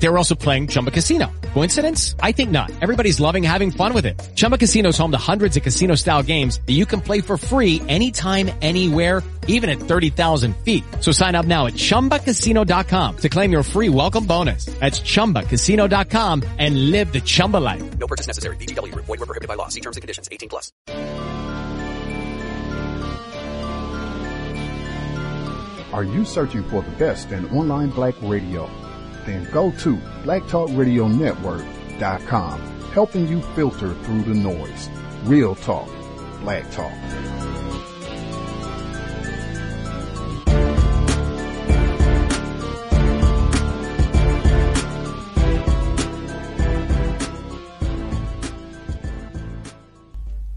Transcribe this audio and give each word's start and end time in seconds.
They 0.00 0.08
were 0.08 0.16
also 0.16 0.34
playing 0.34 0.68
Chumba 0.68 0.90
Casino. 0.90 1.30
Coincidence? 1.54 2.14
I 2.20 2.32
think 2.32 2.50
not. 2.50 2.70
Everybody's 2.80 3.18
loving 3.20 3.42
having 3.42 3.70
fun 3.70 3.94
with 3.94 4.06
it. 4.06 4.14
Chumba 4.36 4.56
Casino 4.56 4.90
is 4.90 4.98
home 4.98 5.10
to 5.10 5.18
hundreds 5.18 5.56
of 5.56 5.62
casino-style 5.62 6.22
games 6.22 6.60
that 6.66 6.72
you 6.72 6.86
can 6.86 7.00
play 7.00 7.20
for 7.20 7.36
free 7.36 7.82
anytime, 7.88 8.50
anywhere, 8.62 9.22
even 9.48 9.68
at 9.68 9.78
30,000 9.78 10.56
feet. 10.58 10.84
So 11.00 11.10
sign 11.10 11.34
up 11.34 11.46
now 11.46 11.66
at 11.66 11.74
ChumbaCasino.com 11.74 13.16
to 13.16 13.28
claim 13.28 13.50
your 13.50 13.64
free 13.64 13.88
welcome 13.88 14.24
bonus. 14.24 14.66
That's 14.78 15.00
ChumbaCasino.com 15.00 16.44
and 16.58 16.90
live 16.92 17.12
the 17.12 17.20
Chumba 17.20 17.56
life. 17.56 17.98
No 17.98 18.06
purchase 18.06 18.28
necessary. 18.28 18.56
VGW 18.56 18.92
Group. 18.92 19.06
Void 19.06 19.18
were 19.18 19.26
prohibited 19.26 19.48
by 19.48 19.54
law. 19.54 19.68
See 19.68 19.80
terms 19.80 19.96
and 19.96 20.02
conditions. 20.02 20.28
18 20.30 20.48
plus. 20.48 20.70
Are 25.92 26.04
you 26.04 26.24
searching 26.24 26.62
for 26.64 26.82
the 26.82 26.90
best 26.92 27.32
in 27.32 27.48
online 27.48 27.88
black 27.88 28.14
radio? 28.22 28.70
Then 29.28 29.44
go 29.52 29.70
to 29.72 29.96
blacktalkradionetwork.com, 30.24 32.60
helping 32.92 33.28
you 33.28 33.42
filter 33.42 33.92
through 33.92 34.22
the 34.22 34.32
noise. 34.32 34.88
Real 35.24 35.54
talk, 35.54 35.90
black 36.40 36.64
talk. 36.70 36.90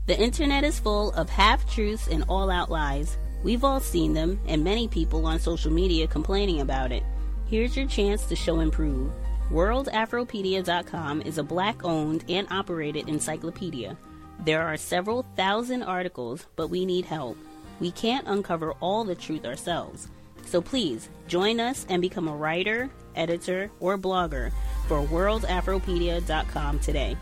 The 0.05 0.17
internet 0.17 0.63
is 0.63 0.79
full 0.79 1.11
of 1.11 1.29
half 1.29 1.69
truths 1.69 2.07
and 2.07 2.23
all 2.29 2.49
out 2.49 2.71
lies. 2.71 3.17
We've 3.43 3.65
all 3.65 3.81
seen 3.81 4.13
them, 4.13 4.39
and 4.47 4.63
many 4.63 4.87
people 4.87 5.25
on 5.25 5.39
social 5.39 5.73
media 5.73 6.07
complaining 6.07 6.61
about 6.61 6.93
it. 6.93 7.03
Here's 7.51 7.75
your 7.75 7.85
chance 7.85 8.23
to 8.27 8.35
show 8.37 8.59
and 8.59 8.71
prove. 8.71 9.11
WorldAfropedia.com 9.49 11.21
is 11.23 11.37
a 11.37 11.43
black 11.43 11.83
owned 11.83 12.23
and 12.29 12.47
operated 12.49 13.09
encyclopedia. 13.09 13.97
There 14.45 14.65
are 14.65 14.77
several 14.77 15.25
thousand 15.35 15.83
articles, 15.83 16.47
but 16.55 16.69
we 16.69 16.85
need 16.85 17.03
help. 17.03 17.37
We 17.81 17.91
can't 17.91 18.25
uncover 18.25 18.71
all 18.79 19.03
the 19.03 19.15
truth 19.15 19.43
ourselves. 19.43 20.07
So 20.45 20.61
please 20.61 21.09
join 21.27 21.59
us 21.59 21.85
and 21.89 22.01
become 22.01 22.29
a 22.29 22.35
writer, 22.37 22.89
editor, 23.17 23.69
or 23.81 23.97
blogger 23.97 24.53
for 24.87 25.05
WorldAfropedia.com 25.07 26.79
today. 26.79 27.17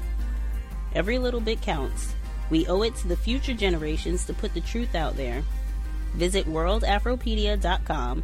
Every 0.93 1.17
little 1.17 1.41
bit 1.41 1.59
counts. 1.63 2.13
We 2.51 2.67
owe 2.67 2.83
it 2.83 2.95
to 2.97 3.07
the 3.07 3.17
future 3.17 3.55
generations 3.55 4.25
to 4.25 4.35
put 4.35 4.53
the 4.53 4.61
truth 4.61 4.93
out 4.93 5.17
there. 5.17 5.41
Visit 6.13 6.45
worldafropedia.com, 6.45 8.23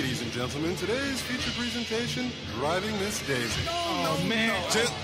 Ladies 0.00 0.22
and 0.22 0.32
gentlemen, 0.32 0.74
today's 0.76 1.20
feature 1.20 1.50
presentation, 1.60 2.32
Driving 2.58 2.98
Miss 3.00 3.20
Daisy. 3.26 3.60
Oh, 3.68 4.18
man. 4.26 4.56
Just, 4.72 4.94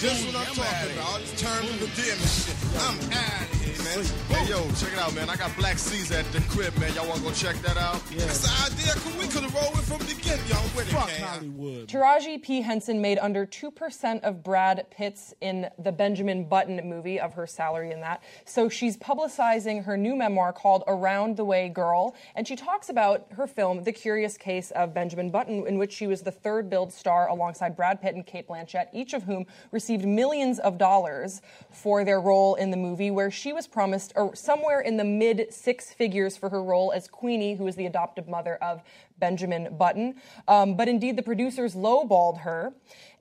just 0.00 0.24
what 0.26 0.34
I'm 0.34 0.54
talking 0.54 0.96
about. 0.96 1.20
It's 1.20 1.38
terms 1.38 1.68
of 1.68 1.82
endearment 1.82 2.24
shit. 2.24 2.56
I'm 2.80 2.96
out 3.12 3.52
of 3.52 3.60
here, 3.60 3.84
man. 3.84 4.04
Hey, 4.32 4.48
yo, 4.50 4.64
check 4.80 4.94
it 4.94 4.98
out, 4.98 5.14
man. 5.14 5.28
I 5.28 5.36
got 5.36 5.54
Black 5.58 5.76
Caesar 5.76 6.14
at 6.14 6.32
the 6.32 6.40
crib, 6.48 6.74
man. 6.78 6.94
Y'all 6.94 7.06
want 7.06 7.18
to 7.18 7.24
go 7.24 7.32
check 7.32 7.56
that 7.56 7.76
out? 7.76 8.00
That's 8.16 8.40
the 8.40 8.72
idea. 8.72 8.92
Could- 8.94 9.12
We 9.16 9.26
could 9.28 9.42
have 9.42 9.54
rolled 9.54 9.74
it 9.74 9.82
from 9.84 9.98
the 9.98 10.14
beginning, 10.14 10.46
y'all. 10.46 10.58
Where 10.76 10.84
Fuck 10.86 11.08
came. 11.08 11.22
Hollywood. 11.26 11.88
Taraji 11.88 12.40
P. 12.42 12.60
Henson 12.62 13.00
made 13.00 13.18
under 13.18 13.44
2% 13.46 14.20
of 14.22 14.42
Brad 14.42 14.86
Pitt's 14.90 15.34
in 15.40 15.68
the 15.78 15.90
Benjamin 15.92 16.44
Button 16.44 16.80
movie 16.88 17.18
of 17.18 17.34
her 17.34 17.46
salary 17.46 17.92
in 17.92 18.00
that. 18.02 18.22
So 18.44 18.68
she's 18.68 18.96
publicizing 18.96 19.84
her 19.84 19.96
new 19.96 20.14
memoir 20.16 20.52
called 20.52 20.84
Around 20.86 21.36
the 21.36 21.44
Way 21.44 21.68
Girl. 21.68 22.14
And 22.34 22.46
she 22.46 22.56
talks 22.56 22.88
about 22.88 23.26
her 23.32 23.46
film, 23.46 23.84
The 23.84 23.92
Curious 23.92 24.36
Case 24.46 24.70
of 24.70 24.94
Benjamin 24.94 25.30
Button, 25.30 25.66
in 25.66 25.76
which 25.76 25.92
she 25.92 26.06
was 26.06 26.22
the 26.22 26.30
third 26.30 26.70
billed 26.70 26.92
star 26.92 27.28
alongside 27.28 27.74
Brad 27.74 28.00
Pitt 28.00 28.14
and 28.14 28.24
Cate 28.24 28.46
Blanchett, 28.46 28.86
each 28.92 29.12
of 29.12 29.24
whom 29.24 29.44
received 29.72 30.04
millions 30.04 30.60
of 30.60 30.78
dollars 30.78 31.42
for 31.72 32.04
their 32.04 32.20
role 32.20 32.54
in 32.54 32.70
the 32.70 32.76
movie, 32.76 33.10
where 33.10 33.28
she 33.28 33.52
was 33.52 33.66
promised 33.66 34.12
or 34.14 34.36
somewhere 34.36 34.80
in 34.82 34.98
the 34.98 35.04
mid 35.04 35.52
six 35.52 35.92
figures 35.92 36.36
for 36.36 36.48
her 36.48 36.62
role 36.62 36.92
as 36.92 37.08
Queenie, 37.08 37.56
who 37.56 37.66
is 37.66 37.74
the 37.74 37.86
adoptive 37.86 38.28
mother 38.28 38.54
of 38.62 38.84
Benjamin 39.18 39.76
Button. 39.76 40.14
Um, 40.46 40.76
but 40.76 40.86
indeed, 40.86 41.16
the 41.16 41.24
producers 41.24 41.74
lowballed 41.74 42.42
her. 42.42 42.72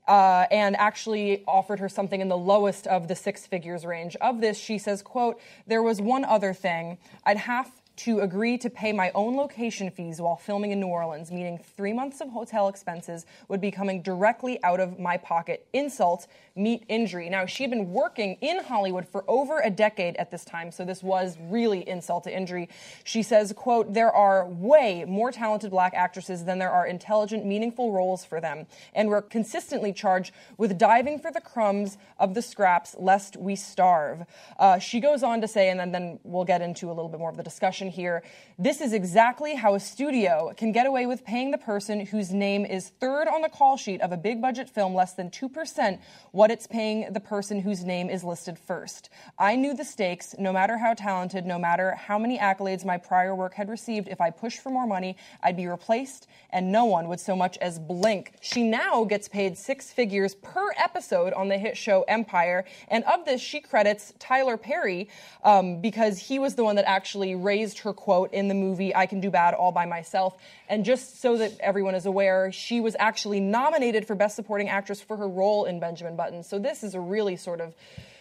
Uh, 0.08 0.46
and 0.52 0.76
actually 0.76 1.44
offered 1.48 1.80
her 1.80 1.90
something 1.90 2.22
in 2.22 2.28
the 2.28 2.38
lowest 2.38 2.86
of 2.86 3.08
the 3.08 3.16
six 3.16 3.48
figures 3.48 3.84
range. 3.88 4.16
Of 4.22 4.40
this, 4.40 4.56
she 4.56 4.78
says, 4.78 5.02
quote, 5.02 5.42
there 5.66 5.82
was 5.82 6.00
one 6.00 6.24
other 6.24 6.54
thing. 6.54 7.00
I'd 7.24 7.38
have 7.38 7.72
to 7.98 8.20
agree 8.20 8.58
to 8.58 8.70
pay 8.70 8.92
my 8.92 9.12
own 9.16 9.36
location 9.36 9.90
fees 9.90 10.20
while 10.20 10.36
filming 10.36 10.72
in 10.72 10.80
New 10.80 10.88
Orleans, 10.88 11.32
meaning 11.32 11.58
three 11.78 11.94
months 11.94 12.22
of 12.22 12.30
hotel 12.30 12.68
expenses 12.68 13.26
would 13.48 13.62
be 13.62 13.72
coming 13.72 14.02
directly 14.02 14.62
out 14.64 14.80
of 14.80 15.00
my 15.00 15.18
pocket. 15.18 15.66
Insult, 15.74 16.28
meet 16.56 16.84
injury. 16.88 17.30
Now, 17.30 17.46
she 17.46 17.64
had 17.64 17.70
been 17.70 17.92
working 17.92 18.38
in 18.42 18.64
Hollywood 18.64 19.08
for 19.08 19.24
over 19.28 19.60
a 19.60 19.70
decade 19.70 20.16
at 20.18 20.32
this 20.32 20.44
time, 20.44 20.72
so 20.72 20.84
this 20.84 21.04
was 21.04 21.38
really 21.40 21.88
insult 21.88 22.26
to 22.26 22.36
injury. 22.36 22.70
She 23.04 23.24
says, 23.24 23.54
quote, 23.54 23.94
there 23.94 24.12
are 24.12 24.46
way 24.48 25.06
more 25.08 25.32
talented 25.32 25.72
black 25.72 25.94
actresses 25.94 26.46
than 26.46 26.60
there 26.60 26.72
are 26.72 26.88
intelligent, 26.88 27.46
meaningful 27.46 27.92
roles 27.92 28.26
for 28.26 28.42
them, 28.42 28.68
and 28.94 29.10
we're 29.10 29.22
consistently 29.22 29.94
charged 29.94 30.34
with 30.58 30.78
diving 30.78 31.20
for 31.20 31.32
the 31.32 31.42
crumbs 31.42 31.98
of 32.20 32.34
the 32.34 32.42
scraps 32.42 32.96
lest 33.00 33.38
we 33.38 33.56
starve. 33.56 34.26
Uh, 34.60 34.80
she 34.80 35.00
goes 35.00 35.24
on 35.24 35.42
to 35.42 35.48
say, 35.48 35.70
and 35.70 35.80
then, 35.80 35.92
then 35.92 36.20
we'll 36.24 36.46
get 36.46 36.62
into 36.62 36.88
a 36.88 36.94
little 36.94 37.10
bit 37.10 37.20
more 37.20 37.30
of 37.30 37.38
the 37.38 37.44
discussion 37.44 37.85
here. 37.90 38.24
This 38.58 38.82
is 38.82 38.94
exactly 38.94 39.56
how 39.56 39.76
a 39.76 39.80
studio 39.80 40.54
can 40.56 40.72
get 40.72 40.86
away 40.86 41.06
with 41.06 41.26
paying 41.26 41.52
the 41.52 41.58
person 41.58 42.06
whose 42.06 42.32
name 42.32 42.66
is 42.66 42.90
third 43.00 43.28
on 43.28 43.42
the 43.42 43.50
call 43.50 43.78
sheet 43.78 44.02
of 44.02 44.12
a 44.12 44.18
big 44.18 44.42
budget 44.42 44.70
film 44.70 44.96
less 44.96 45.14
than 45.14 45.30
2% 45.30 46.00
what 46.32 46.52
it's 46.52 46.68
paying 46.68 47.12
the 47.12 47.20
person 47.20 47.60
whose 47.60 47.84
name 47.84 48.10
is 48.10 48.24
listed 48.24 48.58
first. 48.58 49.10
I 49.38 49.56
knew 49.56 49.74
the 49.74 49.84
stakes, 49.84 50.36
no 50.40 50.54
matter 50.54 50.78
how 50.78 50.94
talented, 50.94 51.46
no 51.46 51.60
matter 51.60 51.96
how 51.96 52.18
many 52.18 52.38
accolades 52.38 52.86
my 52.86 52.98
prior 52.98 53.36
work 53.36 53.54
had 53.54 53.70
received, 53.70 54.08
if 54.08 54.22
I 54.22 54.30
pushed 54.30 54.60
for 54.60 54.70
more 54.70 54.88
money, 54.88 55.18
I'd 55.44 55.58
be 55.58 55.68
replaced 55.68 56.28
and 56.52 56.72
no 56.72 56.86
one 56.86 57.08
would 57.10 57.20
so 57.20 57.36
much 57.36 57.58
as 57.58 57.80
blink. 57.80 58.34
She 58.42 58.64
now 58.64 59.04
gets 59.04 59.28
paid 59.28 59.58
six 59.58 59.92
figures 59.92 60.36
per 60.36 60.72
episode 60.78 61.34
on 61.34 61.50
the 61.50 61.58
hit 61.58 61.76
show 61.78 62.04
Empire, 62.08 62.66
and 62.88 63.04
of 63.06 63.26
this, 63.26 63.42
she 63.42 63.60
credits 63.60 64.14
Tyler 64.20 64.58
Perry 64.58 65.10
um, 65.44 65.82
because 65.82 66.18
he 66.20 66.40
was 66.40 66.56
the 66.56 66.64
one 66.64 66.76
that 66.76 66.88
actually 66.88 67.36
raised 67.36 67.75
her 67.80 67.94
quote 67.94 68.34
in 68.34 68.48
the 68.48 68.54
movie 68.54 68.96
I 68.96 69.06
Can 69.06 69.20
Do 69.20 69.30
Bad 69.30 69.54
All 69.54 69.72
by 69.72 69.86
Myself. 69.86 70.38
And 70.70 70.86
just 70.86 71.22
so 71.22 71.38
that 71.38 71.60
everyone 71.60 71.96
is 71.96 72.06
aware, 72.06 72.52
she 72.52 72.82
was 72.82 72.96
actually 73.00 73.40
nominated 73.40 74.06
for 74.08 74.16
Best 74.16 74.36
Supporting 74.36 74.70
Actress 74.70 75.02
for 75.02 75.18
her 75.18 75.28
role 75.28 75.66
in 75.66 75.80
Benjamin 75.80 76.16
Button. 76.16 76.44
So 76.44 76.60
this 76.60 76.84
is 76.84 76.96
a 76.96 77.00
really 77.00 77.36
sort 77.36 77.62
of 77.62 77.74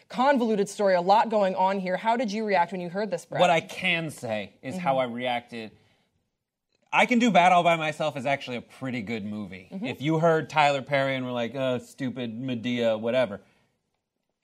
convoluted 0.08 0.68
story, 0.68 0.94
a 0.94 1.00
lot 1.00 1.28
going 1.30 1.54
on 1.54 1.80
here. 1.80 1.96
How 1.96 2.16
did 2.16 2.30
you 2.30 2.44
react 2.44 2.72
when 2.72 2.80
you 2.80 2.88
heard 2.90 3.10
this, 3.10 3.24
Brad? 3.24 3.40
What 3.40 3.50
I 3.50 3.60
can 3.60 4.10
say 4.10 4.52
is 4.62 4.76
how 4.76 4.94
Mm-hmm. 4.96 5.12
I 5.12 5.14
reacted. 5.14 5.70
I 6.92 7.06
Can 7.06 7.18
Do 7.18 7.32
Bad 7.32 7.50
All 7.50 7.64
by 7.64 7.74
Myself 7.74 8.16
is 8.16 8.24
actually 8.24 8.58
a 8.58 8.60
pretty 8.62 9.02
good 9.02 9.24
movie. 9.24 9.68
Mm-hmm. 9.72 9.86
If 9.86 10.00
you 10.00 10.20
heard 10.20 10.48
Tyler 10.48 10.82
Perry 10.82 11.16
and 11.16 11.24
were 11.26 11.32
like, 11.32 11.54
uh, 11.56 11.80
stupid 11.80 12.40
Madea, 12.40 13.00
whatever, 13.00 13.40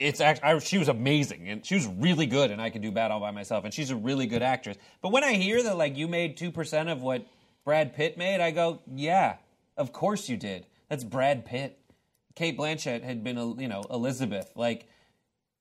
it's 0.00 0.20
actually, 0.20 0.48
I, 0.48 0.58
she 0.58 0.78
was 0.78 0.88
amazing 0.88 1.48
and 1.48 1.64
she 1.64 1.74
was 1.74 1.86
really 1.86 2.26
good 2.26 2.50
and 2.50 2.60
I 2.60 2.70
could 2.70 2.82
Do 2.82 2.90
Bad 2.90 3.10
All 3.10 3.20
by 3.20 3.30
Myself 3.30 3.64
and 3.64 3.72
she's 3.72 3.90
a 3.90 3.96
really 3.96 4.26
good 4.26 4.42
actress. 4.42 4.78
But 5.02 5.12
when 5.12 5.22
I 5.22 5.34
hear 5.34 5.62
that, 5.62 5.76
like, 5.76 5.96
you 5.96 6.08
made 6.08 6.38
2% 6.38 6.90
of 6.90 7.02
what 7.02 7.26
Brad 7.64 7.94
Pitt 7.94 8.16
made, 8.16 8.40
I 8.40 8.50
go, 8.50 8.80
yeah, 8.92 9.36
of 9.76 9.92
course 9.92 10.28
you 10.28 10.38
did. 10.38 10.66
That's 10.88 11.04
Brad 11.04 11.44
Pitt. 11.44 11.78
Cate 12.34 12.56
Blanchett 12.56 13.02
had 13.02 13.22
been, 13.22 13.36
a 13.36 13.54
you 13.60 13.68
know, 13.68 13.84
Elizabeth. 13.90 14.50
Like, 14.56 14.86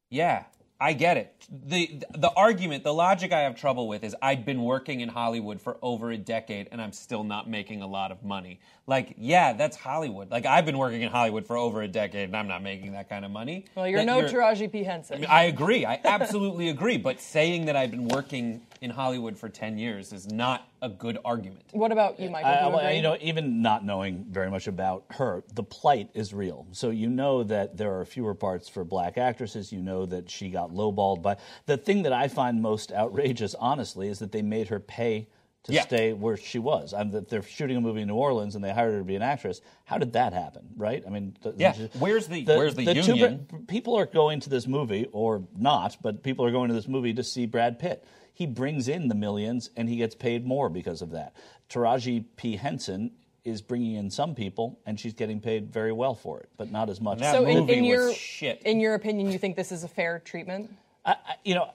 yeah, 0.09 0.45
I 0.81 0.93
get 0.93 1.17
it. 1.17 1.33
The 1.51 2.01
the 2.11 2.31
argument, 2.37 2.83
the 2.83 2.93
logic 2.93 3.33
I 3.33 3.41
have 3.41 3.55
trouble 3.55 3.87
with 3.87 4.03
is 4.03 4.15
I've 4.21 4.45
been 4.45 4.63
working 4.63 5.01
in 5.01 5.09
Hollywood 5.09 5.59
for 5.59 5.77
over 5.81 6.11
a 6.11 6.17
decade 6.17 6.69
and 6.71 6.81
I'm 6.81 6.93
still 6.93 7.23
not 7.23 7.49
making 7.49 7.81
a 7.81 7.87
lot 7.87 8.11
of 8.11 8.23
money. 8.23 8.59
Like, 8.87 9.15
yeah, 9.17 9.53
that's 9.53 9.75
Hollywood. 9.75 10.31
Like 10.31 10.45
I've 10.45 10.65
been 10.65 10.77
working 10.77 11.01
in 11.01 11.11
Hollywood 11.11 11.45
for 11.45 11.57
over 11.57 11.81
a 11.81 11.87
decade 11.87 12.29
and 12.29 12.37
I'm 12.37 12.47
not 12.47 12.63
making 12.63 12.93
that 12.93 13.09
kind 13.09 13.25
of 13.25 13.31
money. 13.31 13.65
well, 13.75 13.87
you're 13.87 13.99
That 13.99 14.05
no 14.05 14.21
Taraji 14.21 14.71
P. 14.71 14.83
Henson. 14.83 15.25
I 15.25 15.43
agree. 15.43 15.85
I 15.85 15.99
absolutely 16.03 16.69
agree. 16.69 16.97
But 16.97 17.19
saying 17.19 17.65
that 17.65 17.75
I've 17.75 17.91
been 17.91 18.07
working 18.07 18.61
in 18.81 18.89
Hollywood 18.89 19.37
for 19.37 19.49
10 19.49 19.77
years 19.77 20.13
is 20.13 20.31
not 20.31 20.67
a 20.81 20.87
good 20.89 21.17
argument. 21.25 21.63
What 21.71 21.91
about 21.91 22.19
you, 22.19 22.29
Michael? 22.29 22.49
I- 22.49 22.67
you 22.69 22.75
I- 22.75 22.91
you 22.91 23.01
know, 23.01 23.17
even 23.21 23.61
not 23.61 23.83
knowing 23.83 24.25
very 24.29 24.49
much 24.49 24.67
about 24.67 25.03
her, 25.11 25.43
the 25.53 25.63
plight 25.63 26.09
is 26.13 26.33
real. 26.33 26.65
So 26.71 26.89
you 26.89 27.09
know 27.09 27.43
that 27.43 27.75
there 27.77 27.99
are 27.99 28.05
fewer 28.05 28.33
parts 28.33 28.69
for 28.69 28.85
black 28.85 29.17
actresses. 29.17 29.71
You 29.73 29.81
know 29.81 30.05
that 30.05 30.29
she 30.29 30.49
got 30.49 30.71
lowballed 30.71 31.21
by. 31.21 31.37
The 31.65 31.77
thing 31.77 32.03
that 32.03 32.13
I 32.13 32.27
find 32.29 32.61
most 32.61 32.91
outrageous, 32.91 33.53
honestly, 33.55 34.07
is 34.07 34.19
that 34.19 34.31
they 34.31 34.41
made 34.41 34.69
her 34.69 34.79
pay 34.79 35.27
to 35.63 35.73
Yeah. 35.73 35.81
stay 35.81 36.13
where 36.13 36.37
she 36.37 36.57
was. 36.57 36.93
I'm, 36.93 37.11
that 37.11 37.27
they're 37.27 37.41
shooting 37.43 37.75
a 37.75 37.81
movie 37.81 38.01
in 38.01 38.07
New 38.07 38.15
Orleans 38.15 38.55
and 38.55 38.63
they 38.63 38.71
hired 38.71 38.93
her 38.93 38.99
to 38.99 39.03
be 39.03 39.17
an 39.17 39.21
actress. 39.21 39.59
How 39.83 39.97
did 39.97 40.13
that 40.13 40.31
happen? 40.31 40.69
Right? 40.77 41.03
I 41.05 41.09
mean, 41.09 41.35
th- 41.43 41.55
Yeah. 41.57 41.73
th- 41.73 41.91
Where's 41.99 42.27
the- 42.27 42.45
where's 42.45 42.75
the 42.75 42.85
two 42.93 43.01
union? 43.01 43.45
br- 43.49 43.57
people 43.67 43.95
are 43.97 44.05
going 44.05 44.39
to 44.39 44.49
this 44.49 44.67
movie, 44.67 45.07
or 45.11 45.43
not, 45.57 45.97
but 46.01 46.23
people 46.23 46.45
are 46.45 46.51
going 46.51 46.69
to 46.69 46.73
this 46.73 46.87
movie 46.87 47.13
to 47.13 47.23
see 47.23 47.45
Brad 47.45 47.77
Pitt. 47.77 48.05
He 48.39 48.45
brings 48.45 48.87
in 48.87 49.09
the 49.09 49.15
millions 49.15 49.69
and 49.75 49.89
he 49.89 49.97
gets 49.97 50.15
paid 50.15 50.45
more 50.45 50.69
because 50.69 51.01
of 51.01 51.11
that. 51.11 51.35
Taraji 51.69 52.23
P. 52.37 52.55
Henson 52.55 53.11
is 53.43 53.61
bringing 53.61 53.95
in 53.95 54.09
some 54.09 54.33
people 54.33 54.79
and 54.85 54.97
she's 54.97 55.13
getting 55.13 55.41
paid 55.41 55.73
very 55.73 55.91
well 55.91 56.15
for 56.15 56.39
it, 56.39 56.47
but 56.55 56.71
not 56.71 56.89
as 56.89 57.01
much. 57.01 57.19
That 57.19 57.33
so 57.33 57.45
in, 57.45 57.59
movie 57.59 57.73
in 57.73 57.81
was 57.81 57.89
your 57.89 58.13
shit. 58.13 58.61
in 58.63 58.79
your 58.79 58.93
opinion, 58.93 59.29
you 59.29 59.37
think 59.37 59.57
this 59.57 59.73
is 59.73 59.83
a 59.83 59.89
fair 59.89 60.19
treatment? 60.19 60.73
I, 61.05 61.11
I, 61.11 61.35
you 61.43 61.53
know, 61.53 61.73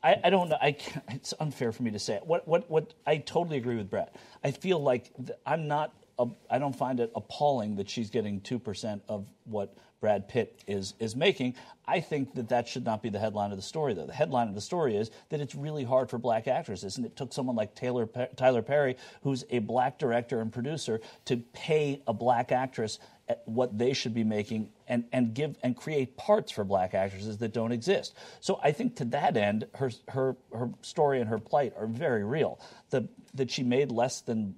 I, 0.00 0.20
I 0.22 0.30
don't 0.30 0.48
know. 0.48 0.58
I 0.62 0.70
can't, 0.70 1.04
it's 1.10 1.34
unfair 1.40 1.72
for 1.72 1.82
me 1.82 1.90
to 1.90 1.98
say 1.98 2.14
it. 2.14 2.24
What, 2.24 2.46
what, 2.46 2.70
what? 2.70 2.94
I 3.04 3.16
totally 3.16 3.56
agree 3.56 3.76
with 3.76 3.90
Brett. 3.90 4.14
I 4.44 4.52
feel 4.52 4.78
like 4.78 5.10
th- 5.16 5.36
I'm 5.44 5.66
not. 5.66 5.92
A, 6.20 6.28
I 6.48 6.60
don't 6.60 6.74
find 6.74 7.00
it 7.00 7.10
appalling 7.16 7.76
that 7.76 7.90
she's 7.90 8.10
getting 8.10 8.40
two 8.40 8.60
percent 8.60 9.02
of 9.08 9.26
what 9.44 9.76
Brad 10.00 10.28
Pitt 10.28 10.62
is 10.66 10.94
is 10.98 11.16
making. 11.16 11.54
I 11.86 12.00
think 12.00 12.34
that 12.34 12.48
that 12.48 12.68
should 12.68 12.84
not 12.84 13.02
be 13.02 13.08
the 13.08 13.18
headline 13.18 13.50
of 13.50 13.56
the 13.56 13.62
story, 13.62 13.94
though. 13.94 14.06
The 14.06 14.12
headline 14.12 14.48
of 14.48 14.54
the 14.54 14.60
story 14.60 14.96
is 14.96 15.10
that 15.30 15.40
it's 15.40 15.54
really 15.54 15.84
hard 15.84 16.10
for 16.10 16.18
black 16.18 16.48
actresses, 16.48 16.96
and 16.96 17.06
it 17.06 17.16
took 17.16 17.32
someone 17.32 17.56
like 17.56 17.74
Taylor 17.74 18.08
Tyler 18.36 18.62
Perry, 18.62 18.96
who's 19.22 19.44
a 19.50 19.60
black 19.60 19.98
director 19.98 20.40
and 20.40 20.52
producer, 20.52 21.00
to 21.26 21.36
pay 21.36 22.02
a 22.06 22.12
black 22.12 22.52
actress 22.52 22.98
what 23.44 23.76
they 23.76 23.92
should 23.92 24.14
be 24.14 24.24
making 24.24 24.70
and, 24.86 25.04
and 25.12 25.34
give 25.34 25.56
and 25.62 25.76
create 25.76 26.16
parts 26.16 26.52
for 26.52 26.64
black 26.64 26.94
actresses 26.94 27.38
that 27.38 27.52
don't 27.52 27.72
exist. 27.72 28.14
So 28.40 28.60
I 28.62 28.72
think 28.72 28.96
to 28.96 29.04
that 29.06 29.36
end, 29.36 29.66
her 29.74 29.90
her 30.08 30.36
her 30.54 30.70
story 30.82 31.20
and 31.20 31.28
her 31.28 31.38
plight 31.38 31.74
are 31.76 31.86
very 31.86 32.24
real. 32.24 32.60
The 32.90 33.08
that 33.34 33.50
she 33.50 33.62
made 33.62 33.90
less 33.90 34.20
than 34.20 34.54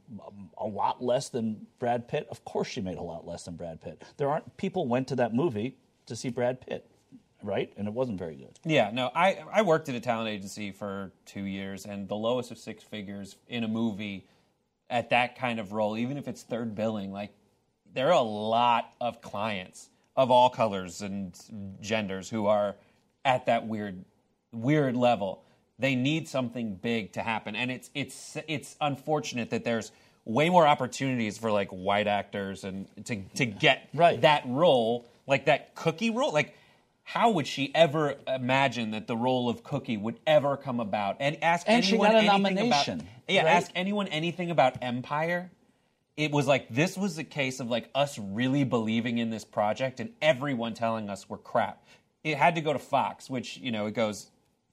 a 0.58 0.66
lot 0.66 1.02
less 1.02 1.30
than 1.30 1.66
Brad 1.78 2.08
Pitt. 2.08 2.26
Of 2.30 2.44
course, 2.44 2.68
she 2.68 2.80
made 2.80 2.98
a 2.98 3.02
lot 3.02 3.26
less 3.26 3.44
than 3.44 3.56
Brad 3.56 3.80
Pitt. 3.80 4.02
There 4.18 4.28
aren't 4.28 4.56
people 4.56 4.86
went 4.86 5.08
to 5.08 5.16
that 5.16 5.34
movie 5.34 5.76
to 6.06 6.14
see 6.14 6.28
Brad 6.28 6.60
Pitt, 6.60 6.86
right? 7.42 7.72
And 7.76 7.88
it 7.88 7.94
wasn't 7.94 8.18
very 8.18 8.36
good. 8.36 8.58
Yeah, 8.64 8.90
no, 8.92 9.10
I, 9.14 9.42
I 9.52 9.62
worked 9.62 9.88
at 9.88 9.94
a 9.94 10.00
talent 10.00 10.28
agency 10.28 10.72
for 10.72 11.12
two 11.24 11.42
years, 11.42 11.86
and 11.86 12.08
the 12.08 12.16
lowest 12.16 12.50
of 12.50 12.58
six 12.58 12.82
figures 12.82 13.36
in 13.48 13.64
a 13.64 13.68
movie 13.68 14.26
at 14.90 15.10
that 15.10 15.38
kind 15.38 15.60
of 15.60 15.72
role, 15.72 15.96
even 15.96 16.16
if 16.16 16.28
it's 16.28 16.42
third 16.42 16.74
billing, 16.74 17.12
like 17.12 17.30
there 17.94 18.08
are 18.08 18.12
a 18.12 18.20
lot 18.20 18.92
of 19.00 19.20
clients 19.20 19.88
of 20.16 20.30
all 20.30 20.50
colors 20.50 21.00
and 21.02 21.38
genders 21.80 22.28
who 22.28 22.46
are 22.46 22.74
at 23.24 23.46
that 23.46 23.66
weird 23.66 24.04
weird 24.52 24.96
level. 24.96 25.42
They 25.78 25.94
need 25.94 26.26
something 26.28 26.74
big 26.74 27.12
to 27.12 27.22
happen, 27.22 27.54
and 27.54 27.70
it's 27.70 27.90
it's 27.94 28.36
it's 28.48 28.76
unfortunate 28.80 29.50
that 29.50 29.64
there's 29.64 29.92
way 30.24 30.50
more 30.50 30.66
opportunities 30.66 31.38
for 31.38 31.50
like 31.52 31.68
white 31.70 32.06
actors 32.06 32.64
and 32.64 32.86
to 33.06 33.22
to 33.36 33.46
get 33.46 33.88
Right. 33.94 34.20
that 34.22 34.42
role, 34.46 35.06
like 35.26 35.46
that 35.46 35.74
cookie 35.74 36.10
role, 36.10 36.32
like. 36.32 36.54
How 37.10 37.30
would 37.30 37.46
she 37.46 37.74
ever 37.74 38.16
imagine 38.26 38.90
that 38.90 39.06
the 39.06 39.16
role 39.16 39.48
of 39.48 39.64
Cookie 39.64 39.96
would 39.96 40.20
ever 40.26 40.58
come 40.58 40.78
about? 40.78 41.16
And 41.20 41.42
ask 41.42 41.66
And 41.66 41.82
anyone 41.82 42.10
anything 42.14 42.26
nomination, 42.26 43.00
About, 43.00 43.10
yeah, 43.28 43.44
right? 43.44 43.52
ask 43.54 43.70
anyone 43.74 44.08
anything 44.08 44.50
about 44.50 44.76
Empire. 44.82 45.50
It 46.18 46.32
was 46.32 46.48
like 46.48 46.68
this 46.68 46.98
was 46.98 47.16
a 47.16 47.24
case 47.24 47.60
of 47.60 47.70
like 47.70 47.88
us 47.94 48.18
really 48.18 48.64
believing 48.64 49.18
in 49.18 49.30
this 49.30 49.44
project 49.44 50.00
and 50.00 50.10
everyone 50.20 50.74
telling 50.74 51.08
us 51.08 51.30
we're 51.30 51.38
crap. 51.38 51.86
It 52.24 52.36
had 52.36 52.56
to 52.56 52.60
go 52.60 52.72
to 52.72 52.78
Fox, 52.80 53.30
which 53.30 53.56
you 53.58 53.70
know 53.70 53.86
it 53.86 53.94
goes. 53.94 54.26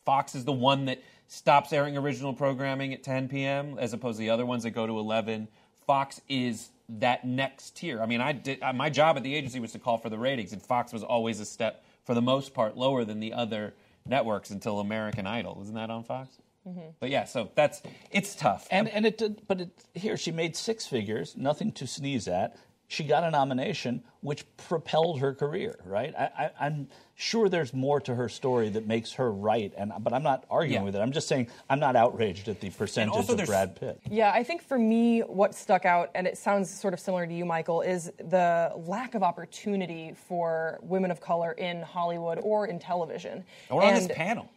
Fox 0.05 0.33
is 0.33 0.43
the 0.43 0.51
one 0.51 0.85
that 0.85 1.03
stops 1.27 1.71
airing 1.71 1.97
original 1.97 2.33
programming 2.33 2.95
at 2.95 3.03
10 3.03 3.29
p.m. 3.29 3.77
as 3.77 3.93
opposed 3.93 4.17
to 4.17 4.21
the 4.21 4.31
other 4.31 4.43
ones 4.43 4.63
that 4.63 4.71
go 4.71 4.87
to 4.87 4.97
11. 4.97 5.47
Fox 5.85 6.19
is 6.27 6.69
that 6.89 7.25
next 7.25 7.77
tier. 7.77 8.01
I 8.01 8.07
mean, 8.07 8.21
I 8.21 8.31
did 8.31 8.61
my 8.73 8.89
job 8.89 9.15
at 9.15 9.21
the 9.21 9.35
agency 9.35 9.59
was 9.59 9.71
to 9.73 9.79
call 9.79 9.99
for 9.99 10.09
the 10.09 10.17
ratings, 10.17 10.51
and 10.51 10.59
Fox 10.59 10.91
was 10.91 11.03
always 11.03 11.39
a 11.39 11.45
step, 11.45 11.85
for 12.05 12.15
the 12.15 12.23
most 12.23 12.55
part, 12.55 12.75
lower 12.75 13.05
than 13.05 13.19
the 13.19 13.33
other 13.33 13.75
networks 14.03 14.49
until 14.49 14.79
American 14.79 15.27
Idol. 15.27 15.59
Isn't 15.61 15.75
that 15.75 15.91
on 15.91 16.03
Fox? 16.03 16.37
Mm-hmm. 16.67 16.89
But 16.99 17.09
yeah, 17.09 17.25
so 17.25 17.51
that's 17.55 17.81
it's 18.11 18.35
tough. 18.35 18.67
And 18.71 18.87
and 18.89 19.05
it 19.05 19.17
did, 19.17 19.41
but 19.47 19.61
it, 19.61 19.69
here 19.93 20.17
she 20.17 20.31
made 20.31 20.55
six 20.55 20.85
figures, 20.87 21.35
nothing 21.37 21.71
to 21.73 21.87
sneeze 21.87 22.27
at. 22.27 22.55
She 22.87 23.03
got 23.03 23.23
a 23.23 23.31
nomination, 23.31 24.03
which 24.21 24.45
propelled 24.57 25.19
her 25.19 25.33
career. 25.33 25.75
Right? 25.85 26.13
I, 26.17 26.23
I, 26.37 26.49
I'm 26.67 26.87
sure 27.15 27.49
there's 27.49 27.73
more 27.73 27.99
to 28.01 28.13
her 28.13 28.29
story 28.29 28.69
that 28.69 28.85
makes 28.85 29.13
her 29.13 29.31
right, 29.31 29.73
and 29.77 29.91
but 30.01 30.13
I'm 30.13 30.21
not 30.23 30.45
arguing 30.51 30.81
Yeah. 30.81 30.85
with 30.85 30.95
it. 30.95 30.99
I'm 30.99 31.11
just 31.11 31.27
saying 31.27 31.47
I'm 31.69 31.79
not 31.79 31.95
outraged 31.95 32.47
at 32.47 32.59
the 32.61 32.69
percentage 32.69 33.29
of 33.29 33.45
Brad 33.45 33.75
Pitt. 33.75 34.01
Yeah, 34.09 34.31
I 34.33 34.43
think 34.43 34.61
for 34.61 34.77
me, 34.77 35.21
what 35.21 35.55
stuck 35.55 35.85
out, 35.85 36.11
and 36.15 36.27
it 36.27 36.37
sounds 36.37 36.69
sort 36.69 36.93
of 36.93 36.99
similar 36.99 37.25
to 37.25 37.33
you, 37.33 37.45
Michael, 37.45 37.81
is 37.81 38.11
the 38.17 38.71
lack 38.75 39.15
of 39.15 39.23
opportunity 39.23 40.13
for 40.27 40.79
women 40.81 41.09
of 41.11 41.21
color 41.21 41.53
in 41.53 41.81
Hollywood 41.81 42.39
or 42.43 42.67
in 42.67 42.77
television. 42.79 43.43
or 43.69 43.83
on 43.83 43.93
this 43.95 44.07
panel. 44.13 44.49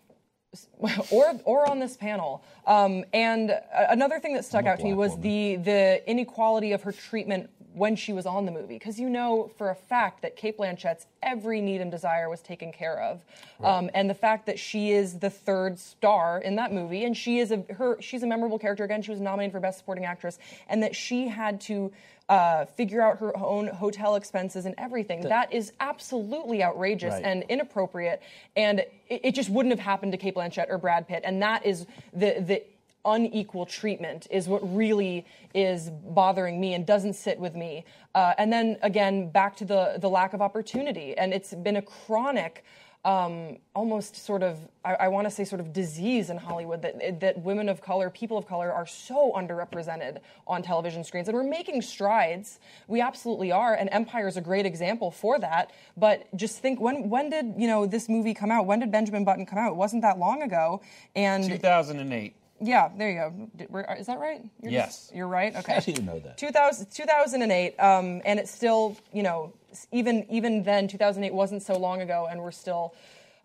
or 1.10 1.38
or 1.44 1.68
on 1.68 1.78
this 1.78 1.96
panel. 1.96 2.42
Um, 2.66 3.04
and 3.12 3.52
another 3.72 4.18
thing 4.18 4.34
that 4.34 4.44
stuck 4.44 4.64
out 4.64 4.78
to 4.78 4.84
me 4.84 4.94
was 4.94 5.16
the 5.18 5.56
the 5.56 6.02
inequality 6.08 6.72
of 6.72 6.82
her 6.82 6.92
treatment 6.92 7.50
when 7.74 7.94
she 7.94 8.12
was 8.12 8.26
on 8.26 8.44
the 8.46 8.50
movie, 8.50 8.74
because 8.74 8.98
you 8.98 9.10
know 9.10 9.50
for 9.56 9.70
a 9.70 9.74
fact 9.74 10.22
that 10.22 10.36
Cate 10.36 10.56
Blanchett's 10.56 11.06
every 11.22 11.60
need 11.60 11.80
and 11.80 11.90
desire 11.90 12.28
was 12.28 12.40
taken 12.40 12.72
care 12.72 13.00
of, 13.00 13.20
um, 13.62 13.90
and 13.94 14.08
the 14.08 14.14
fact 14.14 14.46
that 14.46 14.58
she 14.58 14.90
is 14.90 15.18
the 15.18 15.30
third 15.30 15.78
star 15.78 16.40
in 16.40 16.56
that 16.56 16.72
movie, 16.72 17.04
and 17.04 17.16
she 17.16 17.38
is 17.38 17.52
a 17.52 17.64
her 17.74 18.00
she's 18.00 18.22
a 18.22 18.26
memorable 18.26 18.58
character 18.58 18.84
again. 18.84 19.02
She 19.02 19.10
was 19.10 19.20
nominated 19.20 19.52
for 19.52 19.60
Best 19.60 19.78
Supporting 19.78 20.06
Actress, 20.06 20.38
and 20.68 20.82
that 20.82 20.96
she 20.96 21.28
had 21.28 21.60
to. 21.62 21.92
Uh, 22.28 22.66
figure 22.66 23.00
out 23.00 23.18
her 23.18 23.34
own 23.38 23.68
hotel 23.68 24.14
expenses 24.14 24.66
and 24.66 24.74
everything. 24.76 25.22
that 25.22 25.50
is 25.50 25.72
absolutely 25.80 26.62
outrageous 26.62 27.14
Right. 27.14 27.24
and 27.24 27.42
inappropriate, 27.48 28.20
and 28.54 28.80
it, 28.80 29.20
it 29.24 29.34
just 29.34 29.48
wouldn't 29.48 29.72
have 29.72 29.80
happened 29.80 30.12
to 30.12 30.18
Cate 30.18 30.34
Blanchett 30.34 30.66
or 30.68 30.76
Brad 30.76 31.08
Pitt. 31.08 31.22
And 31.24 31.40
that 31.42 31.64
is 31.64 31.86
the 32.12 32.40
the 32.40 32.62
unequal 33.04 33.64
treatment 33.64 34.26
is 34.30 34.46
what 34.46 34.60
really 34.76 35.24
is 35.54 35.88
bothering 35.88 36.60
me 36.60 36.74
and 36.74 36.84
doesn't 36.84 37.14
sit 37.14 37.38
with 37.38 37.54
me. 37.54 37.84
Uh, 38.14 38.34
and 38.36 38.52
then 38.52 38.76
again, 38.82 39.30
back 39.30 39.56
to 39.56 39.64
the 39.64 39.94
the 39.98 40.10
lack 40.10 40.34
of 40.34 40.42
opportunity, 40.42 41.16
and 41.16 41.32
it's 41.32 41.54
been 41.54 41.76
a 41.76 41.82
chronic. 41.82 42.62
Um, 43.08 43.56
almost 43.74 44.16
sort 44.16 44.42
of, 44.42 44.58
I, 44.84 44.94
I 44.94 45.08
want 45.08 45.26
to 45.26 45.30
say, 45.30 45.44
sort 45.44 45.60
of 45.60 45.72
disease 45.72 46.28
in 46.28 46.36
Hollywood 46.36 46.82
that 46.82 47.20
that 47.20 47.38
women 47.42 47.70
of 47.70 47.80
color, 47.80 48.10
people 48.10 48.36
of 48.36 48.46
color, 48.46 48.70
are 48.70 48.86
so 48.86 49.32
underrepresented 49.34 50.18
on 50.46 50.62
television 50.62 51.02
screens, 51.04 51.26
and 51.28 51.34
we're 51.34 51.42
making 51.42 51.80
strides. 51.80 52.58
We 52.86 53.00
absolutely 53.00 53.50
are, 53.50 53.72
and 53.74 53.88
Empire 53.92 54.28
is 54.28 54.36
a 54.36 54.42
great 54.42 54.66
example 54.66 55.10
for 55.10 55.38
that. 55.38 55.70
But 55.96 56.26
just 56.36 56.58
think, 56.58 56.80
when 56.80 57.08
when 57.08 57.30
did 57.30 57.54
you 57.56 57.66
know 57.66 57.86
this 57.86 58.10
movie 58.10 58.34
come 58.34 58.50
out? 58.50 58.66
When 58.66 58.78
did 58.80 58.92
Benjamin 58.92 59.24
Button 59.24 59.46
come 59.46 59.58
out? 59.58 59.68
It 59.72 59.76
wasn't 59.76 60.02
that 60.02 60.18
long 60.18 60.42
ago, 60.42 60.82
and 61.16 61.44
2008. 61.44 62.34
yeah, 62.60 62.90
there 62.98 63.10
you 63.10 63.48
go. 63.70 63.94
Is 63.94 64.06
that 64.08 64.18
right? 64.18 64.42
You're 64.60 64.72
Yes. 64.72 64.86
just- 64.88 65.14
you're 65.14 65.28
right. 65.28 65.56
Okay. 65.56 65.74
How 65.74 65.80
do 65.80 65.92
you 65.92 66.02
know 66.02 66.18
that? 66.18 66.36
2000, 66.36 66.90
2008, 66.90 67.78
um, 67.80 68.20
and 68.26 68.38
it's 68.38 68.50
still, 68.50 68.96
you 69.14 69.22
know, 69.22 69.52
s- 69.54 69.57
even 69.92 70.26
even 70.30 70.62
then, 70.62 70.88
2008 70.88 71.32
wasn't 71.32 71.62
so 71.62 71.78
long 71.78 72.00
ago, 72.00 72.28
and 72.30 72.40
we're 72.40 72.50
still, 72.50 72.94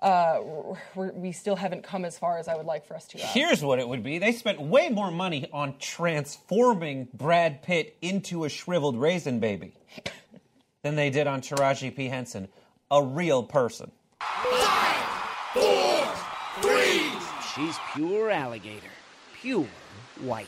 uh, 0.02 0.40
we're, 0.96 1.12
we 1.12 1.32
still 1.32 1.56
haven't 1.56 1.84
come 1.84 2.06
as 2.06 2.18
far 2.18 2.38
as 2.38 2.48
I 2.48 2.56
would 2.56 2.66
like 2.66 2.86
for 2.86 2.96
us 2.96 3.08
to. 3.10 3.22
Uh, 3.22 3.28
Here's 3.28 3.64
what 3.64 3.80
it 3.80 3.88
would 3.88 4.04
be. 4.04 4.20
They 4.20 4.32
spent 4.32 4.62
way 4.62 4.90
more 4.90 5.12
money 5.12 5.48
on 5.52 5.76
transforming 5.80 7.08
Brad 7.14 7.62
Pitt 7.62 7.98
into 8.02 8.46
a 8.46 8.50
shriveled 8.50 8.98
raisin 8.98 9.40
baby 9.40 9.74
than 10.84 10.96
they 10.96 11.10
did 11.10 11.28
on 11.28 11.42
Taraji 11.42 11.96
P. 11.96 12.08
Henson, 12.08 12.48
a 12.92 13.04
real 13.04 13.44
person. 13.44 13.92
Five, 14.20 14.96
four, 15.54 16.08
three. 16.62 17.12
She's 17.54 17.78
pure 17.96 18.32
alligator. 18.32 18.88
Pure 19.42 19.68
white. 20.22 20.48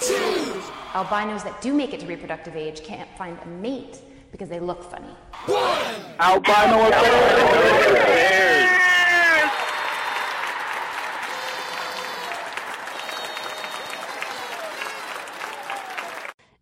Two. 0.00 0.60
Albinos 0.94 1.42
that 1.44 1.60
do 1.60 1.74
make 1.74 1.92
it 1.92 2.00
to 2.00 2.06
reproductive 2.06 2.56
age 2.56 2.82
can't 2.82 3.08
find 3.16 3.38
a 3.42 3.46
mate 3.46 4.00
because 4.30 4.48
they 4.48 4.60
look 4.60 4.82
funny. 4.82 5.08
Albino 6.20 6.88
affairs. 6.88 8.28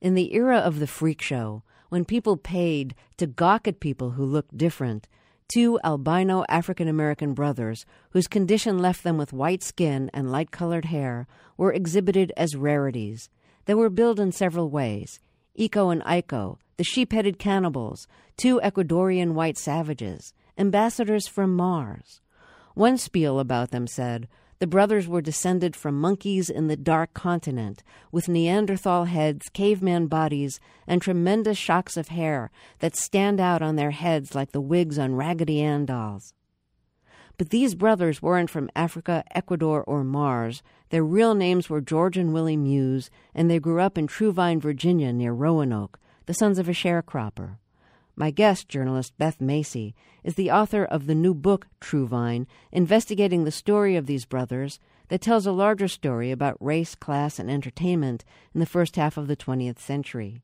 In 0.00 0.14
the 0.14 0.35
era 0.35 0.58
of 0.58 0.78
the 0.78 0.87
freak 0.87 1.20
show, 1.20 1.62
when 1.88 2.04
people 2.04 2.37
paid 2.37 2.94
to 3.16 3.26
gawk 3.26 3.66
at 3.66 3.80
people 3.80 4.11
who 4.12 4.25
looked 4.25 4.56
different, 4.56 5.08
two 5.49 5.80
albino 5.82 6.44
African 6.49 6.87
American 6.87 7.35
brothers, 7.35 7.87
whose 8.11 8.28
condition 8.28 8.78
left 8.78 9.02
them 9.02 9.16
with 9.16 9.32
white 9.32 9.62
skin 9.62 10.11
and 10.14 10.30
light 10.30 10.50
colored 10.50 10.85
hair, 10.85 11.26
were 11.56 11.73
exhibited 11.73 12.32
as 12.37 12.54
rarities. 12.54 13.30
They 13.64 13.75
were 13.75 13.90
billed 13.90 14.20
in 14.20 14.32
several 14.32 14.70
ways 14.70 15.18
Eko 15.58 15.90
and 15.90 16.02
Iko, 16.02 16.58
the 16.76 16.85
sheep 16.85 17.12
headed 17.12 17.38
cannibals, 17.38 18.06
two 18.37 18.61
Ecuadorian 18.62 19.33
white 19.33 19.56
savages, 19.56 20.35
ambassadors 20.59 21.26
from 21.26 21.54
Mars. 21.56 22.21
One 22.75 22.99
spiel 22.99 23.38
about 23.38 23.71
them 23.71 23.87
said, 23.87 24.28
the 24.59 24.66
brothers 24.66 25.06
were 25.06 25.21
descended 25.21 25.76
from 25.76 26.00
monkeys 26.00 26.49
in 26.49 26.68
the 26.68 26.76
dark 26.76 27.12
continent, 27.12 27.83
with 28.11 28.28
Neanderthal 28.28 29.04
heads, 29.04 29.50
caveman 29.52 30.06
bodies, 30.06 30.61
and 30.87 31.02
tremendous 31.02 31.59
shocks 31.59 31.99
of 31.99 32.09
hair 32.09 32.50
that 32.78 32.97
stand 32.97 33.38
out 33.38 33.61
on 33.61 33.76
their 33.76 33.90
heads 33.90 34.35
like 34.35 34.52
the 34.52 34.61
wigs 34.61 34.99
on 34.99 35.14
Raggedy 35.14 35.61
Ann 35.61 35.85
dolls. 35.85 36.33
But 37.37 37.50
these 37.50 37.75
brothers 37.75 38.23
weren't 38.23 38.49
from 38.49 38.71
Africa, 38.75 39.25
Ecuador, 39.35 39.85
or 39.85 40.02
Mars. 40.02 40.62
Their 40.88 41.04
real 41.04 41.35
names 41.35 41.68
were 41.68 41.83
George 41.83 42.16
and 42.16 42.33
Willie 42.33 42.56
Muse, 42.56 43.11
and 43.35 43.50
they 43.50 43.59
grew 43.59 43.80
up 43.80 43.99
in 43.99 44.06
Truvine, 44.06 44.61
Virginia, 44.61 45.12
near 45.12 45.35
Roanoke, 45.35 45.99
the 46.26 46.35
sons 46.35 46.59
of 46.59 46.68
a 46.68 46.73
sharecropper. 46.73 47.56
My 48.14 48.30
guest, 48.30 48.68
journalist 48.68 49.12
Beth 49.18 49.40
Macy, 49.40 49.95
is 50.25 50.35
the 50.35 50.50
author 50.50 50.85
of 50.85 51.06
the 51.06 51.14
new 51.14 51.35
book, 51.35 51.66
Truvine, 51.80 52.47
investigating 52.73 53.45
the 53.45 53.50
story 53.50 53.95
of 53.95 54.06
these 54.06 54.25
brothers 54.25 54.80
that 55.09 55.21
tells 55.21 55.47
a 55.47 55.52
larger 55.52 55.87
story 55.87 56.30
about 56.30 56.56
race, 56.59 56.95
class, 56.95 57.38
and 57.38 57.50
entertainment 57.50 58.25
in 58.54 58.61
the 58.61 58.66
first 58.66 58.97
half 58.97 59.16
of 59.16 59.28
the 59.28 59.37
20th 59.37 59.78
century. 59.78 60.42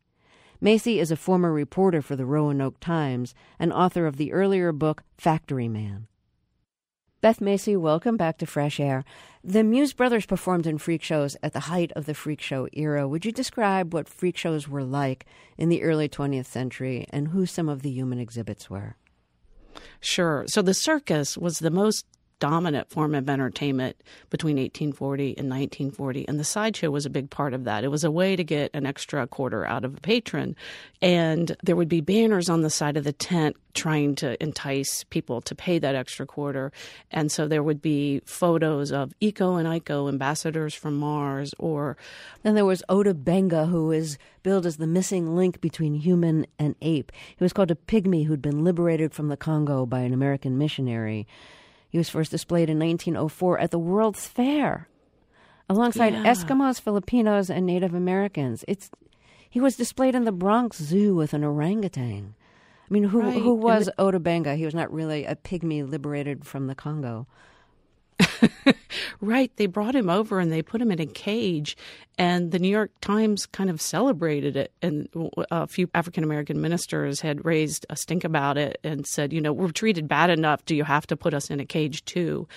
Macy 0.61 1.01
is 1.01 1.11
a 1.11 1.17
former 1.17 1.53
reporter 1.53 2.01
for 2.01 2.15
the 2.15 2.27
Roanoke 2.27 2.79
Times 2.79 3.35
and 3.59 3.73
author 3.73 4.07
of 4.07 4.17
the 4.17 4.33
earlier 4.33 4.71
book, 4.71 5.03
Factory 5.19 5.67
Man. 5.67 6.07
Beth 7.23 7.41
Macy, 7.41 7.77
welcome 7.77 8.17
back 8.17 8.39
to 8.39 8.47
Fresh 8.47 8.81
Air. 8.81 9.05
The 9.45 9.63
Muse 9.63 9.93
brothers 9.93 10.27
performed 10.27 10.67
in 10.67 10.77
freak 10.79 11.05
shows 11.05 11.37
at 11.41 11.53
the 11.53 11.61
height 11.71 11.93
of 11.93 12.05
the 12.05 12.15
freak 12.15 12.41
show 12.41 12.67
era. 12.73 13.07
Would 13.07 13.25
you 13.25 13.31
describe 13.31 13.95
what 13.95 14.09
freak 14.09 14.37
shows 14.37 14.69
were 14.69 14.83
like 14.83 15.25
in 15.57 15.69
the 15.69 15.85
early 15.85 16.09
20th 16.09 16.47
century 16.47 17.07
and 17.11 17.29
who 17.29 17.47
some 17.47 17.69
of 17.69 17.83
the 17.83 17.91
human 17.91 18.19
exhibits 18.19 18.69
were? 18.69 18.97
Sure. 20.01 20.47
So 20.49 20.63
the 20.63 20.75
circus 20.75 21.39
was 21.39 21.61
the 21.61 21.71
most 21.71 22.07
dominant 22.43 22.91
form 22.91 23.15
of 23.15 23.31
entertainment 23.31 23.95
between 24.29 24.57
1840 24.57 25.39
and 25.39 25.49
1940. 25.49 26.27
And 26.27 26.41
the 26.41 26.45
sideshow 26.45 26.91
was 26.91 27.07
a 27.07 27.11
big 27.11 27.31
part 27.31 27.55
of 27.55 27.63
that. 27.63 27.85
It 27.85 27.89
was 27.89 28.03
a 28.03 28.11
way 28.11 28.35
to 28.35 28.43
get 28.43 28.73
an 28.75 28.85
extra 28.85 29.29
quarter 29.29 29.65
out 29.65 29.85
of 29.85 29.97
a 29.97 30.01
patron. 30.01 30.57
And 31.01 31.57
there 31.63 31.77
would 31.77 31.89
be 31.89 32.01
banners 32.01 32.51
on 32.51 32.63
the 32.63 32.69
side 32.69 32.97
of 32.97 33.05
the 33.05 33.13
tent 33.13 33.55
trying 33.75 34.17
to 34.17 34.43
entice 34.43 35.05
people 35.05 35.41
to 35.43 35.55
pay 35.55 35.79
that 35.79 35.95
extra 35.95 36.27
quarter. 36.27 36.73
And 37.13 37.31
so 37.31 37.47
there 37.47 37.63
would 37.63 37.81
be 37.81 38.21
photos 38.25 38.91
of 38.91 39.15
Eko 39.21 39.61
and 39.61 39.69
Iko, 39.69 40.09
ambassadors 40.09 40.75
from 40.75 40.97
Mars, 40.97 41.55
or. 41.61 41.97
Then 42.43 42.57
there 42.57 42.65
was 42.65 42.83
Ota 42.89 43.15
Benga, 43.15 43.67
who 43.67 43.93
is 43.93 44.19
billed 44.43 44.67
as 44.67 44.79
the 44.79 44.89
missing 44.89 45.37
link 45.37 45.61
between 45.61 45.95
human 45.95 46.49
and 46.59 46.75
ape. 46.83 47.13
He 47.37 47.45
was 47.45 47.53
called 47.53 47.71
a 47.71 47.77
pygmy 47.77 48.27
who'd 48.27 48.43
been 48.43 48.65
liberated 48.65 49.15
from 49.15 49.29
the 49.29 49.37
Congo 49.37 49.87
by 49.87 50.01
an 50.01 50.13
American 50.13 50.59
missionary. 50.59 51.29
He 51.93 51.99
was 51.99 52.09
first 52.09 52.31
displayed 52.31 52.71
in 52.71 52.79
1904 52.79 53.59
at 53.61 53.71
the 53.71 53.79
World's 53.79 54.27
Fair 54.27 54.89
alongside 55.69 56.15
Yeah. 56.15 56.25
Eskimos, 56.25 56.81
Filipinos, 56.81 57.51
and 57.51 57.67
Native 57.67 57.93
Americans. 57.93 58.65
It's 58.67 58.91
he 59.51 59.61
was 59.61 59.77
displayed 59.77 60.15
in 60.15 60.25
the 60.25 60.33
Bronx 60.33 60.79
Zoo 60.79 61.15
with 61.15 61.35
an 61.35 61.45
orangutan. 61.45 62.35
I 62.91 62.95
mean, 62.95 63.05
who 63.05 63.21
Right, 63.21 63.43
who 63.43 63.55
was 63.55 63.91
the- 63.99 64.19
Benga? 64.21 64.57
He 64.57 64.65
was 64.65 64.75
not 64.75 64.91
really 64.91 65.27
a 65.27 65.37
pygmy 65.37 65.87
liberated 65.87 66.47
from 66.47 66.67
the 66.67 66.75
Congo. 66.75 67.27
Right. 69.23 69.55
They 69.57 69.67
brought 69.67 69.95
him 69.95 70.11
over 70.11 70.41
and 70.41 70.51
they 70.51 70.63
put 70.63 70.83
him 70.83 70.91
in 70.91 71.01
a 71.01 71.07
cage, 71.07 71.77
and 72.19 72.51
the 72.51 72.59
New 72.59 72.69
York 72.69 72.91
Times 73.01 73.47
kind 73.47 73.71
of 73.71 73.81
celebrated 73.81 74.57
it. 74.57 74.73
And 74.83 75.09
a 75.49 75.69
few 75.69 75.89
African 75.95 76.25
American 76.25 76.61
ministers 76.61 77.21
had 77.21 77.45
raised 77.45 77.87
a 77.89 77.95
stink 77.95 78.25
about 78.25 78.59
it 78.59 78.79
and 78.83 79.07
said, 79.07 79.33
you 79.33 79.41
know, 79.41 79.53
we're 79.53 79.71
treated 79.71 80.09
bad 80.09 80.31
enough. 80.31 80.65
Do 80.65 80.75
you 80.75 80.83
have 80.83 81.07
to 81.07 81.17
put 81.17 81.35
us 81.35 81.51
in 81.51 81.61
a 81.61 81.65
cage 81.65 82.05
too? 82.05 82.49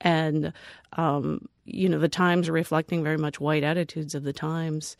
And, 0.00 0.54
um, 0.94 1.46
you 1.66 1.90
know, 1.90 1.98
the 1.98 2.08
Times, 2.08 2.48
reflecting 2.48 3.04
very 3.04 3.18
much 3.18 3.38
white 3.38 3.62
attitudes 3.62 4.14
of 4.14 4.22
the 4.24 4.32
Times, 4.32 4.96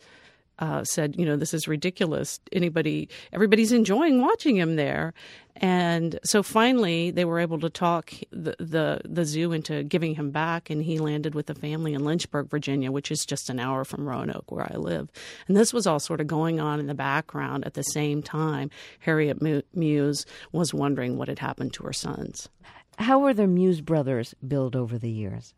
uh, 0.59 0.83
said, 0.83 1.15
you 1.17 1.25
know, 1.25 1.35
this 1.35 1.53
is 1.53 1.67
ridiculous. 1.67 2.39
Anybody, 2.51 3.09
everybody's 3.33 3.71
enjoying 3.71 4.21
watching 4.21 4.55
him 4.55 4.75
there, 4.75 5.13
and 5.57 6.19
so 6.23 6.43
finally 6.43 7.11
they 7.11 7.25
were 7.25 7.39
able 7.39 7.59
to 7.59 7.69
talk 7.69 8.13
the 8.31 8.55
the, 8.59 9.01
the 9.05 9.25
zoo 9.25 9.51
into 9.51 9.83
giving 9.83 10.15
him 10.15 10.31
back, 10.31 10.69
and 10.69 10.83
he 10.83 10.99
landed 10.99 11.35
with 11.35 11.49
a 11.49 11.55
family 11.55 11.93
in 11.93 12.05
Lynchburg, 12.05 12.49
Virginia, 12.49 12.91
which 12.91 13.11
is 13.11 13.25
just 13.25 13.49
an 13.49 13.59
hour 13.59 13.83
from 13.83 14.07
Roanoke, 14.07 14.51
where 14.51 14.67
I 14.71 14.77
live. 14.77 15.09
And 15.47 15.57
this 15.57 15.73
was 15.73 15.87
all 15.87 15.99
sort 15.99 16.21
of 16.21 16.27
going 16.27 16.59
on 16.59 16.79
in 16.79 16.87
the 16.87 16.93
background 16.93 17.65
at 17.65 17.73
the 17.73 17.83
same 17.83 18.21
time. 18.21 18.69
Harriet 18.99 19.41
Mu- 19.41 19.61
Muse 19.73 20.25
was 20.51 20.73
wondering 20.73 21.17
what 21.17 21.27
had 21.27 21.39
happened 21.39 21.73
to 21.73 21.83
her 21.83 21.93
sons. 21.93 22.49
How 22.97 23.19
were 23.19 23.33
the 23.33 23.47
Muse 23.47 23.81
brothers 23.81 24.33
billed 24.47 24.75
over 24.75 24.97
the 24.97 25.11
years? 25.11 25.53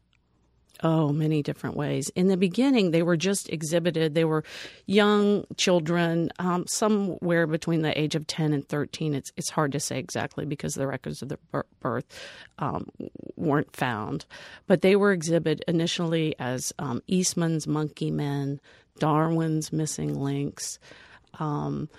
Oh, 0.83 1.11
many 1.11 1.41
different 1.41 1.75
ways. 1.75 2.09
In 2.09 2.27
the 2.27 2.37
beginning, 2.37 2.91
they 2.91 3.01
were 3.01 3.17
just 3.17 3.49
exhibited. 3.49 4.13
They 4.13 4.25
were 4.25 4.43
young 4.85 5.45
children, 5.55 6.31
um, 6.39 6.65
somewhere 6.67 7.47
between 7.47 7.81
the 7.81 7.99
age 7.99 8.15
of 8.15 8.27
10 8.27 8.53
and 8.53 8.67
13. 8.67 9.15
It's, 9.15 9.31
it's 9.35 9.49
hard 9.49 9.71
to 9.71 9.79
say 9.79 9.97
exactly 9.97 10.45
because 10.45 10.73
the 10.73 10.87
records 10.87 11.21
of 11.21 11.29
their 11.29 11.63
birth 11.79 12.05
um, 12.59 12.89
weren't 13.35 13.75
found. 13.75 14.25
But 14.67 14.81
they 14.81 14.95
were 14.95 15.11
exhibited 15.11 15.63
initially 15.67 16.35
as 16.37 16.73
um, 16.77 17.01
Eastman's 17.07 17.67
Monkey 17.67 18.11
Men, 18.11 18.59
Darwin's 18.99 19.73
Missing 19.73 20.19
Links. 20.19 20.77
Um, 21.39 21.89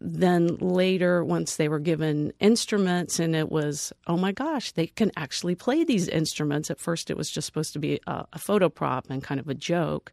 then 0.00 0.56
later, 0.56 1.24
once 1.24 1.56
they 1.56 1.68
were 1.68 1.78
given 1.78 2.32
instruments, 2.40 3.18
and 3.18 3.34
it 3.34 3.50
was, 3.50 3.92
oh 4.06 4.16
my 4.16 4.32
gosh, 4.32 4.72
they 4.72 4.86
can 4.86 5.10
actually 5.16 5.54
play 5.54 5.84
these 5.84 6.08
instruments. 6.08 6.70
At 6.70 6.80
first, 6.80 7.10
it 7.10 7.16
was 7.16 7.30
just 7.30 7.46
supposed 7.46 7.72
to 7.74 7.78
be 7.78 8.00
a, 8.06 8.26
a 8.32 8.38
photo 8.38 8.68
prop 8.68 9.08
and 9.10 9.22
kind 9.22 9.40
of 9.40 9.48
a 9.48 9.54
joke. 9.54 10.12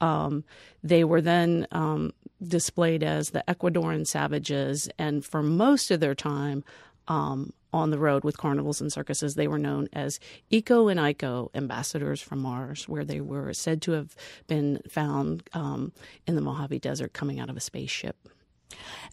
Um, 0.00 0.44
they 0.82 1.04
were 1.04 1.20
then 1.20 1.66
um, 1.72 2.12
displayed 2.42 3.02
as 3.02 3.30
the 3.30 3.44
Ecuadorian 3.48 4.06
savages, 4.06 4.88
and 4.98 5.24
for 5.24 5.42
most 5.42 5.90
of 5.90 6.00
their 6.00 6.14
time 6.14 6.64
um, 7.08 7.52
on 7.72 7.90
the 7.90 7.98
road 7.98 8.24
with 8.24 8.38
carnivals 8.38 8.80
and 8.80 8.92
circuses, 8.92 9.34
they 9.34 9.48
were 9.48 9.58
known 9.58 9.88
as 9.92 10.20
Eko 10.50 10.90
and 10.90 11.00
Iko, 11.00 11.50
ambassadors 11.54 12.20
from 12.22 12.38
Mars, 12.40 12.88
where 12.88 13.04
they 13.04 13.20
were 13.20 13.52
said 13.52 13.82
to 13.82 13.92
have 13.92 14.14
been 14.46 14.80
found 14.88 15.42
um, 15.52 15.92
in 16.26 16.34
the 16.34 16.40
Mojave 16.40 16.78
Desert 16.78 17.12
coming 17.12 17.40
out 17.40 17.50
of 17.50 17.56
a 17.56 17.60
spaceship. 17.60 18.16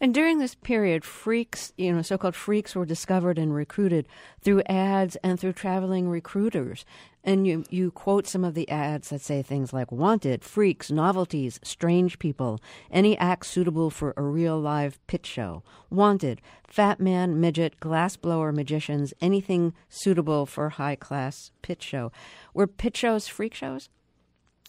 And 0.00 0.12
during 0.12 0.38
this 0.38 0.54
period, 0.54 1.04
freaks, 1.04 1.72
you 1.76 1.92
know, 1.92 2.02
so 2.02 2.18
called 2.18 2.36
freaks 2.36 2.74
were 2.74 2.84
discovered 2.84 3.38
and 3.38 3.54
recruited 3.54 4.06
through 4.42 4.62
ads 4.62 5.16
and 5.16 5.40
through 5.40 5.54
traveling 5.54 6.08
recruiters. 6.08 6.84
And 7.24 7.46
you, 7.46 7.64
you 7.70 7.90
quote 7.90 8.28
some 8.28 8.44
of 8.44 8.54
the 8.54 8.68
ads 8.68 9.08
that 9.08 9.20
say 9.20 9.42
things 9.42 9.72
like 9.72 9.90
wanted, 9.90 10.44
freaks, 10.44 10.90
novelties, 10.90 11.58
strange 11.64 12.18
people, 12.18 12.60
any 12.90 13.18
act 13.18 13.46
suitable 13.46 13.90
for 13.90 14.14
a 14.16 14.22
real 14.22 14.60
live 14.60 15.04
pit 15.06 15.26
show. 15.26 15.62
Wanted, 15.90 16.40
fat 16.68 17.00
man, 17.00 17.40
midget, 17.40 17.80
glassblower 17.80 18.54
magicians, 18.54 19.12
anything 19.20 19.72
suitable 19.88 20.46
for 20.46 20.68
high 20.68 20.96
class 20.96 21.50
pit 21.62 21.82
show. 21.82 22.12
Were 22.54 22.66
pit 22.66 22.96
shows 22.96 23.26
freak 23.26 23.54
shows? 23.54 23.88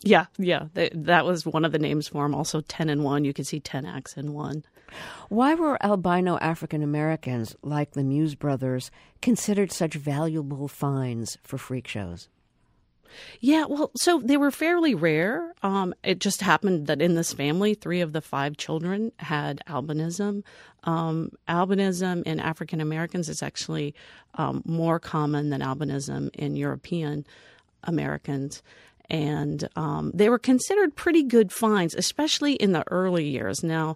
Yeah, 0.03 0.25
yeah, 0.37 0.67
th- 0.75 0.93
that 0.95 1.25
was 1.25 1.45
one 1.45 1.65
of 1.65 1.71
the 1.71 1.79
names 1.79 2.07
for 2.07 2.23
them. 2.23 2.35
Also, 2.35 2.61
ten 2.61 2.89
in 2.89 3.03
one. 3.03 3.25
You 3.25 3.33
could 3.33 3.47
see 3.47 3.59
ten 3.59 3.85
acts 3.85 4.15
in 4.15 4.33
one. 4.33 4.63
Why 5.29 5.55
were 5.55 5.83
albino 5.83 6.37
African 6.39 6.83
Americans, 6.83 7.55
like 7.61 7.91
the 7.91 8.03
Muse 8.03 8.35
brothers, 8.35 8.91
considered 9.21 9.71
such 9.71 9.93
valuable 9.93 10.67
finds 10.67 11.37
for 11.43 11.57
freak 11.57 11.87
shows? 11.87 12.29
Yeah, 13.39 13.65
well, 13.67 13.91
so 13.95 14.19
they 14.19 14.37
were 14.37 14.51
fairly 14.51 14.95
rare. 14.95 15.53
Um, 15.63 15.93
it 16.03 16.19
just 16.19 16.41
happened 16.41 16.87
that 16.87 17.01
in 17.01 17.15
this 17.15 17.33
family, 17.33 17.73
three 17.73 18.01
of 18.01 18.13
the 18.13 18.21
five 18.21 18.57
children 18.57 19.11
had 19.17 19.61
albinism. 19.67 20.43
Um, 20.83 21.31
albinism 21.47 22.23
in 22.23 22.39
African 22.39 22.81
Americans 22.81 23.29
is 23.29 23.41
actually 23.41 23.95
um, 24.35 24.61
more 24.65 24.99
common 24.99 25.49
than 25.49 25.61
albinism 25.61 26.29
in 26.33 26.55
European 26.55 27.25
Americans. 27.83 28.61
And 29.09 29.67
um, 29.75 30.11
they 30.13 30.29
were 30.29 30.39
considered 30.39 30.95
pretty 30.95 31.23
good 31.23 31.51
finds, 31.51 31.95
especially 31.95 32.53
in 32.53 32.73
the 32.73 32.83
early 32.91 33.25
years. 33.25 33.63
Now, 33.63 33.95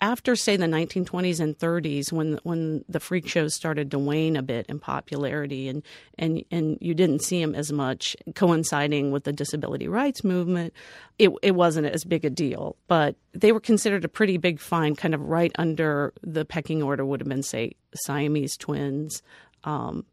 after 0.00 0.36
say 0.36 0.56
the 0.56 0.66
1920s 0.66 1.40
and 1.40 1.58
30s 1.58 2.12
when 2.12 2.38
when 2.42 2.84
the 2.88 3.00
freak 3.00 3.28
shows 3.28 3.54
started 3.54 3.90
to 3.90 3.98
wane 3.98 4.36
a 4.36 4.42
bit 4.42 4.66
in 4.66 4.78
popularity 4.78 5.68
and 5.68 5.82
and 6.18 6.44
and 6.50 6.78
you 6.80 6.94
didn't 6.94 7.22
see 7.22 7.40
them 7.40 7.54
as 7.54 7.72
much 7.72 8.16
coinciding 8.34 9.10
with 9.10 9.24
the 9.24 9.32
disability 9.32 9.88
rights 9.88 10.24
movement 10.24 10.72
it 11.18 11.30
it 11.42 11.52
wasn't 11.52 11.86
as 11.86 12.04
big 12.04 12.24
a 12.24 12.30
deal 12.30 12.76
but 12.88 13.16
they 13.32 13.52
were 13.52 13.60
considered 13.60 14.04
a 14.04 14.08
pretty 14.08 14.36
big 14.36 14.60
find 14.60 14.98
kind 14.98 15.14
of 15.14 15.20
right 15.20 15.52
under 15.56 16.12
the 16.22 16.44
pecking 16.44 16.82
order 16.82 17.04
would 17.04 17.20
have 17.20 17.28
been 17.28 17.42
say 17.42 17.72
Siamese 17.94 18.56
twins 18.56 19.22
um, 19.64 20.04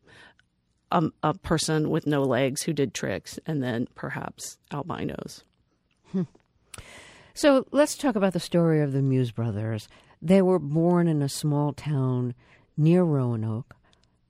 a, 0.91 1.09
a 1.23 1.33
person 1.33 1.89
with 1.89 2.05
no 2.05 2.23
legs 2.23 2.63
who 2.63 2.73
did 2.73 2.93
tricks, 2.93 3.39
and 3.45 3.63
then 3.63 3.87
perhaps 3.95 4.57
albinos. 4.71 5.43
So 7.33 7.65
let's 7.71 7.95
talk 7.95 8.15
about 8.15 8.33
the 8.33 8.39
story 8.39 8.81
of 8.81 8.91
the 8.91 9.01
Muse 9.01 9.31
brothers. 9.31 9.87
They 10.21 10.41
were 10.41 10.59
born 10.59 11.07
in 11.07 11.21
a 11.21 11.29
small 11.29 11.73
town 11.73 12.35
near 12.77 13.03
Roanoke, 13.03 13.75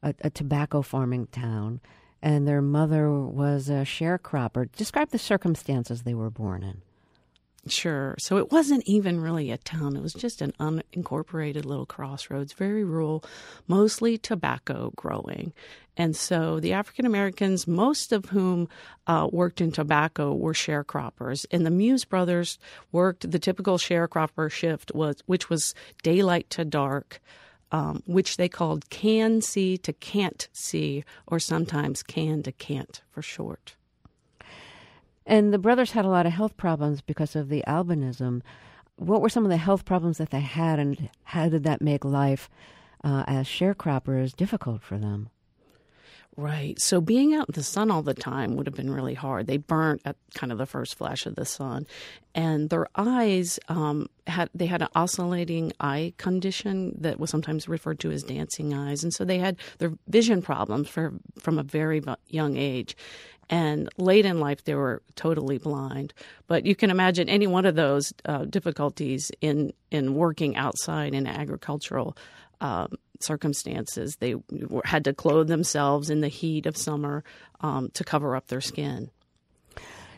a, 0.03 0.13
a 0.21 0.29
tobacco 0.29 0.81
farming 0.81 1.27
town, 1.27 1.81
and 2.21 2.47
their 2.47 2.61
mother 2.61 3.11
was 3.11 3.69
a 3.69 3.83
sharecropper. 3.83 4.71
Describe 4.71 5.09
the 5.09 5.17
circumstances 5.17 6.03
they 6.03 6.13
were 6.13 6.29
born 6.29 6.63
in. 6.63 6.81
Sure. 7.67 8.15
So 8.17 8.37
it 8.37 8.51
wasn't 8.51 8.83
even 8.87 9.21
really 9.21 9.51
a 9.51 9.57
town. 9.57 9.95
It 9.95 10.01
was 10.01 10.13
just 10.13 10.41
an 10.41 10.51
unincorporated 10.59 11.63
little 11.63 11.85
crossroads, 11.85 12.53
very 12.53 12.83
rural, 12.83 13.23
mostly 13.67 14.17
tobacco 14.17 14.91
growing. 14.95 15.53
And 15.95 16.15
so 16.15 16.59
the 16.59 16.73
African 16.73 17.05
Americans, 17.05 17.67
most 17.67 18.11
of 18.13 18.25
whom 18.25 18.67
uh, 19.05 19.29
worked 19.31 19.61
in 19.61 19.71
tobacco, 19.71 20.33
were 20.33 20.53
sharecroppers. 20.53 21.45
And 21.51 21.63
the 21.63 21.69
Muse 21.69 22.03
brothers 22.03 22.57
worked 22.91 23.29
the 23.29 23.39
typical 23.39 23.77
sharecropper 23.77 24.49
shift, 24.49 24.91
was 24.95 25.17
which 25.27 25.49
was 25.49 25.75
daylight 26.01 26.49
to 26.51 26.65
dark. 26.65 27.21
Um, 27.73 28.03
which 28.05 28.35
they 28.35 28.49
called 28.49 28.89
can 28.89 29.39
see 29.39 29.77
to 29.77 29.93
can't 29.93 30.49
see, 30.51 31.05
or 31.25 31.39
sometimes 31.39 32.03
can 32.03 32.43
to 32.43 32.51
can't 32.51 33.01
for 33.11 33.21
short. 33.21 33.77
And 35.25 35.53
the 35.53 35.59
brothers 35.59 35.91
had 35.91 36.05
a 36.05 36.09
lot 36.09 36.25
of 36.25 36.33
health 36.33 36.57
problems 36.57 37.01
because 37.01 37.35
of 37.35 37.49
the 37.49 37.63
albinism. 37.67 38.41
What 38.95 39.21
were 39.21 39.29
some 39.29 39.45
of 39.45 39.51
the 39.51 39.57
health 39.57 39.85
problems 39.85 40.17
that 40.17 40.31
they 40.31 40.41
had, 40.41 40.79
and 40.79 41.09
how 41.23 41.49
did 41.49 41.63
that 41.63 41.81
make 41.81 42.03
life 42.03 42.49
uh, 43.03 43.23
as 43.27 43.47
sharecroppers 43.47 44.35
difficult 44.35 44.81
for 44.81 44.97
them? 44.97 45.29
Right. 46.37 46.79
So 46.79 47.01
being 47.01 47.33
out 47.33 47.49
in 47.49 47.53
the 47.53 47.63
sun 47.63 47.91
all 47.91 48.01
the 48.01 48.13
time 48.13 48.55
would 48.55 48.65
have 48.65 48.75
been 48.75 48.93
really 48.93 49.13
hard. 49.13 49.47
They 49.47 49.57
burnt 49.57 50.01
at 50.05 50.15
kind 50.33 50.51
of 50.51 50.57
the 50.57 50.65
first 50.65 50.95
flash 50.95 51.25
of 51.25 51.35
the 51.35 51.45
sun, 51.45 51.85
and 52.33 52.69
their 52.69 52.87
eyes 52.95 53.59
um, 53.67 54.07
had 54.27 54.49
they 54.55 54.65
had 54.65 54.81
an 54.81 54.87
oscillating 54.95 55.73
eye 55.81 56.13
condition 56.17 56.95
that 57.01 57.19
was 57.19 57.29
sometimes 57.29 57.67
referred 57.67 57.99
to 57.99 58.11
as 58.11 58.23
dancing 58.23 58.73
eyes, 58.73 59.03
and 59.03 59.13
so 59.13 59.25
they 59.25 59.39
had 59.39 59.57
their 59.79 59.91
vision 60.07 60.41
problems 60.41 60.87
for 60.87 61.13
from 61.37 61.59
a 61.59 61.63
very 61.63 62.01
young 62.29 62.55
age. 62.55 62.95
And 63.51 63.89
late 63.97 64.25
in 64.25 64.39
life, 64.39 64.63
they 64.63 64.75
were 64.75 65.03
totally 65.15 65.57
blind. 65.57 66.13
But 66.47 66.65
you 66.65 66.73
can 66.73 66.89
imagine 66.89 67.27
any 67.29 67.47
one 67.47 67.65
of 67.65 67.75
those 67.75 68.13
uh, 68.25 68.45
difficulties 68.45 69.29
in 69.41 69.73
in 69.91 70.15
working 70.15 70.55
outside 70.55 71.13
in 71.13 71.27
agricultural 71.27 72.15
um, 72.61 72.95
circumstances. 73.19 74.15
They 74.15 74.35
had 74.85 75.03
to 75.03 75.13
clothe 75.13 75.49
themselves 75.49 76.09
in 76.09 76.21
the 76.21 76.27
heat 76.29 76.65
of 76.65 76.77
summer 76.77 77.23
um, 77.59 77.89
to 77.93 78.03
cover 78.03 78.35
up 78.35 78.47
their 78.47 78.61
skin. 78.61 79.11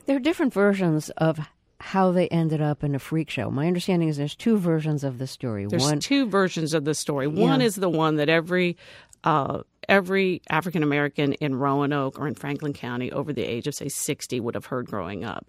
There 0.05 0.15
are 0.15 0.19
different 0.19 0.53
versions 0.53 1.09
of 1.11 1.39
how 1.79 2.11
they 2.11 2.27
ended 2.27 2.61
up 2.61 2.83
in 2.83 2.95
a 2.95 2.99
freak 2.99 3.29
show. 3.29 3.49
My 3.49 3.67
understanding 3.67 4.09
is 4.09 4.17
there's 4.17 4.35
two 4.35 4.57
versions 4.57 5.03
of 5.03 5.17
the 5.17 5.27
story. 5.27 5.65
There's 5.65 5.81
one, 5.83 5.99
two 5.99 6.27
versions 6.27 6.73
of 6.73 6.85
the 6.85 6.93
story. 6.93 7.27
One 7.27 7.59
Yeah. 7.61 7.65
is 7.65 7.75
the 7.75 7.89
one 7.89 8.17
that 8.17 8.29
every 8.29 8.77
uh, 9.23 9.63
every 9.89 10.41
African 10.49 10.83
American 10.83 11.33
in 11.33 11.55
Roanoke 11.55 12.19
or 12.19 12.27
in 12.27 12.35
Franklin 12.35 12.73
County 12.73 13.11
over 13.11 13.33
the 13.33 13.43
age 13.43 13.67
of 13.67 13.75
say 13.75 13.89
60 13.89 14.39
would 14.39 14.55
have 14.55 14.65
heard 14.67 14.87
growing 14.87 15.23
up. 15.23 15.47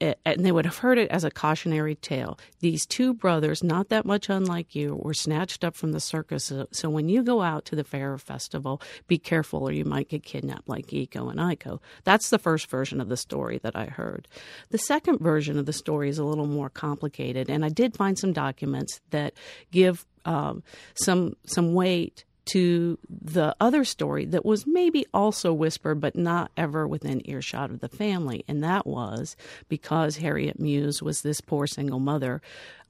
Eh, 0.00 0.12
And 0.26 0.44
they 0.44 0.52
would 0.52 0.66
have 0.66 0.78
heard 0.78 0.98
it 0.98 1.10
as 1.10 1.24
a 1.24 1.30
cautionary 1.30 1.94
tale. 1.94 2.38
These 2.60 2.84
two 2.84 3.14
brothers, 3.14 3.62
not 3.64 3.88
that 3.88 4.04
much 4.04 4.28
unlike 4.28 4.74
you, 4.74 4.94
were 5.02 5.14
snatched 5.14 5.64
up 5.64 5.74
from 5.74 5.92
the 5.92 6.00
circus. 6.00 6.44
So- 6.44 6.66
So 6.70 6.90
when 6.90 7.08
you 7.08 7.22
go 7.22 7.40
out 7.40 7.64
to 7.66 7.76
the 7.76 7.84
fair 7.84 8.12
or 8.12 8.18
festival, 8.18 8.82
be 9.08 9.16
careful 9.16 9.62
or 9.66 9.72
you 9.72 9.86
might 9.86 10.08
get 10.10 10.22
kidnapped 10.22 10.68
like 10.68 10.88
Eko 10.88 11.30
and 11.30 11.40
Iko. 11.40 11.80
That's 12.04 12.28
the 12.28 12.38
first 12.38 12.68
version 12.68 13.00
of 13.00 13.08
the 13.08 13.16
story 13.16 13.58
that 13.62 13.74
I 13.74 13.86
heard. 13.86 14.28
The 14.70 14.78
second 14.78 15.18
version 15.20 15.58
of 15.58 15.64
the 15.64 15.72
story 15.72 16.10
is 16.10 16.18
a 16.18 16.24
little 16.24 16.46
more 16.46 16.68
complicated, 16.68 17.48
and 17.48 17.64
I 17.64 17.70
did 17.70 17.96
find 17.96 18.18
some 18.18 18.32
documents 18.34 19.00
that 19.10 19.32
give 19.70 20.04
um, 20.26 20.62
some 20.94 21.32
some 21.46 21.72
weight 21.72 22.26
to 22.50 22.98
the 23.08 23.54
other 23.60 23.84
story 23.84 24.24
that 24.24 24.44
was 24.44 24.66
maybe 24.66 25.06
also 25.14 25.52
whispered, 25.52 26.00
but 26.00 26.16
not 26.16 26.50
ever 26.56 26.86
within 26.86 27.28
earshot 27.28 27.70
of 27.70 27.80
the 27.80 27.88
family, 27.88 28.44
and 28.48 28.62
that 28.64 28.86
was 28.86 29.36
because 29.68 30.16
Harriet 30.16 30.58
Muse 30.58 31.02
was 31.02 31.22
this 31.22 31.40
poor 31.40 31.66
single 31.66 32.00
mother 32.00 32.42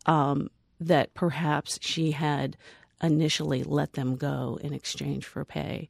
um, 0.07 0.49
that 0.81 1.13
perhaps 1.13 1.79
she 1.83 2.13
had 2.13 2.57
initially 3.03 3.63
let 3.63 3.95
them 3.95 4.17
go 4.17 4.59
in 4.63 4.73
exchange 4.73 5.27
for 5.27 5.45
pay. 5.45 5.89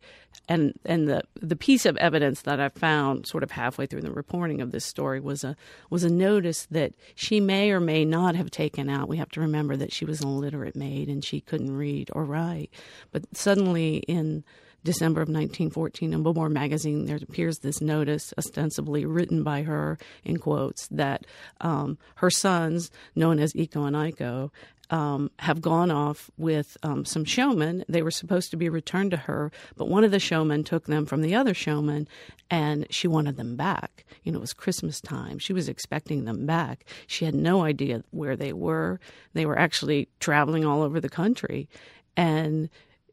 And 0.49 0.75
and 0.85 1.09
the 1.09 1.23
the 1.41 1.57
piece 1.57 1.87
of 1.87 1.97
evidence 1.97 2.43
that 2.43 2.61
I 2.61 2.69
found 2.69 3.27
sort 3.27 3.43
of 3.43 3.51
halfway 3.53 3.87
through 3.87 4.03
the 4.03 4.13
reporting 4.13 4.61
of 4.61 4.73
this 4.73 4.85
story 4.85 5.21
was 5.21 5.45
a 5.45 5.57
was 5.91 6.05
a 6.05 6.11
notice 6.11 6.67
that 6.71 6.95
she 7.15 7.41
may 7.41 7.71
or 7.71 7.81
may 7.81 8.05
not 8.05 8.35
have 8.37 8.51
taken 8.51 8.89
out. 8.89 9.09
We 9.09 9.17
have 9.19 9.31
to 9.31 9.41
remember 9.41 9.77
that 9.77 9.93
she 9.93 10.05
was 10.05 10.21
an 10.21 10.29
illiterate 10.29 10.77
maid 10.77 11.09
and 11.09 11.25
she 11.25 11.41
couldn't 11.41 11.77
read 11.77 12.11
or 12.13 12.25
write. 12.25 12.71
But 13.13 13.25
suddenly 13.37 13.99
in 14.09 14.45
December 14.83 15.21
of 15.21 15.29
1914 15.29 16.15
in 16.15 16.23
Billboard 16.23 16.53
magazine, 16.53 17.05
there 17.05 17.17
appears 17.17 17.59
this 17.59 17.81
notice, 17.81 18.33
ostensibly 18.39 19.05
written 19.05 19.43
by 19.43 19.63
her 19.63 19.99
in 20.25 20.39
quotes, 20.39 20.89
that 20.89 21.27
um, 21.61 21.99
her 22.17 22.31
sons, 22.31 22.91
known 23.15 23.39
as 23.39 23.53
Eko 23.53 23.87
and 23.87 23.97
Iko, 23.97 24.51
um, 24.91 25.31
have 25.39 25.61
gone 25.61 25.91
off 25.91 26.31
with 26.37 26.77
um, 26.83 27.05
some 27.05 27.25
showmen. 27.25 27.85
They 27.89 28.03
were 28.03 28.11
supposed 28.11 28.51
to 28.51 28.57
be 28.57 28.69
returned 28.69 29.13
to 29.13 29.17
her, 29.17 29.53
but 29.77 29.89
one 29.89 30.05
of 30.05 30.11
the 30.11 30.19
showmen 30.19 30.65
took 30.65 30.87
them 30.87 31.07
from 31.07 31.23
the 31.23 31.35
other 31.35 31.55
showman, 31.55 32.09
and 32.51 32.87
she 32.91 33.07
wanted 33.07 33.37
them 33.37 33.57
back. 33.57 34.05
You 34.25 34.33
know, 34.33 34.39
it 34.39 34.43
was 34.43 34.53
Christmas 34.53 35.01
time. 35.01 35.39
She 35.39 35.53
was 35.53 35.69
expecting 35.69 36.25
them 36.25 36.45
back. 36.45 36.85
She 37.07 37.25
had 37.25 37.35
no 37.35 37.63
idea 37.63 38.03
where 38.11 38.37
they 38.37 38.53
were. 38.53 38.99
They 39.33 39.47
were 39.47 39.59
actually 39.59 40.09
traveling 40.19 40.65
all 40.65 40.83
over 40.83 41.01
the 41.01 41.09
country, 41.09 41.69
and 42.17 42.69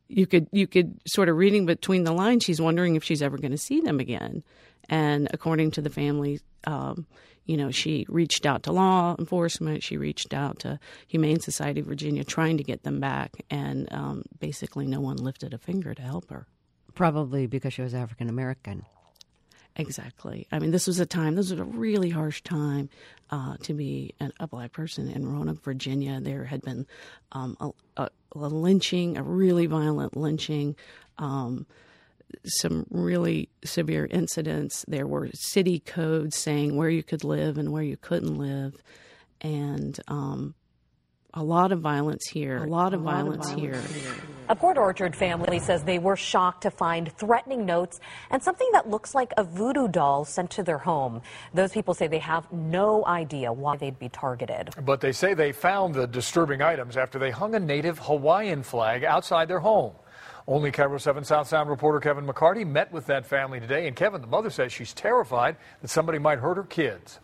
you 0.08 0.26
could 0.26 0.48
you 0.52 0.68
could 0.68 1.00
sort 1.08 1.30
of 1.30 1.38
reading 1.38 1.66
between 1.66 2.04
the 2.04 2.12
lines. 2.12 2.44
She's 2.44 2.62
wondering 2.62 2.96
if 2.96 3.04
she's 3.04 3.22
ever 3.22 3.38
going 3.38 3.52
to 3.52 3.58
see 3.58 3.82
them 3.82 4.00
again. 4.00 4.44
And 4.90 5.28
according 5.34 5.72
to 5.72 5.82
the 5.82 5.90
family, 5.90 6.40
um, 6.66 7.06
you 7.48 7.58
know, 7.58 7.72
she 7.72 8.06
reached 8.10 8.46
out 8.46 8.64
to 8.64 8.72
law 8.72 9.16
enforcement. 9.18 9.82
She 9.82 9.98
reached 9.98 10.34
out 10.34 10.60
to 10.60 10.80
Humane 11.08 11.40
Society 11.40 11.80
of 11.80 11.88
Virginia, 11.88 12.24
trying 12.24 12.58
to 12.58 12.64
get 12.64 12.84
them 12.84 13.00
back, 13.00 13.32
and 13.50 13.92
um, 13.92 14.24
basically 14.40 14.86
no 14.86 15.00
one 15.00 15.18
lifted 15.18 15.54
a 15.54 15.58
finger 15.58 15.96
to 15.96 16.02
help 16.02 16.30
her. 16.30 16.46
Probably 16.94 17.48
because 17.48 17.74
she 17.74 17.82
was 17.82 17.94
African 17.94 18.30
American. 18.30 18.86
Exactly. 19.78 20.48
I 20.52 20.60
mean, 20.60 20.72
this 20.72 20.88
was 20.88 21.00
a 21.00 21.06
time. 21.06 21.36
This 21.36 21.52
was 21.52 21.60
a 21.60 21.64
really 21.64 22.10
harsh 22.10 22.42
time 22.42 22.90
uh, 23.30 23.58
to 23.62 23.74
be 23.74 24.16
an, 24.20 24.34
a 24.40 24.48
black 24.48 24.74
person 24.74 25.08
in 25.08 25.32
Roanoke, 25.32 25.64
Virginia. 25.64 26.20
There 26.20 26.46
had 26.46 26.64
been 26.64 26.88
um, 27.32 27.56
a, 27.60 27.70
a, 28.04 28.10
a 28.36 28.48
lynching, 28.48 29.18
a 29.18 29.24
really 29.24 29.68
violent 29.68 30.18
lynching. 30.18 30.76
Um, 31.20 31.68
some 32.46 32.86
really 32.90 33.50
severe 33.64 34.08
incidents. 34.10 34.86
There 34.88 35.08
were 35.08 35.30
city 35.34 35.80
codes 35.80 36.38
saying 36.38 36.76
where 36.76 36.90
you 36.90 37.04
could 37.04 37.24
live 37.24 37.58
and 37.58 37.72
where 37.72 37.84
you 37.84 37.98
couldn't 37.98 38.38
live, 38.38 38.76
and 39.42 40.00
um, 40.08 40.56
a 41.34 41.44
lot 41.44 41.72
of 41.72 41.82
violence 41.82 42.28
here. 42.28 42.64
A 42.64 42.68
lot 42.68 42.94
of 42.94 43.02
violence 43.02 43.50
here. 43.52 43.80
A 44.50 44.56
Port 44.56 44.78
Orchard 44.78 45.16
family 45.16 45.60
says 45.60 45.84
they 45.84 46.00
were 46.00 46.16
shocked 46.16 46.64
to 46.64 46.72
find 46.72 47.12
threatening 47.12 47.66
notes 47.66 48.00
and 48.32 48.42
something 48.42 48.68
that 48.72 48.90
looks 48.90 49.14
like 49.14 49.34
a 49.38 49.44
voodoo 49.44 49.88
doll 49.88 50.24
sent 50.26 50.50
to 50.52 50.64
their 50.64 50.78
home. 50.78 51.22
Those 51.54 51.72
people 51.72 51.94
say 51.94 52.08
they 52.08 52.18
have 52.20 52.52
no 52.52 53.06
idea 53.06 53.52
why 53.52 53.76
they'd 53.78 54.00
be 54.00 54.10
targeted. 54.10 54.70
But 54.84 55.02
they 55.02 55.12
say 55.12 55.34
they 55.34 55.52
found 55.52 55.96
the 55.96 56.08
disturbing 56.08 56.62
items 56.62 56.98
after 56.98 57.20
they 57.20 57.30
hung 57.30 57.56
a 57.56 57.60
native 57.60 58.00
Hawaiian 58.00 58.64
flag 58.64 59.04
outside 59.04 59.48
their 59.48 59.60
home. 59.60 59.94
Only 60.50 60.72
KIRO 60.72 60.98
7 60.98 61.26
South 61.26 61.50
Sound 61.50 61.70
reporter 61.70 62.00
Kevin 62.00 62.26
McCarty 62.26 62.66
met 62.66 62.90
with 62.94 63.06
that 63.08 63.26
family 63.26 63.60
today. 63.60 63.86
And 63.86 63.98
Kevin, 63.98 64.22
the 64.22 64.28
mother 64.28 64.50
says 64.50 64.72
she's 64.72 64.94
terrified 64.94 65.58
that 65.82 65.90
somebody 65.90 66.20
might 66.20 66.40
hurt 66.40 66.56
her 66.56 66.64
kids. 66.64 67.20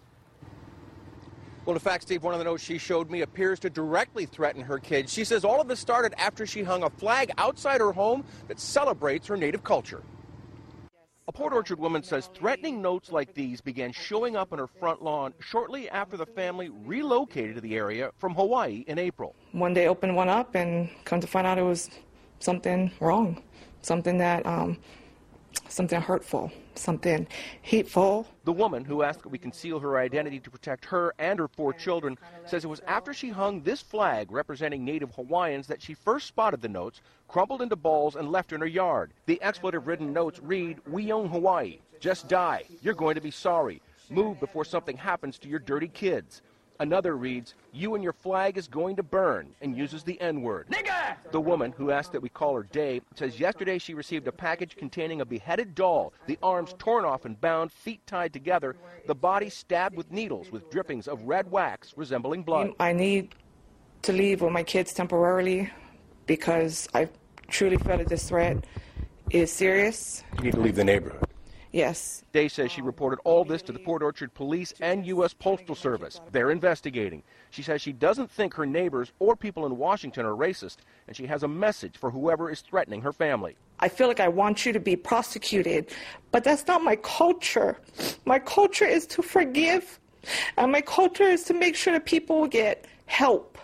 Well, 1.66 1.74
in 1.74 1.80
fact, 1.80 2.04
Steve, 2.04 2.24
one 2.24 2.34
of 2.34 2.40
the 2.40 2.44
notes 2.44 2.62
she 2.62 2.78
showed 2.78 3.10
me 3.10 3.22
appears 3.22 3.60
to 3.60 3.70
directly 3.70 4.26
threaten 4.26 4.62
her 4.62 4.78
kids. 4.78 5.14
She 5.14 5.24
says 5.24 5.46
all 5.46 5.62
of 5.62 5.70
this 5.70 5.80
started 5.80 6.14
after 6.18 6.46
she 6.46 6.64
hung 6.64 6.84
a 6.84 6.90
flag 6.90 7.32
outside 7.38 7.80
her 7.80 7.94
home 7.94 8.26
that 8.50 8.60
celebrates 8.60 9.26
her 9.28 9.38
native 9.38 9.64
culture. 9.64 10.04
A 11.30 11.32
Port 11.32 11.54
Orchard 11.54 11.80
woman 11.80 12.04
says 12.04 12.30
threatening 12.36 12.82
notes 12.82 13.10
like 13.10 13.34
these 13.34 13.62
began 13.62 13.94
showing 13.94 14.36
up 14.36 14.52
on 14.52 14.60
her 14.60 14.68
front 14.68 15.02
lawn 15.02 15.34
shortly 15.40 15.90
after 15.90 16.18
the 16.18 16.26
family 16.26 16.68
relocated 16.84 17.56
to 17.56 17.62
the 17.62 17.78
area 17.78 18.12
from 18.18 18.36
Hawaii 18.36 18.84
in 18.88 19.00
April. 19.00 19.34
one 19.54 19.74
day 19.74 19.88
opened 19.88 20.14
one 20.14 20.28
up 20.28 20.56
and 20.56 20.90
come 21.06 21.22
to 21.22 21.28
find 21.28 21.48
out 21.48 21.58
it 21.58 21.62
was 21.62 21.90
something 22.44 22.92
wrong, 23.00 23.42
something 23.82 24.18
that 24.18 24.46
um, 24.46 24.78
something 25.70 26.02
hurtful, 26.02 26.52
something 26.76 27.26
hateful. 27.62 28.28
The 28.44 28.52
woman 28.52 28.84
who 28.84 29.02
asked 29.02 29.24
that 29.24 29.30
we 29.30 29.38
conceal 29.38 29.80
her 29.80 29.98
identity 29.98 30.40
to 30.40 30.50
protect 30.50 30.86
her 30.86 31.14
and 31.20 31.40
her 31.40 31.48
four 31.48 31.74
children 31.74 32.18
says 32.46 32.66
it 32.66 32.70
was 32.70 32.82
after 32.86 33.14
she 33.14 33.30
hung 33.30 33.62
this 33.62 33.82
flag 33.82 34.32
representing 34.32 34.84
Native 34.84 35.12
Hawaiians 35.16 35.68
that 35.68 35.82
she 35.82 35.94
first 35.94 36.28
spotted 36.28 36.62
the 36.62 36.70
notes, 36.70 37.02
crumpled 37.28 37.62
into 37.62 37.76
balls, 37.76 38.16
and 38.16 38.32
left 38.32 38.52
in 38.52 38.62
her 38.62 38.68
yard. 38.68 39.14
The 39.26 39.42
expletive 39.42 39.88
ridden 39.88 40.12
notes 40.12 40.40
read, 40.42 40.80
We 40.88 41.12
own 41.12 41.30
Hawaii. 41.30 41.80
Just 42.00 42.28
die. 42.28 42.64
You're 42.82 42.94
going 42.94 43.16
to 43.16 43.22
be 43.22 43.32
sorry. 43.32 43.82
Move 44.10 44.40
before 44.40 44.66
something 44.66 44.98
happens 44.98 45.40
to 45.40 45.48
your 45.48 45.60
dirty 45.60 45.88
kids. 45.88 46.42
Another 46.84 47.16
reads, 47.16 47.56
You 47.72 47.96
and 47.96 48.04
your 48.04 48.12
flag 48.12 48.58
is 48.58 48.68
going 48.68 48.98
to 48.98 49.04
burn, 49.04 49.56
and 49.62 49.74
uses 49.74 50.04
the 50.04 50.20
N 50.20 50.42
word. 50.42 50.68
The 51.32 51.40
woman, 51.40 51.72
who 51.72 51.92
asked 51.92 52.12
that 52.12 52.22
we 52.22 52.28
call 52.28 52.56
her 52.56 52.64
Day, 52.64 53.00
says 53.16 53.40
yesterday 53.40 53.78
she 53.78 53.94
received 53.94 54.28
a 54.28 54.34
package 54.34 54.76
containing 54.76 55.22
a 55.22 55.26
beheaded 55.26 55.76
doll, 55.76 56.12
the 56.28 56.38
arms 56.44 56.76
torn 56.78 57.06
off 57.06 57.24
and 57.24 57.40
bound, 57.40 57.72
feet 57.72 58.06
tied 58.06 58.34
together, 58.34 58.76
the 59.08 59.16
body 59.16 59.50
stabbed 59.50 59.96
with 59.96 60.12
needles 60.12 60.52
with 60.52 60.70
drippings 60.70 61.08
of 61.08 61.22
red 61.24 61.50
wax 61.50 61.94
resembling 61.96 62.44
blood. 62.44 62.74
I 62.82 62.92
need 62.92 63.34
to 64.02 64.12
leave 64.12 64.42
with 64.42 64.52
my 64.52 64.64
kids 64.64 64.94
temporarily 64.94 65.72
because 66.26 66.90
I 66.94 67.08
truly 67.48 67.78
feel 67.78 67.98
that 68.00 68.10
this 68.10 68.28
threat 68.28 68.66
is 69.30 69.54
serious. 69.54 70.22
You 70.38 70.44
need 70.44 70.56
to 70.56 70.60
leave 70.60 70.76
the 70.76 70.84
neighborhood. 70.84 71.33
Yes. 71.74 72.24
Day 72.32 72.48
says 72.50 72.72
she 72.72 72.84
reported 72.84 73.20
all 73.24 73.44
this 73.44 73.64
to 73.64 73.72
the 73.72 73.80
Port 73.80 74.04
Orchard 74.04 74.32
Police 74.36 74.76
and 74.80 75.08
U.S. 75.08 75.34
Postal 75.34 75.74
Service. 75.74 76.22
They're 76.32 76.52
investigating. 76.52 77.24
She 77.50 77.64
says 77.64 77.82
she 77.82 77.92
doesn't 77.92 78.30
think 78.30 78.54
her 78.54 78.68
neighbors 78.68 79.12
or 79.18 79.36
people 79.36 79.66
in 79.66 79.76
Washington 79.80 80.24
are 80.24 80.36
racist, 80.36 80.78
and 81.08 81.18
she 81.18 81.26
has 81.26 81.42
a 81.42 81.48
message 81.48 81.98
for 81.98 82.12
whoever 82.12 82.52
is 82.52 82.62
threatening 82.62 83.02
her 83.02 83.12
family. 83.12 83.58
I 83.80 83.90
feel 83.90 84.08
like 84.08 84.20
I 84.20 84.28
want 84.28 84.68
you 84.68 84.72
to 84.72 84.80
be 84.80 84.96
prosecuted, 84.96 85.92
but 86.32 86.44
that's 86.44 86.68
not 86.68 86.84
my 86.84 86.96
culture. 86.98 87.80
My 88.26 88.38
culture 88.38 88.86
is 88.86 89.08
to 89.08 89.24
forgive, 89.24 90.00
and 90.58 90.72
my 90.72 90.82
culture 90.82 91.24
is 91.24 91.44
to 91.46 91.56
make 91.56 91.76
sure 91.76 91.94
that 91.94 92.06
people 92.06 92.48
get 92.48 92.86
help. 93.08 93.58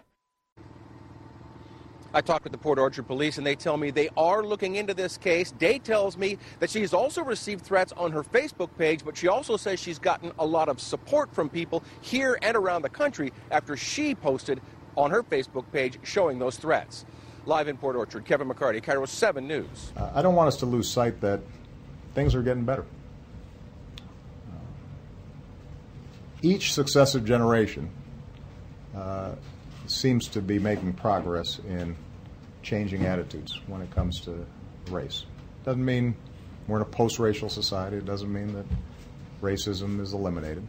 I 2.14 2.22
talked 2.22 2.44
with 2.44 2.52
the 2.52 2.58
Port 2.58 2.80
Orchard 2.80 3.04
police, 3.08 3.38
and 3.38 3.46
they 3.46 3.56
tell 3.56 3.78
me 3.78 3.92
they 3.92 4.10
are 4.18 4.44
looking 4.44 4.76
into 4.76 4.94
this 4.94 5.18
case. 5.18 5.52
Day 5.52 5.80
tells 5.80 6.18
me 6.18 6.38
that 6.60 6.70
she 6.70 6.82
has 6.82 6.94
also 6.94 7.24
received 7.24 7.64
threats 7.64 7.94
on 7.96 8.12
her 8.12 8.24
Facebook 8.24 8.70
page, 8.78 9.06
but 9.06 9.16
she 9.16 9.28
also 9.28 9.58
says 9.58 9.80
she's 9.80 10.00
gotten 10.00 10.32
a 10.40 10.46
lot 10.46 10.70
of 10.70 10.80
support 10.80 11.34
from 11.34 11.50
people 11.50 11.84
here 12.02 12.40
and 12.42 12.58
around 12.58 12.82
the 12.82 12.90
country 12.90 13.32
after 13.52 13.78
she 13.78 14.16
posted 14.16 14.60
on 14.98 15.12
her 15.12 15.24
Facebook 15.24 15.66
page 15.72 16.00
showing 16.04 16.40
those 16.40 16.58
threats. 16.58 17.06
Live 17.46 17.68
in 17.68 17.78
Port 17.78 17.96
Orchard, 17.96 18.26
Kevin 18.26 18.50
McCarty, 18.50 18.82
KIRO 18.82 19.08
7 19.08 19.48
News. 19.48 19.92
I 19.96 20.22
don't 20.22 20.36
want 20.36 20.48
us 20.48 20.58
to 20.58 20.66
lose 20.66 20.90
sight 20.90 21.22
that 21.22 21.42
things 22.14 22.36
are 22.36 22.42
getting 22.42 22.66
better. 22.66 22.86
Each 26.42 26.74
successive 26.74 27.26
generation 27.26 27.90
uh, 28.96 29.36
seems 29.92 30.28
to 30.30 30.42
be 30.42 30.60
making 30.60 30.94
progress 30.94 31.60
in 31.60 31.96
changing 32.62 33.06
attitudes 33.06 33.60
when 33.68 33.82
it 33.82 33.92
comes 33.92 34.22
to 34.22 34.46
race. 34.90 35.26
Doesn't 35.64 35.84
mean 35.84 36.16
we're 36.68 36.78
in 36.78 36.82
a 36.82 36.86
post-racial 36.86 37.50
society. 37.50 37.98
It 37.98 38.06
doesn't 38.06 38.32
mean 38.32 38.54
that 38.54 38.66
racism 39.42 40.00
is 40.00 40.14
eliminated. 40.14 40.66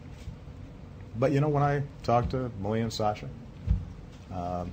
But 1.17 1.31
you 1.31 1.41
know, 1.41 1.49
when 1.49 1.63
I 1.63 1.83
talk 2.03 2.29
to 2.29 2.51
Malia 2.59 2.83
and 2.83 2.93
Sasha, 2.93 3.29
um, 4.33 4.71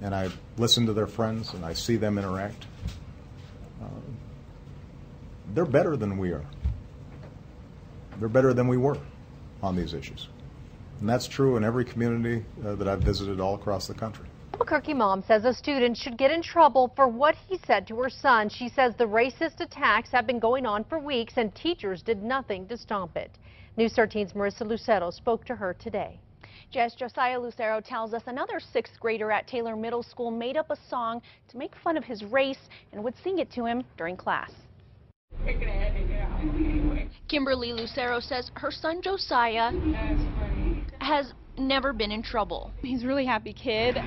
and 0.00 0.14
I 0.14 0.30
listen 0.58 0.86
to 0.86 0.92
their 0.92 1.06
friends 1.06 1.54
and 1.54 1.64
I 1.64 1.72
see 1.72 1.96
them 1.96 2.18
interact, 2.18 2.66
uh, 3.82 3.86
they're 5.54 5.64
better 5.64 5.96
than 5.96 6.18
we 6.18 6.32
are. 6.32 6.44
They're 8.18 8.28
better 8.28 8.52
than 8.52 8.68
we 8.68 8.76
were 8.76 8.98
on 9.62 9.76
these 9.76 9.94
issues. 9.94 10.28
And 11.02 11.08
that's 11.08 11.26
true 11.26 11.56
in 11.56 11.64
every 11.64 11.84
community 11.84 12.44
uh, 12.64 12.76
that 12.76 12.86
I've 12.86 13.00
visited 13.00 13.40
all 13.40 13.56
across 13.56 13.88
the 13.88 13.94
country. 13.94 14.28
Albuquerque 14.52 14.94
mom 14.94 15.24
says 15.26 15.44
a 15.44 15.52
student 15.52 15.96
should 15.96 16.16
get 16.16 16.30
in 16.30 16.40
trouble 16.40 16.92
for 16.94 17.08
what 17.08 17.34
he 17.48 17.58
said 17.66 17.88
to 17.88 17.96
her 17.96 18.08
son. 18.08 18.48
She 18.48 18.68
says 18.68 18.94
the 18.96 19.04
racist 19.04 19.58
attacks 19.58 20.10
have 20.12 20.28
been 20.28 20.38
going 20.38 20.64
on 20.64 20.84
for 20.84 21.00
weeks 21.00 21.32
and 21.38 21.52
teachers 21.56 22.02
did 22.02 22.22
nothing 22.22 22.68
to 22.68 22.76
stop 22.76 23.16
it. 23.16 23.32
News 23.76 23.94
13's 23.94 24.34
Marissa 24.34 24.64
Lucero 24.64 25.10
spoke 25.10 25.44
to 25.46 25.56
her 25.56 25.74
today. 25.74 26.20
Jess 26.70 26.94
Josiah 26.94 27.40
Lucero 27.40 27.80
tells 27.80 28.14
us 28.14 28.22
another 28.26 28.60
sixth 28.60 29.00
grader 29.00 29.32
at 29.32 29.48
Taylor 29.48 29.74
Middle 29.74 30.04
School 30.04 30.30
made 30.30 30.56
up 30.56 30.70
a 30.70 30.76
song 30.88 31.20
to 31.48 31.58
make 31.58 31.74
fun 31.82 31.96
of 31.96 32.04
his 32.04 32.22
race 32.22 32.68
and 32.92 33.02
would 33.02 33.14
sing 33.24 33.40
it 33.40 33.50
to 33.50 33.64
him 33.64 33.82
during 33.98 34.16
class. 34.16 34.52
Kimberly 37.26 37.72
Lucero 37.72 38.20
says 38.20 38.52
her 38.54 38.70
son 38.70 39.02
Josiah 39.02 39.72
has 41.02 41.32
never 41.58 41.92
been 41.92 42.10
in 42.10 42.22
trouble. 42.22 42.72
He's 42.82 43.04
a 43.04 43.06
really 43.06 43.26
happy 43.26 43.52
kid. 43.52 43.98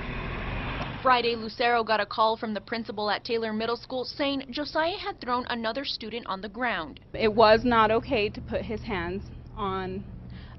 Friday, 1.01 1.35
Lucero 1.35 1.83
got 1.83 1.99
a 1.99 2.05
call 2.05 2.35
from 2.35 2.55
the 2.55 2.61
principal 2.61 3.11
at 3.11 3.23
Taylor 3.23 3.53
Middle 3.53 3.77
School 3.77 4.05
saying 4.05 4.47
Josiah 4.49 4.97
had 4.97 5.21
thrown 5.21 5.45
another 5.49 5.85
student 5.85 6.25
on 6.25 6.41
the 6.41 6.49
ground. 6.49 6.99
It 7.13 7.33
was 7.33 7.63
not 7.63 7.91
okay 7.91 8.29
to 8.29 8.41
put 8.41 8.63
his 8.63 8.81
hands 8.81 9.23
on 9.55 10.03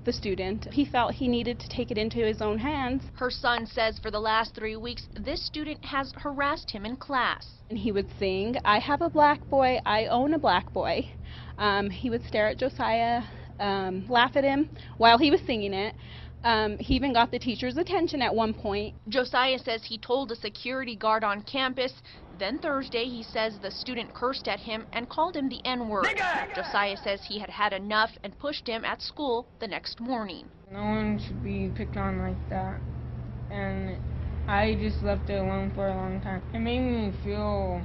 the 0.05 0.13
student. 0.13 0.73
He 0.73 0.85
felt 0.85 1.15
he 1.15 1.27
needed 1.27 1.59
to 1.59 1.69
take 1.69 1.91
it 1.91 1.99
into 1.99 2.19
his 2.19 2.41
own 2.41 2.59
hands. 2.59 3.03
Her 3.15 3.31
son 3.31 3.67
says 3.67 3.99
for 3.99 4.13
the 4.13 4.21
last 4.21 4.55
three 4.55 4.77
weeks, 4.77 5.09
this 5.19 5.45
student 5.45 5.85
has 5.85 6.13
harassed 6.17 6.71
him 6.71 6.87
in 6.87 6.97
class. 6.97 7.45
And 7.69 7.79
he 7.79 7.91
would 7.91 8.09
sing, 8.19 8.57
I 8.65 8.79
have 8.79 9.03
a 9.03 9.11
black 9.11 9.45
boy, 9.51 9.81
I 9.85 10.07
own 10.07 10.33
a 10.33 10.39
black 10.39 10.73
boy. 10.73 11.11
Um, 11.59 11.91
he 11.91 12.09
would 12.09 12.25
stare 12.25 12.47
at 12.47 12.59
Josiah, 12.59 13.25
um, 13.59 14.07
laugh 14.09 14.37
at 14.37 14.45
him 14.45 14.71
while 14.97 15.19
he 15.19 15.31
was 15.33 15.41
singing 15.41 15.75
it. 15.75 15.95
Um, 16.47 16.79
he 16.79 16.95
even 16.95 17.13
got 17.13 17.33
the 17.33 17.41
teacher's 17.41 17.77
attention 17.77 18.23
at 18.23 18.33
one 18.33 18.55
point. 18.55 18.95
Josiah 19.09 19.59
says 19.59 19.83
he 19.83 19.99
told 19.99 20.31
a 20.31 20.37
security 20.37 20.95
guard 20.95 21.25
on 21.25 21.43
campus. 21.43 21.93
Then 22.39 22.61
Thursday, 22.61 23.07
he 23.07 23.25
says 23.25 23.59
the 23.59 23.73
student 23.73 24.15
cursed 24.15 24.47
at 24.47 24.61
him 24.61 24.87
and 24.93 25.09
called 25.09 25.35
him 25.35 25.49
the 25.49 25.61
N-word. 25.65 26.07
Josiah 26.55 26.99
says 26.99 27.21
he 27.25 27.41
had 27.41 27.51
had 27.51 27.73
enough 27.73 28.11
and 28.23 28.39
pushed 28.39 28.69
him 28.69 28.85
at 28.85 29.03
school 29.03 29.45
the 29.59 29.67
next 29.67 29.99
morning. 29.99 30.49
No 30.71 30.85
one 30.85 31.19
should 31.19 31.43
be 31.43 31.69
picked 31.75 31.97
on 31.97 32.21
like 32.21 32.51
that. 32.51 32.79
And 33.51 33.97
I 34.47 34.75
just 34.75 35.03
left 35.03 35.29
it 35.29 35.41
alone 35.41 35.73
for 35.75 35.89
a 35.89 35.97
long 35.97 36.21
time. 36.21 36.43
It 36.55 36.61
made 36.61 36.79
me 36.79 37.13
feel 37.25 37.83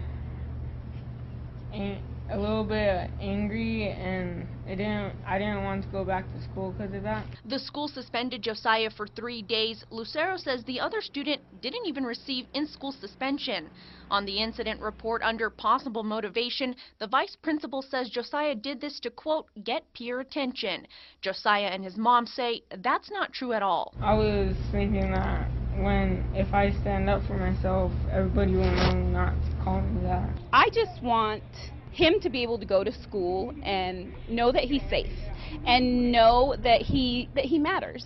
a 2.31 2.37
little 2.37 2.63
bit 2.63 3.09
angry 3.19 3.89
and 3.89 4.47
I 4.65 4.75
didn't 4.75 5.15
I 5.27 5.37
didn't 5.37 5.63
want 5.63 5.83
to 5.83 5.89
go 5.89 6.05
back 6.05 6.25
to 6.33 6.43
school 6.43 6.71
because 6.71 6.93
of 6.93 7.03
that. 7.03 7.25
The 7.45 7.59
school 7.59 7.87
suspended 7.87 8.41
Josiah 8.41 8.89
for 8.89 9.05
three 9.05 9.41
days. 9.41 9.83
Lucero 9.91 10.37
says 10.37 10.63
the 10.63 10.79
other 10.79 11.01
student 11.01 11.41
didn't 11.61 11.85
even 11.85 12.05
receive 12.05 12.45
in-school 12.53 12.93
suspension. 12.93 13.69
On 14.09 14.25
the 14.25 14.37
incident 14.37 14.81
report 14.81 15.21
under 15.23 15.49
possible 15.49 16.03
motivation, 16.03 16.75
the 16.99 17.07
vice 17.07 17.35
principal 17.41 17.81
says 17.81 18.09
Josiah 18.09 18.55
did 18.55 18.79
this 18.79 18.99
to 19.01 19.09
quote 19.09 19.47
get 19.63 19.83
peer 19.93 20.21
attention. 20.21 20.87
Josiah 21.21 21.67
and 21.67 21.83
his 21.83 21.97
mom 21.97 22.25
say 22.25 22.63
that's 22.77 23.11
not 23.11 23.33
true 23.33 23.51
at 23.53 23.61
all. 23.61 23.93
I 24.01 24.13
was 24.13 24.55
thinking 24.71 25.11
that 25.11 25.49
when 25.75 26.25
if 26.33 26.53
I 26.53 26.71
stand 26.81 27.09
up 27.09 27.25
for 27.27 27.37
myself, 27.37 27.91
everybody 28.09 28.53
will 28.53 28.71
know 28.71 28.93
not 28.93 29.33
to 29.33 29.63
call 29.63 29.81
me 29.81 30.03
that. 30.03 30.29
I 30.53 30.69
just 30.73 31.01
want 31.01 31.43
him 31.91 32.19
to 32.21 32.29
be 32.29 32.41
able 32.41 32.57
to 32.59 32.65
go 32.65 32.83
to 32.83 32.91
school 32.91 33.53
and 33.63 34.13
know 34.29 34.51
that 34.51 34.63
he's 34.63 34.83
safe 34.89 35.11
and 35.65 36.11
know 36.11 36.55
that 36.63 36.81
he 36.81 37.29
that 37.35 37.45
he 37.45 37.59
matters. 37.59 38.05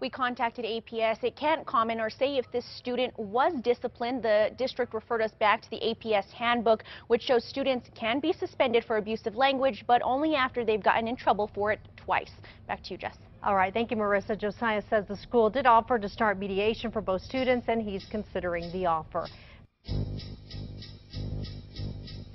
We 0.00 0.10
contacted 0.10 0.64
APS. 0.64 1.24
It 1.24 1.36
can't 1.36 1.66
comment 1.66 2.00
or 2.00 2.10
say 2.10 2.36
if 2.36 2.50
this 2.52 2.64
student 2.76 3.18
was 3.18 3.54
disciplined. 3.62 4.22
The 4.22 4.50
district 4.56 4.94
referred 4.94 5.22
us 5.22 5.32
back 5.40 5.62
to 5.62 5.70
the 5.70 5.80
APS 5.80 6.30
handbook, 6.30 6.84
which 7.08 7.22
shows 7.22 7.44
students 7.44 7.88
can 7.94 8.20
be 8.20 8.32
suspended 8.32 8.84
for 8.84 8.98
abusive 8.98 9.34
language, 9.34 9.84
but 9.86 10.02
only 10.04 10.34
after 10.34 10.64
they've 10.64 10.82
gotten 10.82 11.08
in 11.08 11.16
trouble 11.16 11.50
for 11.54 11.72
it 11.72 11.80
twice. 11.96 12.30
Back 12.68 12.82
to 12.84 12.90
you, 12.90 12.98
Jess. 12.98 13.16
All 13.42 13.56
right, 13.56 13.72
thank 13.72 13.90
you, 13.90 13.96
Marissa. 13.96 14.38
Josiah 14.38 14.82
says 14.88 15.06
the 15.08 15.16
school 15.16 15.50
did 15.50 15.66
offer 15.66 15.98
to 15.98 16.08
start 16.08 16.38
mediation 16.38 16.90
for 16.90 17.00
both 17.00 17.22
students, 17.22 17.66
and 17.68 17.82
he's 17.82 18.06
considering 18.10 18.70
the 18.72 18.86
offer 18.86 19.26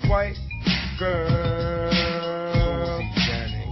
white 0.10 0.36
girl 0.98 1.30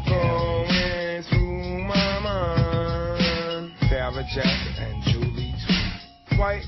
going 0.06 1.24
through 1.24 1.84
my 1.84 2.20
mind. 2.20 3.74
Sarah 3.90 4.24
Jackson 4.36 4.76
and 4.78 5.04
Julie 5.04 5.56
too. 5.68 6.38
White 6.38 6.66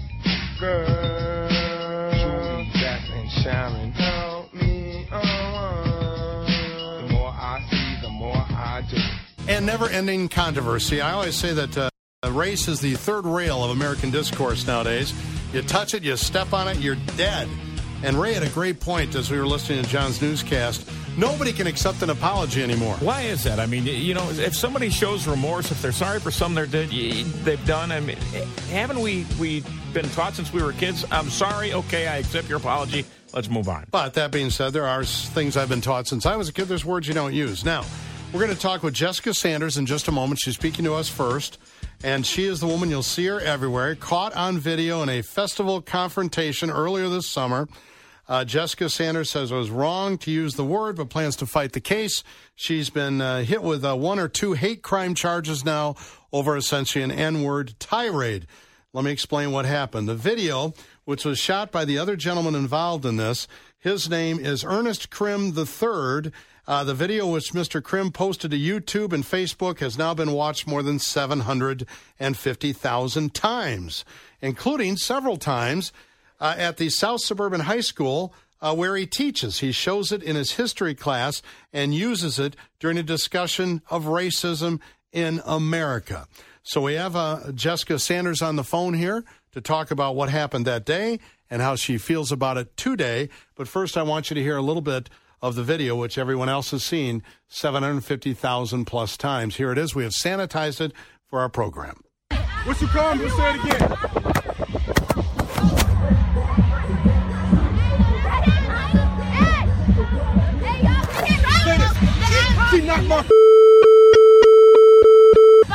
girl, 0.60 1.49
Julie 2.12 2.71
Jackson 2.73 3.13
and 3.13 3.32
Sharon. 3.32 3.91
Help 3.91 4.53
me 4.55 5.08
on. 5.12 6.45
The 7.05 7.13
more 7.13 7.29
I 7.29 7.67
see, 7.69 8.01
the 8.01 8.10
more 8.10 8.36
I 8.36 8.82
do. 8.89 8.97
And 9.47 9.67
never-ending 9.67 10.29
controversy. 10.29 10.99
I 10.99 11.12
always 11.12 11.36
say 11.36 11.53
that. 11.53 11.77
Uh, 11.77 11.89
race 12.32 12.67
is 12.67 12.82
the 12.82 12.95
third 12.95 13.25
rail 13.25 13.63
of 13.63 13.71
American 13.71 14.12
discourse 14.12 14.67
nowadays. 14.67 15.13
You 15.53 15.62
touch 15.62 15.93
it, 15.93 16.03
you 16.03 16.17
step 16.17 16.53
on 16.53 16.67
it, 16.67 16.77
you're 16.77 16.97
dead. 17.15 17.47
And 18.03 18.19
Ray 18.19 18.33
had 18.33 18.43
a 18.43 18.49
great 18.49 18.79
point 18.79 19.15
as 19.15 19.29
we 19.29 19.38
were 19.38 19.45
listening 19.45 19.83
to 19.83 19.89
John's 19.89 20.21
newscast. 20.21 20.89
Nobody 21.17 21.51
can 21.51 21.67
accept 21.67 22.01
an 22.01 22.09
apology 22.09 22.63
anymore. 22.63 22.95
Why 22.97 23.23
is 23.23 23.43
that? 23.43 23.59
I 23.59 23.65
mean, 23.65 23.85
you 23.85 24.13
know, 24.13 24.29
if 24.29 24.55
somebody 24.55 24.89
shows 24.89 25.27
remorse, 25.27 25.69
if 25.69 25.81
they're 25.81 25.91
sorry 25.91 26.19
for 26.21 26.31
something 26.31 26.55
they're 26.55 26.85
did, 26.85 26.89
they've 27.43 27.65
done, 27.65 27.91
I 27.91 27.99
mean, 27.99 28.15
haven't 28.71 29.01
we 29.01 29.25
we 29.38 29.63
been 29.93 30.07
taught 30.09 30.35
since 30.35 30.53
we 30.53 30.63
were 30.63 30.71
kids? 30.71 31.03
I'm 31.12 31.29
sorry. 31.29 31.73
Okay, 31.73 32.07
I 32.07 32.17
accept 32.17 32.47
your 32.47 32.57
apology. 32.59 33.05
Let's 33.33 33.49
move 33.49 33.67
on. 33.67 33.85
But 33.91 34.13
that 34.13 34.31
being 34.31 34.49
said, 34.49 34.71
there 34.71 34.88
are 34.88 35.03
things 35.03 35.57
I've 35.57 35.69
been 35.69 35.81
taught 35.81 36.07
since 36.07 36.25
I 36.25 36.38
was 36.38 36.47
a 36.47 36.53
kid. 36.53 36.65
There's 36.65 36.85
words 36.85 37.07
you 37.07 37.13
don't 37.13 37.33
use. 37.33 37.65
Now, 37.65 37.83
we're 38.31 38.39
going 38.39 38.55
to 38.55 38.59
talk 38.59 38.81
with 38.81 38.93
Jessica 38.93 39.33
Sanders 39.33 39.77
in 39.77 39.85
just 39.85 40.07
a 40.07 40.12
moment. 40.12 40.39
She's 40.41 40.55
speaking 40.55 40.85
to 40.85 40.93
us 40.93 41.09
first. 41.09 41.57
And 42.01 42.25
she 42.25 42.45
is 42.45 42.62
the 42.62 42.67
woman, 42.67 42.89
you'll 42.89 43.03
see 43.03 43.25
her 43.25 43.41
everywhere, 43.41 43.93
caught 43.93 44.33
on 44.33 44.57
video 44.57 45.03
in 45.03 45.09
a 45.09 45.21
festival 45.21 45.81
confrontation 45.81 46.69
earlier 46.69 47.09
this 47.09 47.27
summer. 47.27 47.67
Uh, 48.29 48.45
Jessica 48.45 48.89
Sanders 48.89 49.29
says 49.31 49.51
it 49.51 49.55
was 49.55 49.71
wrong 49.71 50.19
to 50.19 50.29
use 50.29 50.53
the 50.53 50.63
word, 50.63 50.97
but 50.97 51.09
plans 51.09 51.35
to 51.37 51.47
fight 51.47 51.73
the 51.73 51.81
case. 51.81 52.23
She's 52.53 52.91
been 52.91 53.21
uh, 53.21 53.41
hit 53.41 53.63
with 53.63 53.83
uh, 53.83 53.95
one 53.95 54.19
or 54.19 54.27
two 54.27 54.53
hate 54.53 54.83
crime 54.83 55.15
charges 55.15 55.65
now 55.65 55.95
over 56.31 56.55
essentially 56.55 57.03
an 57.03 57.09
N 57.09 57.41
word 57.41 57.73
tirade. 57.79 58.45
Let 58.93 59.03
me 59.03 59.09
explain 59.09 59.51
what 59.51 59.65
happened. 59.65 60.07
The 60.07 60.13
video, 60.13 60.75
which 61.05 61.25
was 61.25 61.39
shot 61.39 61.71
by 61.71 61.85
the 61.85 61.97
other 61.97 62.15
gentleman 62.15 62.53
involved 62.53 63.03
in 63.03 63.17
this, 63.17 63.47
his 63.79 64.11
name 64.11 64.37
is 64.37 64.63
Ernest 64.63 65.09
Crim 65.09 65.57
III. 65.57 66.31
Uh, 66.67 66.83
the 66.83 66.93
video, 66.93 67.25
which 67.25 67.53
Mr. 67.53 67.81
Crim 67.81 68.11
posted 68.11 68.51
to 68.51 68.57
YouTube 68.57 69.11
and 69.11 69.23
Facebook, 69.23 69.79
has 69.79 69.97
now 69.97 70.13
been 70.13 70.33
watched 70.33 70.67
more 70.67 70.83
than 70.83 70.99
750,000 70.99 73.33
times, 73.33 74.05
including 74.39 74.97
several 74.97 75.37
times 75.37 75.91
uh, 76.39 76.56
at 76.58 76.78
the 76.78 76.89
South 76.89 77.21
Suburban 77.21 77.62
High 77.62 77.82
School 77.82 78.34
uh, 78.62 78.75
where 78.75 78.95
he 78.95 79.06
teaches. 79.06 79.60
He 79.60 79.71
shows 79.71 80.12
it 80.12 80.21
in 80.21 80.36
his 80.36 80.54
history 80.54 80.95
class 80.95 81.41
and 81.71 81.93
uses 81.93 82.39
it 82.39 82.56
during 82.80 82.97
a 82.97 83.04
discussion 83.04 83.82
of 83.89 84.06
racism 84.06 84.80
in 85.12 85.41
America. 85.45 86.28
So 86.63 86.82
we 86.82 86.93
have 86.95 87.15
uh, 87.15 87.52
Jessica 87.54 87.99
Sanders 87.99 88.41
on 88.41 88.56
the 88.56 88.63
phone 88.63 88.93
here 88.93 89.23
to 89.54 89.62
talk 89.62 89.91
about 89.91 90.15
what 90.15 90.30
happened 90.30 90.65
that 90.65 90.86
day 90.86 91.19
and 91.49 91.62
how 91.62 91.75
she 91.75 91.97
feels 91.97 92.32
about 92.32 92.58
it 92.58 92.75
today. 92.78 93.30
But 93.56 93.67
first, 93.67 93.97
I 93.97 94.04
want 94.04 94.30
you 94.30 94.36
to 94.36 94.43
hear 94.43 94.58
a 94.58 94.62
little 94.62 94.82
bit 94.82 95.10
of 95.41 95.56
the 95.56 95.63
video, 95.63 95.95
which 95.95 96.17
everyone 96.17 96.49
else 96.49 96.71
has 96.71 96.84
seen 96.84 97.23
750,000 97.47 98.86
plus 98.86 99.17
times. 99.17 99.56
Here 99.56 99.71
it 99.71 99.78
is. 99.78 99.95
We 99.95 100.04
have 100.04 100.12
sanitized 100.12 100.82
it 100.82 100.91
for 101.25 101.39
our 101.39 101.49
program. 101.49 102.04
What 102.65 102.80
you 102.82 102.88
call 102.88 103.15
me? 103.15 103.30
Say 103.30 103.56
it 103.56 103.65
again. 103.65 104.65
She 112.89 112.95
knocked 112.95 113.08
my 113.08 113.21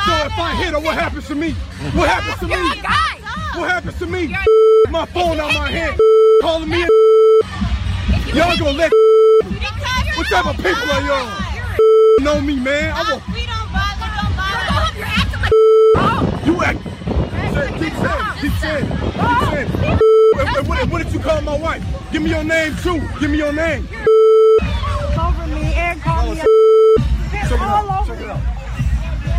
So 0.03 0.13
if 0.25 0.37
I 0.37 0.55
hit 0.61 0.73
her, 0.73 0.79
what 0.81 0.95
happens 0.95 1.27
to 1.29 1.35
me? 1.35 1.51
What 1.93 2.09
happens 2.09 2.39
to 2.39 2.47
me? 2.47 2.55
What 3.57 3.69
happens 3.69 3.99
to 3.99 4.05
me? 4.05 4.35
My 4.89 5.05
phone 5.05 5.39
out 5.39 5.53
my 5.53 5.71
hand. 5.71 5.97
Calling 6.41 6.69
me 6.69 6.81
Y'all 8.33 8.57
gonna 8.57 8.71
let 8.71 8.91
What 10.17 10.27
type 10.27 10.45
of 10.45 10.57
people 10.57 10.91
are 10.91 11.01
y'all? 11.03 11.31
Know 12.19 12.41
me, 12.41 12.57
man. 12.59 12.93
I'm 12.93 13.07
a 13.07 13.21
You 16.45 16.63
act 16.63 16.83
Say, 17.53 17.71
keep 17.79 17.93
saying, 17.93 18.25
keep 18.41 18.51
saying, 18.59 18.89
keep 18.89 19.69
saying. 19.79 19.99
What, 20.33 20.67
what, 20.67 20.89
what 20.89 21.03
did 21.03 21.13
you 21.13 21.19
call 21.21 21.41
my 21.41 21.57
wife? 21.57 21.81
Give 22.11 22.21
me 22.21 22.29
your 22.31 22.43
name 22.43 22.75
too. 22.83 22.99
Give 23.21 23.31
me 23.31 23.37
your 23.37 23.53
name. 23.53 23.87
over 25.17 25.47
me 25.47 25.73
and 25.75 26.01
call 26.01 26.33
me 26.33 26.41
a 26.41 26.64
Check 27.49 27.51
it 27.53 27.59
out. 27.61 28.07
Check 28.07 28.19
it 28.19 28.29
out. 28.29 28.41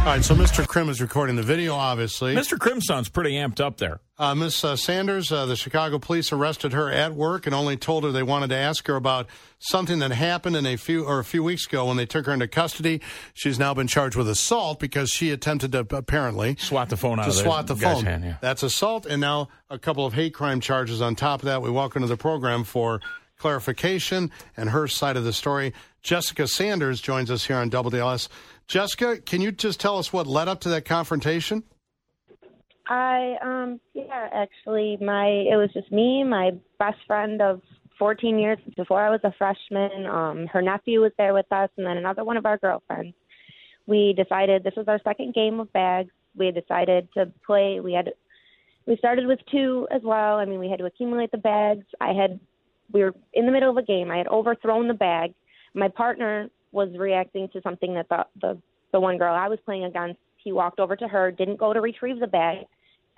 All 0.06 0.12
right, 0.12 0.24
so 0.24 0.36
Mr. 0.36 0.64
Crim 0.64 0.88
is 0.88 1.00
recording 1.00 1.34
the 1.34 1.42
video, 1.42 1.74
obviously. 1.74 2.32
Mr. 2.32 2.56
Crim 2.56 2.80
sounds 2.80 3.08
pretty 3.08 3.32
amped 3.32 3.58
up 3.60 3.78
there. 3.78 3.98
Uh, 4.16 4.36
Miss 4.36 4.62
uh, 4.62 4.76
Sanders, 4.76 5.32
uh, 5.32 5.46
the 5.46 5.56
Chicago 5.56 5.98
police 5.98 6.30
arrested 6.30 6.72
her 6.74 6.88
at 6.88 7.12
work 7.14 7.44
and 7.44 7.52
only 7.52 7.76
told 7.76 8.04
her 8.04 8.12
they 8.12 8.22
wanted 8.22 8.50
to 8.50 8.54
ask 8.56 8.86
her 8.86 8.94
about 8.94 9.26
something 9.58 9.98
that 9.98 10.12
happened 10.12 10.54
in 10.54 10.64
a 10.64 10.76
few 10.76 11.04
or 11.04 11.18
a 11.18 11.24
few 11.24 11.42
weeks 11.42 11.66
ago 11.66 11.86
when 11.86 11.96
they 11.96 12.06
took 12.06 12.26
her 12.26 12.32
into 12.32 12.46
custody. 12.46 13.00
She's 13.34 13.58
now 13.58 13.74
been 13.74 13.88
charged 13.88 14.14
with 14.14 14.28
assault 14.28 14.78
because 14.78 15.10
she 15.10 15.32
attempted 15.32 15.72
to 15.72 15.80
apparently 15.80 16.54
swat 16.60 16.88
the 16.88 16.96
phone 16.96 17.18
out 17.18 17.24
to 17.24 17.30
of 17.30 17.34
swat 17.34 17.66
the 17.66 17.74
guy's 17.74 17.96
phone. 17.96 18.04
hand, 18.04 18.24
yeah. 18.24 18.36
That's 18.40 18.62
assault, 18.62 19.06
and 19.06 19.20
now 19.20 19.48
a 19.70 19.78
couple 19.78 20.06
of 20.06 20.12
hate 20.12 20.34
crime 20.34 20.60
charges 20.60 21.02
on 21.02 21.16
top 21.16 21.40
of 21.40 21.46
that. 21.46 21.62
We 21.62 21.70
welcome 21.70 22.02
to 22.02 22.08
the 22.08 22.16
program 22.16 22.62
for 22.62 23.00
clarification 23.38 24.30
and 24.56 24.70
her 24.70 24.86
side 24.88 25.16
of 25.16 25.24
the 25.24 25.32
story. 25.32 25.74
Jessica 26.06 26.46
Sanders 26.46 27.00
joins 27.00 27.32
us 27.32 27.46
here 27.46 27.56
on 27.56 27.68
WDLS. 27.68 28.28
Jessica, 28.68 29.16
can 29.16 29.40
you 29.40 29.50
just 29.50 29.80
tell 29.80 29.98
us 29.98 30.12
what 30.12 30.28
led 30.28 30.46
up 30.46 30.60
to 30.60 30.68
that 30.68 30.84
confrontation? 30.84 31.64
I 32.86 33.34
um 33.42 33.80
yeah, 33.92 34.28
actually 34.32 34.98
my 35.00 35.26
it 35.26 35.56
was 35.56 35.68
just 35.74 35.90
me, 35.90 36.22
my 36.22 36.52
best 36.78 36.98
friend 37.08 37.42
of 37.42 37.60
14 37.98 38.38
years 38.38 38.58
before 38.76 39.04
I 39.04 39.10
was 39.10 39.18
a 39.24 39.34
freshman. 39.36 40.06
Um 40.06 40.46
her 40.46 40.62
nephew 40.62 41.00
was 41.00 41.10
there 41.18 41.34
with 41.34 41.50
us 41.50 41.70
and 41.76 41.84
then 41.84 41.96
another 41.96 42.22
one 42.22 42.36
of 42.36 42.46
our 42.46 42.56
girlfriends. 42.56 43.16
We 43.88 44.14
decided 44.16 44.62
this 44.62 44.76
was 44.76 44.86
our 44.86 45.00
second 45.02 45.34
game 45.34 45.58
of 45.58 45.72
bags. 45.72 46.12
We 46.36 46.52
decided 46.52 47.08
to 47.14 47.32
play. 47.44 47.80
We 47.80 47.94
had 47.94 48.12
we 48.86 48.96
started 48.96 49.26
with 49.26 49.40
two 49.50 49.88
as 49.90 50.02
well. 50.04 50.36
I 50.36 50.44
mean, 50.44 50.60
we 50.60 50.70
had 50.70 50.78
to 50.78 50.86
accumulate 50.86 51.32
the 51.32 51.38
bags. 51.38 51.84
I 52.00 52.12
had 52.12 52.38
we 52.92 53.02
were 53.02 53.12
in 53.32 53.44
the 53.44 53.50
middle 53.50 53.70
of 53.70 53.76
a 53.76 53.82
game. 53.82 54.12
I 54.12 54.18
had 54.18 54.28
overthrown 54.28 54.86
the 54.86 54.94
bag. 54.94 55.34
My 55.76 55.88
partner 55.88 56.48
was 56.72 56.88
reacting 56.96 57.48
to 57.52 57.60
something 57.60 57.94
that 57.94 58.08
the 58.08 58.26
the 58.40 58.58
the 58.92 59.00
one 59.00 59.18
girl 59.18 59.34
I 59.34 59.48
was 59.48 59.58
playing 59.64 59.84
against, 59.84 60.18
he 60.42 60.50
walked 60.50 60.80
over 60.80 60.96
to 60.96 61.06
her, 61.06 61.30
didn't 61.30 61.58
go 61.58 61.72
to 61.72 61.80
retrieve 61.80 62.18
the 62.18 62.26
bag. 62.26 62.64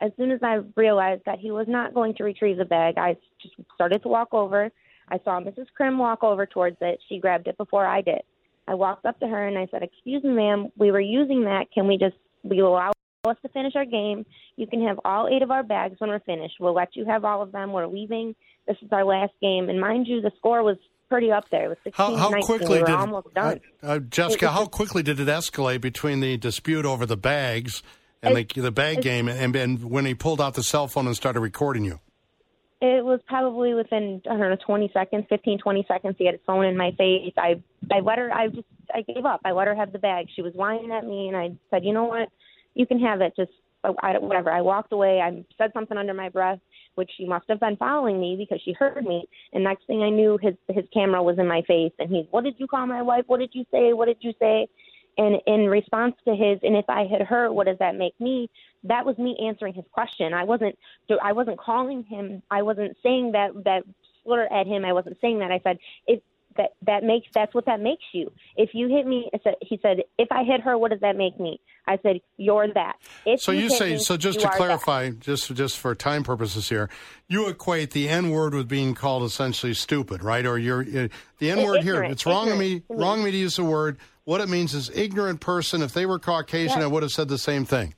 As 0.01 0.11
soon 0.17 0.31
as 0.33 0.41
I 0.43 0.61
realized 0.77 1.23
that 1.27 1.39
he 1.39 1.51
was 1.51 1.67
not 1.69 1.95
going 1.95 2.15
to 2.17 2.25
retrieve 2.25 2.57
the 2.57 2.65
bag, 2.65 2.99
I 2.99 3.17
just 3.41 3.55
started 3.75 4.03
to 4.03 4.09
walk 4.09 4.33
over. 4.33 4.71
I 5.09 5.19
saw 5.25 5.41
Mrs. 5.41 5.67
Crim 5.77 5.99
walk 5.99 6.23
over 6.23 6.47
towards 6.47 6.77
it. 6.81 7.01
She 7.09 7.19
grabbed 7.19 7.47
it 7.47 7.57
before 7.57 7.87
I 7.87 8.01
did. 8.01 8.23
I 8.67 8.75
walked 8.75 9.07
up 9.07 9.19
to 9.21 9.29
her 9.29 9.47
and 9.47 9.57
I 9.57 9.67
said, 9.71 9.83
"Excuse 9.83 10.25
me, 10.25 10.31
ma'am, 10.31 10.71
we 10.77 10.91
were 10.91 11.01
using 11.01 11.45
that. 11.45 11.71
Can 11.73 11.87
we 11.87 11.97
just 11.97 12.17
we 12.43 12.59
allow 12.59 12.93
us 13.27 13.37
to 13.43 13.49
finish 13.51 13.77
our 13.77 13.85
game? 13.85 14.27
You 14.57 14.67
can 14.67 14.85
have 14.87 14.99
all 15.05 15.29
eight 15.29 15.43
of 15.43 15.51
our 15.51 15.63
bags 15.63 16.01
when 16.01 16.11
we're 16.11 16.19
finished. 16.21 16.57
We'll 16.59 16.75
let 16.75 16.97
you 16.97 17.05
have 17.05 17.25
all 17.25 17.41
of 17.41 17.53
them. 17.53 17.73
We're 17.73 17.87
leaving. 17.87 18.35
This 18.67 18.77
is 18.83 18.91
our 18.91 19.05
last 19.05 19.33
game." 19.41 19.69
And 19.69 19.81
mind 19.81 20.09
you, 20.09 20.21
the 20.21 20.33
score 20.39 20.63
was 20.63 20.77
pretty 21.09 21.31
up 21.33 21.49
there. 21.51 21.65
It 21.67 21.69
was 21.69 21.79
16 21.85 21.93
How, 21.95 22.17
how 22.17 22.29
19. 22.31 22.47
quickly 22.47 22.79
we 22.81 22.85
did 22.85 22.95
almost 22.95 23.35
done. 23.35 23.61
Uh, 23.83 23.87
uh, 23.87 23.99
Jessica? 24.01 24.47
It 24.47 24.49
was 24.49 24.55
how 24.57 24.67
quickly 24.67 25.03
did 25.03 25.19
it 25.21 25.29
escalate 25.29 25.81
between 25.81 26.21
the 26.21 26.37
dispute 26.37 26.85
over 26.87 27.07
the 27.07 27.17
bags 27.17 27.83
and 28.23 28.37
It- 28.37 28.53
the 28.55 28.61
the 28.63 28.71
bag 28.73 28.99
it- 28.99 29.03
game, 29.03 29.29
and, 29.29 29.55
and 29.57 29.91
when 29.91 30.05
he 30.05 30.15
pulled 30.15 30.41
out 30.41 30.55
the 30.55 30.63
cell 30.63 30.89
phone 30.89 31.07
and 31.07 31.17
started 31.17 31.41
recording 31.41 31.85
you? 31.85 32.01
It 32.81 33.05
was 33.05 33.19
probably 33.27 33.75
within 33.75 34.23
I 34.27 34.37
don't 34.37 34.41
know 34.41 34.57
20 34.65 34.91
seconds, 34.95 35.25
15, 35.29 35.59
20 35.59 35.85
seconds. 35.89 36.15
He 36.17 36.27
had 36.27 36.35
his 36.37 36.41
phone 36.47 36.65
in 36.65 36.77
my 36.77 36.93
face. 36.93 37.33
I 37.37 37.61
I 37.93 38.01
let 38.01 38.19
her. 38.19 38.33
I 38.33 38.49
just 38.49 38.69
I 38.95 39.03
gave 39.03 39.25
up. 39.27 39.41
I 39.45 39.51
let 39.51 39.67
her 39.67 39.75
have 39.75 39.93
the 39.93 39.99
bag. 39.99 40.29
She 40.37 40.43
was 40.43 40.55
whining 40.55 40.93
at 40.93 41.05
me, 41.05 41.27
and 41.29 41.37
I 41.37 41.51
said, 41.71 41.85
you 41.85 41.93
know 41.93 42.05
what, 42.05 42.29
you 42.75 42.87
can 42.87 43.01
have 43.01 43.21
it. 43.21 43.33
Just 43.37 43.51
I, 43.83 43.91
I- 44.01 44.19
whatever. 44.19 44.51
I 44.53 44.61
walked 44.61 44.93
away. 44.93 45.21
I 45.21 45.45
said 45.59 45.73
something 45.75 45.97
under 45.99 46.15
my 46.15 46.29
breath, 46.29 46.61
which 46.99 47.11
she 47.17 47.25
must 47.25 47.47
have 47.49 47.61
been 47.61 47.77
following 47.77 48.21
me 48.21 48.35
because 48.37 48.61
she 48.65 48.73
heard 48.73 49.05
me. 49.05 49.25
And 49.53 49.63
next 49.63 49.87
thing 49.87 50.03
I 50.03 50.11
knew, 50.11 50.37
his 50.43 50.55
his 50.69 50.85
camera 50.93 51.23
was 51.23 51.39
in 51.39 51.47
my 51.47 51.63
face, 51.63 51.93
and 52.01 52.11
he's, 52.11 52.27
what 52.31 52.45
did 52.45 52.57
you 52.59 52.67
call 52.67 52.87
my 52.87 53.01
wife? 53.01 53.25
What 53.29 53.39
did 53.39 53.51
you 53.53 53.65
say? 53.71 53.93
What 53.93 54.07
did 54.07 54.19
you 54.21 54.33
say? 54.41 54.67
And 55.17 55.37
in 55.47 55.67
response 55.67 56.15
to 56.27 56.33
his, 56.35 56.59
and 56.63 56.77
if 56.77 56.85
I 56.89 57.07
had 57.11 57.23
her, 57.23 57.53
what 57.53 57.67
does 57.67 57.79
that 57.79 57.97
make 57.97 58.19
me? 58.21 58.51
That 58.85 59.07
was 59.07 59.17
me 59.19 59.37
answering 59.45 59.75
his 59.75 59.85
question. 59.93 60.35
I 60.35 60.45
wasn't, 60.45 60.77
I 61.23 61.33
wasn't 61.33 61.59
calling 61.59 62.05
him. 62.05 62.43
I 62.51 62.63
wasn't 62.63 62.97
saying 63.03 63.33
that 63.33 63.51
that 63.65 63.83
slur 64.25 64.47
at 64.53 64.67
him. 64.67 64.85
I 64.85 64.93
wasn't 64.93 65.19
saying 65.21 65.39
that. 65.39 65.51
I 65.51 65.61
said 65.65 65.79
if 66.07 66.21
that 66.59 66.73
that 66.83 67.03
makes 67.05 67.27
that's 67.35 67.55
what 67.55 67.65
that 67.65 67.81
makes 67.81 68.05
you. 68.13 68.31
If 68.57 68.71
you 68.75 68.89
hit 68.89 69.07
me, 69.07 69.31
he 69.63 69.79
said, 69.81 70.03
if 70.19 70.29
I 70.31 70.45
hit 70.45 70.61
her, 70.61 70.77
what 70.77 70.91
does 70.91 71.01
that 71.01 71.17
make 71.17 71.41
me? 71.41 71.61
I 71.87 71.99
said, 72.03 72.21
you're 72.37 72.69
that. 72.75 72.97
If 73.25 73.41
So 73.41 73.51
you, 73.53 73.63
hit 73.63 73.73
say 73.73 73.93
me, 73.95 73.99
so. 73.99 74.19
Just 74.19 74.41
to 74.41 74.47
are 74.47 74.51
that. 74.51 74.57
clarify, 74.59 75.11
just 75.11 75.55
just 75.55 75.79
for 75.79 75.95
time 75.95 76.23
purposes 76.23 76.69
here, 76.69 76.91
you 77.29 77.49
equate 77.49 77.93
the 77.93 78.09
N 78.11 78.31
word 78.31 78.53
with 78.55 78.69
being 78.69 78.95
called 78.95 79.23
essentially 79.23 79.73
stupid, 79.73 80.23
right? 80.23 80.45
Or 80.45 80.59
you're 80.59 80.83
uh, 80.83 81.09
the 81.39 81.51
N 81.51 81.65
word 81.65 81.83
here. 81.83 82.03
It's 82.03 82.27
wrong 82.27 82.51
of 82.51 82.59
me. 82.59 82.67
ignorant 82.77 82.89
to 82.89 82.95
me. 82.95 83.01
Wrong 83.03 83.19
of 83.21 83.25
me 83.25 83.31
to 83.31 83.37
use 83.39 83.57
the 83.57 83.65
word. 83.65 83.97
What 84.25 84.43
it 84.43 84.51
means 84.51 84.75
is 84.75 84.91
ignorant 84.91 85.41
person. 85.41 85.81
If 85.81 85.95
they 85.95 86.05
were 86.05 86.19
Caucasian, 86.19 86.81
Yeah. 86.81 86.85
I 86.85 86.89
would 86.89 87.03
have 87.03 87.13
said 87.13 87.29
the 87.29 87.39
same 87.39 87.65
thing. 87.65 87.95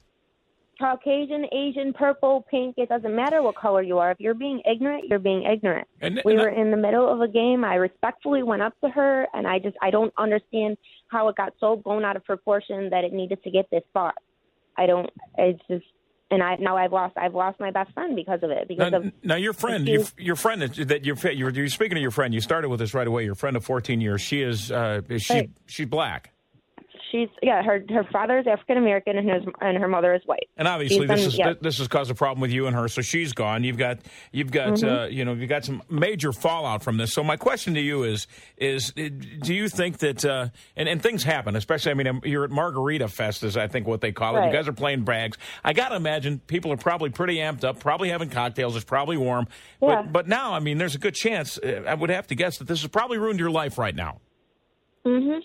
Caucasian, 0.81 1.45
Asian, 1.53 1.93
purple, 1.93 2.45
pink, 2.51 2.77
it 2.79 2.89
doesn't 2.89 3.15
matter 3.15 3.43
what 3.43 3.55
color 3.55 3.83
you 3.83 3.99
are. 3.99 4.11
If 4.11 4.19
you're 4.19 4.35
being 4.35 4.63
ignorant, 4.69 5.05
you're 5.09 5.19
being 5.19 5.45
ignorant. 5.45 5.87
And- 6.01 6.21
we 6.25 6.33
and 6.33 6.41
I- 6.41 6.45
were 6.45 6.51
in 6.51 6.71
the 6.71 6.77
middle 6.77 7.07
of 7.13 7.21
a 7.21 7.29
game. 7.29 7.65
I 7.65 7.75
respectfully 7.77 8.43
went 8.43 8.63
up 8.63 8.73
to 8.83 8.89
her, 8.89 9.29
and 9.35 9.47
I 9.47 9.59
just, 9.59 9.77
I 9.83 9.91
don't 9.91 10.13
understand 10.19 10.79
how 11.09 11.29
it 11.29 11.37
got 11.37 11.53
so 11.61 11.77
blown 11.77 12.05
out 12.05 12.17
of 12.17 12.25
proportion 12.25 12.91
that 12.91 13.05
it 13.05 13.13
needed 13.13 13.43
to 13.45 13.51
get 13.51 13.71
this 13.71 13.83
far. 13.93 14.15
I 14.77 14.87
don't, 14.87 15.11
it's 15.39 15.61
just, 15.69 15.85
and 16.33 16.43
I 16.43 16.55
now 16.61 16.77
I've 16.77 16.93
lost 16.93 17.17
I've 17.19 17.35
lost 17.35 17.59
my 17.59 17.73
best 17.73 17.93
friend 17.93 18.15
because 18.15 18.39
of 18.45 18.51
it 18.53 18.69
because 18.69 18.93
Now, 18.93 18.99
of 18.99 19.13
now 19.25 19.35
your 19.35 19.53
friend, 19.53 19.87
your, 19.89 20.05
your 20.17 20.37
friend 20.37 20.63
that, 20.63 21.05
you're, 21.05 21.17
you're, 21.33 21.51
you're 21.51 21.69
speaking 21.69 21.99
of 21.99 22.03
your 22.03 22.13
friend. 22.13 22.33
You 22.33 22.41
started 22.41 22.69
with 22.69 22.79
this 22.79 22.95
right 22.95 23.07
away. 23.07 23.25
Your 23.25 23.35
friend 23.35 23.57
of 23.57 23.65
14 23.65 24.01
years. 24.01 24.21
She 24.21 24.41
is, 24.41 24.71
uh, 24.71 25.01
is 25.09 25.23
she 25.23 25.35
Right. 25.35 25.51
she's 25.67 25.89
black, 25.89 26.33
she's 27.11 27.29
yeah 27.43 27.63
her 27.63 27.85
her 27.91 28.05
father 28.13 28.39
is 28.39 28.47
African 28.47 28.77
American 28.79 29.17
and 29.19 29.29
his 29.29 29.43
and 29.61 29.77
her 29.79 29.89
mother 29.89 30.15
is 30.15 30.23
white. 30.27 30.49
and 30.57 30.69
obviously 30.69 31.01
She's 31.01 31.09
this 31.09 31.21
been- 31.21 31.29
is 31.29 31.39
yeah. 31.39 31.53
this 31.61 31.79
has 31.79 31.89
caused 31.89 32.11
a 32.11 32.15
problem 32.15 32.41
with 32.41 32.51
you 32.51 32.67
and 32.67 32.77
her. 32.77 32.89
So 32.89 33.03
she's 33.03 33.33
gone. 33.33 33.65
You've 33.65 33.77
got 33.79 33.99
you've 34.33 34.51
got 34.51 34.75
Mhm. 34.75 35.05
uh, 35.05 35.07
you 35.09 35.25
know 35.25 35.33
you've 35.35 35.49
got 35.49 35.65
some 35.65 35.83
major 35.91 36.33
fallout 36.33 36.83
from 36.83 36.97
this. 36.97 37.13
So 37.13 37.23
my 37.25 37.37
question 37.37 37.75
to 37.75 37.81
you 37.81 38.05
is 38.05 38.27
is 38.57 38.93
uh, 38.99 39.09
do 39.43 39.55
you 39.55 39.69
think 39.69 39.99
that 39.99 40.25
uh, 40.25 40.49
and 40.77 40.89
and 40.89 41.03
things 41.03 41.23
happen, 41.25 41.57
especially 41.57 41.93
I 41.93 41.95
mean 41.95 42.07
um, 42.07 42.21
you're 42.25 42.45
at 42.45 42.51
Margarita 42.51 43.09
Fest, 43.09 43.43
is 43.43 43.57
I 43.57 43.67
think 43.69 43.87
what 43.87 44.01
they 44.01 44.13
call 44.13 44.37
it. 44.37 44.47
You 44.47 44.53
guys 44.53 44.69
are 44.69 44.73
playing 44.73 45.05
bags. 45.05 45.37
I 45.65 45.73
got 45.73 45.91
to 45.91 45.97
imagine 45.97 46.41
people 46.47 46.73
are 46.73 46.77
probably 46.77 47.11
pretty 47.11 47.37
amped 47.37 47.65
up, 47.65 47.81
probably 47.81 48.09
having 48.11 48.31
cocktails. 48.31 48.77
It's 48.77 48.85
probably 48.85 49.17
warm, 49.17 49.47
Yeah. 49.83 50.03
but 50.03 50.13
but 50.13 50.29
now 50.29 50.53
I 50.55 50.61
mean 50.61 50.79
there's 50.79 50.95
a 50.95 50.99
good 50.99 51.15
chance. 51.15 51.59
Uh, 51.59 51.83
I 51.87 51.95
would 51.95 52.11
have 52.11 52.27
to 52.29 52.35
guess 52.35 52.59
that 52.59 52.69
this 52.69 52.83
has 52.83 52.91
probably 52.91 53.19
ruined 53.19 53.41
your 53.41 53.51
life 53.51 53.79
right 53.79 53.95
now. 53.95 54.21
Mhm. 55.05 55.41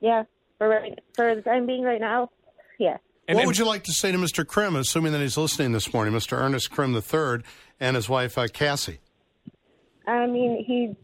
Yeah. 0.00 0.24
For 0.62 0.68
right, 0.68 0.96
for 1.14 1.34
the 1.34 1.42
time 1.42 1.66
being 1.66 1.82
right 1.82 2.00
now, 2.00 2.30
yeah. 2.78 2.98
what 3.28 3.46
would 3.46 3.58
you 3.58 3.66
like 3.66 3.82
to 3.82 3.92
say 3.92 4.12
to 4.12 4.18
Mr. 4.18 4.46
Crim, 4.46 4.76
assuming 4.76 5.10
that 5.10 5.20
he's 5.20 5.36
listening 5.36 5.72
this 5.72 5.92
morning, 5.92 6.14
Mr. 6.14 6.38
Ernest 6.38 6.70
Crim 6.70 6.94
III, 6.94 7.42
and 7.80 7.96
his 7.96 8.08
wife 8.08 8.38
uh, 8.38 8.46
Cassie? 8.46 9.00
I 10.06 10.28
mean, 10.28 10.64
he 10.64 10.94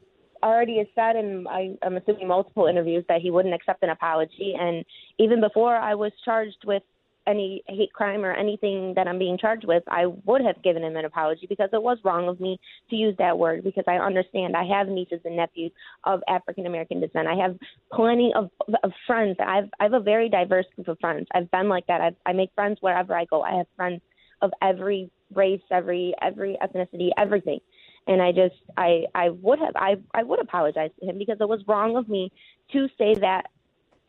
already 0.44 0.78
has 0.78 0.86
said 0.94 1.16
in, 1.16 1.48
I, 1.48 1.76
I'm 1.82 1.96
assuming, 1.96 2.28
multiple 2.28 2.68
interviews 2.68 3.04
that 3.08 3.20
he 3.20 3.32
wouldn't 3.32 3.52
accept 3.52 3.82
an 3.82 3.90
apology. 3.90 4.54
And 4.56 4.84
even 5.18 5.40
before 5.40 5.74
I 5.74 5.96
was 5.96 6.12
charged 6.24 6.62
with 6.64 6.84
any 7.28 7.62
hate 7.68 7.92
crime 7.92 8.24
or 8.24 8.32
anything 8.32 8.94
that 8.96 9.06
I'm 9.06 9.18
being 9.18 9.38
charged 9.38 9.66
with, 9.66 9.82
I 9.86 10.06
would 10.06 10.40
have 10.40 10.62
given 10.62 10.82
him 10.82 10.96
an 10.96 11.04
apology 11.04 11.46
because 11.48 11.68
it 11.72 11.82
was 11.82 11.98
wrong 12.04 12.28
of 12.28 12.40
me 12.40 12.58
to 12.90 12.96
use 12.96 13.14
that 13.18 13.38
word 13.38 13.62
because 13.62 13.84
I 13.86 13.96
understand 13.96 14.56
I 14.56 14.64
have 14.64 14.88
nieces 14.88 15.20
and 15.24 15.36
nephews 15.36 15.72
of 16.04 16.20
African 16.28 16.66
American 16.66 17.00
descent. 17.00 17.28
I 17.28 17.36
have 17.36 17.56
plenty 17.92 18.32
of, 18.34 18.50
of 18.82 18.92
friends. 19.06 19.36
I've 19.38 19.68
I 19.78 19.84
have 19.84 19.92
a 19.92 20.00
very 20.00 20.28
diverse 20.28 20.66
group 20.74 20.88
of 20.88 20.98
friends. 21.00 21.28
I've 21.34 21.50
been 21.50 21.68
like 21.68 21.86
that. 21.88 22.00
I've, 22.00 22.16
I 22.24 22.32
make 22.32 22.50
friends 22.54 22.78
wherever 22.80 23.14
I 23.14 23.26
go. 23.26 23.42
I 23.42 23.58
have 23.58 23.66
friends 23.76 24.00
of 24.40 24.50
every 24.62 25.10
race, 25.34 25.60
every 25.70 26.14
every 26.22 26.56
ethnicity, 26.62 27.10
everything 27.16 27.60
and 28.06 28.22
I 28.22 28.32
just 28.32 28.54
I 28.76 29.04
I 29.14 29.28
would 29.28 29.58
have 29.58 29.76
I 29.76 29.96
I 30.14 30.22
would 30.22 30.40
apologize 30.40 30.90
to 31.00 31.06
him 31.06 31.18
because 31.18 31.36
it 31.40 31.48
was 31.48 31.60
wrong 31.68 31.96
of 31.96 32.08
me 32.08 32.32
to 32.72 32.88
say 32.96 33.14
that 33.14 33.48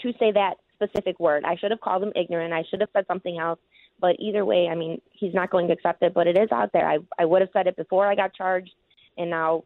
to 0.01 0.13
say 0.19 0.31
that 0.31 0.55
specific 0.81 1.19
word. 1.19 1.43
I 1.45 1.55
should 1.57 1.71
have 1.71 1.81
called 1.81 2.03
him 2.03 2.11
ignorant. 2.15 2.53
I 2.53 2.63
should 2.69 2.79
have 2.81 2.89
said 2.93 3.05
something 3.07 3.37
else. 3.37 3.59
But 4.01 4.15
either 4.19 4.45
way, 4.45 4.69
I 4.71 4.75
mean, 4.75 5.01
he's 5.11 5.33
not 5.33 5.49
going 5.49 5.67
to 5.67 5.73
accept 5.73 6.01
it. 6.03 6.13
But 6.13 6.27
it 6.27 6.37
is 6.37 6.49
out 6.51 6.71
there. 6.71 6.87
I 6.87 6.99
I 7.17 7.25
would 7.25 7.41
have 7.41 7.49
said 7.53 7.67
it 7.67 7.75
before 7.75 8.07
I 8.07 8.15
got 8.15 8.33
charged, 8.33 8.71
and 9.17 9.29
now 9.29 9.63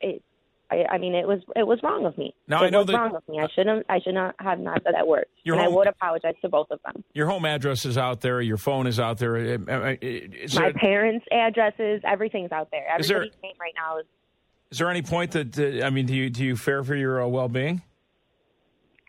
it. 0.00 0.22
I, 0.70 0.84
I 0.92 0.98
mean, 0.98 1.14
it 1.14 1.28
was 1.28 1.40
it 1.54 1.66
was 1.66 1.78
wrong 1.82 2.06
of 2.06 2.16
me. 2.16 2.34
Now, 2.48 2.62
it 2.64 2.68
I 2.68 2.70
know 2.70 2.78
was 2.78 2.86
that- 2.86 2.94
wrong 2.94 3.14
of 3.14 3.22
me. 3.28 3.38
I 3.38 3.48
shouldn't 3.54 3.84
I 3.88 4.00
should 4.00 4.14
not 4.14 4.34
have 4.38 4.58
not 4.58 4.82
said 4.82 4.94
that 4.94 5.06
word. 5.06 5.26
And 5.44 5.60
I 5.60 5.68
would 5.68 5.86
apologize 5.88 6.34
to 6.40 6.48
both 6.48 6.68
of 6.70 6.80
them. 6.84 7.04
Your 7.12 7.26
home 7.26 7.44
address 7.44 7.84
is 7.84 7.98
out 7.98 8.22
there. 8.22 8.40
Your 8.40 8.56
phone 8.56 8.86
is 8.86 8.98
out 8.98 9.18
there. 9.18 9.36
Is 9.36 9.58
My 10.54 10.62
there, 10.62 10.72
parents' 10.72 11.26
addresses, 11.30 12.00
everything's 12.04 12.50
out 12.50 12.70
there. 12.70 12.86
Is 12.98 13.08
there- 13.08 13.18
Everybody's 13.18 13.42
name 13.42 13.54
right 13.60 13.74
now 13.76 13.98
is 13.98 14.06
is 14.70 14.78
there 14.78 14.88
any 14.88 15.02
point 15.02 15.32
that 15.32 15.58
uh, 15.58 15.84
I 15.86 15.90
mean, 15.90 16.06
do 16.06 16.14
you 16.14 16.30
do 16.30 16.42
you 16.44 16.56
fear 16.56 16.82
for 16.82 16.94
your 16.96 17.22
uh, 17.22 17.26
well 17.28 17.48
being? 17.48 17.82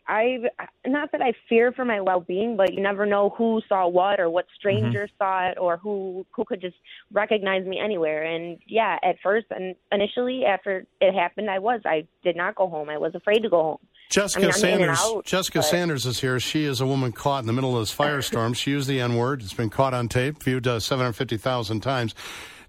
I 0.08 0.38
not 0.86 1.12
that 1.12 1.22
I 1.22 1.34
fear 1.50 1.72
for 1.72 1.84
my 1.86 2.00
well 2.02 2.20
being, 2.20 2.58
but 2.58 2.74
you 2.74 2.82
never 2.82 3.06
know 3.06 3.30
who 3.38 3.62
saw 3.68 3.88
what 3.88 4.20
or 4.20 4.30
what 4.30 4.46
strangers 4.58 5.10
saw 5.18 5.50
it 5.50 5.58
or 5.58 5.78
who 5.78 6.26
who 6.32 6.46
could 6.46 6.62
just 6.62 6.76
recognize 7.12 7.66
me 7.66 7.80
anywhere. 7.84 8.24
And 8.24 8.60
yeah, 8.68 8.98
at 9.02 9.16
first 9.24 9.48
and 9.50 9.76
initially 9.92 10.46
after 10.46 10.86
it 11.02 11.14
happened, 11.14 11.50
I 11.50 11.60
was 11.60 11.82
I 11.86 12.08
did 12.24 12.36
not 12.36 12.56
go 12.56 12.68
home. 12.70 12.90
I 12.90 12.98
was 12.98 13.16
afraid 13.16 13.40
to 13.40 13.50
go 13.50 13.64
home. 13.64 13.78
Jessica 14.12 14.46
I 14.46 14.52
mean, 14.52 14.52
I'm 14.54 14.60
in 14.60 14.72
and 14.90 14.98
Sanders. 14.98 15.00
out, 15.02 15.26
Jessica 15.26 15.58
but- 15.60 15.66
Sanders 15.66 16.06
is 16.06 16.20
here. 16.20 16.40
She 16.40 16.66
is 16.66 16.80
a 16.82 16.86
woman 16.86 17.12
caught 17.12 17.40
in 17.40 17.48
the 17.48 17.54
middle 17.54 17.76
of 17.76 17.82
this 17.82 17.96
firestorm. 17.96 18.56
she 18.56 18.70
used 18.72 18.88
the 18.88 19.02
N 19.02 19.16
word. 19.16 19.42
It's 19.42 19.54
been 19.54 19.72
caught 19.72 19.96
on 19.96 20.08
tape, 20.08 20.44
viewed 20.44 20.68
uh, 20.68 20.80
seven 20.80 21.04
hundred 21.06 21.14
fifty 21.14 21.38
thousand 21.38 21.82
times. 21.82 22.14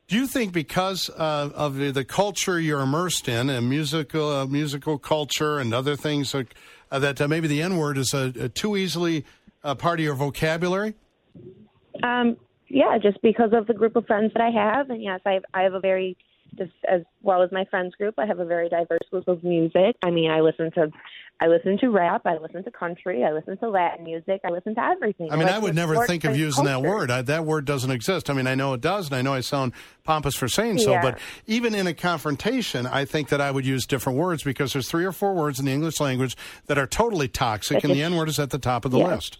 Do 0.09 0.17
you 0.17 0.27
think 0.29 0.53
because 0.53 1.11
uh, 1.11 1.51
of 1.53 1.77
the, 1.77 1.91
the 1.91 2.05
culture 2.05 2.61
you're 2.61 2.81
immersed 2.81 3.29
in, 3.29 3.51
and 3.51 3.69
musical 3.69 4.31
uh, 4.31 4.47
musical 4.47 4.99
culture 4.99 5.59
and 5.59 5.75
other 5.75 5.97
things, 5.97 6.33
like, 6.33 6.55
uh, 6.91 6.99
that 6.99 7.21
uh, 7.21 7.29
maybe 7.29 7.49
the 7.49 7.63
N 7.63 7.77
word 7.77 7.99
is 7.99 8.15
a, 8.15 8.33
a 8.39 8.49
too 8.49 8.77
easily 8.77 9.25
a 9.63 9.75
part 9.75 9.99
of 10.01 10.05
your 10.05 10.15
vocabulary? 10.15 10.95
Um, 12.03 12.37
yeah, 12.69 12.99
just 12.99 13.21
because 13.23 13.53
of 13.53 13.67
the 13.67 13.75
group 13.75 13.97
of 13.97 14.07
friends 14.07 14.33
that 14.35 14.43
I 14.43 14.51
have, 14.51 14.91
and 14.91 15.03
yes, 15.03 15.21
I 15.25 15.41
I 15.55 15.63
have 15.63 15.75
a 15.75 15.81
very 15.81 16.17
just 16.57 16.73
as 16.89 17.03
well 17.23 17.43
as 17.43 17.51
my 17.53 17.65
friends 17.67 17.95
group, 17.95 18.15
I 18.19 18.27
have 18.27 18.39
a 18.39 18.45
very 18.45 18.69
diverse 18.69 19.01
group 19.11 19.29
of 19.29 19.43
music. 19.45 19.97
I 20.05 20.11
mean, 20.11 20.31
I 20.31 20.41
listen 20.41 20.71
to 20.73 20.91
I 21.39 21.49
listen 21.49 21.77
to 21.81 21.91
rap, 21.91 22.23
I 22.25 22.39
listen 22.39 22.65
to 22.65 22.71
country, 22.71 23.23
I 23.23 23.31
listen 23.33 23.59
to 23.59 23.69
Latin 23.69 24.05
music, 24.05 24.41
I 24.43 24.49
listen 24.51 24.75
to 24.75 24.83
everything. 24.83 25.31
I 25.31 25.37
mean, 25.37 25.49
I 25.49 25.57
like 25.57 25.65
would 25.65 25.75
never 25.75 26.07
think 26.07 26.25
of 26.25 26.35
using 26.35 26.65
that 26.65 26.81
word. 26.81 27.11
I, 27.11 27.21
that 27.23 27.45
word 27.45 27.67
doesn't 27.67 27.91
exist. 27.91 28.31
I 28.31 28.33
mean, 28.33 28.47
I 28.47 28.55
know 28.55 28.73
it 28.73 28.81
does, 28.81 29.09
and 29.09 29.17
I 29.17 29.21
know 29.21 29.35
I 29.35 29.41
sound 29.41 29.75
pompous 30.03 30.35
for 30.35 30.49
saying 30.49 30.79
so, 30.79 30.93
Yeah. 30.93 31.03
but 31.03 31.19
even 31.47 31.75
in 31.75 31.87
a 31.87 31.93
confrontation, 31.93 32.87
I 32.87 33.05
think 33.05 33.29
that 33.29 33.43
I 33.43 33.51
would 33.51 33.67
use 33.67 33.85
different 33.85 34.19
words 34.19 34.45
because 34.45 34.73
there's 34.73 34.89
three 34.89 35.05
or 35.05 35.13
four 35.13 35.35
words 35.35 35.59
in 35.59 35.67
the 35.67 35.73
English 35.73 36.01
language 36.01 36.39
that 36.69 36.79
are 36.79 36.87
totally 36.87 37.29
toxic, 37.29 37.85
and 37.85 37.93
the 37.93 38.03
N 38.03 38.17
word 38.17 38.31
is 38.31 38.39
at 38.39 38.49
the 38.49 38.59
top 38.59 38.87
of 38.87 38.91
the 38.91 38.99
Yeah. 38.99 39.09
list. 39.15 39.39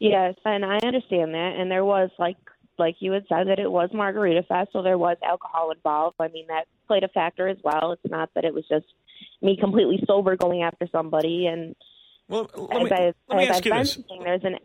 Yes, 0.00 0.34
and 0.44 0.62
I 0.62 0.78
understand 0.84 1.32
that. 1.32 1.54
And 1.56 1.70
there 1.70 1.84
was 1.86 2.10
like 2.18 2.36
like 2.78 2.96
you 3.00 3.12
had 3.12 3.24
said 3.28 3.48
that 3.48 3.58
it 3.58 3.70
was 3.70 3.90
Margarita 3.92 4.42
Fest, 4.42 4.70
so 4.72 4.82
there 4.82 4.98
was 4.98 5.16
alcohol 5.22 5.70
involved. 5.70 6.16
I 6.20 6.28
mean, 6.28 6.46
that 6.48 6.66
played 6.86 7.04
a 7.04 7.08
factor 7.08 7.48
as 7.48 7.58
well. 7.62 7.92
It's 7.92 8.10
not 8.10 8.30
that 8.34 8.44
it 8.44 8.54
was 8.54 8.64
just 8.68 8.86
me 9.42 9.56
completely 9.58 10.02
sober 10.06 10.36
going 10.36 10.62
after 10.62 10.86
somebody. 10.90 11.46
And 11.46 11.74
well, 12.28 12.48
as, 12.72 12.82
me- 12.82 12.90
I, 12.90 13.12
let 13.28 13.36
me 13.38 13.48
ask 13.48 13.58
I've 13.58 13.66
you 13.66 13.72
this. 13.72 13.94
saying, 14.08 14.22
there's 14.24 14.44
an 14.44 14.58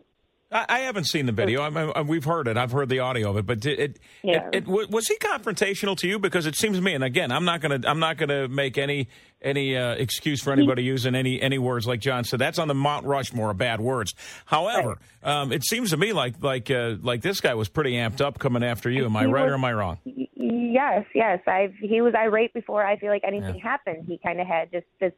I, 0.52 0.66
I 0.68 0.78
haven't 0.80 1.04
seen 1.04 1.26
the 1.26 1.32
video. 1.32 1.62
I, 1.62 1.68
I, 1.68 2.00
we've 2.02 2.24
heard 2.24 2.48
it. 2.48 2.56
I've 2.56 2.72
heard 2.72 2.88
the 2.88 2.98
audio 3.00 3.30
of 3.30 3.36
it. 3.36 3.46
But 3.46 3.64
it, 3.66 3.98
Yeah. 4.22 4.48
it, 4.52 4.64
it, 4.66 4.66
was 4.66 5.06
he 5.08 5.16
confrontational 5.16 5.96
to 5.98 6.08
you? 6.08 6.18
Because 6.18 6.46
it 6.46 6.56
seems 6.56 6.76
to 6.76 6.82
me, 6.82 6.94
and 6.94 7.04
again, 7.04 7.30
I'm 7.32 7.44
not 7.44 7.60
going 7.60 7.80
to 7.82 7.88
I'm 7.88 8.00
not 8.00 8.16
going 8.16 8.28
to 8.30 8.48
make 8.48 8.78
any 8.78 9.08
any 9.42 9.76
uh, 9.76 9.92
excuse 9.92 10.42
for 10.42 10.52
anybody 10.52 10.82
using 10.82 11.14
any 11.14 11.40
any 11.40 11.58
words 11.58 11.86
like 11.86 12.00
John 12.00 12.24
said. 12.24 12.38
That's 12.40 12.58
on 12.58 12.68
the 12.68 12.74
Mount 12.74 13.06
Rushmore 13.06 13.50
of 13.50 13.58
bad 13.58 13.80
words. 13.80 14.14
However, 14.44 14.98
um, 15.22 15.52
it 15.52 15.64
seems 15.64 15.90
to 15.90 15.96
me 15.96 16.12
like 16.12 16.42
like 16.42 16.70
uh, 16.70 16.96
like 17.00 17.22
this 17.22 17.40
guy 17.40 17.54
was 17.54 17.68
pretty 17.68 17.92
amped 17.92 18.20
up 18.20 18.38
coming 18.38 18.62
after 18.64 18.90
you. 18.90 19.04
Am 19.04 19.16
I 19.16 19.20
He 19.20 19.26
right 19.26 19.44
was- 19.44 19.52
or 19.52 19.54
am 19.54 19.64
I 19.64 19.72
wrong? 19.72 19.98
Yes, 20.42 21.04
yes. 21.14 21.40
I 21.46 21.72
he 21.80 22.00
was 22.00 22.14
irate 22.14 22.52
before 22.54 22.84
I 22.84 22.96
feel 22.98 23.10
like 23.10 23.22
anything 23.24 23.58
happened. 23.60 24.04
He 24.06 24.18
kind 24.18 24.40
of 24.40 24.46
had 24.46 24.70
just 24.72 24.86
this 25.00 25.12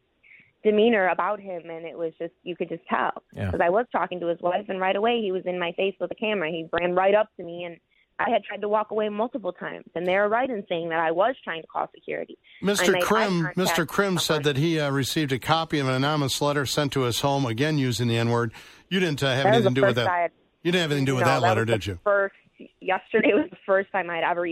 demeanor 0.65 1.09
about 1.09 1.41
him, 1.41 1.63
and 1.71 1.85
it 1.87 1.97
was 1.97 2.13
just 2.19 2.33
you 2.43 2.57
could 2.57 2.69
just 2.69 2.85
tell. 2.89 3.23
Yeah. 3.35 3.47
Because 3.47 3.61
I 3.63 3.71
was 3.71 3.87
talking 3.93 4.21
to 4.21 4.27
his 4.27 4.41
wife, 4.41 4.67
and 4.69 4.81
right 4.81 4.97
away 4.97 5.21
he 5.23 5.33
was 5.33 5.43
in 5.47 5.59
my 5.59 5.73
face 5.73 5.95
with 6.01 6.11
a 6.11 6.15
camera. 6.15 6.51
He 6.51 6.67
ran 6.73 6.95
right 6.95 7.15
up 7.15 7.29
to 7.39 7.43
me, 7.45 7.65
and 7.65 7.77
I 8.19 8.31
had 8.31 8.45
tried 8.45 8.61
to 8.61 8.69
walk 8.69 8.91
away 8.91 9.09
multiple 9.09 9.53
times, 9.53 9.85
and 9.95 10.07
they 10.07 10.15
were 10.17 10.29
right 10.29 10.49
in 10.49 10.65
saying 10.69 10.91
that 10.91 11.01
I 11.01 11.11
was 11.11 11.35
trying 11.43 11.63
to 11.63 11.67
call 11.69 11.89
security. 11.95 12.39
Mr. 12.63 13.01
Crim. 13.01 13.49
Mr. 13.57 13.87
Crim 13.87 14.19
said 14.19 14.45
that 14.45 14.57
he 14.57 14.79
uh, 14.79 14.91
received 14.91 15.33
a 15.33 15.39
copy 15.39 15.79
of 15.79 15.89
an 15.89 15.95
anonymous 15.95 16.41
letter 16.41 16.65
sent 16.67 16.93
to 16.93 17.01
his 17.03 17.21
home, 17.21 17.47
again 17.47 17.79
using 17.79 18.09
the 18.09 18.17
N 18.19 18.31
word. 18.31 18.53
You 18.89 19.01
didn't 19.01 19.23
uh, 19.23 19.35
have 19.35 19.45
That 19.45 19.55
anything 19.55 19.75
to 19.75 19.81
do 19.81 19.87
with 19.87 19.97
that. 19.97 20.09
Had- 20.09 20.31
You 20.63 20.71
didn't 20.73 20.83
have 20.83 20.91
anything 20.93 21.07
to 21.07 21.13
do 21.13 21.17
with 21.17 21.25
No, 21.25 21.31
that 21.31 21.43
letter, 21.43 21.65
did 21.65 21.87
you? 21.87 21.99
First, 22.05 22.35
yesterday 22.81 23.33
was 23.35 23.49
the 23.51 23.57
first 23.67 23.91
time 23.91 24.09
I'd 24.11 24.23
ever 24.23 24.43
or 24.43 24.47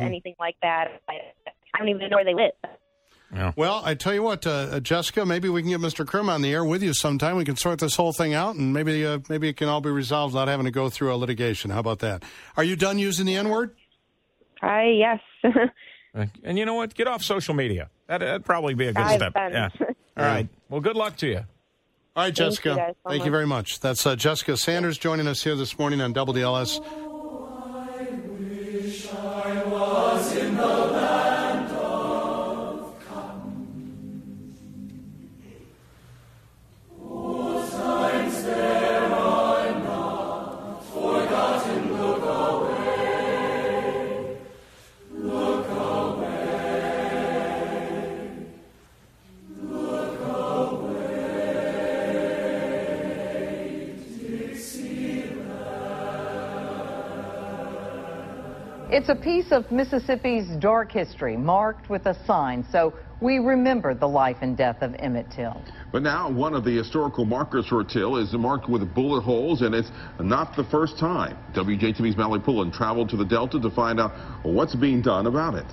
Mhm. 0.00 0.02
anything 0.02 0.34
like 0.40 0.56
that. 0.62 1.00
I, 1.08 1.12
I 1.74 1.78
don't 1.78 1.88
even 1.88 2.08
know 2.10 2.16
where 2.16 2.24
they 2.24 2.34
live. 2.34 2.52
Well, 3.56 3.82
I 3.84 3.94
tell 3.94 4.14
you 4.14 4.22
what, 4.22 4.46
uh, 4.46 4.50
uh, 4.50 4.80
Jessica, 4.80 5.26
maybe 5.26 5.48
we 5.48 5.60
can 5.60 5.70
get 5.70 5.80
Mr. 5.80 6.06
Crim 6.06 6.28
on 6.28 6.42
the 6.42 6.52
air 6.52 6.64
with 6.64 6.82
you 6.82 6.94
sometime. 6.94 7.36
We 7.36 7.44
can 7.44 7.56
sort 7.56 7.80
this 7.80 7.96
whole 7.96 8.12
thing 8.12 8.34
out, 8.34 8.54
and 8.54 8.72
maybe 8.72 9.04
uh, 9.04 9.18
maybe 9.28 9.48
it 9.48 9.56
can 9.56 9.68
all 9.68 9.80
be 9.80 9.90
resolved 9.90 10.34
without 10.34 10.48
having 10.48 10.64
to 10.66 10.70
go 10.72 10.88
through 10.88 11.14
a 11.14 11.16
litigation. 11.16 11.70
How 11.70 11.80
about 11.80 11.98
that? 11.98 12.22
Are 12.56 12.64
you 12.64 12.76
done 12.76 12.98
using 12.98 13.26
the 13.26 13.36
N 13.36 13.48
word? 13.48 13.74
I 14.62 14.84
yes. 14.84 15.20
And 16.42 16.58
you 16.58 16.64
know 16.64 16.72
what? 16.72 16.94
Get 16.94 17.08
off 17.08 17.22
social 17.22 17.52
media. 17.52 17.90
That, 18.06 18.20
that'd 18.20 18.44
probably 18.46 18.72
be 18.72 18.86
a 18.86 18.92
good 18.94 19.02
I've 19.02 19.18
step. 19.18 19.34
been. 19.34 19.52
Yeah. 19.52 19.68
All 20.16 20.24
right. 20.24 20.48
Well, 20.70 20.80
good 20.80 20.96
luck 20.96 21.16
to 21.18 21.26
you. 21.26 21.36
All 22.16 22.24
right, 22.24 22.34
Thank 22.34 22.38
you 22.38 22.44
Jessica. 22.46 22.74
guys 22.74 22.94
so 23.04 23.10
Thank 23.10 23.26
you 23.26 23.30
very 23.30 23.46
much. 23.46 23.80
That's 23.80 24.06
uh, 24.06 24.16
Jessica 24.16 24.56
Sanders 24.56 24.96
joining 24.96 25.28
us 25.28 25.42
here 25.44 25.54
this 25.54 25.78
morning 25.78 26.00
on 26.00 26.14
WDLS. 26.14 26.80
It's 58.96 59.10
a 59.10 59.14
piece 59.14 59.52
of 59.52 59.70
Mississippi's 59.70 60.48
dark 60.58 60.90
history 60.90 61.36
marked 61.36 61.90
with 61.90 62.06
a 62.06 62.16
sign 62.24 62.64
so 62.72 62.94
we 63.20 63.38
remember 63.38 63.94
the 63.94 64.08
life 64.08 64.38
and 64.40 64.56
death 64.56 64.78
of 64.80 64.94
Emmett 64.98 65.30
Till. 65.30 65.62
But 65.92 66.02
now 66.02 66.30
one 66.30 66.54
of 66.54 66.64
the 66.64 66.74
historical 66.74 67.26
markers 67.26 67.66
for 67.66 67.84
Till 67.84 68.16
is 68.16 68.32
marked 68.32 68.70
with 68.70 68.94
bullet 68.94 69.20
holes, 69.20 69.60
and 69.60 69.74
it's 69.74 69.90
not 70.18 70.56
the 70.56 70.64
first 70.64 70.98
time. 70.98 71.36
WJTV's 71.52 72.16
Mallory 72.16 72.40
Pullen 72.40 72.72
traveled 72.72 73.10
to 73.10 73.18
the 73.18 73.24
Delta 73.26 73.60
to 73.60 73.70
find 73.70 74.00
out 74.00 74.12
what's 74.42 74.74
being 74.74 75.02
done 75.02 75.26
about 75.26 75.56
it. 75.56 75.66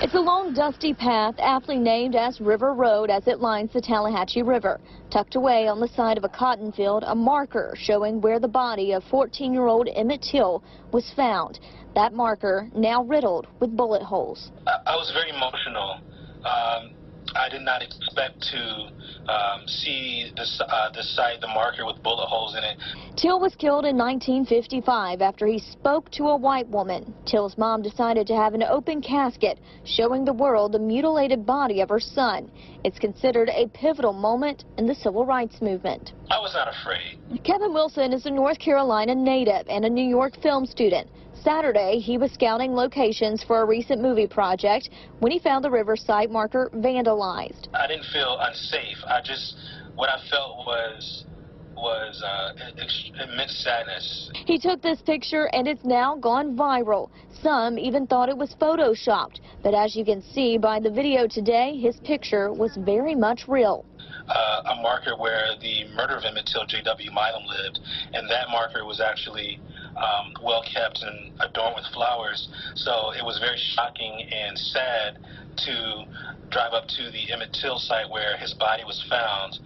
It's 0.00 0.14
a 0.14 0.20
long, 0.20 0.54
dusty 0.54 0.94
path 0.94 1.34
aptly 1.40 1.76
named 1.76 2.14
as 2.14 2.40
River 2.40 2.72
Road 2.72 3.10
as 3.10 3.26
it 3.26 3.40
lines 3.40 3.72
the 3.72 3.80
Tallahatchie 3.80 4.42
River. 4.42 4.80
Tucked 5.10 5.34
away 5.34 5.66
on 5.66 5.80
the 5.80 5.88
side 5.88 6.16
of 6.16 6.22
a 6.22 6.28
cotton 6.28 6.70
field, 6.70 7.02
a 7.04 7.16
marker 7.16 7.74
showing 7.76 8.20
where 8.20 8.38
the 8.38 8.46
body 8.46 8.92
of 8.92 9.02
14-year-old 9.10 9.88
Emmett 9.92 10.22
Till 10.22 10.62
was 10.92 11.12
found. 11.16 11.58
That 11.96 12.12
marker 12.12 12.70
now 12.76 13.02
riddled 13.02 13.48
with 13.58 13.76
bullet 13.76 14.02
holes. 14.02 14.52
I, 14.68 14.92
I 14.92 14.94
was 14.94 15.10
very 15.10 15.30
emotional. 15.30 16.00
Um, 16.44 16.92
I 17.34 17.48
did 17.48 17.62
not 17.62 17.82
expect 17.82 18.40
to 18.52 18.90
um, 19.32 19.66
see 19.66 20.30
this, 20.36 20.60
uh, 20.66 20.90
the 20.90 21.02
site, 21.02 21.40
the 21.40 21.48
marker 21.48 21.84
with 21.84 22.02
bullet 22.02 22.26
holes 22.26 22.56
in 22.56 22.64
it. 22.64 22.78
Till 23.16 23.40
was 23.40 23.54
killed 23.56 23.84
in 23.84 23.96
1955 23.96 25.20
after 25.20 25.46
he 25.46 25.58
spoke 25.58 26.10
to 26.12 26.28
a 26.28 26.36
white 26.36 26.68
woman. 26.68 27.12
Till's 27.26 27.58
mom 27.58 27.82
decided 27.82 28.26
to 28.28 28.36
have 28.36 28.54
an 28.54 28.62
open 28.62 29.02
casket 29.02 29.58
showing 29.84 30.24
the 30.24 30.32
world 30.32 30.72
the 30.72 30.78
mutilated 30.78 31.44
body 31.44 31.80
of 31.80 31.88
her 31.88 32.00
son. 32.00 32.50
It's 32.84 32.98
considered 32.98 33.50
a 33.50 33.68
pivotal 33.68 34.12
moment 34.12 34.64
in 34.78 34.86
the 34.86 34.94
civil 34.94 35.26
rights 35.26 35.60
movement. 35.60 36.12
I 36.30 36.38
was 36.38 36.54
not 36.54 36.68
afraid. 36.68 37.18
Kevin 37.44 37.72
Wilson 37.72 38.12
is 38.12 38.26
a 38.26 38.30
North 38.30 38.58
Carolina 38.58 39.14
native 39.14 39.66
and 39.68 39.84
a 39.84 39.90
New 39.90 40.06
York 40.06 40.40
film 40.42 40.66
student. 40.66 41.08
Saturday, 41.42 41.98
he 41.98 42.18
was 42.18 42.32
scouting 42.32 42.74
locations 42.74 43.42
for 43.42 43.62
a 43.62 43.64
recent 43.64 44.02
movie 44.02 44.26
project 44.26 44.90
when 45.20 45.32
he 45.32 45.38
found 45.38 45.64
the 45.64 45.70
river 45.70 45.96
site 45.96 46.30
marker 46.30 46.70
vandalized. 46.74 47.68
I 47.74 47.86
didn't 47.86 48.06
feel 48.12 48.38
unsafe. 48.40 48.98
I 49.06 49.20
just, 49.22 49.56
what 49.94 50.08
I 50.08 50.18
felt 50.30 50.66
was 50.66 51.24
was 51.80 52.22
uh, 52.24 52.52
immense 53.22 53.56
sadness. 53.64 54.30
He 54.46 54.58
took 54.58 54.82
this 54.82 55.00
picture 55.02 55.48
and 55.52 55.68
it's 55.68 55.84
now 55.84 56.16
gone 56.16 56.56
viral. 56.56 57.10
Some 57.42 57.78
even 57.78 58.06
thought 58.06 58.28
it 58.28 58.36
was 58.36 58.54
photoshopped, 58.60 59.40
but 59.62 59.74
as 59.74 59.94
you 59.94 60.04
can 60.04 60.20
see 60.20 60.58
by 60.58 60.80
the 60.80 60.90
video 60.90 61.28
today, 61.28 61.76
his 61.78 62.00
picture 62.00 62.52
was 62.52 62.76
very 62.78 63.14
much 63.14 63.46
real. 63.46 63.84
Uh, 64.28 64.74
a 64.76 64.82
marker 64.82 65.16
where 65.16 65.56
the 65.60 65.84
murder 65.96 66.16
of 66.16 66.24
Emmett 66.24 66.46
Till 66.52 66.66
J.W. 66.66 67.10
Milam 67.10 67.46
lived, 67.46 67.80
and 68.12 68.28
that 68.28 68.50
marker 68.50 68.84
was 68.84 69.00
actually 69.00 69.58
um, 69.96 70.32
well 70.42 70.62
kept 70.62 71.02
and 71.02 71.32
adorned 71.40 71.76
with 71.76 71.86
flowers. 71.92 72.48
So 72.74 73.12
it 73.12 73.24
was 73.24 73.38
very 73.38 73.58
shocking 73.74 74.28
and 74.30 74.58
sad 74.58 75.18
to 75.64 76.04
drive 76.50 76.72
up 76.72 76.86
to 76.88 77.10
the 77.10 77.32
Emmett 77.32 77.56
Till 77.60 77.78
site 77.78 78.08
where 78.10 78.36
his 78.36 78.54
body 78.54 78.84
was 78.84 79.02
found 79.08 79.58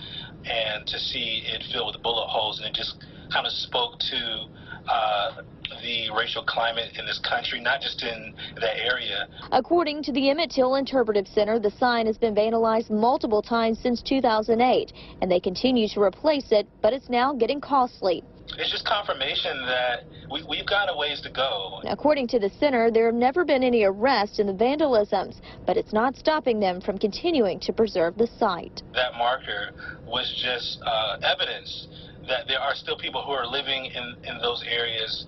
and 0.44 0.86
to 0.86 0.98
see 0.98 1.44
it 1.46 1.62
filled 1.72 1.94
with 1.94 2.02
bullet 2.02 2.28
holes. 2.28 2.58
And 2.58 2.66
it 2.66 2.74
just 2.74 3.04
kind 3.32 3.46
of 3.46 3.52
spoke 3.52 3.98
to 3.98 4.46
uh, 4.88 5.42
the 5.82 6.10
racial 6.16 6.44
climate 6.44 6.96
in 6.98 7.06
this 7.06 7.18
country, 7.18 7.60
not 7.60 7.80
just 7.80 8.02
in 8.02 8.34
that 8.56 8.76
area. 8.78 9.26
According 9.50 10.02
to 10.04 10.12
the 10.12 10.30
Emmett 10.30 10.50
Till 10.50 10.76
Interpretive 10.76 11.26
Center, 11.26 11.58
the 11.58 11.70
sign 11.70 12.06
has 12.06 12.18
been 12.18 12.34
vandalized 12.34 12.90
multiple 12.90 13.42
times 13.42 13.78
since 13.80 14.02
2008, 14.02 14.92
and 15.20 15.30
they 15.30 15.40
continue 15.40 15.88
to 15.88 16.00
replace 16.00 16.52
it, 16.52 16.66
but 16.80 16.92
it's 16.92 17.08
now 17.08 17.32
getting 17.32 17.60
costly. 17.60 18.22
It's 18.58 18.70
just 18.70 18.84
confirmation 18.84 19.64
that 19.66 20.04
we, 20.30 20.44
we've 20.48 20.66
got 20.66 20.92
a 20.92 20.96
ways 20.96 21.20
to 21.22 21.30
go. 21.30 21.80
According 21.86 22.28
to 22.28 22.38
the 22.38 22.50
center, 22.60 22.90
there 22.90 23.06
have 23.06 23.14
never 23.14 23.44
been 23.44 23.62
any 23.62 23.84
arrests 23.84 24.38
in 24.40 24.46
the 24.46 24.52
vandalisms, 24.52 25.40
but 25.66 25.76
it's 25.76 25.92
not 25.92 26.16
stopping 26.16 26.60
them 26.60 26.80
from 26.80 26.98
continuing 26.98 27.60
to 27.60 27.72
preserve 27.72 28.16
the 28.18 28.26
site. 28.38 28.82
That 28.92 29.14
marker 29.16 29.72
was 30.06 30.28
just 30.42 30.82
uh, 30.84 31.18
evidence 31.22 31.88
that 32.28 32.46
there 32.46 32.60
are 32.60 32.74
still 32.74 32.96
people 32.96 33.22
who 33.22 33.32
are 33.32 33.46
living 33.46 33.86
in, 33.86 34.16
in 34.24 34.38
those 34.38 34.62
areas 34.68 35.26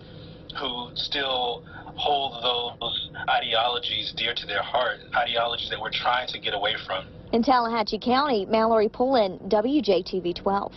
who 0.57 0.91
still 0.95 1.65
hold 1.97 2.43
those 2.43 3.11
ideologies 3.29 4.13
dear 4.17 4.35
to 4.35 4.47
their 4.47 4.63
heart, 4.63 4.99
ideologies 5.15 5.71
that 5.71 5.81
we're 5.81 5.91
trying 5.91 6.29
to 6.29 6.39
get 6.39 6.55
away 6.55 6.75
from. 6.87 7.07
In 7.33 7.43
Tallahatchie 7.43 7.99
County, 7.99 8.47
Mallory 8.47 8.89
Pullen, 8.89 9.39
WJTV 9.49 10.35
12. 10.35 10.73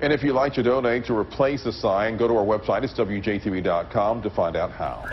And 0.00 0.12
if 0.12 0.22
you'd 0.22 0.34
like 0.34 0.52
to 0.54 0.62
donate 0.62 1.04
to 1.06 1.16
replace 1.16 1.64
the 1.64 1.72
sign, 1.72 2.16
go 2.16 2.28
to 2.28 2.34
our 2.34 2.44
website. 2.44 2.82
It's 2.82 2.92
WJTV.com 2.94 4.22
to 4.22 4.30
find 4.30 4.56
out 4.56 4.70
how. 4.72 5.04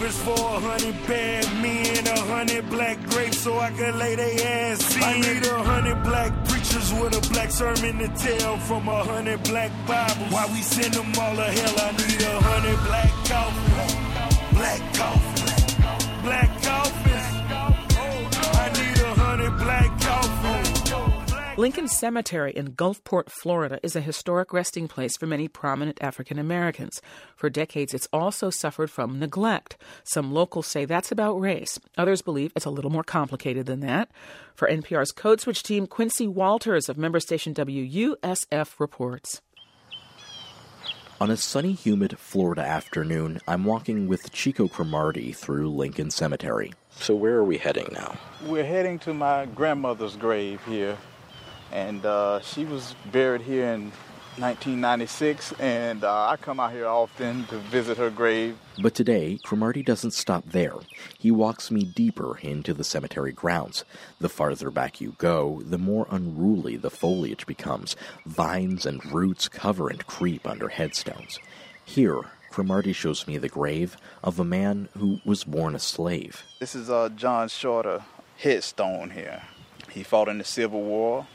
Black 0.00 0.12
for 0.12 0.32
a 0.32 0.60
hundred 0.60 0.96
bad 1.06 1.44
men, 1.62 2.06
a 2.06 2.20
hundred 2.20 2.68
black 2.70 2.98
grapes 3.10 3.38
so 3.38 3.58
I 3.58 3.70
can 3.70 3.98
lay 3.98 4.14
they 4.16 4.42
ass 4.42 4.96
in. 4.96 5.02
I 5.02 5.20
need 5.20 5.46
a 5.46 5.62
hundred 5.62 6.02
black 6.02 6.32
preachers 6.46 6.92
with 6.94 7.16
a 7.16 7.32
black 7.32 7.50
sermon 7.50 7.98
to 7.98 8.08
tell 8.08 8.56
from 8.58 8.88
a 8.88 9.04
hundred 9.04 9.42
black 9.44 9.70
Bibles. 9.86 10.32
Why 10.32 10.46
we 10.46 10.62
send 10.62 10.94
them 10.94 11.12
all 11.20 11.36
to 11.36 11.42
hell, 11.42 11.74
I 11.86 11.92
need 11.92 12.22
a 12.22 12.40
hundred 12.40 12.78
black 12.88 13.12
coffins, 13.28 13.94
black 14.56 14.82
coffins, 14.94 15.74
black 16.22 16.62
coffins. 16.62 17.00
I 18.62 18.66
need 18.78 18.98
a 19.02 19.14
hundred 19.14 19.58
black 19.58 19.99
Lincoln 21.60 21.88
Cemetery 21.88 22.52
in 22.52 22.72
Gulfport, 22.72 23.28
Florida, 23.28 23.78
is 23.82 23.94
a 23.94 24.00
historic 24.00 24.50
resting 24.54 24.88
place 24.88 25.18
for 25.18 25.26
many 25.26 25.46
prominent 25.46 25.98
African 26.00 26.38
Americans. 26.38 27.02
For 27.36 27.50
decades, 27.50 27.92
it's 27.92 28.08
also 28.14 28.48
suffered 28.48 28.90
from 28.90 29.18
neglect. 29.18 29.76
Some 30.02 30.32
locals 30.32 30.66
say 30.66 30.86
that's 30.86 31.12
about 31.12 31.38
race. 31.38 31.78
Others 31.98 32.22
believe 32.22 32.50
it's 32.56 32.64
a 32.64 32.70
little 32.70 32.90
more 32.90 33.02
complicated 33.02 33.66
than 33.66 33.80
that. 33.80 34.10
For 34.54 34.68
NPR's 34.68 35.12
Code 35.12 35.42
Switch 35.42 35.62
team, 35.62 35.86
Quincy 35.86 36.26
Walters 36.26 36.88
of 36.88 36.96
member 36.96 37.20
station 37.20 37.52
WUSF 37.52 38.80
reports. 38.80 39.42
On 41.20 41.30
a 41.30 41.36
sunny, 41.36 41.72
humid 41.72 42.18
Florida 42.18 42.62
afternoon, 42.62 43.38
I'm 43.46 43.66
walking 43.66 44.08
with 44.08 44.32
Chico 44.32 44.66
Cromartie 44.66 45.32
through 45.32 45.68
Lincoln 45.68 46.10
Cemetery. 46.10 46.72
So, 46.88 47.14
where 47.14 47.36
are 47.36 47.44
we 47.44 47.58
heading 47.58 47.90
now? 47.92 48.16
We're 48.46 48.64
heading 48.64 48.98
to 49.00 49.12
my 49.12 49.44
grandmother's 49.44 50.16
grave 50.16 50.64
here 50.64 50.96
and 51.72 52.04
uh, 52.04 52.40
she 52.40 52.64
was 52.64 52.94
buried 53.12 53.42
here 53.42 53.66
in 53.66 53.92
1996, 54.38 55.52
and 55.58 56.04
uh, 56.04 56.28
I 56.28 56.36
come 56.36 56.60
out 56.60 56.72
here 56.72 56.86
often 56.86 57.44
to 57.46 57.58
visit 57.58 57.98
her 57.98 58.10
grave. 58.10 58.56
But 58.80 58.94
today, 58.94 59.38
Cromartie 59.42 59.82
doesn't 59.82 60.12
stop 60.12 60.44
there. 60.46 60.74
He 61.18 61.30
walks 61.30 61.70
me 61.70 61.84
deeper 61.84 62.38
into 62.38 62.72
the 62.72 62.84
cemetery 62.84 63.32
grounds. 63.32 63.84
The 64.20 64.28
farther 64.28 64.70
back 64.70 65.00
you 65.00 65.14
go, 65.18 65.62
the 65.64 65.78
more 65.78 66.06
unruly 66.10 66.76
the 66.76 66.90
foliage 66.90 67.44
becomes. 67.44 67.96
Vines 68.24 68.86
and 68.86 69.04
roots 69.12 69.48
cover 69.48 69.88
and 69.88 70.06
creep 70.06 70.46
under 70.46 70.68
headstones. 70.68 71.38
Here, 71.84 72.22
Cromartie 72.50 72.92
shows 72.92 73.26
me 73.26 73.36
the 73.36 73.48
grave 73.48 73.96
of 74.24 74.40
a 74.40 74.44
man 74.44 74.88
who 74.96 75.20
was 75.24 75.44
born 75.44 75.74
a 75.74 75.78
slave. 75.78 76.44
This 76.60 76.74
is 76.74 76.88
uh, 76.88 77.10
John 77.10 77.48
Shorter 77.48 78.04
headstone 78.38 79.10
here. 79.10 79.42
He 79.90 80.02
fought 80.02 80.28
in 80.28 80.38
the 80.38 80.44
Civil 80.44 80.82
War 80.82 81.26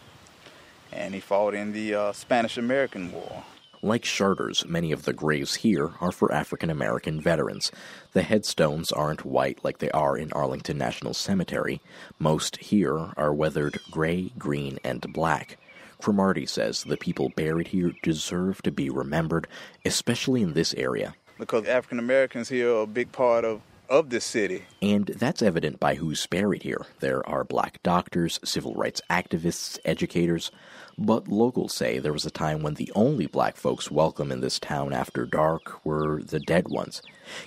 and 0.91 1.13
he 1.13 1.19
fought 1.19 1.53
in 1.53 1.73
the 1.73 1.93
uh, 1.93 2.11
Spanish 2.11 2.57
American 2.57 3.11
War. 3.11 3.43
Like 3.81 4.03
Shorter's, 4.03 4.65
many 4.65 4.91
of 4.91 5.03
the 5.03 5.13
graves 5.13 5.55
here 5.55 5.91
are 6.01 6.11
for 6.11 6.31
African 6.31 6.71
American 6.71 7.21
veterans. 7.21 7.71
The 8.13 8.23
headstones 8.23 8.91
aren't 8.91 9.25
white 9.25 9.63
like 9.63 9.77
they 9.77 9.91
are 9.91 10.17
in 10.17 10.33
Arlington 10.33 10.77
National 10.77 11.13
Cemetery. 11.13 11.81
Most 12.17 12.57
here 12.57 13.13
are 13.15 13.33
weathered 13.33 13.79
gray, 13.91 14.31
green, 14.39 14.79
and 14.83 15.13
black. 15.13 15.57
Cromartie 16.01 16.47
says 16.47 16.83
the 16.83 16.97
people 16.97 17.29
buried 17.35 17.67
here 17.67 17.93
deserve 18.01 18.61
to 18.63 18.71
be 18.71 18.89
remembered, 18.89 19.47
especially 19.85 20.41
in 20.41 20.53
this 20.53 20.73
area. 20.73 21.13
Because 21.37 21.67
African 21.67 21.99
Americans 21.99 22.49
here 22.49 22.73
are 22.73 22.81
a 22.81 22.87
big 22.87 23.11
part 23.11 23.45
of 23.45 23.61
of 23.89 24.09
this 24.09 24.25
city. 24.25 24.63
And 24.81 25.05
that's 25.07 25.41
evident 25.41 25.79
by 25.79 25.95
who's 25.95 26.25
buried 26.25 26.63
here. 26.63 26.85
There 27.01 27.27
are 27.27 27.43
black 27.43 27.81
doctors, 27.83 28.39
civil 28.43 28.73
rights 28.73 29.01
activists, 29.09 29.77
educators. 29.85 30.51
But 30.97 31.27
locals 31.27 31.73
say 31.73 31.99
there 31.99 32.13
was 32.13 32.25
a 32.25 32.31
time 32.31 32.61
when 32.61 32.75
the 32.75 32.91
only 32.95 33.25
black 33.25 33.57
folks 33.57 33.91
welcome 33.91 34.31
in 34.31 34.39
this 34.39 34.59
town 34.59 34.93
after 34.93 35.25
dark 35.25 35.85
were 35.85 36.21
the 36.21 36.39
dead 36.39 36.69
ones. 36.69 37.01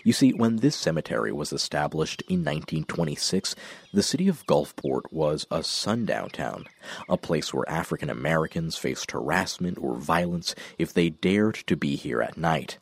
You 0.04 0.12
see, 0.12 0.32
when 0.32 0.56
this 0.56 0.76
cemetery 0.76 1.32
was 1.32 1.50
established 1.52 2.22
in 2.28 2.40
1926, 2.40 3.54
the 3.92 4.02
city 4.02 4.28
of 4.28 4.44
Gulfport 4.46 5.10
was 5.10 5.46
a 5.50 5.62
sundown 5.62 6.28
town, 6.28 6.66
a 7.08 7.16
place 7.16 7.54
where 7.54 7.68
African 7.70 8.10
Americans 8.10 8.76
faced 8.76 9.12
harassment 9.12 9.78
or 9.80 9.96
violence 9.96 10.54
if 10.76 10.92
they 10.92 11.08
dared 11.08 11.54
to 11.68 11.76
be 11.76 11.96
here 11.96 12.20
at 12.20 12.36
night. 12.36 12.78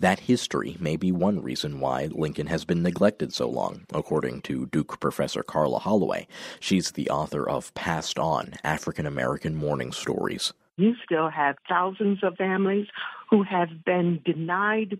That 0.00 0.20
history 0.20 0.76
may 0.78 0.96
be 0.96 1.12
one 1.12 1.42
reason 1.42 1.80
why 1.80 2.06
Lincoln 2.06 2.46
has 2.48 2.64
been 2.64 2.82
neglected 2.82 3.32
so 3.32 3.48
long, 3.48 3.86
according 3.92 4.42
to 4.42 4.66
Duke 4.66 5.00
professor 5.00 5.42
Karla 5.42 5.78
Holloway. 5.78 6.26
She's 6.60 6.92
the 6.92 7.10
author 7.10 7.48
of 7.48 7.74
Passed 7.74 8.18
On 8.18 8.54
African 8.64 9.06
American 9.06 9.54
Mourning 9.54 9.92
Stories. 9.92 10.52
You 10.76 10.94
still 11.04 11.28
have 11.28 11.56
thousands 11.68 12.22
of 12.22 12.36
families 12.36 12.86
who 13.30 13.42
have 13.42 13.84
been 13.84 14.20
denied 14.24 14.98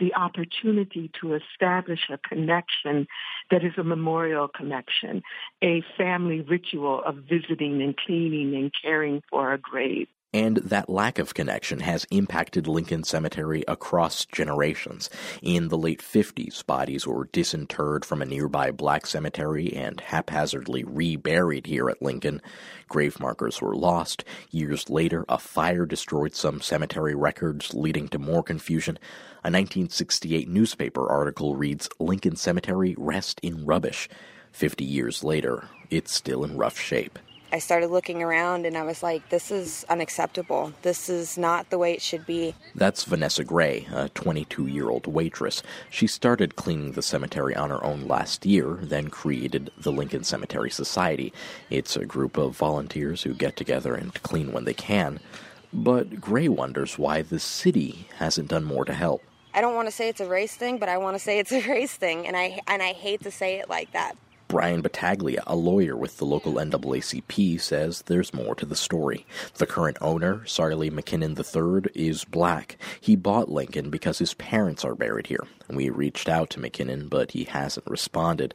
the 0.00 0.14
opportunity 0.14 1.10
to 1.20 1.34
establish 1.34 2.00
a 2.10 2.16
connection 2.16 3.06
that 3.50 3.62
is 3.62 3.74
a 3.76 3.84
memorial 3.84 4.48
connection, 4.48 5.22
a 5.62 5.82
family 5.98 6.40
ritual 6.40 7.02
of 7.04 7.16
visiting 7.28 7.82
and 7.82 7.94
cleaning 7.96 8.54
and 8.54 8.72
caring 8.82 9.22
for 9.30 9.52
a 9.52 9.58
grave. 9.58 10.08
And 10.34 10.58
that 10.58 10.90
lack 10.90 11.18
of 11.18 11.32
connection 11.32 11.80
has 11.80 12.06
impacted 12.10 12.66
Lincoln 12.66 13.02
Cemetery 13.02 13.64
across 13.66 14.26
generations. 14.26 15.08
In 15.40 15.68
the 15.68 15.78
late 15.78 16.02
50s, 16.02 16.64
bodies 16.66 17.06
were 17.06 17.30
disinterred 17.32 18.04
from 18.04 18.20
a 18.20 18.26
nearby 18.26 18.70
black 18.70 19.06
cemetery 19.06 19.72
and 19.72 19.98
haphazardly 20.00 20.84
reburied 20.84 21.66
here 21.66 21.88
at 21.88 22.02
Lincoln. 22.02 22.42
Grave 22.88 23.18
markers 23.18 23.62
were 23.62 23.74
lost. 23.74 24.22
Years 24.50 24.90
later, 24.90 25.24
a 25.30 25.38
fire 25.38 25.86
destroyed 25.86 26.34
some 26.34 26.60
cemetery 26.60 27.14
records, 27.14 27.72
leading 27.72 28.06
to 28.08 28.18
more 28.18 28.42
confusion. 28.42 28.98
A 29.44 29.48
1968 29.48 30.46
newspaper 30.46 31.08
article 31.08 31.56
reads 31.56 31.88
Lincoln 31.98 32.36
Cemetery 32.36 32.94
rest 32.98 33.40
in 33.42 33.64
rubbish. 33.64 34.10
Fifty 34.52 34.84
years 34.84 35.24
later, 35.24 35.68
it's 35.88 36.12
still 36.12 36.44
in 36.44 36.58
rough 36.58 36.78
shape. 36.78 37.18
I 37.50 37.60
started 37.60 37.88
looking 37.88 38.22
around 38.22 38.66
and 38.66 38.76
I 38.76 38.82
was 38.82 39.02
like, 39.02 39.28
this 39.30 39.50
is 39.50 39.86
unacceptable. 39.88 40.72
This 40.82 41.08
is 41.08 41.38
not 41.38 41.70
the 41.70 41.78
way 41.78 41.94
it 41.94 42.02
should 42.02 42.26
be. 42.26 42.54
That's 42.74 43.04
Vanessa 43.04 43.42
Gray, 43.42 43.86
a 43.92 44.10
22 44.10 44.66
year 44.66 44.90
old 44.90 45.06
waitress. 45.06 45.62
She 45.88 46.06
started 46.06 46.56
cleaning 46.56 46.92
the 46.92 47.02
cemetery 47.02 47.56
on 47.56 47.70
her 47.70 47.82
own 47.82 48.06
last 48.06 48.44
year, 48.44 48.78
then 48.82 49.08
created 49.08 49.70
the 49.78 49.92
Lincoln 49.92 50.24
Cemetery 50.24 50.70
Society. 50.70 51.32
It's 51.70 51.96
a 51.96 52.04
group 52.04 52.36
of 52.36 52.56
volunteers 52.56 53.22
who 53.22 53.32
get 53.32 53.56
together 53.56 53.94
and 53.94 54.12
clean 54.22 54.52
when 54.52 54.64
they 54.64 54.74
can. 54.74 55.18
But 55.72 56.20
Gray 56.20 56.48
wonders 56.48 56.98
why 56.98 57.22
the 57.22 57.40
city 57.40 58.08
hasn't 58.16 58.48
done 58.48 58.64
more 58.64 58.84
to 58.84 58.92
help. 58.92 59.22
I 59.54 59.60
don't 59.60 59.74
want 59.74 59.88
to 59.88 59.92
say 59.92 60.08
it's 60.08 60.20
a 60.20 60.28
race 60.28 60.54
thing, 60.54 60.78
but 60.78 60.88
I 60.88 60.98
want 60.98 61.14
to 61.14 61.18
say 61.18 61.38
it's 61.38 61.52
a 61.52 61.60
race 61.68 61.94
thing, 61.94 62.26
and 62.26 62.36
I 62.36 62.60
and 62.66 62.82
I 62.82 62.92
hate 62.92 63.22
to 63.22 63.30
say 63.30 63.58
it 63.58 63.68
like 63.68 63.92
that. 63.92 64.16
Brian 64.48 64.80
Battaglia, 64.80 65.42
a 65.46 65.54
lawyer 65.54 65.94
with 65.94 66.16
the 66.16 66.24
local 66.24 66.54
NAACP, 66.54 67.60
says 67.60 68.02
there's 68.06 68.32
more 68.32 68.54
to 68.54 68.64
the 68.64 68.74
story. 68.74 69.26
The 69.56 69.66
current 69.66 69.98
owner, 70.00 70.38
Sarley 70.46 70.90
McKinnon 70.90 71.36
III, 71.36 71.92
is 71.94 72.24
black. 72.24 72.78
He 72.98 73.14
bought 73.14 73.50
Lincoln 73.50 73.90
because 73.90 74.18
his 74.18 74.32
parents 74.32 74.86
are 74.86 74.94
buried 74.94 75.26
here. 75.26 75.46
We 75.68 75.90
reached 75.90 76.30
out 76.30 76.48
to 76.50 76.60
McKinnon, 76.60 77.10
but 77.10 77.32
he 77.32 77.44
hasn't 77.44 77.86
responded. 77.86 78.54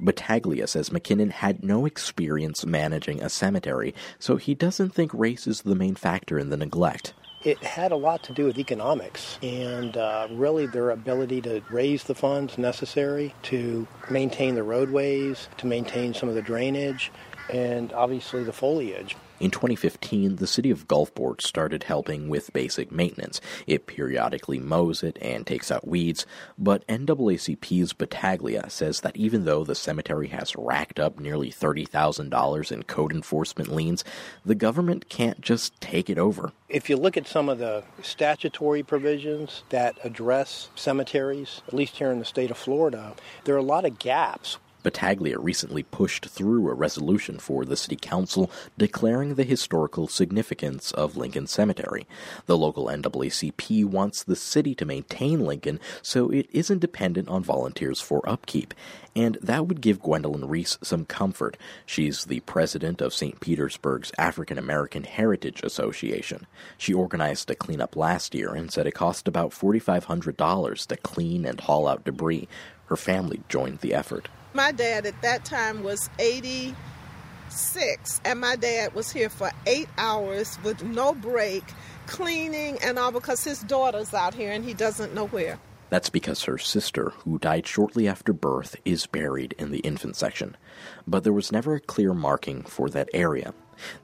Battaglia 0.00 0.66
says 0.66 0.88
McKinnon 0.88 1.30
had 1.30 1.62
no 1.62 1.84
experience 1.84 2.64
managing 2.64 3.22
a 3.22 3.28
cemetery, 3.28 3.94
so 4.18 4.36
he 4.36 4.54
doesn't 4.54 4.94
think 4.94 5.12
race 5.12 5.46
is 5.46 5.60
the 5.60 5.74
main 5.74 5.94
factor 5.94 6.38
in 6.38 6.48
the 6.48 6.56
neglect 6.56 7.12
it 7.44 7.58
had 7.62 7.92
a 7.92 7.96
lot 7.96 8.22
to 8.24 8.32
do 8.32 8.46
with 8.46 8.58
economics 8.58 9.38
and 9.42 9.96
uh, 9.96 10.26
really 10.30 10.66
their 10.66 10.90
ability 10.90 11.42
to 11.42 11.62
raise 11.70 12.04
the 12.04 12.14
funds 12.14 12.56
necessary 12.56 13.34
to 13.42 13.86
maintain 14.10 14.54
the 14.54 14.62
roadways, 14.62 15.48
to 15.58 15.66
maintain 15.66 16.14
some 16.14 16.28
of 16.28 16.34
the 16.34 16.42
drainage, 16.42 17.12
and 17.52 17.92
obviously 17.92 18.42
the 18.42 18.52
foliage. 18.52 19.14
In 19.44 19.50
2015, 19.50 20.36
the 20.36 20.46
city 20.46 20.70
of 20.70 20.88
Gulfport 20.88 21.42
started 21.42 21.82
helping 21.82 22.30
with 22.30 22.54
basic 22.54 22.90
maintenance. 22.90 23.42
It 23.66 23.86
periodically 23.86 24.58
mows 24.58 25.02
it 25.02 25.18
and 25.20 25.46
takes 25.46 25.70
out 25.70 25.86
weeds, 25.86 26.24
but 26.56 26.82
NAACP's 26.86 27.92
Battaglia 27.92 28.70
says 28.70 29.02
that 29.02 29.18
even 29.18 29.44
though 29.44 29.62
the 29.62 29.74
cemetery 29.74 30.28
has 30.28 30.56
racked 30.56 30.98
up 30.98 31.20
nearly 31.20 31.50
$30,000 31.50 32.72
in 32.72 32.84
code 32.84 33.12
enforcement 33.12 33.70
liens, 33.70 34.02
the 34.46 34.54
government 34.54 35.10
can't 35.10 35.42
just 35.42 35.78
take 35.78 36.08
it 36.08 36.18
over. 36.18 36.52
If 36.70 36.88
you 36.88 36.96
look 36.96 37.18
at 37.18 37.28
some 37.28 37.50
of 37.50 37.58
the 37.58 37.84
statutory 38.00 38.82
provisions 38.82 39.62
that 39.68 39.98
address 40.02 40.70
cemeteries, 40.74 41.60
at 41.68 41.74
least 41.74 41.98
here 41.98 42.10
in 42.10 42.18
the 42.18 42.24
state 42.24 42.50
of 42.50 42.56
Florida, 42.56 43.14
there 43.44 43.54
are 43.54 43.58
a 43.58 43.62
lot 43.62 43.84
of 43.84 43.98
gaps 43.98 44.56
Battaglia 44.84 45.40
recently 45.40 45.82
pushed 45.82 46.26
through 46.26 46.68
a 46.68 46.74
resolution 46.74 47.40
for 47.40 47.64
the 47.64 47.76
city 47.76 47.96
council 47.96 48.50
declaring 48.78 49.34
the 49.34 49.42
historical 49.42 50.06
significance 50.06 50.92
of 50.92 51.16
Lincoln 51.16 51.48
Cemetery. 51.48 52.06
The 52.46 52.56
local 52.56 52.86
NAACP 52.86 53.84
wants 53.86 54.22
the 54.22 54.36
city 54.36 54.74
to 54.76 54.84
maintain 54.84 55.44
Lincoln 55.44 55.80
so 56.02 56.30
it 56.30 56.46
isn't 56.52 56.78
dependent 56.78 57.28
on 57.28 57.42
volunteers 57.42 58.00
for 58.00 58.28
upkeep. 58.28 58.74
And 59.16 59.38
that 59.40 59.66
would 59.66 59.80
give 59.80 60.02
Gwendolyn 60.02 60.48
Reese 60.48 60.76
some 60.82 61.04
comfort. 61.06 61.56
She's 61.86 62.24
the 62.24 62.40
president 62.40 63.00
of 63.00 63.14
St. 63.14 63.40
Petersburg's 63.40 64.12
African 64.18 64.58
American 64.58 65.04
Heritage 65.04 65.62
Association. 65.62 66.46
She 66.76 66.92
organized 66.92 67.50
a 67.50 67.54
cleanup 67.54 67.96
last 67.96 68.34
year 68.34 68.54
and 68.54 68.70
said 68.70 68.86
it 68.86 68.92
cost 68.92 69.26
about 69.28 69.52
$4,500 69.52 70.86
to 70.88 70.96
clean 70.98 71.44
and 71.46 71.60
haul 71.60 71.88
out 71.88 72.04
debris. 72.04 72.48
Her 72.86 72.96
family 72.96 73.40
joined 73.48 73.78
the 73.78 73.94
effort. 73.94 74.28
My 74.56 74.70
dad 74.70 75.04
at 75.04 75.20
that 75.22 75.44
time 75.44 75.82
was 75.82 76.08
86, 76.20 78.20
and 78.24 78.40
my 78.40 78.54
dad 78.54 78.94
was 78.94 79.10
here 79.10 79.28
for 79.28 79.50
eight 79.66 79.88
hours 79.98 80.60
with 80.62 80.84
no 80.84 81.12
break, 81.12 81.64
cleaning 82.06 82.78
and 82.80 82.96
all 82.96 83.10
because 83.10 83.42
his 83.42 83.62
daughter's 83.62 84.14
out 84.14 84.32
here 84.32 84.52
and 84.52 84.64
he 84.64 84.72
doesn't 84.72 85.12
know 85.12 85.26
where. 85.26 85.58
That's 85.90 86.08
because 86.08 86.44
her 86.44 86.58
sister, 86.58 87.10
who 87.24 87.40
died 87.40 87.66
shortly 87.66 88.06
after 88.06 88.32
birth, 88.32 88.76
is 88.84 89.06
buried 89.06 89.56
in 89.58 89.72
the 89.72 89.80
infant 89.80 90.14
section. 90.14 90.56
But 91.04 91.24
there 91.24 91.32
was 91.32 91.50
never 91.50 91.74
a 91.74 91.80
clear 91.80 92.14
marking 92.14 92.62
for 92.62 92.88
that 92.90 93.08
area. 93.12 93.54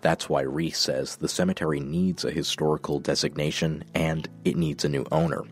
That's 0.01 0.28
why 0.28 0.42
Reese 0.42 0.80
says 0.80 1.14
the 1.14 1.28
cemetery 1.28 1.78
needs 1.78 2.24
a 2.24 2.32
historical 2.32 2.98
designation 2.98 3.84
and 3.94 4.28
it 4.44 4.57
needs 4.57 4.84
a 4.84 4.88
new 4.88 5.07
owner. 5.12 5.44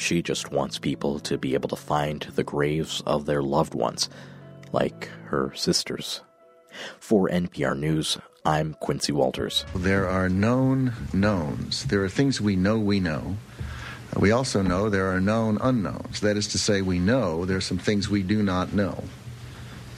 She 0.00 0.22
just 0.22 0.50
wants 0.50 0.78
people 0.78 1.20
to 1.20 1.36
be 1.36 1.52
able 1.52 1.68
to 1.68 1.76
find 1.76 2.22
the 2.34 2.42
graves 2.42 3.02
of 3.04 3.26
their 3.26 3.42
loved 3.42 3.74
ones, 3.74 4.08
like 4.72 5.10
her 5.26 5.52
sisters. 5.54 6.22
For 6.98 7.28
NPR 7.28 7.78
News, 7.78 8.16
I'm 8.42 8.72
Quincy 8.80 9.12
Walters. 9.12 9.66
There 9.74 10.08
are 10.08 10.30
known 10.30 10.94
knowns. 11.12 11.84
There 11.84 12.02
are 12.02 12.08
things 12.08 12.40
we 12.40 12.56
know 12.56 12.78
we 12.78 12.98
know. 12.98 13.36
We 14.16 14.30
also 14.32 14.62
know 14.62 14.88
there 14.88 15.14
are 15.14 15.20
known 15.20 15.58
unknowns. 15.60 16.20
That 16.20 16.38
is 16.38 16.48
to 16.48 16.58
say, 16.58 16.80
we 16.80 16.98
know 16.98 17.44
there 17.44 17.58
are 17.58 17.60
some 17.60 17.78
things 17.78 18.08
we 18.08 18.22
do 18.22 18.42
not 18.42 18.72
know. 18.72 19.04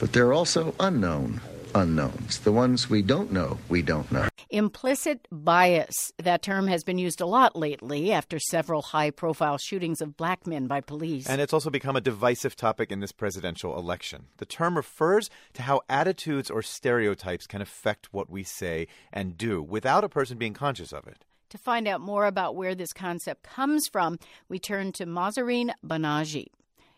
But 0.01 0.15
there 0.15 0.27
are 0.27 0.35
also 0.35 0.75
unknown 0.81 1.41
unknowns. 1.75 2.39
The 2.41 2.53
ones 2.53 2.89
we 2.89 3.03
don't 3.03 3.33
know, 3.33 3.59
we 3.69 3.83
don't 3.83 4.11
know. 4.11 4.29
Implicit 4.51 5.27
bias. 5.31 6.13
That 6.19 6.43
term 6.43 6.67
has 6.67 6.85
been 6.85 6.99
used 6.99 7.21
a 7.21 7.27
lot 7.27 7.57
lately 7.57 8.13
after 8.13 8.39
several 8.39 8.83
high 8.83 9.11
profile 9.11 9.59
shootings 9.59 10.01
of 10.01 10.17
black 10.17 10.47
men 10.47 10.67
by 10.67 10.81
police. 10.81 11.27
And 11.29 11.41
it's 11.41 11.53
also 11.53 11.71
become 11.71 11.97
a 11.97 12.01
divisive 12.01 12.57
topic 12.57 12.93
in 12.93 13.01
this 13.01 13.13
presidential 13.13 13.79
election. 13.79 14.27
The 14.37 14.47
term 14.47 14.77
refers 14.77 15.31
to 15.55 15.63
how 15.63 15.83
attitudes 15.89 16.51
or 16.51 16.63
stereotypes 16.63 17.47
can 17.47 17.63
affect 17.63 18.13
what 18.13 18.31
we 18.31 18.45
say 18.45 18.87
and 19.13 19.37
do 19.37 19.63
without 19.63 20.05
a 20.05 20.09
person 20.09 20.39
being 20.39 20.55
conscious 20.55 20.93
of 20.93 21.07
it. 21.07 21.25
To 21.51 21.59
find 21.59 21.87
out 21.87 22.01
more 22.01 22.27
about 22.27 22.57
where 22.57 22.75
this 22.75 22.93
concept 22.93 23.43
comes 23.43 23.87
from, 23.87 24.19
we 24.49 24.59
turn 24.59 24.93
to 24.93 25.05
Mahzarin 25.05 25.71
Banaji. 25.85 26.47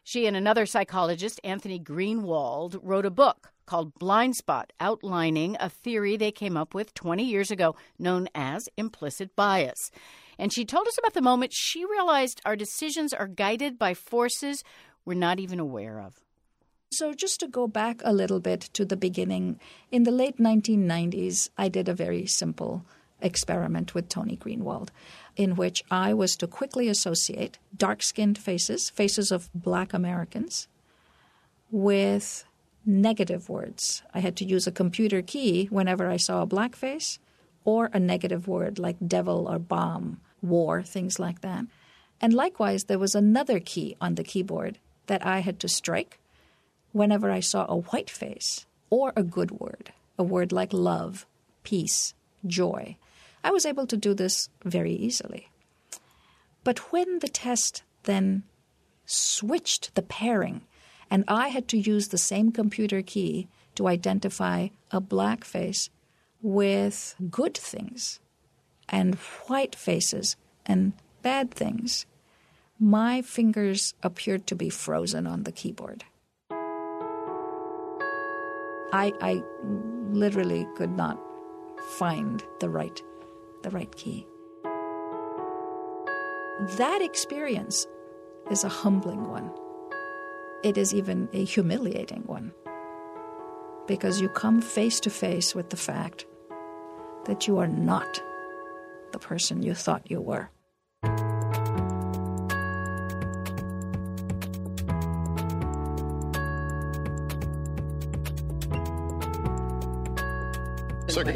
She 0.05 0.27
and 0.27 0.37
another 0.37 0.67
psychologist, 0.67 1.41
Anthony 1.43 1.81
Greenwald, 1.81 2.79
wrote 2.83 3.07
a 3.07 3.11
book 3.11 3.54
called 3.67 3.95
Blind 3.99 4.37
Spot, 4.37 4.73
outlining 4.81 5.57
a 5.61 5.69
theory 5.69 6.17
they 6.17 6.33
came 6.33 6.57
up 6.57 6.75
with 6.75 6.95
20 6.95 7.25
years 7.25 7.51
ago 7.51 7.77
known 7.99 8.29
as 8.35 8.69
implicit 8.77 9.35
bias. 9.37 9.91
And 10.39 10.53
she 10.53 10.65
told 10.65 10.89
us 10.89 10.99
about 10.99 11.15
the 11.15 11.23
moment 11.23 11.53
she 11.55 11.85
realized 11.85 12.41
our 12.45 12.57
decisions 12.57 13.13
are 13.13 13.29
guided 13.29 13.79
by 13.79 13.95
forces 13.95 14.65
we're 15.05 15.15
not 15.15 15.39
even 15.39 15.61
aware 15.61 16.01
of. 16.01 16.15
So, 16.91 17.13
just 17.13 17.41
to 17.41 17.49
go 17.49 17.67
back 17.67 18.01
a 18.05 18.13
little 18.13 18.41
bit 18.41 18.61
to 18.75 18.85
the 18.85 18.97
beginning, 18.97 19.59
in 19.91 20.05
the 20.05 20.13
late 20.13 20.39
1990s, 20.39 21.49
I 21.59 21.69
did 21.69 21.89
a 21.89 21.95
very 21.95 22.25
simple 22.27 22.87
experiment 23.21 23.95
with 23.95 24.09
Tony 24.09 24.37
Greenwald, 24.37 24.91
in 25.37 25.57
which 25.57 25.83
I 25.91 26.15
was 26.15 26.37
to 26.37 26.47
quickly 26.47 26.89
associate 26.89 27.59
dark 27.77 28.03
skinned 28.03 28.39
faces, 28.39 28.91
faces 28.91 29.33
of 29.33 29.51
black 29.55 29.93
Americans, 29.93 30.69
with 31.71 32.45
negative 32.87 33.49
words. 33.49 34.03
I 34.13 34.21
had 34.21 34.37
to 34.37 34.45
use 34.45 34.67
a 34.67 34.73
computer 34.73 35.23
key 35.23 35.67
whenever 35.67 36.09
I 36.09 36.17
saw 36.17 36.43
a 36.43 36.47
black 36.47 36.77
face 36.77 37.19
or 37.65 37.91
a 37.93 38.01
negative 38.01 38.47
word 38.47 38.79
like 38.79 38.97
devil 39.07 39.49
or 39.49 39.59
bomb, 39.59 40.21
war, 40.43 40.83
things 40.83 41.19
like 41.19 41.41
that. 41.41 41.65
And 42.21 42.33
likewise, 42.33 42.85
there 42.85 42.99
was 42.99 43.15
another 43.15 43.61
key 43.61 43.97
on 44.01 44.15
the 44.15 44.25
keyboard 44.25 44.79
that 45.07 45.25
I 45.27 45.41
had 45.41 45.59
to 45.61 45.69
strike 45.69 46.19
whenever 46.93 47.31
I 47.31 47.41
saw 47.41 47.67
a 47.69 47.79
white 47.79 48.11
face 48.11 48.67
or 48.91 49.13
a 49.17 49.23
good 49.23 49.51
word, 49.51 49.93
a 50.19 50.23
word 50.23 50.53
like 50.53 50.73
love, 50.73 51.27
peace, 51.65 52.15
joy. 52.47 52.97
I 53.43 53.51
was 53.51 53.67
able 53.67 53.87
to 53.89 53.97
do 53.97 54.15
this 54.15 54.49
very 54.65 54.95
easily. 54.95 55.49
But 56.63 56.93
when 56.93 57.19
the 57.19 57.29
test 57.29 57.83
then 58.05 58.45
switched 59.05 59.95
the 59.95 60.03
pairing, 60.03 60.63
and 61.11 61.25
I 61.29 61.49
had 61.49 61.69
to 61.69 61.79
use 61.79 62.09
the 62.09 62.19
same 62.19 62.53
computer 62.53 63.03
key 63.03 63.49
to 63.75 63.89
identify 63.89 64.69
a 64.91 65.01
black 65.01 65.45
face 65.45 65.91
with 66.43 67.17
good 67.31 67.57
things 67.57 68.21
and 68.89 69.15
white 69.47 69.75
faces 69.75 70.37
and 70.67 70.93
bad 71.23 71.51
things, 71.51 72.07
my 72.79 73.23
fingers 73.23 73.95
appeared 74.03 74.47
to 74.47 74.55
be 74.55 74.69
frozen 74.69 75.27
on 75.27 75.45
the 75.45 75.53
keyboard. 75.53 76.05
I, 78.93 79.13
I 79.21 79.43
literally 80.13 80.67
could 80.77 80.93
not 80.93 81.19
find 81.99 82.43
the 82.61 82.69
right, 82.69 83.03
the 83.63 83.71
right 83.71 83.95
key. 83.97 84.27
That 86.77 87.01
experience 87.03 87.87
is 88.51 88.63
a 88.63 88.69
humbling 88.69 89.29
one. 89.29 89.51
It 90.65 90.79
is 90.79 90.95
even 90.95 91.29
a 91.35 91.45
humiliating 91.45 92.23
one 92.23 92.51
because 93.87 94.23
you 94.23 94.31
come 94.31 94.63
face 94.63 94.99
to 95.01 95.11
face 95.11 95.55
with 95.55 95.69
the 95.69 95.77
fact 95.77 96.25
that 97.27 97.47
you 97.47 97.59
are 97.59 97.69
not 97.69 98.23
the 99.13 99.19
person 99.19 99.63
you 99.63 99.75
thought 99.75 100.11
you 100.11 100.23
were. 100.23 100.49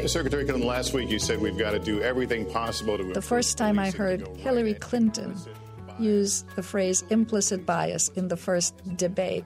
Secretary 0.07 0.43
Clinton, 0.43 0.65
last 0.65 0.95
week 0.95 1.11
you 1.11 1.19
said 1.19 1.39
we've 1.39 1.57
got 1.57 1.71
to 1.71 1.79
do 1.79 2.01
everything 2.01 2.49
possible 2.49 2.97
to. 2.97 3.13
The 3.13 3.21
first 3.21 3.59
time 3.59 3.77
I 3.77 3.91
heard 3.91 4.27
Hillary 4.37 4.73
Clinton 4.73 5.37
use 5.99 6.43
the 6.55 6.63
phrase 6.63 7.03
implicit 7.09 7.65
bias 7.65 8.09
in 8.09 8.27
the 8.27 8.37
first 8.37 8.75
debate, 8.97 9.45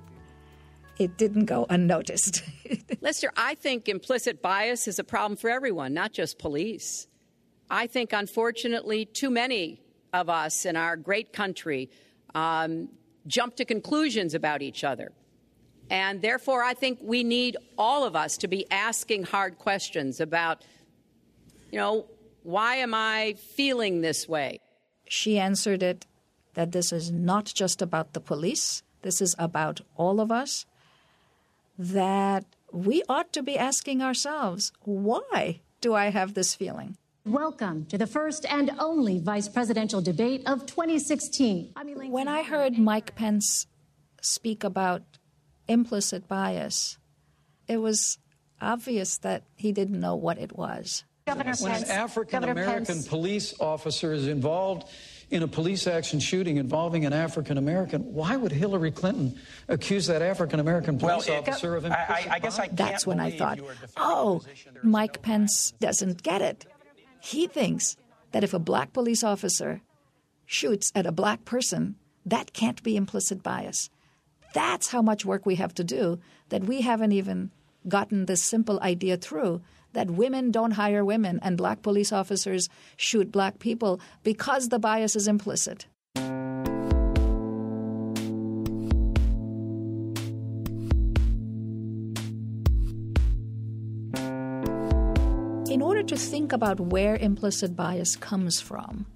it 0.97 1.17
didn't 1.17 1.45
go 1.45 1.65
unnoticed. 1.69 2.43
Lester, 3.01 3.31
I 3.35 3.55
think 3.55 3.89
implicit 3.89 4.41
bias 4.41 4.87
is 4.87 4.99
a 4.99 5.03
problem 5.03 5.37
for 5.37 5.49
everyone, 5.49 5.93
not 5.93 6.13
just 6.13 6.39
police. 6.39 7.07
I 7.69 7.87
think, 7.87 8.13
unfortunately, 8.13 9.05
too 9.05 9.29
many 9.29 9.81
of 10.13 10.29
us 10.29 10.65
in 10.65 10.75
our 10.75 10.95
great 10.95 11.33
country 11.33 11.89
um, 12.35 12.89
jump 13.25 13.55
to 13.55 13.65
conclusions 13.65 14.33
about 14.33 14.61
each 14.61 14.83
other. 14.83 15.11
And 15.89 16.21
therefore, 16.21 16.63
I 16.63 16.73
think 16.73 16.99
we 17.01 17.23
need 17.23 17.57
all 17.77 18.05
of 18.05 18.15
us 18.15 18.37
to 18.37 18.47
be 18.47 18.69
asking 18.71 19.23
hard 19.23 19.57
questions 19.57 20.19
about, 20.19 20.63
you 21.71 21.79
know, 21.79 22.05
why 22.43 22.75
am 22.75 22.93
I 22.93 23.35
feeling 23.55 24.01
this 24.01 24.27
way? 24.27 24.59
She 25.07 25.37
answered 25.39 25.83
it 25.83 26.05
that 26.53 26.71
this 26.71 26.91
is 26.91 27.11
not 27.11 27.45
just 27.45 27.81
about 27.81 28.13
the 28.13 28.19
police, 28.19 28.83
this 29.01 29.21
is 29.21 29.35
about 29.37 29.81
all 29.95 30.19
of 30.19 30.31
us, 30.31 30.65
that 31.77 32.45
we 32.71 33.03
ought 33.09 33.33
to 33.33 33.43
be 33.43 33.57
asking 33.57 34.01
ourselves, 34.01 34.71
why 34.81 35.61
do 35.81 35.93
I 35.93 36.09
have 36.09 36.33
this 36.33 36.55
feeling? 36.55 36.97
Welcome 37.25 37.85
to 37.85 37.97
the 37.97 38.07
first 38.07 38.45
and 38.49 38.71
only 38.79 39.19
vice 39.19 39.47
presidential 39.47 40.01
debate 40.01 40.43
of 40.45 40.65
2016. 40.65 41.73
When 42.09 42.27
I 42.27 42.43
heard 42.43 42.77
Mike 42.77 43.15
Pence 43.15 43.65
speak 44.21 44.63
about 44.63 45.03
implicit 45.67 46.27
bias, 46.27 46.97
it 47.67 47.77
was 47.77 48.17
obvious 48.61 49.17
that 49.19 49.43
he 49.55 49.71
didn't 49.71 49.99
know 49.99 50.15
what 50.15 50.37
it 50.37 50.57
was. 50.57 51.05
Governor 51.25 51.53
when 51.59 51.71
Pence, 51.71 51.89
an 51.89 51.91
African 51.91 52.43
American 52.43 53.03
police 53.03 53.53
officer 53.59 54.11
is 54.11 54.27
involved 54.27 54.89
in 55.33 55.43
a 55.43 55.47
police 55.47 55.87
action 55.87 56.19
shooting 56.19 56.57
involving 56.57 57.05
an 57.05 57.13
African 57.13 57.57
American, 57.57 58.13
why 58.13 58.35
would 58.35 58.51
Hillary 58.51 58.91
Clinton 58.91 59.39
accuse 59.67 60.07
that 60.07 60.21
African 60.21 60.59
American 60.59 60.99
police 60.99 61.27
well, 61.27 61.39
officer 61.39 61.75
of 61.75 61.85
implicit 61.85 62.09
I, 62.09 62.35
I, 62.35 62.39
guess 62.39 62.59
I 62.59 62.67
That's 62.67 63.07
when 63.07 63.19
I 63.19 63.31
thought, 63.31 63.59
oh, 63.97 64.41
Mike 64.83 65.21
Pence 65.21 65.73
doesn't 65.79 66.21
get 66.21 66.41
it. 66.41 66.65
He 67.19 67.47
thinks 67.47 67.97
that 68.31 68.43
if 68.43 68.53
a 68.53 68.59
black 68.59 68.93
police 68.93 69.23
officer 69.23 69.81
shoots 70.45 70.91
at 70.93 71.05
a 71.05 71.11
black 71.11 71.45
person, 71.45 71.95
that 72.25 72.53
can't 72.53 72.83
be 72.83 72.95
implicit 72.95 73.41
bias. 73.41 73.89
That's 74.53 74.89
how 74.89 75.01
much 75.01 75.25
work 75.25 75.45
we 75.45 75.55
have 75.55 75.73
to 75.75 75.83
do 75.83 76.19
that 76.49 76.65
we 76.65 76.81
haven't 76.81 77.11
even 77.11 77.51
gotten 77.87 78.27
this 78.27 78.43
simple 78.43 78.79
idea 78.81 79.17
through 79.17 79.61
that 79.93 80.11
women 80.11 80.51
don't 80.51 80.71
hire 80.71 81.05
women 81.05 81.39
and 81.41 81.57
black 81.57 81.81
police 81.81 82.11
officers 82.11 82.69
shoot 82.97 83.31
black 83.31 83.59
people 83.59 83.99
because 84.23 84.69
the 84.69 84.79
bias 84.79 85.15
is 85.15 85.27
implicit. 85.27 85.87
In 95.73 95.81
order 95.81 96.03
to 96.03 96.15
think 96.15 96.53
about 96.53 96.79
where 96.79 97.15
implicit 97.15 97.75
bias 97.75 98.15
comes 98.15 98.61
from, 98.61 99.07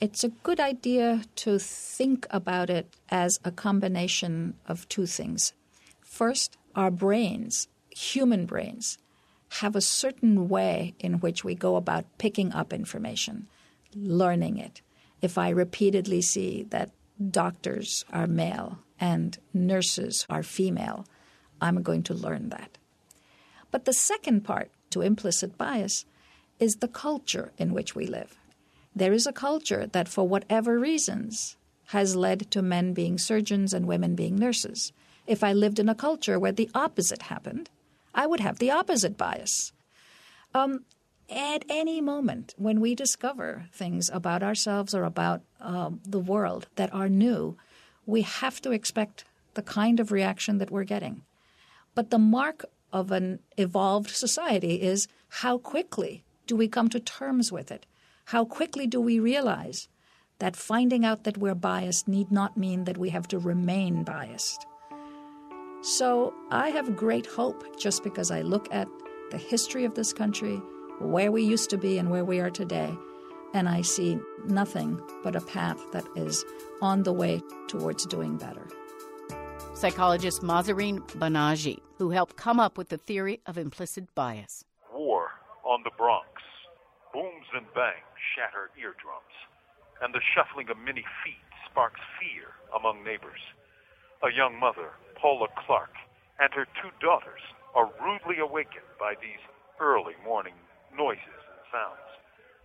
it's 0.00 0.24
a 0.24 0.30
good 0.42 0.58
idea 0.58 1.22
to 1.36 1.58
think 1.58 2.26
about 2.30 2.70
it 2.70 2.96
as 3.08 3.38
a 3.44 3.52
combination 3.52 4.54
of 4.66 4.88
two 4.88 5.06
things. 5.06 5.52
First, 6.00 6.56
our 6.74 6.90
brains, 6.90 7.68
human 7.90 8.46
brains, 8.46 8.98
have 9.60 9.76
a 9.76 9.80
certain 9.80 10.48
way 10.48 10.94
in 10.98 11.20
which 11.20 11.44
we 11.44 11.54
go 11.54 11.76
about 11.76 12.18
picking 12.18 12.52
up 12.52 12.72
information, 12.72 13.46
learning 13.94 14.58
it. 14.58 14.80
If 15.22 15.38
I 15.38 15.50
repeatedly 15.50 16.22
see 16.22 16.64
that 16.70 16.90
doctors 17.30 18.04
are 18.12 18.26
male 18.26 18.80
and 18.98 19.38
nurses 19.52 20.26
are 20.28 20.42
female, 20.42 21.06
I'm 21.60 21.82
going 21.82 22.02
to 22.04 22.14
learn 22.14 22.48
that. 22.48 22.78
But 23.70 23.84
the 23.84 23.92
second 23.92 24.42
part 24.42 24.70
to 24.90 25.02
implicit 25.02 25.56
bias 25.56 26.04
is 26.58 26.76
the 26.76 26.88
culture 26.88 27.52
in 27.56 27.72
which 27.72 27.94
we 27.94 28.06
live. 28.06 28.36
There 28.94 29.12
is 29.12 29.26
a 29.26 29.32
culture 29.32 29.86
that, 29.86 30.08
for 30.08 30.26
whatever 30.26 30.78
reasons, 30.78 31.56
has 31.86 32.16
led 32.16 32.50
to 32.50 32.62
men 32.62 32.92
being 32.92 33.18
surgeons 33.18 33.72
and 33.72 33.86
women 33.86 34.14
being 34.14 34.36
nurses. 34.36 34.92
If 35.26 35.44
I 35.44 35.52
lived 35.52 35.78
in 35.78 35.88
a 35.88 35.94
culture 35.94 36.38
where 36.38 36.52
the 36.52 36.70
opposite 36.74 37.22
happened, 37.22 37.70
I 38.14 38.26
would 38.26 38.40
have 38.40 38.58
the 38.58 38.70
opposite 38.70 39.16
bias. 39.16 39.72
Um, 40.54 40.84
at 41.28 41.64
any 41.68 42.00
moment 42.00 42.54
when 42.56 42.80
we 42.80 42.94
discover 42.94 43.66
things 43.72 44.10
about 44.12 44.42
ourselves 44.42 44.94
or 44.94 45.04
about 45.04 45.42
um, 45.60 46.00
the 46.04 46.20
world 46.20 46.68
that 46.76 46.92
are 46.92 47.08
new, 47.08 47.56
we 48.06 48.22
have 48.22 48.60
to 48.62 48.70
expect 48.70 49.24
the 49.54 49.62
kind 49.62 50.00
of 50.00 50.12
reaction 50.12 50.58
that 50.58 50.70
we're 50.70 50.84
getting. 50.84 51.22
But 51.94 52.10
the 52.10 52.18
mark 52.18 52.64
of 52.92 53.10
an 53.10 53.40
evolved 53.56 54.10
society 54.10 54.82
is 54.82 55.08
how 55.40 55.58
quickly 55.58 56.24
do 56.46 56.56
we 56.56 56.68
come 56.68 56.88
to 56.90 57.00
terms 57.00 57.50
with 57.50 57.70
it? 57.72 57.86
How 58.26 58.44
quickly 58.44 58.86
do 58.86 59.00
we 59.00 59.18
realize 59.18 59.88
that 60.38 60.56
finding 60.56 61.04
out 61.04 61.24
that 61.24 61.38
we're 61.38 61.54
biased 61.54 62.06
need 62.08 62.30
not 62.30 62.56
mean 62.56 62.84
that 62.84 62.98
we 62.98 63.10
have 63.10 63.28
to 63.28 63.38
remain 63.38 64.02
biased? 64.04 64.66
So 65.84 66.32
I 66.50 66.70
have 66.70 66.96
great 66.96 67.26
hope 67.26 67.78
just 67.78 68.02
because 68.02 68.30
I 68.30 68.40
look 68.40 68.68
at 68.72 68.88
the 69.30 69.36
history 69.36 69.84
of 69.84 69.94
this 69.94 70.14
country, 70.14 70.56
where 70.98 71.30
we 71.30 71.42
used 71.42 71.68
to 71.68 71.76
be 71.76 71.98
and 71.98 72.10
where 72.10 72.24
we 72.24 72.40
are 72.40 72.48
today, 72.48 72.96
and 73.52 73.68
I 73.68 73.82
see 73.82 74.18
nothing 74.46 74.98
but 75.22 75.36
a 75.36 75.42
path 75.42 75.78
that 75.92 76.06
is 76.16 76.42
on 76.80 77.02
the 77.02 77.12
way 77.12 77.42
towards 77.68 78.06
doing 78.06 78.38
better. 78.38 78.66
Psychologist 79.74 80.40
Mahzarin 80.40 81.00
Banaji, 81.18 81.80
who 81.98 82.08
helped 82.08 82.36
come 82.36 82.58
up 82.58 82.78
with 82.78 82.88
the 82.88 82.96
theory 82.96 83.42
of 83.44 83.58
implicit 83.58 84.14
bias. 84.14 84.64
War 84.90 85.32
on 85.66 85.82
the 85.84 85.90
Bronx. 85.98 86.28
Booms 87.12 87.46
and 87.54 87.66
bangs 87.74 88.16
shatter 88.34 88.70
eardrums, 88.80 89.36
and 90.00 90.14
the 90.14 90.20
shuffling 90.34 90.70
of 90.70 90.78
many 90.78 91.04
feet 91.22 91.44
sparks 91.70 92.00
fear 92.18 92.56
among 92.74 93.04
neighbors. 93.04 93.40
A 94.22 94.32
young 94.34 94.58
mother, 94.58 94.88
Paula 95.24 95.48
Clark, 95.64 95.96
and 96.36 96.52
her 96.52 96.68
two 96.84 96.92
daughters 97.00 97.40
are 97.72 97.88
rudely 97.96 98.44
awakened 98.44 98.84
by 99.00 99.16
these 99.16 99.40
early 99.80 100.12
morning 100.20 100.52
noises 100.92 101.40
and 101.48 101.64
sounds. 101.72 102.10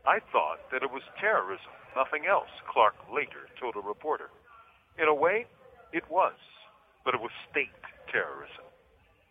I 0.03 0.19
thought 0.35 0.67
that 0.67 0.83
it 0.83 0.91
was 0.91 1.07
terrorism, 1.23 1.71
nothing 1.95 2.27
else, 2.27 2.51
Clark 2.67 2.99
later 3.07 3.47
told 3.55 3.79
a 3.79 3.87
reporter. 3.87 4.27
In 4.99 5.07
a 5.07 5.15
way, 5.15 5.47
it 5.95 6.03
was, 6.11 6.35
but 7.07 7.15
it 7.15 7.23
was 7.23 7.31
state 7.47 7.79
terrorism, 8.11 8.67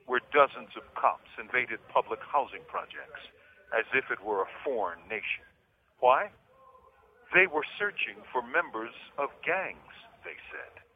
where 0.09 0.25
dozens 0.33 0.73
of 0.73 0.89
cops 0.97 1.29
invaded 1.37 1.85
public 1.93 2.25
housing 2.25 2.65
projects 2.65 3.21
as 3.77 3.85
if 3.93 4.09
it 4.09 4.25
were 4.25 4.41
a 4.41 4.55
foreign 4.65 5.05
nation. 5.05 5.45
Why? 6.01 6.33
They 7.37 7.45
were 7.45 7.69
searching 7.77 8.25
for 8.33 8.41
members 8.41 8.97
of 9.21 9.29
gangs, 9.45 9.93
they 10.25 10.41
said. 10.49 10.88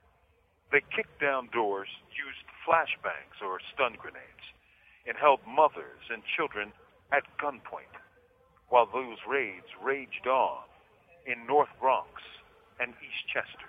They 0.73 0.81
kicked 0.97 1.20
down 1.20 1.53
doors, 1.53 1.89
used 2.16 2.49
flashbangs 2.64 3.45
or 3.45 3.61
stun 3.75 3.95
grenades, 4.01 4.47
and 5.07 5.16
held 5.20 5.41
mothers 5.47 6.09
and 6.09 6.23
children 6.35 6.73
at 7.12 7.25
gunpoint 7.37 7.93
while 8.73 8.89
those 8.89 9.20
raids 9.29 9.68
raged 9.85 10.27
on 10.27 10.64
in 11.27 11.47
North 11.47 11.68
Bronx 11.79 12.09
and 12.81 12.95
Eastchester. 13.05 13.68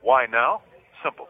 Why 0.00 0.26
now? 0.26 0.62
Simple. 1.02 1.26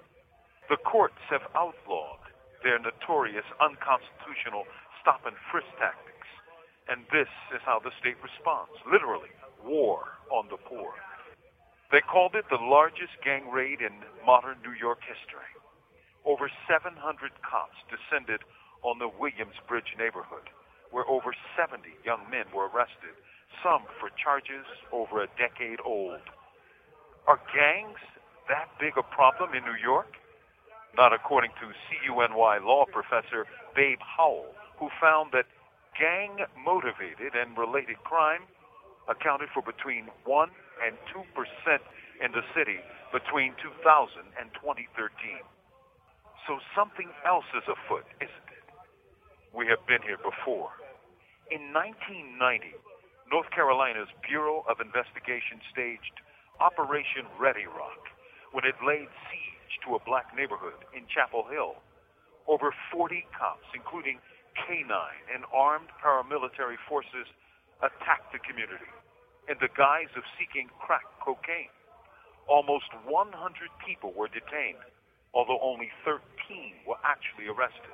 The 0.69 0.77
courts 0.77 1.17
have 1.31 1.49
outlawed 1.57 2.21
their 2.63 2.79
notorious 2.79 3.49
unconstitutional 3.65 4.69
stop 5.01 5.25
and 5.25 5.37
frisk 5.51 5.73
tactics, 5.81 6.29
and 6.93 7.09
this 7.09 7.33
is 7.57 7.65
how 7.65 7.81
the 7.81 7.95
state 8.01 8.21
responds 8.21 8.77
literally, 8.85 9.33
war 9.65 10.21
on 10.31 10.49
the 10.51 10.59
poor. 10.59 10.93
They 11.91 12.01
called 12.05 12.35
it 12.37 12.45
the 12.51 12.61
largest 12.61 13.17
gang 13.25 13.49
raid 13.49 13.81
in 13.81 14.05
modern 14.27 14.59
New 14.63 14.77
York 14.77 15.01
history. 15.01 15.49
Over 16.25 16.51
700 16.69 16.93
cops 17.41 17.81
descended 17.89 18.45
on 18.83 18.99
the 18.99 19.09
Williamsbridge 19.09 19.97
neighborhood, 19.97 20.53
where 20.91 21.09
over 21.09 21.33
70 21.57 21.89
young 22.05 22.29
men 22.29 22.45
were 22.53 22.69
arrested, 22.69 23.17
some 23.65 23.89
for 23.99 24.13
charges 24.21 24.69
over 24.93 25.25
a 25.25 25.33
decade 25.41 25.81
old. 25.81 26.21
Are 27.27 27.41
gangs 27.57 28.01
that 28.49 28.69
big 28.79 28.99
a 29.01 29.03
problem 29.03 29.55
in 29.57 29.65
New 29.65 29.81
York? 29.81 30.13
Not 30.97 31.13
according 31.13 31.53
to 31.61 31.73
CUNY 31.89 32.29
law 32.37 32.85
professor 32.93 33.47
Babe 33.75 34.01
Howell, 34.05 34.53
who 34.79 34.89
found 35.01 35.33
that 35.33 35.47
gang 35.99 36.45
motivated 36.65 37.33
and 37.35 37.57
related 37.57 37.97
crime 38.05 38.43
accounted 39.09 39.49
for 39.55 39.63
between 39.63 40.09
1 40.25 40.51
and 40.85 40.95
2% 41.13 41.23
in 42.25 42.31
the 42.33 42.43
city 42.55 42.79
between 43.13 43.55
2000 43.63 43.81
and 44.37 44.51
2013. 44.59 44.85
So 46.47 46.59
something 46.75 47.09
else 47.25 47.47
is 47.55 47.65
afoot, 47.69 48.07
isn't 48.21 48.49
it? 48.53 48.67
We 49.53 49.69
have 49.69 49.83
been 49.87 50.03
here 50.03 50.21
before. 50.21 50.73
In 51.53 51.73
1990, 51.73 52.77
North 53.33 53.49
Carolina's 53.53 54.09
Bureau 54.25 54.65
of 54.69 54.81
Investigation 54.81 55.61
staged 55.73 56.17
Operation 56.61 57.29
Ready 57.41 57.69
Rock 57.69 58.01
when 58.53 58.65
it 58.65 58.77
laid 58.81 59.09
siege 59.29 59.75
to 59.85 59.97
a 59.97 60.05
black 60.05 60.33
neighborhood 60.33 60.81
in 60.97 61.05
Chapel 61.09 61.45
Hill. 61.49 61.77
Over 62.49 62.73
40 62.93 63.29
cops, 63.37 63.69
including 63.77 64.19
K9 64.65 64.89
and 65.33 65.45
armed 65.53 65.93
paramilitary 66.01 66.81
forces, 66.89 67.29
attacked 67.85 68.33
the 68.33 68.41
community 68.41 68.89
in 69.49 69.57
the 69.61 69.73
guise 69.73 70.13
of 70.17 70.23
seeking 70.37 70.69
crack 70.79 71.09
cocaine. 71.25 71.73
Almost 72.47 72.93
100 73.05 73.33
people 73.85 74.13
were 74.13 74.29
detained, 74.29 74.85
although 75.33 75.61
only 75.61 75.89
13 76.05 76.21
were 76.87 77.01
actually 77.05 77.49
arrested. 77.49 77.93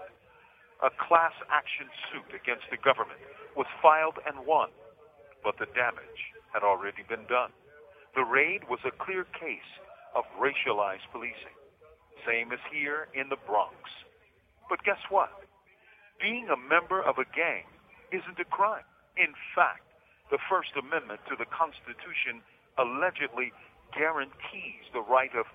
A 0.82 0.90
class 0.90 1.32
action 1.50 1.86
suit 2.10 2.34
against 2.34 2.66
the 2.70 2.76
government 2.76 3.22
was 3.56 3.66
filed 3.80 4.18
and 4.26 4.46
won, 4.46 4.70
but 5.42 5.58
the 5.58 5.70
damage 5.74 6.34
had 6.52 6.62
already 6.62 7.06
been 7.08 7.26
done. 7.30 7.50
The 8.14 8.26
raid 8.26 8.66
was 8.70 8.82
a 8.84 8.94
clear 8.94 9.24
case 9.38 9.70
of 10.14 10.22
racialized 10.38 11.06
policing, 11.10 11.58
same 12.26 12.52
as 12.52 12.62
here 12.70 13.08
in 13.14 13.28
the 13.30 13.38
Bronx. 13.46 13.74
But 14.68 14.82
guess 14.82 15.02
what? 15.10 15.30
Being 16.20 16.48
a 16.50 16.58
member 16.58 17.02
of 17.02 17.18
a 17.18 17.26
gang 17.34 17.66
isn't 18.10 18.38
a 18.38 18.46
crime. 18.46 18.86
In 19.16 19.34
fact, 19.54 19.82
the 20.30 20.38
First 20.48 20.72
Amendment 20.78 21.20
to 21.28 21.36
the 21.36 21.44
Constitution 21.46 22.40
allegedly 22.78 23.52
guarantees 23.96 24.82
the 24.92 25.02
right 25.02 25.34
of 25.36 25.46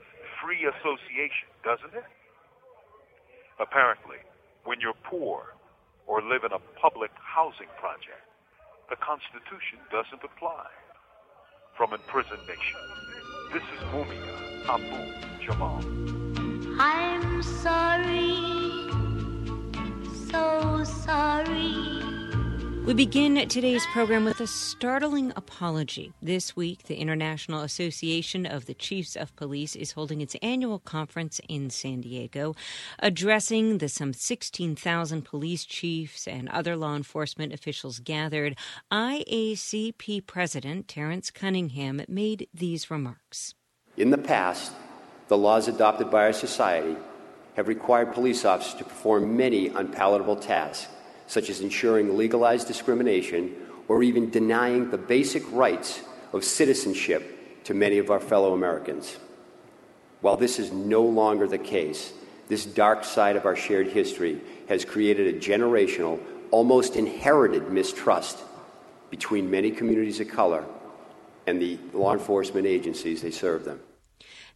free 0.41 0.65
association, 0.65 1.49
doesn't 1.63 1.93
it? 1.93 2.05
Apparently, 3.59 4.17
when 4.63 4.79
you're 4.79 4.97
poor 5.03 5.55
or 6.07 6.21
live 6.21 6.43
in 6.43 6.51
a 6.53 6.59
public 6.79 7.11
housing 7.19 7.67
project, 7.77 8.23
the 8.89 8.95
Constitution 8.95 9.79
doesn't 9.91 10.23
apply. 10.23 10.65
From 11.75 11.93
Imprisoned 11.93 12.41
Nation, 12.47 12.79
this 13.53 13.63
is 13.63 13.79
Mumia 13.93 14.67
Abu 14.67 15.45
Jamal. 15.45 15.81
I'm 16.79 17.41
sorry, 17.41 18.89
so 20.29 20.83
sorry. 20.83 21.98
We 22.89 22.95
begin 22.95 23.47
today's 23.47 23.85
program 23.93 24.25
with 24.25 24.41
a 24.41 24.47
startling 24.47 25.31
apology. 25.35 26.11
This 26.23 26.55
week, 26.55 26.85
the 26.85 26.95
International 26.95 27.61
Association 27.61 28.47
of 28.47 28.65
the 28.65 28.73
Chiefs 28.73 29.15
of 29.15 29.35
Police 29.35 29.75
is 29.75 29.91
holding 29.91 30.21
its 30.21 30.35
annual 30.41 30.79
conference 30.79 31.39
in 31.47 31.69
San 31.69 32.01
Diego, 32.01 32.55
addressing 32.97 33.77
the 33.77 33.89
some 33.89 34.11
16,000 34.11 35.21
police 35.21 35.65
chiefs 35.65 36.27
and 36.27 36.49
other 36.49 36.75
law 36.75 36.95
enforcement 36.95 37.53
officials 37.53 37.99
gathered. 37.99 38.57
IACP 38.91 40.25
President 40.25 40.87
Terrence 40.87 41.29
Cunningham 41.29 42.01
made 42.07 42.47
these 42.51 42.89
remarks. 42.89 43.53
In 43.97 44.09
the 44.09 44.17
past, 44.17 44.71
the 45.27 45.37
laws 45.37 45.67
adopted 45.67 46.09
by 46.09 46.23
our 46.23 46.33
society 46.33 46.97
have 47.55 47.67
required 47.67 48.15
police 48.15 48.45
officers 48.45 48.73
to 48.79 48.83
perform 48.83 49.37
many 49.37 49.67
unpalatable 49.67 50.37
tasks 50.37 50.87
such 51.29 51.49
as 51.51 51.61
ensuring 51.61 52.17
legalized 52.17 52.67
discrimination 52.67 53.55
or 53.87 54.01
even 54.01 54.31
denying 54.31 54.89
the 54.89 54.97
basic 54.97 55.43
rights 55.51 56.01
of 56.33 56.43
citizenship 56.43 57.63
to 57.63 57.75
many 57.75 57.99
of 57.99 58.09
our 58.09 58.19
fellow 58.19 58.53
Americans. 58.53 59.15
While 60.21 60.37
this 60.37 60.57
is 60.57 60.71
no 60.71 61.03
longer 61.03 61.47
the 61.47 61.59
case, 61.59 62.11
this 62.47 62.65
dark 62.65 63.03
side 63.03 63.35
of 63.35 63.45
our 63.45 63.55
shared 63.55 63.87
history 63.87 64.41
has 64.69 64.83
created 64.83 65.35
a 65.35 65.39
generational, 65.39 66.19
almost 66.49 66.95
inherited 66.95 67.71
mistrust 67.71 68.39
between 69.11 69.51
many 69.51 69.69
communities 69.69 70.19
of 70.19 70.29
color 70.29 70.65
and 71.45 71.61
the 71.61 71.77
law 71.93 72.13
enforcement 72.13 72.65
agencies 72.65 73.21
they 73.21 73.31
serve 73.31 73.65
them. 73.65 73.79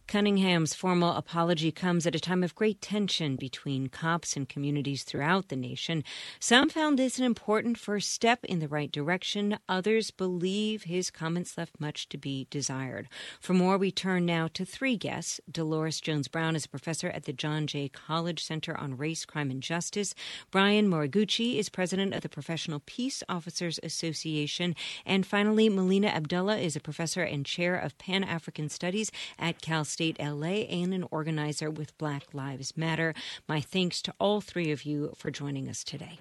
Cunningham's 0.06 0.74
formal 0.74 1.12
apology 1.14 1.72
comes 1.72 2.06
at 2.06 2.14
a 2.14 2.20
time 2.20 2.44
of 2.44 2.54
great 2.54 2.80
tension 2.80 3.36
between 3.36 3.88
cops 3.88 4.36
and 4.36 4.48
communities 4.48 5.02
throughout 5.02 5.48
the 5.48 5.56
nation. 5.56 6.04
Some 6.38 6.68
found 6.68 6.98
this 6.98 7.18
an 7.18 7.24
important 7.24 7.78
first 7.78 8.10
step 8.12 8.44
in 8.44 8.60
the 8.60 8.68
right 8.68 8.92
direction. 8.92 9.58
Others 9.68 10.10
believe 10.12 10.84
his 10.84 11.10
comments 11.10 11.58
left 11.58 11.80
much 11.80 12.08
to 12.10 12.18
be 12.18 12.46
desired. 12.50 13.08
For 13.40 13.54
more, 13.54 13.76
we 13.76 13.90
turn 13.90 14.26
now 14.26 14.48
to 14.54 14.64
three 14.64 14.96
guests. 14.96 15.40
Delores 15.50 16.00
Jones 16.00 16.28
Brown 16.28 16.54
is 16.54 16.66
a 16.66 16.68
professor 16.68 17.08
at 17.08 17.24
the 17.24 17.32
John 17.32 17.66
Jay 17.66 17.88
College 17.88 18.44
Center 18.44 18.76
on 18.76 18.96
Race, 18.96 19.24
Crime, 19.24 19.50
and 19.50 19.62
Justice. 19.62 20.14
Brian 20.50 20.88
Moriguchi 20.88 21.58
is 21.58 21.68
president 21.68 22.14
of 22.14 22.20
the 22.20 22.28
Professional 22.28 22.82
Peace 22.86 23.22
Officers 23.28 23.80
Association. 23.82 24.76
And 25.04 25.26
finally, 25.26 25.68
Melina 25.68 26.08
Abdullah 26.08 26.58
is 26.58 26.76
a 26.76 26.80
professor 26.80 27.22
and 27.22 27.44
chair 27.44 27.74
of 27.74 27.98
Pan 27.98 28.22
African 28.22 28.68
Studies 28.68 29.10
at 29.38 29.60
Cal 29.60 29.84
State 29.94 30.18
LA 30.18 30.66
and 30.68 30.92
an 30.92 31.06
organizer 31.12 31.70
with 31.70 31.96
Black 31.98 32.34
Lives 32.34 32.76
Matter. 32.76 33.14
My 33.48 33.60
thanks 33.60 34.02
to 34.02 34.14
all 34.18 34.40
three 34.40 34.72
of 34.72 34.82
you 34.84 35.12
for 35.16 35.30
joining 35.30 35.68
us 35.68 35.84
today. 35.84 36.18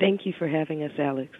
Thank 0.00 0.24
you 0.24 0.32
for 0.38 0.48
having 0.48 0.82
us, 0.82 0.92
Alex. 0.98 1.30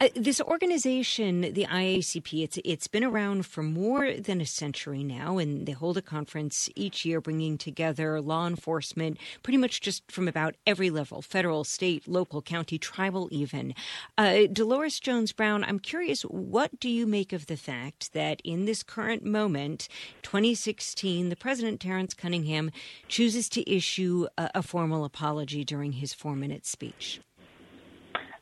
Uh, 0.00 0.08
this 0.16 0.40
organization, 0.40 1.42
the 1.42 1.66
IACP, 1.66 2.42
it's 2.42 2.58
it's 2.64 2.88
been 2.88 3.04
around 3.04 3.46
for 3.46 3.62
more 3.62 4.12
than 4.14 4.40
a 4.40 4.46
century 4.46 5.04
now, 5.04 5.38
and 5.38 5.66
they 5.66 5.72
hold 5.72 5.96
a 5.96 6.02
conference 6.02 6.68
each 6.74 7.04
year, 7.04 7.20
bringing 7.20 7.56
together 7.56 8.20
law 8.20 8.44
enforcement, 8.44 9.16
pretty 9.44 9.56
much 9.56 9.80
just 9.80 10.10
from 10.10 10.26
about 10.26 10.56
every 10.66 10.90
level: 10.90 11.22
federal, 11.22 11.62
state, 11.62 12.08
local, 12.08 12.42
county, 12.42 12.76
tribal, 12.76 13.28
even. 13.30 13.72
Uh, 14.18 14.46
Delores 14.52 14.98
Jones 14.98 15.30
Brown, 15.30 15.62
I'm 15.62 15.78
curious, 15.78 16.22
what 16.22 16.80
do 16.80 16.90
you 16.90 17.06
make 17.06 17.32
of 17.32 17.46
the 17.46 17.56
fact 17.56 18.12
that 18.14 18.40
in 18.42 18.64
this 18.64 18.82
current 18.82 19.24
moment, 19.24 19.86
2016, 20.22 21.28
the 21.28 21.36
president 21.36 21.80
Terrence 21.80 22.14
Cunningham 22.14 22.72
chooses 23.06 23.48
to 23.50 23.70
issue 23.70 24.26
a, 24.36 24.50
a 24.56 24.62
formal 24.62 25.04
apology 25.04 25.64
during 25.64 25.92
his 25.92 26.12
four-minute 26.12 26.66
speech? 26.66 27.20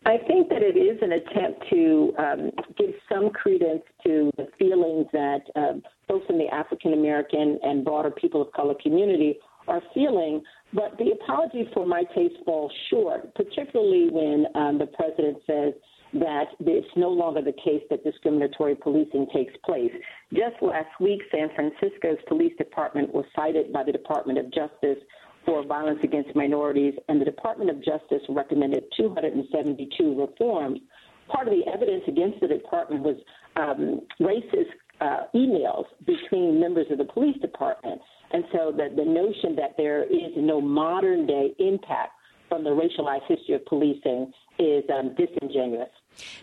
I 0.05 0.19
think 0.27 0.49
that 0.49 0.63
it 0.63 0.77
is 0.77 0.99
an 1.01 1.13
attempt 1.13 1.65
to 1.71 2.13
um, 2.19 2.51
give 2.77 2.91
some 3.09 3.31
credence 3.31 3.83
to 4.05 4.33
the 4.37 4.49
feelings 4.59 5.07
that 5.13 5.43
uh, 5.55 5.75
folks 6.09 6.27
in 6.29 6.39
the 6.39 6.49
African 6.49 6.93
American 6.93 7.59
and 7.63 7.85
broader 7.85 8.11
people 8.11 8.43
of 8.43 8.51
color 8.53 8.75
community 8.83 9.39
are 9.69 9.81
feeling. 9.95 10.43
But 10.73 10.99
the 10.99 11.13
apology, 11.13 11.69
for 11.73 11.87
my 11.87 12.03
taste, 12.17 12.35
falls 12.45 12.73
short, 12.91 13.33
particularly 13.37 14.09
when 14.11 14.47
um, 14.57 14.79
the 14.79 14.87
president 14.87 15.39
says 15.47 15.75
that 16.15 16.47
it's 16.61 16.87
no 16.97 17.09
longer 17.09 17.41
the 17.41 17.53
case 17.53 17.83
that 17.89 18.05
discriminatory 18.05 18.75
policing 18.75 19.29
takes 19.33 19.55
place. 19.65 19.93
Just 20.33 20.61
last 20.61 20.91
week, 21.01 21.21
San 21.31 21.49
Francisco's 21.55 22.19
police 22.29 22.53
department 22.59 23.15
was 23.15 23.25
cited 23.37 23.73
by 23.73 23.85
the 23.85 23.93
Department 23.93 24.39
of 24.39 24.47
Justice 24.53 24.99
for 25.45 25.65
violence 25.65 26.01
against 26.03 26.35
minorities, 26.37 26.95
and 27.09 27.21
the 27.21 27.25
Department 27.25 27.71
of 27.71 27.77
Justice 27.85 28.23
recommended 28.29 28.85
272 28.97 30.21
reforms. 30.21 30.81
Part 31.29 31.49
of 31.49 31.55
the 31.55 31.71
evidence 31.73 32.05
against 32.09 32.41
the 32.41 32.49
department 32.49 33.03
was 33.03 33.17
um, 33.57 34.01
racist 34.21 34.71
uh, 35.01 35.25
emails 35.35 35.85
between 36.07 36.61
members 36.61 36.87
of 36.91 36.99
the 36.99 37.05
police 37.05 37.37
department. 37.41 38.01
And 38.33 38.45
so 38.53 38.73
the, 38.73 38.89
the 38.95 39.05
notion 39.05 39.57
that 39.57 39.77
there 39.77 40.05
is 40.05 40.33
no 40.37 40.61
modern 40.61 41.27
day 41.27 41.55
impact 41.59 42.13
from 42.49 42.65
the 42.65 42.71
racialized 42.71 43.27
history 43.29 43.55
of 43.55 43.65
policing 43.67 44.33
is 44.59 44.85
um, 44.91 45.15
disingenuous. 45.17 45.89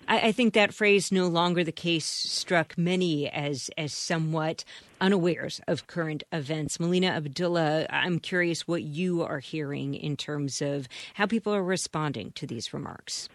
I, 0.07 0.27
I, 0.27 0.31
think 0.31 0.55
that 0.55 0.73
phrase 0.73 1.11
"no 1.11 1.27
longer 1.27 1.63
the 1.63 1.71
case" 1.71 2.05
struck 2.05 2.77
many 2.77 3.29
as 3.29 3.69
as 3.77 3.93
somewhat 3.93 4.65
unawares 5.01 5.61
of 5.67 5.87
current 5.87 6.23
events. 6.31 6.79
Melina 6.79 7.07
Abdullah, 7.07 7.87
I'm 7.89 8.19
curious 8.19 8.67
what 8.67 8.83
you 8.83 9.23
are 9.23 9.39
hearing 9.39 9.93
in 9.93 10.17
terms 10.17 10.61
of 10.61 10.87
how 11.15 11.25
people 11.25 11.53
are 11.53 11.63
responding 11.63 12.31
to 12.33 12.47
these 12.47 12.73
remarks. 12.73 13.29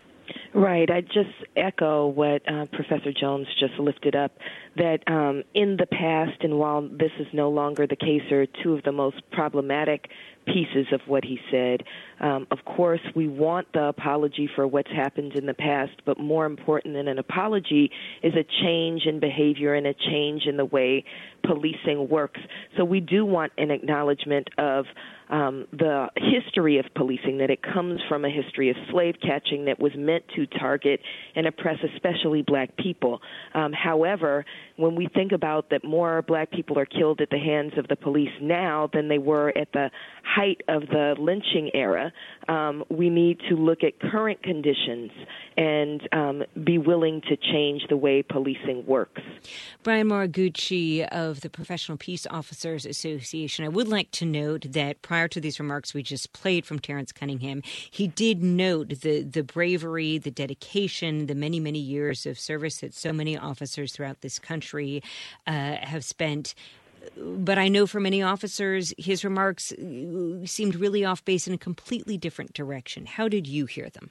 Right. 0.55 0.89
I 0.91 1.01
just 1.01 1.35
echo 1.57 2.07
what 2.07 2.43
uh, 2.49 2.67
Professor 2.73 3.13
Jones 3.13 3.47
just 3.59 3.75
lifted 3.79 4.15
up 4.15 4.33
that 4.77 5.01
um, 5.07 5.43
in 5.55 5.77
the 5.77 5.87
past, 5.87 6.43
and 6.43 6.59
while 6.59 6.83
this 6.83 7.13
is 7.19 7.27
no 7.33 7.51
longer 7.51 7.87
the 7.87 7.97
case, 7.97 8.31
are 8.33 8.47
two 8.63 8.75
of 8.75 8.83
the 8.83 8.93
most 8.93 9.17
problematic 9.31 10.09
pieces 10.47 10.87
of 10.93 11.01
what 11.07 11.25
he 11.25 11.39
said. 11.51 11.83
Um, 12.21 12.47
of 12.51 12.59
course, 12.65 13.01
we 13.15 13.29
want 13.29 13.73
the 13.73 13.85
apology 13.85 14.49
for 14.55 14.67
what's 14.67 14.91
happened 14.91 15.35
in 15.35 15.47
the 15.47 15.55
past, 15.55 15.93
but 16.05 16.19
more 16.19 16.47
important 16.47 16.95
than 16.95 17.09
an 17.09 17.19
apology 17.19 17.91
is 18.23 18.35
a 18.35 18.45
change 18.63 19.07
in 19.07 19.21
behavior 19.21 19.75
and 19.75 19.87
a 19.87 19.95
change 19.95 20.43
in 20.47 20.57
the 20.57 20.65
way 20.65 21.05
policing 21.45 22.09
works. 22.09 22.41
So 22.77 22.85
we 22.85 23.01
do 23.01 23.25
want 23.25 23.53
an 23.59 23.71
acknowledgement 23.71 24.49
of 24.59 24.87
um, 25.31 25.67
the 25.73 26.09
history 26.17 26.79
of 26.79 26.85
policing, 26.95 27.39
that 27.39 27.51
it 27.51 27.61
comes 27.63 28.01
from 28.09 28.25
a 28.25 28.31
history 28.31 28.71
of 28.71 28.77
slave 28.91 29.15
catching 29.23 29.65
that 29.65 29.81
was 29.81 29.93
meant 29.97 30.25
to 30.37 30.47
target 30.47 31.01
and 31.35 31.47
oppress 31.47 31.79
especially 31.95 32.43
black 32.43 32.77
people. 32.77 33.21
Um, 33.55 33.73
however, 33.73 34.45
when 34.77 34.97
we 34.97 35.09
think 35.15 35.33
about 35.33 35.71
that 35.71 35.85
more 35.85 36.23
black 36.23 36.51
people 36.51 36.79
are 36.79 36.87
killed 36.87 37.21
at 37.21 37.31
the 37.31 37.39
hands 37.39 37.73
of 37.77 37.89
the 37.89 37.97
police 37.97 38.33
now 38.41 38.91
than 38.93 39.09
they 39.09 39.19
were 39.19 39.57
at 39.57 39.73
the 39.73 39.91
height 40.25 40.63
of 40.69 40.83
the 40.89 41.15
lynching 41.19 41.71
era, 41.75 42.13
um, 42.49 42.85
we 42.89 43.09
need 43.09 43.39
to 43.49 43.55
look 43.55 43.85
at 43.85 43.99
current 44.01 44.43
conditions 44.43 45.13
and 45.57 46.09
um, 46.13 46.43
be 46.65 46.79
willing 46.79 47.21
to 47.23 47.37
change 47.37 47.83
the 47.89 47.97
way 47.97 48.23
policing 48.23 48.85
works. 48.87 49.23
Brian 49.83 50.09
Moriguchi 50.09 51.07
of 51.09 51.43
the 51.43 51.51
Professional 51.51 51.97
Peace 51.97 52.27
Officers 52.29 52.85
Association. 52.85 53.65
I 53.65 53.69
would 53.69 53.89
like 53.89 54.11
to 54.13 54.25
note 54.25 54.67
that 54.71 55.03
prior 55.03 55.29
to 55.29 55.41
these 55.41 55.61
remarks 55.61 55.95
we 55.95 56.03
just 56.03 56.33
played 56.33 56.67
from 56.67 56.81
Terrence 56.81 57.13
Cunningham, 57.13 57.63
he 57.91 58.09
did 58.09 58.43
note 58.43 58.89
the, 59.01 59.23
the 59.23 59.45
bravery, 59.45 60.19
the 60.19 60.31
dedication, 60.31 61.27
the 61.27 61.35
many, 61.35 61.61
many 61.61 61.79
years 61.79 62.27
of 62.27 62.39
service 62.39 62.79
that 62.79 62.95
so 62.95 63.13
many 63.13 63.39
officers 63.39 63.93
throughout 63.93 64.21
this 64.21 64.39
country 64.39 64.54
uh, 65.47 65.77
have 65.81 66.05
spent 66.05 66.55
but 67.17 67.59
I 67.59 67.69
know 67.69 67.87
for 67.87 68.01
many 68.01 68.23
officers, 68.23 68.95
his 68.97 69.25
remarks 69.25 69.73
uh, 69.73 70.47
seemed 70.47 70.75
really 70.75 71.05
off 71.05 71.25
base 71.25 71.47
in 71.47 71.55
a 71.55 71.59
completely 71.59 72.17
different 72.17 72.55
direction. 72.55 73.07
How 73.07 73.29
did 73.29 73.47
you 73.47 73.67
hear 73.67 73.91
them? 73.91 74.11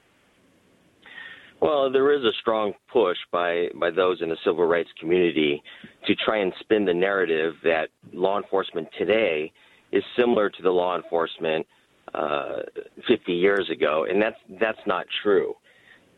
Well, 1.59 1.89
there 1.89 2.11
is 2.11 2.23
a 2.23 2.31
strong 2.41 2.73
push 2.91 3.17
by, 3.31 3.69
by 3.79 3.89
those 3.89 4.21
in 4.21 4.29
the 4.29 4.37
civil 4.43 4.65
rights 4.65 4.89
community 4.99 5.63
to 6.05 6.15
try 6.15 6.37
and 6.39 6.51
spin 6.59 6.83
the 6.85 6.93
narrative 6.93 7.53
that 7.63 7.87
law 8.11 8.37
enforcement 8.37 8.89
today 8.97 9.51
is 9.91 10.03
similar 10.17 10.49
to 10.49 10.61
the 10.61 10.71
law 10.71 10.97
enforcement 10.97 11.65
uh, 12.13 12.63
50 13.07 13.31
years 13.31 13.69
ago, 13.71 14.05
and 14.09 14.21
that's 14.21 14.35
that's 14.59 14.85
not 14.85 15.05
true. 15.23 15.55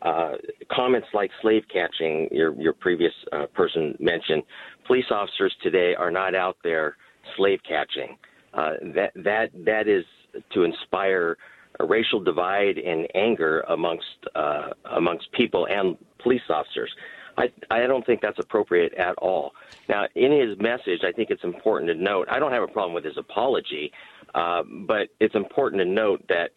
Uh, 0.02 0.32
comments 0.70 1.08
like 1.14 1.30
slave 1.40 1.62
catching, 1.72 2.28
your 2.30 2.54
your 2.60 2.72
previous 2.72 3.12
uh, 3.32 3.46
person 3.54 3.96
mentioned, 3.98 4.42
police 4.86 5.06
officers 5.10 5.54
today 5.62 5.94
are 5.94 6.10
not 6.10 6.34
out 6.34 6.56
there 6.62 6.96
slave 7.36 7.60
catching. 7.66 8.16
Uh, 8.54 8.72
that 8.94 9.12
that 9.14 9.50
that 9.64 9.88
is 9.88 10.04
to 10.52 10.64
inspire 10.64 11.36
a 11.80 11.84
racial 11.84 12.20
divide 12.20 12.78
and 12.78 13.06
anger 13.14 13.60
amongst 13.68 14.04
uh, 14.34 14.68
amongst 14.96 15.30
people 15.32 15.66
and 15.66 15.96
police 16.22 16.42
officers. 16.50 16.90
I 17.36 17.50
I 17.70 17.86
don't 17.86 18.04
think 18.04 18.20
that's 18.20 18.38
appropriate 18.38 18.94
at 18.94 19.14
all. 19.18 19.52
Now, 19.88 20.06
in 20.14 20.32
his 20.32 20.58
message, 20.58 21.00
I 21.04 21.12
think 21.12 21.30
it's 21.30 21.44
important 21.44 21.90
to 21.90 21.94
note. 21.94 22.28
I 22.30 22.38
don't 22.38 22.52
have 22.52 22.62
a 22.62 22.68
problem 22.68 22.94
with 22.94 23.04
his 23.04 23.18
apology, 23.18 23.92
uh, 24.34 24.62
but 24.86 25.08
it's 25.20 25.34
important 25.34 25.80
to 25.80 25.86
note 25.86 26.22
that 26.28 26.50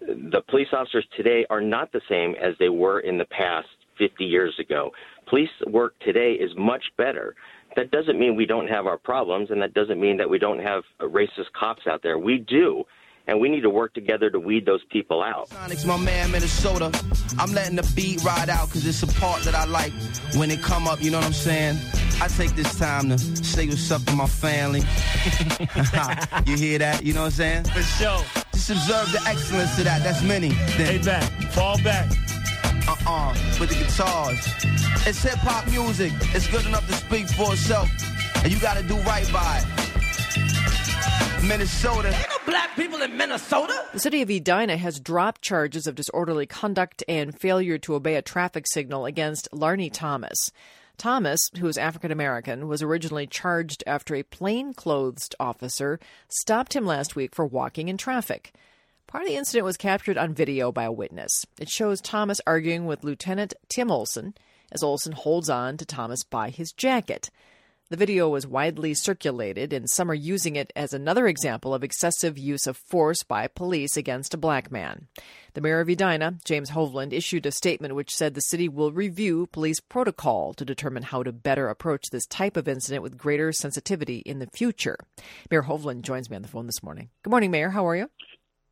the 0.00 0.42
police 0.48 0.68
officers 0.72 1.06
today 1.16 1.46
are 1.50 1.60
not 1.60 1.92
the 1.92 2.00
same 2.08 2.34
as 2.40 2.54
they 2.58 2.68
were 2.68 3.00
in 3.00 3.18
the 3.18 3.24
past 3.26 3.68
50 3.98 4.24
years 4.24 4.54
ago. 4.58 4.90
Police 5.28 5.50
work 5.66 5.94
today 6.00 6.32
is 6.32 6.50
much 6.56 6.84
better. 6.96 7.34
That 7.76 7.90
doesn't 7.90 8.18
mean 8.18 8.34
we 8.34 8.46
don't 8.46 8.66
have 8.66 8.86
our 8.86 8.98
problems, 8.98 9.50
and 9.50 9.60
that 9.62 9.74
doesn't 9.74 10.00
mean 10.00 10.16
that 10.16 10.28
we 10.28 10.38
don't 10.38 10.58
have 10.58 10.82
racist 11.00 11.52
cops 11.58 11.82
out 11.86 12.02
there. 12.02 12.18
We 12.18 12.38
do 12.38 12.84
and 13.26 13.40
we 13.40 13.48
need 13.48 13.62
to 13.62 13.70
work 13.70 13.94
together 13.94 14.30
to 14.30 14.38
weed 14.38 14.66
those 14.66 14.84
people 14.90 15.22
out. 15.22 15.48
Sonic's 15.48 15.84
my 15.84 15.96
man, 15.96 16.30
Minnesota. 16.30 16.90
I'm 17.38 17.52
letting 17.52 17.76
the 17.76 17.92
beat 17.94 18.22
ride 18.24 18.48
out 18.48 18.68
because 18.68 18.86
it's 18.86 19.02
a 19.02 19.20
part 19.20 19.42
that 19.42 19.54
I 19.54 19.64
like 19.64 19.92
when 20.34 20.50
it 20.50 20.62
come 20.62 20.86
up, 20.86 21.02
you 21.02 21.10
know 21.10 21.18
what 21.18 21.26
I'm 21.26 21.32
saying? 21.32 21.78
I 22.20 22.28
take 22.28 22.54
this 22.54 22.78
time 22.78 23.08
to 23.08 23.18
say 23.18 23.66
what's 23.66 23.90
up 23.90 24.04
to 24.04 24.14
my 24.14 24.26
family. 24.26 24.80
you 26.46 26.56
hear 26.56 26.78
that? 26.78 27.00
You 27.02 27.14
know 27.14 27.22
what 27.22 27.26
I'm 27.26 27.32
saying? 27.32 27.64
For 27.64 27.82
sure. 27.82 28.22
Just 28.52 28.70
observe 28.70 29.12
the 29.12 29.22
excellence 29.26 29.78
of 29.78 29.84
that. 29.84 30.02
That's 30.02 30.22
many. 30.22 30.50
Then. 30.50 30.86
Hey, 30.86 30.98
back. 30.98 31.30
Fall 31.52 31.82
back. 31.82 32.10
Uh-uh. 32.86 33.34
With 33.58 33.70
the 33.70 33.76
guitars. 33.76 34.46
It's 35.06 35.22
hip-hop 35.22 35.66
music. 35.70 36.12
It's 36.34 36.46
good 36.48 36.66
enough 36.66 36.86
to 36.88 36.92
speak 36.92 37.28
for 37.28 37.52
itself. 37.54 37.88
And 38.42 38.52
you 38.52 38.60
got 38.60 38.76
to 38.76 38.82
do 38.82 38.96
right 38.98 39.30
by 39.32 39.62
it. 39.64 39.89
Minnesota. 41.46 42.08
Ain't 42.08 42.28
no 42.28 42.36
black 42.46 42.74
people 42.76 43.02
in 43.02 43.16
Minnesota. 43.16 43.84
The 43.92 43.98
city 43.98 44.22
of 44.22 44.30
Edina 44.30 44.76
has 44.76 45.00
dropped 45.00 45.42
charges 45.42 45.86
of 45.86 45.94
disorderly 45.94 46.46
conduct 46.46 47.02
and 47.08 47.38
failure 47.38 47.78
to 47.78 47.94
obey 47.94 48.16
a 48.16 48.22
traffic 48.22 48.66
signal 48.68 49.06
against 49.06 49.50
Larnie 49.52 49.92
Thomas. 49.92 50.52
Thomas, 50.98 51.40
who 51.58 51.66
is 51.66 51.78
African 51.78 52.10
American, 52.10 52.68
was 52.68 52.82
originally 52.82 53.26
charged 53.26 53.82
after 53.86 54.14
a 54.14 54.22
plainclothes 54.22 55.30
officer 55.40 55.98
stopped 56.28 56.76
him 56.76 56.84
last 56.84 57.16
week 57.16 57.34
for 57.34 57.46
walking 57.46 57.88
in 57.88 57.96
traffic. 57.96 58.52
Part 59.06 59.24
of 59.24 59.28
the 59.28 59.36
incident 59.36 59.64
was 59.64 59.76
captured 59.76 60.18
on 60.18 60.34
video 60.34 60.70
by 60.70 60.84
a 60.84 60.92
witness. 60.92 61.46
It 61.58 61.68
shows 61.68 62.00
Thomas 62.00 62.40
arguing 62.46 62.86
with 62.86 63.02
Lieutenant 63.02 63.54
Tim 63.68 63.90
Olson 63.90 64.34
as 64.70 64.82
Olson 64.82 65.12
holds 65.12 65.50
on 65.50 65.76
to 65.78 65.84
Thomas 65.84 66.22
by 66.22 66.50
his 66.50 66.72
jacket. 66.72 67.30
The 67.90 67.96
video 67.96 68.28
was 68.28 68.46
widely 68.46 68.94
circulated, 68.94 69.72
and 69.72 69.90
some 69.90 70.12
are 70.12 70.14
using 70.14 70.54
it 70.54 70.72
as 70.76 70.92
another 70.92 71.26
example 71.26 71.74
of 71.74 71.82
excessive 71.82 72.38
use 72.38 72.68
of 72.68 72.76
force 72.76 73.24
by 73.24 73.48
police 73.48 73.96
against 73.96 74.32
a 74.32 74.38
black 74.38 74.70
man. 74.70 75.08
The 75.54 75.60
mayor 75.60 75.80
of 75.80 75.88
Edina, 75.88 76.38
James 76.44 76.70
Hovland, 76.70 77.12
issued 77.12 77.46
a 77.46 77.50
statement 77.50 77.96
which 77.96 78.14
said 78.14 78.34
the 78.34 78.42
city 78.42 78.68
will 78.68 78.92
review 78.92 79.48
police 79.48 79.80
protocol 79.80 80.54
to 80.54 80.64
determine 80.64 81.02
how 81.02 81.24
to 81.24 81.32
better 81.32 81.68
approach 81.68 82.10
this 82.12 82.26
type 82.26 82.56
of 82.56 82.68
incident 82.68 83.02
with 83.02 83.18
greater 83.18 83.50
sensitivity 83.50 84.18
in 84.18 84.38
the 84.38 84.46
future. 84.54 84.96
Mayor 85.50 85.64
Hovland 85.64 86.02
joins 86.02 86.30
me 86.30 86.36
on 86.36 86.42
the 86.42 86.48
phone 86.48 86.66
this 86.66 86.84
morning. 86.84 87.10
Good 87.24 87.30
morning, 87.30 87.50
Mayor. 87.50 87.70
How 87.70 87.88
are 87.88 87.96
you? 87.96 88.08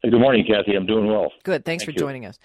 Good 0.05 0.13
morning, 0.13 0.47
Kathy. 0.47 0.77
I'm 0.77 0.87
doing 0.87 1.09
well. 1.09 1.33
Good. 1.43 1.65
Thanks 1.65 1.83
Thank 1.83 1.89
for 1.89 1.91
you. 1.91 2.07
joining 2.07 2.25
us. 2.25 2.39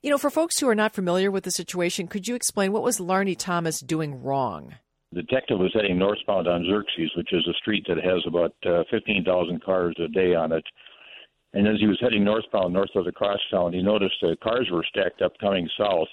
You 0.00 0.10
know, 0.10 0.18
for 0.18 0.30
folks 0.30 0.60
who 0.60 0.68
are 0.68 0.76
not 0.76 0.94
familiar 0.94 1.32
with 1.32 1.42
the 1.42 1.50
situation, 1.50 2.06
could 2.06 2.28
you 2.28 2.36
explain 2.36 2.70
what 2.70 2.84
was 2.84 3.00
Larnie 3.00 3.36
Thomas 3.36 3.80
doing 3.80 4.22
wrong? 4.22 4.76
The 5.12 5.22
detective 5.22 5.58
was 5.58 5.72
heading 5.74 5.98
northbound 5.98 6.46
on 6.46 6.64
Xerxes, 6.64 7.10
which 7.16 7.32
is 7.32 7.46
a 7.48 7.54
street 7.54 7.84
that 7.88 7.98
has 7.98 8.22
about 8.26 8.54
uh, 8.64 8.84
15,000 8.90 9.62
cars 9.62 9.94
a 9.98 10.06
day 10.08 10.34
on 10.34 10.52
it. 10.52 10.64
And 11.52 11.66
as 11.66 11.80
he 11.80 11.88
was 11.88 11.98
heading 12.00 12.22
northbound, 12.22 12.72
north 12.72 12.94
of 12.94 13.04
the 13.04 13.12
crosstown, 13.12 13.72
he 13.72 13.82
noticed 13.82 14.22
uh, 14.22 14.36
cars 14.42 14.68
were 14.70 14.84
stacked 14.88 15.20
up 15.20 15.32
coming 15.40 15.68
south 15.76 16.06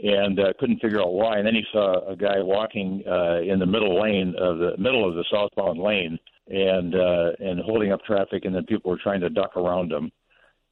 and 0.00 0.40
uh, 0.40 0.52
couldn't 0.58 0.80
figure 0.80 1.00
out 1.00 1.12
why. 1.12 1.38
And 1.38 1.46
then 1.46 1.54
he 1.54 1.62
saw 1.70 2.08
a 2.08 2.16
guy 2.16 2.40
walking 2.40 3.04
uh, 3.06 3.40
in 3.40 3.60
the 3.60 3.66
middle 3.66 4.00
lane 4.00 4.34
of 4.36 4.58
the 4.58 4.76
middle 4.78 5.08
of 5.08 5.14
the 5.14 5.24
southbound 5.30 5.78
lane 5.78 6.18
and 6.48 6.94
uh, 6.94 7.30
and 7.38 7.60
holding 7.60 7.92
up 7.92 8.02
traffic, 8.04 8.44
and 8.44 8.54
then 8.54 8.64
people 8.64 8.90
were 8.90 8.98
trying 9.00 9.20
to 9.20 9.30
duck 9.30 9.56
around 9.56 9.92
him. 9.92 10.10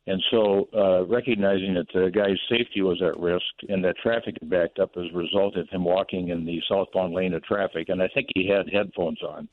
And 0.08 0.24
so, 0.30 0.68
uh, 0.74 1.04
recognizing 1.04 1.74
that 1.74 1.88
the 1.92 2.10
guy's 2.10 2.38
safety 2.48 2.80
was 2.80 2.98
at 3.02 3.20
risk 3.20 3.44
and 3.68 3.84
that 3.84 3.98
traffic 3.98 4.36
had 4.40 4.48
backed 4.48 4.78
up 4.78 4.92
as 4.96 5.04
a 5.12 5.16
result 5.16 5.54
of 5.58 5.68
him 5.68 5.84
walking 5.84 6.30
in 6.30 6.46
the 6.46 6.62
southbound 6.66 7.12
lane 7.12 7.34
of 7.34 7.44
traffic, 7.44 7.90
and 7.90 8.02
I 8.02 8.08
think 8.14 8.28
he 8.34 8.48
had 8.48 8.72
headphones 8.72 9.22
on. 9.22 9.46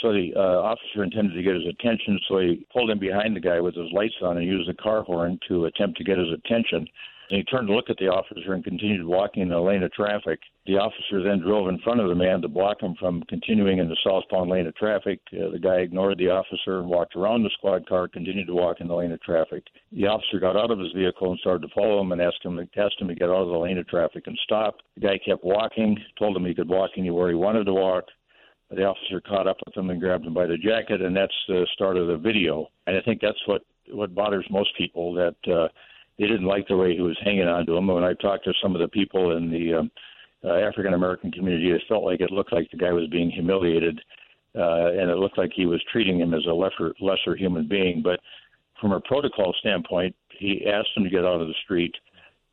So 0.00 0.10
the 0.10 0.32
uh, 0.34 0.40
officer 0.40 1.04
intended 1.04 1.34
to 1.34 1.42
get 1.42 1.54
his 1.54 1.66
attention, 1.66 2.18
so 2.28 2.38
he 2.38 2.66
pulled 2.72 2.88
in 2.88 2.98
behind 2.98 3.36
the 3.36 3.40
guy 3.40 3.60
with 3.60 3.74
his 3.74 3.92
lights 3.92 4.14
on 4.22 4.38
and 4.38 4.46
used 4.46 4.70
the 4.70 4.74
car 4.74 5.02
horn 5.02 5.38
to 5.48 5.66
attempt 5.66 5.98
to 5.98 6.04
get 6.04 6.16
his 6.16 6.32
attention. 6.32 6.86
And 7.30 7.38
he 7.38 7.44
turned 7.44 7.68
to 7.68 7.74
look 7.74 7.90
at 7.90 7.98
the 7.98 8.08
officer 8.08 8.54
and 8.54 8.64
continued 8.64 9.04
walking 9.04 9.42
in 9.42 9.48
the 9.50 9.60
lane 9.60 9.82
of 9.82 9.92
traffic. 9.92 10.40
The 10.66 10.78
officer 10.78 11.22
then 11.22 11.40
drove 11.40 11.68
in 11.68 11.78
front 11.80 12.00
of 12.00 12.08
the 12.08 12.14
man 12.14 12.40
to 12.40 12.48
block 12.48 12.80
him 12.80 12.94
from 12.98 13.22
continuing 13.28 13.78
in 13.78 13.88
the 13.88 13.96
southbound 14.02 14.50
lane 14.50 14.66
of 14.66 14.74
traffic. 14.76 15.20
Uh, 15.32 15.50
the 15.50 15.58
guy 15.58 15.76
ignored 15.76 16.18
the 16.18 16.30
officer 16.30 16.78
and 16.78 16.88
walked 16.88 17.16
around 17.16 17.42
the 17.42 17.50
squad 17.58 17.86
car, 17.86 18.08
continued 18.08 18.46
to 18.46 18.54
walk 18.54 18.80
in 18.80 18.88
the 18.88 18.94
lane 18.94 19.12
of 19.12 19.20
traffic. 19.20 19.64
The 19.92 20.06
officer 20.06 20.40
got 20.40 20.56
out 20.56 20.70
of 20.70 20.78
his 20.78 20.92
vehicle 20.92 21.30
and 21.30 21.40
started 21.40 21.66
to 21.68 21.74
follow 21.74 22.00
him 22.00 22.12
and 22.12 22.22
asked 22.22 22.44
him, 22.44 22.58
asked 22.58 23.00
him 23.00 23.08
to 23.08 23.14
get 23.14 23.28
out 23.28 23.42
of 23.42 23.48
the 23.48 23.58
lane 23.58 23.78
of 23.78 23.86
traffic 23.88 24.26
and 24.26 24.38
stop. 24.44 24.76
The 24.94 25.02
guy 25.02 25.18
kept 25.18 25.44
walking, 25.44 25.98
told 26.18 26.36
him 26.36 26.46
he 26.46 26.54
could 26.54 26.68
walk 26.68 26.92
anywhere 26.96 27.28
he 27.28 27.34
wanted 27.34 27.64
to 27.64 27.74
walk. 27.74 28.04
The 28.70 28.84
officer 28.84 29.20
caught 29.20 29.46
up 29.46 29.56
with 29.64 29.76
him 29.76 29.88
and 29.90 30.00
grabbed 30.00 30.26
him 30.26 30.34
by 30.34 30.46
the 30.46 30.58
jacket, 30.58 31.00
and 31.00 31.16
that's 31.16 31.32
the 31.46 31.66
start 31.72 31.96
of 31.96 32.06
the 32.06 32.18
video. 32.18 32.68
And 32.86 32.96
I 32.96 33.00
think 33.00 33.20
that's 33.20 33.40
what 33.46 33.62
what 33.90 34.14
bothers 34.14 34.44
most 34.50 34.76
people 34.76 35.14
that 35.14 35.36
uh, 35.50 35.68
they 36.18 36.26
didn't 36.26 36.46
like 36.46 36.66
the 36.68 36.76
way 36.76 36.94
he 36.94 37.00
was 37.00 37.18
hanging 37.24 37.46
on 37.46 37.64
to 37.66 37.76
him. 37.76 37.86
When 37.86 38.04
I 38.04 38.14
talked 38.14 38.44
to 38.44 38.52
some 38.62 38.74
of 38.74 38.80
the 38.80 38.88
people 38.88 39.36
in 39.36 39.50
the 39.50 39.74
um, 39.74 39.90
uh, 40.44 40.54
African 40.54 40.94
American 40.94 41.30
community, 41.30 41.70
it 41.70 41.82
felt 41.88 42.04
like 42.04 42.20
it 42.20 42.30
looked 42.30 42.52
like 42.52 42.70
the 42.70 42.76
guy 42.76 42.92
was 42.92 43.08
being 43.08 43.30
humiliated, 43.30 44.00
uh, 44.56 44.88
and 44.88 45.10
it 45.10 45.18
looked 45.18 45.38
like 45.38 45.52
he 45.54 45.66
was 45.66 45.82
treating 45.92 46.20
him 46.20 46.34
as 46.34 46.44
a 46.46 46.52
lesser 46.52 46.94
lesser 47.00 47.36
human 47.36 47.68
being. 47.68 48.02
But 48.02 48.20
from 48.80 48.92
a 48.92 49.00
protocol 49.00 49.54
standpoint, 49.60 50.14
he 50.38 50.66
asked 50.66 50.90
him 50.96 51.04
to 51.04 51.10
get 51.10 51.24
out 51.24 51.40
of 51.40 51.48
the 51.48 51.54
street. 51.64 51.94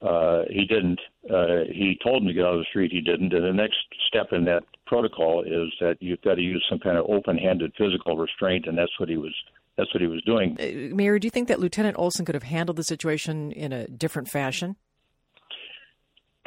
Uh, 0.01 0.43
he 0.49 0.65
didn't. 0.65 0.99
Uh, 1.29 1.65
he 1.71 1.97
told 2.03 2.21
him 2.21 2.27
to 2.27 2.33
get 2.33 2.45
out 2.45 2.53
of 2.53 2.59
the 2.59 2.65
street. 2.69 2.91
He 2.91 3.01
didn't. 3.01 3.33
And 3.33 3.45
the 3.45 3.53
next 3.53 3.77
step 4.07 4.27
in 4.31 4.45
that 4.45 4.63
protocol 4.85 5.43
is 5.43 5.73
that 5.79 5.97
you've 5.99 6.21
got 6.21 6.35
to 6.35 6.41
use 6.41 6.63
some 6.69 6.79
kind 6.79 6.97
of 6.97 7.05
open-handed 7.09 7.73
physical 7.77 8.17
restraint, 8.17 8.67
and 8.67 8.77
that's 8.77 8.99
what 8.99 9.09
he 9.09 9.17
was 9.17 9.33
that's 9.77 9.93
what 9.93 10.01
he 10.01 10.07
was 10.07 10.21
doing. 10.23 10.57
Uh, 10.59 10.95
Mayor, 10.95 11.19
do 11.19 11.25
you 11.25 11.31
think 11.31 11.47
that 11.47 11.59
Lieutenant 11.59 11.97
Olson 11.97 12.25
could 12.25 12.35
have 12.35 12.43
handled 12.43 12.77
the 12.77 12.83
situation 12.83 13.51
in 13.51 13.73
a 13.73 13.87
different 13.87 14.29
fashion? 14.29 14.75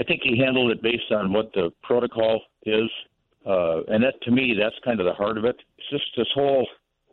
I 0.01 0.05
think 0.05 0.21
he 0.23 0.39
handled 0.39 0.71
it 0.71 0.83
based 0.83 1.11
on 1.11 1.33
what 1.33 1.53
the 1.55 1.71
protocol 1.83 2.41
is, 2.65 2.89
uh, 3.45 3.83
and 3.89 4.03
that 4.05 4.15
to 4.23 4.31
me, 4.31 4.55
that's 4.59 4.77
kind 4.85 5.01
of 5.01 5.07
the 5.07 5.13
heart 5.13 5.37
of 5.37 5.45
it. 5.45 5.57
It's 5.77 5.91
just 5.91 6.05
this 6.17 6.29
whole 6.35 6.67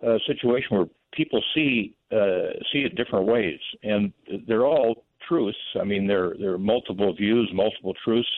uh, 0.05 0.18
situation 0.28 0.78
where 0.78 0.86
people 1.13 1.41
see 1.55 1.95
uh, 2.11 2.53
see 2.72 2.80
it 2.80 2.95
different 2.95 3.26
ways, 3.26 3.59
and 3.84 4.13
they're 4.47 4.66
all 4.66 5.03
truths. 5.28 5.57
I 5.80 5.84
mean, 5.84 6.05
there 6.05 6.36
there 6.39 6.53
are 6.53 6.59
multiple 6.59 7.13
views, 7.16 7.49
multiple 7.53 7.93
truths. 8.03 8.30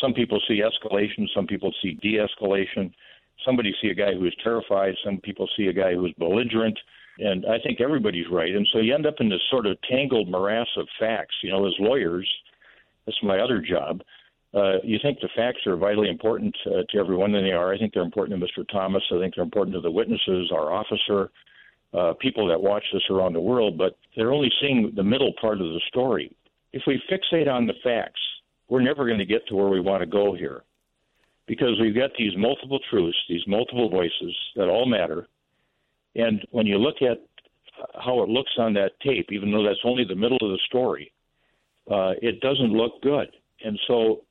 Some 0.00 0.14
people 0.14 0.40
see 0.46 0.62
escalation, 0.62 1.26
some 1.34 1.46
people 1.46 1.72
see 1.82 1.98
de-escalation. 2.02 2.92
Somebody 3.44 3.74
see 3.80 3.88
a 3.88 3.94
guy 3.94 4.14
who 4.14 4.26
is 4.26 4.34
terrified. 4.44 4.94
Some 5.04 5.18
people 5.18 5.48
see 5.56 5.66
a 5.66 5.72
guy 5.72 5.94
who 5.94 6.06
is 6.06 6.12
belligerent. 6.18 6.78
And 7.18 7.44
I 7.46 7.58
think 7.58 7.80
everybody's 7.80 8.26
right. 8.30 8.54
And 8.54 8.66
so 8.72 8.78
you 8.78 8.94
end 8.94 9.06
up 9.06 9.16
in 9.18 9.28
this 9.28 9.40
sort 9.50 9.66
of 9.66 9.76
tangled 9.82 10.28
morass 10.28 10.68
of 10.76 10.86
facts. 11.00 11.34
You 11.42 11.50
know, 11.50 11.66
as 11.66 11.74
lawyers, 11.78 12.28
that's 13.06 13.18
my 13.22 13.38
other 13.40 13.60
job. 13.60 14.02
Uh, 14.54 14.78
you 14.82 14.98
think 15.02 15.18
the 15.20 15.28
facts 15.36 15.66
are 15.66 15.76
vitally 15.76 16.08
important 16.08 16.56
uh, 16.66 16.82
to 16.90 16.98
everyone, 16.98 17.34
and 17.34 17.46
they 17.46 17.52
are. 17.52 17.72
I 17.72 17.78
think 17.78 17.92
they're 17.92 18.02
important 18.02 18.40
to 18.40 18.46
Mr. 18.46 18.66
Thomas. 18.70 19.02
I 19.12 19.18
think 19.18 19.34
they're 19.34 19.44
important 19.44 19.74
to 19.74 19.80
the 19.80 19.90
witnesses, 19.90 20.50
our 20.52 20.72
officer, 20.72 21.30
uh, 21.92 22.14
people 22.20 22.46
that 22.48 22.60
watch 22.60 22.84
this 22.92 23.02
around 23.10 23.34
the 23.34 23.40
world, 23.40 23.76
but 23.76 23.98
they're 24.16 24.32
only 24.32 24.50
seeing 24.60 24.92
the 24.94 25.02
middle 25.02 25.32
part 25.40 25.60
of 25.60 25.66
the 25.66 25.80
story. 25.88 26.34
If 26.72 26.82
we 26.86 27.02
fixate 27.10 27.48
on 27.48 27.66
the 27.66 27.74
facts, 27.82 28.20
we're 28.68 28.82
never 28.82 29.06
going 29.06 29.18
to 29.18 29.26
get 29.26 29.46
to 29.48 29.56
where 29.56 29.68
we 29.68 29.80
want 29.80 30.00
to 30.00 30.06
go 30.06 30.34
here 30.34 30.62
because 31.46 31.80
we've 31.80 31.94
got 31.94 32.10
these 32.18 32.32
multiple 32.36 32.78
truths, 32.90 33.16
these 33.28 33.46
multiple 33.46 33.88
voices 33.88 34.36
that 34.54 34.68
all 34.68 34.86
matter, 34.86 35.26
and 36.18 36.44
when 36.50 36.66
you 36.66 36.78
look 36.78 37.00
at 37.00 37.18
how 37.94 38.22
it 38.22 38.28
looks 38.28 38.50
on 38.58 38.74
that 38.74 38.98
tape, 39.00 39.28
even 39.30 39.52
though 39.52 39.62
that's 39.62 39.78
only 39.84 40.04
the 40.04 40.16
middle 40.16 40.38
of 40.42 40.50
the 40.50 40.58
story, 40.66 41.12
uh, 41.90 42.14
it 42.20 42.40
doesn't 42.40 42.72
look 42.72 43.00
good. 43.02 43.28
And 43.64 43.78
so 43.86 44.24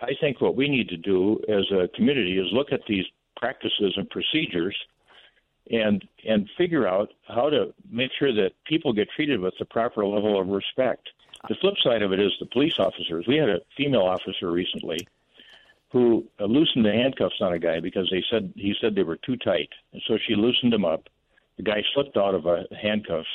I 0.00 0.12
think 0.20 0.40
what 0.40 0.56
we 0.56 0.68
need 0.68 0.88
to 0.88 0.96
do 0.96 1.40
as 1.48 1.64
a 1.72 1.88
community 1.96 2.38
is 2.38 2.46
look 2.52 2.72
at 2.72 2.80
these 2.88 3.04
practices 3.36 3.94
and 3.96 4.08
procedures 4.08 4.76
and 5.70 6.04
and 6.28 6.48
figure 6.56 6.86
out 6.86 7.12
how 7.28 7.48
to 7.50 7.72
make 7.90 8.10
sure 8.18 8.32
that 8.34 8.52
people 8.66 8.92
get 8.92 9.08
treated 9.14 9.40
with 9.40 9.54
the 9.58 9.64
proper 9.64 10.06
level 10.06 10.40
of 10.40 10.48
respect. 10.48 11.08
The 11.48 11.56
flip 11.60 11.74
side 11.82 12.02
of 12.02 12.12
it 12.12 12.20
is 12.20 12.32
the 12.38 12.46
police 12.46 12.78
officers. 12.78 13.26
We 13.26 13.36
had 13.36 13.48
a 13.48 13.60
female 13.76 14.02
officer 14.02 14.50
recently 14.50 15.06
who 15.90 16.24
loosened 16.40 16.84
the 16.84 16.92
handcuffs 16.92 17.40
on 17.40 17.52
a 17.52 17.58
guy 17.58 17.80
because 17.80 18.08
they 18.10 18.24
said 18.30 18.52
he 18.56 18.74
said 18.80 18.94
they 18.94 19.02
were 19.02 19.18
too 19.18 19.36
tight, 19.36 19.70
and 19.92 20.02
so 20.06 20.18
she 20.26 20.34
loosened 20.34 20.72
them 20.72 20.84
up 20.84 21.08
the 21.56 21.62
guy 21.62 21.82
slipped 21.94 22.16
out 22.16 22.34
of 22.34 22.46
a 22.46 22.64
handcuffs 22.80 23.28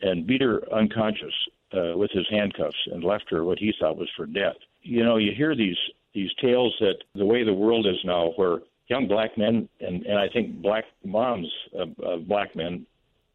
and 0.00 0.26
beat 0.26 0.42
her 0.42 0.62
unconscious 0.72 1.34
uh, 1.72 1.96
with 1.96 2.10
his 2.10 2.26
handcuffs 2.30 2.76
and 2.92 3.04
left 3.04 3.30
her 3.30 3.44
what 3.44 3.58
he 3.58 3.72
thought 3.78 3.96
was 3.96 4.10
for 4.16 4.26
death. 4.26 4.56
You 4.82 5.04
know, 5.04 5.16
you 5.16 5.32
hear 5.36 5.54
these 5.54 5.78
these 6.14 6.30
tales 6.42 6.74
that 6.80 6.96
the 7.14 7.24
way 7.24 7.42
the 7.42 7.54
world 7.54 7.86
is 7.86 7.96
now, 8.04 8.32
where 8.36 8.58
young 8.88 9.06
black 9.08 9.38
men 9.38 9.68
and 9.80 10.04
and 10.04 10.18
I 10.18 10.28
think 10.28 10.60
black 10.60 10.84
moms 11.04 11.50
of, 11.74 11.98
of 12.00 12.28
black 12.28 12.54
men 12.56 12.86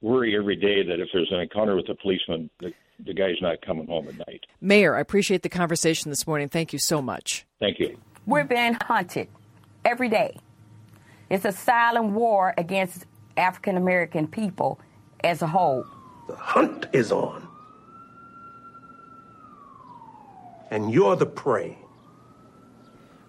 worry 0.01 0.37
every 0.37 0.55
day 0.55 0.83
that 0.83 0.99
if 0.99 1.09
there's 1.13 1.31
an 1.31 1.39
encounter 1.39 1.75
with 1.75 1.89
a 1.89 1.95
policeman, 1.95 2.49
the, 2.59 2.73
the 3.03 3.13
guy's 3.13 3.41
not 3.41 3.61
coming 3.61 3.87
home 3.87 4.07
at 4.07 4.17
night. 4.27 4.45
Mayor, 4.61 4.95
I 4.95 4.99
appreciate 4.99 5.41
the 5.41 5.49
conversation 5.49 6.11
this 6.11 6.27
morning. 6.27 6.49
Thank 6.49 6.73
you 6.73 6.79
so 6.79 7.01
much. 7.01 7.45
Thank 7.59 7.79
you. 7.79 7.97
We're 8.25 8.43
being 8.43 8.77
hunted 8.81 9.27
every 9.83 10.09
day. 10.09 10.37
It's 11.29 11.45
a 11.45 11.51
silent 11.51 12.11
war 12.11 12.53
against 12.57 13.05
African 13.37 13.77
American 13.77 14.27
people 14.27 14.79
as 15.23 15.41
a 15.41 15.47
whole. 15.47 15.85
The 16.27 16.35
hunt 16.35 16.87
is 16.91 17.11
on. 17.11 17.47
And 20.71 20.91
you're 20.91 21.15
the 21.15 21.25
prey. 21.25 21.77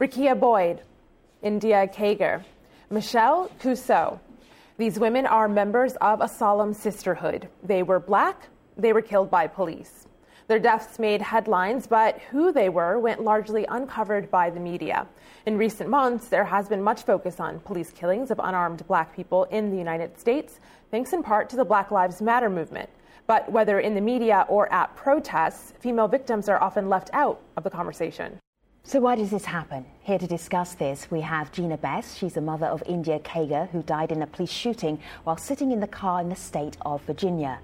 Rekia 0.01 0.39
Boyd, 0.39 0.83
India 1.43 1.87
Kager, 1.87 2.43
Michelle 2.91 3.51
Cusseaux. 3.61 4.19
These 4.77 4.99
women 4.99 5.27
are 5.27 5.49
members 5.49 5.95
of 5.97 6.21
a 6.21 6.29
solemn 6.29 6.73
sisterhood. 6.75 7.49
They 7.63 7.83
were 7.83 8.01
black, 8.01 8.49
they 8.77 8.93
were 8.93 9.03
killed 9.03 9.31
by 9.31 9.47
police. 9.47 10.08
Their 10.49 10.59
deaths 10.59 10.99
made 10.99 11.21
headlines, 11.21 11.87
but 11.87 12.19
who 12.31 12.53
they 12.53 12.71
were 12.71 12.99
went 12.99 13.23
largely 13.23 13.67
uncovered 13.69 14.31
by 14.31 14.49
the 14.49 14.59
media. 14.59 15.07
In 15.45 15.59
recent 15.59 15.91
months, 15.91 16.29
there 16.29 16.45
has 16.45 16.71
been 16.71 16.83
much 16.83 17.03
focus 17.03 17.39
on 17.39 17.61
police 17.61 17.91
killings 17.91 18.31
of 18.31 18.41
unarmed 18.43 18.87
black 18.87 19.15
people 19.15 19.45
in 19.45 19.71
the 19.71 19.77
United 19.77 20.19
States, 20.19 20.61
thanks 20.91 21.13
in 21.13 21.23
part 21.23 21.51
to 21.51 21.57
the 21.57 21.67
Black 21.67 21.91
Lives 21.91 22.23
Matter 22.23 22.49
movement. 22.49 22.89
But 23.27 23.53
whether 23.53 23.81
in 23.81 23.95
the 23.95 24.01
media 24.01 24.47
or 24.49 24.73
at 24.73 24.97
protests, 24.97 25.75
female 25.81 26.09
victims 26.09 26.49
are 26.49 26.63
often 26.63 26.89
left 26.89 27.11
out 27.13 27.43
of 27.59 27.63
the 27.63 27.71
conversation. 27.71 28.39
So, 28.85 29.01
why 29.01 29.17
does 29.17 29.31
this 29.31 29.45
happen? 29.45 29.85
Here 30.01 30.19
to 30.19 30.27
discuss 30.27 30.73
this, 30.73 31.11
we 31.11 31.21
have 31.21 31.53
Gina 31.53 31.77
Best. 31.77 32.17
She's 32.17 32.33
the 32.33 32.41
mother 32.41 32.69
of 32.69 32.83
India 32.87 33.19
Kager, 33.19 33.69
who 33.69 33.83
died 33.83 34.13
in 34.13 34.23
a 34.23 34.27
police 34.27 34.51
shooting 34.51 34.99
while 35.25 35.37
sitting 35.37 35.73
in 35.73 35.81
the 35.81 35.87
car 35.87 36.23
in 36.23 36.31
the 36.31 36.37
state 36.37 36.79
of 36.81 37.03
Virginia. 37.03 37.59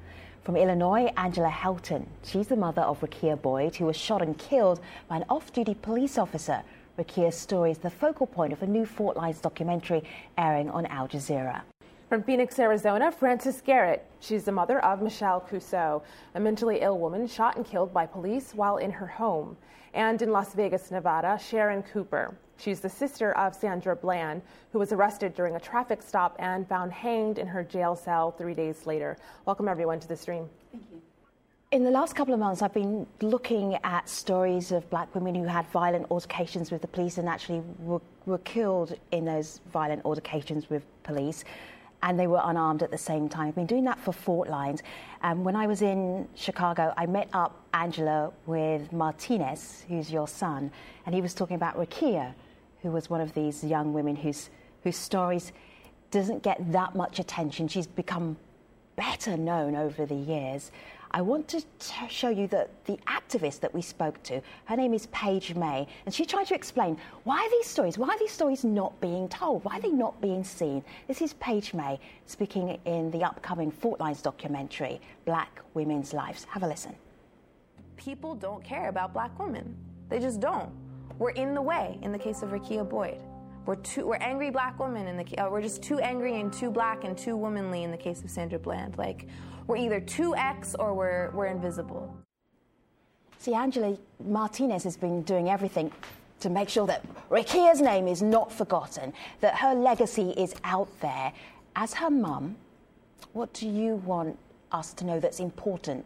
From 0.44 0.56
Illinois, 0.58 1.10
Angela 1.16 1.48
Helton. 1.48 2.04
She's 2.22 2.48
the 2.48 2.56
mother 2.56 2.82
of 2.82 3.00
Rekia 3.00 3.40
Boyd, 3.40 3.76
who 3.76 3.86
was 3.86 3.96
shot 3.96 4.20
and 4.20 4.36
killed 4.36 4.78
by 5.08 5.16
an 5.16 5.24
off 5.30 5.50
duty 5.54 5.74
police 5.74 6.18
officer. 6.18 6.62
Rekia's 6.98 7.34
story 7.34 7.70
is 7.70 7.78
the 7.78 7.88
focal 7.88 8.26
point 8.26 8.52
of 8.52 8.62
a 8.62 8.66
new 8.66 8.84
Fault 8.84 9.16
Lines 9.16 9.40
documentary 9.40 10.04
airing 10.36 10.68
on 10.68 10.84
Al 10.86 11.08
Jazeera. 11.08 11.62
From 12.10 12.22
Phoenix, 12.22 12.58
Arizona, 12.58 13.10
Frances 13.10 13.62
Garrett. 13.62 14.04
She's 14.20 14.44
the 14.44 14.52
mother 14.52 14.84
of 14.84 15.00
Michelle 15.00 15.40
Cusseaux, 15.40 16.02
a 16.34 16.40
mentally 16.40 16.80
ill 16.82 16.98
woman 16.98 17.26
shot 17.26 17.56
and 17.56 17.64
killed 17.64 17.94
by 17.94 18.04
police 18.04 18.54
while 18.54 18.76
in 18.76 18.90
her 18.90 19.06
home. 19.06 19.56
And 19.94 20.20
in 20.20 20.30
Las 20.30 20.52
Vegas, 20.52 20.90
Nevada, 20.90 21.38
Sharon 21.42 21.82
Cooper. 21.82 22.36
She's 22.56 22.80
the 22.80 22.88
sister 22.88 23.36
of 23.36 23.54
Sandra 23.54 23.96
Bland, 23.96 24.42
who 24.72 24.78
was 24.78 24.92
arrested 24.92 25.34
during 25.34 25.56
a 25.56 25.60
traffic 25.60 26.02
stop 26.02 26.36
and 26.38 26.66
found 26.68 26.92
hanged 26.92 27.38
in 27.38 27.46
her 27.46 27.62
jail 27.62 27.96
cell 27.96 28.30
three 28.30 28.54
days 28.54 28.86
later. 28.86 29.16
Welcome, 29.44 29.68
everyone, 29.68 30.00
to 30.00 30.08
the 30.08 30.16
stream. 30.16 30.48
Thank 30.72 30.84
you. 30.92 31.02
In 31.72 31.82
the 31.82 31.90
last 31.90 32.14
couple 32.14 32.32
of 32.32 32.38
months, 32.38 32.62
I've 32.62 32.72
been 32.72 33.04
looking 33.20 33.76
at 33.82 34.08
stories 34.08 34.70
of 34.70 34.88
black 34.90 35.12
women 35.12 35.34
who 35.34 35.42
had 35.42 35.66
violent 35.68 36.06
altercations 36.08 36.70
with 36.70 36.82
the 36.82 36.86
police 36.86 37.18
and 37.18 37.28
actually 37.28 37.62
were, 37.80 38.00
were 38.26 38.38
killed 38.38 38.96
in 39.10 39.24
those 39.24 39.60
violent 39.72 40.04
altercations 40.04 40.70
with 40.70 40.84
police 41.02 41.44
and 42.04 42.20
they 42.20 42.26
were 42.26 42.40
unarmed 42.44 42.82
at 42.82 42.90
the 42.90 42.98
same 42.98 43.28
time. 43.28 43.48
I've 43.48 43.54
been 43.54 43.66
doing 43.66 43.84
that 43.84 43.98
for 43.98 44.12
Fault 44.12 44.46
Lines. 44.46 44.82
Um, 45.22 45.42
when 45.42 45.56
I 45.56 45.66
was 45.66 45.80
in 45.80 46.28
Chicago, 46.34 46.92
I 46.96 47.06
met 47.06 47.28
up 47.32 47.62
Angela 47.72 48.30
with 48.46 48.92
Martinez, 48.92 49.84
who's 49.88 50.12
your 50.12 50.28
son, 50.28 50.70
and 51.06 51.14
he 51.14 51.22
was 51.22 51.32
talking 51.32 51.56
about 51.56 51.76
Rekia, 51.76 52.34
who 52.84 52.90
was 52.90 53.10
one 53.10 53.22
of 53.22 53.32
these 53.34 53.64
young 53.64 53.94
women 53.94 54.14
whose, 54.14 54.50
whose 54.84 54.96
stories 54.96 55.52
doesn't 56.10 56.42
get 56.42 56.70
that 56.70 56.94
much 56.94 57.18
attention. 57.18 57.66
She's 57.66 57.86
become 57.86 58.36
better 58.94 59.36
known 59.36 59.74
over 59.74 60.04
the 60.06 60.14
years. 60.14 60.70
I 61.10 61.22
want 61.22 61.48
to 61.48 61.64
show 62.10 62.28
you 62.28 62.46
the, 62.46 62.68
the 62.84 62.98
activist 63.06 63.60
that 63.60 63.72
we 63.72 63.80
spoke 63.80 64.22
to. 64.24 64.42
Her 64.66 64.76
name 64.76 64.92
is 64.92 65.06
Page 65.06 65.54
May, 65.54 65.86
and 66.04 66.14
she 66.14 66.26
tried 66.26 66.46
to 66.48 66.54
explain 66.54 66.98
why 67.22 67.48
these 67.52 67.66
stories, 67.66 67.96
why 67.96 68.08
are 68.08 68.18
these 68.18 68.32
stories 68.32 68.64
not 68.64 69.00
being 69.00 69.28
told? 69.28 69.64
Why 69.64 69.78
are 69.78 69.80
they 69.80 69.90
not 69.90 70.20
being 70.20 70.44
seen? 70.44 70.84
This 71.08 71.22
is 71.22 71.32
Page 71.34 71.72
May 71.72 71.98
speaking 72.26 72.78
in 72.84 73.10
the 73.12 73.24
upcoming 73.24 73.70
Fault 73.70 73.98
Lines 73.98 74.20
documentary, 74.20 75.00
Black 75.24 75.60
Women's 75.72 76.12
Lives. 76.12 76.44
Have 76.50 76.64
a 76.64 76.68
listen. 76.68 76.94
people 77.96 78.34
don't 78.34 78.62
care 78.62 78.88
about 78.88 79.12
black 79.14 79.38
women. 79.38 79.74
They 80.08 80.18
just 80.20 80.40
don't. 80.40 80.70
We're 81.18 81.30
in 81.30 81.54
the 81.54 81.62
way 81.62 81.98
in 82.02 82.10
the 82.10 82.18
case 82.18 82.42
of 82.42 82.50
Rekia 82.50 82.88
Boyd. 82.88 83.18
We're 83.66 83.76
too, 83.76 84.06
we're 84.06 84.16
angry 84.16 84.50
black 84.50 84.78
women 84.78 85.06
in 85.06 85.16
the 85.16 85.38
uh, 85.38 85.48
we're 85.48 85.62
just 85.62 85.82
too 85.82 85.98
angry 86.00 86.40
and 86.40 86.52
too 86.52 86.70
black 86.70 87.04
and 87.04 87.16
too 87.16 87.36
womanly 87.36 87.84
in 87.84 87.90
the 87.90 87.96
case 87.96 88.22
of 88.22 88.30
Sandra 88.30 88.58
Bland. 88.58 88.98
Like 88.98 89.26
we're 89.66 89.76
either 89.76 90.00
too 90.00 90.34
X 90.36 90.74
or 90.74 90.92
we're 90.92 91.30
we're 91.30 91.46
invisible. 91.46 92.14
See, 93.38 93.54
Angela 93.54 93.96
Martinez 94.24 94.84
has 94.84 94.96
been 94.96 95.22
doing 95.22 95.48
everything 95.48 95.92
to 96.40 96.50
make 96.50 96.68
sure 96.68 96.86
that 96.86 97.04
Rekia's 97.30 97.80
name 97.80 98.08
is 98.08 98.20
not 98.20 98.52
forgotten, 98.52 99.12
that 99.40 99.54
her 99.54 99.74
legacy 99.74 100.30
is 100.36 100.54
out 100.64 100.88
there. 101.00 101.32
As 101.76 101.94
her 101.94 102.10
mum, 102.10 102.56
what 103.32 103.52
do 103.52 103.68
you 103.68 103.96
want 103.96 104.38
us 104.72 104.92
to 104.94 105.04
know 105.04 105.20
that's 105.20 105.40
important 105.40 106.04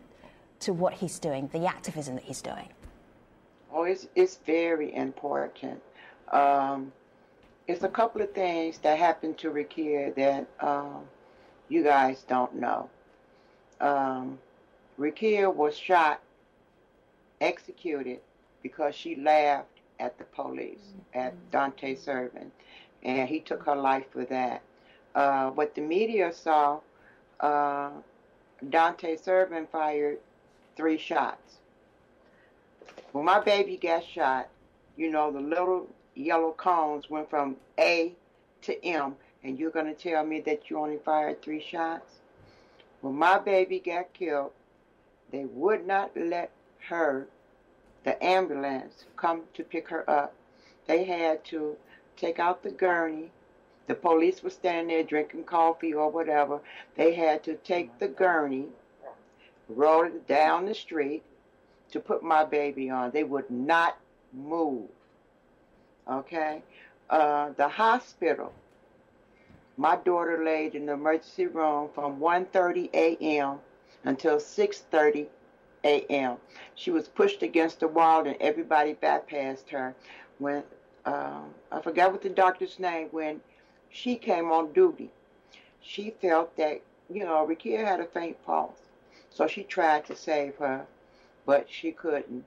to 0.61 0.73
what 0.73 0.93
he's 0.93 1.19
doing, 1.19 1.49
the 1.53 1.67
activism 1.67 2.15
that 2.15 2.25
he's 2.25 2.43
doing? 2.43 2.69
Oh, 3.73 3.85
it's, 3.85 4.09
it's 4.15 4.39
very 4.47 4.95
important. 4.95 5.81
Um, 6.33 6.93
it's 7.67 7.83
a 7.83 7.89
couple 7.89 8.23
of 8.23 8.33
things 8.33 8.79
that 8.79 8.99
happened 8.99 9.37
to 9.39 9.51
Rekia 9.51 10.15
that 10.15 10.47
um, 10.61 11.05
you 11.69 11.83
guys 11.83 12.25
don't 12.27 12.55
know. 12.55 12.89
Um, 13.81 14.39
was 14.99 15.77
shot, 15.77 16.21
executed 17.41 18.21
because 18.63 18.95
she 18.95 19.17
laughed 19.17 19.69
at 20.01 20.19
the 20.19 20.25
police, 20.25 20.81
mm-hmm. 20.81 21.19
at 21.19 21.51
Dante 21.51 21.95
Servin, 21.95 22.51
and 23.03 23.29
he 23.29 23.41
took 23.41 23.65
her 23.65 23.77
life 23.77 24.07
for 24.11 24.25
that. 24.25 24.63
Uh, 25.15 25.51
what 25.51 25.75
the 25.75 25.81
media 25.81 26.33
saw, 26.33 26.81
uh, 27.41 27.91
Dante 28.71 29.17
Servin 29.17 29.67
fired 29.71 30.19
three 30.77 30.99
shots. 30.99 31.58
When 33.13 33.25
my 33.25 33.41
baby 33.41 33.77
got 33.77 34.05
shot, 34.05 34.49
you 34.97 35.11
know, 35.11 35.31
the 35.31 35.41
little 35.41 35.89
yellow 36.15 36.53
cones 36.53 37.09
went 37.09 37.31
from 37.31 37.57
A 37.79 38.15
to 38.63 38.85
M, 38.85 39.17
and 39.43 39.59
you're 39.59 39.71
going 39.71 39.87
to 39.87 39.95
tell 39.95 40.25
me 40.25 40.41
that 40.41 40.69
you 40.69 40.79
only 40.79 40.99
fired 40.99 41.41
three 41.41 41.61
shots? 41.61 42.17
When 43.01 43.15
my 43.15 43.39
baby 43.39 43.79
got 43.79 44.13
killed, 44.13 44.53
they 45.31 45.45
would 45.45 45.87
not 45.87 46.11
let 46.17 46.51
her 46.89 47.29
the 48.05 48.23
ambulance 48.25 49.05
come 49.17 49.43
to 49.55 49.63
pick 49.63 49.89
her 49.89 50.09
up. 50.09 50.35
They 50.87 51.05
had 51.05 51.45
to 51.47 51.77
take 52.17 52.39
out 52.39 52.63
the 52.63 52.71
gurney. 52.71 53.31
The 53.87 53.95
police 53.95 54.43
were 54.43 54.51
standing 54.51 54.89
there 54.89 55.03
drinking 55.03 55.45
coffee 55.45 55.93
or 55.95 56.11
whatever. 56.11 56.61
They 56.97 57.15
had 57.15 57.45
to 57.45 57.55
take 57.57 57.99
the 57.99 58.09
gurney, 58.09 58.67
roll 59.69 60.05
it 60.05 60.27
down 60.27 60.67
the 60.67 60.75
street 60.75 61.23
to 61.93 62.01
put 62.01 62.23
my 62.23 62.45
baby 62.45 62.91
on. 62.91 63.11
They 63.11 63.25
would 63.25 63.51
not 63.51 63.99
move. 64.33 64.89
Okay? 66.11 66.63
Uh, 67.11 67.51
the 67.57 67.69
hospital, 67.69 68.53
my 69.77 69.97
daughter 69.97 70.43
laid 70.45 70.75
in 70.75 70.87
the 70.87 70.93
emergency 70.93 71.47
room 71.47 71.89
from 71.95 72.19
1.30 72.19 72.91
a.m. 72.93 73.59
until 74.05 74.37
6.30 74.37 75.27
a.m. 75.85 76.37
She 76.75 76.91
was 76.91 77.09
pushed 77.09 77.43
against 77.43 77.81
the 77.81 77.89
wall 77.89 78.27
and 78.27 78.37
everybody 78.41 78.95
bypassed 78.95 79.69
her. 79.71 79.95
When 80.39 80.63
um, 81.05 81.55
I 81.73 81.81
forgot 81.81 82.13
what 82.13 82.23
the 82.23 82.29
doctor's 82.29 82.79
name 82.79 83.09
when 83.11 83.41
she 83.91 84.17
came 84.17 84.51
on 84.53 84.73
duty, 84.73 85.11
she 85.81 86.15
felt 86.21 86.57
that 86.57 86.83
you 87.11 87.25
know 87.25 87.47
Rekia 87.47 87.85
had 87.85 88.01
a 88.01 88.07
faint 88.07 88.37
pulse, 88.45 88.81
so 89.31 89.47
she 89.47 89.63
tried 89.63 90.05
to 90.07 90.17
save 90.17 90.57
her, 90.57 90.87
but 91.49 91.67
she 91.71 91.93
couldn't. 91.93 92.45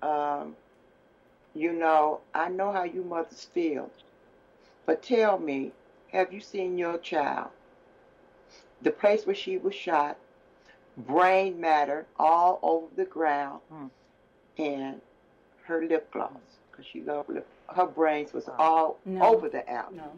Um, 0.00 0.56
you 1.54 1.74
know, 1.74 2.20
I 2.34 2.48
know 2.48 2.72
how 2.72 2.84
you 2.84 3.04
mothers 3.04 3.46
feel, 3.52 3.90
but 4.86 5.02
tell 5.02 5.38
me, 5.38 5.72
have 6.10 6.32
you 6.32 6.40
seen 6.40 6.78
your 6.78 6.96
child? 6.96 7.50
The 8.80 8.90
place 8.90 9.26
where 9.26 9.34
she 9.34 9.58
was 9.58 9.74
shot 9.74 10.16
brain 10.96 11.60
matter 11.60 12.06
all 12.18 12.58
over 12.62 12.86
the 12.96 13.04
ground, 13.04 13.60
mm. 13.70 13.90
and 14.56 15.02
her 15.64 15.84
lip 15.84 16.10
gloss 16.10 16.30
because 16.70 16.86
she 16.86 17.02
loved 17.02 17.28
lip. 17.28 17.46
Her 17.68 17.86
brains 17.86 18.32
was 18.32 18.48
all 18.58 18.98
no. 19.04 19.22
over 19.22 19.50
the 19.50 19.68
apple. 19.68 19.96
No. 19.96 20.12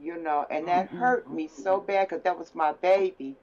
You 0.00 0.16
know, 0.22 0.46
and 0.48 0.68
that 0.68 0.86
mm-hmm. 0.86 0.98
hurt 0.98 1.28
me 1.28 1.48
so 1.48 1.80
bad 1.80 2.08
because 2.08 2.22
that 2.22 2.38
was 2.38 2.54
my 2.54 2.72
baby, 2.74 3.34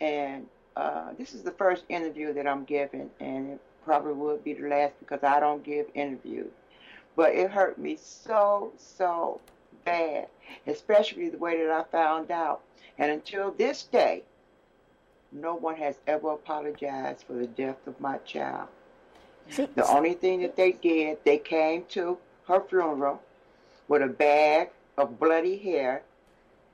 and 0.00 0.46
uh, 0.76 1.10
this 1.18 1.34
is 1.34 1.42
the 1.42 1.50
first 1.50 1.84
interview 1.88 2.32
that 2.34 2.46
I'm 2.46 2.64
giving, 2.64 3.10
and 3.20 3.50
it 3.50 3.60
probably 3.84 4.12
would 4.14 4.44
be 4.44 4.54
the 4.54 4.68
last 4.68 4.94
because 4.98 5.22
I 5.22 5.40
don't 5.40 5.62
give 5.62 5.86
interviews. 5.94 6.52
But 7.16 7.34
it 7.34 7.50
hurt 7.50 7.78
me 7.78 7.98
so 8.00 8.72
so 8.78 9.40
bad, 9.84 10.28
especially 10.66 11.28
the 11.28 11.38
way 11.38 11.62
that 11.64 11.70
I 11.70 11.84
found 11.90 12.30
out. 12.30 12.62
And 12.98 13.10
until 13.10 13.50
this 13.50 13.82
day, 13.84 14.22
no 15.32 15.54
one 15.54 15.76
has 15.76 15.96
ever 16.06 16.32
apologized 16.32 17.24
for 17.26 17.34
the 17.34 17.46
death 17.46 17.86
of 17.86 17.98
my 18.00 18.18
child. 18.18 18.68
The 19.56 19.86
only 19.88 20.14
thing 20.14 20.42
that 20.42 20.56
they 20.56 20.72
did, 20.72 21.18
they 21.24 21.38
came 21.38 21.84
to 21.90 22.18
her 22.46 22.60
funeral 22.60 23.20
with 23.88 24.02
a 24.02 24.06
bag 24.06 24.70
of 24.96 25.18
bloody 25.18 25.56
hair 25.56 26.02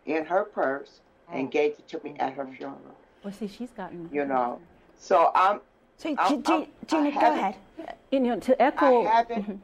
in 0.07 0.25
her 0.27 0.45
purse 0.45 1.01
and 1.33 1.49
oh. 1.49 1.51
gave 1.51 1.73
it 1.73 1.89
to 1.89 2.01
me 2.03 2.15
at 2.19 2.35
her 2.35 2.47
funeral. 2.47 2.98
Well, 3.23 3.33
see, 3.33 3.49
she's 3.49 3.71
gotten. 3.71 4.09
You 4.13 4.25
know, 4.25 4.61
so 4.97 5.31
I'm. 5.35 5.61
So, 5.97 6.15
I'm, 6.19 6.43
Gina, 6.43 6.67
I'm, 6.87 7.15
go 7.15 7.33
ahead. 7.33 7.57
You 8.13 8.21
know, 8.21 8.39
to 8.41 8.63
echo. 8.63 9.05
I 9.05 9.11
haven't. 9.11 9.61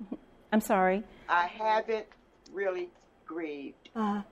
I'm 0.52 0.60
sorry. 0.60 1.02
I 1.28 1.46
haven't 1.46 2.06
really 2.52 2.90
grieved. 3.26 3.88
Uh, 3.94 4.22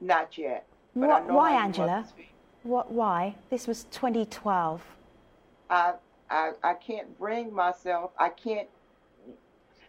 Not 0.00 0.36
yet. 0.36 0.66
What, 0.94 1.30
why, 1.30 1.52
Angela? 1.52 2.06
What? 2.62 2.90
Why? 2.90 3.34
This 3.48 3.66
was 3.66 3.84
2012. 3.84 4.82
I, 5.70 5.92
I, 6.28 6.50
I 6.62 6.74
can't 6.74 7.16
bring 7.18 7.54
myself. 7.54 8.10
I 8.18 8.28
can't. 8.28 8.68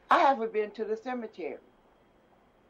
I 0.10 0.20
haven't 0.20 0.54
been 0.54 0.72
to 0.72 0.86
the 0.86 0.98
cemetery 0.98 1.58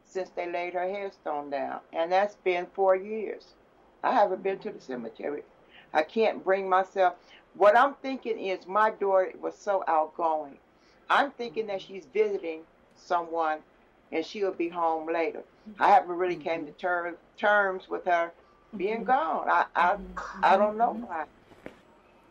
since 0.04 0.30
they 0.30 0.50
laid 0.50 0.74
her 0.74 0.88
headstone 0.88 1.50
down, 1.50 1.80
and 1.92 2.10
that's 2.10 2.36
been 2.36 2.66
four 2.74 2.96
years. 2.96 3.54
I 4.02 4.12
haven't 4.12 4.42
been 4.42 4.58
to 4.60 4.70
the 4.70 4.80
cemetery. 4.80 5.42
I 5.92 6.02
can't 6.02 6.42
bring 6.42 6.68
myself. 6.68 7.14
What 7.54 7.76
I'm 7.76 7.94
thinking 7.94 8.38
is 8.38 8.66
my 8.66 8.90
daughter 8.90 9.32
was 9.40 9.56
so 9.56 9.84
outgoing. 9.86 10.56
I'm 11.10 11.30
thinking 11.32 11.66
that 11.66 11.82
she's 11.82 12.06
visiting 12.06 12.62
someone 12.96 13.58
and 14.10 14.24
she'll 14.24 14.52
be 14.52 14.68
home 14.68 15.12
later. 15.12 15.42
I 15.78 15.88
haven't 15.88 16.16
really 16.16 16.36
came 16.36 16.66
to 16.66 16.72
ter- 16.72 17.16
terms 17.36 17.88
with 17.88 18.04
her 18.06 18.32
being 18.76 18.96
mm-hmm. 18.96 19.04
gone. 19.04 19.48
I 19.48 19.66
I, 19.74 19.96
I 20.42 20.56
don't 20.56 20.76
know 20.76 20.90
mm-hmm. 20.90 21.02
why. 21.02 21.24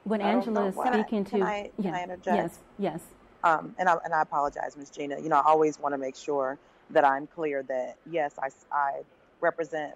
When 0.04 0.22
Angela 0.22 0.68
is 0.68 0.76
speaking 0.76 1.26
can 1.26 1.44
I, 1.44 1.70
to, 1.76 1.84
can 1.84 1.94
I, 1.94 2.04
interject? 2.04 2.36
Yes, 2.36 2.60
yes. 2.80 3.02
Um, 3.44 3.76
and 3.78 3.88
I 3.88 3.96
and 4.04 4.14
I 4.14 4.22
apologize, 4.22 4.76
Ms. 4.76 4.90
Gina. 4.90 5.20
You 5.20 5.30
know, 5.30 5.38
I 5.38 5.44
always 5.44 5.80
want 5.80 5.94
to 5.94 5.98
make 5.98 6.16
sure 6.16 6.58
that 6.90 7.06
I'm 7.06 7.28
clear 7.28 7.64
that 7.64 7.98
yes, 8.10 8.34
I 8.42 8.50
I 8.72 9.02
represent 9.40 9.94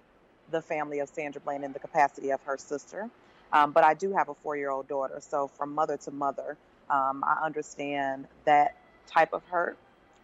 the 0.50 0.62
family 0.62 1.00
of 1.00 1.08
Sandra 1.08 1.40
Bland 1.40 1.64
in 1.64 1.72
the 1.72 1.78
capacity 1.78 2.30
of 2.30 2.42
her 2.42 2.56
sister, 2.56 3.10
um, 3.52 3.72
but 3.72 3.84
I 3.84 3.94
do 3.94 4.12
have 4.12 4.28
a 4.28 4.34
four-year-old 4.34 4.88
daughter. 4.88 5.18
So 5.20 5.48
from 5.48 5.74
mother 5.74 5.96
to 5.98 6.10
mother, 6.10 6.56
um, 6.90 7.24
I 7.24 7.44
understand 7.44 8.26
that 8.44 8.76
type 9.06 9.32
of 9.32 9.42
hurt. 9.44 9.76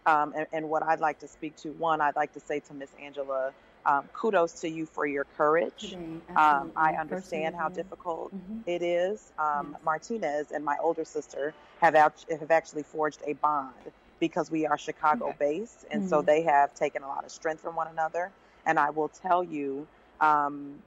Um, 0.05 0.33
and, 0.35 0.47
and, 0.51 0.69
what 0.69 0.83
I'd 0.83 0.99
like 0.99 1.19
to 1.19 1.29
speak 1.29 1.55
to, 1.57 1.69
one, 1.69 2.01
I'd 2.01 2.17
like 2.17 2.33
to 2.33 2.41
say 2.41 2.59
to 2.59 2.73
Miss 2.73 2.89
Angela 3.01 3.53
um, 3.85 4.07
kudos 4.13 4.61
to 4.61 4.69
you 4.69 4.85
for 4.85 5.05
your 5.05 5.25
courage. 5.37 5.95
Um, 6.35 6.71
I 6.75 6.93
understand 6.93 7.55
how 7.55 7.69
difficult 7.69 8.35
mm-hmm. 8.35 8.59
it 8.65 8.81
is. 8.81 9.31
Um. 9.37 9.77
Martinez 9.83 10.51
and 10.51 10.63
my 10.63 10.77
older 10.81 11.05
sister 11.05 11.53
have 11.81 11.95
out, 11.95 12.25
have 12.29 12.51
actually 12.51 12.83
forged 12.83 13.21
a 13.25 13.33
bond 13.33 13.73
because 14.19 14.49
we 14.49 14.65
are 14.65 14.77
Chicago 14.77 15.27
okay. 15.29 15.35
based, 15.39 15.85
and 15.91 16.01
mm-hmm. 16.01 16.09
so 16.09 16.21
they 16.21 16.43
have 16.43 16.73
taken 16.75 17.03
a 17.03 17.07
lot 17.07 17.25
of 17.25 17.31
strength 17.31 17.61
from 17.61 17.75
one 17.75 17.87
another. 17.87 18.31
And 18.65 18.79
I 18.79 18.91
will 18.91 19.09
tell 19.09 19.43
you 19.43 19.85
um, 20.23 20.81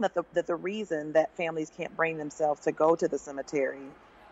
that 0.00 0.14
the 0.14 0.24
that 0.34 0.46
the 0.46 0.54
reason 0.56 1.12
that 1.12 1.34
families 1.36 1.70
can't 1.76 1.96
bring 1.96 2.18
themselves 2.18 2.60
to 2.62 2.72
go 2.72 2.94
to 2.96 3.08
the 3.08 3.18
cemetery 3.18 3.82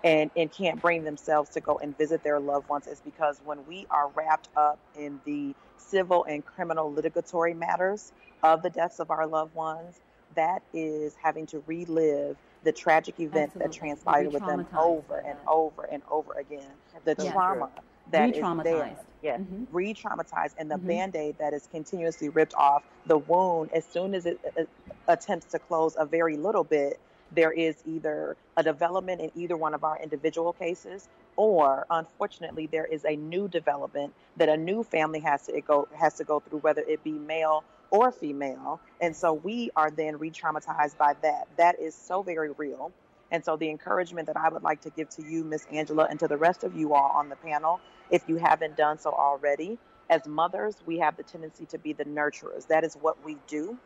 and, 0.05 0.31
and 0.37 0.53
can't 0.53 0.81
bring 0.81 1.05
themselves 1.05 1.51
to 1.51 1.61
go 1.61 1.79
and 1.79 1.97
visit 1.97 2.23
their 2.23 2.39
loved 2.39 2.69
ones 2.69 2.87
is 2.87 3.01
because 3.01 3.41
when 3.45 3.65
we 3.67 3.87
are 3.91 4.11
wrapped 4.15 4.49
up 4.57 4.79
in 4.99 5.21
the 5.25 5.55
civil 5.79 6.25
and 6.25 6.45
criminal 6.45 6.93
litigatory 6.93 7.55
matters 7.55 8.13
of 8.43 8.63
the 8.63 8.71
deaths 8.71 9.01
of 9.01 9.11
our 9.11 9.27
loved 9.27 9.55
ones, 9.55 10.01
that 10.35 10.63
is 10.75 11.15
having 11.21 11.47
to 11.47 11.63
relive 11.67 12.37
the 12.65 12.73
tragic 12.73 13.19
events 13.21 13.57
Absolutely. 13.57 13.73
that 13.73 13.79
transpired 13.79 14.33
with 14.33 14.45
them 14.45 14.67
over 14.77 15.19
and 15.19 15.39
over 15.49 15.85
and 15.85 16.03
over 16.11 16.33
again. 16.35 16.71
The 17.05 17.15
trauma 17.15 17.71
that 18.11 18.31
is 18.31 18.43
there. 18.63 18.97
Yes, 19.23 19.41
mm-hmm. 19.41 19.65
re-traumatized, 19.73 20.55
and 20.59 20.71
the 20.71 20.77
mm-hmm. 20.77 20.89
band-aid 20.89 21.39
that 21.39 21.53
is 21.53 21.67
continuously 21.73 22.29
ripped 22.29 22.55
off 22.55 22.85
the 23.07 23.19
wound 23.19 23.71
as 23.73 23.85
soon 23.85 24.15
as 24.15 24.27
it, 24.27 24.39
it 24.57 24.69
attempts 25.09 25.47
to 25.47 25.59
close 25.59 25.97
a 25.99 26.05
very 26.05 26.37
little 26.37 26.63
bit 26.63 27.01
there 27.33 27.53
is 27.53 27.83
either 27.87 28.37
a 28.57 28.63
development 28.63 29.21
in 29.21 29.31
either 29.35 29.57
one 29.57 29.75
of 29.75 29.85
our 29.85 29.99
individual 30.01 30.53
cases, 30.53 31.09
or 31.37 31.87
unfortunately, 31.91 32.67
there 32.67 32.87
is 32.87 33.05
a 33.05 33.17
new 33.17 33.49
development 33.49 34.15
that 34.37 34.49
a 34.49 34.57
new 34.57 34.83
family 34.83 35.21
has 35.21 35.47
to 35.47 35.61
go 35.61 35.89
has 35.95 36.15
to 36.15 36.25
go 36.25 36.41
through, 36.41 36.61
whether 36.61 36.83
it 36.83 37.03
be 37.05 37.13
male 37.13 37.65
or 37.91 38.11
female. 38.11 38.81
And 39.01 39.15
so 39.15 39.33
we 39.33 39.71
are 39.77 39.91
then 39.91 40.19
re-traumatized 40.19 40.97
by 40.97 41.15
that. 41.23 41.47
That 41.57 41.79
is 41.81 41.95
so 41.95 42.23
very 42.23 42.51
real. 42.53 42.93
And 43.31 43.45
so 43.45 43.57
the 43.57 43.69
encouragement 43.69 44.27
that 44.29 44.37
I 44.37 44.49
would 44.49 44.63
like 44.63 44.81
to 44.83 44.91
give 44.91 45.09
to 45.11 45.23
you, 45.23 45.45
Miss 45.45 45.67
Angela, 45.73 46.07
and 46.09 46.19
to 46.21 46.29
the 46.29 46.37
rest 46.37 46.65
of 46.65 46.77
you 46.77 46.95
all 46.95 47.11
on 47.11 47.29
the 47.29 47.37
panel, 47.37 47.81
if 48.11 48.29
you 48.29 48.37
haven't 48.37 48.77
done 48.77 48.99
so 48.99 49.11
already, 49.11 49.79
as 50.11 50.27
mothers, 50.27 50.77
we 50.87 50.99
have 50.99 51.17
the 51.17 51.23
tendency 51.25 51.67
to 51.67 51.79
be 51.79 51.93
the 51.93 52.05
nurturers. 52.05 52.67
That 52.69 52.85
is 52.85 52.95
what 52.95 53.23
we 53.25 53.37
do. 53.49 53.77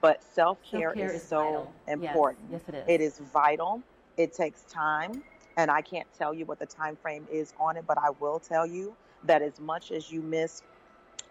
But 0.00 0.22
self 0.22 0.58
care 0.62 0.92
is, 0.92 1.12
is 1.12 1.22
so 1.22 1.70
vital. 1.86 2.04
Important. 2.04 2.46
Yes, 2.50 2.60
it 2.68 2.74
is. 2.74 2.84
It 2.86 3.00
is 3.00 3.18
vital. 3.32 3.82
It 4.16 4.32
takes 4.32 4.62
time. 4.62 5.22
And 5.58 5.70
I 5.70 5.80
can't 5.80 6.06
tell 6.16 6.34
you 6.34 6.44
what 6.44 6.58
the 6.58 6.66
time 6.66 6.96
frame 6.96 7.26
is 7.30 7.54
on 7.58 7.76
it, 7.76 7.84
but 7.86 7.98
I 7.98 8.10
will 8.20 8.38
tell 8.38 8.66
you 8.66 8.94
that 9.24 9.42
as 9.42 9.58
much 9.58 9.90
as 9.90 10.10
you 10.10 10.20
miss 10.22 10.62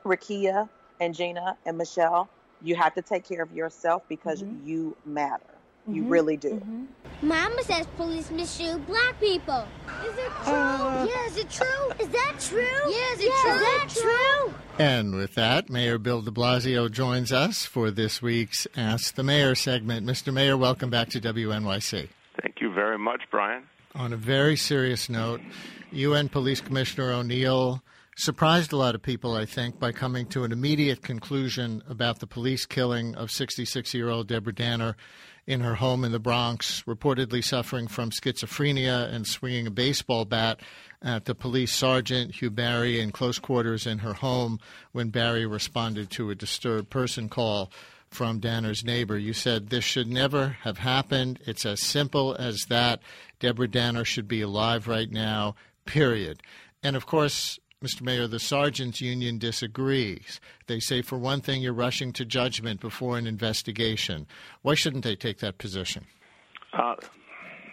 Rekia 0.04 0.68
and 1.00 1.14
Gina 1.14 1.58
and 1.66 1.78
Michelle, 1.78 2.28
you 2.64 2.76
have 2.76 2.94
to 2.96 3.02
take 3.02 3.24
care 3.24 3.44
of 3.44 3.52
yourself 3.54 4.04
because 4.10 4.42
mm-hmm. 4.42 4.68
you 4.68 4.98
matter. 5.06 5.55
You 5.88 6.04
Mhm. 6.04 6.10
really 6.12 6.38
do. 6.38 6.62
Mama 7.22 7.64
says 7.64 7.86
policemen 7.96 8.46
shoot 8.46 8.86
black 8.88 9.20
people. 9.20 9.68
Is 10.04 10.18
it 10.18 10.32
true? 10.44 10.54
yeah, 10.54 11.26
is 11.28 11.38
it 11.38 11.50
true? 11.50 11.92
Is 12.00 12.08
that 12.10 12.34
true? 12.40 12.92
Yeah, 12.92 13.14
is 13.14 13.20
it 13.22 13.32
true? 13.42 13.52
Is 13.52 13.62
that 13.62 13.90
true? 13.90 14.54
And 14.78 15.16
with 15.16 15.36
that, 15.36 15.70
Mayor 15.70 15.98
Bill 15.98 16.22
de 16.22 16.32
Blasio 16.32 16.92
joins 16.92 17.32
us 17.32 17.66
for 17.66 17.92
this 17.92 18.22
week's 18.22 18.68
Ask 18.76 19.16
the 19.16 19.24
Mayor 19.24 19.56
segment. 19.56 20.06
Mr. 20.06 20.34
Mayor, 20.34 20.58
welcome 20.58 20.90
back 20.90 21.10
to 21.10 21.22
WNYC. 21.22 22.10
Thank 22.42 22.62
you 22.62 22.72
very 22.72 22.98
much, 22.98 23.22
Brian. 23.32 23.64
On 23.94 24.12
a 24.12 24.18
very 24.18 24.58
serious 24.58 25.08
note, 25.10 25.40
UN 25.92 26.28
Police 26.28 26.60
Commissioner 26.60 27.12
O'Neill 27.14 27.82
surprised 28.18 28.74
a 28.74 28.78
lot 28.78 28.96
of 28.96 29.02
people, 29.02 29.34
I 29.36 29.46
think, 29.46 29.80
by 29.80 29.92
coming 29.94 30.26
to 30.28 30.44
an 30.44 30.52
immediate 30.52 31.02
conclusion 31.02 31.82
about 31.90 32.20
the 32.20 32.28
police 32.28 32.66
killing 32.66 33.16
of 33.16 33.32
66 33.32 33.94
year 33.94 34.10
old 34.10 34.28
Deborah 34.28 34.54
Danner 34.54 34.98
in 35.48 35.62
her 35.62 35.76
home 35.76 36.04
in 36.04 36.12
the 36.12 36.20
Bronx, 36.20 36.84
reportedly 36.88 37.44
suffering 37.44 37.88
from 37.88 38.10
schizophrenia 38.10 39.12
and 39.14 39.28
swinging 39.28 39.68
a 39.68 39.72
baseball 39.72 40.26
bat 40.26 40.60
at 41.02 41.26
the 41.26 41.36
police 41.36 41.74
sergeant, 41.74 42.36
Hugh 42.36 42.50
Barry, 42.50 43.00
in 43.00 43.12
close 43.12 43.38
quarters 43.38 43.86
in 43.86 44.00
her 44.00 44.14
home 44.14 44.60
when 44.92 45.10
Barry 45.10 45.46
responded 45.46 46.10
to 46.12 46.32
a 46.32 46.36
disturbed 46.36 46.90
person 46.90 47.30
call 47.30 47.72
from 48.10 48.40
Danner's 48.40 48.84
neighbor. 48.84 49.18
You 49.18 49.34
said 49.34 49.70
this 49.70 49.84
should 49.84 50.08
never 50.08 50.58
have 50.64 50.80
happened. 50.80 51.40
It's 51.46 51.66
as 51.66 51.82
simple 51.82 52.36
as 52.36 52.66
that. 52.70 53.02
Deborah 53.40 53.68
Danner 53.68 54.06
should 54.06 54.28
be 54.28 54.42
alive 54.42 54.88
right 54.88 55.12
now, 55.12 55.56
period. 55.86 56.42
And 56.82 56.96
of 56.96 57.06
course, 57.06 57.60
Mr. 57.84 58.02
Mayor, 58.02 58.28
the 58.28 58.40
Sergeants 58.40 59.02
Union 59.02 59.38
disagrees. 59.38 60.40
They 60.68 60.80
say, 60.80 61.02
for 61.02 61.18
one 61.18 61.42
thing, 61.42 61.62
you're 61.62 61.74
rushing 61.74 62.14
to 62.14 62.26
judgment 62.26 62.80
before 62.80 63.18
an 63.18 63.28
investigation. 63.28 64.28
Why 64.62 64.76
shouldn't 64.76 65.04
they 65.04 65.16
take 65.16 65.40
that 65.40 65.58
position? 65.58 66.06
Uh, 66.74 66.96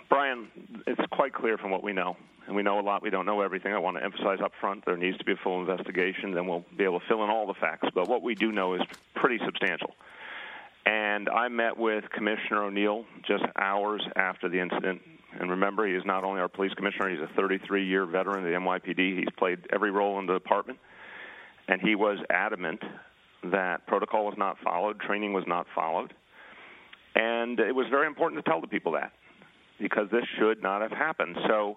Brian, 0.08 0.48
it's 0.86 1.00
quite 1.12 1.32
clear 1.32 1.56
from 1.56 1.70
what 1.70 1.82
we 1.82 1.92
know, 1.92 2.16
and 2.46 2.56
we 2.56 2.62
know 2.62 2.78
a 2.78 2.82
lot. 2.82 3.02
We 3.02 3.10
don't 3.10 3.26
know 3.26 3.40
everything. 3.40 3.72
I 3.72 3.78
want 3.78 3.96
to 3.96 4.04
emphasize 4.04 4.40
up 4.44 4.52
front 4.60 4.84
there 4.84 4.96
needs 4.96 5.18
to 5.18 5.24
be 5.24 5.32
a 5.32 5.36
full 5.36 5.60
investigation, 5.60 6.32
then 6.32 6.46
we'll 6.46 6.64
be 6.76 6.84
able 6.84 7.00
to 7.00 7.06
fill 7.06 7.22
in 7.24 7.30
all 7.30 7.46
the 7.46 7.54
facts. 7.54 7.88
But 7.94 8.08
what 8.08 8.22
we 8.22 8.34
do 8.34 8.52
know 8.52 8.74
is 8.74 8.82
pretty 9.14 9.38
substantial. 9.44 9.94
And 10.84 11.28
I 11.28 11.48
met 11.48 11.78
with 11.78 12.10
Commissioner 12.10 12.64
O'Neill 12.64 13.04
just 13.26 13.44
hours 13.56 14.02
after 14.16 14.48
the 14.48 14.60
incident. 14.60 15.00
And 15.38 15.50
remember, 15.50 15.86
he 15.86 15.94
is 15.94 16.02
not 16.04 16.24
only 16.24 16.40
our 16.40 16.48
police 16.48 16.72
commissioner, 16.74 17.10
he's 17.10 17.20
a 17.20 17.30
33 17.34 17.86
year 17.86 18.06
veteran 18.06 18.38
of 18.38 18.44
the 18.44 18.58
NYPD. 18.58 19.18
He's 19.18 19.28
played 19.38 19.66
every 19.72 19.90
role 19.90 20.18
in 20.18 20.26
the 20.26 20.34
department. 20.34 20.78
And 21.68 21.80
he 21.80 21.94
was 21.94 22.18
adamant 22.30 22.80
that 23.44 23.86
protocol 23.86 24.26
was 24.26 24.34
not 24.36 24.56
followed, 24.62 25.00
training 25.00 25.32
was 25.32 25.44
not 25.46 25.66
followed. 25.74 26.12
And 27.14 27.58
it 27.60 27.74
was 27.74 27.86
very 27.90 28.06
important 28.06 28.44
to 28.44 28.50
tell 28.50 28.60
the 28.60 28.66
people 28.66 28.92
that 28.92 29.12
because 29.80 30.08
this 30.10 30.24
should 30.38 30.62
not 30.62 30.80
have 30.80 30.92
happened. 30.92 31.36
So 31.48 31.76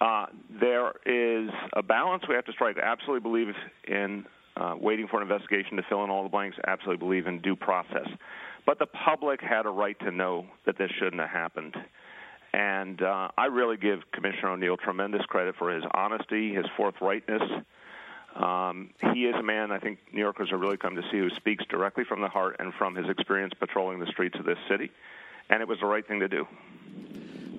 uh, 0.00 0.26
there 0.60 0.92
is 1.06 1.50
a 1.72 1.82
balance 1.82 2.22
we 2.28 2.34
have 2.34 2.44
to 2.44 2.52
strike. 2.52 2.76
I 2.78 2.86
absolutely 2.86 3.28
believe 3.28 3.54
in 3.86 4.24
uh, 4.56 4.74
waiting 4.78 5.06
for 5.08 5.20
an 5.20 5.30
investigation 5.30 5.76
to 5.76 5.82
fill 5.88 6.04
in 6.04 6.10
all 6.10 6.22
the 6.22 6.28
blanks, 6.28 6.56
absolutely 6.66 7.04
believe 7.04 7.26
in 7.26 7.40
due 7.40 7.56
process. 7.56 8.06
But 8.66 8.78
the 8.78 8.86
public 8.86 9.40
had 9.40 9.66
a 9.66 9.70
right 9.70 9.98
to 10.00 10.10
know 10.10 10.46
that 10.66 10.76
this 10.78 10.90
shouldn't 10.98 11.20
have 11.20 11.30
happened. 11.30 11.74
And 12.52 13.02
uh, 13.02 13.28
I 13.36 13.46
really 13.46 13.76
give 13.76 14.00
Commissioner 14.12 14.52
O'Neill 14.52 14.76
tremendous 14.76 15.22
credit 15.26 15.56
for 15.58 15.74
his 15.74 15.84
honesty, 15.94 16.54
his 16.54 16.64
forthrightness. 16.78 17.64
Um, 18.34 18.90
he 19.12 19.24
is 19.24 19.34
a 19.34 19.42
man 19.42 19.72
I 19.72 19.78
think 19.78 19.98
New 20.12 20.20
Yorkers 20.20 20.50
have 20.50 20.60
really 20.60 20.76
come 20.76 20.94
to 20.94 21.02
see 21.10 21.18
who 21.18 21.30
speaks 21.30 21.64
directly 21.66 22.04
from 22.04 22.20
the 22.20 22.28
heart 22.28 22.56
and 22.58 22.72
from 22.74 22.94
his 22.94 23.08
experience 23.08 23.52
patrolling 23.58 23.98
the 23.98 24.06
streets 24.06 24.38
of 24.38 24.44
this 24.44 24.58
city. 24.68 24.90
And 25.50 25.60
it 25.60 25.68
was 25.68 25.78
the 25.80 25.86
right 25.86 26.06
thing 26.06 26.20
to 26.20 26.28
do. 26.28 26.46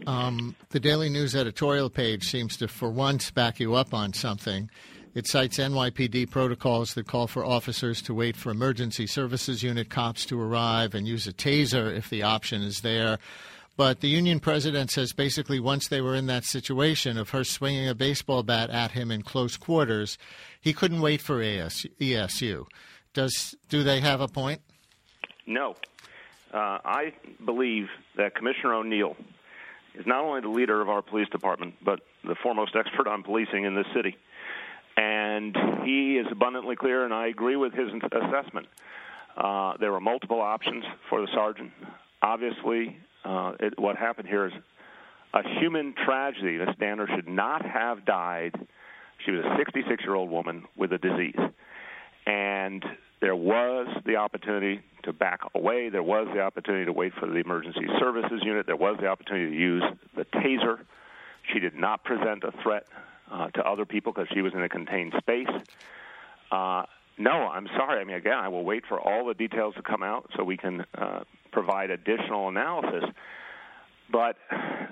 Um, 0.08 0.56
the 0.70 0.80
Daily 0.80 1.10
News 1.10 1.36
editorial 1.36 1.90
page 1.90 2.30
seems 2.30 2.58
to, 2.58 2.68
for 2.68 2.90
once, 2.90 3.30
back 3.30 3.60
you 3.60 3.76
up 3.76 3.94
on 3.94 4.14
something. 4.14 4.70
It 5.16 5.28
cites 5.28 5.58
NYPD 5.58 6.30
protocols 6.30 6.94
that 6.94 7.08
call 7.08 7.28
for 7.28 7.44
officers 7.44 8.02
to 8.04 8.14
wait 8.14 8.36
for 8.36 8.52
emergency 8.52 9.08
services 9.08 9.64
unit 9.64 9.90
cops 9.90 10.26
to 10.28 10.40
arrive 10.40 10.94
and 10.94 11.08
use 11.08 11.28
a 11.28 11.34
taser 11.34 11.96
if 11.96 12.10
the 12.10 12.24
option 12.24 12.62
is 12.62 12.82
there. 12.82 13.18
But 13.80 14.02
the 14.02 14.10
union 14.10 14.42
president 14.42 14.92
says 14.92 15.14
basically 15.14 15.58
once 15.58 15.88
they 15.88 16.02
were 16.02 16.14
in 16.14 16.26
that 16.26 16.44
situation 16.44 17.18
of 17.18 17.30
her 17.30 17.46
swinging 17.46 17.88
a 17.88 17.96
baseball 17.96 18.44
bat 18.44 18.70
at 18.70 18.92
him 18.92 19.10
in 19.10 19.22
close 19.22 19.56
quarters, 19.56 20.18
he 20.60 20.74
couldn't 20.74 21.00
wait 21.00 21.22
for 21.22 21.38
ESU. 21.38 22.66
Does 23.14 23.56
do 23.70 23.84
they 23.84 24.02
have 24.02 24.20
a 24.20 24.28
point? 24.28 24.60
No. 25.48 25.78
Uh, 26.54 26.80
I 26.84 27.14
believe 27.46 27.88
that 28.18 28.36
Commissioner 28.36 28.74
O'Neill 28.74 29.16
is 29.96 30.06
not 30.06 30.26
only 30.26 30.42
the 30.42 30.50
leader 30.50 30.82
of 30.82 30.90
our 30.90 31.02
police 31.02 31.30
department, 31.30 31.76
but 31.82 32.02
the 32.26 32.36
foremost 32.36 32.76
expert 32.78 33.08
on 33.08 33.24
policing 33.24 33.64
in 33.64 33.76
this 33.76 33.88
city. 33.96 34.18
And 34.98 35.56
he 35.86 36.18
is 36.18 36.28
abundantly 36.30 36.76
clear, 36.76 37.06
and 37.06 37.14
I 37.14 37.28
agree 37.28 37.56
with 37.56 37.72
his 37.72 37.88
assessment. 37.94 38.68
Uh, 39.38 39.78
there 39.80 39.94
were 39.94 40.02
multiple 40.02 40.42
options 40.42 40.84
for 41.10 41.22
the 41.22 41.30
sergeant. 41.34 41.72
Obviously, 42.22 42.98
uh, 43.24 43.54
it, 43.60 43.80
what 43.80 43.96
happened 43.96 44.28
here 44.28 44.48
is 44.48 44.54
a 45.34 45.42
human 45.60 45.94
tragedy. 46.06 46.58
Miss 46.58 46.76
Danner 46.80 47.08
should 47.08 47.28
not 47.28 47.66
have 47.66 48.06
died. 48.06 48.56
She 49.26 49.32
was 49.32 49.46
a 49.46 49.58
66 49.58 50.04
year 50.04 50.16
old 50.16 50.30
woman 50.30 50.66
with 50.76 50.92
a 50.94 50.98
disease. 50.98 51.40
And 52.26 52.84
there 53.22 53.36
was 53.36 53.88
the 54.06 54.16
opportunity 54.16 54.82
to 55.04 55.14
back 55.14 55.42
away. 55.56 55.90
There 55.90 56.04
was 56.04 56.28
the 56.34 56.42
opportunity 56.42 56.86
to 56.86 56.94
wait 56.94 57.14
for 57.20 57.28
the 57.28 57.36
emergency 57.36 57.86
services 58.00 58.42
unit. 58.44 58.66
There 58.66 58.76
was 58.76 58.98
the 59.00 59.08
opportunity 59.08 59.52
to 59.52 59.58
use 59.58 59.84
the 60.16 60.26
taser. 60.26 60.80
She 61.54 61.60
did 61.60 61.76
not 61.76 62.04
present 62.04 62.44
a 62.44 62.52
threat 62.64 62.86
uh, 63.32 63.50
to 63.52 63.68
other 63.68 63.86
people 63.86 64.14
because 64.14 64.28
she 64.34 64.42
was 64.42 64.54
in 64.54 64.64
a 64.64 64.70
contained 64.70 65.14
space. 65.18 65.48
Uh, 66.52 66.84
no, 67.18 67.32
I'm 67.32 67.68
sorry. 67.76 68.00
I 68.00 68.04
mean, 68.06 68.16
again, 68.16 68.38
I 68.38 68.48
will 68.48 68.64
wait 68.64 68.84
for 68.88 69.00
all 69.00 69.26
the 69.28 69.34
details 69.34 69.76
to 69.76 69.82
come 69.82 70.04
out 70.04 70.30
so 70.36 70.44
we 70.44 70.58
can 70.58 70.86
uh, 70.98 71.24
provide 71.52 71.90
additional 71.90 72.50
analysis. 72.50 73.04
But 74.12 74.38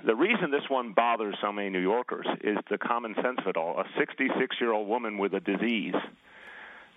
the 0.04 0.14
reason 0.14 0.50
this 0.50 0.68
one 0.68 0.92
bothers 0.92 1.36
so 1.40 1.50
many 1.50 1.70
New 1.70 1.80
Yorkers 1.80 2.26
is 2.42 2.56
the 2.70 2.78
common 2.78 3.14
sense 3.16 3.38
of 3.40 3.48
it 3.48 3.56
all. 3.56 3.80
A 3.80 3.84
66 3.98 4.56
year 4.60 4.72
old 4.72 4.88
woman 4.88 5.18
with 5.18 5.34
a 5.34 5.40
disease 5.40 5.94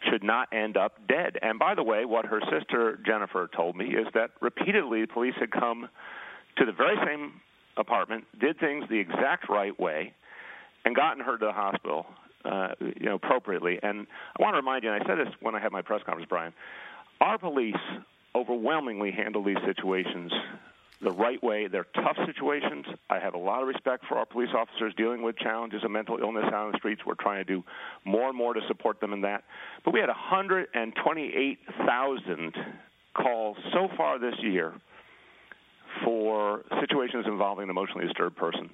should 0.10 0.24
not 0.24 0.48
end 0.52 0.78
up 0.78 0.94
dead. 1.08 1.38
And 1.42 1.60
by 1.60 1.76
the 1.76 1.84
way, 1.84 2.06
what 2.06 2.26
her 2.26 2.42
sister 2.52 3.00
Jennifer 3.06 3.50
told 3.56 3.76
me 3.76 3.86
is 3.86 4.08
that 4.14 4.32
repeatedly 4.40 5.06
police 5.06 5.36
had 5.40 5.52
come 5.52 5.90
to 6.58 6.66
the 6.66 6.72
very 6.72 6.98
same 7.06 7.34
apartment, 7.78 8.26
did 8.40 8.60
things 8.60 8.86
the 8.90 9.00
exact 9.00 9.50
right 9.50 9.78
way, 9.80 10.14
and 10.86 10.96
gotten 10.96 11.24
her 11.24 11.38
to 11.38 11.46
the 11.46 11.52
hospital, 11.52 12.06
uh, 12.46 12.70
you 12.80 13.06
know, 13.06 13.16
appropriately. 13.16 13.80
And 13.82 14.08
I 14.38 14.42
want 14.42 14.54
to 14.54 14.58
remind 14.58 14.84
you, 14.84 14.92
and 14.92 15.02
I 15.02 15.08
said 15.08 15.18
this 15.18 15.34
when 15.42 15.56
I 15.56 15.60
had 15.60 15.72
my 15.72 15.82
press 15.82 16.02
conference, 16.06 16.28
Brian, 16.30 16.54
our 17.20 17.38
police 17.38 17.76
overwhelmingly 18.36 19.12
handle 19.12 19.44
these 19.44 19.58
situations 19.66 20.32
the 21.02 21.12
right 21.12 21.44
way. 21.44 21.68
They're 21.68 21.88
tough 21.96 22.16
situations. 22.26 22.86
I 23.10 23.20
have 23.20 23.34
a 23.34 23.38
lot 23.38 23.62
of 23.62 23.68
respect 23.68 24.06
for 24.08 24.18
our 24.18 24.26
police 24.26 24.52
officers 24.56 24.94
dealing 24.96 25.22
with 25.24 25.38
challenges 25.38 25.84
of 25.84 25.92
mental 25.92 26.18
illness 26.20 26.46
out 26.48 26.54
on 26.54 26.72
the 26.72 26.78
streets. 26.78 27.02
We're 27.06 27.16
trying 27.16 27.44
to 27.46 27.54
do 27.54 27.66
more 28.06 28.30
and 28.30 28.38
more 28.38 28.54
to 28.54 28.62
support 28.68 29.00
them 29.00 29.14
in 29.14 29.22
that. 29.22 29.44
But 29.84 29.94
we 29.94 30.00
had 30.00 30.10
128,000 30.10 32.56
calls 33.14 33.58
so 33.74 33.90
far 33.98 34.20
this 34.20 34.36
year 34.42 34.74
for 36.04 36.62
situations 36.80 37.26
involving 37.28 37.64
an 37.64 37.70
emotionally 37.70 38.06
disturbed 38.06 38.38
person. 38.38 38.70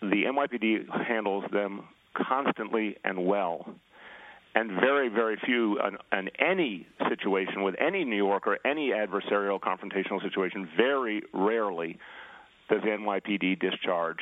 The 0.00 0.24
NYPD 0.24 0.88
handles 1.06 1.44
them 1.52 1.82
constantly 2.14 2.96
and 3.04 3.26
well 3.26 3.74
and 4.54 4.70
very, 4.70 5.08
very 5.08 5.36
few 5.44 5.78
on, 5.80 6.28
any 6.38 6.86
situation 7.08 7.62
with 7.62 7.74
any 7.78 8.04
New 8.04 8.16
Yorker, 8.16 8.58
any 8.64 8.90
adversarial 8.90 9.60
confrontational 9.60 10.22
situation, 10.22 10.68
very 10.76 11.22
rarely 11.32 11.98
does 12.68 12.82
NYPD 12.82 13.58
discharge 13.60 14.20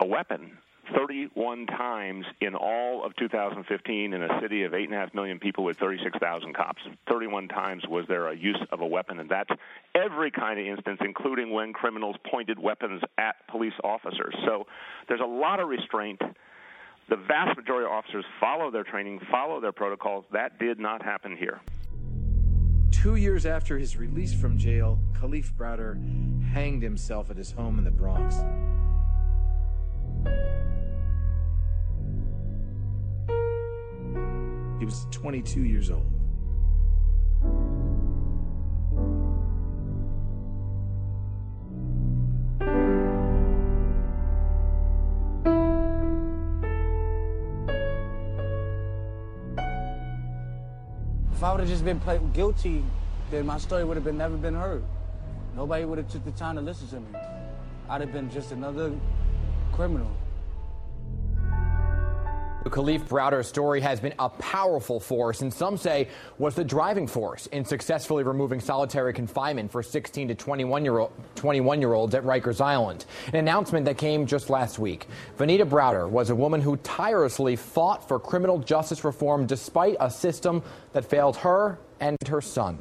a 0.00 0.06
weapon 0.06 0.58
31 0.94 1.66
times 1.66 2.26
in 2.40 2.54
all 2.54 3.04
of 3.04 3.14
2015 3.16 4.12
in 4.12 4.22
a 4.22 4.40
city 4.40 4.64
of 4.64 4.72
8.5 4.72 5.14
million 5.14 5.38
people 5.38 5.64
with 5.64 5.78
36,000 5.78 6.54
cops. 6.54 6.82
31 7.08 7.48
times 7.48 7.86
was 7.88 8.04
there 8.08 8.28
a 8.28 8.36
use 8.36 8.60
of 8.70 8.80
a 8.80 8.86
weapon, 8.86 9.18
and 9.20 9.28
that's 9.28 9.50
every 9.94 10.30
kind 10.30 10.60
of 10.60 10.66
instance, 10.66 10.98
including 11.02 11.50
when 11.50 11.72
criminals 11.72 12.16
pointed 12.30 12.58
weapons 12.58 13.02
at 13.18 13.36
police 13.48 13.72
officers. 13.82 14.34
So 14.44 14.66
there's 15.08 15.20
a 15.20 15.26
lot 15.26 15.60
of 15.60 15.68
restraint. 15.68 16.20
The 17.08 17.16
vast 17.16 17.56
majority 17.56 17.84
of 17.84 17.92
officers 17.92 18.24
follow 18.40 18.70
their 18.70 18.84
training, 18.84 19.20
follow 19.30 19.60
their 19.60 19.72
protocols. 19.72 20.24
That 20.32 20.58
did 20.58 20.78
not 20.78 21.02
happen 21.02 21.36
here. 21.36 21.60
Two 22.90 23.16
years 23.16 23.44
after 23.44 23.78
his 23.78 23.96
release 23.98 24.32
from 24.32 24.56
jail, 24.56 24.98
Kalief 25.12 25.52
Browder 25.52 25.96
hanged 26.52 26.82
himself 26.82 27.28
at 27.28 27.36
his 27.36 27.52
home 27.52 27.78
in 27.78 27.84
the 27.84 27.90
Bronx. 27.90 28.36
He 34.78 34.86
was 34.86 35.06
22 35.10 35.64
years 35.64 35.90
old. 35.90 36.13
I 51.44 51.50
would 51.52 51.60
have 51.60 51.68
just 51.68 51.84
been 51.84 52.00
guilty, 52.32 52.82
then 53.30 53.44
my 53.44 53.58
story 53.58 53.84
would 53.84 53.98
have 53.98 54.04
been 54.04 54.16
never 54.16 54.36
been 54.36 54.54
heard. 54.54 54.82
Nobody 55.54 55.84
would 55.84 55.98
have 55.98 56.08
took 56.08 56.24
the 56.24 56.30
time 56.30 56.56
to 56.56 56.62
listen 56.62 56.88
to 56.88 57.00
me. 57.00 57.18
I'd 57.88 58.00
have 58.00 58.12
been 58.12 58.30
just 58.30 58.52
another 58.52 58.92
criminal. 59.72 60.10
The 62.64 62.70
Kalief 62.70 63.02
Browder 63.02 63.44
story 63.44 63.82
has 63.82 64.00
been 64.00 64.14
a 64.18 64.30
powerful 64.30 64.98
force, 64.98 65.42
and 65.42 65.52
some 65.52 65.76
say 65.76 66.08
was 66.38 66.54
the 66.54 66.64
driving 66.64 67.06
force 67.06 67.44
in 67.48 67.62
successfully 67.62 68.24
removing 68.24 68.58
solitary 68.58 69.12
confinement 69.12 69.70
for 69.70 69.82
16 69.82 70.28
to 70.28 70.34
21 70.34 70.82
year, 70.82 70.98
old, 71.00 71.12
21 71.34 71.82
year 71.82 71.92
olds 71.92 72.14
at 72.14 72.24
Rikers 72.24 72.62
Island. 72.62 73.04
An 73.26 73.36
announcement 73.36 73.84
that 73.84 73.98
came 73.98 74.24
just 74.24 74.48
last 74.48 74.78
week. 74.78 75.08
Venida 75.36 75.66
Browder 75.66 76.08
was 76.08 76.30
a 76.30 76.34
woman 76.34 76.62
who 76.62 76.78
tirelessly 76.78 77.54
fought 77.54 78.08
for 78.08 78.18
criminal 78.18 78.58
justice 78.58 79.04
reform 79.04 79.44
despite 79.44 79.98
a 80.00 80.10
system 80.10 80.62
that 80.94 81.04
failed 81.04 81.36
her 81.36 81.78
and 82.00 82.16
her 82.28 82.40
son. 82.40 82.78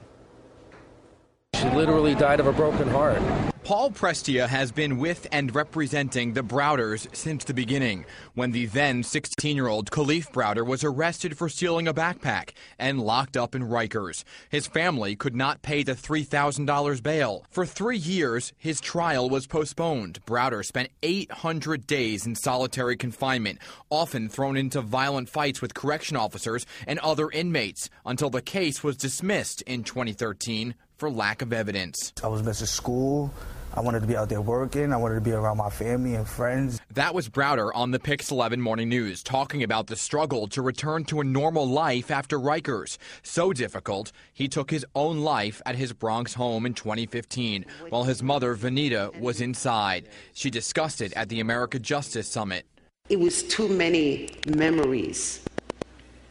She 1.55 1.69
literally 1.71 2.15
died 2.15 2.39
of 2.39 2.47
a 2.47 2.53
broken 2.53 2.87
heart. 2.87 3.52
Paul 3.63 3.91
Prestia 3.91 4.49
has 4.49 4.73
been 4.73 4.97
with 4.97 5.25
and 5.31 5.55
representing 5.55 6.33
the 6.33 6.43
Browders 6.43 7.07
since 7.15 7.45
the 7.45 7.53
beginning, 7.53 8.03
when 8.33 8.51
the 8.51 8.65
then 8.65 9.03
16 9.03 9.55
year 9.55 9.67
old 9.67 9.89
Kalief 9.89 10.29
Browder 10.33 10.67
was 10.67 10.83
arrested 10.83 11.37
for 11.37 11.47
stealing 11.47 11.87
a 11.87 11.93
backpack 11.93 12.49
and 12.77 12.99
locked 12.99 13.37
up 13.37 13.55
in 13.55 13.63
Rikers. 13.63 14.25
His 14.49 14.67
family 14.67 15.15
could 15.15 15.33
not 15.33 15.61
pay 15.61 15.81
the 15.81 15.93
$3,000 15.93 17.01
bail. 17.01 17.45
For 17.49 17.65
three 17.65 17.97
years, 17.97 18.51
his 18.57 18.81
trial 18.81 19.29
was 19.29 19.47
postponed. 19.47 20.19
Browder 20.25 20.65
spent 20.65 20.89
800 21.01 21.87
days 21.87 22.25
in 22.25 22.35
solitary 22.35 22.97
confinement, 22.97 23.59
often 23.89 24.27
thrown 24.27 24.57
into 24.57 24.81
violent 24.81 25.29
fights 25.29 25.61
with 25.61 25.73
correction 25.73 26.17
officers 26.17 26.65
and 26.85 26.99
other 26.99 27.29
inmates, 27.29 27.89
until 28.05 28.29
the 28.29 28.41
case 28.41 28.83
was 28.83 28.97
dismissed 28.97 29.61
in 29.61 29.85
2013 29.85 30.75
for 30.97 31.09
lack 31.09 31.41
of 31.41 31.51
evidence. 31.51 32.13
I 32.23 32.27
was 32.27 32.43
missing 32.43 32.67
school. 32.67 33.33
I 33.75 33.79
wanted 33.79 34.01
to 34.01 34.07
be 34.07 34.15
out 34.15 34.29
there 34.29 34.39
working. 34.39 34.93
I 34.93 34.97
wanted 34.97 35.15
to 35.15 35.21
be 35.21 35.31
around 35.31 35.57
my 35.57 35.69
family 35.71 36.13
and 36.13 36.27
friends. 36.27 36.79
That 36.93 37.15
was 37.15 37.27
Browder 37.27 37.71
on 37.73 37.89
the 37.89 37.99
Pix 37.99 38.29
11 38.29 38.61
Morning 38.61 38.87
News 38.87 39.23
talking 39.23 39.63
about 39.63 39.87
the 39.87 39.95
struggle 39.95 40.47
to 40.49 40.61
return 40.61 41.05
to 41.05 41.21
a 41.21 41.23
normal 41.23 41.67
life 41.67 42.11
after 42.11 42.39
Rikers. 42.39 42.99
So 43.23 43.51
difficult, 43.51 44.11
he 44.31 44.47
took 44.47 44.69
his 44.69 44.85
own 44.93 45.21
life 45.21 45.59
at 45.65 45.75
his 45.75 45.91
Bronx 45.91 46.35
home 46.35 46.67
in 46.67 46.75
2015 46.75 47.65
while 47.89 48.03
his 48.03 48.21
mother, 48.21 48.55
Venida, 48.55 49.17
was 49.19 49.41
inside. 49.41 50.07
She 50.35 50.51
discussed 50.51 51.01
it 51.01 51.11
at 51.13 51.29
the 51.29 51.39
America 51.39 51.79
Justice 51.79 52.27
Summit. 52.27 52.67
It 53.09 53.19
was 53.19 53.41
too 53.41 53.67
many 53.67 54.29
memories 54.55 55.43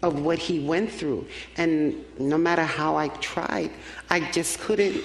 of 0.05 0.23
what 0.23 0.39
he 0.39 0.61
went 0.61 0.93
through. 0.93 1.27
And 1.57 2.05
no 2.21 2.39
matter 2.39 2.63
how 2.63 2.97
I 2.97 3.09
tried, 3.09 3.73
I 4.11 4.31
just 4.31 4.61
couldn't 4.61 5.03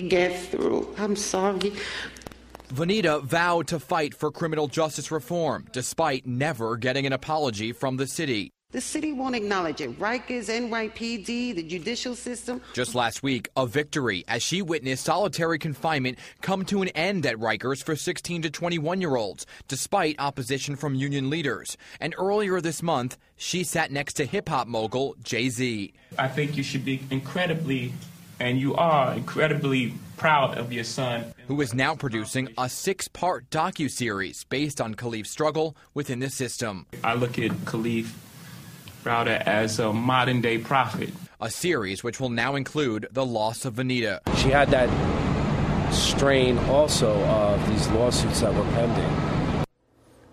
get 0.00 0.38
through. 0.50 0.94
I'm 0.98 1.16
sorry. 1.16 1.72
Venida 2.72 3.22
vowed 3.22 3.66
to 3.68 3.78
fight 3.78 4.14
for 4.14 4.30
criminal 4.30 4.66
justice 4.66 5.10
reform, 5.10 5.66
despite 5.72 6.26
never 6.26 6.78
getting 6.78 7.04
an 7.04 7.12
apology 7.12 7.72
from 7.72 7.98
the 7.98 8.06
city. 8.06 8.50
The 8.72 8.80
city 8.80 9.12
won't 9.12 9.34
acknowledge 9.34 9.82
it. 9.82 9.98
Rikers, 9.98 10.48
NYPD, 10.48 11.54
the 11.54 11.62
judicial 11.62 12.14
system. 12.14 12.62
Just 12.72 12.94
last 12.94 13.22
week, 13.22 13.50
a 13.54 13.66
victory 13.66 14.24
as 14.26 14.42
she 14.42 14.62
witnessed 14.62 15.04
solitary 15.04 15.58
confinement 15.58 16.18
come 16.40 16.64
to 16.64 16.80
an 16.80 16.88
end 16.88 17.26
at 17.26 17.36
Rikers 17.36 17.84
for 17.84 17.94
16 17.94 18.40
to 18.40 18.50
21 18.50 19.02
year 19.02 19.16
olds, 19.16 19.44
despite 19.68 20.16
opposition 20.18 20.74
from 20.76 20.94
union 20.94 21.28
leaders. 21.28 21.76
And 22.00 22.14
earlier 22.16 22.62
this 22.62 22.82
month, 22.82 23.18
she 23.36 23.62
sat 23.62 23.92
next 23.92 24.14
to 24.14 24.24
hip 24.24 24.48
hop 24.48 24.66
mogul 24.66 25.16
Jay 25.22 25.50
Z. 25.50 25.92
I 26.18 26.28
think 26.28 26.56
you 26.56 26.62
should 26.62 26.86
be 26.86 27.02
incredibly, 27.10 27.92
and 28.42 28.58
you 28.58 28.74
are 28.74 29.14
incredibly 29.14 29.94
proud 30.16 30.58
of 30.58 30.72
your 30.72 30.82
son. 30.82 31.32
Who 31.46 31.60
is 31.60 31.72
now 31.72 31.94
producing 31.94 32.48
a 32.58 32.68
six 32.68 33.06
part 33.06 33.48
docu 33.50 33.88
series 33.88 34.42
based 34.44 34.80
on 34.80 34.96
Kalief's 34.96 35.30
struggle 35.30 35.76
within 35.94 36.18
the 36.18 36.28
system. 36.28 36.86
I 37.04 37.14
look 37.14 37.38
at 37.38 37.52
Kalief 37.64 38.10
Browder 39.04 39.40
as 39.46 39.78
a 39.78 39.92
modern 39.92 40.40
day 40.40 40.58
prophet. 40.58 41.10
A 41.40 41.50
series 41.50 42.02
which 42.02 42.18
will 42.18 42.30
now 42.30 42.56
include 42.56 43.06
the 43.12 43.24
loss 43.24 43.64
of 43.64 43.74
Venida. 43.74 44.20
She 44.38 44.48
had 44.48 44.70
that 44.70 44.90
strain 45.92 46.58
also 46.58 47.14
of 47.24 47.64
these 47.68 47.86
lawsuits 47.90 48.40
that 48.40 48.52
were 48.52 48.64
pending. 48.72 49.41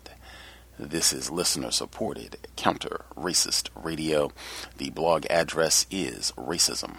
This 0.80 1.12
is 1.12 1.30
listener 1.30 1.72
supported 1.72 2.38
counter 2.56 3.02
racist 3.18 3.68
radio. 3.76 4.32
The 4.78 4.92
blog 4.92 5.26
address 5.30 5.86
is 5.92 6.32
racism 6.38 6.96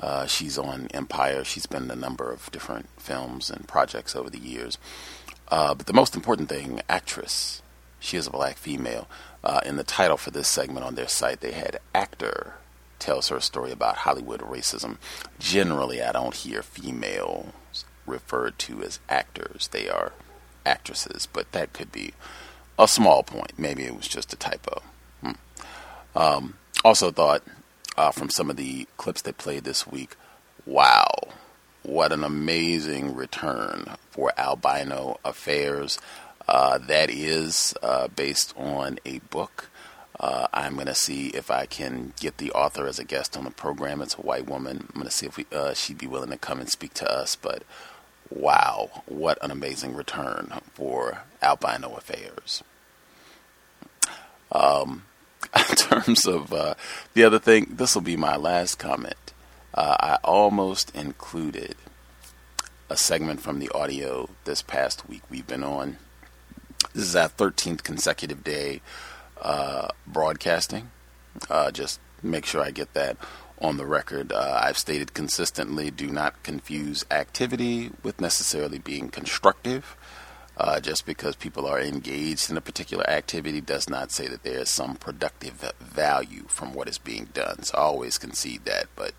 Uh, 0.00 0.26
she's 0.26 0.58
on 0.58 0.88
Empire. 0.94 1.44
She's 1.44 1.66
been 1.66 1.84
in 1.84 1.90
a 1.90 1.96
number 1.96 2.30
of 2.30 2.50
different 2.52 2.88
films 2.98 3.50
and 3.50 3.66
projects 3.66 4.14
over 4.14 4.30
the 4.30 4.38
years. 4.38 4.78
Uh, 5.48 5.74
but 5.74 5.86
the 5.86 5.92
most 5.92 6.14
important 6.14 6.48
thing, 6.48 6.80
actress. 6.88 7.62
She 8.00 8.16
is 8.16 8.26
a 8.26 8.30
black 8.30 8.58
female. 8.58 9.08
in 9.64 9.76
the 9.76 9.84
title 9.84 10.16
for 10.16 10.30
this 10.30 10.46
segment 10.46 10.86
on 10.86 10.94
their 10.94 11.08
site, 11.08 11.40
they 11.40 11.52
had 11.52 11.80
actor 11.94 12.54
tells 12.98 13.28
her 13.28 13.40
story 13.40 13.70
about 13.70 13.98
Hollywood 13.98 14.40
racism. 14.40 14.98
Generally, 15.38 16.02
I 16.02 16.12
don't 16.12 16.34
hear 16.34 16.62
female 16.62 17.52
referred 18.06 18.58
to 18.60 18.82
as 18.82 19.00
actors. 19.08 19.68
They 19.68 19.88
are 19.88 20.12
actresses, 20.66 21.26
but 21.26 21.50
that 21.52 21.72
could 21.72 21.92
be 21.92 22.12
a 22.78 22.88
small 22.88 23.22
point. 23.22 23.58
Maybe 23.58 23.84
it 23.84 23.96
was 23.96 24.08
just 24.08 24.32
a 24.32 24.36
typo. 24.36 24.82
Hmm. 25.22 25.32
Um, 26.14 26.54
also, 26.84 27.10
thought 27.10 27.42
uh, 27.98 28.12
from 28.12 28.30
some 28.30 28.48
of 28.48 28.56
the 28.56 28.86
clips 28.96 29.22
they 29.22 29.32
played 29.32 29.64
this 29.64 29.84
week, 29.84 30.14
wow, 30.64 31.08
what 31.82 32.12
an 32.12 32.22
amazing 32.22 33.12
return 33.16 33.90
for 34.10 34.32
Albino 34.38 35.18
Affairs. 35.24 35.98
Uh, 36.46 36.78
that 36.78 37.10
is 37.10 37.74
uh, 37.82 38.06
based 38.06 38.56
on 38.56 39.00
a 39.04 39.18
book. 39.18 39.68
Uh, 40.20 40.46
I'm 40.52 40.74
going 40.74 40.86
to 40.86 40.94
see 40.94 41.28
if 41.28 41.50
I 41.50 41.66
can 41.66 42.12
get 42.20 42.38
the 42.38 42.52
author 42.52 42.86
as 42.86 43.00
a 43.00 43.04
guest 43.04 43.36
on 43.36 43.44
the 43.44 43.50
program. 43.50 44.00
It's 44.00 44.14
a 44.14 44.22
white 44.22 44.46
woman. 44.46 44.86
I'm 44.88 44.94
going 44.94 45.06
to 45.06 45.10
see 45.10 45.26
if 45.26 45.36
we, 45.36 45.46
uh, 45.52 45.74
she'd 45.74 45.98
be 45.98 46.06
willing 46.06 46.30
to 46.30 46.38
come 46.38 46.60
and 46.60 46.68
speak 46.68 46.94
to 46.94 47.12
us. 47.12 47.34
But 47.34 47.64
wow, 48.30 49.02
what 49.06 49.42
an 49.42 49.50
amazing 49.50 49.94
return 49.94 50.52
for 50.72 51.22
albino 51.42 51.96
affairs. 51.96 52.62
Um, 54.52 55.02
in 55.56 55.76
terms 55.76 56.26
of 56.26 56.52
uh, 56.52 56.74
the 57.14 57.24
other 57.24 57.38
thing, 57.38 57.66
this 57.70 57.94
will 57.94 58.02
be 58.02 58.16
my 58.16 58.36
last 58.36 58.78
comment. 58.78 59.32
Uh, 59.74 59.96
I 60.00 60.18
almost 60.24 60.94
included 60.94 61.76
a 62.90 62.96
segment 62.96 63.40
from 63.40 63.58
the 63.58 63.70
audio 63.74 64.30
this 64.44 64.62
past 64.62 65.08
week 65.08 65.22
we've 65.30 65.46
been 65.46 65.62
on. 65.62 65.98
This 66.94 67.04
is 67.04 67.16
our 67.16 67.28
13th 67.28 67.82
consecutive 67.82 68.42
day 68.42 68.80
uh, 69.40 69.88
broadcasting. 70.06 70.90
Uh, 71.50 71.70
just 71.70 72.00
make 72.22 72.46
sure 72.46 72.62
I 72.62 72.70
get 72.70 72.94
that 72.94 73.16
on 73.60 73.76
the 73.76 73.86
record. 73.86 74.32
Uh, 74.32 74.60
I've 74.62 74.78
stated 74.78 75.14
consistently 75.14 75.90
do 75.90 76.08
not 76.08 76.42
confuse 76.42 77.04
activity 77.10 77.90
with 78.02 78.20
necessarily 78.20 78.78
being 78.78 79.08
constructive. 79.08 79.96
Uh, 80.58 80.80
just 80.80 81.06
because 81.06 81.36
people 81.36 81.66
are 81.66 81.80
engaged 81.80 82.50
in 82.50 82.56
a 82.56 82.60
particular 82.60 83.08
activity 83.08 83.60
does 83.60 83.88
not 83.88 84.10
say 84.10 84.26
that 84.26 84.42
there 84.42 84.58
is 84.58 84.68
some 84.68 84.96
productive 84.96 85.72
value 85.80 86.42
from 86.48 86.74
what 86.74 86.88
is 86.88 86.98
being 86.98 87.28
done. 87.32 87.62
So 87.62 87.78
I 87.78 87.82
always 87.82 88.18
concede 88.18 88.64
that. 88.64 88.86
But 88.96 89.12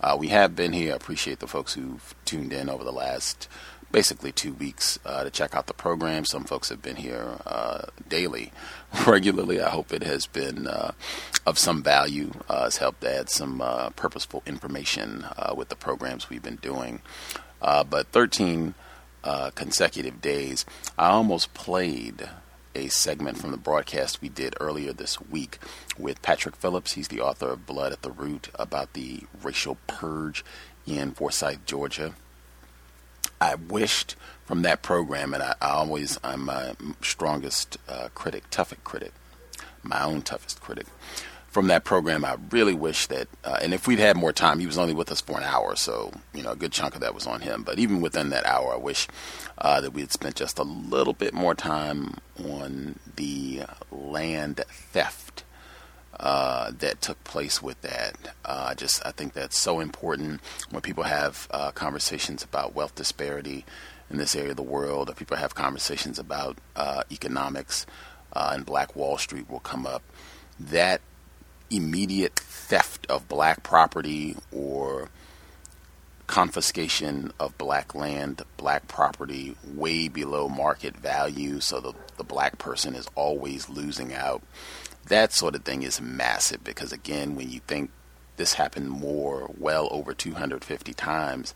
uh, 0.00 0.16
we 0.16 0.28
have 0.28 0.54
been 0.54 0.72
here. 0.72 0.92
I 0.92 0.96
appreciate 0.96 1.40
the 1.40 1.48
folks 1.48 1.74
who've 1.74 2.14
tuned 2.24 2.52
in 2.52 2.70
over 2.70 2.84
the 2.84 2.92
last 2.92 3.48
basically 3.92 4.32
two 4.32 4.52
weeks 4.54 4.98
uh, 5.04 5.24
to 5.24 5.30
check 5.30 5.54
out 5.54 5.66
the 5.66 5.74
program. 5.74 6.24
Some 6.24 6.44
folks 6.44 6.68
have 6.68 6.82
been 6.82 6.96
here 6.96 7.38
uh, 7.46 7.86
daily, 8.08 8.52
regularly. 9.06 9.60
I 9.60 9.70
hope 9.70 9.92
it 9.92 10.02
has 10.02 10.26
been 10.26 10.66
uh, 10.66 10.92
of 11.46 11.58
some 11.58 11.82
value. 11.82 12.32
Uh, 12.48 12.64
has 12.64 12.76
helped 12.76 13.04
add 13.04 13.30
some 13.30 13.60
uh, 13.60 13.90
purposeful 13.90 14.42
information 14.46 15.24
uh, 15.36 15.54
with 15.56 15.68
the 15.68 15.76
programs 15.76 16.28
we've 16.28 16.42
been 16.42 16.56
doing. 16.56 17.00
but 17.60 18.08
13 18.08 18.74
consecutive 19.54 20.20
days, 20.20 20.64
I 20.98 21.08
almost 21.08 21.54
played 21.54 22.28
a 22.74 22.88
segment 22.88 23.38
from 23.38 23.50
the 23.52 23.56
broadcast 23.56 24.20
we 24.20 24.28
did 24.28 24.54
earlier 24.60 24.92
this 24.92 25.20
week 25.20 25.58
with 25.98 26.22
Patrick 26.22 26.54
Phillips. 26.56 26.92
He's 26.92 27.08
the 27.08 27.20
author 27.20 27.48
of 27.48 27.66
Blood 27.66 27.92
at 27.92 28.02
the 28.02 28.10
Root 28.10 28.50
about 28.54 28.92
the 28.92 29.20
racial 29.42 29.78
purge 29.86 30.44
in 30.86 31.12
Forsyth, 31.12 31.64
Georgia. 31.64 32.14
I 33.40 33.54
wished 33.54 34.14
from 34.44 34.62
that 34.62 34.82
program, 34.82 35.34
and 35.34 35.42
I, 35.42 35.54
I 35.60 35.70
always 35.70 36.18
I'm 36.22 36.44
my 36.46 36.74
strongest 37.02 37.78
uh, 37.88 38.08
critic, 38.14 38.44
toughest 38.50 38.84
critic, 38.84 39.12
my 39.82 40.02
own 40.02 40.22
toughest 40.22 40.60
critic. 40.60 40.86
From 41.56 41.68
that 41.68 41.84
program, 41.84 42.22
I 42.22 42.36
really 42.50 42.74
wish 42.74 43.06
that, 43.06 43.28
uh, 43.42 43.60
and 43.62 43.72
if 43.72 43.86
we'd 43.88 43.98
had 43.98 44.14
more 44.14 44.30
time, 44.34 44.58
he 44.58 44.66
was 44.66 44.76
only 44.76 44.92
with 44.92 45.10
us 45.10 45.22
for 45.22 45.38
an 45.38 45.42
hour, 45.42 45.74
so 45.74 46.12
you 46.34 46.42
know 46.42 46.50
a 46.50 46.54
good 46.54 46.70
chunk 46.70 46.94
of 46.94 47.00
that 47.00 47.14
was 47.14 47.26
on 47.26 47.40
him. 47.40 47.62
But 47.62 47.78
even 47.78 48.02
within 48.02 48.28
that 48.28 48.44
hour, 48.44 48.74
I 48.74 48.76
wish 48.76 49.08
uh, 49.56 49.80
that 49.80 49.94
we 49.94 50.02
had 50.02 50.12
spent 50.12 50.34
just 50.34 50.58
a 50.58 50.64
little 50.64 51.14
bit 51.14 51.32
more 51.32 51.54
time 51.54 52.18
on 52.38 52.98
the 53.16 53.62
land 53.90 54.62
theft 54.68 55.44
uh, 56.20 56.72
that 56.78 57.00
took 57.00 57.24
place 57.24 57.62
with 57.62 57.80
that. 57.80 58.18
Uh, 58.44 58.74
just 58.74 59.00
I 59.06 59.12
think 59.12 59.32
that's 59.32 59.56
so 59.56 59.80
important 59.80 60.42
when 60.68 60.82
people 60.82 61.04
have 61.04 61.48
uh, 61.52 61.70
conversations 61.70 62.44
about 62.44 62.74
wealth 62.74 62.94
disparity 62.96 63.64
in 64.10 64.18
this 64.18 64.36
area 64.36 64.50
of 64.50 64.56
the 64.58 64.62
world, 64.62 65.08
or 65.08 65.14
people 65.14 65.38
have 65.38 65.54
conversations 65.54 66.18
about 66.18 66.58
uh, 66.76 67.02
economics, 67.10 67.86
and 68.34 68.66
Black 68.66 68.94
Wall 68.94 69.16
Street 69.16 69.48
will 69.48 69.60
come 69.60 69.86
up. 69.86 70.02
That 70.60 71.00
immediate 71.70 72.38
theft 72.38 73.06
of 73.08 73.28
black 73.28 73.62
property 73.62 74.36
or 74.52 75.08
confiscation 76.26 77.32
of 77.38 77.56
black 77.56 77.94
land, 77.94 78.42
black 78.56 78.88
property 78.88 79.56
way 79.64 80.08
below 80.08 80.48
market 80.48 80.96
value, 80.96 81.60
so 81.60 81.80
the, 81.80 81.92
the 82.16 82.24
black 82.24 82.58
person 82.58 82.94
is 82.94 83.08
always 83.14 83.68
losing 83.68 84.12
out. 84.12 84.42
That 85.08 85.32
sort 85.32 85.54
of 85.54 85.64
thing 85.64 85.82
is 85.82 86.00
massive 86.00 86.64
because 86.64 86.92
again 86.92 87.36
when 87.36 87.50
you 87.50 87.60
think 87.60 87.90
this 88.36 88.54
happened 88.54 88.90
more 88.90 89.50
well 89.58 89.88
over 89.90 90.12
250 90.12 90.92
times 90.94 91.54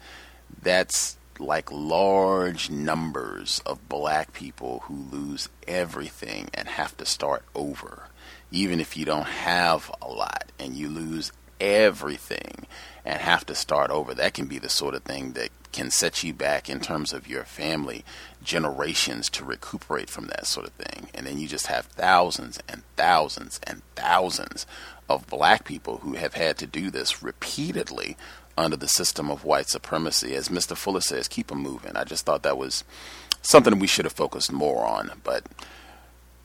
that's 0.63 1.17
like 1.39 1.71
large 1.73 2.71
numbers 2.71 3.61
of 3.65 3.89
black 3.89 4.33
people 4.33 4.81
who 4.85 4.95
lose 5.11 5.49
everything 5.67 6.49
and 6.55 6.69
have 6.69 6.97
to 6.99 7.07
start 7.07 7.43
over 7.55 8.10
even 8.51 8.81
if 8.81 8.97
you 8.97 9.05
don't 9.05 9.27
have 9.27 9.91
a 10.03 10.09
lot 10.09 10.51
and 10.59 10.75
you 10.77 10.89
lose 10.89 11.33
everything 11.61 12.67
and 13.05 13.21
have 13.21 13.45
to 13.47 13.55
start 13.55 13.91
over 13.91 14.15
that 14.15 14.33
can 14.33 14.47
be 14.47 14.59
the 14.59 14.69
sort 14.69 14.95
of 14.95 15.03
thing 15.03 15.33
that 15.33 15.51
can 15.73 15.91
set 15.91 16.23
you 16.23 16.35
back 16.35 16.69
in 16.69 16.81
terms 16.81 17.13
of 17.13 17.29
your 17.29 17.45
family 17.45 18.05
generations 18.43 19.29
to 19.31 19.45
recuperate 19.45 20.11
from 20.11 20.27
that 20.27 20.47
sort 20.47 20.67
of 20.67 20.73
thing. 20.73 21.09
And 21.15 21.27
then 21.27 21.39
you 21.39 21.47
just 21.47 21.67
have 21.67 21.87
thousands 21.87 22.59
and 22.69 22.83
thousands 22.97 23.61
and 23.67 23.83
thousands 23.95 24.67
of 25.09 25.27
black 25.27 25.65
people 25.65 25.99
who 25.99 26.15
have 26.15 26.35
had 26.35 26.59
to 26.59 26.67
do 26.67 26.91
this 26.91 27.23
repeatedly 27.23 28.17
under 28.57 28.77
the 28.77 28.89
system 28.89 29.31
of 29.31 29.45
white 29.45 29.69
supremacy. 29.69 30.35
As 30.35 30.49
Mr. 30.49 30.77
Fuller 30.77 31.01
says, 31.01 31.29
keep 31.29 31.49
them 31.49 31.63
moving. 31.63 31.97
I 31.97 32.05
just 32.05 32.27
thought 32.27 32.43
that 32.43 32.59
was 32.59 32.85
something 33.43 33.79
we 33.79 33.87
should 33.87 34.05
have 34.05 34.13
focused 34.13 34.53
more 34.53 34.85
on. 34.85 35.13
But 35.23 35.45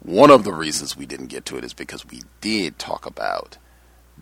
one 0.06 0.30
of 0.30 0.44
the 0.44 0.52
reasons 0.52 0.96
we 0.96 1.04
didn't 1.04 1.26
get 1.26 1.44
to 1.46 1.56
it 1.58 1.64
is 1.64 1.74
because 1.74 2.06
we 2.06 2.22
did 2.40 2.78
talk 2.78 3.06
about 3.06 3.58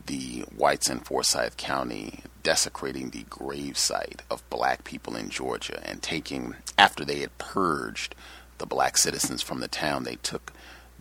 the 0.06 0.40
whites 0.56 0.88
in 0.88 0.98
Forsyth 1.00 1.58
County 1.58 2.20
desecrating 2.42 3.10
the 3.10 3.24
gravesite 3.24 4.20
of 4.30 4.48
black 4.48 4.84
people 4.84 5.14
in 5.14 5.28
Georgia 5.28 5.82
and 5.86 6.02
taking, 6.02 6.56
after 6.78 7.04
they 7.04 7.20
had 7.20 7.36
purged 7.36 8.14
the 8.56 8.66
black 8.66 8.96
citizens 8.96 9.42
from 9.42 9.60
the 9.60 9.68
town, 9.68 10.04
they 10.04 10.16
took 10.16 10.54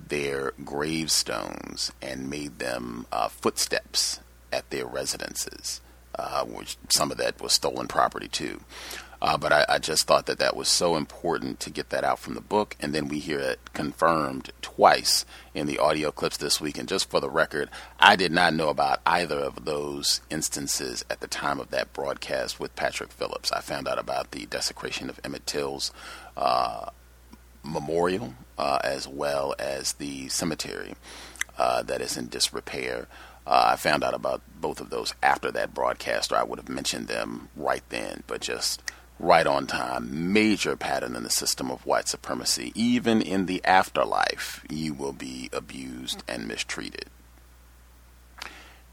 their 0.09 0.51
gravestones 0.65 1.93
and 2.01 2.29
made 2.29 2.59
them 2.59 3.05
uh, 3.09 3.29
footsteps 3.29 4.19
at 4.51 4.69
their 4.69 4.85
residences, 4.85 5.79
uh, 6.15 6.43
which 6.43 6.75
some 6.89 7.09
of 7.09 7.17
that 7.17 7.41
was 7.41 7.53
stolen 7.53 7.87
property 7.87 8.27
too. 8.27 8.59
Uh, 9.23 9.37
but 9.37 9.53
I, 9.53 9.65
I, 9.69 9.79
just 9.79 10.05
thought 10.05 10.25
that 10.25 10.39
that 10.39 10.53
was 10.53 10.67
so 10.67 10.97
important 10.97 11.61
to 11.61 11.69
get 11.69 11.91
that 11.91 12.03
out 12.03 12.19
from 12.19 12.33
the 12.33 12.41
book, 12.41 12.75
and 12.81 12.93
then 12.93 13.07
we 13.07 13.19
hear 13.19 13.39
it 13.39 13.71
confirmed 13.71 14.51
twice 14.61 15.23
in 15.53 15.65
the 15.65 15.79
audio 15.79 16.11
clips 16.11 16.35
this 16.35 16.59
week. 16.59 16.77
And 16.77 16.89
just 16.89 17.09
for 17.09 17.21
the 17.21 17.29
record, 17.29 17.69
I 18.01 18.17
did 18.17 18.33
not 18.33 18.53
know 18.53 18.67
about 18.67 18.99
either 19.05 19.39
of 19.39 19.63
those 19.63 20.19
instances 20.29 21.05
at 21.09 21.21
the 21.21 21.29
time 21.29 21.61
of 21.61 21.69
that 21.69 21.93
broadcast 21.93 22.59
with 22.59 22.75
Patrick 22.75 23.13
Phillips. 23.13 23.49
I 23.53 23.61
found 23.61 23.87
out 23.87 23.97
about 23.97 24.31
the 24.31 24.45
desecration 24.45 25.09
of 25.09 25.21
Emmett 25.23 25.47
Till's 25.47 25.93
uh, 26.35 26.89
memorial 27.63 28.33
uh, 28.57 28.79
as 28.83 29.07
well 29.07 29.55
as 29.57 29.93
the 29.93 30.27
cemetery 30.27 30.95
uh, 31.57 31.81
that 31.83 32.01
is 32.01 32.17
in 32.17 32.27
disrepair. 32.27 33.07
Uh, 33.47 33.69
I 33.71 33.75
found 33.77 34.03
out 34.03 34.13
about 34.13 34.41
both 34.59 34.81
of 34.81 34.89
those 34.89 35.13
after 35.23 35.49
that 35.51 35.73
broadcast, 35.73 36.33
or 36.33 36.35
I 36.35 36.43
would 36.43 36.59
have 36.59 36.67
mentioned 36.67 37.07
them 37.07 37.47
right 37.55 37.83
then, 37.87 38.23
but 38.27 38.41
just 38.41 38.81
right 39.19 39.47
on 39.47 39.67
time. 39.67 40.33
Major 40.33 40.75
pattern 40.75 41.15
in 41.15 41.23
the 41.23 41.29
system 41.29 41.71
of 41.71 41.85
white 41.85 42.07
supremacy. 42.07 42.71
Even 42.75 43.21
in 43.21 43.45
the 43.45 43.63
afterlife, 43.63 44.63
you 44.69 44.93
will 44.93 45.13
be 45.13 45.49
abused 45.53 46.23
and 46.27 46.47
mistreated. 46.47 47.05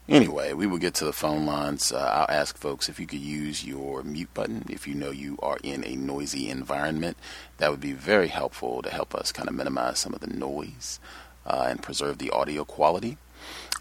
Anyway, 0.08 0.52
we 0.52 0.66
will 0.66 0.78
get 0.78 0.94
to 0.94 1.04
the 1.04 1.12
phone 1.12 1.46
lines. 1.46 1.92
Uh, 1.92 1.98
I'll 1.98 2.34
ask 2.34 2.56
folks 2.56 2.88
if 2.88 2.98
you 2.98 3.06
could 3.06 3.20
use 3.20 3.64
your 3.64 4.02
mute 4.02 4.34
button 4.34 4.64
if 4.68 4.88
you 4.88 4.94
know 4.94 5.12
you 5.12 5.38
are 5.40 5.58
in 5.62 5.84
a 5.86 5.94
noisy 5.94 6.50
environment. 6.50 7.16
That 7.58 7.70
would 7.70 7.80
be 7.80 7.92
very 7.92 8.26
helpful 8.26 8.82
to 8.82 8.90
help 8.90 9.14
us 9.14 9.30
kind 9.30 9.48
of 9.48 9.54
minimize 9.54 10.00
some 10.00 10.12
of 10.12 10.18
the 10.18 10.26
noise 10.26 10.98
uh, 11.46 11.66
and 11.68 11.80
preserve 11.80 12.18
the 12.18 12.30
audio 12.30 12.64
quality. 12.64 13.18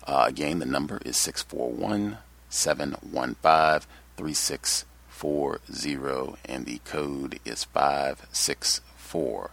Uh, 0.06 0.26
again, 0.28 0.60
the 0.60 0.68
number 0.68 1.02
is 1.04 1.18
641 1.18 2.20
715 2.50 4.89
3640, 5.20 6.40
and 6.46 6.66
the 6.66 6.80
code 6.86 7.40
is 7.44 7.66
564 7.66 9.52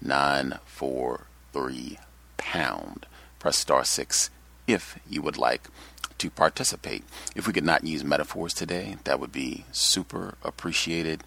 943 0.00 1.98
pound. 2.36 3.06
Press 3.38 3.56
star 3.56 3.84
6 3.84 4.30
if 4.66 4.98
you 5.08 5.22
would 5.22 5.38
like 5.38 5.68
to 6.18 6.30
participate. 6.30 7.04
If 7.34 7.46
we 7.46 7.52
could 7.52 7.64
not 7.64 7.84
use 7.84 8.02
metaphors 8.02 8.52
today, 8.52 8.96
that 9.04 9.20
would 9.20 9.32
be 9.32 9.64
super 9.70 10.34
appreciated. 10.42 11.22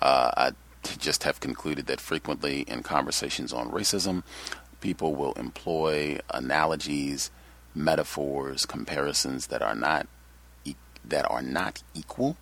Uh, 0.00 0.30
I 0.36 0.50
just 0.98 1.24
have 1.24 1.40
concluded 1.40 1.86
that 1.86 2.00
frequently 2.00 2.60
in 2.62 2.82
conversations 2.82 3.52
on 3.52 3.70
racism, 3.70 4.22
people 4.80 5.14
will 5.14 5.32
employ 5.32 6.20
analogies, 6.30 7.30
metaphors, 7.74 8.64
comparisons 8.66 9.48
that 9.48 9.62
are 9.62 9.74
not 9.74 10.06
e- 10.64 10.76
that 11.04 11.28
are 11.30 11.42
not 11.42 11.82
equal, 11.94 12.36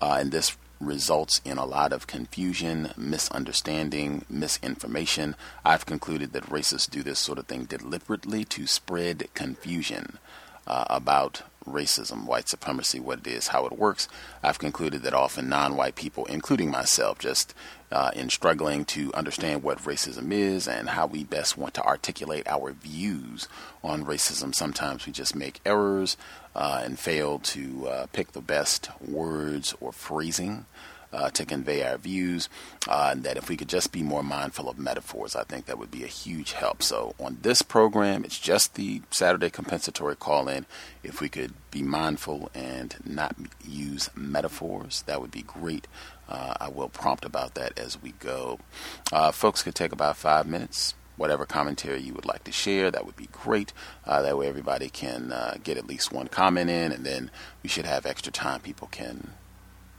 uh, 0.00 0.16
and 0.20 0.32
this 0.32 0.56
results 0.80 1.40
in 1.44 1.58
a 1.58 1.66
lot 1.66 1.92
of 1.92 2.06
confusion, 2.06 2.90
misunderstanding, 2.96 4.24
misinformation. 4.30 5.36
I've 5.64 5.84
concluded 5.84 6.32
that 6.32 6.44
racists 6.44 6.88
do 6.88 7.02
this 7.02 7.18
sort 7.18 7.38
of 7.38 7.46
thing 7.46 7.64
deliberately 7.64 8.44
to 8.46 8.66
spread 8.66 9.28
confusion 9.34 10.18
uh, 10.66 10.84
about 10.88 11.42
racism, 11.66 12.24
white 12.24 12.48
supremacy, 12.48 12.98
what 12.98 13.20
it 13.20 13.26
is, 13.26 13.48
how 13.48 13.66
it 13.66 13.78
works. 13.78 14.08
I've 14.42 14.58
concluded 14.58 15.02
that 15.02 15.14
often 15.14 15.48
non 15.48 15.76
white 15.76 15.94
people, 15.94 16.24
including 16.26 16.70
myself, 16.70 17.18
just 17.18 17.54
uh, 17.92 18.10
in 18.14 18.30
struggling 18.30 18.84
to 18.86 19.12
understand 19.14 19.62
what 19.62 19.78
racism 19.78 20.32
is 20.32 20.66
and 20.66 20.90
how 20.90 21.06
we 21.06 21.24
best 21.24 21.58
want 21.58 21.74
to 21.74 21.84
articulate 21.84 22.46
our 22.46 22.72
views 22.72 23.48
on 23.82 24.04
racism, 24.04 24.54
sometimes 24.54 25.06
we 25.06 25.12
just 25.12 25.34
make 25.34 25.60
errors 25.66 26.16
uh, 26.54 26.82
and 26.84 26.98
fail 26.98 27.38
to 27.38 27.88
uh, 27.88 28.06
pick 28.12 28.32
the 28.32 28.40
best 28.40 28.90
words 29.00 29.74
or 29.80 29.92
phrasing 29.92 30.66
uh, 31.12 31.30
to 31.30 31.44
convey 31.44 31.82
our 31.82 31.98
views. 31.98 32.48
Uh, 32.88 33.10
and 33.12 33.24
that 33.24 33.36
if 33.36 33.48
we 33.48 33.56
could 33.56 33.68
just 33.68 33.92
be 33.92 34.02
more 34.02 34.22
mindful 34.22 34.68
of 34.68 34.78
metaphors, 34.78 35.34
I 35.34 35.44
think 35.44 35.66
that 35.66 35.78
would 35.78 35.90
be 35.90 36.04
a 36.04 36.08
huge 36.08 36.52
help. 36.52 36.82
So 36.82 37.14
on 37.18 37.38
this 37.42 37.62
program, 37.62 38.24
it's 38.24 38.38
just 38.38 38.74
the 38.74 39.02
Saturday 39.10 39.50
compensatory 39.50 40.16
call 40.16 40.48
in. 40.48 40.66
If 41.02 41.20
we 41.20 41.28
could 41.28 41.52
be 41.70 41.82
mindful 41.82 42.50
and 42.54 42.96
not 43.04 43.36
use 43.66 44.10
metaphors, 44.14 45.02
that 45.02 45.20
would 45.20 45.30
be 45.30 45.42
great. 45.42 45.86
Uh, 46.28 46.54
I 46.60 46.68
will 46.68 46.88
prompt 46.88 47.24
about 47.24 47.54
that 47.54 47.76
as 47.78 48.00
we 48.00 48.12
go. 48.12 48.60
Uh, 49.12 49.32
folks 49.32 49.62
could 49.62 49.74
take 49.74 49.92
about 49.92 50.16
five 50.16 50.46
minutes 50.46 50.94
whatever 51.20 51.44
commentary 51.44 52.00
you 52.00 52.14
would 52.14 52.24
like 52.24 52.42
to 52.44 52.50
share. 52.50 52.90
That 52.90 53.04
would 53.04 53.14
be 53.14 53.28
great. 53.30 53.74
Uh, 54.06 54.22
that 54.22 54.38
way, 54.38 54.48
everybody 54.48 54.88
can 54.88 55.32
uh, 55.32 55.58
get 55.62 55.76
at 55.76 55.86
least 55.86 56.10
one 56.10 56.28
comment 56.28 56.70
in, 56.70 56.92
and 56.92 57.04
then 57.04 57.30
we 57.62 57.68
should 57.68 57.84
have 57.84 58.06
extra 58.06 58.32
time. 58.32 58.60
People 58.60 58.88
can 58.90 59.34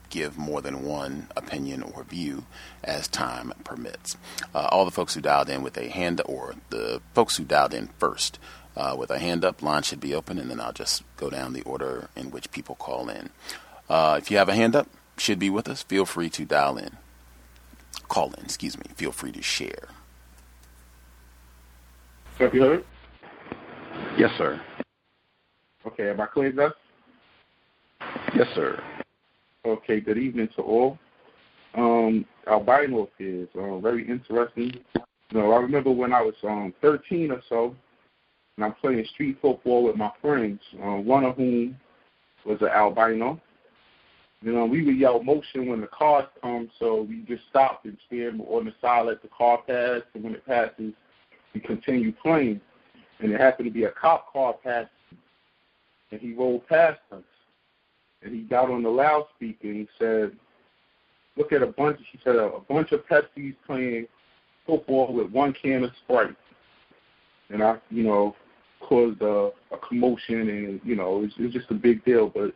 give 0.10 0.36
more 0.36 0.62
than 0.62 0.84
one 0.84 1.28
opinion 1.38 1.84
or 1.84 2.04
view 2.04 2.46
as 2.84 3.08
time 3.08 3.54
permits. 3.64 4.18
Uh, 4.56 4.68
all 4.72 4.84
the 4.84 4.90
folks 4.90 5.14
who 5.14 5.22
dialed 5.22 5.48
in 5.48 5.62
with 5.62 5.78
a 5.78 5.90
hand, 5.90 6.22
or 6.26 6.56
the 6.72 7.00
folks 7.14 7.38
who 7.38 7.44
dialed 7.44 7.76
in 7.76 7.88
first 8.00 8.40
uh, 8.76 8.96
with 8.98 9.12
a 9.12 9.20
hand 9.20 9.46
up, 9.46 9.62
line 9.62 9.84
should 9.84 10.00
be 10.00 10.16
open, 10.16 10.40
and 10.40 10.50
then 10.50 10.60
I'll 10.60 10.74
just 10.74 11.04
go 11.18 11.30
down 11.30 11.54
the 11.54 11.62
order 11.62 12.10
in 12.16 12.32
which 12.32 12.52
people 12.52 12.74
call 12.74 13.10
in. 13.10 13.30
Uh, 13.88 14.16
if 14.20 14.32
you 14.32 14.38
have 14.38 14.50
a 14.50 14.56
hand 14.56 14.76
up, 14.76 14.88
should 15.18 15.38
be 15.38 15.52
with 15.52 15.70
us, 15.70 15.84
feel 15.84 16.08
free 16.08 16.32
to 16.32 16.46
dial 16.46 16.78
in. 16.78 16.98
Call 18.08 18.34
in, 18.34 18.44
excuse 18.44 18.76
me. 18.76 18.86
Feel 18.96 19.12
free 19.12 19.32
to 19.34 19.44
share. 19.44 19.90
Have 22.42 22.56
you 22.56 22.62
heard? 22.64 22.86
Yes, 24.18 24.32
sir. 24.40 24.60
Okay, 25.86 26.10
am 26.10 26.20
I 26.20 26.26
clear 26.26 26.50
enough? 26.50 26.74
Yes, 28.34 28.48
sir. 28.56 28.82
Okay, 29.64 30.00
good 30.02 30.18
evening 30.18 30.50
to 30.56 30.64
all. 30.64 30.98
Um, 31.76 32.26
albino 32.48 33.10
kids, 33.16 33.48
uh, 33.56 33.78
very 33.78 34.10
interesting. 34.10 34.74
You 34.96 35.40
know, 35.40 35.52
I 35.52 35.58
remember 35.58 35.92
when 35.92 36.14
I 36.14 36.24
was 36.24 36.34
um 36.44 36.74
13 36.82 37.30
or 37.30 37.44
so, 37.48 37.76
and 38.58 38.66
I'm 38.66 38.74
playing 38.74 39.06
street 39.14 39.38
football 39.40 39.84
with 39.84 39.96
my 39.96 40.10
friends, 40.20 40.62
uh, 40.84 40.96
one 40.96 41.26
of 41.26 41.36
whom 41.36 41.78
was 42.44 42.60
an 42.62 42.70
albino. 42.70 43.40
You 44.42 44.54
know, 44.54 44.66
we 44.66 44.84
would 44.84 44.98
yell 44.98 45.22
motion 45.22 45.68
when 45.68 45.82
the 45.82 45.88
cars 45.88 46.26
come, 46.42 46.72
so 46.80 47.04
we 47.04 47.22
just 47.28 47.44
stop 47.52 47.86
and 47.86 47.96
stand 48.08 48.42
on 48.50 48.66
the 48.66 48.74
side 48.82 49.06
let 49.06 49.22
the 49.22 49.28
car 49.28 49.60
pass, 49.60 50.02
and 50.16 50.24
when 50.24 50.34
it 50.34 50.46
passes, 50.48 50.94
we 51.54 51.60
continue 51.60 52.14
playing. 52.14 52.62
And 53.20 53.32
it 53.32 53.40
happened 53.40 53.68
to 53.68 53.72
be 53.72 53.84
a 53.84 53.92
cop 53.92 54.32
car 54.34 54.56
passing, 54.64 54.90
and 56.12 56.20
he 56.20 56.34
rolled 56.34 56.68
past 56.68 57.00
us 57.12 57.22
and 58.24 58.34
he 58.34 58.42
got 58.42 58.70
on 58.70 58.84
the 58.84 58.90
loudspeaker 58.90 59.68
and 59.68 59.76
he 59.78 59.88
said, 59.98 60.32
"Look 61.38 61.52
at 61.52 61.64
a 61.64 61.68
bunch." 61.68 62.00
He 62.12 62.20
said 62.24 62.36
a, 62.36 62.52
bunch 62.70 62.92
of 62.92 63.06
Pepsis 63.08 63.56
playing 63.66 64.08
football 64.66 65.14
with 65.14 65.32
one 65.32 65.54
can 65.54 65.84
of 65.84 65.92
Sprite, 66.04 66.36
and 67.50 67.64
I, 67.64 67.78
you 67.90 68.04
know, 68.04 68.36
caused 68.80 69.22
a, 69.22 69.52
a 69.72 69.78
commotion, 69.88 70.50
and 70.50 70.82
you 70.84 70.96
know, 70.96 71.18
it 71.18 71.22
was, 71.22 71.32
it 71.40 71.44
was 71.44 71.54
just 71.54 71.72
a 71.72 71.76
big 71.76 72.04
deal. 72.06 72.30
But 72.30 72.54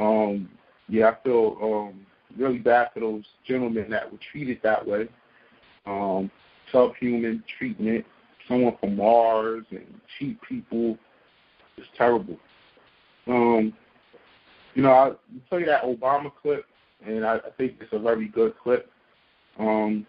um, 0.00 0.48
yeah, 0.88 1.10
I 1.10 1.22
feel 1.22 1.58
um, 1.62 2.06
really 2.36 2.58
bad 2.58 2.90
for 2.94 3.00
those 3.00 3.24
gentlemen 3.46 3.90
that 3.90 4.10
were 4.10 4.18
treated 4.30 4.60
that 4.62 4.86
way. 4.86 5.08
Um, 5.84 6.30
subhuman 6.70 7.42
treatment, 7.58 8.06
someone 8.48 8.76
from 8.80 8.96
Mars, 8.96 9.64
and 9.70 9.86
cheap 10.18 10.40
people. 10.48 10.98
It's 11.76 11.86
terrible. 11.96 12.36
Um, 13.26 13.72
you 14.74 14.82
know, 14.82 14.92
I 14.92 15.12
play 15.48 15.64
that 15.64 15.84
Obama 15.84 16.30
clip, 16.42 16.66
and 17.04 17.24
I, 17.24 17.36
I 17.36 17.50
think 17.56 17.76
it's 17.80 17.92
a 17.92 17.98
very 17.98 18.28
good 18.28 18.54
clip. 18.62 18.90
Um, 19.58 20.06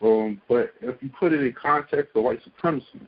um, 0.00 0.40
but 0.48 0.74
if 0.80 1.02
you 1.02 1.10
put 1.18 1.32
it 1.32 1.42
in 1.42 1.52
context 1.60 2.14
of 2.14 2.24
white 2.24 2.42
supremacy, 2.44 3.00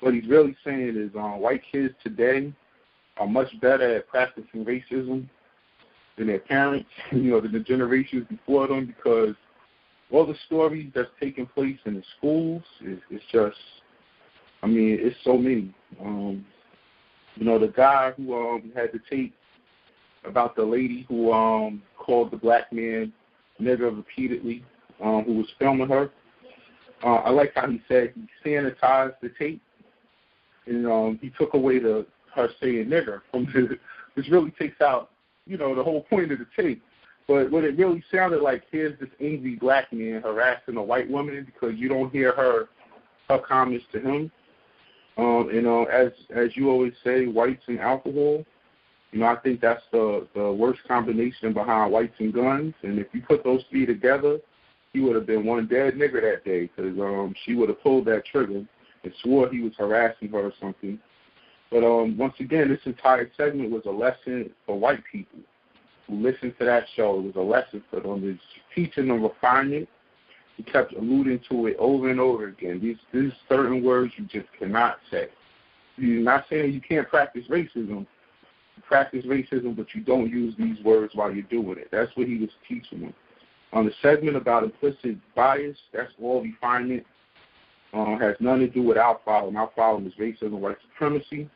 what 0.00 0.14
he's 0.14 0.26
really 0.26 0.56
saying 0.64 0.96
is 0.96 1.10
um, 1.16 1.40
white 1.40 1.62
kids 1.70 1.94
today 2.02 2.52
are 3.18 3.26
much 3.26 3.48
better 3.60 3.96
at 3.96 4.08
practicing 4.08 4.64
racism 4.64 5.28
than 6.16 6.26
their 6.26 6.40
parents, 6.40 6.88
you 7.12 7.30
know, 7.30 7.40
than 7.40 7.52
the 7.52 7.60
generations 7.60 8.26
before 8.28 8.68
them, 8.68 8.86
because 8.86 9.34
all 10.10 10.26
the 10.26 10.36
stories 10.46 10.90
that's 10.94 11.08
taking 11.20 11.46
place 11.46 11.78
in 11.86 11.94
the 11.94 12.02
schools 12.18 12.62
is, 12.84 12.98
is 13.10 13.22
just, 13.30 13.56
I 14.62 14.66
mean, 14.66 14.98
it's 15.00 15.16
so 15.24 15.36
many. 15.36 15.74
Um, 16.00 16.44
you 17.36 17.44
know, 17.44 17.58
the 17.58 17.68
guy 17.68 18.12
who 18.16 18.34
um, 18.34 18.72
had 18.74 18.92
to 18.92 19.00
take 19.10 19.32
about 20.24 20.54
the 20.54 20.62
lady 20.62 21.04
who 21.08 21.32
um 21.32 21.82
called 21.98 22.30
the 22.30 22.36
black 22.36 22.72
man 22.72 23.12
nigger 23.60 23.94
repeatedly, 23.94 24.64
um, 25.02 25.24
who 25.24 25.34
was 25.34 25.46
filming 25.58 25.88
her. 25.88 26.10
Uh, 27.02 27.16
I 27.16 27.30
like 27.30 27.52
how 27.54 27.68
he 27.68 27.82
said 27.88 28.12
he 28.14 28.48
sanitized 28.48 29.14
the 29.20 29.30
tape, 29.38 29.62
and 30.66 30.86
um, 30.86 31.18
he 31.20 31.30
took 31.30 31.54
away 31.54 31.78
the 31.78 32.06
her 32.34 32.48
saying 32.60 32.86
nigger 32.86 33.20
from 33.30 33.46
the, 33.46 33.78
which 34.14 34.28
really 34.28 34.52
takes 34.52 34.80
out, 34.80 35.10
you 35.46 35.56
know, 35.56 35.74
the 35.74 35.82
whole 35.82 36.02
point 36.02 36.32
of 36.32 36.38
the 36.38 36.46
tape. 36.56 36.82
But 37.28 37.50
what 37.50 37.64
it 37.64 37.78
really 37.78 38.02
sounded 38.12 38.42
like, 38.42 38.64
here's 38.70 38.98
this 38.98 39.08
angry 39.20 39.56
black 39.56 39.92
man 39.92 40.22
harassing 40.22 40.76
a 40.76 40.82
white 40.82 41.10
woman 41.10 41.44
because 41.44 41.78
you 41.78 41.88
don't 41.88 42.12
hear 42.12 42.32
her 42.34 42.68
her 43.28 43.38
comments 43.38 43.84
to 43.92 44.00
him. 44.00 44.30
Um, 45.18 45.50
you 45.52 45.62
know, 45.62 45.84
as 45.84 46.12
as 46.34 46.56
you 46.56 46.70
always 46.70 46.94
say, 47.04 47.26
whites 47.26 47.62
and 47.66 47.80
alcohol. 47.80 48.44
You 49.12 49.20
know, 49.20 49.26
I 49.26 49.36
think 49.36 49.60
that's 49.60 49.82
the 49.92 50.26
the 50.34 50.50
worst 50.52 50.80
combination 50.88 51.52
behind 51.52 51.92
whites 51.92 52.14
and 52.18 52.32
guns. 52.32 52.74
And 52.82 52.98
if 52.98 53.08
you 53.12 53.20
put 53.20 53.44
those 53.44 53.62
three 53.70 53.84
together, 53.84 54.38
he 54.92 55.00
would 55.00 55.16
have 55.16 55.26
been 55.26 55.44
one 55.44 55.66
dead 55.66 55.94
nigger 55.94 56.22
that 56.22 56.44
day 56.44 56.70
because 56.74 56.98
um, 56.98 57.34
she 57.44 57.54
would 57.54 57.68
have 57.68 57.82
pulled 57.82 58.06
that 58.06 58.24
trigger 58.24 58.64
and 59.04 59.12
swore 59.22 59.50
he 59.50 59.60
was 59.60 59.72
harassing 59.78 60.28
her 60.28 60.40
or 60.40 60.52
something. 60.60 60.98
But 61.70 61.84
um, 61.84 62.16
once 62.18 62.34
again, 62.38 62.68
this 62.68 62.80
entire 62.84 63.30
segment 63.36 63.70
was 63.70 63.82
a 63.86 63.90
lesson 63.90 64.50
for 64.66 64.78
white 64.78 65.02
people 65.10 65.40
who 66.06 66.16
listened 66.16 66.54
to 66.58 66.64
that 66.66 66.84
show. 66.94 67.18
It 67.18 67.34
was 67.34 67.36
a 67.36 67.40
lesson 67.40 67.82
for 67.90 68.00
them. 68.00 68.28
It's 68.28 68.42
teaching 68.74 69.08
them 69.08 69.22
refinement. 69.22 69.88
Kept 70.62 70.92
alluding 70.94 71.40
to 71.50 71.66
it 71.66 71.76
over 71.78 72.10
and 72.10 72.20
over 72.20 72.48
again. 72.48 72.80
These 72.80 72.96
these 73.12 73.32
certain 73.48 73.82
words 73.82 74.12
you 74.16 74.24
just 74.24 74.48
cannot 74.58 74.98
say. 75.10 75.28
You're 75.96 76.22
not 76.22 76.44
saying 76.48 76.72
you 76.72 76.80
can't 76.80 77.08
practice 77.08 77.44
racism. 77.48 78.06
Practice 78.86 79.24
racism, 79.24 79.76
but 79.76 79.94
you 79.94 80.02
don't 80.02 80.28
use 80.28 80.54
these 80.58 80.82
words 80.84 81.14
while 81.14 81.32
you're 81.32 81.44
doing 81.44 81.78
it. 81.78 81.88
That's 81.90 82.10
what 82.16 82.26
he 82.26 82.38
was 82.38 82.50
teaching 82.68 83.00
them. 83.00 83.14
On 83.72 83.86
the 83.86 83.92
segment 84.02 84.36
about 84.36 84.64
implicit 84.64 85.16
bias, 85.34 85.76
that's 85.92 86.12
all 86.20 86.42
refinement. 86.42 87.06
Um, 87.94 88.18
has 88.20 88.36
nothing 88.40 88.60
to 88.60 88.68
do 88.68 88.82
with 88.82 88.96
our 88.96 89.14
problem. 89.14 89.56
Our 89.56 89.66
problem 89.66 90.06
is 90.06 90.14
racism, 90.14 90.52
white 90.52 90.78
supremacy, 90.90 91.48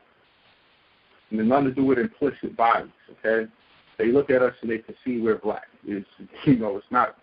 and 1.31 1.49
nothing 1.49 1.65
to 1.65 1.73
do 1.73 1.83
with 1.83 1.97
implicit 1.97 2.55
bias. 2.55 2.87
Okay, 3.25 3.49
they 3.97 4.11
look 4.11 4.29
at 4.29 4.41
us 4.41 4.53
and 4.61 4.69
they 4.69 4.77
can 4.77 4.95
see 5.03 5.19
we're 5.19 5.39
black. 5.39 5.67
It's 5.85 6.07
you 6.45 6.57
know, 6.57 6.77
it's 6.77 6.85
not 6.91 7.17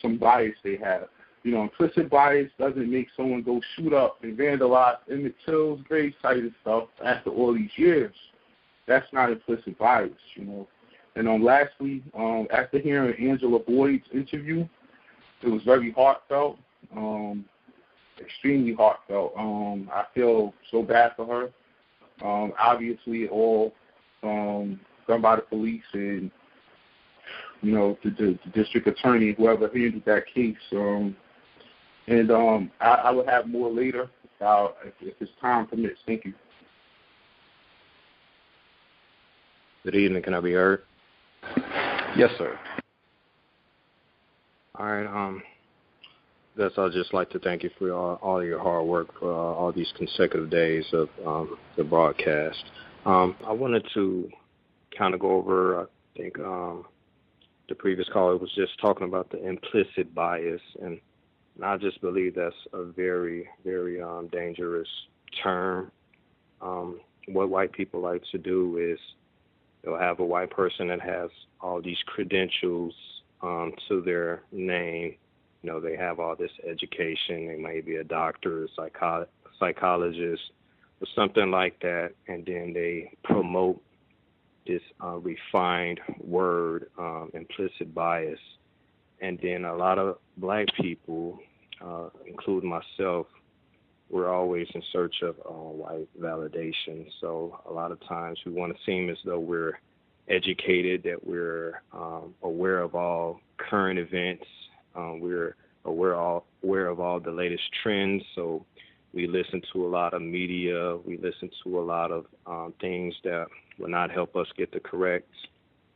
some 0.00 0.18
bias 0.18 0.54
they 0.62 0.76
have. 0.76 1.08
You 1.42 1.52
know, 1.52 1.62
implicit 1.62 2.10
bias 2.10 2.50
doesn't 2.58 2.90
make 2.90 3.08
someone 3.16 3.42
go 3.42 3.60
shoot 3.76 3.92
up 3.92 4.18
and 4.22 4.36
vandalize 4.36 4.96
Emmett 5.10 5.36
Till's 5.46 5.80
grave 5.88 6.14
site 6.20 6.38
and 6.38 6.52
stuff 6.62 6.88
after 7.04 7.30
all 7.30 7.54
these 7.54 7.70
years. 7.76 8.14
That's 8.86 9.06
not 9.12 9.30
implicit 9.30 9.78
bias, 9.78 10.10
you 10.34 10.44
know. 10.44 10.68
And 11.14 11.28
um, 11.28 11.42
lastly, 11.42 12.02
um, 12.16 12.46
after 12.52 12.78
hearing 12.78 13.28
Angela 13.28 13.58
Boyd's 13.58 14.06
interview, 14.12 14.66
it 15.42 15.48
was 15.48 15.62
very 15.62 15.92
heartfelt, 15.92 16.58
um, 16.96 17.44
extremely 18.20 18.74
heartfelt. 18.74 19.32
Um, 19.36 19.90
I 19.92 20.04
feel 20.14 20.54
so 20.70 20.82
bad 20.82 21.12
for 21.16 21.26
her. 21.26 22.26
Um, 22.26 22.52
obviously, 22.58 23.28
all 23.28 23.72
um, 24.22 24.80
done 25.06 25.22
by 25.22 25.36
the 25.36 25.42
police 25.42 25.82
and 25.92 26.30
you 27.62 27.72
know 27.72 27.98
the, 28.04 28.10
the, 28.10 28.38
the 28.44 28.50
district 28.52 28.86
attorney, 28.86 29.34
whoever 29.36 29.68
handled 29.68 30.04
that 30.06 30.24
case. 30.32 30.56
Um, 30.72 31.16
and 32.08 32.30
um, 32.30 32.70
I, 32.80 32.88
I 32.88 33.10
will 33.10 33.26
have 33.26 33.46
more 33.46 33.70
later 33.70 34.08
uh, 34.40 34.68
if, 34.84 34.94
if 35.00 35.14
it's 35.20 35.30
time 35.40 35.66
permits. 35.66 35.98
Thank 36.06 36.24
you. 36.24 36.34
Good 39.84 39.94
evening. 39.94 40.22
Can 40.22 40.34
I 40.34 40.40
be 40.40 40.52
heard? 40.52 40.82
Yes, 42.16 42.30
sir. 42.38 42.58
All 44.74 44.86
right. 44.86 45.06
Um, 45.06 45.42
guess 46.56 46.72
I'd 46.76 46.92
just 46.92 47.14
like 47.14 47.30
to 47.30 47.38
thank 47.38 47.62
you 47.62 47.70
for 47.78 47.92
all, 47.92 48.16
all 48.16 48.44
your 48.44 48.60
hard 48.60 48.86
work 48.86 49.08
for 49.18 49.32
uh, 49.32 49.54
all 49.54 49.72
these 49.72 49.92
consecutive 49.96 50.50
days 50.50 50.84
of 50.92 51.08
um, 51.26 51.56
the 51.76 51.84
broadcast. 51.84 52.64
Um, 53.04 53.36
I 53.46 53.52
wanted 53.52 53.86
to 53.94 54.28
kind 54.96 55.14
of 55.14 55.20
go 55.20 55.30
over, 55.30 55.82
I 55.82 55.84
think 56.16 56.38
um, 56.40 56.84
the 57.68 57.74
previous 57.74 58.08
caller 58.12 58.36
was 58.36 58.50
just 58.56 58.78
talking 58.80 59.06
about 59.06 59.30
the 59.30 59.46
implicit 59.46 60.14
bias, 60.14 60.60
and, 60.82 61.00
and 61.58 61.66
I 61.66 61.76
just 61.76 62.00
believe 62.00 62.36
that's 62.36 62.54
a 62.72 62.84
very, 62.84 63.48
very 63.64 64.00
um, 64.00 64.28
dangerous 64.30 64.88
term. 65.42 65.90
Um, 66.62 67.00
what 67.26 67.50
white 67.50 67.72
people 67.72 68.00
like 68.00 68.22
to 68.30 68.38
do 68.38 68.78
is 68.78 68.98
they'll 69.82 69.98
have 69.98 70.20
a 70.20 70.24
white 70.24 70.50
person 70.50 70.88
that 70.88 71.00
has 71.00 71.30
all 71.60 71.82
these 71.82 71.98
credentials 72.06 72.94
um, 73.42 73.72
to 73.88 74.00
their 74.00 74.42
name. 74.52 75.16
You 75.62 75.70
know, 75.70 75.80
they 75.80 75.96
have 75.96 76.20
all 76.20 76.36
this 76.36 76.52
education. 76.64 77.48
They 77.48 77.56
may 77.56 77.80
be 77.80 77.96
a 77.96 78.04
doctor, 78.04 78.64
a 78.64 78.68
psycho- 78.76 79.26
psychologist, 79.58 80.42
or 81.00 81.08
something 81.16 81.50
like 81.50 81.80
that, 81.80 82.12
and 82.28 82.46
then 82.46 82.72
they 82.72 83.12
promote 83.24 83.82
this 84.64 84.82
uh, 85.02 85.16
refined 85.16 86.00
word, 86.20 86.90
um, 86.98 87.30
implicit 87.34 87.92
bias. 87.94 88.38
And 89.20 89.38
then 89.42 89.64
a 89.64 89.74
lot 89.74 89.98
of 89.98 90.18
black 90.36 90.68
people, 90.80 91.40
uh, 91.84 92.08
including 92.26 92.70
myself, 92.70 93.26
we're 94.10 94.32
always 94.32 94.66
in 94.74 94.82
search 94.92 95.16
of 95.22 95.36
uh, 95.44 95.52
white 95.52 96.08
validation. 96.20 97.06
So 97.20 97.60
a 97.68 97.72
lot 97.72 97.92
of 97.92 98.00
times 98.08 98.38
we 98.46 98.52
want 98.52 98.74
to 98.74 98.82
seem 98.84 99.10
as 99.10 99.18
though 99.24 99.40
we're 99.40 99.78
educated, 100.28 101.02
that 101.04 101.26
we're 101.26 101.82
um, 101.92 102.34
aware 102.42 102.80
of 102.80 102.94
all 102.94 103.40
current 103.58 103.98
events, 103.98 104.44
um, 104.94 105.20
we're 105.20 105.56
aware 105.84 106.14
all 106.14 106.46
aware 106.62 106.88
of 106.88 107.00
all 107.00 107.20
the 107.20 107.30
latest 107.30 107.62
trends. 107.82 108.22
So 108.34 108.64
we 109.12 109.26
listen 109.26 109.62
to 109.72 109.86
a 109.86 109.88
lot 109.88 110.14
of 110.14 110.22
media, 110.22 110.96
we 110.96 111.16
listen 111.18 111.50
to 111.64 111.78
a 111.78 111.84
lot 111.84 112.10
of 112.10 112.26
um, 112.46 112.74
things 112.80 113.14
that 113.24 113.46
will 113.78 113.88
not 113.88 114.10
help 114.10 114.36
us 114.36 114.46
get 114.56 114.72
the 114.72 114.80
correct 114.80 115.30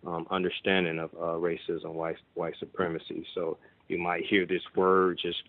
um, 0.07 0.27
understanding 0.31 0.99
of 0.99 1.11
uh, 1.15 1.39
racism, 1.39 1.93
white 1.95 2.17
white 2.35 2.55
supremacy. 2.59 3.27
So 3.35 3.59
you 3.89 3.99
might 3.99 4.25
hear 4.25 4.47
this 4.47 4.63
word 4.75 5.19
just 5.23 5.43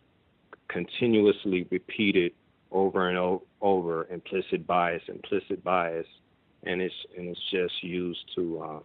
continuously 0.67 1.67
repeated 1.69 2.33
over 2.71 3.09
and 3.09 3.17
o- 3.17 3.43
over, 3.61 4.07
implicit 4.09 4.65
bias, 4.65 5.03
implicit 5.07 5.63
bias, 5.63 6.07
and 6.63 6.81
it's 6.81 6.95
and 7.17 7.27
it's 7.29 7.51
just 7.51 7.83
used 7.83 8.23
to 8.35 8.61
um, 8.61 8.83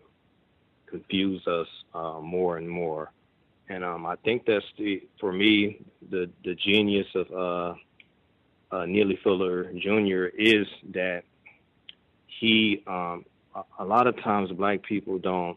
confuse 0.87 1.47
us 1.47 1.69
uh, 1.95 2.21
more 2.21 2.59
and 2.59 2.69
more. 2.69 3.11
And 3.69 3.85
um, 3.85 4.07
I 4.07 4.17
think 4.17 4.47
that's 4.47 4.65
the 4.79 5.03
for 5.21 5.33
me 5.33 5.81
the 6.11 6.31
the 6.45 6.55
genius 6.55 7.07
of 7.15 7.31
uh, 7.33 7.75
uh, 8.75 8.87
Neely 8.87 9.19
Fuller 9.23 9.73
Jr. 9.73 10.27
is 10.37 10.67
that 10.93 11.23
he 12.27 12.83
um, 12.87 13.25
a, 13.79 13.85
lot 13.85 14.07
of 14.07 14.17
times 14.23 14.51
black 14.53 14.83
people 14.83 15.19
don't 15.19 15.57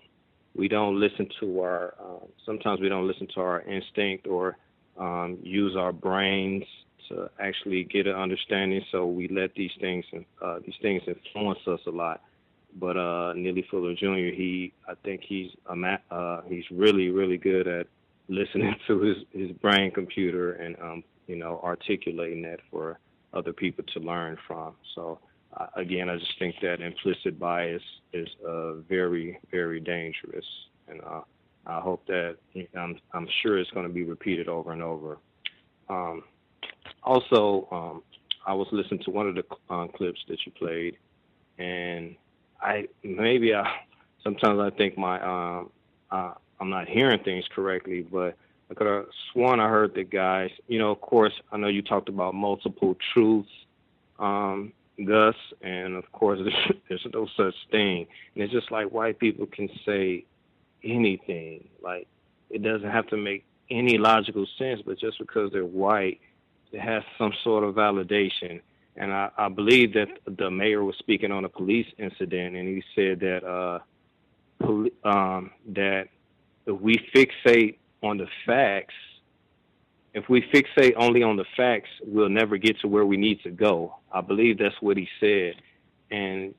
we 0.55 0.67
don't 0.67 0.99
listen 0.99 1.27
to 1.39 1.61
our 1.61 1.93
uh, 1.99 2.25
sometimes 2.45 2.79
we 2.79 2.89
don't 2.89 3.07
listen 3.07 3.27
to 3.35 3.41
our 3.41 3.61
instinct 3.61 4.27
or 4.27 4.57
um, 4.97 5.37
use 5.41 5.75
our 5.75 5.91
brains 5.91 6.63
to 7.09 7.29
actually 7.39 7.83
get 7.83 8.07
an 8.07 8.15
understanding. 8.15 8.83
So 8.91 9.05
we 9.05 9.27
let 9.27 9.53
these 9.55 9.71
things 9.79 10.05
uh, 10.41 10.59
these 10.65 10.75
things 10.81 11.03
influence 11.07 11.59
us 11.67 11.81
a 11.87 11.91
lot. 11.91 12.21
But 12.79 12.97
uh, 12.97 13.33
Neely 13.33 13.65
Fuller 13.69 13.93
Jr. 13.93 14.33
He 14.33 14.73
I 14.87 14.93
think 15.03 15.21
he's 15.27 15.51
uh, 15.67 16.41
he's 16.47 16.65
really 16.71 17.09
really 17.09 17.37
good 17.37 17.67
at 17.67 17.87
listening 18.27 18.75
to 18.87 18.99
his 19.01 19.17
his 19.31 19.51
brain 19.57 19.91
computer 19.91 20.53
and 20.53 20.75
um, 20.81 21.03
you 21.27 21.35
know 21.35 21.59
articulating 21.63 22.41
that 22.43 22.59
for 22.69 22.99
other 23.33 23.53
people 23.53 23.83
to 23.93 23.99
learn 23.99 24.37
from. 24.47 24.73
So 24.95 25.19
uh, 25.57 25.67
again, 25.75 26.09
I 26.09 26.17
just 26.17 26.37
think 26.39 26.55
that 26.61 26.81
implicit 26.81 27.37
bias 27.39 27.81
is 28.13 28.27
uh, 28.47 28.73
very, 28.89 29.37
very 29.51 29.79
dangerous, 29.79 30.45
and 30.87 31.01
uh, 31.01 31.21
I 31.65 31.79
hope 31.79 32.05
that 32.07 32.37
I'm, 32.77 32.97
I'm 33.13 33.27
sure 33.41 33.57
it's 33.59 33.69
going 33.71 33.87
to 33.87 33.93
be 33.93 34.03
repeated 34.03 34.47
over 34.47 34.71
and 34.71 34.81
over. 34.81 35.17
Um, 35.89 36.23
also, 37.03 37.67
um, 37.71 38.03
I 38.45 38.53
was 38.53 38.67
listening 38.71 39.03
to 39.03 39.11
one 39.11 39.27
of 39.27 39.35
the 39.35 39.43
uh, 39.69 39.87
clips 39.87 40.19
that 40.27 40.39
you 40.45 40.51
played, 40.53 40.97
and 41.59 42.15
I 42.61 42.87
maybe 43.03 43.53
I 43.53 43.69
sometimes 44.23 44.59
I 44.59 44.75
think 44.75 44.97
my 44.97 45.21
um, 45.21 45.69
uh, 46.11 46.33
I'm 46.59 46.69
not 46.69 46.87
hearing 46.87 47.23
things 47.23 47.45
correctly, 47.53 48.01
but 48.01 48.35
I 48.69 48.73
could 48.73 48.87
have 48.87 49.05
sworn 49.31 49.59
I 49.59 49.67
heard 49.67 49.93
the 49.93 50.03
guys. 50.03 50.49
You 50.67 50.79
know, 50.79 50.91
of 50.91 51.01
course, 51.01 51.33
I 51.51 51.57
know 51.57 51.67
you 51.67 51.81
talked 51.81 52.09
about 52.09 52.33
multiple 52.33 52.95
truths. 53.13 53.49
Um, 54.17 54.73
Gus, 55.05 55.35
and 55.61 55.95
of 55.95 56.11
course, 56.11 56.39
there's, 56.43 56.79
there's 56.89 57.07
no 57.13 57.27
such 57.35 57.55
thing. 57.71 58.05
And 58.35 58.43
it's 58.43 58.53
just 58.53 58.71
like 58.71 58.91
white 58.91 59.19
people 59.19 59.47
can 59.47 59.69
say 59.85 60.25
anything. 60.83 61.67
Like 61.81 62.07
it 62.49 62.63
doesn't 62.63 62.89
have 62.89 63.07
to 63.07 63.17
make 63.17 63.45
any 63.69 63.97
logical 63.97 64.45
sense, 64.57 64.81
but 64.85 64.99
just 64.99 65.17
because 65.19 65.51
they're 65.51 65.65
white, 65.65 66.19
it 66.71 66.79
has 66.81 67.03
some 67.17 67.33
sort 67.43 67.63
of 67.63 67.75
validation. 67.75 68.61
And 68.97 69.13
I, 69.13 69.29
I 69.37 69.49
believe 69.49 69.93
that 69.93 70.07
the 70.25 70.51
mayor 70.51 70.83
was 70.83 70.95
speaking 70.99 71.31
on 71.31 71.45
a 71.45 71.49
police 71.49 71.87
incident, 71.97 72.55
and 72.55 72.67
he 72.67 72.83
said 72.93 73.19
that 73.21 73.43
uh, 73.45 73.79
poli- 74.59 74.93
um, 75.03 75.51
that 75.73 76.09
if 76.65 76.79
we 76.79 76.97
fixate 77.15 77.77
on 78.03 78.17
the 78.17 78.27
facts, 78.45 78.93
if 80.13 80.27
we 80.27 80.41
fixate 80.53 80.93
only 80.97 81.23
on 81.23 81.37
the 81.37 81.45
facts, 81.55 81.89
we'll 82.03 82.29
never 82.29 82.57
get 82.57 82.79
to 82.81 82.87
where 82.87 83.05
we 83.05 83.15
need 83.15 83.41
to 83.43 83.49
go. 83.49 83.95
I 84.11 84.19
believe 84.19 84.57
that's 84.57 84.75
what 84.81 84.97
he 84.97 85.07
said, 85.21 85.53
and 86.11 86.53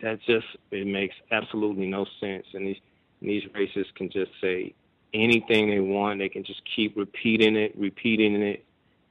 that 0.00 0.20
just 0.26 0.46
it 0.70 0.86
makes 0.86 1.16
absolutely 1.32 1.86
no 1.86 2.06
sense. 2.20 2.46
And 2.54 2.68
these 2.68 2.80
and 3.20 3.30
these 3.30 3.44
racists 3.54 3.94
can 3.94 4.10
just 4.10 4.30
say 4.40 4.74
anything 5.12 5.70
they 5.70 5.80
want. 5.80 6.18
They 6.18 6.28
can 6.28 6.44
just 6.44 6.62
keep 6.74 6.96
repeating 6.96 7.56
it, 7.56 7.76
repeating 7.76 8.42
it, 8.42 8.64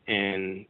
and 0.07 0.65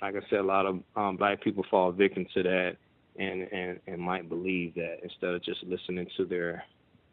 like 0.00 0.14
I 0.14 0.20
said, 0.30 0.40
a 0.40 0.42
lot 0.42 0.66
of 0.66 0.80
um, 0.96 1.16
black 1.16 1.42
people 1.42 1.64
fall 1.70 1.92
victim 1.92 2.26
to 2.34 2.42
that, 2.42 2.76
and 3.16 3.42
and 3.52 3.80
and 3.86 4.00
might 4.00 4.28
believe 4.28 4.74
that 4.74 4.98
instead 5.02 5.34
of 5.34 5.42
just 5.42 5.62
listening 5.64 6.06
to 6.16 6.24
their 6.24 6.64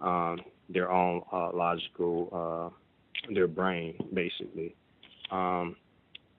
um, 0.01 0.39
their 0.69 0.91
own 0.91 1.23
uh, 1.31 1.51
logical 1.53 2.71
uh, 2.71 3.33
their 3.33 3.47
brain, 3.47 3.95
basically. 4.13 4.75
Um, 5.31 5.75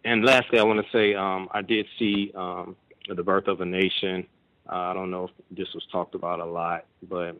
and 0.04 0.24
lastly, 0.24 0.58
I 0.58 0.62
want 0.62 0.84
to 0.84 0.92
say 0.92 1.14
um, 1.14 1.48
I 1.50 1.62
did 1.62 1.86
see 1.98 2.32
um, 2.34 2.76
the 3.08 3.22
birth 3.22 3.48
of 3.48 3.60
a 3.60 3.66
nation. 3.66 4.26
Uh, 4.70 4.76
I 4.76 4.94
don't 4.94 5.10
know 5.10 5.24
if 5.24 5.30
this 5.56 5.68
was 5.74 5.84
talked 5.90 6.14
about 6.14 6.40
a 6.40 6.44
lot, 6.44 6.86
but 7.08 7.36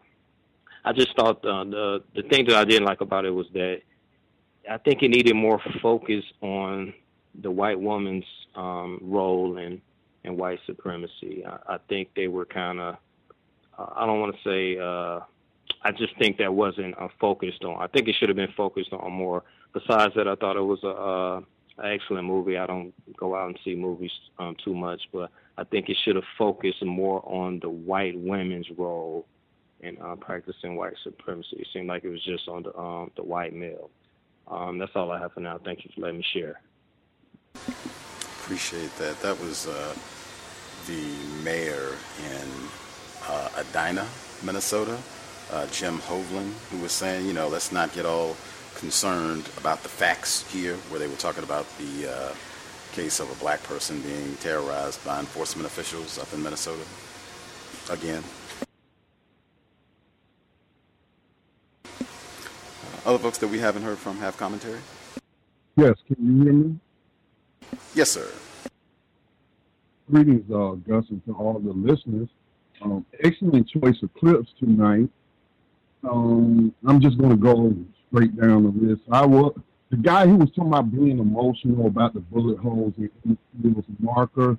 I 0.85 0.93
just 0.93 1.15
thought 1.17 1.45
uh, 1.45 1.65
the 1.65 2.03
the 2.15 2.23
thing 2.23 2.47
that 2.47 2.57
I 2.57 2.65
didn't 2.65 2.87
like 2.87 3.01
about 3.01 3.25
it 3.25 3.31
was 3.31 3.47
that 3.53 3.81
I 4.71 4.79
think 4.79 5.03
it 5.03 5.09
needed 5.09 5.35
more 5.35 5.61
focus 5.83 6.25
on 6.41 6.95
the 7.43 7.51
white 7.51 7.79
woman's 7.79 8.25
um, 8.55 8.99
role 9.03 9.59
in 9.59 9.81
in 10.25 10.37
white 10.37 10.61
supremacy. 10.67 11.45
I, 11.47 11.75
I 11.75 11.79
think 11.89 12.11
they 12.15 12.29
were 12.29 12.45
kind 12.45 12.81
of 12.81 12.97
uh, 13.79 13.87
I 13.95 14.07
don't 14.07 14.21
want 14.21 14.35
to 14.35 14.43
say 14.43 14.79
uh, 14.79 15.21
I 15.83 15.93
just 15.93 16.17
think 16.19 16.39
that 16.39 16.53
wasn't 16.53 16.99
uh, 16.99 17.09
focused 17.21 17.65
on. 17.65 17.83
I 17.83 17.87
think 17.87 18.09
it 18.09 18.17
should 18.19 18.29
have 18.29 18.37
been 18.37 18.53
focused 18.57 18.93
on 18.93 19.13
more. 19.13 19.43
Besides 19.73 20.15
that, 20.17 20.27
I 20.27 20.35
thought 20.35 20.57
it 20.57 20.61
was 20.61 20.83
a, 20.83 20.89
uh, 20.89 21.37
an 21.85 21.93
excellent 21.93 22.27
movie. 22.27 22.57
I 22.57 22.67
don't 22.67 22.93
go 23.17 23.37
out 23.37 23.49
and 23.49 23.59
see 23.65 23.75
movies 23.75 24.11
um, 24.39 24.57
too 24.65 24.75
much, 24.75 25.03
but 25.13 25.31
I 25.59 25.65
think 25.65 25.89
it 25.89 25.97
should 26.05 26.17
have 26.17 26.25
focused 26.39 26.85
more 26.85 27.23
on 27.25 27.61
the 27.61 27.69
white 27.69 28.19
women's 28.19 28.69
role 28.77 29.27
in 29.81 29.99
uh, 29.99 30.17
practicing 30.17 30.77
white 30.77 30.95
supremacy. 31.05 31.57
It 31.59 31.69
seemed 31.73 31.89
like 31.89 32.05
it 32.05 32.11
was 32.11 32.25
just 32.25 32.49
on 32.49 32.63
the 32.63 32.77
um, 32.79 33.11
the 33.17 33.23
white 33.23 33.55
male. 33.55 33.91
Um, 34.49 34.79
that's 34.79 34.93
all 34.95 35.11
I 35.11 35.19
have 35.19 35.33
for 35.33 35.41
now. 35.41 35.59
Thank 35.65 35.85
you 35.85 35.91
for 35.95 36.03
letting 36.03 36.19
me 36.19 36.27
share. 36.33 36.61
Appreciate 38.43 38.95
that. 38.99 39.21
That 39.23 39.39
was 39.41 39.67
uh, 39.67 39.95
the 40.87 41.03
mayor 41.43 41.93
in 42.31 42.49
uh, 43.29 43.49
Edina, 43.59 44.07
Minnesota, 44.45 44.97
uh, 45.53 45.67
Jim 45.69 45.99
Hovland, 45.99 46.53
who 46.71 46.79
was 46.79 46.93
saying, 46.93 47.27
you 47.27 47.33
know, 47.33 47.49
let's 47.49 47.73
not 47.73 47.93
get 47.93 48.07
all 48.07 48.37
concerned 48.77 49.49
about 49.57 49.83
the 49.83 49.89
facts 49.89 50.49
here, 50.53 50.77
where 50.91 51.01
they 51.01 51.09
were 51.09 51.17
talking 51.17 51.43
about 51.43 51.67
the 51.79 52.13
uh, 52.13 52.35
case 52.93 53.21
of 53.21 53.31
a 53.31 53.35
black 53.43 53.63
person 53.65 54.01
being 54.03 54.37
terrorized 54.37 55.05
by 55.05 55.19
enforcement 55.19 55.67
officials 55.67 56.19
up 56.19 56.33
in 56.33 56.43
Minnesota. 56.43 56.83
Again. 57.91 58.23
Uh, 62.01 62.96
other 63.07 63.19
folks 63.19 63.39
that 63.39 63.49
we 63.49 63.59
haven't 63.59 63.83
heard 63.83 63.99
from 63.99 64.19
have 64.19 64.37
commentary? 64.37 64.81
Yes, 65.77 65.95
can 66.07 66.17
you 66.19 66.45
hear 66.45 66.53
me? 66.53 66.79
Yes, 67.95 68.11
sir. 68.11 68.29
Greetings, 70.11 70.51
uh, 70.51 70.73
Gus, 70.89 71.05
and 71.11 71.25
to 71.27 71.33
all 71.35 71.59
the 71.59 71.73
listeners. 71.73 72.29
Um, 72.83 73.07
excellent 73.23 73.69
choice 73.69 74.03
of 74.03 74.13
clips 74.15 74.53
tonight. 74.59 75.09
Um, 76.09 76.75
I'm 76.87 77.01
just 77.01 77.19
going 77.19 77.31
to 77.31 77.37
go 77.37 77.75
straight 78.09 78.39
down 78.39 78.65
the 78.65 78.87
list. 78.87 79.03
I 79.11 79.25
was 79.25 79.59
the 79.91 79.97
guy 79.97 80.27
who 80.27 80.37
was 80.37 80.51
talking 80.51 80.69
about 80.69 80.91
being 80.91 81.19
emotional 81.19 81.87
about 81.87 82.15
the 82.15 82.21
bullet 82.21 82.59
holes 82.59 82.93
in 82.99 83.39
his 83.63 83.85
marker, 84.01 84.59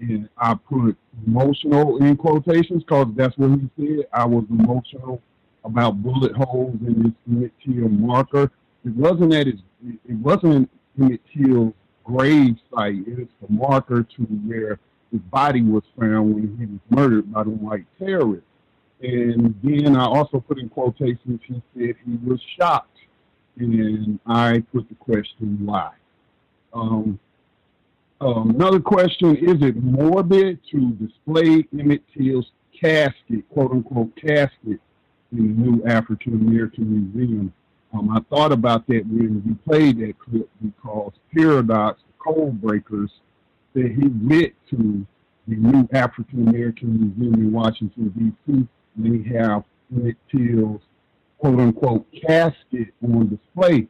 and 0.00 0.28
I 0.36 0.54
put 0.54 0.96
emotional 1.26 1.98
in 1.98 2.16
quotations 2.16 2.82
because 2.82 3.08
that's 3.14 3.36
what 3.38 3.60
he 3.60 3.70
said. 3.96 4.06
I 4.12 4.24
was 4.24 4.44
emotional 4.50 5.22
about 5.66 6.02
bullet 6.02 6.34
holes 6.36 6.76
in 6.86 7.04
his 7.04 7.12
Emmett 7.28 7.52
Till 7.64 7.88
marker. 7.88 8.50
It 8.84 8.94
wasn't 8.94 9.34
at 9.34 9.46
his. 9.46 9.60
It 10.08 10.16
wasn't 10.16 10.70
Emmett 10.98 11.20
grave 12.04 12.56
site. 12.72 13.06
It 13.06 13.18
is 13.18 13.28
the 13.40 13.52
marker 13.52 14.02
to 14.02 14.22
where 14.22 14.78
his 15.10 15.20
body 15.30 15.62
was 15.62 15.82
found 15.98 16.34
when 16.34 16.56
he 16.58 16.66
was 16.66 16.80
murdered 16.90 17.32
by 17.32 17.44
the 17.44 17.50
white 17.50 17.86
terrorists. 17.98 18.46
And 19.00 19.54
then 19.62 19.96
I 19.96 20.04
also 20.04 20.40
put 20.40 20.58
in 20.58 20.68
quotations, 20.68 21.40
he 21.46 21.62
said 21.74 21.96
he 22.04 22.16
was 22.24 22.40
shocked. 22.58 22.96
And 23.58 24.18
I 24.26 24.62
put 24.72 24.88
the 24.88 24.94
question, 24.94 25.58
why? 25.64 25.92
Um, 26.72 27.18
um, 28.20 28.50
another 28.50 28.80
question, 28.80 29.36
is 29.36 29.62
it 29.62 29.76
morbid 29.76 30.60
to 30.70 30.90
display 30.92 31.66
Emmett 31.78 32.02
Till's 32.16 32.50
casket, 32.78 33.48
quote 33.50 33.72
unquote 33.72 34.14
casket, 34.16 34.80
the 35.32 35.42
new 35.42 35.84
African 35.86 36.34
American 36.34 37.12
Museum? 37.12 37.52
Um, 37.92 38.10
I 38.10 38.20
thought 38.34 38.52
about 38.52 38.86
that 38.88 39.06
when 39.06 39.42
we 39.46 39.54
played 39.54 39.98
that 40.00 40.18
clip 40.18 40.48
because 40.62 41.12
Paradox, 41.34 42.00
the 42.06 42.32
Code 42.32 42.60
Breakers, 42.60 43.10
that 43.74 43.90
he 43.90 44.08
went 44.08 44.54
to 44.70 45.06
the 45.48 45.56
new 45.56 45.88
African 45.92 46.48
American 46.48 47.14
Museum 47.16 47.34
in 47.34 47.52
Washington, 47.52 48.08
D.C., 48.16 48.66
and 48.96 49.24
they 49.24 49.38
have 49.38 49.64
Emmett 49.94 50.16
Till's 50.30 50.80
quote 51.38 51.60
unquote 51.60 52.06
casket 52.26 52.88
on 53.02 53.28
display. 53.28 53.88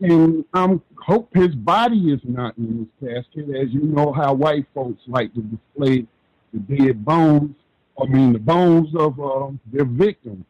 And 0.00 0.44
I 0.52 0.78
hope 0.98 1.28
his 1.34 1.54
body 1.54 2.12
is 2.12 2.20
not 2.24 2.56
in 2.58 2.88
this 3.00 3.24
casket. 3.24 3.54
As 3.54 3.72
you 3.72 3.82
know, 3.82 4.12
how 4.12 4.34
white 4.34 4.66
folks 4.74 5.02
like 5.06 5.32
to 5.34 5.40
display 5.40 6.06
the 6.52 6.58
dead 6.60 7.04
bones, 7.04 7.54
I 8.00 8.06
mean, 8.06 8.32
the 8.32 8.38
bones 8.38 8.94
of 8.96 9.20
uh, 9.20 9.50
their 9.72 9.84
victims. 9.84 10.44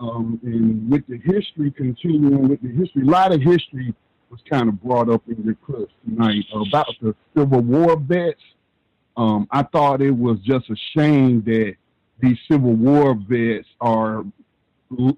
Um, 0.00 0.40
and 0.42 0.90
with 0.90 1.06
the 1.06 1.18
history, 1.18 1.70
continuing 1.70 2.48
with 2.48 2.60
the 2.62 2.68
history, 2.68 3.02
a 3.02 3.10
lot 3.10 3.32
of 3.32 3.40
history 3.40 3.94
was 4.30 4.40
kind 4.50 4.68
of 4.68 4.82
brought 4.82 5.08
up 5.08 5.22
in 5.28 5.42
your 5.44 5.54
clips 5.54 5.92
tonight 6.04 6.44
about 6.52 6.94
the 7.00 7.14
Civil 7.36 7.60
War 7.60 7.96
vets. 7.96 8.40
Um, 9.16 9.46
I 9.50 9.62
thought 9.62 10.02
it 10.02 10.10
was 10.10 10.38
just 10.40 10.68
a 10.70 10.76
shame 10.96 11.42
that 11.44 11.76
these 12.20 12.38
Civil 12.50 12.72
War 12.72 13.14
vets 13.14 13.68
are 13.80 14.24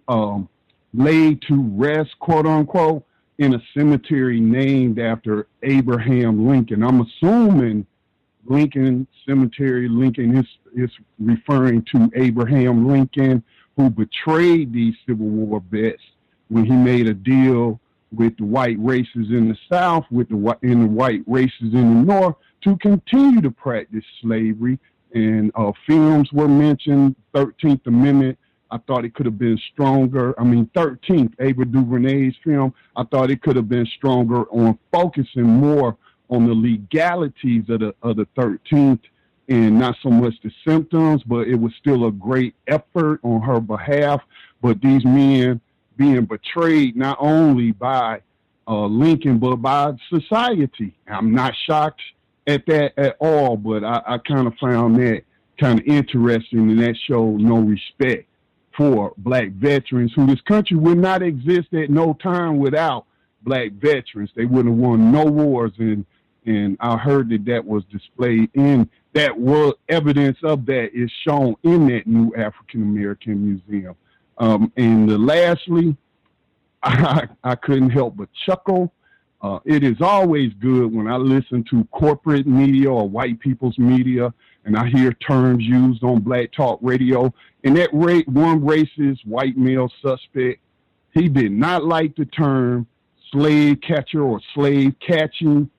um, 0.08 0.48
laid 0.92 1.42
to 1.42 1.62
rest, 1.74 2.10
quote 2.18 2.46
unquote, 2.46 3.04
in 3.38 3.54
a 3.54 3.62
cemetery 3.74 4.40
named 4.40 4.98
after 4.98 5.46
Abraham 5.62 6.46
Lincoln. 6.48 6.82
I'm 6.82 7.00
assuming 7.00 7.86
Lincoln 8.46 9.06
Cemetery, 9.26 9.88
Lincoln 9.88 10.36
is, 10.38 10.46
is 10.74 10.90
referring 11.18 11.84
to 11.92 12.10
Abraham 12.14 12.88
Lincoln, 12.88 13.42
who 13.76 13.90
betrayed 13.90 14.72
these 14.72 14.94
Civil 15.06 15.26
War 15.26 15.62
vets 15.70 16.02
when 16.48 16.64
he 16.64 16.72
made 16.72 17.08
a 17.08 17.14
deal 17.14 17.80
with 18.12 18.36
the 18.38 18.44
white 18.44 18.78
races 18.78 19.30
in 19.30 19.48
the 19.48 19.58
South, 19.70 20.04
with 20.10 20.28
the 20.28 20.58
in 20.62 20.80
the 20.80 20.86
white 20.86 21.22
races 21.26 21.74
in 21.74 22.06
the 22.06 22.12
North, 22.12 22.36
to 22.62 22.76
continue 22.78 23.40
to 23.42 23.50
practice 23.50 24.04
slavery. 24.22 24.78
And 25.14 25.50
uh, 25.54 25.72
films 25.86 26.32
were 26.32 26.48
mentioned, 26.48 27.16
13th 27.34 27.86
Amendment. 27.86 28.38
I 28.70 28.78
thought 28.78 29.04
it 29.04 29.14
could 29.14 29.26
have 29.26 29.38
been 29.38 29.58
stronger. 29.72 30.38
I 30.40 30.44
mean, 30.44 30.68
13th, 30.74 31.34
Ava 31.40 31.64
DuVernay's 31.64 32.34
film. 32.42 32.74
I 32.96 33.04
thought 33.04 33.30
it 33.30 33.40
could 33.42 33.56
have 33.56 33.68
been 33.68 33.86
stronger 33.86 34.44
on 34.50 34.78
focusing 34.90 35.44
more 35.44 35.96
on 36.28 36.46
the 36.46 36.54
legalities 36.54 37.68
of 37.68 37.80
the 37.80 37.94
of 38.02 38.16
the 38.16 38.26
13th 38.36 39.00
and 39.48 39.78
not 39.78 39.96
so 40.02 40.10
much 40.10 40.34
the 40.42 40.50
symptoms, 40.66 41.22
but 41.24 41.46
it 41.46 41.56
was 41.56 41.72
still 41.78 42.06
a 42.06 42.12
great 42.12 42.54
effort 42.66 43.20
on 43.22 43.40
her 43.42 43.60
behalf. 43.60 44.20
But 44.60 44.80
these 44.80 45.04
men 45.04 45.60
being 45.96 46.24
betrayed 46.24 46.96
not 46.96 47.16
only 47.20 47.72
by 47.72 48.22
uh, 48.68 48.86
Lincoln, 48.86 49.38
but 49.38 49.56
by 49.56 49.92
society. 50.10 50.96
I'm 51.06 51.32
not 51.32 51.54
shocked 51.66 52.02
at 52.46 52.66
that 52.66 52.92
at 52.96 53.16
all, 53.20 53.56
but 53.56 53.84
I, 53.84 54.02
I 54.06 54.18
kind 54.18 54.46
of 54.46 54.54
found 54.60 54.96
that 54.96 55.22
kind 55.58 55.80
of 55.80 55.86
interesting, 55.86 56.70
and 56.70 56.78
that 56.80 56.96
showed 57.06 57.40
no 57.40 57.58
respect 57.58 58.28
for 58.76 59.12
black 59.16 59.50
veterans 59.52 60.12
who 60.14 60.26
this 60.26 60.40
country 60.42 60.76
would 60.76 60.98
not 60.98 61.22
exist 61.22 61.72
at 61.72 61.90
no 61.90 62.14
time 62.14 62.58
without 62.58 63.06
black 63.42 63.72
veterans. 63.72 64.30
They 64.36 64.44
wouldn't 64.44 64.74
have 64.74 64.84
won 64.84 65.12
no 65.12 65.24
wars, 65.24 65.72
and 65.78 66.04
and 66.44 66.76
I 66.78 66.96
heard 66.96 67.28
that 67.30 67.44
that 67.46 67.64
was 67.64 67.82
displayed 67.90 68.50
in 68.54 68.88
that 69.16 69.38
was 69.38 69.72
evidence 69.88 70.36
of 70.42 70.66
that 70.66 70.90
is 70.92 71.10
shown 71.26 71.56
in 71.62 71.88
that 71.88 72.06
new 72.06 72.34
African 72.36 72.82
American 72.82 73.46
Museum. 73.46 73.96
Um, 74.36 74.70
and 74.76 75.26
lastly, 75.26 75.96
I, 76.82 77.26
I 77.42 77.54
couldn't 77.54 77.90
help 77.90 78.16
but 78.16 78.28
chuckle. 78.44 78.92
Uh, 79.40 79.58
it 79.64 79.82
is 79.82 80.02
always 80.02 80.52
good 80.60 80.94
when 80.94 81.06
I 81.06 81.16
listen 81.16 81.64
to 81.70 81.84
corporate 81.92 82.46
media 82.46 82.90
or 82.90 83.08
white 83.08 83.40
people's 83.40 83.78
media 83.78 84.34
and 84.66 84.76
I 84.76 84.86
hear 84.88 85.12
terms 85.12 85.64
used 85.64 86.04
on 86.04 86.20
Black 86.20 86.52
Talk 86.52 86.78
Radio. 86.82 87.32
And 87.64 87.74
that 87.78 87.88
rate, 87.94 88.28
one 88.28 88.60
racist 88.60 89.24
white 89.24 89.56
male 89.56 89.90
suspect, 90.02 90.60
he 91.14 91.28
did 91.28 91.52
not 91.52 91.84
like 91.84 92.16
the 92.16 92.26
term 92.26 92.86
slave 93.32 93.78
catcher 93.80 94.22
or 94.22 94.40
slave 94.54 94.94
catching. 95.06 95.70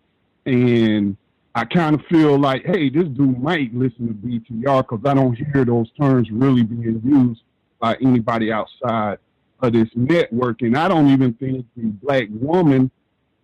And 0.46 1.18
I 1.58 1.66
kind 1.66 1.96
of 1.96 2.06
feel 2.06 2.38
like, 2.38 2.68
hey, 2.68 2.88
this 2.88 3.08
dude 3.08 3.42
might 3.42 3.74
listen 3.74 4.10
to 4.10 4.14
BTR 4.14 4.88
because 4.88 5.04
I 5.04 5.16
don't 5.16 5.34
hear 5.34 5.66
those 5.66 5.90
terms 6.00 6.30
really 6.30 6.62
being 6.62 7.02
used 7.04 7.42
by 7.80 7.96
anybody 7.96 8.52
outside 8.52 9.18
of 9.62 9.74
this 9.74 9.90
network. 9.96 10.62
And 10.62 10.78
I 10.78 10.88
don't 10.88 11.08
even 11.08 11.34
think 11.34 11.66
the 11.76 11.86
black 11.86 12.28
woman 12.30 12.92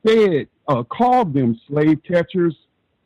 said, 0.06 0.48
uh, 0.68 0.84
called 0.84 1.34
them 1.34 1.60
slave 1.68 2.02
catchers, 2.08 2.56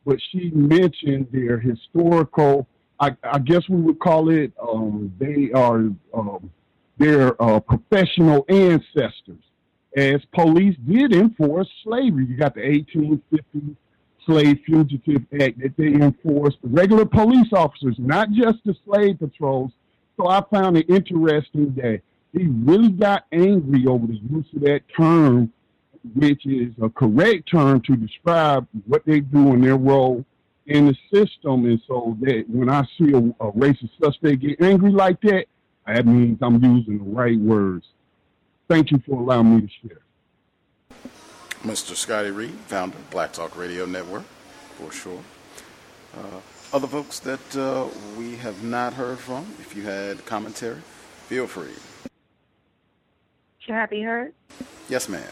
but 0.04 0.18
she 0.30 0.50
mentioned 0.50 1.28
their 1.32 1.58
historical, 1.58 2.66
I, 3.00 3.16
I 3.22 3.38
guess 3.38 3.66
we 3.66 3.80
would 3.80 4.00
call 4.00 4.28
it, 4.28 4.52
um, 4.60 5.10
they 5.18 5.50
are 5.52 5.88
um, 6.12 6.50
their 6.98 7.42
uh, 7.42 7.60
professional 7.60 8.44
ancestors. 8.50 9.42
As 9.96 10.20
police 10.34 10.76
did 10.86 11.14
enforce 11.14 11.68
slavery, 11.82 12.26
you 12.26 12.36
got 12.36 12.54
the 12.54 12.60
1850 12.60 13.74
Slave 14.28 14.60
Fugitive 14.66 15.22
Act 15.40 15.58
that 15.60 15.74
they 15.78 15.94
enforced, 15.94 16.58
regular 16.62 17.06
police 17.06 17.52
officers, 17.52 17.96
not 17.98 18.30
just 18.30 18.58
the 18.66 18.76
slave 18.84 19.18
patrols, 19.18 19.72
so 20.18 20.28
I 20.28 20.42
found 20.52 20.76
it 20.76 20.90
interesting 20.90 21.74
that 21.76 22.02
he 22.32 22.46
really 22.46 22.90
got 22.90 23.24
angry 23.32 23.86
over 23.86 24.06
the 24.06 24.20
use 24.30 24.46
of 24.54 24.62
that 24.62 24.82
term 24.94 25.50
which 26.14 26.46
is 26.46 26.72
a 26.82 26.88
correct 26.88 27.50
term 27.50 27.80
to 27.82 27.96
describe 27.96 28.66
what 28.86 29.04
they 29.04 29.20
do 29.20 29.54
in 29.54 29.60
their 29.60 29.76
role 29.76 30.24
in 30.66 30.86
the 30.86 30.96
system. 31.12 31.64
And 31.66 31.80
so 31.86 32.16
that 32.20 32.44
when 32.48 32.68
I 32.68 32.82
see 32.98 33.12
a, 33.12 33.18
a 33.18 33.52
racist 33.52 33.90
suspect 34.02 34.40
get 34.40 34.60
angry 34.60 34.92
like 34.92 35.20
that, 35.22 35.46
that 35.86 36.06
means 36.06 36.38
I'm 36.42 36.62
using 36.62 36.98
the 36.98 37.04
right 37.04 37.38
words. 37.38 37.86
Thank 38.68 38.90
you 38.90 39.02
for 39.06 39.20
allowing 39.20 39.56
me 39.56 39.62
to 39.62 39.88
share. 39.88 40.00
Mr. 41.62 41.96
Scotty 41.96 42.30
Reed, 42.30 42.54
founder 42.66 42.96
of 42.96 43.10
Black 43.10 43.32
Talk 43.32 43.56
Radio 43.56 43.84
Network, 43.84 44.22
for 44.76 44.92
sure. 44.92 45.22
Uh, 46.16 46.40
other 46.72 46.86
folks 46.86 47.18
that 47.20 47.56
uh, 47.56 47.86
we 48.16 48.36
have 48.36 48.62
not 48.62 48.92
heard 48.92 49.18
from, 49.18 49.46
if 49.58 49.74
you 49.74 49.82
had 49.82 50.24
commentary, 50.24 50.80
feel 51.26 51.46
free. 51.46 51.74
Can 53.66 53.74
I 53.74 53.86
be 53.86 54.02
heard? 54.02 54.32
Yes, 54.88 55.08
ma'am. 55.08 55.22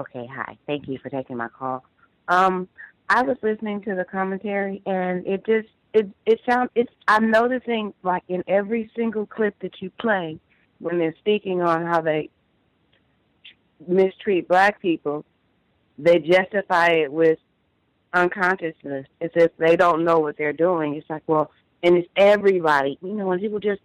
Okay, 0.00 0.26
hi. 0.26 0.56
Thank 0.66 0.88
you 0.88 0.98
for 0.98 1.10
taking 1.10 1.36
my 1.36 1.48
call. 1.48 1.84
Um, 2.28 2.68
I 3.08 3.22
was 3.22 3.36
listening 3.42 3.80
to 3.82 3.94
the 3.94 4.04
commentary, 4.04 4.82
and 4.84 5.26
it 5.26 5.44
just 5.46 5.68
it 5.94 6.08
it 6.26 6.40
sounds 6.46 6.70
it's 6.74 6.92
I'm 7.08 7.30
noticing 7.30 7.94
like 8.02 8.22
in 8.28 8.44
every 8.46 8.90
single 8.94 9.26
clip 9.26 9.54
that 9.60 9.80
you 9.80 9.90
play 9.98 10.38
when 10.78 10.98
they're 10.98 11.16
speaking 11.18 11.62
on 11.62 11.86
how 11.86 12.00
they 12.02 12.28
mistreat 13.86 14.48
black 14.48 14.80
people, 14.80 15.24
they 15.98 16.18
justify 16.18 16.88
it 16.88 17.12
with 17.12 17.38
unconsciousness. 18.12 19.06
It's 19.20 19.34
if 19.36 19.56
they 19.56 19.76
don't 19.76 20.04
know 20.04 20.18
what 20.18 20.36
they're 20.36 20.52
doing. 20.52 20.94
It's 20.94 21.08
like, 21.10 21.22
well, 21.26 21.50
and 21.82 21.96
it's 21.96 22.08
everybody. 22.16 22.98
You 23.02 23.14
know, 23.14 23.26
when 23.26 23.40
people 23.40 23.60
just 23.60 23.82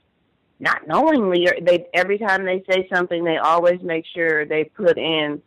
not 0.60 0.88
knowingly, 0.88 1.48
or 1.48 1.56
they 1.62 1.88
every 1.94 2.18
time 2.18 2.46
they 2.46 2.64
say 2.70 2.88
something, 2.94 3.24
they 3.24 3.38
always 3.38 3.82
make 3.82 4.06
sure 4.14 4.46
they 4.46 4.64
put 4.64 4.98
in 4.98 5.42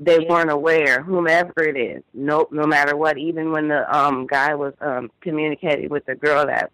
they 0.00 0.18
weren't 0.20 0.50
aware, 0.50 1.02
whomever 1.02 1.62
it 1.62 1.76
is. 1.76 2.02
Nope, 2.14 2.50
no 2.50 2.66
matter 2.66 2.96
what. 2.96 3.18
Even 3.18 3.52
when 3.52 3.68
the 3.68 3.96
um 3.96 4.26
guy 4.26 4.54
was 4.54 4.72
um 4.80 5.10
communicating 5.20 5.90
with 5.90 6.06
the 6.06 6.14
girl 6.14 6.46
that 6.46 6.72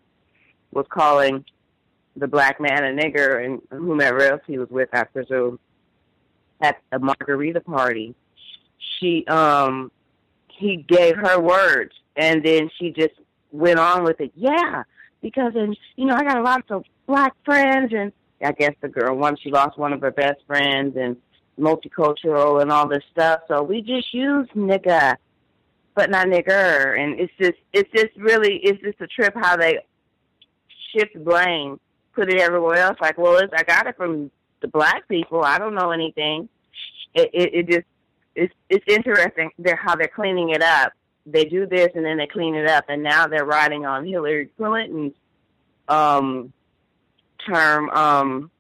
was 0.71 0.87
calling 0.89 1.45
the 2.15 2.29
black 2.29 2.61
man 2.61 2.85
a 2.85 3.03
nigger 3.03 3.45
and 3.45 3.61
whomever 3.71 4.23
else 4.23 4.43
he 4.47 4.59
was 4.59 4.71
with, 4.71 4.89
I 4.93 5.05
presume, 5.05 5.59
at 6.61 6.81
a 6.93 6.99
margarita 6.99 7.61
party, 7.61 8.15
she 8.79 9.25
um 9.27 9.91
he 10.49 10.77
gave 10.77 11.17
her 11.17 11.41
words 11.41 11.93
and 12.17 12.45
then 12.45 12.71
she 12.79 12.91
just 12.91 13.15
went 13.53 13.79
on 13.79 14.05
with 14.05 14.21
it. 14.21 14.33
Yeah, 14.35 14.85
because 15.21 15.53
and 15.55 15.77
you 15.97 16.07
know 16.07 16.15
I 16.15 16.25
got 16.25 16.43
lots 16.43 16.71
of 16.71 16.85
black 17.07 17.35
friends 17.45 17.93
and 17.95 18.13
I 18.43 18.53
guess 18.53 18.75
the 18.81 18.89
girl 18.89 19.17
once 19.17 19.41
she 19.41 19.51
lost 19.51 19.79
one 19.79 19.93
of 19.93 20.01
her 20.01 20.11
best 20.11 20.41
friends 20.47 20.97
and 20.97 21.17
multicultural 21.59 22.61
and 22.61 22.71
all 22.71 22.89
this 22.89 23.03
stuff. 23.11 23.41
So 23.49 23.63
we 23.63 23.81
just 23.81 24.13
use 24.13 24.49
nigga, 24.55 25.17
but 25.95 26.11
not 26.11 26.27
nigger. 26.27 26.99
And 26.99 27.19
it's 27.19 27.33
just, 27.41 27.59
it's 27.73 27.91
just 27.93 28.17
really, 28.17 28.61
it's 28.63 28.83
just 28.83 29.01
a 29.01 29.07
trip 29.07 29.35
how 29.35 29.57
they 29.57 29.79
shift 30.93 31.23
blame, 31.25 31.81
put 32.15 32.33
it 32.33 32.41
everywhere 32.41 32.77
else. 32.77 32.99
Like, 33.01 33.19
well, 33.19 33.39
it's, 33.39 33.53
I 33.57 33.63
got 33.63 33.87
it 33.87 33.97
from 33.97 34.31
the 34.61 34.69
black 34.69 35.09
people. 35.09 35.43
I 35.45 35.59
don't 35.59 35.75
know 35.75 35.91
anything. 35.91 36.49
It, 37.15 37.31
it, 37.33 37.55
it 37.55 37.69
just, 37.69 37.87
it's, 38.35 38.55
it's 38.69 38.85
interesting 38.89 39.51
they're, 39.59 39.77
how 39.77 39.97
they're 39.97 40.09
cleaning 40.09 40.51
it 40.51 40.63
up. 40.63 40.93
They 41.25 41.45
do 41.45 41.67
this 41.67 41.89
and 41.95 42.05
then 42.05 42.19
they 42.19 42.29
clean 42.29 42.55
it 42.55 42.69
up, 42.69 42.85
and 42.89 43.03
now 43.03 43.27
they're 43.27 43.45
riding 43.45 43.85
on 43.85 44.07
Hillary 44.07 44.49
Clinton's 44.57 45.15
um, 45.89 46.53
term. 47.45 47.91
Um, 47.91 48.51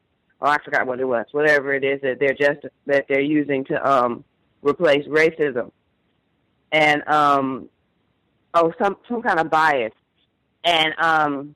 oh, 0.40 0.48
I 0.48 0.58
forgot 0.64 0.86
what 0.86 0.98
it 0.98 1.04
was, 1.04 1.26
whatever 1.30 1.74
it 1.74 1.84
is 1.84 2.00
that 2.02 2.18
they're 2.18 2.34
just 2.34 2.66
that 2.86 3.06
they're 3.08 3.20
using 3.20 3.64
to 3.66 3.88
um 3.88 4.24
replace 4.62 5.06
racism, 5.06 5.70
and 6.72 7.06
um 7.08 7.68
oh 8.54 8.72
some 8.82 8.96
some 9.08 9.22
kind 9.22 9.38
of 9.38 9.48
bias, 9.48 9.92
and 10.64 10.92
um 10.98 11.54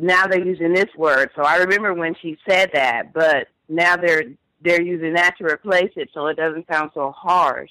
now 0.00 0.26
they're 0.26 0.44
using 0.44 0.72
this 0.72 0.88
word. 0.96 1.30
So 1.34 1.42
I 1.42 1.56
remember 1.56 1.94
when 1.94 2.14
she 2.20 2.36
said 2.48 2.70
that, 2.74 3.12
but 3.12 3.48
now 3.68 3.96
they're 3.96 4.24
they're 4.60 4.82
using 4.82 5.14
that 5.14 5.36
to 5.38 5.44
replace 5.44 5.92
it, 5.96 6.10
so 6.12 6.26
it 6.26 6.36
doesn't 6.36 6.66
sound 6.70 6.90
so 6.94 7.12
harsh. 7.12 7.70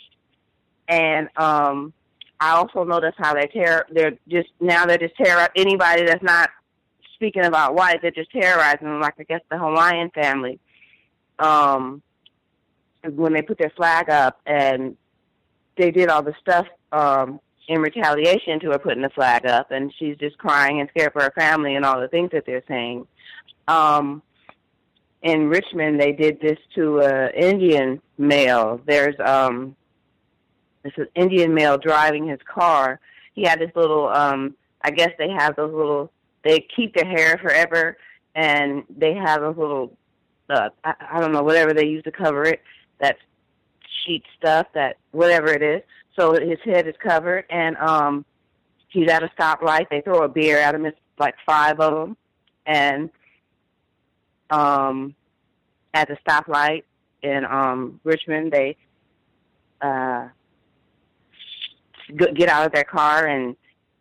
And 0.88 1.30
um 1.38 1.94
I 2.40 2.52
also 2.52 2.84
notice 2.84 3.16
how 3.18 3.34
they 3.34 3.48
tear. 3.48 3.86
They're 3.92 4.18
just 4.28 4.50
now 4.60 4.86
they're 4.86 4.98
just 4.98 5.16
tear 5.18 5.50
anybody 5.56 6.06
that's 6.06 6.24
not 6.24 6.50
speaking 7.18 7.46
about 7.46 7.76
white, 7.76 8.02
they're 8.02 8.12
just 8.12 8.32
terrorizing 8.32 8.88
them, 8.88 9.02
like 9.02 9.16
I 9.20 9.24
guess 9.24 9.42
the 9.50 9.58
Hawaiian 9.58 10.12
family. 10.12 10.60
Um, 11.40 12.02
when 13.04 13.34
they 13.34 13.42
put 13.42 13.58
their 13.58 13.72
flag 13.72 14.10
up 14.10 14.40
and 14.46 14.96
they 15.78 15.92
did 15.92 16.10
all 16.10 16.24
the 16.24 16.34
stuff 16.42 16.68
um, 16.92 17.40
in 17.68 17.82
retaliation 17.82 18.60
to 18.62 18.72
her 18.72 18.80
putting 18.80 19.02
the 19.02 19.10
flag 19.10 19.46
up, 19.46 19.72
and 19.72 19.94
she's 19.98 20.18
just 20.18 20.38
crying 20.38 20.80
and 20.80 20.90
scared 20.90 21.14
for 21.14 21.22
her 21.22 21.34
family 21.36 21.76
and 21.76 21.86
all 21.86 22.00
the 22.00 22.08
things 22.08 22.32
that 22.32 22.46
they're 22.46 22.64
saying. 22.68 23.06
Um, 23.68 24.22
in 25.22 25.50
Richmond, 25.50 26.00
they 26.00 26.14
did 26.14 26.40
this 26.40 26.58
to 26.76 27.00
an 27.00 27.34
Indian 27.34 28.02
male. 28.18 28.80
There's 28.86 29.16
um, 29.24 29.76
this 30.84 30.94
is 30.98 31.08
Indian 31.16 31.54
male 31.54 31.78
driving 31.78 32.28
his 32.28 32.40
car. 32.46 33.00
He 33.34 33.44
had 33.44 33.60
this 33.60 33.72
little, 33.76 34.08
um, 34.08 34.56
I 34.82 34.92
guess 34.92 35.12
they 35.18 35.30
have 35.30 35.56
those 35.56 35.74
little 35.74 36.12
they 36.44 36.66
keep 36.76 36.96
their 36.96 37.10
hair 37.10 37.38
forever, 37.42 37.98
and 38.36 38.84
they 38.96 39.14
have 39.14 39.42
a 39.42 39.50
little, 39.50 39.98
uh, 40.50 40.70
I, 40.84 40.94
I 41.12 41.20
don't 41.20 41.34
know, 41.34 41.44
whatever 41.44 41.74
they 41.74 41.86
use 41.86 42.04
to 42.04 42.12
cover 42.12 42.44
it, 42.44 42.62
that 43.00 43.18
sheet 44.06 44.24
stuff, 44.38 44.68
that 44.74 44.98
whatever 45.12 45.48
it 45.48 45.62
is. 45.62 45.82
So 46.18 46.34
his 46.34 46.60
head 46.66 46.88
is 46.88 46.96
covered, 47.00 47.46
and 47.50 47.78
um, 47.78 48.26
he's 48.90 49.10
at 49.10 49.24
a 49.24 49.30
stoplight. 49.40 49.90
They 49.90 50.02
throw 50.02 50.24
a 50.24 50.28
beer 50.30 50.58
at 50.58 50.74
him. 50.74 50.86
It's 50.86 50.98
like 51.20 51.36
five 51.46 51.80
of 51.80 51.94
them, 51.94 52.18
and 52.66 53.10
um, 54.50 55.16
at 55.94 56.08
the 56.08 56.18
stoplight 56.28 56.84
in 57.24 57.46
um 57.46 58.00
Richmond, 58.04 58.52
they 58.52 58.78
uh 59.82 60.28
get 62.34 62.50
out 62.50 62.66
of 62.66 62.72
their 62.72 62.84
car 62.84 63.26
and 63.26 63.56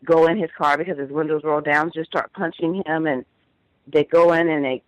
go 0.04 0.26
in 0.26 0.38
his 0.38 0.50
car 0.56 0.78
because 0.78 0.98
his 0.98 1.10
windows 1.10 1.42
roll 1.44 1.60
down, 1.60 1.90
just 1.92 2.10
start 2.10 2.32
punching 2.32 2.82
him, 2.86 3.06
and 3.06 3.24
they 3.86 4.04
go 4.04 4.32
in 4.32 4.48
and 4.48 4.64
they 4.64 4.82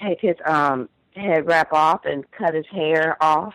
take 0.00 0.20
his 0.20 0.36
um 0.44 0.88
head 1.16 1.46
wrap 1.46 1.72
off 1.72 2.04
and 2.04 2.30
cut 2.30 2.54
his 2.54 2.66
hair 2.70 3.16
off, 3.20 3.54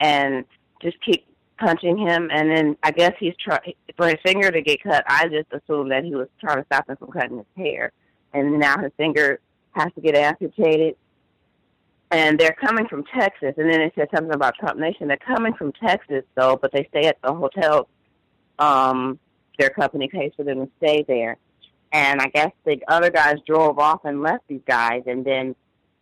and 0.00 0.44
just 0.80 1.00
keep 1.00 1.27
punching 1.58 1.98
him. 1.98 2.28
And 2.32 2.50
then 2.50 2.76
I 2.82 2.90
guess 2.90 3.12
he's 3.18 3.34
trying 3.42 3.74
for 3.96 4.06
his 4.06 4.16
finger 4.24 4.50
to 4.50 4.62
get 4.62 4.82
cut. 4.82 5.04
I 5.06 5.28
just 5.28 5.48
assumed 5.52 5.90
that 5.92 6.04
he 6.04 6.14
was 6.14 6.28
trying 6.40 6.58
to 6.58 6.64
stop 6.66 6.88
him 6.88 6.96
from 6.96 7.10
cutting 7.10 7.38
his 7.38 7.46
hair, 7.56 7.92
and 8.32 8.58
now 8.58 8.78
his 8.78 8.92
finger 8.96 9.40
has 9.72 9.88
to 9.94 10.00
get 10.00 10.16
amputated. 10.16 10.96
And 12.10 12.38
they're 12.38 12.56
coming 12.58 12.86
from 12.88 13.04
Texas, 13.04 13.54
and 13.58 13.70
then 13.70 13.80
they 13.80 13.92
said 13.94 14.08
something 14.14 14.34
about 14.34 14.54
Trump 14.58 14.78
Nation. 14.78 15.08
They're 15.08 15.18
coming 15.18 15.52
from 15.52 15.72
Texas, 15.72 16.24
though, 16.34 16.56
but 16.56 16.72
they 16.72 16.88
stay 16.90 17.06
at 17.06 17.18
the 17.22 17.34
hotel 17.34 17.86
um, 18.58 19.18
their 19.58 19.70
company 19.70 20.08
pays 20.08 20.32
for 20.36 20.44
them 20.44 20.66
to 20.66 20.70
stay 20.78 21.04
there. 21.06 21.36
And 21.92 22.20
I 22.20 22.26
guess 22.26 22.50
the 22.64 22.80
other 22.86 23.10
guys 23.10 23.36
drove 23.46 23.78
off 23.78 24.04
and 24.04 24.22
left 24.22 24.44
these 24.48 24.60
guys, 24.66 25.02
and 25.06 25.24
then 25.24 25.54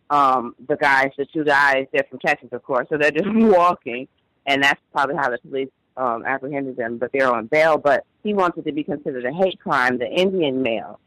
um 0.09 0.55
the 0.67 0.77
guys, 0.77 1.11
the 1.17 1.25
two 1.25 1.43
guys, 1.43 1.87
they're 1.91 2.05
from 2.09 2.19
Texas, 2.19 2.49
of 2.51 2.63
course, 2.63 2.87
so 2.89 2.97
they're 2.97 3.11
just 3.11 3.27
walking, 3.33 4.07
and 4.47 4.63
that's 4.63 4.81
probably 4.91 5.15
how 5.15 5.29
the 5.29 5.37
police 5.37 5.69
um 5.95 6.25
apprehended 6.25 6.77
them. 6.77 6.97
But 6.97 7.11
they're 7.11 7.31
on 7.31 7.45
bail. 7.47 7.77
But 7.77 8.05
he 8.23 8.33
wanted 8.33 8.65
to 8.65 8.71
be 8.71 8.83
considered 8.83 9.25
a 9.25 9.33
hate 9.33 9.59
crime, 9.59 9.97
the 9.99 10.09
Indian 10.09 10.63
male, 10.63 10.99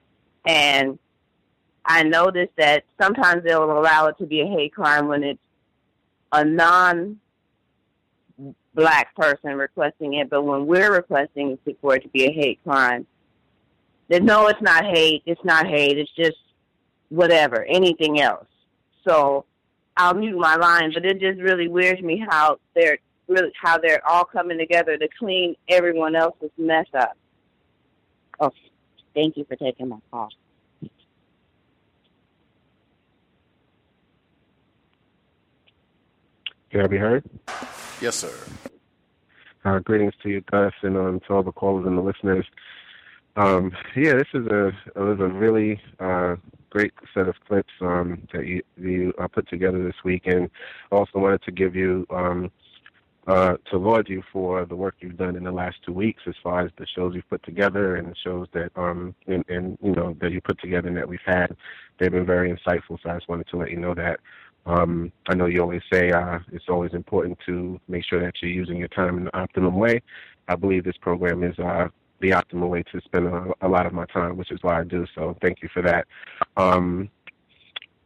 and 0.47 0.99
I 1.85 2.03
noticed 2.03 2.53
that 2.57 2.85
sometimes 3.01 3.43
they'll 3.43 3.65
allow 3.65 4.07
it 4.07 4.19
to 4.19 4.27
be 4.27 4.43
a 4.43 4.47
hate 4.47 4.75
crime 4.75 5.09
when 5.09 5.25
it's 5.25 5.41
a 6.33 6.45
non 6.45 7.19
black 8.75 9.15
person 9.17 9.55
requesting 9.55 10.15
it, 10.15 10.31
but 10.31 10.43
when 10.43 10.67
we're 10.67 10.93
requesting 10.93 11.59
for 11.81 11.97
it 11.97 12.03
to 12.03 12.09
be 12.09 12.27
a 12.27 12.33
hate 12.33 12.61
crime, 12.62 13.07
then 14.09 14.25
no, 14.25 14.47
it's 14.49 14.62
not 14.62 14.85
hate. 14.85 15.23
It's 15.27 15.45
not 15.45 15.67
hate. 15.67 15.99
It's 15.99 16.12
just 16.17 16.37
whatever, 17.09 17.65
anything 17.65 18.21
else. 18.21 18.47
So 19.07 19.45
I'll 19.97 20.15
mute 20.15 20.39
my 20.39 20.57
line, 20.57 20.93
but 20.95 21.05
it 21.05 21.21
just 21.21 21.41
really 21.41 21.69
weirds 21.69 22.01
me 22.01 22.25
how 22.29 22.59
they're 22.75 22.99
really 23.31 23.52
how 23.61 23.78
they're 23.78 24.07
all 24.07 24.24
coming 24.24 24.59
together 24.59 24.98
to 24.98 25.09
clean 25.19 25.57
everyone 25.69 26.16
else's 26.16 26.51
mess 26.59 26.86
up. 26.94 27.16
Okay, 28.40 28.70
thank 29.15 29.36
you 29.36 29.44
for 29.44 29.57
taking 29.57 29.89
my 29.89 29.98
call. 30.11 30.28
Can 36.70 36.82
I 36.82 36.86
be 36.86 36.98
heard? 36.98 37.24
Yes, 38.01 38.16
sir. 38.16 38.32
Uh, 39.65 39.78
greetings 39.81 40.15
to 40.23 40.28
you, 40.28 40.40
Gus, 40.51 40.73
and 40.82 40.97
um, 40.97 41.20
to 41.27 41.35
all 41.35 41.43
the 41.43 41.52
callers 41.52 41.86
and 41.86 41.98
the 41.98 42.02
listeners. 42.02 42.47
Um, 43.36 43.73
yeah, 43.97 44.15
this 44.15 44.28
is 44.35 44.47
a 44.47 44.69
it 44.69 44.98
was 44.98 45.20
a 45.20 45.28
really 45.28 45.81
uh, 45.98 46.36
great 46.70 46.93
set 47.12 47.28
of 47.28 47.35
clips 47.47 47.73
um, 47.81 48.27
that 48.32 48.47
you, 48.47 48.62
you 48.77 49.12
uh, 49.19 49.28
put 49.28 49.48
together 49.48 49.82
this 49.82 49.97
week, 50.05 50.23
and 50.27 50.48
also 50.90 51.19
wanted 51.19 51.43
to 51.43 51.51
give 51.51 51.74
you 51.74 52.07
um, 52.11 52.51
uh, 53.26 53.56
to 53.70 53.76
laud 53.76 54.09
you 54.09 54.22
for 54.32 54.64
the 54.64 54.74
work 54.74 54.97
you've 55.01 55.16
done 55.16 55.36
in 55.36 55.44
the 55.44 55.52
last 55.52 55.76
two 55.84 55.92
weeks, 55.92 56.22
as 56.26 56.34
far 56.42 56.60
as 56.60 56.70
the 56.78 56.86
shows 56.86 57.14
you've 57.14 57.28
put 57.28 57.42
together 57.44 57.97
and 57.97 58.09
the 58.09 58.16
shows 58.24 58.48
that 58.52 58.70
um 58.76 59.14
and, 59.26 59.44
and 59.48 59.78
you 59.82 59.92
know 59.92 60.16
that 60.20 60.32
you 60.32 60.40
put 60.40 60.59
together 60.60 60.88
and 60.88 60.97
that 60.97 61.09
we've 61.09 61.20
had. 61.26 61.55
They've 61.98 62.10
been 62.10 62.26
very 62.26 62.51
insightful. 62.51 62.98
So 63.02 63.10
I 63.10 63.14
just 63.14 63.28
wanted 63.28 63.48
to 63.48 63.56
let 63.56 63.70
you 63.70 63.76
know 63.76 63.94
that. 63.94 64.20
Um, 64.66 65.12
I 65.28 65.34
know 65.34 65.47
you 65.47 65.60
always 65.60 65.82
say 65.92 66.10
uh, 66.10 66.38
it's 66.52 66.68
always 66.68 66.92
important 66.92 67.38
to 67.47 67.80
make 67.88 68.05
sure 68.05 68.20
that 68.20 68.34
you're 68.42 68.51
using 68.51 68.76
your 68.76 68.88
time 68.88 69.18
in 69.18 69.24
the 69.24 69.36
optimum 69.36 69.76
way. 69.76 70.02
I 70.48 70.56
believe 70.56 70.84
this 70.84 70.97
program 71.01 71.42
is 71.42 71.59
uh, 71.59 71.88
the 72.20 72.30
optimal 72.30 72.68
way 72.68 72.82
to 72.92 73.01
spend 73.02 73.26
a, 73.26 73.52
a 73.62 73.68
lot 73.68 73.86
of 73.86 73.92
my 73.92 74.05
time, 74.06 74.36
which 74.36 74.51
is 74.51 74.59
why 74.62 74.80
I 74.80 74.84
do. 74.84 75.06
So 75.14 75.36
thank 75.40 75.62
you 75.62 75.68
for 75.72 75.82
that. 75.82 76.06
Um, 76.56 77.09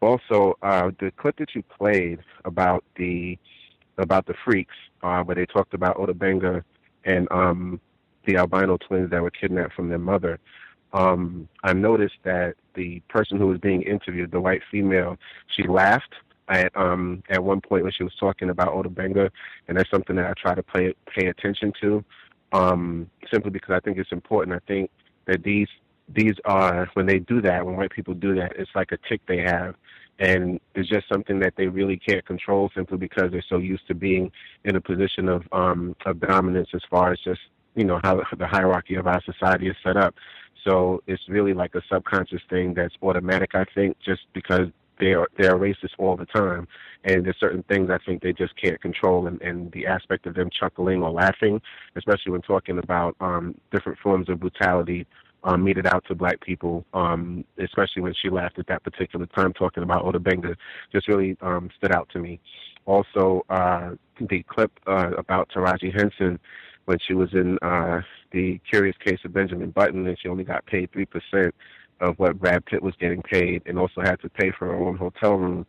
also, 0.01 0.57
uh, 0.63 0.91
the 1.01 1.11
clip 1.17 1.37
that 1.39 1.55
you 1.55 1.63
played 1.63 2.21
about 2.45 2.85
the 2.97 3.39
about 3.99 4.27
the 4.27 4.35
freaks, 4.45 4.75
uh, 5.03 5.23
where 5.23 5.35
they 5.35 5.47
talked 5.47 5.75
about 5.75 5.99
Ota 5.99 6.15
Benga 6.15 6.65
and 7.05 7.29
um, 7.31 7.81
the 8.27 8.37
albino 8.37 8.77
twins 8.77 9.11
that 9.11 9.23
were 9.23 9.31
kidnapped 9.31 9.75
from 9.75 9.89
their 9.89 9.99
mother. 9.99 10.39
Um, 10.93 11.49
I 11.63 11.73
noticed 11.73 12.17
that 12.23 12.55
the 12.75 13.01
person 13.09 13.39
who 13.39 13.49
was 13.49 13.59
being 13.59 13.83
interviewed, 13.83 14.31
the 14.31 14.41
white 14.41 14.63
female, 14.71 15.17
she 15.57 15.67
laughed 15.67 16.15
at 16.49 16.77
um, 16.77 17.23
at 17.31 17.43
one 17.43 17.61
point 17.61 17.85
when 17.85 17.93
she 17.93 18.05
was 18.05 18.15
talking 18.19 18.51
about 18.51 18.69
Ota 18.69 18.89
Benga, 18.89 19.31
and 19.67 19.77
that's 19.77 19.91
something 19.91 20.17
that 20.17 20.27
I 20.27 20.33
try 20.35 20.55
to 20.55 20.63
pay 20.63 20.95
pay 21.07 21.27
attention 21.27 21.73
to, 21.81 22.05
um, 22.53 23.11
simply 23.33 23.51
because 23.51 23.75
I 23.75 23.81
think 23.81 23.99
it's 23.99 24.13
important. 24.13 24.55
I 24.57 24.61
think 24.67 24.91
that 25.27 25.43
these 25.43 25.69
these 26.09 26.35
are 26.45 26.89
when 26.95 27.07
they 27.07 27.19
do 27.19 27.41
that, 27.43 27.65
when 27.65 27.77
white 27.77 27.91
people 27.91 28.15
do 28.15 28.35
that, 28.35 28.53
it's 28.57 28.71
like 28.75 28.93
a 28.93 28.99
tick 29.09 29.21
they 29.27 29.39
have, 29.39 29.75
and 30.19 30.61
it's 30.75 30.89
just 30.89 31.09
something 31.09 31.41
that 31.41 31.55
they 31.57 31.67
really 31.67 31.97
can't 31.97 32.25
control 32.27 32.71
simply 32.75 32.99
because 32.99 33.31
they're 33.31 33.45
so 33.49 33.59
used 33.59 33.87
to 33.89 33.95
being 33.95 34.31
in 34.65 34.77
a 34.77 34.81
position 34.81 35.29
of 35.29 35.43
um, 35.53 35.97
of 36.07 36.21
dominance 36.21 36.69
as 36.75 36.83
far 36.91 37.13
as 37.13 37.19
just 37.25 37.41
you 37.75 37.85
know 37.85 38.01
how 38.05 38.21
the 38.39 38.47
hierarchy 38.47 38.95
of 38.95 39.07
our 39.07 39.23
society 39.23 39.69
is 39.69 39.77
set 39.83 39.97
up. 39.97 40.15
So 40.65 41.03
it's 41.07 41.23
really 41.29 41.53
like 41.53 41.75
a 41.75 41.83
subconscious 41.93 42.41
thing 42.49 42.73
that's 42.75 42.95
automatic, 43.03 43.51
I 43.55 43.65
think, 43.75 43.99
just 44.05 44.23
because 44.33 44.69
they're 45.01 45.27
they're 45.39 45.57
racist 45.57 45.95
all 45.99 46.17
the 46.17 46.27
time, 46.27 46.69
and 47.05 47.25
there's 47.25 47.39
certain 47.41 47.63
things 47.65 47.91
I 47.91 47.99
think 48.05 48.23
they 48.23 48.33
just 48.33 48.55
can't 48.57 48.81
control, 48.81 49.27
and, 49.27 49.41
and 49.43 49.73
the 49.73 49.87
aspect 49.87 50.27
of 50.27 50.35
them 50.35 50.51
chuckling 50.51 51.03
or 51.03 51.11
laughing, 51.11 51.61
especially 51.97 52.33
when 52.33 52.43
talking 52.43 52.79
about 52.79 53.17
um, 53.21 53.55
different 53.73 53.99
forms 53.99 54.29
of 54.29 54.41
brutality 54.41 55.07
um, 55.45 55.63
meted 55.63 55.87
out 55.87 56.05
to 56.09 56.15
black 56.15 56.41
people, 56.41 56.85
um, 56.95 57.45
especially 57.59 58.03
when 58.03 58.15
she 58.21 58.31
laughed 58.31 58.59
at 58.59 58.67
that 58.67 58.83
particular 58.83 59.27
time 59.27 59.53
talking 59.53 59.83
about 59.83 60.05
Ota 60.05 60.19
Benga, 60.19 60.57
just 60.93 61.07
really 61.07 61.37
um, 61.43 61.71
stood 61.77 61.93
out 61.93 62.09
to 62.11 62.19
me. 62.19 62.41
Also, 62.87 63.45
uh, 63.49 63.91
the 64.29 64.43
clip 64.45 64.73
uh, 64.87 65.11
about 65.17 65.49
Taraji 65.51 65.95
Henson 65.95 66.39
when 66.87 66.99
she 67.07 67.15
was 67.15 67.33
in 67.33 67.59
uh, 67.63 68.01
the 68.33 68.61
curious 68.69 68.97
case 69.05 69.19
of 69.25 69.33
Benjamin 69.33 69.71
Button 69.71 70.07
and 70.07 70.19
she 70.19 70.29
only 70.29 70.45
got 70.45 70.67
paid 70.67 70.91
3% 70.93 71.53
of 72.01 72.19
what 72.19 72.39
Brad 72.39 72.65
Pitt 72.67 72.83
was 72.83 72.95
getting 73.01 73.23
paid 73.23 73.63
and 73.67 73.79
also 73.79 74.01
had 74.03 74.21
to 74.21 74.29
pay 74.29 74.51
for 74.51 74.67
her 74.67 74.75
own 74.77 74.97
hotel 74.97 75.35
room. 75.35 75.67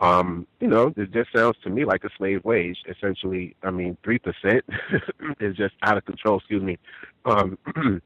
Um, 0.00 0.46
you 0.60 0.68
know, 0.68 0.92
it 0.96 1.10
just 1.12 1.32
sounds 1.34 1.56
to 1.64 1.70
me 1.70 1.84
like 1.84 2.04
a 2.04 2.10
slave 2.16 2.44
wage. 2.44 2.78
Essentially, 2.88 3.56
I 3.62 3.70
mean, 3.70 3.96
3% 4.04 4.60
is 5.40 5.56
just 5.56 5.74
out 5.82 5.96
of 5.96 6.04
control, 6.04 6.38
excuse 6.38 6.62
me. 6.62 6.78
Um, 7.24 7.58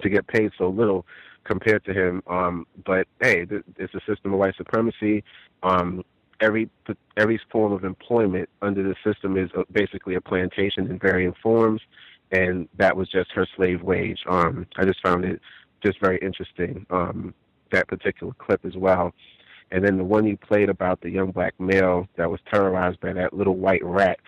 to 0.00 0.08
get 0.08 0.26
paid 0.26 0.50
so 0.58 0.68
little 0.68 1.06
compared 1.44 1.84
to 1.84 1.92
him. 1.92 2.22
Um, 2.26 2.66
but 2.84 3.06
hey, 3.20 3.44
th- 3.44 3.64
it's 3.76 3.94
a 3.94 4.00
system 4.06 4.32
of 4.32 4.38
white 4.38 4.56
supremacy. 4.56 5.24
Um, 5.62 6.04
every 6.40 6.68
every 7.16 7.40
form 7.50 7.72
of 7.72 7.84
employment 7.84 8.48
under 8.62 8.82
the 8.82 8.94
system 9.04 9.36
is 9.36 9.50
basically 9.72 10.14
a 10.14 10.20
plantation 10.20 10.90
in 10.90 10.98
varying 10.98 11.34
forms, 11.42 11.80
and 12.30 12.68
that 12.76 12.96
was 12.96 13.08
just 13.08 13.32
her 13.32 13.46
slave 13.56 13.82
wage. 13.82 14.20
Um, 14.28 14.66
I 14.76 14.84
just 14.84 15.00
found 15.02 15.24
it 15.24 15.40
just 15.84 16.00
very 16.00 16.18
interesting 16.18 16.86
um, 16.90 17.34
that 17.72 17.88
particular 17.88 18.32
clip 18.38 18.64
as 18.64 18.76
well. 18.76 19.12
And 19.70 19.84
then 19.84 19.98
the 19.98 20.04
one 20.04 20.26
you 20.26 20.36
played 20.36 20.70
about 20.70 21.00
the 21.02 21.10
young 21.10 21.30
black 21.30 21.54
male 21.60 22.08
that 22.16 22.30
was 22.30 22.40
terrorized 22.50 23.00
by 23.00 23.12
that 23.12 23.34
little 23.34 23.56
white 23.56 23.84
rat 23.84 24.18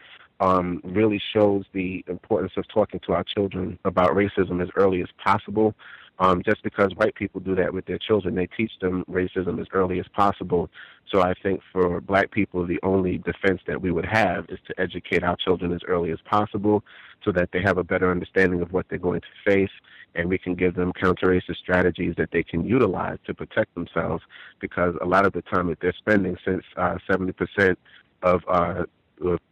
um, 0.41 0.81
really 0.85 1.21
shows 1.33 1.65
the 1.73 2.05
importance 2.09 2.53
of 2.57 2.67
talking 2.69 3.01
to 3.07 3.13
our 3.13 3.25
children 3.25 3.79
about 3.85 4.11
racism 4.11 4.63
as 4.63 4.69
early 4.77 5.03
as 5.03 5.09
possible. 5.23 5.75
Um, 6.19 6.43
just 6.45 6.63
because 6.63 6.95
white 6.97 7.15
people 7.15 7.41
do 7.41 7.55
that 7.55 7.73
with 7.73 7.87
their 7.87 7.97
children, 7.97 8.35
they 8.35 8.47
teach 8.47 8.73
them 8.83 9.05
racism 9.11 9.59
as 9.59 9.67
early 9.73 10.01
as 10.01 10.07
possible. 10.09 10.69
So 11.11 11.23
I 11.23 11.33
think 11.43 11.63
for 11.73 12.01
black 12.03 12.31
people, 12.31 12.67
the 12.67 12.79
only 12.83 13.17
defense 13.19 13.63
that 13.67 13.81
we 13.81 13.91
would 13.91 14.05
have 14.05 14.45
is 14.51 14.59
to 14.67 14.79
educate 14.79 15.23
our 15.23 15.37
children 15.37 15.73
as 15.73 15.81
early 15.89 16.11
as 16.11 16.19
possible 16.29 16.85
so 17.25 17.33
that 17.33 17.51
they 17.53 17.63
have 17.63 17.79
a 17.79 17.85
better 17.85 18.11
understanding 18.11 18.61
of 18.61 18.71
what 18.73 18.87
they're 18.91 18.99
going 18.99 19.23
to 19.23 19.51
face 19.51 19.71
and 20.15 20.29
we 20.29 20.39
can 20.39 20.55
give 20.55 20.75
them 20.75 20.93
counter-racist 20.93 21.57
strategies 21.57 22.15
that 22.17 22.31
they 22.33 22.43
can 22.43 22.65
utilize 22.65 23.19
to 23.27 23.33
protect 23.33 23.75
themselves 23.75 24.23
because 24.61 24.95
a 25.01 25.07
lot 25.07 25.25
of 25.25 25.33
the 25.33 25.43
time 25.43 25.69
that 25.69 25.79
they're 25.81 25.95
spending 25.97 26.37
since 26.45 26.65
uh, 26.77 26.97
70% 27.09 27.77
of 28.23 28.43
uh, 28.49 28.85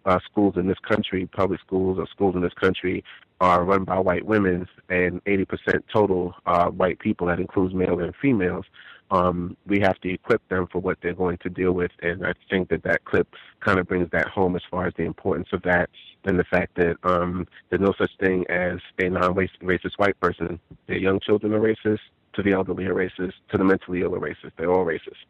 uh, 0.05 0.19
schools 0.25 0.55
in 0.57 0.67
this 0.67 0.79
country, 0.79 1.27
public 1.27 1.61
schools 1.61 1.99
or 1.99 2.07
schools 2.09 2.35
in 2.35 2.43
this 2.43 2.55
country, 2.55 3.05
are 3.41 3.65
run 3.65 3.85
by 3.85 3.99
white 3.99 4.25
women, 4.27 4.67
and 4.89 5.23
80% 5.25 5.83
total 5.93 6.35
are 6.47 6.71
white 6.71 6.99
people. 6.99 7.27
That 7.27 7.41
includes 7.41 7.75
male 7.75 8.01
and 8.01 8.15
females. 8.21 8.65
Um, 9.11 9.57
we 9.67 9.81
have 9.81 9.99
to 10.01 10.13
equip 10.13 10.47
them 10.49 10.67
for 10.71 10.81
what 10.81 10.99
they're 11.01 11.15
going 11.15 11.39
to 11.39 11.49
deal 11.49 11.73
with, 11.73 11.93
and 12.03 12.27
I 12.27 12.35
think 12.51 12.69
that 12.69 12.83
that 12.83 13.05
clip 13.05 13.29
kind 13.61 13.79
of 13.79 13.89
brings 13.89 14.11
that 14.11 14.29
home 14.29 14.55
as 14.55 14.63
far 14.71 14.87
as 14.87 14.93
the 14.97 15.05
importance 15.05 15.49
of 15.53 15.63
that, 15.63 15.89
and 16.25 16.39
the 16.39 16.45
fact 16.45 16.75
that 16.77 16.97
um, 17.05 17.47
there's 17.71 17.81
no 17.81 17.95
such 17.99 18.11
thing 18.21 18.45
as 18.51 18.79
a 18.99 19.09
non-racist 19.09 19.99
white 19.99 20.19
person. 20.21 20.61
Their 20.87 20.99
young 20.99 21.21
children 21.21 21.55
are 21.55 21.61
racist, 21.61 22.01
to 22.35 22.43
the 22.43 22.53
elderly 22.53 22.85
are 22.85 22.95
racist, 22.95 23.33
to 23.51 23.57
the 23.57 23.65
mentally 23.65 24.03
ill 24.03 24.15
are 24.15 24.21
racist. 24.21 24.53
They're 24.59 24.71
all 24.71 24.85
racist. 24.85 25.25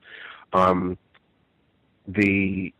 Um, 0.52 0.98
the 2.08 2.72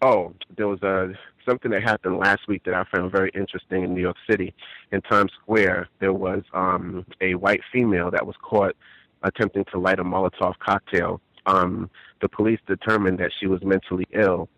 Oh, 0.00 0.32
there 0.56 0.68
was 0.68 0.82
a 0.82 1.12
something 1.48 1.70
that 1.72 1.82
happened 1.82 2.18
last 2.18 2.46
week 2.46 2.62
that 2.64 2.74
I 2.74 2.84
found 2.94 3.10
very 3.10 3.30
interesting 3.34 3.82
in 3.82 3.94
New 3.94 4.00
York 4.00 4.16
City. 4.30 4.54
In 4.92 5.00
Times 5.02 5.32
Square, 5.42 5.88
there 5.98 6.12
was 6.12 6.42
um, 6.52 7.04
a 7.20 7.34
white 7.34 7.62
female 7.72 8.10
that 8.10 8.24
was 8.24 8.36
caught 8.42 8.76
attempting 9.22 9.64
to 9.72 9.78
light 9.78 9.98
a 9.98 10.04
Molotov 10.04 10.54
cocktail. 10.60 11.20
Um, 11.46 11.90
the 12.20 12.28
police 12.28 12.60
determined 12.66 13.18
that 13.18 13.32
she 13.40 13.46
was 13.46 13.62
mentally 13.64 14.06
ill, 14.12 14.48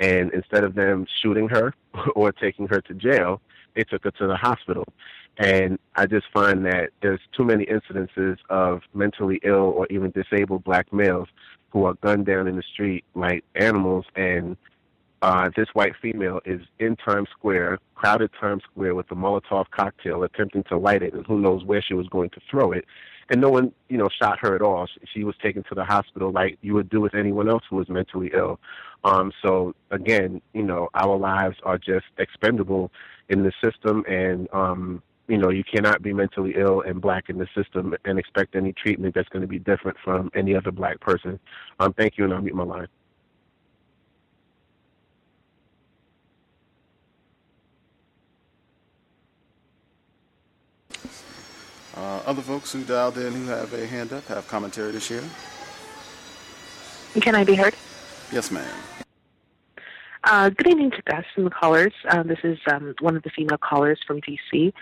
and 0.00 0.32
instead 0.34 0.64
of 0.64 0.74
them 0.74 1.06
shooting 1.22 1.48
her 1.48 1.72
or 2.14 2.32
taking 2.32 2.66
her 2.68 2.80
to 2.82 2.94
jail, 2.94 3.40
they 3.74 3.84
took 3.84 4.04
her 4.04 4.10
to 4.10 4.26
the 4.26 4.36
hospital. 4.36 4.84
And 5.38 5.78
I 5.94 6.04
just 6.04 6.26
find 6.34 6.66
that 6.66 6.90
there's 7.00 7.20
too 7.34 7.44
many 7.44 7.64
incidences 7.66 8.36
of 8.50 8.82
mentally 8.92 9.40
ill 9.44 9.72
or 9.76 9.86
even 9.88 10.10
disabled 10.10 10.64
black 10.64 10.92
males 10.92 11.28
who 11.70 11.84
are 11.84 11.94
gunned 12.02 12.26
down 12.26 12.48
in 12.48 12.56
the 12.56 12.62
street 12.62 13.04
like 13.14 13.44
animals 13.54 14.04
and 14.16 14.56
uh, 15.22 15.50
this 15.54 15.68
white 15.74 15.92
female 16.00 16.40
is 16.44 16.60
in 16.78 16.96
Times 16.96 17.28
Square, 17.30 17.78
crowded 17.94 18.30
Times 18.40 18.62
Square, 18.70 18.94
with 18.94 19.10
a 19.10 19.14
Molotov 19.14 19.66
cocktail, 19.70 20.22
attempting 20.22 20.64
to 20.64 20.78
light 20.78 21.02
it, 21.02 21.12
and 21.12 21.26
who 21.26 21.38
knows 21.38 21.64
where 21.64 21.82
she 21.82 21.94
was 21.94 22.06
going 22.08 22.30
to 22.30 22.40
throw 22.50 22.72
it. 22.72 22.86
And 23.28 23.40
no 23.40 23.48
one, 23.48 23.72
you 23.88 23.96
know, 23.96 24.08
shot 24.20 24.38
her 24.40 24.56
at 24.56 24.62
all. 24.62 24.88
She, 25.12 25.22
was 25.22 25.36
taken 25.40 25.62
to 25.64 25.74
the 25.74 25.84
hospital 25.84 26.32
like 26.32 26.58
you 26.62 26.74
would 26.74 26.88
do 26.88 27.00
with 27.00 27.14
anyone 27.14 27.48
else 27.48 27.62
who 27.70 27.76
was 27.76 27.88
mentally 27.88 28.30
ill. 28.34 28.58
Um, 29.04 29.30
so 29.40 29.74
again, 29.90 30.42
you 30.52 30.62
know, 30.62 30.88
our 30.94 31.16
lives 31.16 31.56
are 31.62 31.78
just 31.78 32.06
expendable 32.18 32.90
in 33.28 33.44
the 33.44 33.52
system, 33.62 34.04
and 34.08 34.48
um, 34.52 35.02
you 35.28 35.38
know, 35.38 35.50
you 35.50 35.62
cannot 35.62 36.02
be 36.02 36.12
mentally 36.12 36.54
ill 36.56 36.80
and 36.80 37.00
black 37.00 37.28
in 37.28 37.38
the 37.38 37.46
system 37.54 37.94
and 38.04 38.18
expect 38.18 38.56
any 38.56 38.72
treatment 38.72 39.14
that's 39.14 39.28
going 39.28 39.42
to 39.42 39.48
be 39.48 39.60
different 39.60 39.96
from 40.02 40.30
any 40.34 40.56
other 40.56 40.72
black 40.72 40.98
person. 41.00 41.38
Um, 41.78 41.92
thank 41.92 42.18
you, 42.18 42.24
and 42.24 42.34
I'll 42.34 42.42
mute 42.42 42.56
my 42.56 42.64
line. 42.64 42.88
Uh, 52.00 52.22
other 52.24 52.40
folks 52.40 52.72
who 52.72 52.82
dialed 52.82 53.18
in 53.18 53.30
who 53.30 53.44
have 53.48 53.74
a 53.74 53.86
hand 53.86 54.10
up 54.10 54.26
have 54.28 54.48
commentary 54.48 54.90
to 54.90 54.98
share. 54.98 55.22
Can 57.20 57.34
I 57.34 57.44
be 57.44 57.54
heard? 57.54 57.74
Yes, 58.32 58.50
ma'am. 58.50 58.64
Uh, 60.24 60.48
good 60.48 60.66
evening 60.68 60.92
to 60.92 61.02
Gus 61.02 61.26
and 61.36 61.44
the 61.44 61.50
callers. 61.50 61.92
Uh, 62.08 62.22
this 62.22 62.38
is 62.42 62.58
um, 62.72 62.94
one 63.00 63.16
of 63.16 63.22
the 63.22 63.28
female 63.28 63.58
callers 63.58 63.98
from 64.06 64.22
DC. 64.22 64.72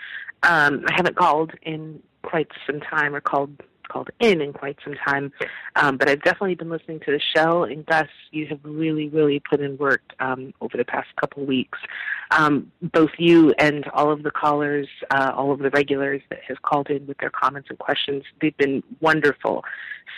Um, 0.43 0.85
I 0.87 0.93
haven't 0.95 1.17
called 1.17 1.51
in 1.63 2.01
quite 2.23 2.47
some 2.65 2.79
time 2.79 3.13
or 3.13 3.19
called 3.19 3.51
called 3.89 4.09
in 4.19 4.41
in 4.41 4.53
quite 4.53 4.77
some 4.83 4.95
time. 5.05 5.33
Um, 5.75 5.97
but 5.97 6.09
I've 6.09 6.23
definitely 6.23 6.55
been 6.55 6.69
listening 6.69 6.99
to 7.01 7.11
the 7.11 7.19
show, 7.35 7.63
and 7.63 7.85
Gus, 7.85 8.07
you 8.31 8.47
have 8.47 8.59
really, 8.63 9.09
really 9.09 9.41
put 9.41 9.59
in 9.59 9.77
work 9.77 10.01
um, 10.19 10.53
over 10.61 10.77
the 10.77 10.85
past 10.85 11.09
couple 11.19 11.45
weeks. 11.45 11.77
Um, 12.31 12.71
both 12.81 13.11
you 13.17 13.53
and 13.59 13.87
all 13.89 14.11
of 14.11 14.23
the 14.23 14.31
callers, 14.31 14.87
uh, 15.11 15.31
all 15.35 15.51
of 15.51 15.59
the 15.59 15.71
regulars 15.71 16.21
that 16.29 16.39
have 16.47 16.61
called 16.61 16.89
in 16.89 17.07
with 17.07 17.17
their 17.17 17.31
comments 17.31 17.69
and 17.69 17.79
questions, 17.79 18.23
they've 18.39 18.55
been 18.57 18.83
wonderful. 19.01 19.63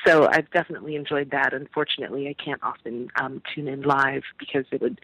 So 0.05 0.27
I've 0.27 0.49
definitely 0.51 0.95
enjoyed 0.95 1.31
that. 1.31 1.53
Unfortunately, 1.53 2.27
I 2.27 2.33
can't 2.33 2.61
often 2.63 3.09
um, 3.15 3.41
tune 3.53 3.67
in 3.67 3.81
live 3.83 4.23
because 4.39 4.65
it 4.71 4.81
would 4.81 4.99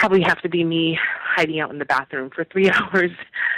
probably 0.00 0.22
have 0.22 0.40
to 0.40 0.48
be 0.48 0.64
me 0.64 0.98
hiding 1.22 1.60
out 1.60 1.70
in 1.70 1.78
the 1.78 1.84
bathroom 1.84 2.30
for 2.34 2.42
three 2.44 2.70
hours 2.74 3.10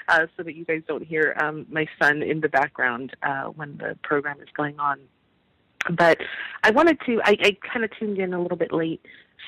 uh, 0.09 0.27
so 0.37 0.43
that 0.43 0.57
you 0.57 0.65
guys 0.65 0.83
don't 0.89 1.07
hear 1.07 1.37
um, 1.41 1.65
my 1.71 1.87
son 2.03 2.21
in 2.21 2.41
the 2.41 2.49
background 2.49 3.15
uh, 3.23 3.45
when 3.45 3.77
the 3.79 3.97
program 4.03 4.41
is 4.41 4.49
going 4.57 4.79
on. 4.81 4.99
But 5.97 6.19
I 6.65 6.73
wanted 6.73 6.99
to, 7.07 7.21
I, 7.25 7.37
I 7.41 7.57
kind 7.73 7.85
of 7.85 7.91
tuned 7.97 8.19
in 8.19 8.35
a 8.35 8.43
little 8.43 8.57
bit 8.57 8.73
late, 8.73 9.05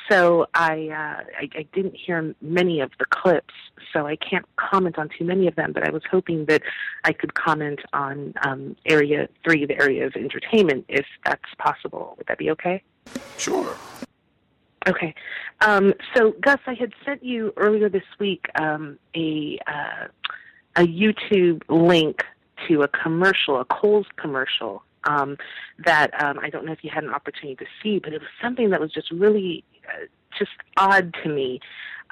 so 0.08 0.46
I, 0.54 0.88
uh, 0.88 1.24
I, 1.40 1.48
I 1.56 1.66
didn't 1.72 1.96
hear 1.96 2.32
many 2.40 2.80
of 2.80 2.92
the 3.00 3.06
clips, 3.06 3.54
so 3.92 4.06
I 4.06 4.14
can't 4.14 4.46
comment 4.54 4.96
on 4.96 5.08
too 5.18 5.24
many 5.24 5.48
of 5.48 5.56
them, 5.56 5.72
but 5.72 5.86
I 5.86 5.90
was 5.90 6.02
hoping 6.08 6.44
that 6.46 6.62
I 7.02 7.12
could 7.12 7.34
comment 7.34 7.80
on 7.92 8.34
um, 8.44 8.76
Area 8.86 9.28
3, 9.44 9.66
the 9.66 9.80
area 9.80 10.06
of 10.06 10.14
entertainment, 10.14 10.84
if 10.88 11.06
that's 11.24 11.42
possible. 11.58 12.14
Would 12.18 12.28
that 12.28 12.38
be 12.38 12.50
okay? 12.52 12.82
Sure. 13.36 13.76
Okay. 14.86 15.14
Um, 15.60 15.94
so, 16.14 16.32
Gus, 16.40 16.58
I 16.66 16.74
had 16.74 16.92
sent 17.04 17.24
you 17.24 17.52
earlier 17.56 17.88
this 17.88 18.04
week 18.18 18.46
um, 18.60 18.98
a 19.16 19.58
uh, 19.66 20.08
a 20.76 20.86
YouTube 20.86 21.62
link 21.68 22.22
to 22.68 22.82
a 22.82 22.88
commercial, 22.88 23.60
a 23.60 23.64
Kohl's 23.64 24.06
commercial 24.16 24.82
um, 25.04 25.36
that 25.84 26.10
um, 26.22 26.38
I 26.38 26.50
don't 26.50 26.64
know 26.64 26.72
if 26.72 26.82
you 26.82 26.90
had 26.92 27.04
an 27.04 27.10
opportunity 27.10 27.56
to 27.56 27.66
see, 27.82 27.98
but 27.98 28.12
it 28.12 28.20
was 28.20 28.30
something 28.42 28.70
that 28.70 28.80
was 28.80 28.92
just 28.92 29.10
really 29.10 29.64
uh, 29.88 30.06
just 30.38 30.52
odd 30.76 31.14
to 31.22 31.28
me. 31.28 31.60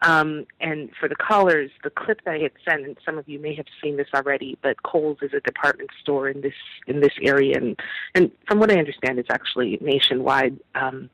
Um, 0.02 0.46
and 0.60 0.90
for 0.98 1.08
the 1.08 1.14
callers, 1.14 1.70
the 1.84 1.90
clip 1.90 2.22
that 2.24 2.34
I 2.34 2.38
had 2.38 2.52
sent, 2.68 2.84
and 2.84 2.96
some 3.04 3.18
of 3.18 3.28
you 3.28 3.38
may 3.38 3.54
have 3.54 3.66
seen 3.80 3.96
this 3.96 4.08
already, 4.12 4.58
but 4.60 4.82
Kohl's 4.82 5.18
is 5.22 5.32
a 5.32 5.40
department 5.40 5.90
store 6.00 6.28
in 6.28 6.40
this 6.40 6.54
in 6.88 7.00
this 7.00 7.12
area, 7.22 7.56
and 7.56 7.78
and 8.14 8.30
from 8.48 8.58
what 8.58 8.70
I 8.72 8.78
understand, 8.78 9.18
it's 9.18 9.30
actually 9.30 9.78
nationwide. 9.80 10.58
Um, 10.74 11.08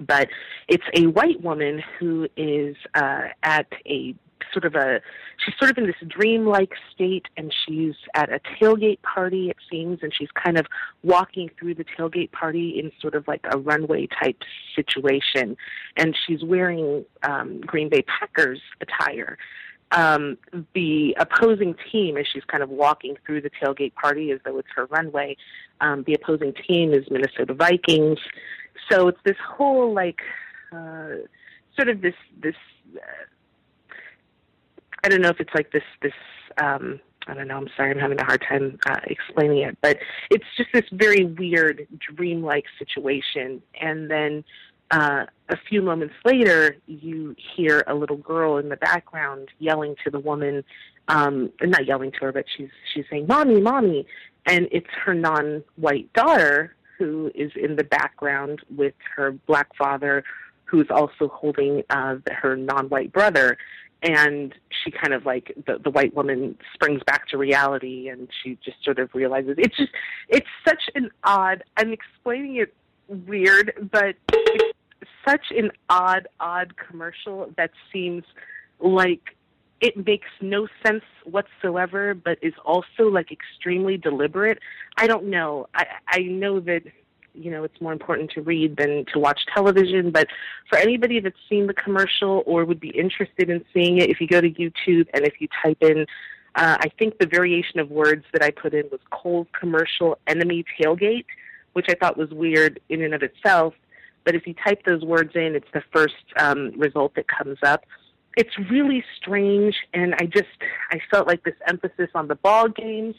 but 0.00 0.28
it's 0.68 0.84
a 0.94 1.06
white 1.06 1.42
woman 1.42 1.82
who 1.98 2.28
is 2.36 2.76
uh, 2.94 3.28
at 3.42 3.66
a 3.86 4.14
sort 4.52 4.64
of 4.64 4.74
a 4.74 5.00
she's 5.44 5.54
sort 5.58 5.70
of 5.70 5.78
in 5.78 5.86
this 5.86 5.96
dreamlike 6.06 6.72
state 6.94 7.26
and 7.36 7.52
she's 7.66 7.94
at 8.14 8.32
a 8.32 8.40
tailgate 8.40 9.02
party 9.02 9.50
it 9.50 9.56
seems 9.70 9.98
and 10.02 10.12
she's 10.14 10.30
kind 10.32 10.58
of 10.58 10.66
walking 11.02 11.50
through 11.58 11.74
the 11.74 11.84
tailgate 11.84 12.32
party 12.32 12.78
in 12.78 12.92
sort 13.00 13.14
of 13.14 13.26
like 13.26 13.44
a 13.50 13.58
runway 13.58 14.06
type 14.06 14.42
situation. 14.74 15.56
And 15.96 16.16
she's 16.26 16.42
wearing 16.42 17.04
um 17.22 17.60
green 17.60 17.88
bay 17.88 18.02
packers 18.02 18.60
attire. 18.80 19.38
Um 19.92 20.38
the 20.74 21.16
opposing 21.18 21.74
team 21.90 22.16
as 22.16 22.26
she's 22.32 22.44
kind 22.44 22.62
of 22.62 22.70
walking 22.70 23.16
through 23.26 23.42
the 23.42 23.50
tailgate 23.50 23.94
party 23.94 24.30
as 24.30 24.40
though 24.44 24.58
it's 24.58 24.68
her 24.74 24.86
runway 24.86 25.36
um 25.80 26.04
the 26.04 26.14
opposing 26.14 26.52
team 26.66 26.92
is 26.92 27.10
minnesota 27.10 27.54
vikings 27.54 28.18
so 28.90 29.08
it's 29.08 29.20
this 29.24 29.36
whole 29.46 29.92
like 29.92 30.20
uh 30.72 31.08
sort 31.76 31.88
of 31.88 32.00
this 32.00 32.14
this 32.42 32.56
uh, 32.96 33.94
I 35.02 35.08
don't 35.08 35.20
know 35.20 35.28
if 35.28 35.40
it's 35.40 35.54
like 35.54 35.72
this 35.72 35.84
this 36.02 36.12
um 36.58 37.00
I 37.26 37.34
don't 37.34 37.48
know, 37.48 37.56
I'm 37.56 37.68
sorry, 37.76 37.90
I'm 37.90 37.98
having 37.98 38.20
a 38.20 38.24
hard 38.24 38.44
time 38.46 38.78
uh, 38.86 39.00
explaining 39.04 39.62
it, 39.62 39.78
but 39.80 39.98
it's 40.30 40.44
just 40.56 40.68
this 40.74 40.84
very 40.92 41.24
weird 41.24 41.86
dreamlike 41.98 42.66
situation. 42.78 43.62
And 43.80 44.10
then 44.10 44.44
uh, 44.90 45.24
a 45.48 45.56
few 45.68 45.80
moments 45.80 46.14
later, 46.24 46.76
you 46.86 47.34
hear 47.56 47.82
a 47.86 47.94
little 47.94 48.18
girl 48.18 48.58
in 48.58 48.68
the 48.68 48.76
background 48.76 49.48
yelling 49.58 49.96
to 50.04 50.10
the 50.10 50.18
woman, 50.18 50.64
um, 51.08 51.50
not 51.62 51.86
yelling 51.86 52.12
to 52.12 52.18
her, 52.20 52.32
but 52.32 52.44
she's 52.56 52.68
she's 52.92 53.04
saying, 53.10 53.26
"Mommy, 53.26 53.60
mommy," 53.60 54.06
and 54.46 54.68
it's 54.70 54.90
her 55.04 55.14
non-white 55.14 56.12
daughter 56.12 56.76
who 56.98 57.30
is 57.34 57.52
in 57.56 57.76
the 57.76 57.84
background 57.84 58.60
with 58.74 58.94
her 59.16 59.32
black 59.32 59.74
father, 59.76 60.24
who's 60.64 60.86
also 60.90 61.28
holding 61.28 61.82
uh, 61.90 62.16
her 62.30 62.56
non-white 62.56 63.12
brother. 63.12 63.56
And 64.02 64.54
she 64.82 64.90
kind 64.90 65.14
of 65.14 65.24
like 65.24 65.54
the 65.66 65.78
the 65.78 65.90
white 65.90 66.14
woman 66.14 66.58
springs 66.74 67.02
back 67.06 67.26
to 67.28 67.38
reality 67.38 68.08
and 68.08 68.28
she 68.42 68.58
just 68.62 68.76
sort 68.84 68.98
of 68.98 69.08
realizes 69.14 69.54
it's 69.56 69.76
just 69.78 69.92
it's 70.28 70.46
such 70.62 70.90
an 70.94 71.10
odd 71.22 71.64
i'm 71.78 71.90
explaining 71.90 72.56
it 72.56 72.74
weird 73.08 73.88
but 73.90 74.16
it's 74.30 75.10
such 75.26 75.46
an 75.56 75.70
odd 75.88 76.28
odd 76.38 76.74
commercial 76.76 77.50
that 77.56 77.70
seems 77.90 78.24
like 78.78 79.36
it 79.80 80.06
makes 80.06 80.28
no 80.40 80.66
sense 80.84 81.04
whatsoever 81.24 82.14
but 82.14 82.38
is 82.42 82.54
also 82.64 83.08
like 83.10 83.30
extremely 83.30 83.96
deliberate. 83.96 84.58
I 84.96 85.06
don't 85.06 85.26
know. 85.26 85.68
I 85.74 85.86
i 86.08 86.20
know 86.20 86.60
that 86.60 86.82
you 87.34 87.50
know 87.50 87.64
it's 87.64 87.80
more 87.80 87.92
important 87.92 88.30
to 88.30 88.40
read 88.40 88.76
than 88.76 89.04
to 89.12 89.18
watch 89.18 89.40
television 89.52 90.10
but 90.10 90.28
for 90.68 90.78
anybody 90.78 91.20
that's 91.20 91.36
seen 91.48 91.66
the 91.66 91.74
commercial 91.74 92.42
or 92.46 92.64
would 92.64 92.80
be 92.80 92.90
interested 92.90 93.50
in 93.50 93.64
seeing 93.74 93.98
it 93.98 94.08
if 94.08 94.20
you 94.20 94.28
go 94.28 94.40
to 94.40 94.50
youtube 94.50 95.06
and 95.12 95.24
if 95.26 95.40
you 95.40 95.48
type 95.62 95.78
in 95.80 96.06
uh, 96.54 96.76
i 96.80 96.88
think 96.98 97.18
the 97.18 97.26
variation 97.26 97.80
of 97.80 97.90
words 97.90 98.24
that 98.32 98.42
i 98.42 98.50
put 98.50 98.72
in 98.72 98.84
was 98.90 99.00
Kohl's 99.10 99.48
commercial 99.58 100.18
enemy 100.26 100.64
tailgate 100.80 101.26
which 101.72 101.86
i 101.88 101.94
thought 101.94 102.16
was 102.16 102.30
weird 102.30 102.80
in 102.88 103.02
and 103.02 103.14
of 103.14 103.22
itself 103.22 103.74
but 104.24 104.34
if 104.34 104.46
you 104.46 104.54
type 104.54 104.84
those 104.84 105.02
words 105.02 105.32
in 105.34 105.56
it's 105.56 105.70
the 105.74 105.82
first 105.92 106.14
um, 106.38 106.72
result 106.78 107.14
that 107.16 107.26
comes 107.26 107.58
up 107.64 107.84
it's 108.36 108.56
really 108.70 109.04
strange 109.16 109.76
and 109.92 110.14
i 110.16 110.26
just 110.26 110.48
i 110.90 111.00
felt 111.10 111.26
like 111.26 111.42
this 111.44 111.54
emphasis 111.66 112.08
on 112.14 112.28
the 112.28 112.34
ball 112.36 112.68
games 112.68 113.14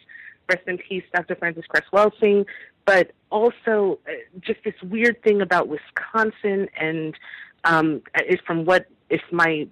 rest 0.49 0.67
in 0.67 0.77
peace 0.77 1.03
dr 1.13 1.35
Frances 1.35 1.65
Cress 1.67 1.85
Welsing 1.91 2.45
but 2.85 3.11
also 3.31 3.99
uh, 4.07 4.11
just 4.39 4.59
this 4.63 4.75
weird 4.83 5.21
thing 5.23 5.41
about 5.41 5.67
Wisconsin 5.67 6.69
and 6.79 7.15
um, 7.63 8.01
if 8.15 8.39
from 8.41 8.65
what 8.65 8.85
if 9.09 9.21
my 9.31 9.67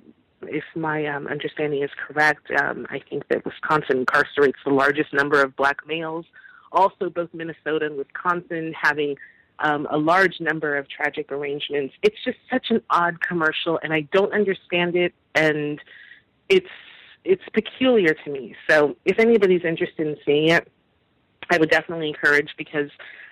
if 0.47 0.63
my 0.75 1.05
um, 1.05 1.27
understanding 1.27 1.83
is 1.83 1.91
correct, 1.95 2.51
um, 2.59 2.85
I 2.89 2.99
think 2.99 3.27
that 3.29 3.45
Wisconsin 3.45 4.05
incarcerates 4.05 4.61
the 4.65 4.73
largest 4.73 5.13
number 5.13 5.41
of 5.41 5.55
black 5.55 5.87
males. 5.87 6.25
Also, 6.71 7.09
both 7.09 7.29
Minnesota 7.33 7.85
and 7.85 7.97
Wisconsin 7.97 8.73
having 8.79 9.15
um, 9.63 9.87
a 9.89 9.97
large 9.97 10.39
number 10.39 10.77
of 10.77 10.87
tragic 10.89 11.31
arrangements. 11.31 11.95
It's 12.03 12.17
just 12.23 12.37
such 12.51 12.67
an 12.69 12.83
odd 12.89 13.21
commercial, 13.21 13.79
and 13.81 13.93
I 13.93 14.01
don't 14.11 14.33
understand 14.33 14.95
it, 14.95 15.13
and 15.33 15.79
it's 16.49 16.67
it's 17.23 17.43
peculiar 17.53 18.13
to 18.13 18.29
me. 18.29 18.55
So, 18.69 18.97
if 19.05 19.17
anybody's 19.17 19.63
interested 19.63 20.05
in 20.05 20.17
seeing 20.25 20.49
it, 20.49 20.69
I 21.49 21.57
would 21.57 21.69
definitely 21.69 22.09
encourage 22.09 22.49
because 22.57 22.91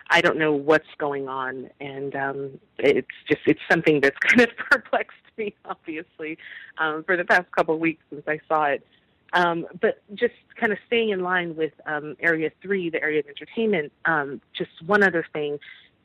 I 0.10 0.22
don't 0.22 0.38
know 0.38 0.54
what's 0.54 0.88
going 0.98 1.28
on, 1.28 1.70
and 1.82 2.16
um, 2.16 2.60
it's 2.80 3.08
just 3.28 3.42
it's 3.46 3.60
something 3.70 4.00
that's 4.00 4.18
kind 4.22 4.42
of 4.42 4.56
perplexed 4.56 5.18
me, 5.38 5.54
obviously, 5.66 6.38
um, 6.78 7.04
for 7.04 7.18
the 7.18 7.26
past 7.26 7.52
couple 7.52 7.76
of 7.76 7.82
weeks 7.82 8.04
since 8.10 8.24
I 8.26 8.40
saw 8.48 8.66
it. 8.66 8.88
Um, 9.34 9.66
but 9.82 10.02
just 10.14 10.34
kind 10.60 10.74
of 10.74 10.78
staying 10.88 11.10
in 11.10 11.22
line 11.22 11.56
with 11.58 11.74
um, 11.86 12.16
Area 12.22 12.52
Three, 12.62 12.90
the 12.90 13.02
area 13.02 13.20
of 13.20 13.28
entertainment. 13.28 13.92
Um, 14.06 14.40
just 14.58 14.72
one 14.86 15.04
other 15.04 15.26
thing 15.34 15.58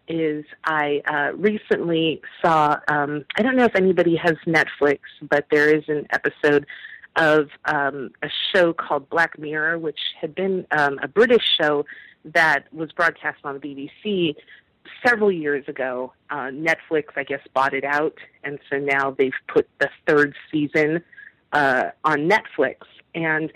is 0.08 0.44
I 0.64 1.02
uh, 1.06 1.36
recently 1.36 2.20
saw. 2.42 2.78
Um, 2.88 3.24
I 3.36 3.42
don't 3.42 3.56
know 3.56 3.64
if 3.64 3.74
anybody 3.74 4.16
has 4.16 4.34
Netflix, 4.46 5.00
but 5.22 5.46
there 5.50 5.74
is 5.74 5.84
an 5.88 6.06
episode 6.10 6.66
of 7.16 7.48
um, 7.64 8.10
a 8.22 8.28
show 8.54 8.72
called 8.72 9.08
Black 9.08 9.38
Mirror, 9.38 9.78
which 9.78 9.98
had 10.20 10.34
been 10.34 10.66
um, 10.70 10.98
a 11.02 11.08
British 11.08 11.44
show 11.60 11.84
that 12.24 12.72
was 12.72 12.92
broadcast 12.92 13.38
on 13.44 13.58
the 13.58 13.60
BBC 13.60 14.36
several 15.04 15.32
years 15.32 15.66
ago. 15.68 16.12
Uh, 16.30 16.50
Netflix, 16.50 17.04
I 17.16 17.24
guess, 17.24 17.40
bought 17.54 17.74
it 17.74 17.84
out, 17.84 18.16
and 18.44 18.58
so 18.70 18.78
now 18.78 19.10
they've 19.10 19.32
put 19.48 19.68
the 19.78 19.88
third 20.06 20.34
season 20.50 21.02
uh, 21.52 21.90
on 22.04 22.28
Netflix. 22.28 22.76
And 23.14 23.52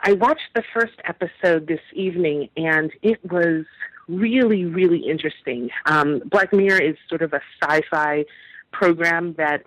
I 0.00 0.12
watched 0.12 0.48
the 0.54 0.62
first 0.74 1.00
episode 1.04 1.66
this 1.66 1.80
evening, 1.94 2.48
and 2.56 2.92
it 3.02 3.18
was 3.30 3.64
really, 4.08 4.64
really 4.64 4.98
interesting. 4.98 5.70
Um, 5.86 6.22
Black 6.26 6.52
Mirror 6.52 6.80
is 6.80 6.96
sort 7.08 7.22
of 7.22 7.32
a 7.32 7.40
sci 7.62 7.80
fi 7.90 8.24
program 8.72 9.34
that 9.34 9.64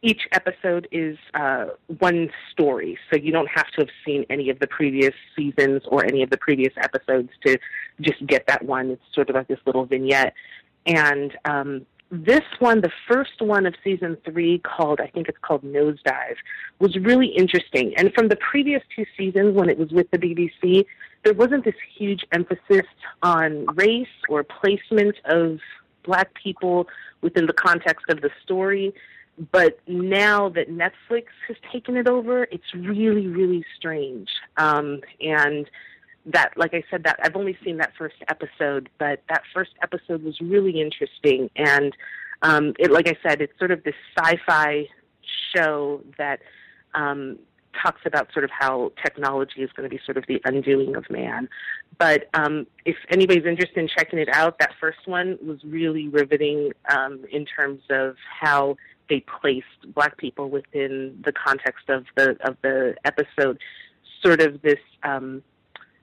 each 0.00 0.22
episode 0.32 0.86
is 0.92 1.18
uh, 1.34 1.66
one 1.98 2.30
story, 2.52 2.96
so 3.10 3.18
you 3.18 3.32
don't 3.32 3.48
have 3.48 3.66
to 3.72 3.80
have 3.80 3.88
seen 4.06 4.24
any 4.30 4.48
of 4.48 4.58
the 4.60 4.66
previous 4.68 5.14
seasons 5.34 5.82
or 5.88 6.04
any 6.04 6.22
of 6.22 6.30
the 6.30 6.36
previous 6.36 6.72
episodes 6.76 7.30
to 7.44 7.58
just 8.00 8.24
get 8.26 8.46
that 8.46 8.64
one. 8.64 8.90
It's 8.90 9.02
sort 9.12 9.28
of 9.28 9.34
like 9.34 9.48
this 9.48 9.58
little 9.66 9.86
vignette. 9.86 10.34
And 10.86 11.36
um, 11.44 11.86
this 12.10 12.44
one, 12.58 12.80
the 12.80 12.90
first 13.06 13.40
one 13.40 13.66
of 13.66 13.74
season 13.84 14.16
three, 14.24 14.58
called, 14.58 15.00
I 15.00 15.08
think 15.08 15.28
it's 15.28 15.38
called 15.42 15.62
Nosedive, 15.62 16.36
was 16.78 16.96
really 16.96 17.28
interesting. 17.28 17.92
And 17.96 18.12
from 18.14 18.28
the 18.28 18.36
previous 18.36 18.82
two 18.94 19.04
seasons, 19.16 19.54
when 19.54 19.68
it 19.68 19.78
was 19.78 19.90
with 19.90 20.10
the 20.10 20.18
BBC, 20.18 20.86
there 21.24 21.34
wasn't 21.34 21.64
this 21.64 21.74
huge 21.96 22.24
emphasis 22.32 22.86
on 23.22 23.66
race 23.74 24.06
or 24.28 24.42
placement 24.42 25.16
of 25.26 25.58
black 26.04 26.32
people 26.34 26.88
within 27.20 27.46
the 27.46 27.52
context 27.52 28.06
of 28.08 28.20
the 28.20 28.30
story 28.42 28.94
but 29.52 29.78
now 29.86 30.48
that 30.50 30.68
Netflix 30.70 31.26
has 31.46 31.56
taken 31.72 31.96
it 31.96 32.08
over, 32.08 32.44
it's 32.50 32.74
really, 32.74 33.26
really 33.26 33.64
strange. 33.76 34.28
Um, 34.56 35.00
and 35.20 35.68
that, 36.32 36.52
like 36.56 36.74
I 36.74 36.82
said, 36.90 37.04
that 37.04 37.18
I've 37.22 37.36
only 37.36 37.56
seen 37.64 37.78
that 37.78 37.92
first 37.96 38.16
episode, 38.28 38.88
but 38.98 39.22
that 39.28 39.42
first 39.54 39.72
episode 39.82 40.22
was 40.22 40.40
really 40.40 40.80
interesting. 40.80 41.50
And 41.56 41.94
um, 42.42 42.74
it, 42.78 42.90
like 42.90 43.08
I 43.08 43.16
said, 43.26 43.40
it's 43.40 43.56
sort 43.58 43.70
of 43.70 43.82
this 43.84 43.94
sci-fi 44.16 44.88
show 45.54 46.02
that 46.18 46.40
um, 46.94 47.38
talks 47.82 48.00
about 48.04 48.32
sort 48.32 48.44
of 48.44 48.50
how 48.50 48.92
technology 49.02 49.62
is 49.62 49.70
going 49.72 49.88
to 49.88 49.94
be 49.94 50.00
sort 50.04 50.16
of 50.16 50.24
the 50.26 50.40
undoing 50.44 50.96
of 50.96 51.08
man. 51.10 51.48
But 51.98 52.28
um, 52.34 52.66
if 52.84 52.96
anybody's 53.10 53.46
interested 53.46 53.78
in 53.78 53.88
checking 53.88 54.18
it 54.18 54.28
out, 54.32 54.58
that 54.58 54.72
first 54.80 55.06
one 55.06 55.38
was 55.42 55.58
really 55.64 56.08
riveting 56.08 56.72
um, 56.94 57.24
in 57.30 57.44
terms 57.44 57.80
of 57.90 58.16
how 58.40 58.76
they 59.08 59.24
placed 59.40 59.94
black 59.94 60.18
people 60.18 60.50
within 60.50 61.22
the 61.24 61.32
context 61.32 61.88
of 61.88 62.04
the 62.16 62.36
of 62.46 62.56
the 62.62 62.94
episode. 63.04 63.58
Sort 64.22 64.40
of 64.40 64.60
this. 64.62 64.80
Um, 65.02 65.42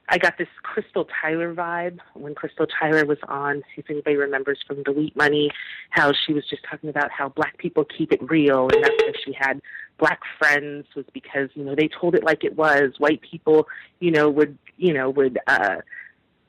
I 0.09 0.17
got 0.17 0.37
this 0.37 0.47
Crystal 0.61 1.07
Tyler 1.21 1.53
vibe 1.53 1.99
when 2.13 2.35
Crystal 2.35 2.67
Tyler 2.67 3.05
was 3.05 3.17
on. 3.27 3.63
See 3.75 3.81
If 3.81 3.89
anybody 3.89 4.17
remembers 4.17 4.59
from 4.67 4.77
the 4.77 4.83
Delete 4.83 5.15
Money, 5.15 5.49
how 5.89 6.11
she 6.13 6.33
was 6.33 6.47
just 6.47 6.63
talking 6.69 6.89
about 6.89 7.11
how 7.11 7.29
black 7.29 7.57
people 7.57 7.85
keep 7.85 8.11
it 8.11 8.21
real, 8.29 8.69
and 8.71 8.83
that's 8.83 8.95
why 9.01 9.13
she 9.23 9.33
had 9.37 9.61
black 9.97 10.21
friends 10.37 10.85
was 10.95 11.05
because 11.13 11.49
you 11.55 11.63
know 11.63 11.75
they 11.75 11.87
told 11.87 12.15
it 12.15 12.23
like 12.23 12.43
it 12.43 12.55
was. 12.55 12.93
White 12.99 13.21
people, 13.21 13.67
you 13.99 14.11
know, 14.11 14.29
would 14.29 14.57
you 14.77 14.93
know 14.93 15.09
would 15.09 15.39
uh, 15.47 15.77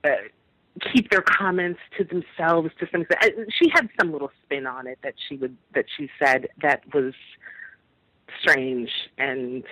uh, 0.04 0.08
keep 0.92 1.10
their 1.10 1.22
comments 1.22 1.80
to 1.96 2.04
themselves 2.04 2.70
to 2.78 2.86
some 2.92 3.02
extent. 3.02 3.34
She 3.58 3.70
had 3.72 3.88
some 3.98 4.12
little 4.12 4.30
spin 4.44 4.66
on 4.66 4.86
it 4.86 4.98
that 5.02 5.14
she 5.28 5.36
would 5.36 5.56
that 5.74 5.86
she 5.96 6.10
said 6.22 6.48
that 6.62 6.82
was 6.92 7.14
strange 8.40 8.90
and 9.18 9.64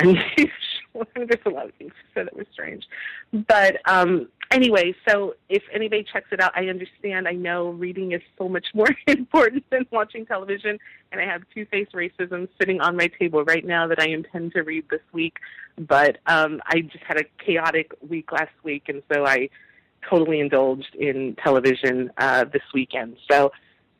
unusual. 0.00 1.06
There's 1.14 1.40
a 1.46 1.50
lot 1.50 1.66
of 1.66 1.74
things 1.74 1.92
she 2.00 2.14
said 2.14 2.26
that 2.26 2.36
were 2.36 2.46
strange, 2.52 2.84
but 3.32 3.76
um, 3.86 4.28
anyway, 4.50 4.94
so 5.08 5.34
if 5.48 5.62
anybody 5.72 6.04
checks 6.12 6.28
it 6.32 6.40
out, 6.40 6.52
I 6.54 6.66
understand. 6.66 7.28
I 7.28 7.32
know 7.32 7.70
reading 7.70 8.12
is 8.12 8.22
so 8.38 8.48
much 8.48 8.66
more 8.74 8.88
important 9.06 9.64
than 9.70 9.86
watching 9.90 10.26
television, 10.26 10.78
and 11.12 11.20
I 11.20 11.24
have 11.24 11.42
Two 11.54 11.66
Faced 11.66 11.92
Racism 11.92 12.48
sitting 12.58 12.80
on 12.80 12.96
my 12.96 13.08
table 13.18 13.44
right 13.44 13.64
now 13.64 13.86
that 13.86 14.00
I 14.00 14.08
intend 14.08 14.52
to 14.52 14.62
read 14.62 14.84
this 14.90 15.00
week. 15.12 15.36
But 15.78 16.18
um, 16.26 16.60
I 16.66 16.80
just 16.80 17.04
had 17.04 17.18
a 17.18 17.24
chaotic 17.44 17.92
week 18.06 18.32
last 18.32 18.52
week, 18.62 18.88
and 18.88 19.02
so 19.12 19.24
I 19.24 19.48
totally 20.08 20.40
indulged 20.40 20.94
in 20.94 21.36
television 21.42 22.10
uh, 22.18 22.44
this 22.44 22.62
weekend. 22.72 23.16
So, 23.30 23.52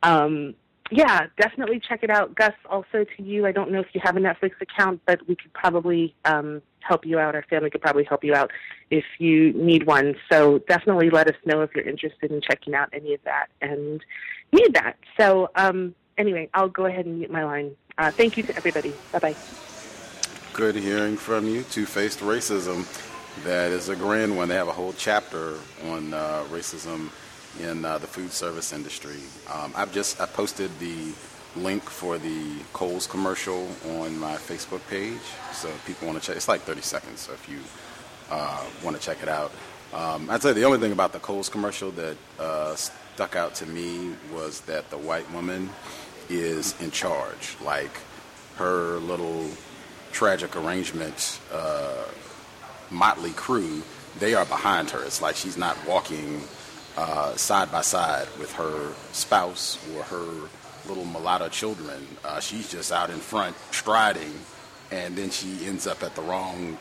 um, 0.03 0.55
yeah, 0.91 1.27
definitely 1.39 1.79
check 1.79 2.03
it 2.03 2.09
out. 2.09 2.35
Gus, 2.35 2.53
also 2.69 3.05
to 3.05 3.23
you, 3.23 3.45
I 3.45 3.51
don't 3.51 3.71
know 3.71 3.79
if 3.79 3.87
you 3.93 4.01
have 4.03 4.17
a 4.17 4.19
Netflix 4.19 4.51
account, 4.59 5.01
but 5.05 5.25
we 5.27 5.35
could 5.35 5.53
probably 5.53 6.13
um, 6.25 6.61
help 6.81 7.05
you 7.05 7.17
out. 7.17 7.33
Our 7.33 7.43
family 7.43 7.69
could 7.69 7.81
probably 7.81 8.03
help 8.03 8.23
you 8.23 8.35
out 8.35 8.51
if 8.89 9.05
you 9.17 9.53
need 9.53 9.87
one. 9.87 10.15
So 10.29 10.59
definitely 10.59 11.09
let 11.09 11.27
us 11.27 11.35
know 11.45 11.61
if 11.61 11.73
you're 11.73 11.87
interested 11.87 12.31
in 12.31 12.41
checking 12.41 12.75
out 12.75 12.89
any 12.91 13.13
of 13.13 13.23
that 13.23 13.47
and 13.61 14.03
need 14.51 14.73
that. 14.73 14.97
So 15.17 15.49
um, 15.55 15.95
anyway, 16.17 16.49
I'll 16.53 16.69
go 16.69 16.85
ahead 16.85 17.05
and 17.05 17.19
mute 17.19 17.31
my 17.31 17.45
line. 17.45 17.75
Uh, 17.97 18.11
thank 18.11 18.35
you 18.35 18.43
to 18.43 18.55
everybody. 18.55 18.93
Bye 19.11 19.19
bye. 19.19 19.35
Good 20.53 20.75
hearing 20.75 21.15
from 21.15 21.47
you. 21.47 21.63
Two 21.63 21.85
faced 21.85 22.19
racism. 22.19 22.85
That 23.45 23.71
is 23.71 23.87
a 23.87 23.95
grand 23.95 24.35
one. 24.35 24.49
They 24.49 24.55
have 24.55 24.67
a 24.67 24.73
whole 24.73 24.93
chapter 24.93 25.55
on 25.85 26.13
uh, 26.13 26.43
racism 26.49 27.09
in 27.59 27.85
uh, 27.85 27.97
the 27.97 28.07
food 28.07 28.31
service 28.31 28.73
industry. 28.73 29.17
Um, 29.51 29.73
I've 29.75 29.93
just 29.93 30.21
I 30.21 30.25
posted 30.25 30.71
the 30.79 31.13
link 31.55 31.83
for 31.83 32.17
the 32.17 32.55
Kohl's 32.73 33.07
commercial 33.07 33.67
on 33.97 34.17
my 34.17 34.35
Facebook 34.35 34.81
page, 34.89 35.19
so 35.51 35.67
if 35.67 35.85
people 35.85 36.07
want 36.07 36.21
to 36.21 36.25
check. 36.25 36.37
It's 36.37 36.47
like 36.47 36.61
30 36.61 36.81
seconds, 36.81 37.21
so 37.21 37.33
if 37.33 37.49
you 37.49 37.59
uh, 38.29 38.63
want 38.83 38.95
to 38.95 39.01
check 39.01 39.21
it 39.21 39.29
out. 39.29 39.51
Um, 39.93 40.29
I'd 40.29 40.41
say 40.41 40.53
the 40.53 40.63
only 40.63 40.79
thing 40.79 40.93
about 40.93 41.11
the 41.11 41.19
Kohl's 41.19 41.49
commercial 41.49 41.91
that 41.91 42.17
uh, 42.39 42.75
stuck 42.75 43.35
out 43.35 43.55
to 43.55 43.65
me 43.65 44.15
was 44.33 44.61
that 44.61 44.89
the 44.89 44.97
white 44.97 45.29
woman 45.33 45.69
is 46.29 46.79
in 46.81 46.91
charge. 46.91 47.57
Like 47.63 47.91
her 48.55 48.97
little 48.99 49.49
tragic 50.13 50.55
arrangement, 50.55 51.39
uh, 51.51 52.05
motley 52.89 53.31
crew, 53.31 53.83
they 54.19 54.33
are 54.33 54.45
behind 54.45 54.89
her. 54.91 55.03
It's 55.03 55.21
like 55.21 55.35
she's 55.35 55.57
not 55.57 55.77
walking 55.85 56.41
uh, 56.97 57.35
side 57.35 57.71
by 57.71 57.81
side 57.81 58.27
with 58.39 58.51
her 58.53 58.93
spouse 59.11 59.77
or 59.95 60.03
her 60.03 60.49
little 60.87 61.05
mulatto 61.05 61.49
children. 61.49 62.07
Uh, 62.23 62.39
she's 62.39 62.69
just 62.71 62.91
out 62.91 63.09
in 63.09 63.17
front 63.17 63.55
striding, 63.71 64.33
and 64.91 65.15
then 65.15 65.29
she 65.29 65.65
ends 65.65 65.87
up 65.87 66.03
at 66.03 66.15
the 66.15 66.21
wrong 66.21 66.77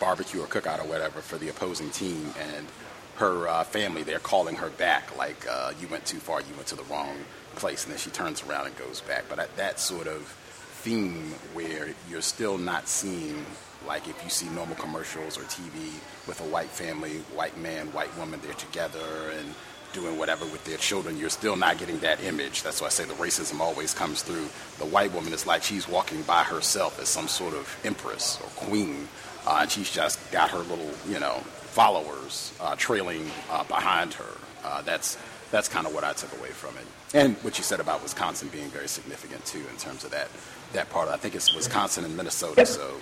barbecue 0.00 0.40
or 0.40 0.46
cookout 0.46 0.80
or 0.80 0.88
whatever 0.88 1.20
for 1.20 1.38
the 1.38 1.48
opposing 1.48 1.90
team, 1.90 2.32
and 2.38 2.66
her 3.16 3.46
uh, 3.46 3.64
family 3.64 4.02
they're 4.02 4.18
calling 4.18 4.56
her 4.56 4.70
back 4.70 5.16
like 5.16 5.46
uh, 5.48 5.72
you 5.80 5.86
went 5.88 6.04
too 6.04 6.18
far, 6.18 6.40
you 6.40 6.54
went 6.56 6.66
to 6.66 6.76
the 6.76 6.84
wrong 6.84 7.16
place, 7.56 7.84
and 7.84 7.92
then 7.92 7.98
she 7.98 8.10
turns 8.10 8.42
around 8.42 8.66
and 8.66 8.76
goes 8.76 9.00
back. 9.02 9.24
But 9.28 9.38
at 9.38 9.54
that 9.56 9.78
sort 9.78 10.06
of 10.06 10.22
theme 10.82 11.34
where 11.52 11.94
you're 12.10 12.22
still 12.22 12.58
not 12.58 12.88
seeing 12.88 13.44
like 13.86 14.08
if 14.08 14.22
you 14.24 14.30
see 14.30 14.48
normal 14.50 14.76
commercials 14.76 15.38
or 15.38 15.42
TV 15.42 15.92
with 16.26 16.40
a 16.40 16.44
white 16.44 16.68
family, 16.68 17.18
white 17.34 17.56
man, 17.58 17.92
white 17.92 18.16
woman, 18.18 18.40
they're 18.42 18.54
together 18.54 19.30
and 19.38 19.54
doing 19.92 20.18
whatever 20.18 20.44
with 20.46 20.64
their 20.64 20.78
children, 20.78 21.18
you're 21.18 21.30
still 21.30 21.56
not 21.56 21.78
getting 21.78 21.98
that 21.98 22.22
image. 22.24 22.62
That's 22.62 22.80
why 22.80 22.86
I 22.86 22.90
say 22.90 23.04
the 23.04 23.14
racism 23.14 23.60
always 23.60 23.94
comes 23.94 24.22
through. 24.22 24.46
The 24.78 24.86
white 24.86 25.12
woman 25.12 25.32
is 25.32 25.46
like 25.46 25.62
she's 25.62 25.88
walking 25.88 26.22
by 26.22 26.42
herself 26.42 27.00
as 27.00 27.08
some 27.08 27.28
sort 27.28 27.54
of 27.54 27.78
empress 27.84 28.40
or 28.40 28.48
queen, 28.66 29.08
uh, 29.46 29.58
and 29.62 29.70
she's 29.70 29.90
just 29.90 30.18
got 30.32 30.50
her 30.50 30.58
little, 30.58 30.90
you 31.08 31.20
know, 31.20 31.34
followers 31.72 32.52
uh, 32.60 32.74
trailing 32.76 33.30
uh, 33.50 33.64
behind 33.64 34.14
her. 34.14 34.36
Uh, 34.64 34.82
that's 34.82 35.18
that's 35.50 35.68
kind 35.68 35.86
of 35.86 35.94
what 35.94 36.04
I 36.04 36.14
took 36.14 36.32
away 36.38 36.48
from 36.48 36.74
it. 36.76 36.86
And 37.14 37.36
what 37.42 37.58
you 37.58 37.64
said 37.64 37.80
about 37.80 38.02
Wisconsin 38.02 38.48
being 38.48 38.68
very 38.68 38.88
significant 38.88 39.44
too 39.44 39.62
in 39.70 39.76
terms 39.76 40.04
of 40.04 40.10
that 40.12 40.28
that 40.72 40.88
part. 40.90 41.08
I 41.08 41.16
think 41.16 41.34
it's 41.34 41.54
Wisconsin 41.54 42.04
and 42.04 42.16
Minnesota. 42.16 42.64
So. 42.64 42.96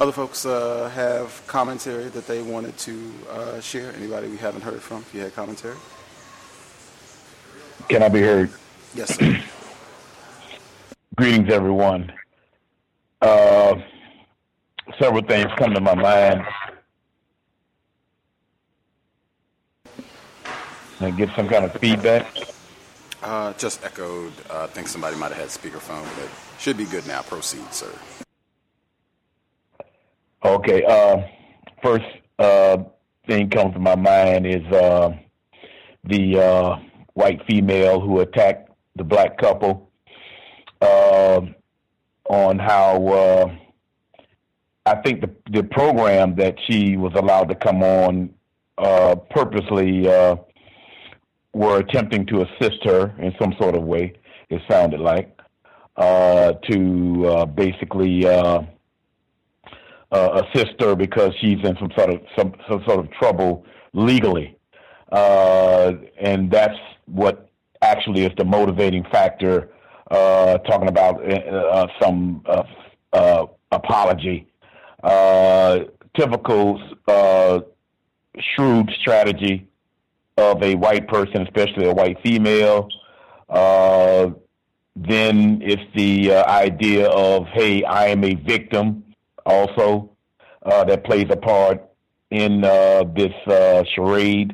Other 0.00 0.12
folks 0.12 0.46
uh, 0.46 0.88
have 0.94 1.42
commentary 1.46 2.04
that 2.04 2.26
they 2.26 2.40
wanted 2.40 2.76
to 2.78 3.12
uh, 3.30 3.60
share. 3.60 3.92
Anybody 3.94 4.28
we 4.28 4.38
haven't 4.38 4.62
heard 4.62 4.80
from? 4.80 4.98
If 5.02 5.14
you 5.14 5.20
had 5.20 5.34
commentary. 5.34 5.76
Can 7.88 8.02
I 8.02 8.08
be 8.08 8.20
heard? 8.20 8.50
Yes, 8.94 9.14
sir. 9.16 9.42
Greetings, 11.16 11.52
everyone. 11.52 12.12
Uh, 13.20 13.74
several 14.98 15.22
things 15.22 15.50
come 15.58 15.74
to 15.74 15.80
my 15.80 15.94
mind. 15.94 16.46
And 21.00 21.16
get 21.16 21.28
some 21.36 21.48
kind 21.48 21.66
of 21.66 21.74
feedback. 21.74 22.26
Uh, 23.22 23.52
just 23.54 23.84
echoed. 23.84 24.32
Uh, 24.48 24.64
I 24.64 24.66
think 24.68 24.88
somebody 24.88 25.16
might 25.16 25.32
have 25.32 25.40
had 25.40 25.48
speakerphone, 25.48 26.04
but 26.16 26.28
should 26.58 26.78
be 26.78 26.86
good 26.86 27.06
now. 27.06 27.20
Proceed, 27.20 27.72
sir. 27.72 27.92
Okay. 30.42 30.82
Uh, 30.84 31.18
first 31.82 32.06
uh, 32.38 32.78
thing 33.26 33.50
comes 33.50 33.74
to 33.74 33.78
my 33.78 33.94
mind 33.94 34.46
is 34.46 34.64
uh, 34.72 35.10
the 36.04 36.38
uh, 36.38 36.76
white 37.12 37.44
female 37.46 38.00
who 38.00 38.20
attacked 38.20 38.70
the 38.96 39.04
black 39.04 39.36
couple 39.36 39.90
uh, 40.80 41.42
on 42.30 42.58
how 42.58 43.06
uh, 43.06 43.56
I 44.86 44.96
think 45.02 45.20
the 45.20 45.30
the 45.50 45.62
program 45.62 46.36
that 46.36 46.56
she 46.66 46.96
was 46.96 47.12
allowed 47.14 47.48
to 47.50 47.54
come 47.54 47.82
on 47.82 48.30
purposely 49.28 50.08
were 51.52 51.78
attempting 51.78 52.26
to 52.26 52.42
assist 52.42 52.84
her 52.84 53.14
in 53.18 53.34
some 53.40 53.54
sort 53.60 53.74
of 53.74 53.82
way. 53.82 54.14
It 54.48 54.62
sounded 54.70 55.00
like 55.00 55.36
to 55.98 57.46
basically 57.54 58.26
uh, 60.12 60.42
assist 60.52 60.80
her 60.80 60.94
because 60.94 61.32
she's 61.40 61.58
in 61.64 61.76
some 61.78 61.90
sort 61.96 62.10
of 62.10 62.20
some, 62.36 62.54
some 62.68 62.82
sort 62.86 62.98
of 62.98 63.10
trouble 63.12 63.64
legally, 63.92 64.56
uh, 65.12 65.92
and 66.20 66.50
that's 66.50 66.78
what 67.06 67.48
actually 67.82 68.24
is 68.24 68.32
the 68.36 68.44
motivating 68.44 69.04
factor. 69.12 69.70
Uh, 70.10 70.58
talking 70.58 70.88
about 70.88 71.22
uh, 71.22 71.36
uh, 71.36 71.86
some 72.02 72.44
uh, 73.12 73.46
apology, 73.70 74.48
typical 76.16 76.80
shrewd 78.38 78.90
strategy 79.00 79.69
of 80.36 80.62
a 80.62 80.74
white 80.74 81.08
person, 81.08 81.42
especially 81.42 81.88
a 81.88 81.94
white 81.94 82.18
female. 82.22 82.88
then 84.96 85.60
it's 85.62 85.82
the 85.94 86.32
idea 86.32 87.08
of, 87.08 87.46
hey, 87.48 87.84
I 87.84 88.08
am 88.08 88.24
a 88.24 88.34
victim 88.34 89.04
also 89.46 90.10
uh, 90.62 90.84
that 90.84 91.04
plays 91.04 91.26
a 91.30 91.36
part 91.36 91.82
in 92.30 92.64
uh, 92.64 93.04
this 93.14 93.32
uh, 93.46 93.82
charade, 93.94 94.52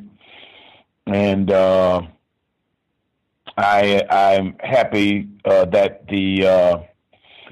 and 1.06 1.50
uh, 1.50 2.02
I 3.56 4.02
I'm 4.10 4.56
happy 4.60 5.28
uh, 5.44 5.66
that 5.66 6.08
the 6.08 6.46
uh, 6.46 6.78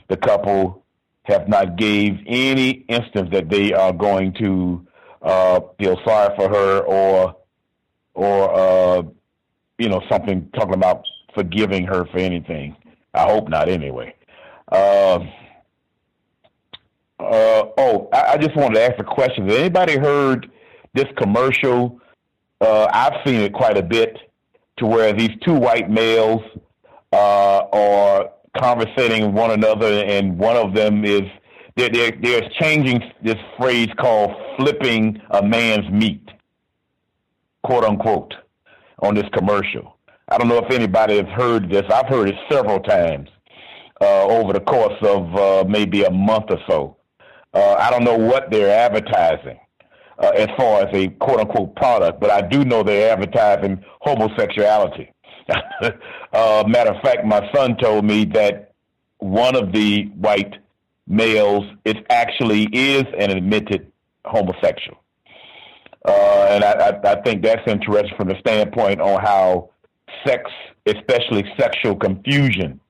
the 0.08 0.16
couple 0.16 0.84
have 1.24 1.48
not 1.48 1.76
gave 1.76 2.18
any 2.26 2.70
instance 2.88 3.30
that 3.32 3.48
they 3.48 3.72
are 3.72 3.92
going 3.92 4.34
to 4.34 4.86
feel 5.78 5.98
sorry 6.04 6.36
for 6.36 6.48
her 6.48 6.80
or 6.80 7.34
or 8.14 9.12
you 9.78 9.88
know, 9.88 10.02
something 10.10 10.48
talking 10.54 10.74
about 10.74 11.04
forgiving 11.34 11.84
her 11.84 12.06
for 12.06 12.18
anything. 12.18 12.76
I 13.12 13.28
hope 13.28 13.48
not, 13.48 13.68
anyway. 13.68 14.14
Uh, 14.70 15.18
uh, 17.20 17.64
oh, 17.76 18.08
I, 18.12 18.32
I 18.32 18.36
just 18.36 18.56
wanted 18.56 18.74
to 18.74 18.82
ask 18.82 18.98
a 18.98 19.04
question. 19.04 19.48
Has 19.48 19.58
anybody 19.58 19.96
heard 19.96 20.50
this 20.94 21.06
commercial? 21.16 22.00
Uh, 22.60 22.86
I've 22.92 23.14
seen 23.26 23.40
it 23.40 23.52
quite 23.52 23.76
a 23.76 23.82
bit, 23.82 24.16
to 24.78 24.86
where 24.86 25.12
these 25.12 25.30
two 25.44 25.54
white 25.54 25.90
males 25.90 26.42
uh, 27.12 27.62
are 27.72 28.30
conversating 28.56 29.26
with 29.26 29.34
one 29.34 29.50
another, 29.50 30.04
and 30.04 30.38
one 30.38 30.56
of 30.56 30.74
them 30.74 31.04
is 31.04 31.22
they're, 31.76 31.90
they're, 31.90 32.12
they're 32.22 32.48
changing 32.60 33.02
this 33.22 33.36
phrase 33.58 33.88
called 33.98 34.34
"flipping 34.56 35.20
a 35.30 35.42
man's 35.42 35.90
meat," 35.90 36.28
quote 37.64 37.84
unquote, 37.84 38.34
on 39.00 39.14
this 39.14 39.28
commercial. 39.32 39.96
I 40.28 40.38
don't 40.38 40.48
know 40.48 40.58
if 40.58 40.70
anybody 40.70 41.16
has 41.16 41.26
heard 41.34 41.68
this. 41.68 41.82
I've 41.90 42.08
heard 42.08 42.28
it 42.28 42.36
several 42.50 42.80
times 42.80 43.28
uh, 44.00 44.24
over 44.26 44.52
the 44.52 44.60
course 44.60 44.96
of 45.02 45.34
uh, 45.34 45.64
maybe 45.68 46.04
a 46.04 46.10
month 46.10 46.46
or 46.50 46.58
so. 46.68 46.96
Uh, 47.52 47.74
I 47.74 47.90
don't 47.90 48.04
know 48.04 48.16
what 48.16 48.50
they're 48.50 48.76
advertising 48.76 49.58
uh, 50.18 50.28
as 50.28 50.48
far 50.56 50.82
as 50.86 50.94
a 50.94 51.08
quote 51.08 51.40
unquote 51.40 51.74
product, 51.76 52.20
but 52.20 52.30
I 52.30 52.42
do 52.42 52.64
know 52.64 52.82
they're 52.82 53.12
advertising 53.12 53.84
homosexuality. 54.00 55.12
uh, 56.32 56.64
matter 56.66 56.92
of 56.92 57.02
fact, 57.02 57.24
my 57.24 57.50
son 57.54 57.76
told 57.76 58.04
me 58.04 58.24
that 58.26 58.72
one 59.18 59.56
of 59.56 59.72
the 59.72 60.04
white 60.16 60.56
males 61.06 61.64
is 61.84 61.96
actually 62.08 62.64
is 62.72 63.04
an 63.18 63.30
admitted 63.30 63.90
homosexual. 64.24 65.03
Uh, 66.04 66.46
and 66.50 66.64
I, 66.64 66.72
I, 66.72 67.12
I 67.12 67.22
think 67.22 67.42
that's 67.42 67.62
interesting 67.66 68.16
from 68.16 68.28
the 68.28 68.38
standpoint 68.40 69.00
on 69.00 69.20
how 69.22 69.70
sex, 70.26 70.50
especially 70.86 71.44
sexual 71.58 71.96
confusion, 71.96 72.80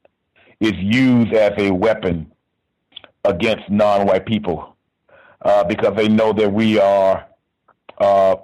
is 0.61 0.73
used 0.77 1.33
as 1.33 1.53
a 1.59 1.71
weapon 1.71 2.33
against 3.25 3.69
non-white 3.71 4.27
people 4.27 4.77
uh, 5.43 5.65
because 5.65 5.95
they 5.97 6.09
know 6.09 6.33
that 6.33 6.53
we 6.53 6.79
are 6.81 7.27
uh, 7.99 8.37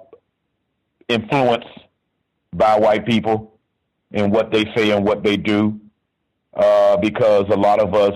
influenced 1.07 1.67
by 2.53 2.77
white 2.77 3.05
people 3.05 3.59
and 4.11 4.31
what 4.31 4.51
they 4.51 4.65
say 4.75 4.91
and 4.91 5.05
what 5.05 5.23
they 5.23 5.37
do. 5.37 5.79
Uh, 6.53 6.97
because 6.97 7.45
a 7.49 7.55
lot 7.55 7.79
of 7.79 7.93
us 7.93 8.13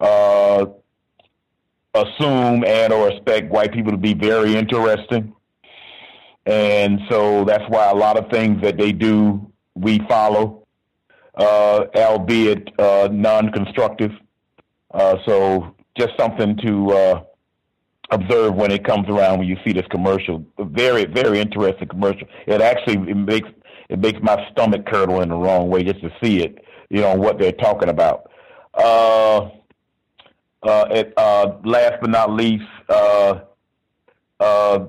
uh, 0.00 0.66
assume 1.94 2.64
and 2.64 2.92
or 2.92 3.08
expect 3.08 3.50
white 3.50 3.72
people 3.72 3.92
to 3.92 3.98
be 3.98 4.14
very 4.14 4.56
interesting, 4.56 5.32
and 6.46 7.00
so 7.10 7.44
that's 7.44 7.64
why 7.68 7.90
a 7.90 7.94
lot 7.94 8.16
of 8.16 8.30
things 8.30 8.62
that 8.62 8.76
they 8.76 8.92
do 8.92 9.50
we 9.74 9.98
follow, 10.08 10.66
uh, 11.34 11.84
albeit 11.96 12.68
uh, 12.78 13.08
non-constructive. 13.10 14.10
Uh, 14.92 15.16
so 15.26 15.74
just 15.98 16.10
something 16.18 16.56
to 16.56 16.90
uh, 16.90 17.22
observe 18.10 18.54
when 18.54 18.70
it 18.70 18.84
comes 18.84 19.08
around 19.08 19.38
when 19.38 19.48
you 19.48 19.56
see 19.64 19.72
this 19.72 19.86
commercial. 19.90 20.44
Very, 20.58 21.04
very 21.04 21.40
interesting 21.40 21.88
commercial. 21.88 22.26
It 22.46 22.60
actually 22.60 23.10
it 23.10 23.16
makes 23.16 23.48
it 23.88 23.98
makes 23.98 24.20
my 24.22 24.48
stomach 24.52 24.86
curdle 24.86 25.20
in 25.20 25.28
the 25.28 25.36
wrong 25.36 25.68
way 25.68 25.82
just 25.82 26.00
to 26.00 26.10
see 26.22 26.42
it. 26.42 26.64
You 26.88 27.02
know 27.02 27.14
what 27.14 27.38
they're 27.38 27.52
talking 27.52 27.88
about. 27.88 28.30
Uh, 28.74 29.50
uh, 30.62 30.86
it, 30.90 31.12
uh, 31.16 31.52
last 31.64 31.94
but 32.00 32.10
not 32.10 32.30
least, 32.30 32.64
uh, 32.88 33.40
uh, 34.38 34.86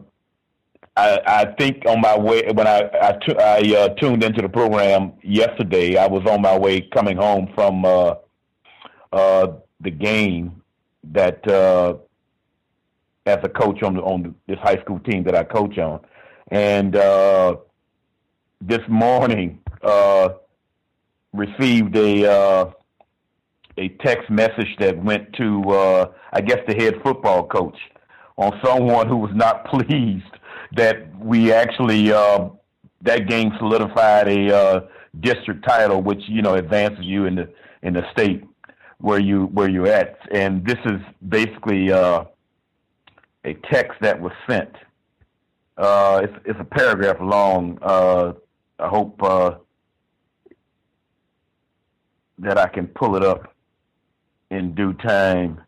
I, 0.97 1.19
I 1.25 1.45
think 1.57 1.83
on 1.85 2.01
my 2.01 2.17
way 2.17 2.43
when 2.53 2.67
I 2.67 2.81
uh, 2.81 3.89
tuned 3.99 4.23
into 4.23 4.41
the 4.41 4.49
program 4.49 5.13
yesterday, 5.23 5.97
I 5.97 6.07
was 6.07 6.25
on 6.25 6.41
my 6.41 6.57
way 6.57 6.81
coming 6.81 7.17
home 7.17 7.49
from 7.55 7.85
uh, 7.85 8.15
uh, 9.13 9.47
the 9.79 9.91
game 9.91 10.61
that 11.11 11.47
uh, 11.47 11.95
as 13.25 13.37
a 13.43 13.49
coach 13.49 13.83
on 13.83 13.97
on 13.99 14.35
this 14.47 14.57
high 14.59 14.81
school 14.81 14.99
team 14.99 15.23
that 15.23 15.35
I 15.35 15.43
coach 15.43 15.77
on, 15.77 16.01
and 16.49 16.95
uh, 16.95 17.55
this 18.59 18.81
morning 18.89 19.59
uh, 19.81 20.29
received 21.33 21.95
a 21.95 22.29
uh, 22.29 22.71
a 23.77 23.89
text 24.03 24.29
message 24.29 24.75
that 24.79 25.01
went 25.01 25.31
to 25.33 25.63
uh, 25.71 26.11
I 26.33 26.41
guess 26.41 26.59
the 26.67 26.75
head 26.75 26.95
football 27.01 27.47
coach 27.47 27.77
on 28.37 28.59
someone 28.63 29.07
who 29.07 29.17
was 29.17 29.31
not 29.33 29.65
pleased 29.71 30.25
that 30.73 31.13
we 31.19 31.51
actually 31.51 32.11
uh, 32.11 32.49
that 33.01 33.27
game 33.27 33.51
solidified 33.57 34.27
a 34.27 34.55
uh, 34.55 34.81
district 35.19 35.67
title, 35.67 36.01
which 36.01 36.21
you 36.27 36.41
know 36.41 36.55
advances 36.55 37.03
you 37.05 37.25
in 37.25 37.35
the 37.35 37.53
in 37.81 37.93
the 37.93 38.03
state 38.11 38.43
where 38.99 39.19
you 39.19 39.45
where 39.47 39.69
you're 39.69 39.87
at. 39.87 40.17
And 40.31 40.65
this 40.65 40.77
is 40.85 41.01
basically 41.27 41.91
uh, 41.91 42.25
a 43.43 43.53
text 43.71 43.99
that 44.01 44.19
was 44.19 44.31
sent. 44.49 44.75
Uh, 45.77 46.21
it's, 46.23 46.33
it's 46.45 46.59
a 46.59 46.65
paragraph 46.65 47.17
long. 47.19 47.79
Uh, 47.81 48.33
I 48.79 48.87
hope 48.87 49.21
uh, 49.23 49.55
that 52.39 52.57
I 52.57 52.67
can 52.67 52.87
pull 52.87 53.15
it 53.15 53.23
up 53.23 53.53
in 54.49 54.75
due 54.75 54.93
time. 54.93 55.61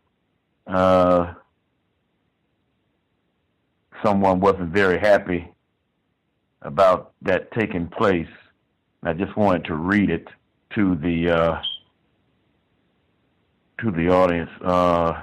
Someone 4.04 4.40
wasn't 4.40 4.70
very 4.70 4.98
happy 4.98 5.48
about 6.62 7.12
that 7.22 7.50
taking 7.52 7.86
place. 7.88 8.28
I 9.02 9.12
just 9.14 9.36
wanted 9.36 9.64
to 9.66 9.74
read 9.74 10.10
it 10.10 10.28
to 10.74 10.94
the 10.96 11.30
uh, 11.30 11.62
to 13.80 13.90
the 13.90 14.08
audience. 14.08 14.50
Uh, 14.62 15.22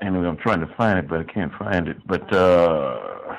anyway, 0.00 0.26
I'm 0.26 0.36
trying 0.36 0.60
to 0.60 0.72
find 0.76 0.98
it, 0.98 1.08
but 1.08 1.20
I 1.20 1.24
can't 1.24 1.52
find 1.54 1.88
it. 1.88 1.96
But 2.06 2.32
uh, 2.32 3.36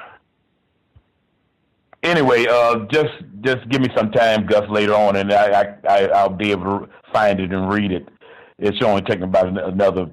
anyway, 2.03 2.45
uh, 2.49 2.79
just 2.91 3.13
just 3.41 3.67
give 3.69 3.81
me 3.81 3.89
some 3.95 4.11
time, 4.11 4.45
Gus, 4.45 4.69
later 4.69 4.93
on, 4.93 5.15
and 5.15 5.31
I, 5.31 5.75
I 5.87 6.07
I'll 6.07 6.29
be 6.29 6.51
able 6.51 6.79
to 6.79 6.89
find 7.13 7.39
it 7.39 7.51
and 7.51 7.71
read 7.71 7.91
it. 7.91 8.07
It's 8.57 8.81
only 8.83 9.01
taking 9.01 9.23
about 9.23 9.47
another 9.47 10.09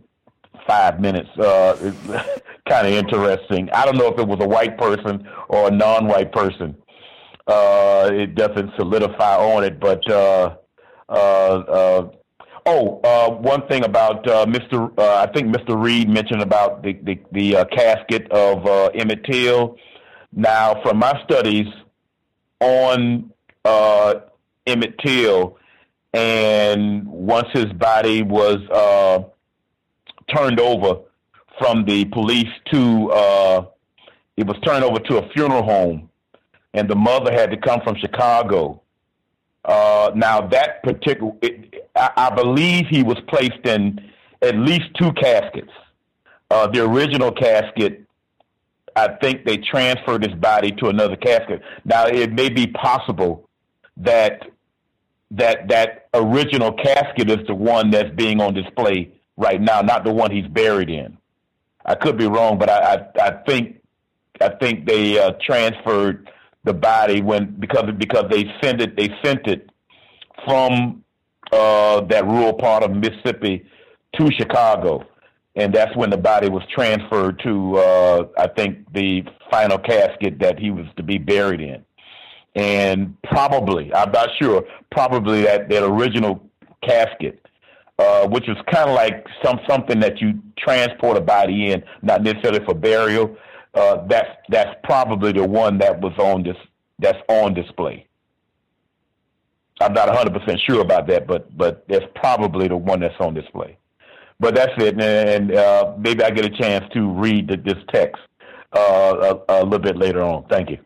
five 0.67 1.01
minutes. 1.01 1.29
Uh, 1.39 1.93
kind 2.69 2.87
of 2.87 2.93
interesting. 2.93 3.71
I 3.73 3.85
don't 3.85 3.97
know 3.97 4.09
if 4.09 4.19
it 4.19 4.27
was 4.27 4.39
a 4.41 4.49
white 4.49 4.79
person 4.79 5.27
or 5.49 5.69
a 5.69 5.71
non-white 5.71 6.33
person. 6.33 6.77
Uh, 7.47 8.11
it 8.13 8.35
doesn't 8.35 8.71
solidify 8.77 9.37
on 9.37 9.65
it, 9.65 9.81
but 9.81 10.09
uh, 10.11 10.57
uh, 11.09 11.13
uh, 11.13 12.09
oh, 12.67 13.01
uh, 13.03 13.31
one 13.31 13.67
thing 13.69 13.85
about 13.85 14.29
uh, 14.29 14.45
Mr. 14.45 14.93
Uh, 14.99 15.27
I 15.27 15.33
think 15.33 15.55
Mr. 15.55 15.83
Reed 15.83 16.09
mentioned 16.09 16.43
about 16.43 16.83
the 16.83 16.93
the, 17.03 17.19
the 17.33 17.57
uh, 17.57 17.65
casket 17.67 18.31
of 18.31 18.67
uh, 18.67 18.87
Emmett 18.95 19.25
Till. 19.25 19.77
Now, 20.31 20.83
from 20.83 20.99
my 20.99 21.19
studies 21.25 21.67
on 22.61 23.33
uh, 23.65 24.15
Emmett 24.67 24.99
Till, 24.99 25.57
and 26.13 27.07
once 27.07 27.49
his 27.55 27.73
body 27.73 28.23
was 28.23 28.59
uh, 28.71 29.25
turned 30.35 30.61
over 30.61 31.01
from 31.59 31.85
the 31.85 32.05
police 32.07 32.51
to 32.73 33.11
uh, 33.11 33.67
it 34.37 34.47
was 34.47 34.57
turned 34.65 34.85
over 34.85 35.01
to 35.01 35.19
a 35.19 35.29
funeral 35.31 35.65
home, 35.65 36.09
and 36.75 36.89
the 36.89 36.95
mother 36.95 37.33
had 37.33 37.51
to 37.51 37.57
come 37.57 37.81
from 37.83 37.97
Chicago. 37.97 38.81
Uh, 39.65 40.13
now 40.15 40.41
that 40.41 40.83
particular, 40.83 41.33
it, 41.43 41.75
I, 41.97 42.11
I, 42.17 42.35
believe 42.35 42.87
he 42.89 43.03
was 43.03 43.19
placed 43.27 43.67
in 43.67 44.01
at 44.41 44.55
least 44.57 44.87
two 44.95 45.13
caskets. 45.13 45.73
Uh, 46.51 46.69
the 46.69 46.85
original 46.85 47.33
casket, 47.33 48.05
I 48.97 49.09
think 49.21 49.45
they 49.45 49.59
transferred 49.59 50.25
his 50.25 50.35
body 50.35 50.71
to 50.73 50.87
another 50.87 51.17
casket. 51.17 51.61
Now 51.85 52.07
it 52.07 52.33
may 52.33 52.49
be 52.49 52.69
possible 52.69 53.49
that 53.97 54.43
that 55.33 55.69
that 55.69 56.09
original 56.15 56.73
casket 56.73 57.29
is 57.29 57.47
the 57.47 57.55
one 57.55 57.91
that's 57.91 58.15
being 58.15 58.41
on 58.41 58.55
display 58.55 59.13
right 59.39 59.61
now, 59.61 59.81
not 59.81 60.05
the 60.05 60.13
one 60.13 60.31
he's 60.31 60.47
buried 60.49 60.91
in. 60.91 61.17
I 61.87 61.95
could 61.95 62.19
be 62.19 62.27
wrong, 62.27 62.59
but 62.59 62.69
I 62.69 62.95
I, 62.95 63.29
I 63.29 63.31
think 63.47 63.81
I 64.41 64.51
think 64.51 64.87
they 64.87 65.19
uh, 65.19 65.33
transferred 65.43 66.31
the 66.65 66.75
body 66.75 67.23
when 67.23 67.57
because 67.59 67.91
because 67.97 68.25
they 68.31 68.45
sent 68.63 68.83
it 68.83 68.97
they 68.97 69.09
sent 69.25 69.47
it 69.47 69.71
from 70.45 71.03
uh, 71.53 72.03
that 72.03 72.27
rural 72.27 72.53
part 72.53 72.83
of 72.83 72.91
Mississippi 72.91 73.65
to 74.19 74.31
Chicago, 74.33 75.05
and 75.57 75.75
that's 75.75 75.97
when 75.97 76.11
the 76.11 76.19
body 76.19 76.51
was 76.51 76.63
transferred 76.75 77.41
to 77.45 77.77
uh, 77.79 78.29
I 78.37 78.49
think 78.49 78.93
the 78.93 79.25
final 79.51 79.79
casket 79.79 80.41
that 80.41 80.59
he 80.59 80.71
was 80.71 80.87
to 80.97 81.03
be 81.03 81.17
buried 81.17 81.61
in, 81.61 81.85
and 82.55 83.17
probably 83.23 83.95
I'm 83.95 84.11
not 84.11 84.29
sure 84.41 84.65
probably 84.91 85.43
that 85.43 85.69
that 85.71 85.85
original 85.85 86.45
casket 86.83 87.48
uh, 87.99 88.27
which 88.29 88.49
is 88.49 88.57
kind 88.73 88.89
of 88.89 88.95
like 88.95 89.27
some 89.45 89.59
something 89.69 89.99
that 90.01 90.21
you 90.21 90.41
transport 90.57 91.17
a 91.17 91.21
body 91.21 91.73
in, 91.73 91.83
not 92.03 92.23
necessarily 92.23 92.65
for 92.65 92.75
burial. 92.75 93.37
uh, 93.75 94.07
that's 94.09 94.31
that's 94.49 94.75
probably 94.85 95.33
the 95.33 95.47
one 95.47 95.79
that 95.79 96.01
was 96.01 96.13
on 96.19 96.43
this 96.43 96.57
that's 96.99 97.19
on 97.29 97.55
display. 97.55 98.07
I'm 99.81 99.93
not 99.93 100.09
100 100.09 100.33
percent 100.33 100.61
sure 100.67 100.81
about 100.81 101.07
that, 101.09 101.27
but 101.27 101.57
but 101.57 101.85
that's 101.89 102.07
probably 102.15 102.69
the 102.69 102.77
one 102.77 103.01
that's 103.01 103.15
on 103.21 103.35
display. 103.35 103.77
But 104.41 104.55
that's 104.55 104.73
it, 104.79 105.01
and 105.01 105.53
uh, 105.55 105.95
maybe 105.99 106.23
I 106.23 106.31
get 106.31 106.45
a 106.45 106.51
chance 106.51 106.85
to 106.95 107.11
read 107.13 107.49
the, 107.49 107.57
this 107.57 107.83
text 107.93 108.23
uh, 108.73 109.37
a, 109.49 109.61
a 109.61 109.65
little 109.65 109.81
bit 109.81 109.97
later 109.97 110.23
on. 110.23 110.45
Thank 110.49 110.71
you. 110.71 110.79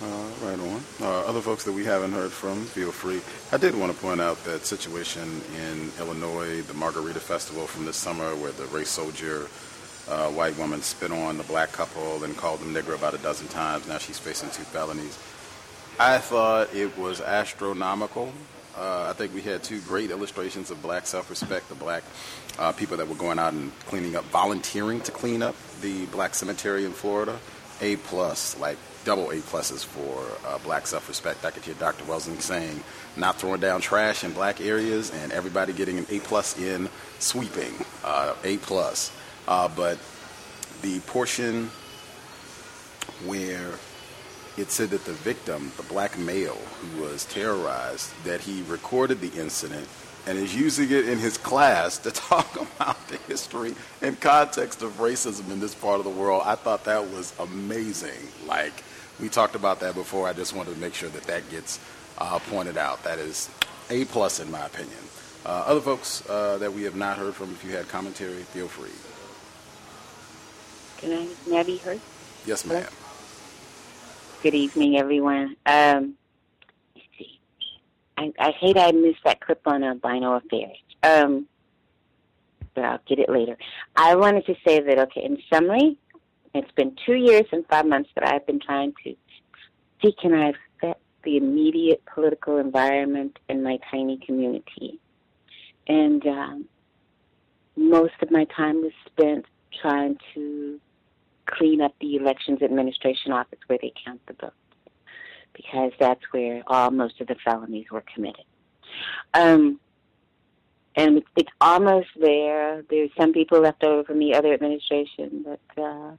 Uh, 0.00 0.46
right 0.46 0.60
on. 0.60 0.80
Uh, 1.00 1.26
other 1.26 1.40
folks 1.40 1.64
that 1.64 1.72
we 1.72 1.84
haven't 1.84 2.12
heard 2.12 2.30
from, 2.30 2.64
feel 2.66 2.92
free. 2.92 3.20
I 3.50 3.56
did 3.56 3.74
want 3.74 3.92
to 3.92 3.98
point 3.98 4.20
out 4.20 4.42
that 4.44 4.64
situation 4.64 5.42
in 5.56 5.90
Illinois, 5.98 6.62
the 6.62 6.74
Margarita 6.74 7.18
Festival 7.18 7.66
from 7.66 7.84
this 7.84 7.96
summer, 7.96 8.36
where 8.36 8.52
the 8.52 8.66
race 8.66 8.90
soldier 8.90 9.48
uh, 10.08 10.28
white 10.28 10.56
woman 10.56 10.82
spit 10.82 11.10
on 11.10 11.36
the 11.36 11.42
black 11.44 11.72
couple 11.72 12.22
and 12.22 12.36
called 12.36 12.60
them 12.60 12.72
nigger 12.72 12.94
about 12.94 13.14
a 13.14 13.18
dozen 13.18 13.48
times. 13.48 13.88
Now 13.88 13.98
she's 13.98 14.20
facing 14.20 14.50
two 14.50 14.62
felonies. 14.62 15.18
I 15.98 16.18
thought 16.18 16.72
it 16.72 16.96
was 16.96 17.20
astronomical. 17.20 18.32
Uh, 18.76 19.08
I 19.10 19.14
think 19.14 19.34
we 19.34 19.40
had 19.40 19.64
two 19.64 19.80
great 19.80 20.12
illustrations 20.12 20.70
of 20.70 20.80
black 20.80 21.08
self-respect, 21.08 21.68
the 21.68 21.74
black 21.74 22.04
uh, 22.56 22.70
people 22.70 22.96
that 22.98 23.08
were 23.08 23.16
going 23.16 23.40
out 23.40 23.52
and 23.52 23.76
cleaning 23.86 24.14
up, 24.14 24.24
volunteering 24.26 25.00
to 25.00 25.10
clean 25.10 25.42
up 25.42 25.56
the 25.80 26.06
black 26.06 26.36
cemetery 26.36 26.84
in 26.84 26.92
Florida. 26.92 27.36
A 27.80 27.96
plus, 27.96 28.58
like 28.58 28.78
double 29.08 29.30
A 29.30 29.36
pluses 29.36 29.86
for 29.86 30.22
uh, 30.46 30.58
black 30.58 30.86
self-respect. 30.86 31.42
I 31.42 31.50
could 31.50 31.64
hear 31.64 31.72
Dr. 31.76 32.04
Welsing 32.04 32.38
saying, 32.42 32.82
not 33.16 33.36
throwing 33.36 33.58
down 33.58 33.80
trash 33.80 34.22
in 34.22 34.32
black 34.32 34.60
areas, 34.60 35.10
and 35.10 35.32
everybody 35.32 35.72
getting 35.72 35.96
an 35.96 36.04
A 36.10 36.18
plus 36.18 36.58
in 36.58 36.90
sweeping. 37.18 37.72
Uh, 38.04 38.34
a 38.44 38.58
plus, 38.58 39.10
uh, 39.48 39.66
but 39.66 39.98
the 40.82 41.00
portion 41.06 41.70
where 43.24 43.70
it 44.58 44.70
said 44.70 44.90
that 44.90 45.06
the 45.06 45.14
victim, 45.14 45.72
the 45.78 45.84
black 45.84 46.18
male 46.18 46.58
who 46.82 47.00
was 47.00 47.24
terrorized, 47.24 48.12
that 48.24 48.42
he 48.42 48.62
recorded 48.64 49.22
the 49.22 49.32
incident 49.40 49.88
and 50.26 50.36
is 50.36 50.54
using 50.54 50.90
it 50.90 51.08
in 51.08 51.18
his 51.18 51.38
class 51.38 51.96
to 51.96 52.10
talk 52.28 52.60
about 52.60 53.08
the 53.08 53.16
history 53.26 53.74
and 54.02 54.20
context 54.20 54.82
of 54.82 54.98
racism 54.98 55.50
in 55.50 55.60
this 55.60 55.74
part 55.74 55.98
of 55.98 56.04
the 56.04 56.10
world. 56.10 56.42
I 56.44 56.56
thought 56.56 56.84
that 56.84 57.08
was 57.08 57.32
amazing. 57.40 58.28
Like, 58.46 58.84
we 59.20 59.28
talked 59.28 59.54
about 59.54 59.80
that 59.80 59.94
before. 59.94 60.28
I 60.28 60.32
just 60.32 60.54
wanted 60.54 60.74
to 60.74 60.80
make 60.80 60.94
sure 60.94 61.08
that 61.08 61.24
that 61.24 61.48
gets 61.50 61.80
uh, 62.18 62.38
pointed 62.50 62.76
out. 62.76 63.02
That 63.04 63.18
is 63.18 63.50
a 63.90 64.04
plus 64.06 64.40
in 64.40 64.50
my 64.50 64.64
opinion. 64.66 64.98
Uh, 65.44 65.64
other 65.66 65.80
folks 65.80 66.28
uh, 66.28 66.58
that 66.58 66.72
we 66.72 66.82
have 66.82 66.96
not 66.96 67.16
heard 67.16 67.34
from, 67.34 67.50
if 67.52 67.64
you 67.64 67.70
had 67.70 67.88
commentary, 67.88 68.42
feel 68.42 68.68
free. 68.68 68.90
Can 70.98 71.12
I, 71.16 71.50
may 71.50 71.60
I 71.60 71.62
be 71.62 71.76
heard? 71.78 72.00
Yes, 72.44 72.66
ma'am. 72.66 72.86
Good 74.42 74.54
evening, 74.54 74.98
everyone. 74.98 75.56
Um, 75.64 76.14
let's 76.94 77.08
see. 77.18 77.40
I, 78.16 78.32
I 78.38 78.50
hate 78.50 78.76
I 78.76 78.92
missed 78.92 79.20
that 79.24 79.40
clip 79.40 79.62
on 79.66 79.84
albino 79.84 80.34
affairs. 80.34 80.76
Um, 81.02 81.46
but 82.74 82.84
I'll 82.84 83.00
get 83.06 83.18
it 83.18 83.28
later. 83.28 83.56
I 83.96 84.16
wanted 84.16 84.46
to 84.46 84.54
say 84.66 84.80
that, 84.80 84.98
okay, 84.98 85.24
in 85.24 85.38
summary, 85.52 85.96
it's 86.54 86.70
been 86.72 86.96
two 87.04 87.14
years 87.14 87.46
and 87.52 87.64
five 87.66 87.86
months 87.86 88.10
that 88.14 88.26
I've 88.26 88.46
been 88.46 88.60
trying 88.60 88.92
to 89.04 89.14
see 90.02 90.14
can 90.20 90.34
I 90.34 90.50
affect 90.50 91.00
the 91.24 91.36
immediate 91.36 92.02
political 92.12 92.58
environment 92.58 93.38
in 93.48 93.62
my 93.62 93.78
tiny 93.90 94.18
community. 94.24 94.98
And 95.86 96.24
um, 96.26 96.64
most 97.76 98.14
of 98.22 98.30
my 98.30 98.44
time 98.56 98.82
was 98.82 98.92
spent 99.06 99.46
trying 99.80 100.16
to 100.34 100.80
clean 101.46 101.80
up 101.80 101.94
the 102.00 102.16
elections 102.16 102.62
administration 102.62 103.32
office 103.32 103.58
where 103.66 103.78
they 103.80 103.92
count 104.04 104.20
the 104.26 104.34
votes, 104.34 104.54
because 105.54 105.92
that's 105.98 106.20
where 106.30 106.62
all 106.66 106.90
most 106.90 107.20
of 107.20 107.26
the 107.26 107.36
felonies 107.44 107.86
were 107.90 108.04
committed. 108.14 108.44
Um, 109.34 109.80
and 110.96 111.22
it's 111.36 111.50
almost 111.60 112.08
there. 112.20 112.82
There's 112.90 113.10
some 113.18 113.32
people 113.32 113.60
left 113.60 113.84
over 113.84 114.04
from 114.04 114.18
the 114.18 114.34
other 114.34 114.52
administration, 114.52 115.44
but 115.44 115.82
uh, 115.82 116.12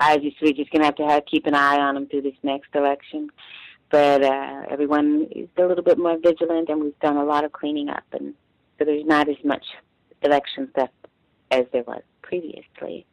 I 0.00 0.16
just 0.16 0.36
we're 0.40 0.54
just 0.54 0.70
gonna 0.70 0.86
have 0.86 0.96
to 0.96 1.06
have, 1.06 1.26
keep 1.26 1.46
an 1.46 1.54
eye 1.54 1.78
on 1.78 1.94
them 1.94 2.06
through 2.06 2.22
this 2.22 2.36
next 2.42 2.74
election. 2.74 3.30
But 3.90 4.22
uh, 4.22 4.62
everyone 4.70 5.26
is 5.34 5.48
a 5.58 5.66
little 5.66 5.84
bit 5.84 5.98
more 5.98 6.16
vigilant, 6.16 6.68
and 6.68 6.80
we've 6.80 6.98
done 7.00 7.16
a 7.16 7.24
lot 7.24 7.44
of 7.44 7.52
cleaning 7.52 7.88
up, 7.88 8.04
and 8.12 8.34
so 8.78 8.84
there's 8.84 9.04
not 9.04 9.28
as 9.28 9.36
much 9.44 9.64
election 10.22 10.68
stuff 10.70 10.90
as 11.50 11.66
there 11.72 11.82
was 11.82 12.02
previously. 12.22 13.04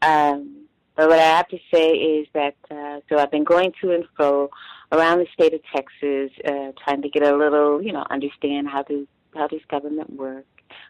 Um, 0.00 0.68
but 0.96 1.08
what 1.08 1.18
I 1.18 1.36
have 1.36 1.48
to 1.48 1.58
say 1.72 1.90
is 1.90 2.28
that 2.34 2.54
uh, 2.70 3.00
so 3.08 3.18
I've 3.18 3.30
been 3.30 3.44
going 3.44 3.72
to 3.80 3.92
and 3.92 4.04
fro 4.16 4.48
around 4.92 5.18
the 5.18 5.26
state 5.32 5.54
of 5.54 5.60
Texas, 5.74 6.30
uh, 6.46 6.72
trying 6.82 7.02
to 7.02 7.08
get 7.08 7.22
a 7.22 7.36
little, 7.36 7.82
you 7.82 7.92
know, 7.92 8.04
understand 8.10 8.68
how 8.68 8.84
does 8.84 9.06
how 9.34 9.48
does 9.48 9.60
government 9.68 10.14
work? 10.16 10.46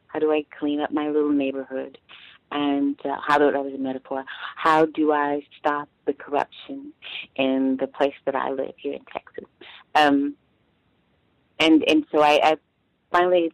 How 0.06 0.18
do 0.18 0.30
I 0.32 0.44
clean 0.58 0.80
up 0.80 0.92
my 0.92 1.08
little 1.08 1.32
neighborhood? 1.32 1.98
And 2.50 2.98
uh, 3.04 3.16
how 3.26 3.38
do 3.38 3.50
that 3.50 3.64
was 3.64 3.74
a 3.74 3.78
metaphor? 3.78 4.24
How 4.56 4.86
do 4.86 5.12
I 5.12 5.42
stop 5.58 5.88
the 6.06 6.14
corruption 6.14 6.92
in 7.36 7.76
the 7.78 7.86
place 7.86 8.14
that 8.24 8.34
I 8.34 8.50
live 8.50 8.74
here 8.76 8.94
in 8.94 9.04
Texas? 9.12 9.44
Um, 9.94 10.34
and 11.58 11.84
and 11.86 12.06
so 12.10 12.20
I, 12.22 12.40
I 12.42 12.56
finally 13.10 13.52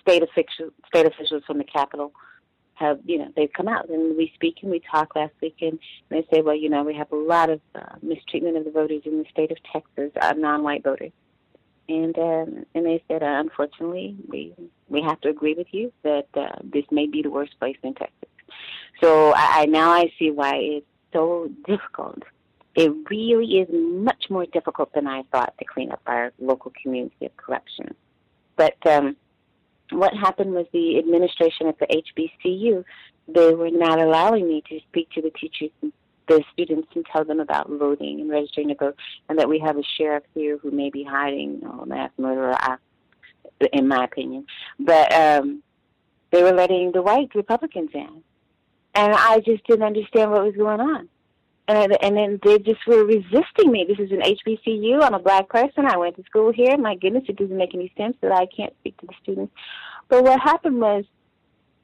state 0.00 0.22
officials 0.22 0.72
state 0.86 1.06
officials 1.06 1.42
from 1.46 1.58
the 1.58 1.64
Capitol 1.64 2.12
have, 2.76 3.00
you 3.04 3.18
know, 3.18 3.28
they've 3.34 3.52
come 3.52 3.68
out 3.68 3.88
and 3.88 4.16
we 4.16 4.30
speak 4.34 4.56
and 4.62 4.70
we 4.70 4.80
talk 4.80 5.16
last 5.16 5.32
week 5.40 5.56
and 5.62 5.78
they 6.10 6.26
say, 6.32 6.42
well, 6.42 6.54
you 6.54 6.68
know, 6.68 6.82
we 6.82 6.94
have 6.94 7.10
a 7.10 7.16
lot 7.16 7.48
of 7.50 7.60
uh, 7.74 7.96
mistreatment 8.02 8.56
of 8.56 8.64
the 8.64 8.70
voters 8.70 9.02
in 9.06 9.18
the 9.18 9.24
state 9.30 9.50
of 9.50 9.56
Texas, 9.72 10.12
uh, 10.20 10.34
non-white 10.36 10.84
voters. 10.84 11.12
And 11.88 12.18
um, 12.18 12.66
and 12.74 12.84
they 12.84 13.02
said, 13.08 13.22
uh, 13.22 13.40
unfortunately, 13.40 14.16
we 14.28 14.52
we 14.88 15.02
have 15.02 15.20
to 15.20 15.28
agree 15.28 15.54
with 15.54 15.68
you 15.70 15.92
that 16.02 16.26
uh, 16.34 16.58
this 16.64 16.84
may 16.90 17.06
be 17.06 17.22
the 17.22 17.30
worst 17.30 17.58
place 17.60 17.76
in 17.82 17.94
Texas. 17.94 18.28
So 19.00 19.32
I, 19.32 19.62
I 19.62 19.66
now 19.66 19.90
I 19.90 20.12
see 20.18 20.30
why 20.30 20.56
it's 20.56 20.86
so 21.12 21.50
difficult. 21.66 22.22
It 22.74 22.92
really 23.08 23.58
is 23.58 23.68
much 23.72 24.26
more 24.28 24.46
difficult 24.46 24.92
than 24.92 25.06
I 25.06 25.22
thought 25.32 25.54
to 25.58 25.64
clean 25.64 25.90
up 25.90 26.02
our 26.06 26.32
local 26.38 26.72
community 26.82 27.24
of 27.26 27.36
corruption. 27.36 27.94
But 28.56 28.76
um, 28.86 29.16
what 29.90 30.14
happened 30.14 30.52
was 30.52 30.66
the 30.72 30.98
administration 30.98 31.68
at 31.68 31.78
the 31.78 31.86
HBCU, 31.86 32.84
they 33.28 33.54
were 33.54 33.70
not 33.70 33.98
allowing 34.00 34.46
me 34.46 34.62
to 34.68 34.80
speak 34.88 35.10
to 35.12 35.22
the 35.22 35.30
teachers 35.30 35.70
and 35.82 35.92
the 36.28 36.42
students 36.52 36.88
and 36.94 37.06
tell 37.06 37.24
them 37.24 37.40
about 37.40 37.68
voting 37.68 38.20
and 38.20 38.28
registering 38.30 38.68
to 38.68 38.74
vote, 38.74 38.96
and 39.28 39.38
that 39.38 39.48
we 39.48 39.58
have 39.58 39.78
a 39.78 39.82
sheriff 39.96 40.24
here 40.34 40.58
who 40.58 40.70
may 40.70 40.90
be 40.90 41.04
hiding 41.04 41.54
you 41.54 41.60
know, 41.60 41.80
a 41.82 41.86
mass 41.86 42.10
murderer, 42.18 42.56
in 43.72 43.86
my 43.86 44.04
opinion. 44.04 44.44
But 44.78 45.12
um, 45.12 45.62
they 46.32 46.42
were 46.42 46.52
letting 46.52 46.92
the 46.92 47.02
white 47.02 47.34
Republicans 47.34 47.90
in. 47.94 48.22
And 48.96 49.12
I 49.14 49.40
just 49.40 49.64
didn't 49.66 49.84
understand 49.84 50.30
what 50.30 50.42
was 50.42 50.56
going 50.56 50.80
on. 50.80 51.08
And, 51.68 51.96
and 52.02 52.16
then 52.16 52.40
they 52.42 52.58
just 52.58 52.86
were 52.86 53.04
resisting 53.04 53.70
me. 53.70 53.84
This 53.86 53.98
is 53.98 54.10
an 54.10 54.22
HBCU. 54.22 55.02
I'm 55.02 55.14
a 55.14 55.18
black 55.18 55.48
person. 55.48 55.84
I 55.84 55.96
went 55.96 56.16
to 56.16 56.22
school 56.24 56.52
here. 56.52 56.78
My 56.78 56.94
goodness, 56.94 57.24
it 57.28 57.36
doesn't 57.36 57.56
make 57.56 57.74
any 57.74 57.92
sense 57.96 58.16
that 58.22 58.32
I 58.32 58.46
can't 58.46 58.72
speak 58.80 58.96
to 59.00 59.06
the 59.06 59.14
students. 59.22 59.52
But 60.08 60.24
what 60.24 60.40
happened 60.40 60.80
was 60.80 61.04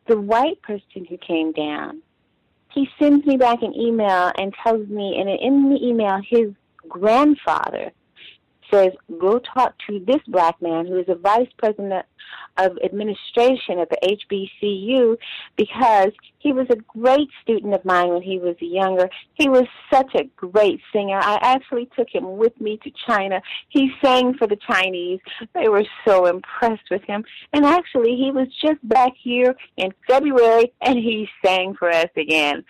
the 0.07 0.19
white 0.19 0.63
person 0.63 1.05
who 1.05 1.19
came 1.19 1.53
down, 1.53 2.01
he 2.73 2.89
sends 2.99 3.27
me 3.27 3.37
back 3.37 3.63
an 3.63 3.75
email 3.75 4.33
and 4.39 4.55
tells 4.63 4.89
me, 4.89 5.19
and 5.21 5.29
in 5.29 5.71
the 5.71 5.85
email, 5.85 6.21
his 6.27 6.53
grandfather 6.89 7.93
says, 8.73 8.93
go 9.19 9.39
talk 9.39 9.75
to 9.87 10.01
this 10.07 10.21
black 10.29 10.61
man 10.63 10.87
who 10.87 10.99
is 10.99 11.09
a 11.09 11.15
vice 11.15 11.49
president 11.59 12.07
of 12.57 12.79
administration 12.85 13.79
at 13.79 13.89
the 13.91 14.17
HBCU 14.33 15.17
because 15.57 16.13
he 16.39 16.53
was 16.53 16.67
a 16.71 16.77
great 16.77 17.29
student 17.43 17.75
of 17.75 17.85
mine 17.85 18.09
when 18.09 18.23
he 18.23 18.39
was 18.39 18.57
younger. 18.61 19.09
He 19.35 19.49
was 19.49 19.65
such 19.93 20.15
a 20.15 20.25
great 20.37 20.81
singer. 20.93 21.19
I 21.19 21.39
actually 21.43 21.89
took 21.97 22.09
him 22.11 22.37
with 22.37 22.59
me 22.61 22.79
to 22.85 22.91
China. 23.07 23.41
He 23.69 23.91
sang 24.03 24.35
for 24.35 24.47
the 24.47 24.59
Chinese. 24.71 25.21
They 25.55 25.69
were 25.69 25.85
so 26.07 26.27
impressed 26.27 26.91
with 26.91 27.03
him. 27.05 27.25
And 27.53 27.65
actually, 27.65 28.17
he 28.17 28.31
was 28.33 28.49
just 28.61 28.87
back 28.89 29.13
here 29.21 29.55
in 29.77 29.93
February 30.07 30.73
and 30.81 30.99
he 30.99 31.29
sang 31.45 31.75
for 31.75 31.91
us 31.91 32.11
again. 32.17 32.65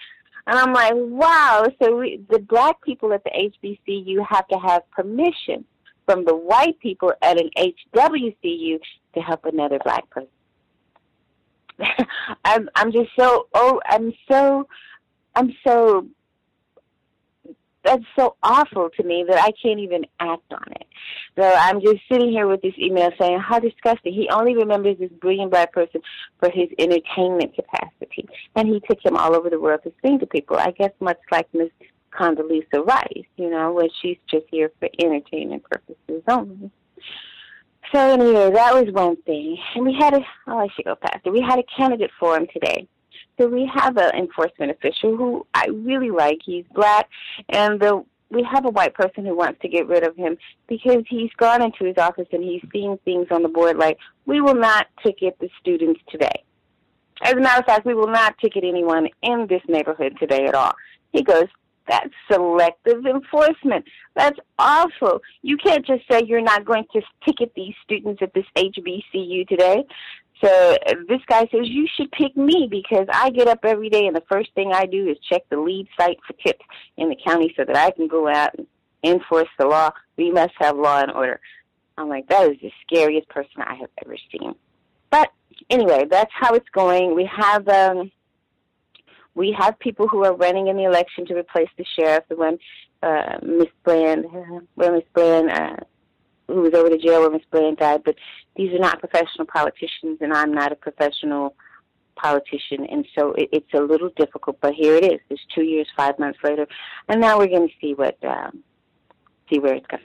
And 0.47 0.59
I'm 0.59 0.73
like, 0.73 0.95
wow. 0.95 1.67
So 1.81 1.99
we, 1.99 2.25
the 2.29 2.41
black 2.41 2.83
people 2.83 3.13
at 3.13 3.23
the 3.25 3.31
HBCU 3.31 4.27
have 4.29 4.49
to 4.49 4.59
have 4.59 4.89
permission 4.91 5.65
from 6.07 6.25
the 6.25 6.35
white 6.35 6.79
people 6.81 7.13
at 7.23 7.41
an 7.41 7.51
HWCU 7.57 8.79
to 9.15 9.21
help 9.21 9.45
another 9.45 9.79
black 9.85 10.09
person. 10.11 10.29
I'm 12.45 12.69
I'm 12.75 12.93
just 12.93 13.11
so 13.19 13.49
oh 13.55 13.81
I'm 13.89 14.13
so 14.31 14.69
I'm 15.35 15.55
so 15.67 16.07
that's 17.85 18.05
so 18.17 18.37
awful 18.43 18.91
to 18.97 19.03
me 19.03 19.25
that 19.29 19.39
I 19.39 19.51
can't 19.61 19.81
even 19.81 20.05
act 20.21 20.53
on 20.53 20.73
it. 20.73 20.87
So 21.37 21.43
I'm 21.43 21.81
just 21.81 21.99
sitting 22.11 22.31
here 22.31 22.47
with 22.47 22.63
this 22.63 22.75
email 22.79 23.11
saying 23.19 23.41
how 23.41 23.59
disgusting. 23.59 24.13
He 24.13 24.29
only 24.31 24.55
remembers 24.55 24.99
this 24.99 25.11
brilliant 25.21 25.51
black 25.51 25.73
person 25.73 26.01
for 26.39 26.51
his 26.51 26.69
entertainment 26.79 27.55
capacity, 27.55 28.29
and 28.55 28.69
he 28.69 28.81
took 28.89 29.05
him 29.05 29.17
all 29.17 29.35
over 29.35 29.51
the 29.51 29.59
world 29.59 29.81
to 29.85 29.93
sing 30.03 30.19
to 30.21 30.27
people. 30.27 30.57
I 30.59 30.71
guess 30.71 30.93
much 31.01 31.19
like 31.31 31.49
Miss 31.53 31.71
Condoleezza 32.13 32.85
Rice, 32.87 33.27
you 33.37 33.51
know, 33.51 33.73
where 33.73 33.89
she's 34.01 34.19
just 34.31 34.47
here 34.51 34.71
for 34.79 34.89
entertainment 34.99 35.65
purposes 35.65 36.23
only. 36.29 36.71
So 37.93 37.99
anyway, 37.99 38.51
that 38.51 38.75
was 38.75 38.93
one 38.93 39.17
thing. 39.23 39.59
And 39.75 39.85
we 39.85 39.95
had 39.99 40.15
a, 40.15 40.21
oh, 40.47 40.59
I 40.59 40.69
should 40.75 40.87
go 40.87 40.97
past 40.97 41.21
it. 41.25 41.31
We 41.31 41.43
had 41.43 41.59
a 41.59 41.65
candidate 41.77 42.11
forum 42.19 42.47
today. 42.53 42.87
So 43.39 43.49
we 43.49 43.71
have 43.75 43.97
an 43.97 44.15
enforcement 44.15 44.71
official 44.71 45.17
who 45.17 45.47
I 45.55 45.67
really 45.67 46.11
like. 46.11 46.39
He's 46.45 46.65
black, 46.75 47.09
and 47.49 47.81
the 47.81 48.05
we 48.33 48.43
have 48.51 48.65
a 48.65 48.71
white 48.71 48.95
person 48.95 49.27
who 49.27 49.37
wants 49.37 49.61
to 49.61 49.69
get 49.69 49.87
rid 49.87 50.05
of 50.05 50.17
him 50.17 50.39
because 50.67 51.05
he's 51.09 51.31
gone 51.37 51.63
into 51.63 51.85
his 51.85 51.99
office 51.99 52.27
and 52.33 52.43
he's 52.43 52.63
seeing 52.73 52.99
things 53.05 53.27
on 53.31 53.43
the 53.43 53.49
board 53.49 53.77
like, 53.77 53.99
we 54.25 54.41
will 54.41 54.55
not 54.55 54.87
ticket 55.03 55.37
the 55.39 55.51
students 55.61 56.01
today. 56.09 56.43
As 57.23 57.35
a 57.35 57.41
matter 57.41 57.61
of 57.61 57.67
fact, 57.67 57.85
we 57.85 57.95
will 57.95 58.09
not 58.09 58.39
ticket 58.39 58.65
anyone 58.65 59.09
in 59.23 59.47
this 59.49 59.61
neighborhood 59.69 60.17
today 60.19 60.47
at 60.47 60.55
all. 60.55 60.73
He 61.13 61.23
goes, 61.23 61.45
that's 61.93 62.15
selective 62.31 63.05
enforcement. 63.05 63.85
That's 64.17 64.39
awful. 64.59 65.21
You 65.43 65.59
can't 65.59 65.85
just 65.85 66.05
say 66.11 66.23
you're 66.25 66.41
not 66.41 66.65
going 66.65 66.87
to 66.95 67.03
ticket 67.23 67.53
these 67.55 67.75
students 67.85 68.23
at 68.23 68.33
this 68.33 68.47
HBCU 68.57 69.47
today. 69.47 69.85
So 70.43 70.77
uh, 70.89 70.95
this 71.07 71.21
guy 71.29 71.43
says, 71.53 71.69
You 71.69 71.87
should 71.95 72.11
pick 72.13 72.35
me 72.35 72.67
because 72.71 73.07
I 73.13 73.29
get 73.29 73.47
up 73.47 73.59
every 73.65 73.91
day 73.91 74.07
and 74.07 74.17
the 74.17 74.25
first 74.31 74.55
thing 74.55 74.73
I 74.73 74.87
do 74.87 75.07
is 75.07 75.19
check 75.29 75.43
the 75.51 75.59
lead 75.59 75.87
site 76.01 76.17
for 76.27 76.33
tips 76.43 76.65
in 76.97 77.11
the 77.11 77.17
county 77.27 77.53
so 77.57 77.65
that 77.67 77.77
I 77.77 77.91
can 77.91 78.09
go 78.09 78.27
out 78.27 78.55
and 78.57 78.67
enforce 79.05 79.51
the 79.59 79.67
law. 79.67 79.91
We 80.17 80.31
must 80.31 80.55
have 80.61 80.79
law 80.79 81.01
and 81.03 81.13
order. 81.13 81.41
I'm 81.99 82.09
like, 82.09 82.27
That 82.29 82.51
is 82.51 82.57
the 82.63 82.73
scariest 82.87 83.29
person 83.29 83.61
I 83.61 83.75
have 83.75 83.91
ever 84.03 84.17
seen. 84.31 84.55
But 85.11 85.31
anyway, 85.69 86.07
that's 86.11 86.33
how 86.33 86.55
it's 86.55 86.71
going. 86.71 87.15
We 87.15 87.29
have 87.37 87.69
um 87.69 88.11
we 89.35 89.55
have 89.59 89.79
people 89.79 90.09
who 90.09 90.25
are 90.25 90.35
running 90.35 90.69
in 90.69 90.77
the 90.77 90.85
election 90.85 91.27
to 91.27 91.35
replace 91.35 91.69
the 91.77 91.85
sheriff, 91.99 92.25
the 92.29 92.37
one 92.37 92.59
uh, 93.03 93.39
Miss 93.43 93.69
Bland, 93.85 94.27
uh, 94.27 94.61
well, 94.77 94.93
Miss 94.93 95.05
Bland, 95.15 95.51
uh, 95.51 95.77
who 96.49 96.63
was 96.63 96.75
over 96.75 96.91
to 96.91 96.99
jail 96.99 97.23
when 97.23 97.33
Miss 97.33 97.43
Bland 97.51 97.79
died. 97.79 98.03
But 98.05 98.17
these 98.57 98.73
are 98.75 98.79
not 98.79 99.01
professional 99.01 99.47
politicians, 99.47 100.19
and 100.21 100.33
I'm 100.33 100.53
not 100.53 100.73
a 100.73 100.77
professional 100.77 101.55
politician, 102.15 102.87
and 102.91 103.07
so 103.19 103.33
it, 103.33 103.49
it's 103.53 103.75
a 103.75 103.81
little 103.81 104.11
difficult. 104.17 104.59
But 104.61 104.75
here 104.75 104.95
it 104.95 105.05
is. 105.05 105.21
It's 105.31 105.43
two 105.55 105.65
years, 105.65 105.89
five 105.97 106.19
months 106.19 106.39
later, 106.45 106.67
and 107.09 107.21
now 107.21 107.39
we're 107.39 107.49
going 107.49 107.69
to 107.69 107.75
see 107.81 107.95
what 107.95 108.19
um, 108.23 108.63
see 109.51 109.59
where 109.59 109.75
it's 109.75 109.87
going. 109.87 110.03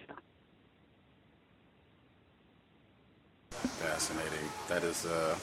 Fascinating. 3.52 4.50
That 4.70 4.84
is. 4.84 5.06
Uh 5.06 5.38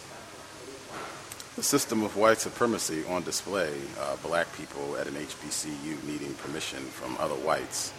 the 1.56 1.62
system 1.62 2.02
of 2.02 2.16
white 2.16 2.40
supremacy 2.40 3.04
on 3.08 3.22
display, 3.22 3.72
uh, 4.00 4.16
black 4.24 4.52
people 4.56 4.96
at 4.96 5.06
an 5.06 5.14
HBCU 5.14 6.02
needing 6.04 6.34
permission 6.34 6.80
from 6.80 7.16
other 7.20 7.36
whites 7.36 7.92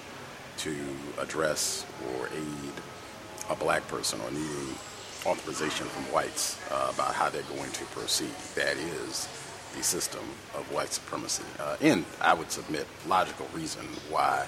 to 0.58 0.76
address 1.20 1.86
or 2.10 2.28
aid 2.28 2.74
a 3.50 3.56
black 3.56 3.88
person 3.88 4.20
or 4.22 4.32
needing 4.32 4.76
authorization 5.26 5.86
from 5.88 6.04
whites 6.14 6.60
uh, 6.70 6.92
about 6.94 7.14
how 7.14 7.30
they're 7.30 7.44
going 7.44 7.72
to 7.72 7.86
proceed. 7.86 8.32
That 8.56 8.76
is 8.78 9.30
the 9.76 9.84
system 9.84 10.24
of 10.54 10.70
white 10.74 10.92
supremacy. 10.92 11.44
Uh, 11.58 11.78
and 11.80 12.04
I 12.22 12.34
would 12.34 12.52
submit 12.52 12.88
logical 13.08 13.48
reason 13.54 13.86
why 14.10 14.46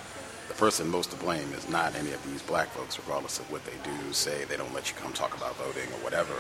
the 0.50 0.54
person 0.54 0.90
most 0.90 1.12
to 1.12 1.18
blame 1.18 1.54
is 1.54 1.70
not 1.70 1.96
any 1.96 2.12
of 2.12 2.26
these 2.30 2.42
black 2.42 2.68
folks, 2.70 2.98
regardless 3.00 3.40
of 3.40 3.50
what 3.52 3.64
they 3.66 3.74
do, 3.84 4.14
say 4.14 4.44
they 4.46 4.58
don't 4.58 4.74
let 4.74 4.90
you 4.90 4.98
come 4.98 5.14
talk 5.14 5.36
about 5.36 5.56
voting 5.56 5.88
or 5.94 6.04
whatever 6.04 6.34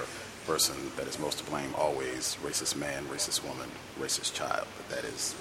person 0.48 0.76
that 0.95 1.07
is 1.07 1.19
most 1.19 1.40
to 1.40 1.44
blame 1.44 1.76
always 1.78 2.38
racist 2.41 2.78
man, 2.78 3.03
racist 3.06 3.44
woman, 3.44 3.69
racist 3.99 4.34
child. 4.34 4.65
But 4.78 4.95
that 4.95 5.03
is 5.03 5.36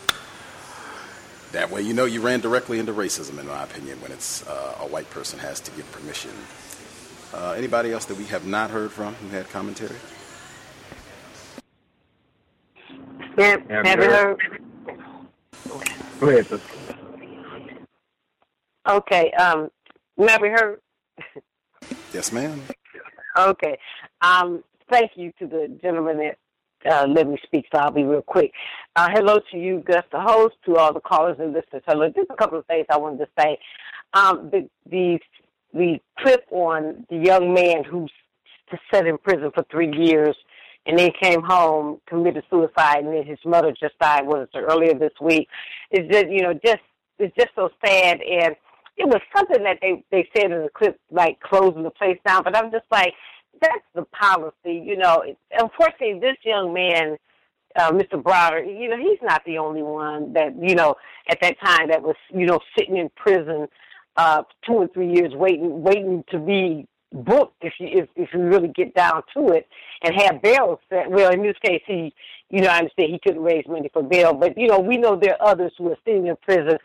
that 1.53 1.71
way 1.71 1.81
you 1.83 1.95
know 1.95 2.05
you 2.05 2.21
ran 2.21 2.41
directly 2.41 2.81
into 2.81 2.93
racism, 2.93 3.39
in 3.39 3.47
my 3.47 3.63
opinion, 3.63 4.01
when 4.03 4.11
it's 4.11 4.47
uh, 4.49 4.79
a 4.81 4.87
white 4.87 5.09
person 5.11 5.39
has 5.39 5.61
to 5.61 5.71
give 5.71 5.91
permission. 5.93 6.33
Uh, 7.33 7.55
anybody 7.57 7.93
else 7.93 8.05
that 8.07 8.17
we 8.17 8.25
have 8.25 8.47
not 8.47 8.71
heard 8.71 8.91
from 8.91 9.15
who 9.15 9.29
had 9.29 9.49
commentary? 9.51 9.97
Yeah, 13.39 13.59
have 13.85 13.99
heard? 13.99 14.39
Go 16.19 16.29
ahead. 16.29 16.61
Okay, 18.89 19.31
um, 19.33 19.71
have 20.19 20.41
you 20.41 20.51
heard? 20.51 20.81
yes, 22.13 22.33
ma'am. 22.33 22.61
Okay. 23.39 23.79
Um, 24.23 24.65
thank 24.91 25.13
you 25.17 25.33
to 25.39 25.47
the 25.47 25.79
gentleman 25.83 26.19
that 26.19 26.39
uh, 26.91 27.07
let 27.07 27.27
me 27.27 27.39
speak, 27.43 27.67
so 27.73 27.81
I'll 27.81 27.91
be 27.91 28.05
real 28.05 28.23
quick. 28.23 28.53
Uh, 28.95 29.09
hello 29.11 29.39
to 29.51 29.59
you, 29.59 29.83
Gus, 29.87 30.05
the 30.13 30.21
host, 30.21 30.55
to 30.67 30.77
all 30.77 30.93
the 30.93 31.01
callers 31.01 31.37
and 31.41 31.53
listeners. 31.53 31.83
Hello. 31.87 32.09
Just 32.09 32.31
a 32.31 32.37
couple 32.37 32.59
of 32.59 32.67
things 32.67 32.87
I 32.91 32.99
wanted 32.99 33.19
to 33.19 33.29
say. 33.39 33.59
Um, 34.15 34.51
the, 34.51 34.69
the 34.89 35.19
the 35.75 35.99
clip 36.19 36.47
on 36.51 37.05
the 37.11 37.17
young 37.17 37.53
man 37.53 37.83
who's 37.85 38.13
set 38.91 39.07
in 39.07 39.19
prison 39.19 39.51
for 39.55 39.65
three 39.71 39.93
years 39.97 40.37
and 40.87 40.99
then 40.99 41.11
came 41.21 41.43
home, 41.43 42.01
committed 42.07 42.45
suicide, 42.49 43.05
and 43.05 43.13
then 43.13 43.25
his 43.25 43.39
mother 43.45 43.73
just 43.79 43.99
died. 43.99 44.27
Was 44.27 44.49
earlier 44.55 44.95
this 44.95 45.13
week? 45.21 45.49
Is 45.91 46.09
just 46.11 46.27
you 46.29 46.43
know 46.43 46.55
just 46.55 46.83
it's 47.19 47.35
just 47.37 47.51
so 47.57 47.71
sad 47.85 48.21
and 48.21 48.55
it 48.97 49.07
was 49.07 49.21
something 49.35 49.63
that 49.65 49.79
they 49.83 50.05
they 50.11 50.29
said 50.37 50.51
in 50.51 50.63
the 50.63 50.71
clip 50.75 50.99
like 51.11 51.41
closing 51.41 51.83
the 51.83 51.91
place 51.91 52.19
down, 52.27 52.45
but 52.45 52.57
I'm 52.57 52.71
just 52.71 52.87
like 52.91 53.13
that's 53.61 53.85
the 53.95 54.05
policy. 54.05 54.83
You 54.85 54.97
know, 54.97 55.23
unfortunately, 55.53 56.21
this 56.21 56.37
young 56.45 56.73
man, 56.73 57.17
uh, 57.77 57.91
Mr. 57.93 58.23
Browder, 58.23 58.65
you 58.67 58.89
know, 58.89 58.97
he's 58.97 59.19
not 59.23 59.43
the 59.45 59.59
only 59.59 59.83
one 59.83 60.33
that 60.35 60.55
you 60.61 60.75
know 60.75 60.97
at 61.29 61.41
that 61.41 61.57
time 61.61 61.89
that 61.89 62.03
was 62.03 62.17
you 62.31 62.47
know 62.47 62.61
sitting 62.79 62.97
in 62.97 63.11
prison 63.17 63.69
uh, 64.17 64.43
two 64.65 64.75
or 64.75 64.89
three 64.89 65.13
years 65.13 65.33
waiting 65.35 65.83
waiting 65.83 66.25
to 66.31 66.39
be 66.39 66.87
booked 67.13 67.63
if 67.63 67.75
you 67.79 67.89
if, 67.93 68.09
if 68.17 68.29
you 68.33 68.41
really 68.41 68.69
get 68.69 68.95
down 68.95 69.23
to 69.35 69.49
it 69.49 69.69
and 70.03 70.15
have 70.21 70.43
bail 70.43 70.81
set. 70.89 71.11
Well, 71.11 71.33
in 71.33 71.43
this 71.43 71.57
case, 71.63 71.83
he 71.87 72.15
you 72.51 72.63
know 72.63 72.69
I 72.69 72.79
understand 72.79 73.13
he 73.13 73.21
couldn't 73.23 73.43
raise 73.43 73.67
money 73.69 73.91
for 73.93 74.03
bail, 74.03 74.35
but 74.35 74.57
you 74.57 74.69
know 74.69 74.79
we 74.79 74.97
know 74.97 75.17
there 75.17 75.41
are 75.41 75.51
others 75.51 75.73
who 75.79 75.91
are 75.91 75.99
sitting 76.05 76.27
in 76.27 76.37
prison 76.37 76.79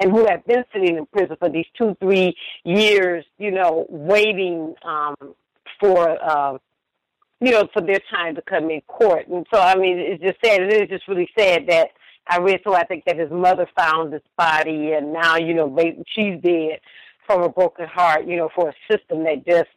and 0.00 0.10
who 0.10 0.26
have 0.26 0.44
been 0.46 0.64
sitting 0.72 0.96
in 0.96 1.06
prison 1.06 1.36
for 1.38 1.48
these 1.48 1.66
two, 1.76 1.96
three 2.00 2.36
years, 2.64 3.24
you 3.38 3.50
know, 3.50 3.86
waiting 3.88 4.74
um, 4.84 5.16
for 5.80 6.22
uh, 6.22 6.58
you 7.40 7.52
know 7.52 7.68
for 7.72 7.82
their 7.82 8.00
time 8.10 8.34
to 8.34 8.42
come 8.42 8.70
in 8.70 8.80
court. 8.82 9.28
And 9.28 9.46
so 9.52 9.60
I 9.60 9.74
mean, 9.76 9.98
it's 9.98 10.22
just 10.22 10.38
sad. 10.44 10.62
It 10.62 10.82
is 10.82 10.88
just 10.88 11.08
really 11.08 11.28
sad 11.38 11.66
that 11.68 11.90
I 12.28 12.38
read. 12.38 12.60
So 12.64 12.74
I 12.74 12.84
think 12.84 13.04
that 13.06 13.18
his 13.18 13.30
mother 13.30 13.68
found 13.76 14.12
his 14.12 14.22
body, 14.36 14.92
and 14.92 15.12
now 15.12 15.36
you 15.36 15.54
know 15.54 15.74
she's 16.14 16.40
dead 16.42 16.80
from 17.26 17.42
a 17.42 17.48
broken 17.48 17.86
heart. 17.86 18.26
You 18.26 18.36
know, 18.36 18.50
for 18.54 18.70
a 18.70 18.74
system 18.90 19.24
that 19.24 19.46
just 19.46 19.70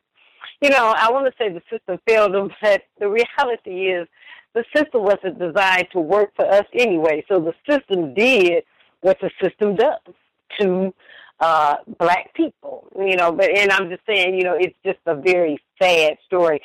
you 0.62 0.70
know 0.70 0.94
I 0.98 1.12
want 1.12 1.26
to 1.26 1.34
say 1.38 1.52
the 1.52 1.62
system 1.70 2.00
failed 2.08 2.34
them, 2.34 2.50
but 2.62 2.84
the 3.00 3.10
reality 3.10 3.88
is 3.88 4.08
the 4.54 4.64
system 4.76 5.04
wasn't 5.04 5.40
designed 5.40 5.88
to 5.94 6.00
work 6.00 6.32
for 6.36 6.46
us 6.46 6.66
anyway. 6.74 7.24
So 7.28 7.40
the 7.40 7.54
system 7.70 8.14
did 8.14 8.64
what 9.02 9.18
the 9.22 9.30
system 9.42 9.76
does 9.76 10.16
to 10.60 10.94
uh, 11.40 11.76
black 11.98 12.34
people, 12.34 12.88
you 12.98 13.16
know. 13.16 13.32
But 13.32 13.58
and 13.58 13.72
I'm 13.72 13.90
just 13.90 14.02
saying, 14.08 14.36
you 14.36 14.44
know, 14.44 14.56
it's 14.60 14.76
just 14.86 15.00
a 15.06 15.16
very 15.16 15.58
sad 15.82 16.18
story. 16.26 16.62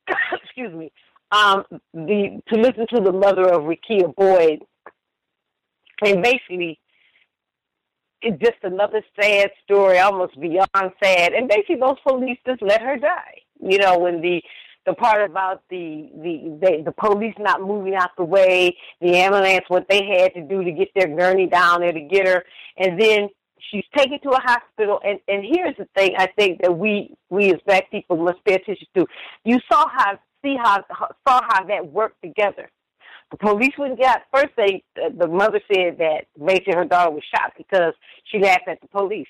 Excuse 0.42 0.74
me. 0.74 0.92
Um, 1.30 1.64
the 1.92 2.40
to 2.48 2.60
listen 2.60 2.86
to 2.94 3.00
the 3.02 3.12
mother 3.12 3.48
of 3.48 3.62
Rekia 3.62 4.14
Boyd, 4.14 4.60
and 6.02 6.22
basically, 6.22 6.78
it's 8.22 8.40
just 8.42 8.58
another 8.62 9.02
sad 9.20 9.50
story, 9.64 9.98
almost 9.98 10.38
beyond 10.40 10.92
sad. 11.02 11.32
And 11.32 11.48
basically, 11.48 11.76
those 11.76 11.98
police 12.06 12.38
just 12.46 12.62
let 12.62 12.80
her 12.80 12.96
die. 12.96 13.42
You 13.60 13.78
know, 13.78 13.98
when 13.98 14.20
the 14.20 14.40
the 14.86 14.94
part 14.94 15.28
about 15.28 15.62
the 15.68 16.08
the 16.14 16.58
the, 16.60 16.82
the 16.86 16.92
police 16.92 17.34
not 17.38 17.60
moving 17.60 17.94
out 17.94 18.10
the 18.16 18.24
way, 18.24 18.76
the 19.00 19.16
ambulance, 19.16 19.64
what 19.68 19.86
they 19.88 20.04
had 20.06 20.32
to 20.34 20.40
do 20.40 20.64
to 20.64 20.72
get 20.72 20.88
their 20.94 21.14
gurney 21.14 21.46
down 21.46 21.80
there 21.80 21.92
to 21.92 22.00
get 22.00 22.26
her, 22.26 22.44
and 22.78 22.98
then 22.98 23.28
she's 23.70 23.84
taken 23.96 24.18
to 24.20 24.30
a 24.30 24.40
hospital 24.40 25.00
and 25.04 25.18
and 25.28 25.44
here's 25.44 25.76
the 25.76 25.86
thing 25.96 26.14
i 26.18 26.26
think 26.26 26.60
that 26.62 26.76
we 26.76 27.14
we 27.30 27.52
as 27.52 27.60
black 27.66 27.90
people 27.90 28.16
must 28.16 28.42
pay 28.44 28.54
attention 28.54 28.86
to. 28.96 29.06
You 29.44 29.58
saw 29.70 29.86
how 29.88 30.18
see 30.42 30.56
how 30.62 30.84
saw 31.26 31.40
how 31.48 31.64
that 31.64 31.86
worked 31.90 32.22
together. 32.22 32.70
The 33.30 33.36
police 33.36 33.72
wouldn't 33.78 34.00
get 34.00 34.22
first 34.32 34.54
they 34.56 34.82
the 34.96 35.26
mother 35.26 35.60
said 35.72 35.98
that 35.98 36.26
basically 36.38 36.74
her 36.74 36.84
daughter 36.84 37.10
was 37.10 37.22
shot 37.34 37.52
because 37.56 37.94
she 38.24 38.38
laughed 38.38 38.68
at 38.68 38.80
the 38.80 38.88
police. 38.88 39.28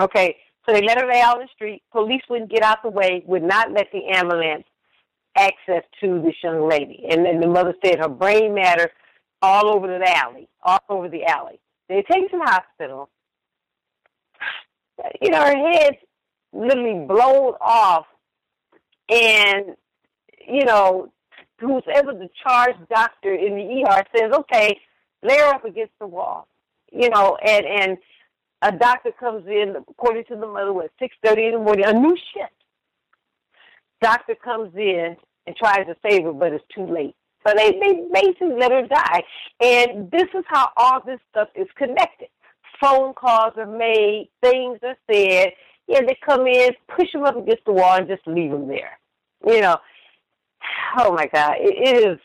Okay 0.00 0.36
so 0.66 0.72
they 0.72 0.82
let 0.82 1.00
her 1.00 1.06
lay 1.06 1.20
out 1.20 1.40
in 1.40 1.42
the 1.42 1.48
street. 1.54 1.82
Police 1.92 2.22
wouldn't 2.30 2.50
get 2.50 2.62
out 2.62 2.82
the 2.82 2.88
way 2.88 3.22
would 3.26 3.42
not 3.42 3.72
let 3.72 3.88
the 3.92 4.06
ambulance 4.06 4.64
access 5.36 5.82
to 6.00 6.22
this 6.22 6.34
young 6.42 6.68
lady. 6.68 7.04
And 7.10 7.26
then 7.26 7.40
the 7.40 7.48
mother 7.48 7.74
said 7.84 7.98
her 7.98 8.08
brain 8.08 8.54
matter 8.54 8.90
all 9.42 9.74
over 9.74 9.86
the 9.86 10.16
alley 10.16 10.48
all 10.62 10.78
over 10.88 11.08
the 11.08 11.24
alley 11.24 11.60
They 11.88 12.02
take 12.10 12.30
to 12.30 12.38
the 12.38 12.44
hospital. 12.44 13.10
You 15.20 15.30
know, 15.30 15.40
her 15.40 15.70
head's 15.70 15.98
literally 16.52 17.06
blown 17.06 17.54
off, 17.60 18.06
and 19.10 19.76
you 20.46 20.64
know, 20.64 21.12
whoever 21.58 22.12
the 22.12 22.28
charged 22.42 22.88
doctor 22.88 23.34
in 23.34 23.56
the 23.56 23.84
ER 23.84 24.04
says, 24.16 24.32
"Okay, 24.32 24.80
lay 25.22 25.38
her 25.38 25.54
up 25.54 25.64
against 25.64 25.92
the 25.98 26.06
wall." 26.06 26.46
You 26.92 27.10
know, 27.10 27.36
and 27.44 27.66
and 27.66 27.98
a 28.62 28.72
doctor 28.72 29.12
comes 29.12 29.46
in, 29.46 29.74
according 29.76 30.24
to 30.26 30.36
the 30.36 30.46
mother, 30.46 30.82
at 30.82 30.90
six 30.98 31.14
thirty 31.24 31.46
in 31.46 31.52
the 31.52 31.58
morning, 31.58 31.84
a 31.84 31.92
new 31.92 32.16
shift. 32.32 32.52
Doctor 34.00 34.34
comes 34.34 34.74
in 34.76 35.16
and 35.46 35.56
tries 35.56 35.86
to 35.86 35.96
save 36.08 36.24
her, 36.24 36.32
but 36.32 36.52
it's 36.52 36.64
too 36.74 36.86
late. 36.86 37.16
So 37.46 37.52
they, 37.56 37.72
they 37.72 38.02
basically 38.12 38.54
let 38.58 38.72
her 38.72 38.86
die. 38.86 39.22
And 39.60 40.10
this 40.10 40.28
is 40.34 40.44
how 40.46 40.70
all 40.76 41.00
this 41.04 41.20
stuff 41.30 41.48
is 41.54 41.68
connected. 41.76 42.28
Phone 42.80 43.14
calls 43.14 43.52
are 43.56 43.66
made, 43.66 44.30
things 44.42 44.78
are 44.82 44.96
said. 45.10 45.52
Yeah, 45.86 46.00
they 46.06 46.16
come 46.24 46.46
in, 46.46 46.70
push 46.96 47.12
them 47.12 47.24
up 47.24 47.36
against 47.36 47.64
the 47.66 47.72
wall, 47.72 47.96
and 47.96 48.08
just 48.08 48.26
leave 48.26 48.50
them 48.50 48.68
there. 48.68 48.98
You 49.46 49.60
know, 49.60 49.76
oh 50.98 51.12
my 51.12 51.26
God, 51.26 51.56
it, 51.58 52.06
is. 52.06 52.18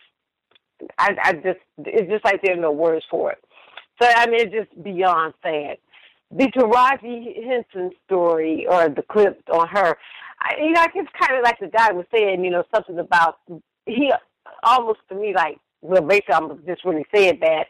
I, 0.97 1.13
I 1.21 1.33
just, 1.33 1.59
it's 1.79 2.09
just 2.09 2.23
like 2.23 2.41
there 2.41 2.57
are 2.57 2.61
no 2.61 2.71
words 2.71 3.05
for 3.11 3.33
it. 3.33 3.43
So 4.01 4.07
I 4.07 4.27
mean, 4.27 4.39
it's 4.39 4.53
just 4.53 4.83
beyond 4.83 5.33
sad. 5.43 5.77
The 6.31 6.45
Taraji 6.45 7.43
Henson 7.45 7.91
story 8.05 8.65
or 8.69 8.87
the 8.87 9.01
clip 9.01 9.43
on 9.51 9.67
her, 9.67 9.97
I, 10.39 10.55
you 10.61 10.71
know, 10.71 10.85
it's 10.95 11.09
kind 11.19 11.37
of 11.37 11.43
like 11.43 11.59
the 11.59 11.67
guy 11.67 11.91
was 11.91 12.05
saying, 12.13 12.45
you 12.45 12.51
know, 12.51 12.63
something 12.73 12.97
about 12.97 13.39
he 13.85 14.11
almost 14.63 14.99
to 15.09 15.15
me 15.15 15.33
like, 15.35 15.57
well, 15.81 16.01
basically, 16.01 16.35
I'm 16.35 16.65
just 16.65 16.83
really 16.83 17.05
saying 17.13 17.39
that, 17.41 17.67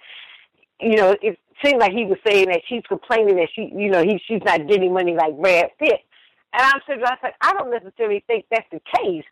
you 0.80 0.96
know, 0.96 1.16
it 1.22 1.38
seemed 1.64 1.80
like 1.80 1.92
he 1.92 2.06
was 2.06 2.18
saying 2.26 2.48
that 2.50 2.62
she's 2.68 2.84
complaining 2.88 3.36
that 3.36 3.50
she, 3.54 3.72
you 3.76 3.90
know, 3.90 4.04
he 4.04 4.20
she's 4.28 4.42
not 4.46 4.68
getting 4.68 4.94
money 4.94 5.16
like 5.16 5.40
Brad 5.40 5.70
Pitt, 5.78 6.02
and 6.54 6.62
I'm 6.62 6.82
sitting, 6.88 7.04
I 7.04 7.12
was 7.12 7.20
like, 7.22 7.36
I 7.42 7.54
don't 7.54 7.72
necessarily 7.72 8.24
think 8.28 8.46
that's 8.50 8.68
the 8.72 8.82
case. 8.98 9.26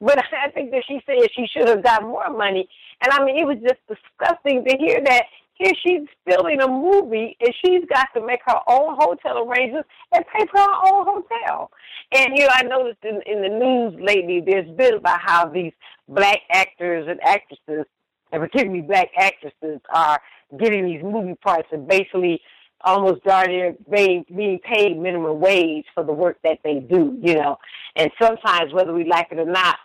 But 0.00 0.18
I 0.44 0.50
think 0.50 0.70
that 0.72 0.84
she 0.86 1.00
said 1.06 1.16
she 1.34 1.46
should 1.46 1.68
have 1.68 1.82
got 1.82 2.02
more 2.02 2.30
money. 2.30 2.68
And 3.02 3.12
I 3.12 3.24
mean, 3.24 3.38
it 3.38 3.46
was 3.46 3.58
just 3.62 3.80
disgusting 3.88 4.64
to 4.64 4.76
hear 4.76 5.00
that 5.04 5.24
here 5.54 5.72
she's 5.86 6.08
filming 6.28 6.60
a 6.60 6.68
movie 6.68 7.36
and 7.40 7.54
she's 7.64 7.84
got 7.92 8.08
to 8.14 8.24
make 8.24 8.40
her 8.46 8.58
own 8.68 8.96
hotel 8.98 9.46
arrangements 9.46 9.88
and 10.12 10.24
pay 10.26 10.44
for 10.46 10.60
her 10.60 10.92
own 10.92 11.06
hotel. 11.06 11.70
And 12.12 12.36
you 12.36 12.44
know, 12.44 12.52
I 12.52 12.62
noticed 12.62 13.04
in, 13.04 13.20
in 13.26 13.42
the 13.42 13.48
news 13.48 13.94
lately 14.00 14.42
there's 14.44 14.70
been 14.76 14.94
about 14.94 15.20
how 15.20 15.48
these 15.48 15.72
black 16.08 16.40
actors 16.50 17.06
and 17.08 17.20
actresses, 17.22 17.86
and 18.32 18.42
particularly 18.42 18.82
black 18.82 19.10
actresses, 19.16 19.80
are 19.92 20.20
getting 20.58 20.86
these 20.86 21.02
movie 21.02 21.36
parts 21.36 21.68
and 21.72 21.86
basically 21.86 22.40
almost 22.84 23.24
darn 23.24 23.76
being, 23.90 24.24
being 24.36 24.58
paid 24.58 24.98
minimum 24.98 25.40
wage 25.40 25.86
for 25.94 26.04
the 26.04 26.12
work 26.12 26.38
that 26.44 26.58
they 26.64 26.80
do, 26.80 27.18
you 27.22 27.34
know. 27.34 27.56
And 27.96 28.10
sometimes, 28.20 28.72
whether 28.72 28.92
we 28.92 29.04
like 29.04 29.28
it 29.30 29.38
or 29.38 29.46
not, 29.46 29.76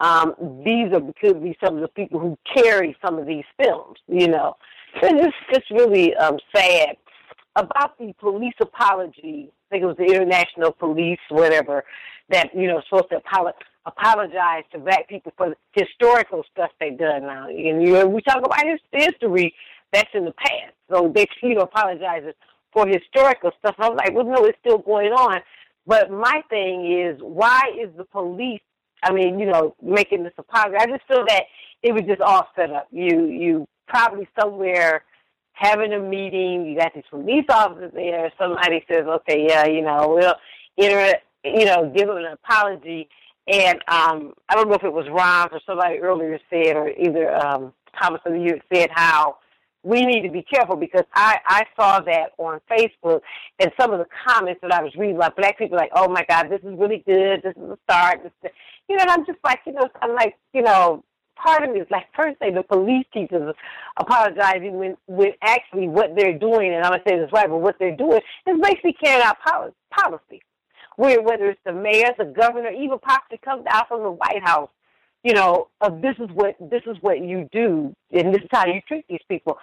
um, 0.00 0.34
these 0.64 0.92
are 0.92 1.00
could 1.20 1.42
be 1.42 1.56
some 1.62 1.76
of 1.76 1.82
the 1.82 1.88
people 1.88 2.20
who 2.20 2.38
carry 2.54 2.96
some 3.04 3.18
of 3.18 3.26
these 3.26 3.44
films, 3.60 3.98
you 4.08 4.28
know. 4.28 4.54
And 5.02 5.20
it's 5.20 5.36
just 5.52 5.70
really 5.70 6.14
um, 6.16 6.38
sad 6.54 6.96
about 7.56 7.98
the 7.98 8.12
police 8.18 8.54
apology. 8.60 9.50
I 9.50 9.66
think 9.70 9.82
it 9.82 9.86
was 9.86 9.96
the 9.96 10.04
international 10.04 10.72
police, 10.72 11.18
whatever, 11.28 11.84
that 12.30 12.48
you 12.54 12.66
know 12.66 12.80
supposed 12.88 13.10
to 13.10 13.20
apolo- 13.20 13.52
apologize 13.86 14.64
to 14.72 14.78
black 14.78 15.08
people 15.08 15.32
for 15.36 15.54
historical 15.72 16.42
stuff 16.52 16.70
they've 16.80 16.98
done 16.98 17.22
now. 17.22 17.48
And 17.48 17.82
you 17.82 17.92
know, 17.92 18.06
we 18.06 18.22
talk 18.22 18.38
about 18.38 18.66
his 18.66 18.80
history 18.92 19.54
that's 19.92 20.10
in 20.14 20.24
the 20.24 20.32
past, 20.32 20.74
so 20.90 21.12
they 21.14 21.26
you 21.42 21.54
know 21.54 21.62
apologizes 21.62 22.34
for 22.72 22.86
historical 22.86 23.50
stuff. 23.58 23.76
I 23.78 23.88
was 23.88 23.98
like, 23.98 24.14
well, 24.14 24.24
no, 24.26 24.44
it's 24.44 24.58
still 24.60 24.78
going 24.78 25.12
on. 25.12 25.40
But 25.86 26.10
my 26.10 26.42
thing 26.50 26.92
is, 26.92 27.18
why 27.22 27.62
is 27.80 27.88
the 27.96 28.04
police? 28.04 28.60
I 29.02 29.12
mean, 29.12 29.38
you 29.38 29.46
know, 29.46 29.74
making 29.82 30.24
this 30.24 30.34
apology. 30.36 30.76
I 30.76 30.86
just 30.86 31.06
feel 31.06 31.24
that 31.28 31.44
it 31.82 31.92
was 31.92 32.02
just 32.06 32.20
all 32.20 32.48
set 32.56 32.70
up. 32.70 32.88
You 32.90 33.26
you 33.26 33.68
probably 33.88 34.28
somewhere 34.38 35.04
having 35.52 35.92
a 35.92 35.98
meeting. 35.98 36.66
You 36.66 36.78
got 36.78 36.94
these 36.94 37.04
police 37.10 37.46
officers 37.48 37.92
there. 37.94 38.32
Somebody 38.38 38.84
says, 38.88 39.04
okay, 39.06 39.46
yeah, 39.48 39.66
you 39.66 39.82
know, 39.82 40.14
we'll 40.14 40.34
enter, 40.78 41.18
you 41.44 41.64
know, 41.64 41.92
give 41.94 42.06
them 42.06 42.18
an 42.18 42.26
apology. 42.26 43.08
And 43.48 43.78
um, 43.88 44.34
I 44.48 44.54
don't 44.54 44.68
know 44.68 44.74
if 44.74 44.84
it 44.84 44.92
was 44.92 45.06
Ron 45.10 45.48
or 45.52 45.60
somebody 45.66 45.98
earlier 45.98 46.38
said, 46.50 46.76
or 46.76 46.90
either 46.90 47.34
um, 47.34 47.72
Thomas 48.00 48.20
or 48.24 48.36
you 48.36 48.60
said 48.72 48.90
how 48.92 49.38
we 49.82 50.04
need 50.04 50.22
to 50.22 50.30
be 50.30 50.42
careful 50.42 50.76
because 50.76 51.04
I, 51.14 51.38
I 51.46 51.64
saw 51.76 52.00
that 52.00 52.32
on 52.36 52.60
Facebook 52.70 53.20
and 53.58 53.70
some 53.80 53.92
of 53.92 54.00
the 54.00 54.06
comments 54.26 54.60
that 54.62 54.72
I 54.72 54.82
was 54.82 54.94
reading, 54.96 55.16
like 55.16 55.36
black 55.36 55.56
people, 55.56 55.78
like, 55.78 55.92
oh 55.94 56.08
my 56.08 56.24
God, 56.28 56.50
this 56.50 56.60
is 56.60 56.78
really 56.78 57.02
good. 57.06 57.42
This 57.42 57.54
is 57.56 57.70
a 57.70 57.78
start. 57.84 58.22
This, 58.22 58.52
you 58.88 58.96
know, 58.96 59.02
and 59.02 59.10
I'm 59.10 59.24
just 59.24 59.38
like, 59.44 59.60
you 59.66 59.72
know, 59.72 59.88
I'm 60.02 60.14
like, 60.14 60.36
you 60.52 60.62
know, 60.62 61.04
part 61.42 61.62
of 61.62 61.70
me 61.70 61.80
is 61.80 61.86
like 61.90 62.06
first 62.14 62.38
say 62.38 62.52
the 62.52 62.62
police 62.62 63.06
teachers 63.12 63.54
apologizing 63.98 64.78
when 64.78 64.96
when 65.06 65.32
actually 65.42 65.88
what 65.88 66.14
they're 66.16 66.38
doing, 66.38 66.74
and 66.74 66.84
I'm 66.84 66.92
gonna 66.92 67.02
say 67.08 67.18
this 67.18 67.30
right, 67.32 67.48
but 67.48 67.58
what 67.58 67.76
they're 67.78 67.96
doing 67.96 68.20
is 68.46 68.60
basically 68.60 68.94
carrying 69.02 69.24
out 69.24 69.36
policy. 69.90 70.42
Where 70.96 71.22
whether 71.22 71.50
it's 71.50 71.60
the 71.64 71.72
mayor, 71.72 72.08
the 72.18 72.24
governor, 72.24 72.70
even 72.70 72.98
possibly 72.98 73.38
comes 73.38 73.64
out 73.70 73.88
from 73.88 74.02
the 74.02 74.10
White 74.10 74.42
House, 74.42 74.70
you 75.22 75.32
know, 75.32 75.68
of 75.80 76.00
this 76.02 76.16
is 76.18 76.28
what 76.34 76.56
this 76.60 76.82
is 76.86 76.96
what 77.00 77.20
you 77.20 77.48
do, 77.52 77.94
and 78.12 78.34
this 78.34 78.42
is 78.42 78.48
how 78.50 78.66
you 78.66 78.80
treat 78.86 79.06
these 79.08 79.22
people. 79.28 79.58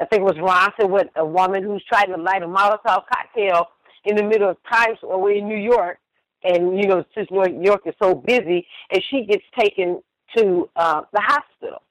I 0.00 0.04
think 0.04 0.20
it 0.20 0.24
was 0.24 0.38
Ron 0.40 0.70
said 0.78 0.90
what 0.90 1.10
a 1.16 1.24
woman 1.24 1.62
who's 1.62 1.84
trying 1.88 2.08
to 2.08 2.20
light 2.20 2.42
a 2.42 2.46
Molotov 2.46 3.04
cocktail 3.12 3.68
in 4.04 4.16
the 4.16 4.22
middle 4.22 4.50
of 4.50 4.56
Times 4.70 4.98
Square 4.98 5.32
in 5.32 5.48
New 5.48 5.56
York, 5.56 5.98
and 6.44 6.78
you 6.78 6.86
know 6.86 7.04
since 7.14 7.28
New 7.30 7.62
York 7.62 7.82
is 7.86 7.94
so 8.00 8.14
busy, 8.14 8.66
and 8.90 9.02
she 9.10 9.24
gets 9.24 9.44
taken 9.58 10.02
to 10.36 10.68
uh, 10.76 11.02
the 11.12 11.20
hospital, 11.20 11.82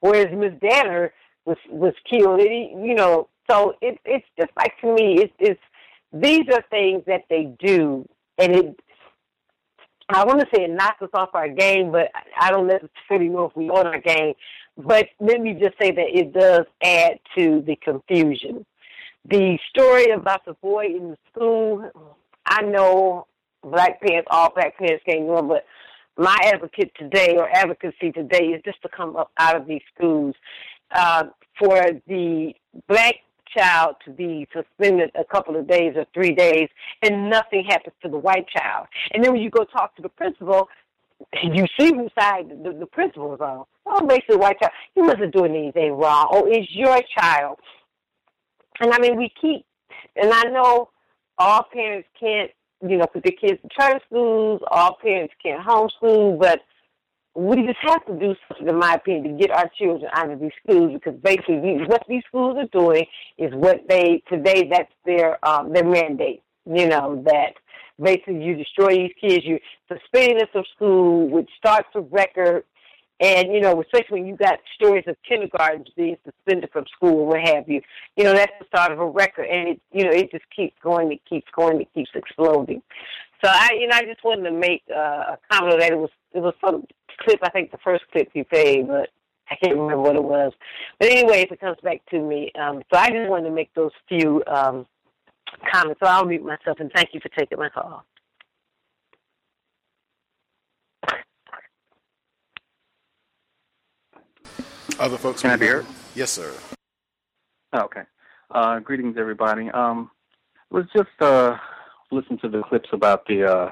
whereas 0.00 0.28
Miss 0.32 0.52
Danner 0.60 1.12
was 1.44 1.58
was 1.70 1.94
killed. 2.08 2.40
It, 2.40 2.70
you 2.84 2.94
know, 2.94 3.28
so 3.50 3.74
it, 3.80 3.98
it's 4.04 4.26
just 4.38 4.50
like 4.56 4.72
to 4.80 4.94
me, 4.94 5.22
it's, 5.22 5.32
it's 5.38 5.60
these 6.12 6.44
are 6.52 6.62
things 6.70 7.02
that 7.06 7.24
they 7.28 7.52
do, 7.58 8.08
and 8.38 8.54
it. 8.54 8.80
I 10.08 10.24
want 10.24 10.40
to 10.40 10.46
say 10.54 10.64
it 10.64 10.70
knocks 10.70 11.00
us 11.00 11.08
off 11.14 11.30
our 11.32 11.48
game, 11.48 11.90
but 11.90 12.10
I 12.38 12.50
don't 12.50 12.66
necessarily 12.66 13.28
know 13.28 13.46
if 13.46 13.56
we 13.56 13.70
on 13.70 13.86
our 13.86 14.00
game. 14.00 14.34
But 14.76 15.08
let 15.20 15.40
me 15.40 15.54
just 15.54 15.78
say 15.80 15.90
that 15.90 16.18
it 16.18 16.32
does 16.32 16.66
add 16.82 17.18
to 17.38 17.62
the 17.66 17.76
confusion. 17.76 18.66
The 19.24 19.58
story 19.70 20.10
about 20.10 20.44
the 20.44 20.54
boy 20.54 20.86
in 20.86 21.10
the 21.10 21.18
school, 21.30 21.90
I 22.44 22.62
know 22.62 23.26
black 23.62 24.00
parents, 24.00 24.28
all 24.30 24.52
black 24.52 24.76
parents 24.76 25.04
can't 25.06 25.26
but 25.48 25.64
my 26.16 26.36
advocate 26.44 26.92
today 26.98 27.36
or 27.36 27.48
advocacy 27.50 28.12
today 28.12 28.46
is 28.46 28.62
just 28.64 28.80
to 28.82 28.88
come 28.88 29.16
up 29.16 29.30
out 29.38 29.56
of 29.56 29.66
these 29.66 29.82
schools 29.94 30.34
uh, 30.94 31.24
for 31.58 31.82
the 32.06 32.52
black 32.88 33.16
child 33.56 33.96
to 34.04 34.10
be 34.10 34.46
suspended 34.52 35.10
a 35.14 35.24
couple 35.24 35.56
of 35.56 35.68
days 35.68 35.92
or 35.96 36.06
three 36.14 36.34
days 36.34 36.68
and 37.02 37.30
nothing 37.30 37.64
happens 37.64 37.94
to 38.02 38.08
the 38.08 38.16
white 38.16 38.46
child. 38.48 38.86
And 39.12 39.22
then 39.22 39.32
when 39.32 39.42
you 39.42 39.50
go 39.50 39.64
talk 39.64 39.94
to 39.96 40.02
the 40.02 40.08
principal, 40.08 40.68
you 41.42 41.66
see 41.78 41.92
whose 41.94 42.10
side 42.18 42.50
the, 42.64 42.72
the 42.72 42.86
principal 42.86 43.34
is 43.34 43.40
on. 43.40 43.64
Oh, 43.86 44.06
basically, 44.06 44.36
white 44.36 44.58
child, 44.58 44.72
you 44.94 45.04
wasn't 45.04 45.34
doing 45.34 45.54
anything 45.54 45.92
wrong. 45.92 46.28
Oh, 46.30 46.46
it's 46.46 46.70
your 46.74 47.00
child. 47.16 47.58
And 48.80 48.92
I 48.92 48.98
mean, 48.98 49.16
we 49.16 49.30
keep, 49.40 49.64
and 50.16 50.32
I 50.32 50.44
know 50.44 50.90
all 51.38 51.64
parents 51.72 52.08
can't 52.18 52.50
you 52.86 52.96
know, 52.96 53.06
put 53.06 53.22
their 53.22 53.32
kids 53.32 53.60
in 53.62 53.70
charter 53.70 54.00
schools. 54.06 54.60
All 54.70 54.98
parents 55.00 55.34
can't 55.42 55.64
homeschool, 55.64 56.38
but 56.38 56.60
we 57.34 57.64
just 57.66 57.78
have 57.80 58.04
to 58.06 58.18
do 58.18 58.34
something, 58.48 58.68
in 58.68 58.78
my 58.78 58.94
opinion, 58.94 59.36
to 59.36 59.40
get 59.40 59.50
our 59.50 59.70
children 59.78 60.10
out 60.12 60.30
of 60.30 60.40
these 60.40 60.50
schools 60.62 60.92
because 60.92 61.18
basically 61.20 61.78
what 61.86 62.02
these 62.08 62.22
schools 62.28 62.56
are 62.58 62.78
doing 62.78 63.06
is 63.38 63.52
what 63.54 63.80
they 63.88 64.22
today 64.28 64.68
that's 64.70 64.92
their 65.06 65.44
um, 65.46 65.72
their 65.72 65.84
mandate. 65.84 66.42
You 66.66 66.88
know 66.88 67.22
that 67.26 67.54
basically 68.00 68.44
you 68.44 68.54
destroy 68.56 68.96
these 68.96 69.14
kids, 69.20 69.44
you 69.44 69.58
suspending 69.88 70.38
them 70.38 70.48
from 70.52 70.64
school, 70.74 71.28
which 71.28 71.48
starts 71.56 71.88
a 71.94 72.00
record 72.00 72.64
and, 73.20 73.52
you 73.52 73.60
know, 73.60 73.80
especially 73.80 74.20
when 74.20 74.26
you 74.26 74.36
got 74.36 74.58
stories 74.74 75.04
of 75.06 75.16
kindergartens 75.26 75.88
being 75.96 76.16
suspended 76.24 76.70
from 76.72 76.84
school 76.94 77.26
what 77.26 77.40
have 77.40 77.68
you, 77.68 77.80
you 78.16 78.24
know, 78.24 78.32
that's 78.32 78.52
the 78.58 78.66
start 78.66 78.92
of 78.92 78.98
a 78.98 79.06
record. 79.06 79.46
And 79.46 79.68
it, 79.68 79.80
you 79.92 80.04
know, 80.04 80.10
it 80.10 80.30
just 80.30 80.44
keeps 80.54 80.76
going, 80.82 81.12
it 81.12 81.20
keeps 81.28 81.46
going, 81.56 81.80
it 81.80 81.88
keeps 81.94 82.10
exploding. 82.14 82.82
So 83.44 83.50
I, 83.50 83.70
you 83.78 83.88
know, 83.88 83.96
I 83.96 84.02
just 84.02 84.24
wanted 84.24 84.50
to 84.50 84.52
make 84.52 84.82
uh, 84.94 85.34
a 85.34 85.38
comment 85.50 85.80
that 85.80 85.92
it 85.92 85.98
was, 85.98 86.10
it 86.32 86.40
was 86.40 86.54
some 86.64 86.84
clip, 87.20 87.40
I 87.42 87.50
think 87.50 87.70
the 87.70 87.78
first 87.78 88.04
clip 88.12 88.28
you 88.34 88.44
played, 88.44 88.88
but 88.88 89.10
I 89.50 89.56
can't 89.56 89.76
remember 89.76 90.02
what 90.02 90.16
it 90.16 90.24
was. 90.24 90.52
But 90.98 91.10
anyway, 91.10 91.42
if 91.42 91.52
it 91.52 91.60
comes 91.60 91.78
back 91.82 92.04
to 92.10 92.18
me, 92.18 92.50
um, 92.58 92.82
so 92.92 92.98
I 92.98 93.10
just 93.10 93.28
wanted 93.28 93.48
to 93.48 93.54
make 93.54 93.72
those 93.74 93.90
few 94.08 94.42
um, 94.46 94.86
comments. 95.70 96.00
So 96.02 96.08
I'll 96.08 96.24
mute 96.24 96.44
myself 96.44 96.78
and 96.80 96.90
thank 96.94 97.10
you 97.12 97.20
for 97.20 97.28
taking 97.30 97.58
my 97.58 97.68
call. 97.68 98.04
Other 105.02 105.18
folks? 105.18 105.42
Can 105.42 105.50
I 105.50 105.56
be 105.56 105.66
heard? 105.66 105.84
Yes, 106.14 106.30
sir. 106.30 106.54
Oh, 107.72 107.80
okay. 107.80 108.02
Uh, 108.52 108.78
greetings, 108.78 109.16
everybody. 109.18 109.68
Um, 109.70 110.12
was 110.70 110.84
just 110.94 111.10
uh, 111.18 111.56
listening 112.12 112.38
to 112.38 112.48
the 112.48 112.62
clips 112.62 112.88
about 112.92 113.26
the 113.26 113.42
uh, 113.42 113.70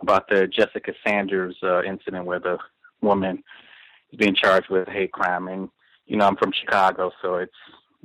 about 0.00 0.26
the 0.30 0.46
Jessica 0.46 0.94
Sanders 1.06 1.54
uh, 1.62 1.82
incident 1.82 2.24
where 2.24 2.40
the 2.40 2.56
woman 3.02 3.44
is 4.10 4.18
being 4.18 4.34
charged 4.34 4.70
with 4.70 4.88
hate 4.88 5.12
crime, 5.12 5.48
and 5.48 5.68
you 6.06 6.16
know 6.16 6.26
I'm 6.26 6.36
from 6.36 6.50
Chicago, 6.58 7.12
so 7.20 7.34
it's 7.34 7.52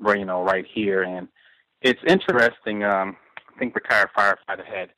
you 0.05 0.25
know 0.25 0.43
right 0.43 0.65
here, 0.73 1.03
and 1.03 1.29
it's 1.81 2.01
interesting. 2.05 2.83
Um, 2.83 3.15
I 3.55 3.57
think 3.57 3.73
retired 3.73 4.09
firefighter 4.13 4.65
had 4.65 4.89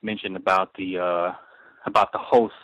mentioned 0.00 0.36
about 0.36 0.72
the 0.78 0.98
uh, 0.98 1.32
about 1.84 2.12
the 2.12 2.18
host 2.18 2.54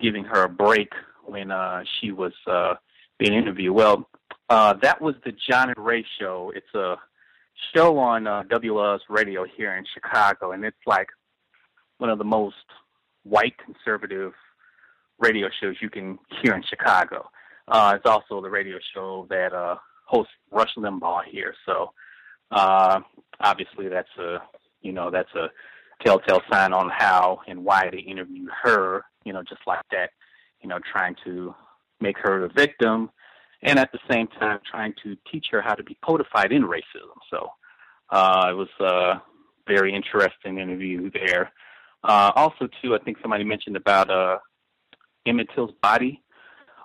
giving 0.00 0.24
her 0.24 0.42
a 0.42 0.48
break 0.48 0.90
when 1.26 1.52
uh, 1.52 1.84
she 2.00 2.10
was 2.10 2.32
uh, 2.48 2.74
being 3.18 3.34
interviewed. 3.34 3.74
Well, 3.74 4.08
uh, 4.48 4.74
that 4.82 5.00
was 5.00 5.14
the 5.24 5.32
John 5.48 5.70
and 5.70 5.84
Ray 5.84 6.04
show. 6.18 6.52
It's 6.54 6.74
a 6.74 6.96
show 7.74 7.98
on 7.98 8.26
uh, 8.26 8.44
WLS 8.44 9.00
radio 9.08 9.44
here 9.56 9.76
in 9.76 9.84
Chicago, 9.92 10.52
and 10.52 10.64
it's 10.64 10.76
like 10.86 11.08
one 11.98 12.10
of 12.10 12.18
the 12.18 12.24
most 12.24 12.56
white 13.24 13.54
conservative 13.58 14.32
radio 15.18 15.48
shows 15.60 15.76
you 15.80 15.90
can 15.90 16.18
hear 16.42 16.54
in 16.54 16.62
Chicago. 16.62 17.28
Uh, 17.66 17.94
it's 17.96 18.06
also 18.06 18.40
the 18.40 18.48
radio 18.48 18.78
show 18.94 19.26
that 19.28 19.52
uh, 19.52 19.76
hosts 20.06 20.32
Rush 20.50 20.74
Limbaugh 20.76 21.24
here. 21.30 21.54
So 21.66 21.92
uh, 22.50 23.00
obviously, 23.40 23.88
that's 23.88 24.08
a 24.18 24.38
you 24.80 24.92
know 24.92 25.10
that's 25.10 25.34
a 25.34 25.48
telltale 26.04 26.40
sign 26.50 26.72
on 26.72 26.90
how 26.96 27.40
and 27.46 27.64
why 27.64 27.90
they 27.90 27.98
interviewed 27.98 28.48
her. 28.62 29.04
You 29.24 29.32
know, 29.32 29.42
just 29.42 29.60
like 29.66 29.82
that. 29.90 30.10
You 30.62 30.68
know, 30.68 30.78
trying 30.90 31.14
to 31.24 31.54
make 32.00 32.18
her 32.18 32.44
a 32.44 32.48
victim, 32.48 33.10
and 33.62 33.78
at 33.78 33.90
the 33.92 33.98
same 34.10 34.26
time 34.28 34.60
trying 34.70 34.94
to 35.02 35.16
teach 35.30 35.46
her 35.50 35.60
how 35.60 35.74
to 35.74 35.82
be 35.82 35.96
codified 36.04 36.52
in 36.52 36.62
racism. 36.62 37.16
So 37.30 37.48
uh, 38.10 38.48
it 38.50 38.54
was 38.54 38.68
a 38.80 39.22
very 39.66 39.94
interesting 39.94 40.58
interview 40.58 41.10
there. 41.10 41.52
Uh, 42.04 42.32
also, 42.36 42.68
too, 42.80 42.94
I 42.94 42.98
think 42.98 43.18
somebody 43.20 43.44
mentioned 43.44 43.76
about 43.76 44.10
uh, 44.10 44.38
Emmett 45.26 45.48
Till's 45.54 45.74
body. 45.82 46.22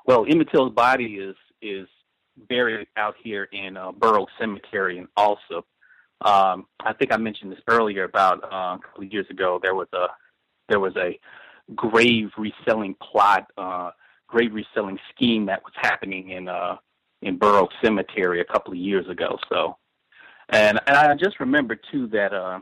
Well, 0.05 0.25
Emmett 0.29 0.49
Till's 0.51 0.73
body 0.73 1.15
is 1.15 1.35
is 1.61 1.87
buried 2.49 2.87
out 2.97 3.15
here 3.23 3.47
in 3.51 3.77
uh, 3.77 3.91
Burr 3.91 4.17
Oak 4.17 4.29
Cemetery 4.39 4.97
in 4.97 5.07
Alsip. 5.17 5.63
Um, 6.21 6.65
I 6.79 6.93
think 6.97 7.13
I 7.13 7.17
mentioned 7.17 7.51
this 7.51 7.59
earlier 7.67 8.05
about 8.05 8.43
uh, 8.43 8.47
a 8.75 8.79
couple 8.83 9.03
of 9.03 9.13
years 9.13 9.27
ago. 9.29 9.59
There 9.61 9.75
was 9.75 9.87
a 9.93 10.07
there 10.69 10.79
was 10.79 10.95
a 10.97 11.19
grave 11.75 12.29
reselling 12.37 12.95
plot, 12.95 13.47
uh, 13.57 13.91
grave 14.33 14.53
reselling 14.53 14.99
scheme 15.13 15.45
that 15.45 15.63
was 15.63 15.73
happening 15.87 16.31
in 16.37 16.47
uh, 16.47 16.75
in 17.21 17.37
Burr 17.37 17.59
Oak 17.61 17.69
Cemetery 17.83 18.41
a 18.41 18.51
couple 18.53 18.73
of 18.73 18.79
years 18.89 19.07
ago. 19.15 19.37
So, 19.49 19.77
and, 20.49 20.79
and 20.87 20.97
I 20.97 21.13
just 21.25 21.39
remember 21.39 21.75
too 21.91 22.07
that 22.07 22.33
uh, 22.33 22.59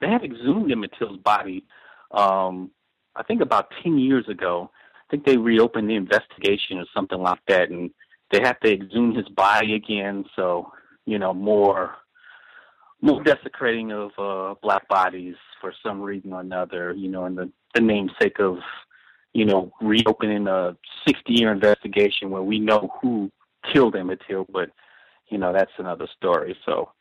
they 0.00 0.08
had 0.08 0.24
exhumed 0.24 0.70
Till's 0.98 1.18
body. 1.18 1.64
Um, 2.10 2.70
I 3.14 3.22
think 3.22 3.40
about 3.40 3.72
ten 3.82 3.98
years 3.98 4.26
ago. 4.28 4.70
I 4.96 5.06
think 5.10 5.24
they 5.24 5.36
reopened 5.36 5.88
the 5.88 6.02
investigation 6.04 6.78
or 6.78 6.86
something 6.94 7.22
like 7.30 7.44
that, 7.46 7.70
and 7.70 7.90
they 8.30 8.40
have 8.48 8.58
to 8.60 8.72
exhume 8.72 9.14
his 9.14 9.28
body 9.28 9.74
again. 9.74 10.24
So, 10.36 10.72
you 11.06 11.18
know, 11.18 11.32
more 11.32 11.96
more 13.00 13.22
desecrating 13.22 13.92
of 13.92 14.10
uh, 14.18 14.54
black 14.60 14.86
bodies 14.88 15.36
for 15.60 15.72
some 15.84 16.02
reason 16.02 16.32
or 16.32 16.40
another, 16.40 16.92
you 16.92 17.08
know, 17.08 17.24
in 17.26 17.34
the, 17.34 17.50
the 17.74 17.80
namesake 17.80 18.38
of, 18.40 18.58
you 19.32 19.44
know, 19.44 19.72
reopening 19.80 20.46
a 20.48 20.76
60 21.06 21.32
year 21.32 21.52
investigation 21.52 22.30
where 22.30 22.42
we 22.42 22.58
know 22.58 22.90
who 23.00 23.30
killed 23.72 23.96
Emmett 23.96 24.20
Till, 24.26 24.46
but, 24.52 24.70
you 25.28 25.38
know, 25.38 25.52
that's 25.52 25.72
another 25.78 26.08
story. 26.16 26.56
So, 26.66 26.92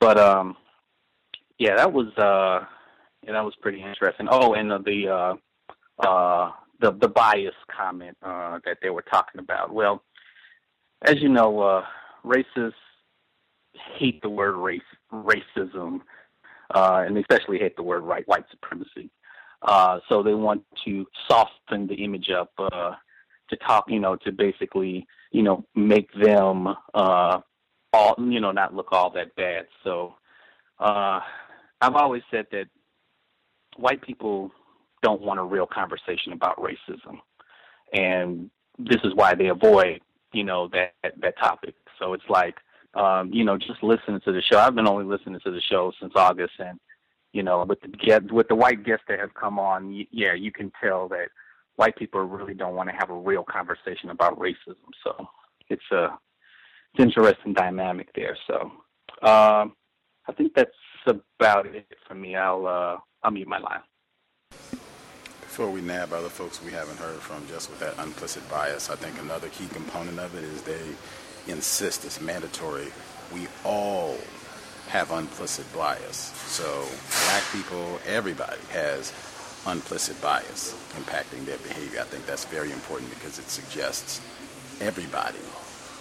but, 0.00 0.18
um, 0.18 0.56
yeah, 1.58 1.76
that 1.76 1.92
was, 1.92 2.08
uh, 2.18 2.66
yeah, 3.22 3.32
that 3.32 3.44
was 3.44 3.54
pretty 3.60 3.82
interesting. 3.82 4.26
Oh, 4.30 4.54
and 4.54 4.72
uh, 4.72 4.78
the, 4.78 5.08
uh, 5.08 6.06
uh, 6.06 6.50
the, 6.80 6.92
the 6.92 7.08
bias 7.08 7.54
comment, 7.74 8.16
uh, 8.22 8.58
that 8.64 8.78
they 8.82 8.90
were 8.90 9.02
talking 9.02 9.40
about. 9.40 9.72
Well, 9.72 10.02
as 11.02 11.20
you 11.20 11.28
know, 11.28 11.60
uh, 11.60 11.84
racists 12.24 12.72
hate 13.96 14.20
the 14.22 14.28
word 14.28 14.56
race, 14.56 14.80
racism, 15.12 16.00
uh, 16.74 17.04
and 17.06 17.16
especially 17.18 17.58
hate 17.58 17.76
the 17.76 17.82
word 17.82 18.00
right, 18.00 18.26
white 18.26 18.44
supremacy. 18.50 19.10
Uh, 19.62 20.00
so 20.08 20.22
they 20.22 20.34
want 20.34 20.62
to 20.84 21.06
soften 21.28 21.86
the 21.86 21.94
image 21.94 22.30
up 22.30 22.50
uh, 22.58 22.92
to 23.48 23.56
talk, 23.56 23.84
you 23.88 24.00
know, 24.00 24.16
to 24.16 24.32
basically, 24.32 25.06
you 25.30 25.42
know, 25.42 25.64
make 25.74 26.08
them 26.14 26.68
uh, 26.94 27.40
all, 27.92 28.14
you 28.18 28.40
know, 28.40 28.50
not 28.50 28.74
look 28.74 28.88
all 28.92 29.10
that 29.10 29.34
bad. 29.36 29.66
So 29.84 30.14
uh, 30.78 31.20
I've 31.80 31.94
always 31.94 32.22
said 32.30 32.46
that 32.50 32.66
white 33.76 34.02
people 34.02 34.50
don't 35.02 35.22
want 35.22 35.40
a 35.40 35.44
real 35.44 35.66
conversation 35.66 36.32
about 36.32 36.58
racism, 36.58 37.18
and 37.92 38.50
this 38.78 39.00
is 39.04 39.14
why 39.14 39.34
they 39.34 39.48
avoid, 39.48 40.00
you 40.32 40.44
know, 40.44 40.68
that 40.68 40.94
that 41.20 41.38
topic. 41.38 41.74
So 41.98 42.14
it's 42.14 42.28
like 42.28 42.56
um, 42.94 43.32
you 43.32 43.44
know, 43.44 43.56
just 43.56 43.82
listening 43.82 44.20
to 44.24 44.32
the 44.32 44.42
show. 44.42 44.58
I've 44.58 44.74
been 44.74 44.88
only 44.88 45.04
listening 45.04 45.40
to 45.44 45.50
the 45.50 45.60
show 45.60 45.92
since 46.00 46.12
August, 46.14 46.52
and 46.58 46.78
you 47.32 47.42
know, 47.42 47.64
with 47.64 47.80
the 47.80 48.28
with 48.30 48.48
the 48.48 48.54
white 48.54 48.84
guests 48.84 49.04
that 49.08 49.18
have 49.18 49.34
come 49.34 49.58
on, 49.58 50.06
yeah, 50.10 50.34
you 50.34 50.52
can 50.52 50.70
tell 50.82 51.08
that 51.08 51.28
white 51.76 51.96
people 51.96 52.20
really 52.22 52.54
don't 52.54 52.74
want 52.74 52.88
to 52.90 52.94
have 52.94 53.10
a 53.10 53.14
real 53.14 53.42
conversation 53.42 54.10
about 54.10 54.38
racism. 54.38 54.76
So 55.02 55.26
it's 55.68 55.82
a 55.92 56.18
it's 56.94 57.02
interesting 57.02 57.54
dynamic 57.54 58.08
there. 58.14 58.36
So 58.46 58.60
um, 59.26 59.74
I 60.28 60.32
think 60.36 60.52
that's 60.54 60.70
about 61.06 61.66
it 61.66 61.86
for 62.06 62.14
me. 62.14 62.36
I'll 62.36 62.66
uh, 62.66 62.96
I'll 63.22 63.30
mute 63.30 63.48
my 63.48 63.58
line. 63.58 63.80
Before 65.40 65.70
we 65.70 65.80
nab 65.80 66.12
other 66.12 66.30
folks 66.30 66.62
we 66.62 66.72
haven't 66.72 66.98
heard 66.98 67.20
from, 67.20 67.46
just 67.46 67.68
with 67.68 67.78
that 67.80 67.98
implicit 67.98 68.48
bias, 68.50 68.88
I 68.88 68.96
think 68.96 69.18
another 69.20 69.48
key 69.48 69.66
component 69.68 70.18
of 70.18 70.34
it 70.34 70.44
is 70.44 70.62
they 70.62 71.52
insist 71.52 72.04
it's 72.04 72.20
mandatory. 72.20 72.88
We 73.34 73.48
all 73.64 74.16
have 74.92 75.10
implicit 75.10 75.64
bias. 75.74 76.32
So 76.52 76.84
black 77.24 77.42
people, 77.50 77.98
everybody 78.06 78.60
has 78.72 79.10
implicit 79.66 80.20
bias 80.20 80.76
impacting 81.00 81.46
their 81.46 81.56
behavior. 81.58 82.00
I 82.00 82.04
think 82.04 82.26
that's 82.26 82.44
very 82.44 82.70
important 82.70 83.08
because 83.08 83.38
it 83.38 83.48
suggests 83.48 84.20
everybody 84.82 85.40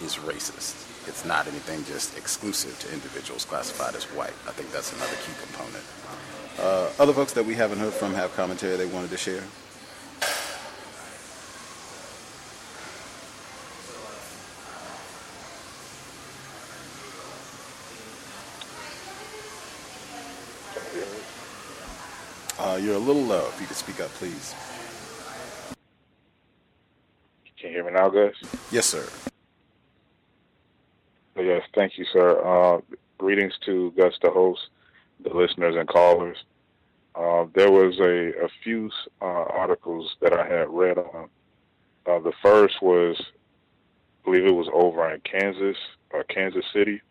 is 0.03 0.17
racist. 0.17 1.07
It's 1.07 1.23
not 1.23 1.47
anything 1.47 1.85
just 1.85 2.17
exclusive 2.17 2.77
to 2.79 2.93
individuals 2.93 3.45
classified 3.45 3.95
as 3.95 4.03
white. 4.11 4.35
I 4.45 4.51
think 4.51 4.73
that's 4.73 4.91
another 4.91 5.15
key 5.23 5.31
component. 5.41 5.85
Uh, 6.59 6.91
other 7.01 7.13
folks 7.13 7.31
that 7.31 7.45
we 7.45 7.55
haven't 7.55 7.79
heard 7.79 7.93
from 7.93 8.13
have 8.13 8.35
commentary 8.35 8.75
they 8.75 8.85
wanted 8.85 9.09
to 9.11 9.17
share. 9.17 9.43
Uh, 22.70 22.70
you're 22.81 22.95
a 22.95 22.99
little 22.99 23.21
low. 23.21 23.47
If 23.47 23.61
you 23.61 23.67
could 23.67 23.77
speak 23.77 23.99
up, 24.01 24.09
please. 24.11 24.55
Can 27.57 27.69
you 27.69 27.75
hear 27.75 27.85
me 27.85 27.91
now, 27.91 28.09
Gus? 28.09 28.33
Yes, 28.71 28.87
sir. 28.87 29.07
Yes, 31.35 31.61
thank 31.75 31.97
you, 31.97 32.05
sir. 32.11 32.41
Uh, 32.43 32.81
greetings 33.17 33.53
to 33.65 33.91
Gus, 33.91 34.13
the 34.21 34.31
host, 34.31 34.61
the 35.23 35.29
listeners, 35.29 35.75
and 35.75 35.87
callers. 35.87 36.37
Uh, 37.13 37.45
there 37.53 37.71
was 37.71 37.99
a, 37.99 38.45
a 38.45 38.49
few 38.63 38.89
uh, 39.21 39.25
articles 39.25 40.15
that 40.21 40.33
I 40.33 40.47
had 40.47 40.69
read 40.69 40.97
on. 40.97 41.29
Uh, 42.05 42.19
the 42.19 42.33
first 42.41 42.81
was, 42.81 43.15
I 43.19 44.25
believe 44.25 44.45
it 44.45 44.55
was 44.55 44.69
over 44.73 45.07
in 45.13 45.21
Kansas, 45.21 45.77
uh, 46.13 46.23
Kansas 46.29 46.65
City, 46.73 47.01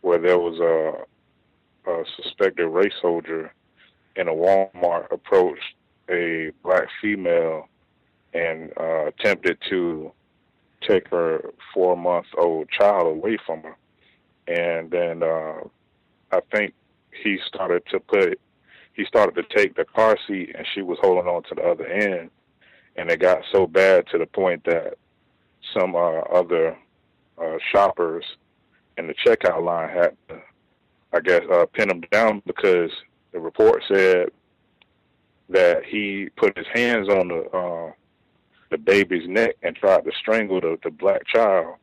where 0.00 0.18
there 0.18 0.38
was 0.38 0.60
a, 0.60 1.90
a 1.90 2.04
suspected 2.16 2.68
race 2.68 2.94
soldier 3.02 3.52
in 4.16 4.28
a 4.28 4.32
Walmart 4.32 5.10
approached 5.10 5.74
a 6.08 6.52
black 6.62 6.88
female 7.00 7.68
and 8.32 8.72
uh, 8.78 9.06
attempted 9.06 9.58
to 9.68 10.12
take 10.86 11.08
her 11.08 11.52
four 11.72 11.96
month 11.96 12.26
old 12.36 12.68
child 12.70 13.06
away 13.06 13.38
from 13.46 13.62
her. 13.62 13.76
And 14.46 14.90
then 14.90 15.22
uh, 15.22 15.60
I 16.32 16.40
think 16.52 16.74
he 17.22 17.38
started 17.46 17.82
to 17.90 18.00
put, 18.00 18.38
he 18.92 19.04
started 19.06 19.34
to 19.36 19.56
take 19.56 19.76
the 19.76 19.84
car 19.84 20.16
seat 20.26 20.54
and 20.56 20.66
she 20.74 20.82
was 20.82 20.98
holding 21.00 21.26
on 21.26 21.42
to 21.44 21.54
the 21.54 21.62
other 21.62 21.86
end. 21.86 22.30
And 22.96 23.10
it 23.10 23.20
got 23.20 23.42
so 23.52 23.66
bad 23.66 24.06
to 24.08 24.18
the 24.18 24.26
point 24.26 24.64
that 24.64 24.98
some 25.76 25.96
uh, 25.96 26.20
other 26.20 26.76
uh, 27.38 27.56
shoppers 27.72 28.24
in 28.98 29.06
the 29.08 29.14
checkout 29.14 29.64
line 29.64 29.88
had 29.88 30.16
to, 30.28 30.40
I 31.12 31.20
guess, 31.20 31.42
uh, 31.50 31.66
pin 31.66 31.90
him 31.90 32.02
down 32.12 32.42
because 32.46 32.90
the 33.34 33.40
report 33.40 33.82
said 33.86 34.30
that 35.50 35.84
he 35.84 36.30
put 36.36 36.56
his 36.56 36.66
hands 36.72 37.08
on 37.08 37.28
the 37.28 37.50
uh, 37.50 37.92
the 38.70 38.78
baby's 38.78 39.28
neck 39.28 39.56
and 39.62 39.76
tried 39.76 40.04
to 40.04 40.12
strangle 40.18 40.60
the, 40.60 40.78
the 40.82 40.90
black 40.90 41.26
child. 41.26 41.76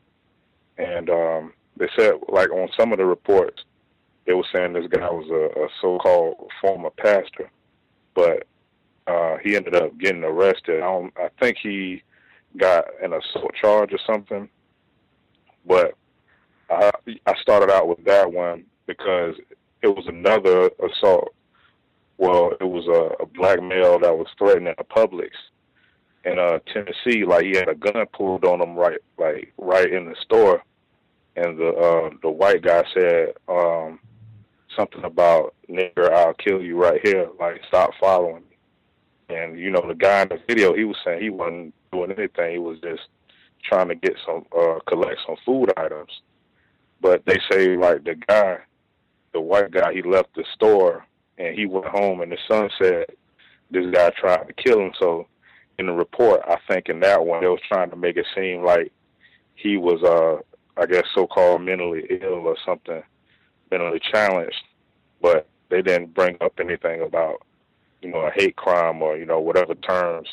And 0.77 1.09
um, 1.09 1.53
they 1.77 1.87
said, 1.95 2.15
like 2.27 2.49
on 2.49 2.69
some 2.75 2.91
of 2.91 2.97
the 2.97 3.05
reports, 3.05 3.63
they 4.25 4.33
were 4.33 4.45
saying 4.51 4.73
this 4.73 4.87
guy 4.87 5.09
was 5.09 5.29
a, 5.29 5.61
a 5.61 5.67
so-called 5.79 6.49
former 6.59 6.89
pastor, 6.89 7.51
but 8.15 8.47
uh, 9.07 9.37
he 9.43 9.55
ended 9.55 9.75
up 9.75 9.97
getting 9.99 10.23
arrested. 10.23 10.81
I, 10.81 11.09
I 11.17 11.29
think 11.39 11.57
he 11.61 12.01
got 12.57 12.85
an 13.03 13.13
assault 13.13 13.53
charge 13.53 13.93
or 13.93 13.99
something, 14.05 14.49
but 15.65 15.93
I, 16.69 16.91
I 17.25 17.33
started 17.41 17.71
out 17.71 17.87
with 17.87 18.03
that 18.05 18.31
one 18.31 18.65
because 18.85 19.35
it 19.81 19.87
was 19.87 20.07
another 20.07 20.71
assault. 20.83 21.33
Well, 22.21 22.51
it 22.61 22.65
was 22.65 22.85
a, 22.85 23.23
a 23.23 23.25
black 23.25 23.63
male 23.63 23.97
that 23.97 24.15
was 24.15 24.27
threatening 24.37 24.75
a 24.77 24.83
Publix 24.83 25.31
in 26.23 26.37
uh, 26.37 26.59
Tennessee. 26.71 27.25
Like 27.25 27.45
he 27.45 27.55
had 27.55 27.67
a 27.67 27.73
gun 27.73 28.05
pulled 28.13 28.45
on 28.45 28.61
him 28.61 28.75
right, 28.75 28.99
like 29.17 29.51
right 29.57 29.91
in 29.91 30.05
the 30.05 30.15
store, 30.21 30.61
and 31.35 31.57
the 31.57 31.69
uh, 31.69 32.11
the 32.21 32.29
white 32.29 32.61
guy 32.61 32.83
said 32.93 33.33
um, 33.47 33.99
something 34.77 35.03
about 35.03 35.55
"nigger, 35.67 36.11
I'll 36.11 36.35
kill 36.35 36.61
you 36.61 36.77
right 36.77 37.01
here." 37.03 37.27
Like 37.39 37.59
stop 37.67 37.89
following 37.99 38.43
me. 38.43 39.35
And 39.35 39.57
you 39.57 39.71
know, 39.71 39.83
the 39.87 39.95
guy 39.95 40.21
in 40.21 40.29
the 40.29 40.39
video, 40.47 40.75
he 40.75 40.83
was 40.83 40.97
saying 41.03 41.23
he 41.23 41.31
wasn't 41.31 41.73
doing 41.91 42.11
anything. 42.11 42.51
He 42.51 42.59
was 42.59 42.77
just 42.81 43.01
trying 43.63 43.87
to 43.87 43.95
get 43.95 44.13
some 44.27 44.45
uh, 44.55 44.77
collect 44.85 45.21
some 45.25 45.37
food 45.43 45.73
items. 45.75 46.21
But 47.01 47.25
they 47.25 47.39
say 47.51 47.75
like 47.77 48.03
the 48.03 48.13
guy, 48.13 48.59
the 49.33 49.41
white 49.41 49.71
guy, 49.71 49.91
he 49.91 50.03
left 50.03 50.35
the 50.35 50.45
store 50.53 51.03
and 51.41 51.57
he 51.57 51.65
went 51.65 51.87
home, 51.87 52.21
and 52.21 52.31
the 52.31 52.37
son 52.47 52.69
said 52.77 53.05
this 53.71 53.85
guy 53.91 54.11
tried 54.11 54.47
to 54.47 54.53
kill 54.53 54.79
him. 54.79 54.91
So 54.99 55.27
in 55.79 55.87
the 55.87 55.93
report, 55.93 56.41
I 56.47 56.57
think 56.67 56.89
in 56.89 56.99
that 56.99 57.25
one, 57.25 57.41
they 57.41 57.47
was 57.47 57.59
trying 57.67 57.89
to 57.89 57.95
make 57.95 58.17
it 58.17 58.27
seem 58.35 58.63
like 58.63 58.91
he 59.55 59.77
was, 59.77 60.03
uh, 60.03 60.41
I 60.81 60.85
guess, 60.85 61.05
so-called 61.15 61.61
mentally 61.61 62.03
ill 62.21 62.47
or 62.47 62.57
something, 62.65 63.01
mentally 63.71 63.99
challenged. 64.11 64.61
But 65.21 65.47
they 65.69 65.81
didn't 65.81 66.13
bring 66.13 66.37
up 66.41 66.53
anything 66.59 67.01
about, 67.01 67.41
you 68.01 68.11
know, 68.11 68.19
a 68.19 68.31
hate 68.31 68.55
crime 68.55 69.01
or 69.01 69.17
you 69.17 69.25
know 69.25 69.39
whatever 69.39 69.75
terms 69.75 70.27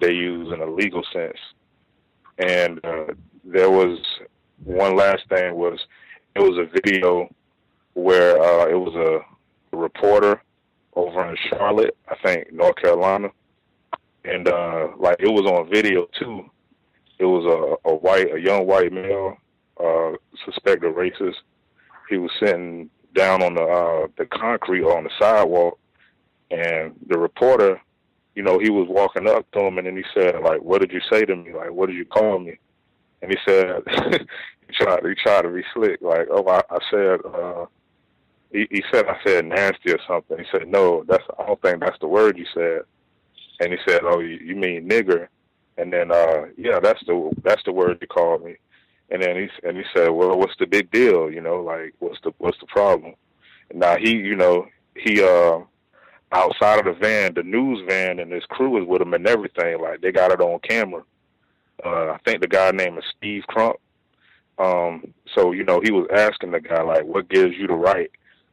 they 0.00 0.12
use 0.12 0.52
in 0.52 0.60
a 0.60 0.66
legal 0.66 1.02
sense. 1.12 1.38
And 2.38 2.82
uh, 2.84 3.12
there 3.44 3.70
was 3.70 3.98
one 4.64 4.96
last 4.96 5.28
thing 5.28 5.54
was 5.54 5.78
it 6.34 6.40
was 6.40 6.58
a 6.58 6.70
video 6.80 7.28
where 7.94 8.40
uh, 8.40 8.66
it 8.66 8.74
was 8.74 8.94
a, 8.94 9.20
a 9.72 9.76
reporter 9.76 10.42
over 10.94 11.28
in 11.28 11.36
Charlotte, 11.48 11.96
I 12.08 12.16
think 12.24 12.52
North 12.52 12.76
Carolina, 12.76 13.30
and 14.24 14.48
uh, 14.48 14.88
like 14.98 15.16
it 15.20 15.28
was 15.28 15.46
on 15.46 15.70
video 15.70 16.06
too. 16.18 16.50
It 17.18 17.24
was 17.24 17.44
a, 17.44 17.88
a 17.88 17.94
white, 17.94 18.34
a 18.34 18.40
young 18.40 18.66
white 18.66 18.92
male, 18.92 19.36
uh, 19.82 20.12
suspected 20.44 20.94
racist. 20.94 21.36
He 22.08 22.16
was 22.16 22.30
sitting 22.40 22.90
down 23.14 23.42
on 23.42 23.54
the 23.54 23.62
uh, 23.62 24.06
the 24.18 24.26
concrete 24.26 24.84
on 24.84 25.04
the 25.04 25.10
sidewalk, 25.18 25.78
and 26.50 26.94
the 27.08 27.18
reporter, 27.18 27.80
you 28.34 28.42
know, 28.42 28.58
he 28.58 28.70
was 28.70 28.88
walking 28.88 29.28
up 29.28 29.50
to 29.52 29.60
him, 29.60 29.78
and 29.78 29.86
then 29.86 29.96
he 29.96 30.04
said, 30.14 30.40
like, 30.42 30.62
"What 30.62 30.80
did 30.80 30.92
you 30.92 31.00
say 31.10 31.24
to 31.24 31.36
me? 31.36 31.52
Like, 31.52 31.72
what 31.72 31.86
did 31.86 31.96
you 31.96 32.04
call 32.06 32.38
me?" 32.38 32.58
And 33.22 33.30
he 33.30 33.36
said, 33.46 33.82
he 34.66 34.72
tried, 34.72 35.04
he 35.04 35.14
tried 35.14 35.42
to 35.42 35.50
be 35.50 35.62
slick, 35.74 36.00
like, 36.00 36.26
"Oh, 36.30 36.46
I, 36.48 36.62
I 36.70 36.78
said." 36.90 37.20
uh 37.24 37.66
he, 38.52 38.66
he 38.70 38.82
said 38.92 39.06
I 39.06 39.16
said 39.24 39.44
nasty 39.46 39.92
or 39.92 39.98
something. 40.06 40.38
He 40.38 40.44
said, 40.50 40.68
no, 40.68 41.04
that's 41.06 41.24
I 41.38 41.46
don't 41.46 41.60
think 41.62 41.80
that's 41.80 41.98
the 42.00 42.08
word 42.08 42.38
you 42.38 42.46
said 42.54 42.82
and 43.60 43.72
he 43.72 43.78
said, 43.86 44.00
"Oh, 44.02 44.18
you, 44.18 44.38
you 44.42 44.56
mean 44.56 44.88
nigger?" 44.88 45.28
And 45.76 45.92
then, 45.92 46.10
uh, 46.10 46.46
yeah, 46.56 46.80
that's 46.80 47.00
the 47.06 47.30
that's 47.42 47.62
the 47.64 47.72
word 47.72 47.98
he 48.00 48.06
called 48.06 48.44
me. 48.44 48.56
And 49.10 49.22
then 49.22 49.36
he 49.36 49.68
and 49.68 49.76
he 49.76 49.84
said, 49.94 50.08
"Well, 50.08 50.36
what's 50.38 50.56
the 50.58 50.66
big 50.66 50.90
deal? 50.90 51.30
You 51.30 51.40
know, 51.40 51.60
like 51.60 51.94
what's 51.98 52.20
the 52.24 52.32
what's 52.38 52.58
the 52.58 52.66
problem?" 52.66 53.14
And 53.70 53.80
now 53.80 53.96
he, 53.96 54.16
you 54.16 54.34
know, 54.34 54.66
he 54.96 55.22
uh 55.22 55.60
outside 56.32 56.78
of 56.78 56.84
the 56.86 57.00
van, 57.00 57.34
the 57.34 57.42
news 57.42 57.84
van, 57.88 58.18
and 58.18 58.32
his 58.32 58.44
crew 58.46 58.80
is 58.80 58.88
with 58.88 59.02
him 59.02 59.14
and 59.14 59.26
everything. 59.26 59.80
Like 59.80 60.00
they 60.00 60.12
got 60.12 60.32
it 60.32 60.40
on 60.40 60.58
camera. 60.60 61.02
Uh, 61.84 62.10
I 62.12 62.18
think 62.24 62.40
the 62.40 62.48
guy 62.48 62.70
name 62.72 62.98
is 62.98 63.04
Steve 63.16 63.42
Crump. 63.46 63.76
Um, 64.58 65.14
so 65.34 65.52
you 65.52 65.64
know, 65.64 65.80
he 65.82 65.90
was 65.90 66.06
asking 66.12 66.52
the 66.52 66.60
guy 66.60 66.82
like, 66.82 67.04
"What 67.04 67.28
gives 67.28 67.56
you 67.56 67.66
the 67.66 67.74
right 67.74 68.10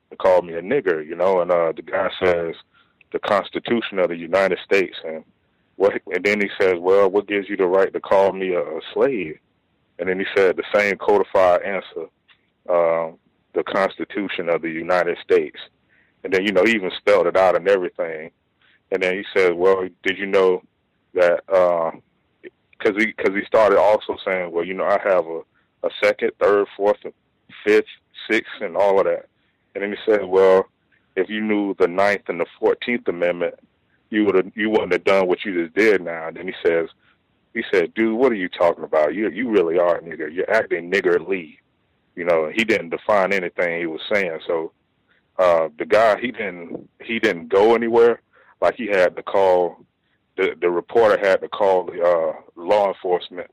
to 0.09 0.15
call 0.15 0.41
me 0.41 0.53
a 0.53 0.61
nigger?" 0.61 1.05
You 1.05 1.15
know, 1.15 1.41
and 1.41 1.51
uh, 1.51 1.73
the 1.75 1.81
guy 1.81 2.09
says 2.19 2.55
the 3.11 3.19
Constitution 3.19 3.99
of 3.99 4.09
the 4.09 4.17
United 4.17 4.59
States. 4.63 4.97
And 5.05 5.23
what? 5.75 5.93
And 6.13 6.23
then 6.23 6.41
he 6.41 6.49
says, 6.59 6.75
"Well, 6.79 7.09
what 7.09 7.27
gives 7.27 7.49
you 7.49 7.57
the 7.57 7.65
right 7.65 7.91
to 7.93 7.99
call 7.99 8.33
me 8.33 8.53
a, 8.53 8.61
a 8.61 8.81
slave?" 8.93 9.39
And 9.99 10.09
then 10.09 10.19
he 10.19 10.25
said 10.35 10.57
the 10.57 10.63
same 10.73 10.97
codified 10.97 11.61
answer, 11.63 12.07
um, 12.69 13.17
the 13.53 13.63
Constitution 13.63 14.49
of 14.49 14.61
the 14.61 14.69
United 14.69 15.17
States. 15.23 15.57
And 16.23 16.33
then 16.33 16.45
you 16.45 16.51
know 16.51 16.63
he 16.63 16.73
even 16.73 16.91
spelled 16.97 17.27
it 17.27 17.37
out 17.37 17.55
and 17.55 17.67
everything. 17.67 18.31
And 18.91 19.03
then 19.03 19.13
he 19.13 19.23
said, 19.35 19.53
"Well, 19.53 19.87
did 20.03 20.17
you 20.17 20.25
know 20.25 20.61
that?" 21.13 21.45
Because 21.45 22.95
uh, 22.95 22.99
he 22.99 23.05
because 23.07 23.33
he 23.35 23.45
started 23.45 23.79
also 23.79 24.17
saying, 24.23 24.51
"Well, 24.51 24.65
you 24.65 24.73
know, 24.73 24.85
I 24.85 24.99
have 25.03 25.25
a 25.25 25.41
a 25.83 25.89
second, 26.03 26.31
third, 26.39 26.67
fourth, 26.75 26.97
fifth, 27.65 27.85
sixth, 28.29 28.61
and 28.61 28.75
all 28.75 28.99
of 28.99 29.05
that." 29.05 29.27
And 29.77 29.83
then 29.83 29.91
he 29.91 30.11
said, 30.11 30.25
"Well." 30.25 30.67
if 31.17 31.29
you 31.29 31.41
knew 31.41 31.75
the 31.79 31.87
Ninth 31.87 32.29
and 32.29 32.39
the 32.39 32.45
Fourteenth 32.59 33.07
Amendment, 33.07 33.55
you 34.11 34.23
would 34.23 34.35
have 34.35 34.51
you 34.55 34.69
wouldn't 34.69 34.93
have 34.93 35.03
done 35.03 35.27
what 35.27 35.43
you 35.43 35.63
just 35.63 35.75
did 35.75 36.01
now. 36.03 36.27
And 36.27 36.37
then 36.37 36.47
he 36.47 36.53
says, 36.63 36.89
he 37.53 37.63
said, 37.73 37.93
dude, 37.95 38.17
what 38.17 38.31
are 38.31 38.35
you 38.35 38.47
talking 38.47 38.83
about? 38.83 39.15
You 39.15 39.29
you 39.31 39.49
really 39.49 39.79
are 39.79 39.97
a 39.97 40.01
nigger. 40.01 40.31
You're 40.31 40.49
acting 40.49 40.91
niggerly. 40.91 41.57
You 42.15 42.23
know, 42.23 42.51
he 42.53 42.63
didn't 42.63 42.91
define 42.91 43.33
anything 43.33 43.79
he 43.79 43.87
was 43.87 44.01
saying. 44.13 44.39
So 44.45 44.71
uh 45.39 45.69
the 45.79 45.85
guy 45.85 46.19
he 46.19 46.31
didn't 46.31 46.87
he 47.01 47.19
didn't 47.19 47.49
go 47.49 47.73
anywhere. 47.73 48.21
Like 48.61 48.75
he 48.75 48.85
had 48.87 49.15
to 49.15 49.23
call 49.23 49.77
the 50.37 50.55
the 50.61 50.69
reporter 50.69 51.17
had 51.17 51.41
to 51.41 51.49
call 51.49 51.85
the 51.85 51.99
uh 51.99 52.33
law 52.55 52.89
enforcement 52.89 53.49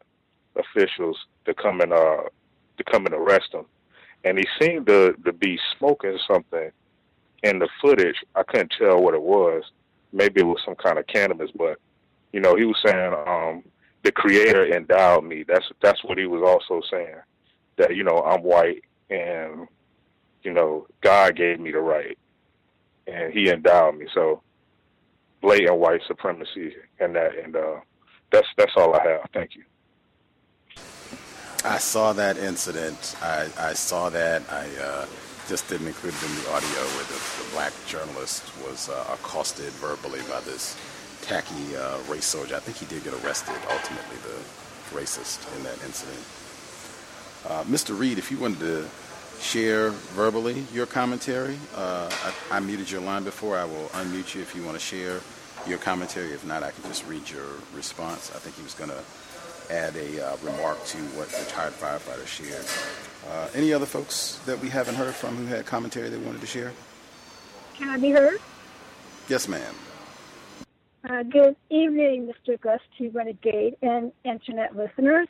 officials 0.55 1.17
to 1.47 1.55
come 1.55 1.81
and 1.81 1.95
uh 1.95 2.25
to 2.77 2.85
come 2.85 3.07
and 3.07 3.15
arrest 3.15 3.55
him. 3.55 3.65
And 4.25 4.39
he 4.39 4.47
seemed 4.61 4.87
to 4.87 5.15
to 5.25 5.33
be 5.33 5.59
smoking 5.79 6.19
something 6.27 6.71
in 7.45 7.59
the 7.59 7.69
footage, 7.81 8.17
I 8.35 8.43
couldn't 8.43 8.73
tell 8.79 9.01
what 9.03 9.15
it 9.15 9.23
was. 9.23 9.63
Maybe 10.13 10.41
it 10.41 10.45
was 10.45 10.61
some 10.65 10.75
kind 10.77 10.99
of 10.99 11.07
cannabis, 11.07 11.51
but 11.55 11.79
you 12.33 12.41
know, 12.41 12.57
he 12.57 12.65
was 12.65 12.77
saying 12.85 13.15
um, 13.29 13.63
the 14.03 14.11
Creator 14.11 14.75
endowed 14.75 15.25
me. 15.25 15.45
That's 15.47 15.67
that's 15.83 16.03
what 16.03 16.19
he 16.19 16.27
was 16.27 16.43
also 16.43 16.83
saying. 16.91 17.17
That 17.77 17.95
you 17.95 18.03
know 18.03 18.23
I'm 18.23 18.43
white 18.43 18.83
and 19.11 19.69
you 20.43 20.53
know 20.53 20.87
God 21.03 21.37
gave 21.37 21.61
me 21.61 21.71
the 21.71 21.81
right, 21.81 22.19
and 23.07 23.33
He 23.33 23.51
endowed 23.51 23.97
me. 23.99 24.07
So 24.15 24.43
blatant 25.43 25.79
white 25.79 26.01
supremacy 26.07 26.75
and 26.99 27.15
that, 27.15 27.33
and 27.39 27.55
uh, 27.55 27.81
that's 28.33 28.49
that's 28.57 28.73
all 28.77 28.95
I 28.95 29.07
have. 29.07 29.29
Thank 29.35 29.55
you. 29.55 29.65
I 31.65 31.79
saw 31.79 32.13
that 32.13 32.37
incident. 32.37 33.17
I, 33.23 33.49
I 33.59 33.73
saw 33.73 34.11
that. 34.11 34.43
I 34.51 34.69
uh, 34.77 35.07
just 35.49 35.67
didn't 35.67 35.87
include 35.87 36.13
it 36.13 36.23
in 36.23 36.35
the 36.45 36.51
audio 36.51 36.81
where 36.93 37.05
the, 37.05 37.17
the 37.43 37.51
black 37.53 37.73
journalist 37.87 38.45
was 38.67 38.91
uh, 38.91 39.15
accosted 39.15 39.73
verbally 39.81 40.21
by 40.29 40.41
this 40.41 40.77
tacky 41.23 41.75
uh, 41.75 41.97
race 42.07 42.27
soldier. 42.27 42.57
I 42.57 42.59
think 42.59 42.77
he 42.77 42.85
did 42.87 43.03
get 43.03 43.15
arrested, 43.25 43.57
ultimately, 43.71 44.19
the 44.29 44.37
racist 44.95 45.41
in 45.57 45.63
that 45.65 45.83
incident. 45.85 46.21
Uh, 47.49 47.65
Mr. 47.65 47.99
Reed, 47.99 48.19
if 48.19 48.31
you 48.31 48.39
wanted 48.39 48.61
to 48.61 48.87
share 49.41 49.89
verbally 50.13 50.67
your 50.71 50.85
commentary, 50.85 51.59
uh, 51.77 52.11
I, 52.51 52.59
I 52.59 52.61
muted 52.61 52.91
your 52.91 53.01
line 53.01 53.25
before. 53.25 53.57
I 53.57 53.65
will 53.65 53.89
unmute 53.95 54.35
you 54.35 54.43
if 54.43 54.55
you 54.55 54.63
want 54.65 54.77
to 54.77 54.85
share 54.85 55.21
your 55.67 55.79
commentary. 55.79 56.33
If 56.33 56.45
not, 56.45 56.63
I 56.63 56.73
can 56.73 56.85
just 56.85 57.07
read 57.07 57.29
your 57.31 57.47
response. 57.75 58.31
I 58.35 58.39
think 58.39 58.55
he 58.57 58.63
was 58.63 58.75
going 58.75 58.91
to 58.91 59.01
add 59.71 59.97
a 59.97 60.27
uh, 60.27 60.37
remark 60.43 60.85
to 60.87 60.99
what 61.17 61.29
the 61.31 61.39
retired 61.39 61.73
firefighters 61.73 62.27
shared. 62.27 62.65
Uh, 63.29 63.49
any 63.55 63.73
other 63.73 63.87
folks 63.87 64.41
that 64.47 64.59
we 64.61 64.69
haven't 64.69 64.97
heard 64.97 65.15
from 65.15 65.37
who 65.37 65.47
had 65.47 65.65
commentary 65.65 66.09
they 66.09 66.19
wanted 66.19 66.41
to 66.41 66.47
share? 66.47 66.73
Can 67.75 67.89
I 67.89 67.97
be 67.97 68.11
heard? 68.11 68.41
Yes, 69.29 69.49
ma'am. 69.49 69.75
Uh, 71.09 71.23
good 71.23 71.57
evening, 71.71 72.33
Mr. 72.33 72.61
Gus 72.61 72.81
T. 72.97 73.09
Renegade 73.09 73.77
and 73.83 74.13
internet 74.25 74.77
listeners. 74.77 75.29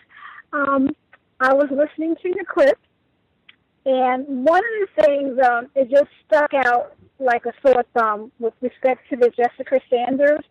Um, 0.52 0.94
I 1.40 1.52
was 1.52 1.68
listening 1.70 2.16
to 2.22 2.28
your 2.28 2.44
clip, 2.44 2.78
and 3.84 4.44
one 4.44 4.62
of 4.62 4.88
the 4.96 5.02
things 5.02 5.38
um, 5.40 5.68
it 5.74 5.90
just 5.90 6.10
stuck 6.26 6.54
out 6.54 6.94
like 7.18 7.44
a 7.46 7.52
sore 7.62 7.84
thumb 7.94 8.30
with 8.38 8.54
respect 8.60 9.08
to 9.10 9.16
the 9.16 9.30
Jessica 9.30 9.80
Sanders. 9.90 10.44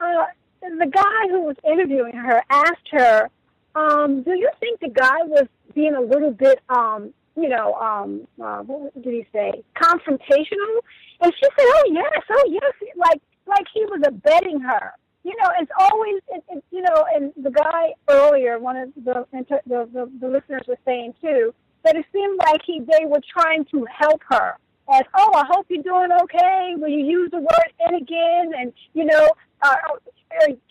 Uh, 0.00 0.24
the 0.62 0.86
guy 0.86 1.28
who 1.28 1.42
was 1.42 1.56
interviewing 1.64 2.14
her 2.14 2.42
asked 2.50 2.88
her, 2.92 3.28
um, 3.74 4.22
"Do 4.22 4.32
you 4.32 4.50
think 4.60 4.80
the 4.80 4.88
guy 4.88 5.22
was 5.24 5.46
being 5.74 5.94
a 5.94 6.00
little 6.00 6.30
bit, 6.30 6.60
um, 6.68 7.12
you 7.36 7.48
know, 7.48 7.74
um, 7.74 8.26
uh, 8.42 8.62
what 8.62 8.94
did 9.02 9.12
he 9.12 9.26
say, 9.32 9.62
confrontational?" 9.76 10.80
And 11.20 11.32
she 11.34 11.42
said, 11.42 11.66
"Oh 11.66 11.84
yes, 11.90 12.22
oh 12.30 12.44
yes," 12.48 12.72
like 12.96 13.20
like 13.46 13.66
he 13.72 13.84
was 13.86 14.02
abetting 14.06 14.60
her. 14.60 14.92
You 15.22 15.36
know, 15.36 15.50
it's 15.60 15.70
always, 15.78 16.22
it, 16.28 16.42
it, 16.48 16.64
you 16.70 16.80
know, 16.80 17.04
and 17.14 17.32
the 17.36 17.50
guy 17.50 17.92
earlier, 18.08 18.58
one 18.58 18.76
of 18.76 18.94
the, 18.96 19.26
the 19.32 19.88
the 19.92 20.10
the 20.20 20.28
listeners 20.28 20.62
was 20.66 20.78
saying 20.84 21.14
too, 21.20 21.54
that 21.84 21.96
it 21.96 22.06
seemed 22.12 22.38
like 22.38 22.60
he 22.64 22.80
they 22.80 23.06
were 23.06 23.20
trying 23.32 23.64
to 23.66 23.86
help 23.98 24.22
her 24.30 24.56
as, 24.92 25.02
"Oh, 25.14 25.32
I 25.34 25.44
hope 25.48 25.66
you're 25.68 25.82
doing 25.82 26.10
okay." 26.22 26.74
Will 26.76 26.88
you 26.88 27.04
use 27.04 27.30
the 27.30 27.40
word 27.40 27.72
"and" 27.80 27.96
again? 27.96 28.52
And 28.58 28.72
you 28.94 29.04
know, 29.04 29.28
uh, 29.62 29.76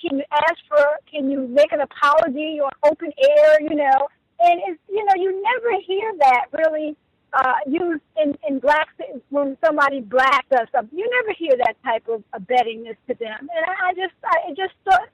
can 0.01 0.17
you 0.17 0.23
ask 0.31 0.59
for? 0.67 0.85
Can 1.11 1.29
you 1.29 1.47
make 1.47 1.71
an 1.71 1.81
apology 1.81 2.59
or 2.61 2.69
open 2.83 3.11
air? 3.17 3.61
You 3.61 3.75
know, 3.75 4.07
and 4.39 4.61
it's 4.67 4.79
you 4.89 5.03
know 5.05 5.13
you 5.15 5.41
never 5.41 5.81
hear 5.85 6.13
that 6.19 6.45
really 6.51 6.95
uh, 7.33 7.55
used 7.67 8.01
in 8.21 8.37
in 8.47 8.59
black 8.59 8.87
when 9.29 9.57
somebody 9.63 10.01
black 10.01 10.47
does 10.49 10.67
something. 10.71 10.97
You 10.97 11.09
never 11.21 11.33
hear 11.37 11.55
that 11.57 11.75
type 11.83 12.07
of 12.07 12.23
abettingness 12.33 12.97
to 13.07 13.13
them, 13.15 13.49
and 13.55 13.65
I, 13.67 13.89
I 13.89 13.93
just 13.93 14.13
I 14.23 14.49
just 14.55 14.73
thought 14.85 15.09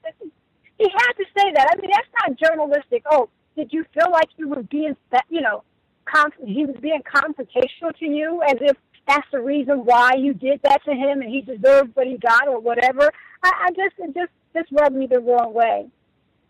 he 0.78 0.90
had 0.90 1.12
to 1.12 1.24
say 1.36 1.52
that. 1.54 1.68
I 1.72 1.80
mean, 1.80 1.90
that's 1.92 2.08
not 2.20 2.38
journalistic. 2.38 3.02
Oh, 3.10 3.28
did 3.56 3.72
you 3.72 3.84
feel 3.94 4.10
like 4.12 4.28
you 4.36 4.48
were 4.48 4.62
being 4.64 4.96
you 5.30 5.40
know, 5.40 5.62
conf- 6.04 6.34
he 6.44 6.66
was 6.66 6.76
being 6.80 7.02
confrontational 7.02 7.96
to 7.98 8.06
you 8.06 8.42
as 8.42 8.56
if 8.60 8.76
that's 9.06 9.26
the 9.32 9.40
reason 9.40 9.84
why 9.84 10.14
you 10.18 10.34
did 10.34 10.60
that 10.62 10.84
to 10.84 10.92
him 10.92 11.20
and 11.22 11.30
he 11.30 11.40
deserved 11.40 11.94
what 11.94 12.06
he 12.06 12.18
got 12.18 12.48
or 12.48 12.58
whatever. 12.58 13.10
I, 13.42 13.66
I 13.66 13.70
just 13.70 13.94
it 13.98 14.14
just 14.14 14.32
just 14.54 14.72
rubbed 14.72 14.96
me 14.96 15.06
the 15.06 15.20
wrong 15.20 15.52
way. 15.52 15.88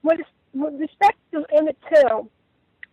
With, 0.02 0.20
with 0.55 0.75
respect 0.81 1.18
to 1.33 1.44
Emmett 1.52 1.76
Till, 1.93 2.28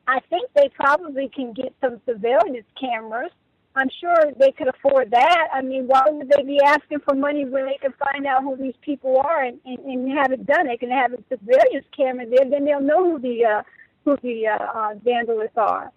I 0.07 0.19
think 0.29 0.49
they 0.55 0.69
probably 0.69 1.29
can 1.29 1.53
get 1.53 1.73
some 1.79 2.01
surveillance 2.05 2.65
cameras. 2.79 3.31
I'm 3.75 3.89
sure 3.99 4.31
they 4.37 4.51
could 4.51 4.67
afford 4.67 5.11
that. 5.11 5.47
I 5.51 5.61
mean, 5.61 5.87
why 5.87 6.03
would 6.07 6.29
they 6.29 6.43
be 6.43 6.59
asking 6.63 6.99
for 6.99 7.15
money 7.15 7.45
when 7.45 7.65
they 7.65 7.77
can 7.81 7.93
find 7.93 8.25
out 8.27 8.43
who 8.43 8.55
these 8.55 8.75
people 8.81 9.19
are 9.19 9.43
and, 9.43 9.59
and, 9.65 9.79
and 9.79 10.11
have 10.17 10.31
it 10.31 10.45
done? 10.45 10.67
They 10.67 10.77
can 10.77 10.91
have 10.91 11.13
a 11.13 11.17
surveillance 11.29 11.85
camera 11.95 12.25
there, 12.27 12.49
then 12.49 12.65
they'll 12.65 12.81
know 12.81 13.11
who 13.11 13.19
the 13.19 13.45
uh, 13.45 13.63
who 14.05 14.17
the 14.21 14.47
uh, 14.47 14.57
uh, 14.57 14.95
vandalists 14.95 15.57
are. 15.57 15.91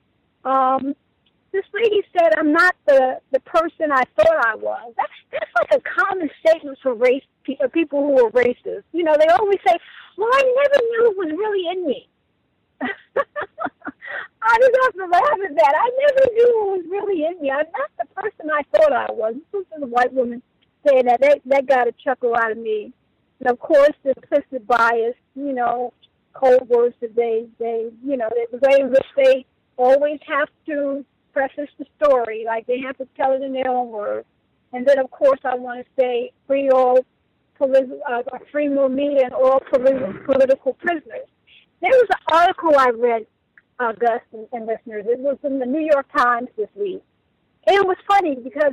Um, 0.44 0.94
this 1.56 1.64
lady 1.72 2.02
said, 2.12 2.34
"I'm 2.36 2.52
not 2.52 2.76
the 2.86 3.18
the 3.32 3.40
person 3.40 3.90
I 3.90 4.04
thought 4.14 4.46
I 4.46 4.54
was." 4.56 4.92
That's 4.96 5.18
that's 5.32 5.50
like 5.56 5.80
a 5.80 6.00
common 6.00 6.28
statement 6.40 6.78
for 6.82 6.92
race 6.94 7.24
for 7.46 7.56
uh, 7.64 7.68
people 7.68 8.00
who 8.00 8.26
are 8.26 8.30
racist. 8.30 8.84
You 8.92 9.04
know, 9.04 9.16
they 9.18 9.28
always 9.28 9.58
say, 9.66 9.76
"Well, 10.18 10.28
I 10.32 10.42
never 10.42 10.84
knew 10.84 11.10
it 11.10 11.16
was 11.16 11.30
really 11.32 11.64
in 11.72 11.86
me." 11.86 12.08
I 14.42 14.58
just 14.60 14.76
have 14.82 14.92
to 14.94 15.06
laugh 15.06 15.38
at 15.48 15.56
that. 15.56 15.74
I 15.74 15.90
never 16.06 16.34
knew 16.34 16.48
it 16.48 16.70
was 16.76 16.84
really 16.90 17.24
in 17.24 17.40
me. 17.40 17.50
I'm 17.50 17.66
not 17.72 17.90
the 17.98 18.06
person 18.14 18.50
I 18.50 18.62
thought 18.76 18.92
I 18.92 19.10
was. 19.10 19.34
This 19.52 19.62
is 19.62 19.82
a 19.82 19.86
white 19.86 20.12
woman 20.12 20.42
saying 20.86 21.06
that. 21.06 21.20
That, 21.20 21.40
that 21.46 21.66
got 21.66 21.88
a 21.88 21.92
chuckle 22.04 22.34
out 22.36 22.52
of 22.52 22.58
me. 22.58 22.92
And 23.40 23.48
of 23.48 23.58
course, 23.58 23.94
the 24.04 24.10
implicit 24.10 24.66
bias, 24.66 25.16
you 25.34 25.52
know, 25.52 25.92
cold 26.32 26.68
words 26.68 26.94
that 27.00 27.16
they, 27.16 27.46
they, 27.58 27.90
you 28.04 28.16
know, 28.16 28.28
the 28.52 28.58
way 28.58 28.84
which 28.84 29.06
they 29.16 29.46
always 29.76 30.20
have 30.28 30.48
to 30.66 31.04
preface 31.36 31.68
the 31.78 31.84
story, 32.00 32.44
like 32.46 32.66
they 32.66 32.80
have 32.80 32.96
to 32.96 33.06
tell 33.14 33.32
it 33.32 33.42
in 33.42 33.52
their 33.52 33.68
own 33.68 33.90
words. 33.90 34.26
And 34.72 34.86
then, 34.86 34.98
of 34.98 35.10
course, 35.10 35.40
I 35.44 35.54
want 35.54 35.84
to 35.84 35.86
say 36.00 36.32
free 36.46 36.70
all, 36.70 37.04
politi- 37.60 38.00
uh, 38.10 38.22
free 38.50 38.68
more 38.68 38.88
media 38.88 39.24
and 39.24 39.34
all 39.34 39.60
politi- 39.60 40.24
political 40.24 40.72
prisoners. 40.74 41.28
There 41.82 41.90
was 41.90 42.08
an 42.10 42.22
article 42.32 42.72
I 42.78 42.88
read 42.90 43.26
uh, 43.78 43.92
Gus 43.92 44.22
and, 44.32 44.46
and 44.52 44.66
listeners. 44.66 45.04
It 45.06 45.18
was 45.18 45.36
in 45.44 45.58
the 45.58 45.66
New 45.66 45.86
York 45.92 46.06
Times 46.16 46.48
this 46.56 46.70
week. 46.74 47.02
And 47.66 47.76
it 47.76 47.86
was 47.86 47.98
funny 48.08 48.34
because 48.34 48.72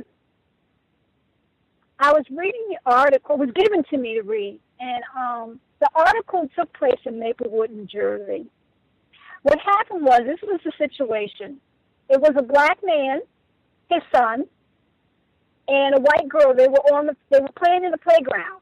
I 1.98 2.12
was 2.12 2.24
reading 2.30 2.66
the 2.70 2.78
article, 2.90 3.34
it 3.34 3.40
was 3.40 3.50
given 3.54 3.84
to 3.90 3.98
me 3.98 4.14
to 4.14 4.22
read, 4.22 4.58
and 4.80 5.02
um, 5.16 5.60
the 5.80 5.88
article 5.94 6.48
took 6.56 6.72
place 6.72 7.00
in 7.04 7.18
Maplewood, 7.18 7.70
New 7.70 7.84
Jersey. 7.84 8.46
What 9.42 9.58
happened 9.60 10.02
was 10.04 10.22
this 10.24 10.40
was 10.42 10.60
the 10.64 10.72
situation. 10.78 11.60
It 12.08 12.20
was 12.20 12.32
a 12.36 12.42
black 12.42 12.78
man, 12.84 13.20
his 13.90 14.02
son, 14.14 14.44
and 15.68 15.94
a 15.94 16.00
white 16.00 16.28
girl. 16.28 16.54
They 16.54 16.68
were 16.68 16.84
on 16.94 17.06
the 17.06 17.16
they 17.30 17.40
were 17.40 17.52
playing 17.56 17.84
in 17.84 17.90
the 17.90 17.98
playground. 17.98 18.60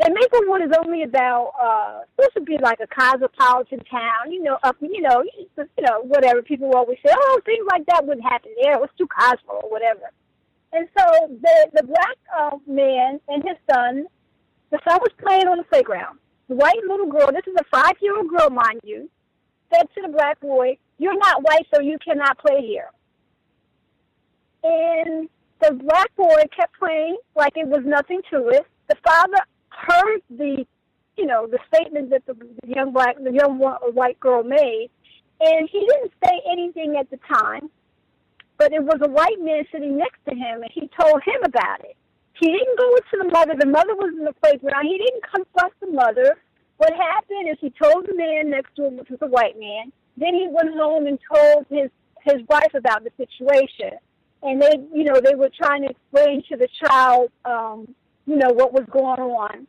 And 0.00 0.14
Maplewood 0.14 0.62
is 0.62 0.76
only 0.78 1.02
about 1.02 1.52
uh 1.60 2.00
supposed 2.14 2.34
to 2.34 2.40
be 2.42 2.56
like 2.58 2.78
a 2.80 2.86
cosmopolitan 2.86 3.80
town, 3.90 4.30
you 4.30 4.42
know, 4.42 4.58
up 4.62 4.76
you 4.80 5.02
know, 5.02 5.24
you 5.56 5.66
know, 5.80 6.02
whatever. 6.02 6.42
People 6.42 6.72
always 6.74 6.98
say, 7.04 7.12
Oh, 7.12 7.40
things 7.44 7.66
like 7.70 7.84
that 7.86 8.06
wouldn't 8.06 8.24
happen 8.24 8.52
there, 8.62 8.74
it 8.74 8.80
was 8.80 8.90
too 8.96 9.08
cosmo 9.08 9.60
or 9.62 9.70
whatever. 9.70 10.12
And 10.72 10.88
so 10.96 11.04
the 11.42 11.70
the 11.74 11.82
black 11.82 12.16
uh, 12.38 12.56
man 12.66 13.20
and 13.28 13.42
his 13.42 13.56
son, 13.70 14.06
the 14.70 14.78
son 14.88 14.98
was 15.00 15.10
playing 15.18 15.48
on 15.48 15.58
the 15.58 15.64
playground. 15.64 16.18
The 16.48 16.54
white 16.54 16.80
little 16.88 17.06
girl, 17.06 17.28
this 17.32 17.46
is 17.46 17.56
a 17.58 17.64
five 17.64 17.96
year 18.00 18.16
old 18.16 18.28
girl, 18.28 18.50
mind 18.50 18.80
you, 18.84 19.10
said 19.72 19.88
to 19.94 20.02
the 20.02 20.08
black 20.08 20.38
boy, 20.40 20.78
You're 20.98 21.16
not 21.16 21.42
white, 21.42 21.66
so 21.72 21.80
you 21.80 21.96
cannot 22.04 22.38
play 22.38 22.60
here. 22.60 22.90
And 24.62 25.28
the 25.60 25.74
black 25.74 26.14
boy 26.16 26.42
kept 26.54 26.78
playing 26.78 27.16
like 27.36 27.52
it 27.56 27.66
was 27.66 27.82
nothing 27.84 28.20
to 28.30 28.48
it. 28.48 28.66
The 28.88 28.96
father 29.04 29.38
heard 29.70 30.22
the, 30.30 30.66
you 31.16 31.26
know, 31.26 31.46
the 31.46 31.58
statement 31.72 32.10
that 32.10 32.26
the, 32.26 32.34
young 32.66 32.92
black, 32.92 33.16
the 33.22 33.32
young 33.32 33.58
white 33.58 34.18
girl 34.18 34.42
made, 34.42 34.90
and 35.40 35.68
he 35.70 35.80
didn't 35.80 36.12
say 36.24 36.40
anything 36.50 36.96
at 36.98 37.08
the 37.10 37.18
time, 37.32 37.70
but 38.56 38.72
it 38.72 38.82
was 38.82 38.98
a 39.02 39.08
white 39.08 39.40
man 39.40 39.64
sitting 39.70 39.96
next 39.96 40.18
to 40.28 40.34
him, 40.34 40.62
and 40.62 40.70
he 40.72 40.90
told 41.00 41.22
him 41.22 41.42
about 41.44 41.80
it. 41.84 41.96
He 42.40 42.46
didn't 42.46 42.78
go 42.78 42.96
to 42.96 43.16
the 43.22 43.30
mother. 43.30 43.54
The 43.58 43.66
mother 43.66 43.94
was 43.94 44.14
in 44.16 44.24
the 44.24 44.32
playground. 44.32 44.86
He 44.86 44.98
didn't 44.98 45.22
confront 45.32 45.72
the 45.80 45.88
mother. 45.88 46.36
What 46.76 46.92
happened 46.94 47.48
is 47.50 47.56
he 47.60 47.70
told 47.70 48.06
the 48.06 48.14
man 48.14 48.50
next 48.50 48.74
to 48.76 48.86
him, 48.86 48.96
which 48.96 49.10
was 49.10 49.18
a 49.22 49.26
white 49.26 49.58
man. 49.58 49.92
Then 50.18 50.34
he 50.34 50.48
went 50.50 50.74
home 50.74 51.06
and 51.06 51.18
told 51.32 51.66
his 51.70 51.90
his 52.24 52.46
wife 52.48 52.74
about 52.74 53.04
the 53.04 53.10
situation, 53.16 53.96
and 54.42 54.60
they, 54.60 54.74
you 54.92 55.04
know, 55.04 55.20
they 55.20 55.34
were 55.34 55.50
trying 55.56 55.82
to 55.82 55.90
explain 55.90 56.42
to 56.50 56.56
the 56.56 56.68
child 56.82 57.30
um, 57.44 57.94
you 58.28 58.36
know, 58.36 58.50
what 58.50 58.72
was 58.72 58.84
going 58.90 59.20
on. 59.20 59.66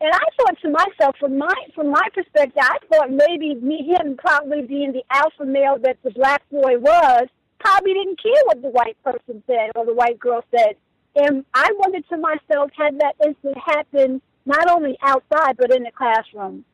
And 0.00 0.10
I 0.14 0.24
thought 0.38 0.56
to 0.62 0.70
myself, 0.70 1.16
from 1.20 1.36
my 1.36 1.54
from 1.74 1.90
my 1.90 2.06
perspective, 2.14 2.56
I 2.58 2.78
thought 2.90 3.10
maybe 3.10 3.54
me 3.56 3.86
him 3.86 4.16
probably 4.16 4.62
being 4.62 4.92
the 4.92 5.04
alpha 5.10 5.44
male 5.44 5.76
that 5.82 5.98
the 6.02 6.10
black 6.10 6.42
boy 6.50 6.78
was, 6.78 7.28
probably 7.58 7.92
didn't 7.92 8.22
care 8.22 8.42
what 8.46 8.62
the 8.62 8.70
white 8.70 8.96
person 9.04 9.42
said 9.46 9.70
or 9.76 9.84
the 9.84 9.92
white 9.92 10.18
girl 10.18 10.42
said. 10.50 10.76
And 11.16 11.44
I 11.52 11.70
wondered 11.78 12.08
to 12.08 12.16
myself, 12.16 12.70
had 12.74 12.98
that 13.00 13.16
incident 13.22 13.58
happened 13.58 14.22
not 14.46 14.70
only 14.70 14.96
outside 15.02 15.58
but 15.58 15.70
in 15.70 15.82
the 15.82 15.90
classroom? 15.90 16.64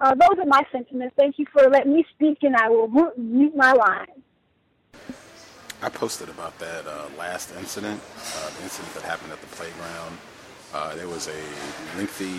Uh, 0.00 0.14
those 0.14 0.38
are 0.38 0.46
my 0.46 0.62
sentiments. 0.72 1.14
Thank 1.18 1.38
you 1.38 1.46
for 1.52 1.68
letting 1.68 1.94
me 1.94 2.06
speak, 2.14 2.38
and 2.42 2.56
I 2.56 2.68
will 2.68 3.12
mute 3.16 3.54
my 3.54 3.72
line. 3.72 4.06
I 5.82 5.88
posted 5.88 6.28
about 6.28 6.58
that 6.58 6.86
uh, 6.86 7.06
last 7.18 7.54
incident, 7.56 8.00
uh, 8.36 8.50
the 8.56 8.62
incident 8.62 8.94
that 8.94 9.02
happened 9.02 9.32
at 9.32 9.40
the 9.40 9.46
playground 9.48 10.16
uh, 10.72 10.94
there 10.94 11.08
was 11.08 11.28
a 11.28 11.96
lengthy 11.96 12.32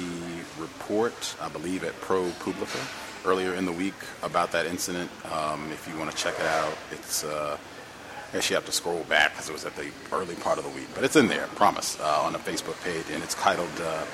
report, 0.57 1.35
I 1.41 1.49
believe, 1.49 1.83
at 1.83 1.93
ProPublica 2.01 3.25
earlier 3.25 3.53
in 3.55 3.65
the 3.65 3.71
week 3.71 3.93
about 4.23 4.51
that 4.53 4.65
incident. 4.65 5.11
Um, 5.33 5.69
if 5.71 5.87
you 5.91 5.99
want 5.99 6.11
to 6.11 6.17
check 6.17 6.35
it 6.39 6.45
out, 6.45 6.73
it's. 6.91 7.25
I 8.31 8.35
guess 8.35 8.49
you 8.49 8.55
have 8.55 8.65
to 8.65 8.71
scroll 8.71 9.03
back 9.09 9.33
because 9.33 9.49
it 9.49 9.51
was 9.51 9.65
at 9.65 9.75
the 9.75 9.91
early 10.13 10.35
part 10.35 10.57
of 10.57 10.63
the 10.63 10.69
week, 10.69 10.87
but 10.95 11.03
it's 11.03 11.17
in 11.17 11.27
there, 11.27 11.47
promise, 11.47 11.99
uh, 11.99 12.21
on 12.21 12.31
the 12.31 12.39
Facebook 12.39 12.81
page, 12.81 13.03
and 13.11 13.21
it's 13.21 13.35
titled 13.35 13.69
uh, 13.81 14.05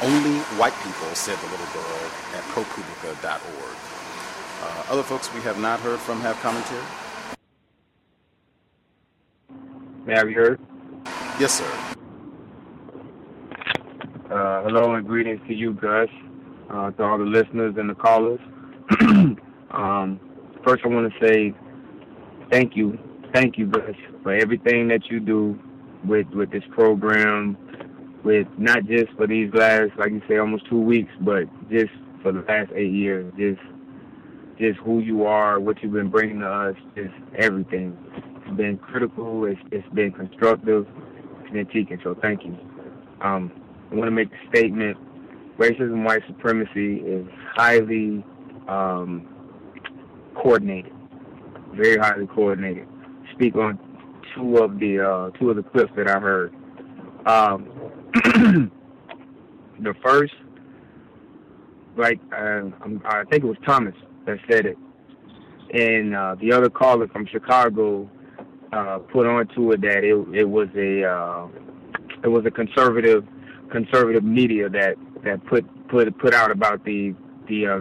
"Only 0.00 0.38
White 0.60 0.74
People," 0.84 1.12
said 1.14 1.36
the 1.38 1.50
little 1.50 1.66
girl 1.74 1.98
at 2.34 2.44
ProPublica.org. 2.54 3.76
Uh, 4.62 4.92
other 4.92 5.02
folks 5.02 5.32
we 5.34 5.40
have 5.40 5.58
not 5.58 5.80
heard 5.80 5.98
from 5.98 6.20
have 6.20 6.36
commentary. 6.36 6.84
May 10.06 10.18
I 10.18 10.22
be 10.22 10.34
heard? 10.34 10.60
Yes, 11.40 11.54
sir. 11.54 11.96
Uh, 14.30 14.62
hello 14.62 14.94
and 14.94 15.04
greetings 15.04 15.40
to 15.48 15.54
you, 15.54 15.72
Gus, 15.72 16.08
uh, 16.70 16.92
to 16.92 17.02
all 17.02 17.18
the 17.18 17.24
listeners 17.24 17.74
and 17.76 17.90
the 17.90 17.94
callers. 17.94 18.40
um, 19.72 20.20
first, 20.62 20.84
I 20.84 20.88
want 20.88 21.12
to 21.12 21.26
say 21.26 21.52
thank 22.50 22.76
you, 22.76 22.96
thank 23.34 23.58
you, 23.58 23.66
Gus, 23.66 23.96
for 24.22 24.32
everything 24.32 24.88
that 24.88 25.10
you 25.10 25.20
do 25.20 25.58
with 26.06 26.28
with 26.28 26.50
this 26.50 26.62
program, 26.70 27.58
with 28.22 28.46
not 28.56 28.86
just 28.86 29.12
for 29.16 29.26
these 29.26 29.52
last, 29.52 29.90
like 29.98 30.12
you 30.12 30.22
say, 30.28 30.38
almost 30.38 30.66
two 30.70 30.80
weeks, 30.80 31.12
but 31.20 31.44
just 31.68 31.92
for 32.22 32.32
the 32.32 32.40
last 32.42 32.70
eight 32.74 32.92
years. 32.92 33.30
Just 33.36 33.60
just 34.58 34.78
who 34.78 35.00
you 35.00 35.26
are, 35.26 35.58
what 35.58 35.82
you've 35.82 35.92
been 35.92 36.10
bringing 36.10 36.40
to 36.40 36.48
us, 36.48 36.76
just 36.94 37.12
everything. 37.36 37.98
It's 38.46 38.56
been 38.56 38.78
critical. 38.78 39.44
It's 39.44 39.60
it's 39.72 39.88
been 39.94 40.12
constructive. 40.12 40.86
It's 41.42 41.52
been 41.52 41.66
teaching. 41.66 42.00
So 42.04 42.16
thank 42.22 42.44
you. 42.44 42.56
Um, 43.20 43.52
I 43.90 43.96
want 43.96 44.06
to 44.06 44.12
make 44.12 44.28
a 44.32 44.48
statement. 44.48 44.96
Racism, 45.58 46.04
white 46.04 46.22
supremacy 46.26 46.96
is 46.96 47.26
highly 47.54 48.24
um, 48.66 49.28
coordinated, 50.34 50.92
very 51.74 51.96
highly 51.96 52.26
coordinated. 52.26 52.88
Speak 53.34 53.56
on 53.56 53.78
two 54.34 54.58
of 54.58 54.78
the 54.78 55.00
uh, 55.00 55.30
two 55.38 55.50
of 55.50 55.56
the 55.56 55.62
clips 55.62 55.92
that 55.96 56.08
I 56.08 56.18
heard. 56.20 56.54
Um, 57.26 57.68
the 59.80 59.94
first, 60.04 60.34
like 61.96 62.20
uh, 62.32 62.62
I 63.04 63.24
think 63.24 63.44
it 63.44 63.46
was 63.46 63.56
Thomas 63.66 63.94
that 64.26 64.38
said 64.48 64.66
it, 64.66 64.78
and 65.72 66.14
uh, 66.14 66.36
the 66.40 66.52
other 66.52 66.70
caller 66.70 67.08
from 67.08 67.26
Chicago 67.26 68.08
uh, 68.72 68.98
put 69.12 69.26
onto 69.26 69.72
it 69.72 69.80
that 69.80 70.04
it 70.04 70.14
it 70.34 70.48
was 70.48 70.68
a 70.76 71.04
uh, 71.04 71.48
it 72.22 72.28
was 72.28 72.44
a 72.46 72.50
conservative 72.50 73.24
conservative 73.70 74.22
media 74.22 74.68
that 74.68 74.94
that 75.24 75.44
put 75.46 75.64
put 75.88 76.16
put 76.18 76.34
out 76.34 76.50
about 76.50 76.84
the 76.84 77.14
the 77.48 77.66
uh, 77.66 77.78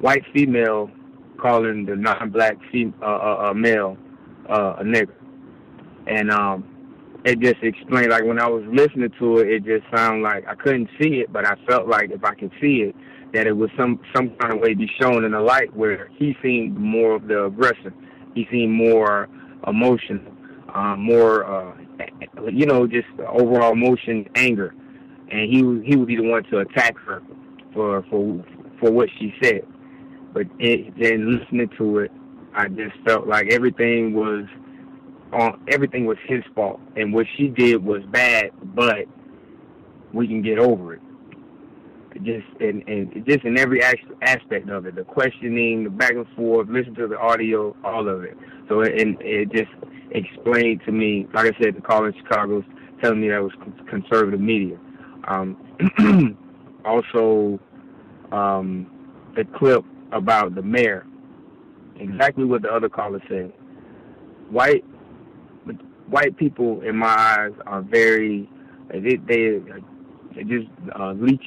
white 0.00 0.24
female 0.32 0.90
calling 1.38 1.86
the 1.86 1.96
non-black 1.96 2.56
fem- 2.70 2.94
uh, 3.02 3.04
uh, 3.04 3.48
uh, 3.50 3.54
male 3.54 3.96
uh, 4.50 4.76
a 4.78 4.84
nigga. 4.84 5.12
and 6.06 6.30
um, 6.30 6.64
it 7.24 7.38
just 7.40 7.62
explained 7.62 8.10
like 8.10 8.24
when 8.24 8.40
I 8.40 8.48
was 8.48 8.64
listening 8.72 9.10
to 9.18 9.38
it, 9.38 9.48
it 9.48 9.64
just 9.64 9.84
sounded 9.94 10.22
like 10.22 10.46
I 10.48 10.54
couldn't 10.54 10.88
see 11.00 11.20
it, 11.20 11.32
but 11.32 11.46
I 11.46 11.54
felt 11.68 11.88
like 11.88 12.10
if 12.10 12.24
I 12.24 12.34
could 12.34 12.50
see 12.60 12.82
it, 12.82 12.96
that 13.32 13.46
it 13.46 13.52
was 13.52 13.70
some 13.76 14.00
some 14.14 14.30
kind 14.40 14.54
of 14.54 14.60
way 14.60 14.74
be 14.74 14.90
shown 15.00 15.24
in 15.24 15.32
the 15.32 15.40
light 15.40 15.74
where 15.74 16.08
he 16.16 16.36
seemed 16.42 16.76
more 16.76 17.14
of 17.14 17.28
the 17.28 17.44
aggressor, 17.46 17.94
he 18.34 18.46
seemed 18.50 18.72
more 18.72 19.28
emotional, 19.66 20.32
uh, 20.74 20.96
more 20.96 21.44
uh, 21.44 21.74
you 22.50 22.66
know 22.66 22.86
just 22.86 23.08
overall 23.28 23.72
emotion, 23.72 24.26
anger, 24.34 24.74
and 25.30 25.52
he 25.52 25.58
he 25.84 25.96
would 25.96 26.08
be 26.08 26.16
the 26.16 26.28
one 26.28 26.42
to 26.44 26.58
attack 26.58 26.96
her 26.98 27.22
for 27.74 28.02
for 28.10 28.44
for 28.80 28.90
what 28.90 29.08
she 29.18 29.34
said. 29.42 29.62
But 30.32 30.46
it, 30.58 30.94
then 30.98 31.38
listening 31.38 31.68
to 31.76 31.98
it, 31.98 32.12
I 32.54 32.68
just 32.68 32.96
felt 33.06 33.26
like 33.26 33.52
everything 33.52 34.12
was 34.14 34.44
on 35.32 35.62
everything 35.68 36.06
was 36.06 36.18
his 36.26 36.42
fault, 36.54 36.80
and 36.96 37.12
what 37.12 37.26
she 37.36 37.48
did 37.48 37.84
was 37.84 38.02
bad, 38.10 38.50
but 38.74 39.06
we 40.12 40.26
can 40.26 40.42
get 40.42 40.58
over 40.58 40.94
it. 40.94 41.00
Just 42.24 42.46
and 42.60 42.82
and 42.88 43.24
just 43.26 43.44
in 43.44 43.56
every 43.56 43.82
aspect 43.82 44.68
of 44.68 44.86
it, 44.86 44.96
the 44.96 45.04
questioning, 45.04 45.84
the 45.84 45.90
back 45.90 46.12
and 46.12 46.26
forth, 46.36 46.68
listen 46.68 46.94
to 46.96 47.06
the 47.06 47.18
audio, 47.18 47.74
all 47.84 48.08
of 48.08 48.24
it. 48.24 48.36
So 48.68 48.80
it, 48.80 49.00
and 49.00 49.16
it 49.20 49.52
just 49.52 49.70
explained 50.10 50.82
to 50.86 50.92
me, 50.92 51.26
like 51.32 51.54
I 51.54 51.62
said, 51.62 51.76
the 51.76 51.80
call 51.80 52.04
in 52.06 52.14
Chicago's 52.14 52.64
telling 53.00 53.20
me 53.20 53.28
that 53.28 53.42
was 53.42 53.52
conservative 53.88 54.40
media. 54.40 54.76
Um, 55.28 56.36
also, 56.84 57.60
um, 58.32 58.90
the 59.36 59.44
clip 59.44 59.84
about 60.12 60.54
the 60.54 60.62
mayor, 60.62 61.06
exactly 62.00 62.44
what 62.44 62.62
the 62.62 62.68
other 62.72 62.88
caller 62.88 63.22
said. 63.28 63.52
White 64.50 64.84
white 66.08 66.36
people, 66.36 66.80
in 66.82 66.96
my 66.96 67.06
eyes, 67.06 67.52
are 67.66 67.82
very 67.82 68.48
they 68.88 69.16
they, 69.16 69.60
they 70.34 70.44
just 70.44 70.68
uh, 70.98 71.12
leech. 71.12 71.44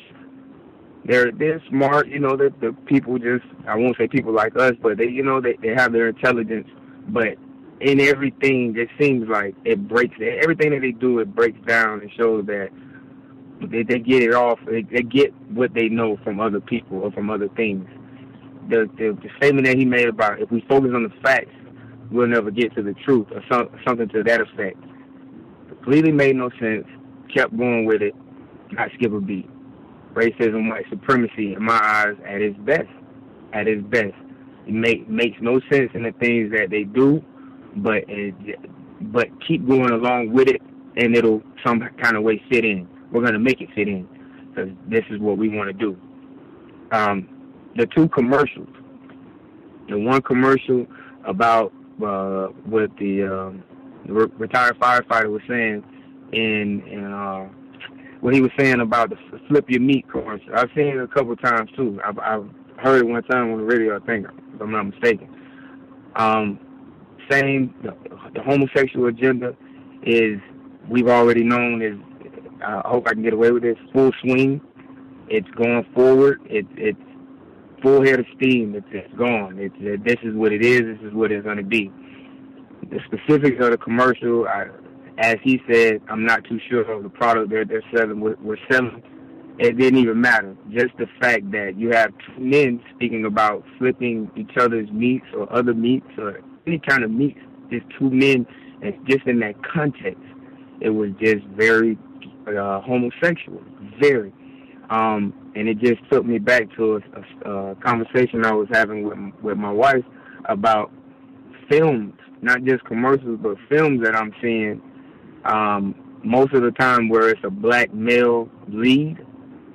They're 1.06 1.32
they're 1.32 1.61
smart, 1.69 2.07
you 2.07 2.19
know. 2.19 2.38
That 2.38 2.59
the 2.61 2.73
people 2.85 3.17
just 3.19 3.45
I 3.67 3.75
won't 3.75 3.98
say 3.98 4.07
people 4.07 4.33
like 4.33 4.56
us, 4.56 4.73
but 4.82 4.98
they 4.98 5.07
you 5.07 5.23
know 5.23 5.41
they 5.41 5.57
they 5.61 5.73
have 5.73 5.91
their 5.91 6.09
intelligence, 6.09 6.67
but 7.09 7.38
in 7.83 7.99
everything 7.99 8.75
it 8.77 8.90
seems 8.99 9.27
like 9.27 9.56
it 9.65 9.88
breaks 9.88 10.15
everything 10.22 10.72
that 10.72 10.82
they 10.82 10.91
do 10.91 11.19
it 11.19 11.35
breaks 11.35 11.59
down 11.67 11.99
and 12.01 12.11
shows 12.14 12.45
that 12.45 12.69
they, 13.61 13.83
they 13.83 13.99
get 13.99 14.23
it 14.23 14.33
off 14.33 14.57
they, 14.65 14.83
they 14.83 15.01
get 15.01 15.33
what 15.49 15.73
they 15.73 15.90
know 15.90 16.17
from 16.23 16.40
other 16.40 16.61
people 16.61 16.99
or 16.99 17.11
from 17.11 17.30
other 17.30 17.49
things 17.49 17.88
the, 18.69 18.90
the 18.98 19.17
the 19.22 19.30
statement 19.38 19.67
that 19.67 19.77
he 19.77 19.85
made 19.85 20.08
about 20.08 20.40
if 20.42 20.51
we 20.51 20.61
focus 20.67 20.92
on 20.93 21.03
the 21.03 21.14
facts 21.22 21.53
we'll 22.14 22.27
never 22.27 22.51
get 22.51 22.74
to 22.75 22.83
the 22.83 22.93
truth 22.93 23.27
or 23.32 23.43
some, 23.51 23.69
something 23.85 24.08
to 24.09 24.24
that 24.24 24.40
effect. 24.40 24.77
Completely 25.67 26.11
made 26.11 26.35
no 26.35 26.50
sense. 26.59 26.85
Kept 27.33 27.58
going 27.58 27.85
with 27.85 28.01
it. 28.01 28.14
Not 28.72 28.90
skip 28.95 29.11
a 29.11 29.19
beat. 29.19 29.50
Racism, 30.14 30.69
white 30.69 30.85
supremacy, 30.90 31.53
in 31.53 31.64
my 31.64 31.80
eyes, 31.82 32.16
at 32.25 32.42
its 32.42 32.58
best. 32.59 32.90
At 33.51 33.67
its 33.67 33.83
best. 33.88 34.14
It 34.67 34.74
make, 34.74 35.09
makes 35.09 35.38
no 35.42 35.59
sense 35.72 35.90
in 35.93 36.03
the 36.03 36.14
things 36.19 36.51
that 36.51 36.69
they 36.69 36.83
do, 36.83 37.24
but 37.77 38.06
it, 38.08 38.35
but 39.11 39.27
keep 39.45 39.67
going 39.67 39.90
along 39.92 40.32
with 40.32 40.48
it, 40.48 40.61
and 40.95 41.16
it'll 41.16 41.42
some 41.66 41.82
kind 42.01 42.16
of 42.16 42.24
way 42.24 42.42
fit 42.50 42.64
in. 42.64 42.88
We're 43.11 43.24
gonna 43.24 43.40
make 43.40 43.59
it 43.59 43.69
fit 43.75 43.88
in 43.88 44.08
because 44.50 44.69
this 44.88 45.03
is 45.09 45.19
what 45.19 45.38
we 45.38 45.50
want 45.50 45.67
to 45.67 45.74
do. 45.74 45.98
Um, 46.92 47.27
the 47.76 47.85
two 47.88 48.08
commercials. 48.10 48.69
The 49.90 49.98
one 50.00 50.22
commercial 50.22 50.85
about 51.26 51.74
uh, 52.03 52.48
what 52.66 52.95
the, 52.98 53.24
um, 53.24 53.64
the 54.06 54.14
re- 54.14 54.32
retired 54.38 54.80
firefighter 54.80 55.30
was 55.30 55.42
saying 55.48 55.84
in, 56.32 56.82
in 56.88 57.06
uh, 57.06 57.50
what 58.22 58.34
he 58.34 58.42
was 58.42 58.52
saying 58.58 58.80
about 58.80 59.10
the 59.10 59.18
flip 59.48 59.69
your 59.69 59.82
meat 59.82 60.06
commercial. 60.10 60.53
I've 60.56 60.69
seen 60.76 60.88
it 60.88 60.98
a 60.98 61.08
couple 61.08 61.35
times 61.35 61.69
too. 61.76 62.00
I've, 62.06 62.18
I've 62.19 62.50
heard 62.77 63.06
it 63.06 63.08
one 63.08 63.24
time 63.24 63.52
on 63.52 63.60
the 63.60 63.66
radio, 63.66 63.98
I 63.98 64.06
think, 64.06 64.27
if 64.27 64.61
I'm 64.61 64.72
not 64.72 64.88
mistaken. 64.88 65.30
Um, 66.16 66.60
saying 67.30 67.74
the, 67.84 67.95
the 68.34 68.42
homosexual 68.42 69.08
agenda 69.08 69.56
is 70.03 70.40
we've 70.90 71.08
already 71.08 71.43
known 71.43 71.82
is 71.82 71.98
I 72.66 72.82
hope 72.85 73.08
I 73.08 73.14
can 73.14 73.24
get 73.24 73.34
away 73.34 73.52
with 73.52 73.64
this 73.64 73.77
full 73.92 74.11
swing. 74.22 74.61
It's 75.30 75.50
going 75.52 75.85
forward. 75.93 76.42
It, 76.45 76.66
it's 76.76 77.00
full 77.84 78.03
head 78.03 78.20
of 78.20 78.26
steam. 78.38 78.74
It's, 78.76 78.88
it's 78.92 79.14
gone. 79.16 79.60
It's 79.60 79.76
uh, 79.76 80.02
this 80.03 80.18
is 80.24 80.34
what 80.34 80.52
it 80.52 80.66
is. 80.66 80.82
This 80.82 81.08
is 81.08 81.14
what 81.14 81.32
it's 81.32 81.44
going 81.44 81.58
to 81.58 81.64
be. 81.64 81.92
The 82.90 83.00
specifics 83.06 83.64
of 83.64 83.72
the 83.72 83.78
commercial, 83.78 84.48
I, 84.48 84.68
as 85.20 85.36
he 85.44 85.62
said, 85.70 86.02
I'm 86.10 86.26
not 86.26 86.44
too 86.45 86.60
sure 86.70 86.82
of 86.90 87.03
the 87.03 87.10
product 87.10 87.50
they're 87.50 87.66
they're 87.66 87.84
selling. 87.95 88.20
We're, 88.20 88.38
we're 88.42 88.58
selling. 88.72 89.03
It 89.60 89.78
didn't 89.78 90.00
even 90.00 90.20
matter. 90.20 90.56
Just 90.72 90.98
the 90.98 91.06
fact 91.22 91.52
that 91.52 91.78
you 91.78 91.92
have 91.92 92.12
two 92.26 92.42
men 92.42 92.82
speaking 92.95 93.26
about 93.26 93.64
flipping 93.78 94.32
each 94.36 94.58
other's 94.58 94.90
meats 94.90 95.28
or 95.36 95.52
other 95.53 95.76
meats 95.76 96.08
or 96.18 96.40
any 96.66 96.80
kind 96.80 97.03
of 97.03 97.12
meats. 97.12 97.40
Just 97.70 97.86
two 98.00 98.10
men, 98.10 98.48
and 98.82 98.95
just 99.08 99.28
in 99.28 99.40
that 99.42 99.56
context, 99.64 100.24
it 100.82 100.90
was 100.90 101.12
just 101.22 101.45
very 101.56 101.98
uh, 102.48 102.82
homosexual. 102.82 103.62
Very. 104.02 104.34
Um, 104.90 105.34
and 105.56 105.67
it 105.67 105.80
just 105.80 106.01
took 106.11 106.25
me 106.25 106.40
back 106.40 106.73
to 106.75 106.95
a, 106.95 107.49
a, 107.49 107.72
a 107.72 107.75
conversation 107.75 108.45
I 108.45 108.53
was 108.53 108.67
having 108.72 109.03
with 109.03 109.17
with 109.41 109.57
my 109.57 109.72
wife 109.72 110.03
about 110.45 110.91
films, 111.69 112.14
not 112.41 112.64
just 112.64 112.83
commercials, 112.85 113.40
but 113.41 113.57
films 113.69 114.03
that 114.03 114.15
I'm 114.15 114.33
seeing. 114.41 114.82
Um, 115.45 115.95
most 116.23 116.53
of 116.53 116.64
the 116.64 116.72
time, 116.72 117.09
where 117.09 117.30
it's 117.30 117.41
a 117.43 117.49
black 117.49 117.93
male 117.93 118.49
lead, 118.69 119.17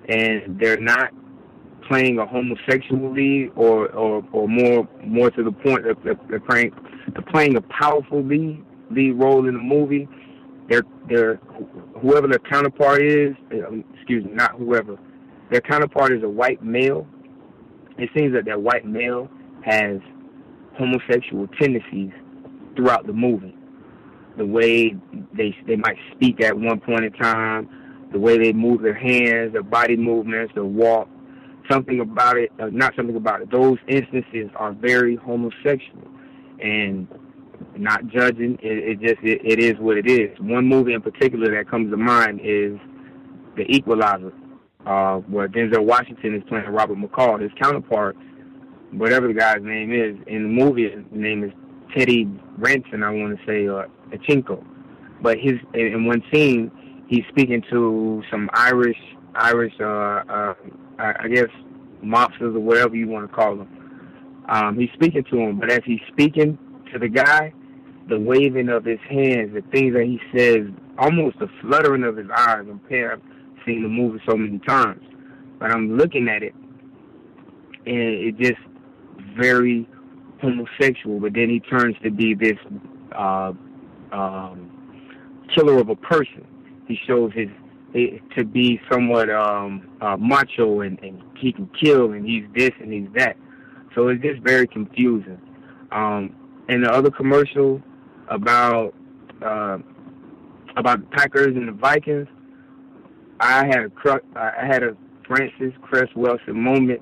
and 0.09 0.59
they're 0.59 0.81
not 0.81 1.13
playing 1.87 2.19
a 2.19 2.27
homosexual 2.27 3.13
lead, 3.13 3.53
or 3.55 3.89
or, 3.91 4.25
or 4.33 4.49
more 4.49 4.89
more 5.05 5.31
to 5.31 5.45
the 5.45 5.53
point, 5.53 5.85
they're, 5.85 6.41
playing 6.41 6.73
they're 7.13 7.23
playing 7.23 7.57
a 7.57 7.63
powerful 7.63 8.23
lead 8.23 8.65
lead 8.91 9.13
role 9.13 9.47
in 9.47 9.55
the 9.55 9.63
movie. 9.63 10.09
They're 10.69 10.85
they're 11.09 11.37
whoever 12.01 12.27
their 12.27 12.41
counterpart 12.41 13.03
is. 13.03 13.35
Excuse 13.95 14.25
me, 14.25 14.33
not 14.33 14.57
whoever 14.57 14.99
their 15.51 15.61
counterpart 15.61 16.13
is 16.13 16.23
a 16.23 16.29
white 16.29 16.63
male, 16.63 17.07
it 17.97 18.11
seems 18.17 18.33
that 18.35 18.45
that 18.45 18.61
white 18.61 18.87
male 18.87 19.29
has 19.65 20.01
homosexual 20.77 21.49
tendencies 21.61 22.13
throughout 22.77 23.07
the 23.07 23.13
movie. 23.13 23.55
The 24.37 24.47
way 24.47 24.95
they 25.37 25.57
they 25.67 25.77
might 25.77 25.97
speak 26.15 26.41
at 26.43 26.57
one 26.57 26.81
point 26.81 27.05
in 27.05 27.13
time, 27.13 27.69
the 28.13 28.19
way 28.21 28.39
they 28.39 28.53
move 28.53 28.83
their 28.83 28.95
hands, 28.95 29.53
their 29.53 29.65
body 29.65 29.97
movements, 29.97 30.55
their 30.55 30.65
walk, 30.65 31.09
something 31.69 31.99
about 32.01 32.37
it, 32.37 32.53
uh, 32.61 32.69
not 32.71 32.95
something 32.95 33.17
about 33.17 33.43
it. 33.43 33.51
Those 33.51 33.79
instances 33.89 34.49
are 34.55 34.73
very 34.73 35.17
homosexual, 35.17 36.07
and 36.63 37.09
not 37.77 38.07
judging. 38.07 38.59
It, 38.63 39.01
it 39.01 39.01
just 39.01 39.25
it, 39.25 39.41
it 39.45 39.59
is 39.59 39.75
what 39.81 39.97
it 39.97 40.09
is. 40.09 40.39
One 40.39 40.67
movie 40.67 40.93
in 40.93 41.03
particular 41.03 41.51
that 41.57 41.69
comes 41.69 41.91
to 41.91 41.97
mind 41.97 42.41
is 42.45 42.79
The 43.57 43.65
Equalizer 43.69 44.33
uh, 44.89 45.19
where 45.29 45.49
Denzel 45.49 45.85
Washington 45.85 46.35
is 46.35 46.43
playing 46.49 46.67
Robert 46.71 46.97
McCall. 46.97 47.41
His 47.41 47.53
counterpart, 47.61 48.17
whatever 48.91 49.29
the 49.29 49.35
guy's 49.35 49.63
name 49.63 49.93
is 49.93 50.17
in 50.27 50.45
the 50.45 50.65
movie, 50.65 50.91
his 50.91 51.05
name 51.11 51.45
is 51.45 51.53
Teddy 51.95 52.27
Ranson, 52.57 53.03
I 53.03 53.11
want 53.11 53.39
to 53.39 53.47
say, 53.47 53.69
or 53.69 53.89
Achinko. 54.11 54.65
But 55.21 55.37
his 55.39 55.55
in 55.75 56.07
one 56.07 56.23
scene, 56.33 56.71
he's 57.07 57.25
speaking 57.29 57.63
to 57.71 58.23
some 58.31 58.49
Irish, 58.55 58.97
Irish, 59.35 59.75
uh, 59.79 59.85
uh, 59.85 60.55
I 60.99 61.29
guess, 61.29 61.51
mobsters 62.03 62.57
or 62.57 62.61
whatever 62.61 62.97
you 62.97 63.09
want 63.09 63.31
to 63.31 63.35
call 63.35 63.57
them. 63.57 63.69
Um, 64.49 64.79
he's 64.79 64.91
speaking 64.95 65.25
to 65.25 65.37
him, 65.39 65.59
but 65.59 65.71
as 65.71 65.81
he's 65.85 66.01
speaking 66.11 66.59
to 66.93 66.99
the 66.99 67.09
guy, 67.09 67.53
the 68.09 68.19
waving 68.19 68.71
of 68.71 68.87
his 68.87 69.01
hands, 69.01 69.53
the 69.53 69.63
things 69.71 69.93
that 69.93 70.05
he 70.05 70.19
says, 70.35 70.63
almost 70.97 71.39
the 71.41 71.49
fluttering 71.61 72.05
of 72.05 72.17
his 72.17 72.29
eyes. 72.35 72.65
I'm 72.71 72.81
paying, 72.89 73.21
seen 73.67 73.83
the 73.83 73.89
movie 73.89 74.21
so 74.29 74.37
many 74.37 74.59
times, 74.61 75.03
but 75.59 75.71
I'm 75.71 75.97
looking 75.97 76.29
at 76.29 76.43
it 76.43 76.55
and 77.87 77.97
it 77.97 78.39
just 78.39 78.61
very 79.37 79.89
homosexual. 80.41 81.21
But 81.21 81.35
then 81.35 81.49
he 81.49 81.61
turns 81.61 81.97
to 82.03 82.11
be 82.11 82.35
this 82.35 82.59
uh, 83.17 83.53
um, 84.13 84.71
killer 85.55 85.79
of 85.79 85.89
a 85.89 85.97
person. 85.97 86.47
He 86.87 86.99
shows 87.07 87.33
his 87.35 87.49
to 88.37 88.45
be 88.45 88.79
somewhat 88.91 89.31
um, 89.31 89.89
uh, 90.03 90.17
macho 90.19 90.83
and, 90.83 90.99
and 91.03 91.23
he 91.39 91.53
can 91.53 91.71
kill 91.83 92.13
and 92.13 92.27
he's 92.27 92.45
this 92.55 92.71
and 92.81 92.93
he's 92.93 93.09
that. 93.17 93.37
So 93.95 94.09
it's 94.09 94.23
just 94.23 94.43
very 94.43 94.67
confusing. 94.67 95.41
Um, 95.91 96.35
and 96.69 96.85
the 96.85 96.91
other 96.91 97.11
commercial, 97.11 97.83
about 98.29 98.95
uh, 99.43 99.79
about 100.77 101.01
the 101.01 101.07
Packers 101.17 101.57
and 101.57 101.69
the 101.69 101.73
Vikings, 101.73 102.29
I 103.41 103.67
had 103.67 103.79
a 103.85 103.91
cru- 103.91 104.21
I 104.35 104.67
had 104.67 104.83
a 104.83 104.97
Frances 105.27 105.73
Cress 105.83 106.09
Welsing 106.17 106.55
moment 106.55 107.01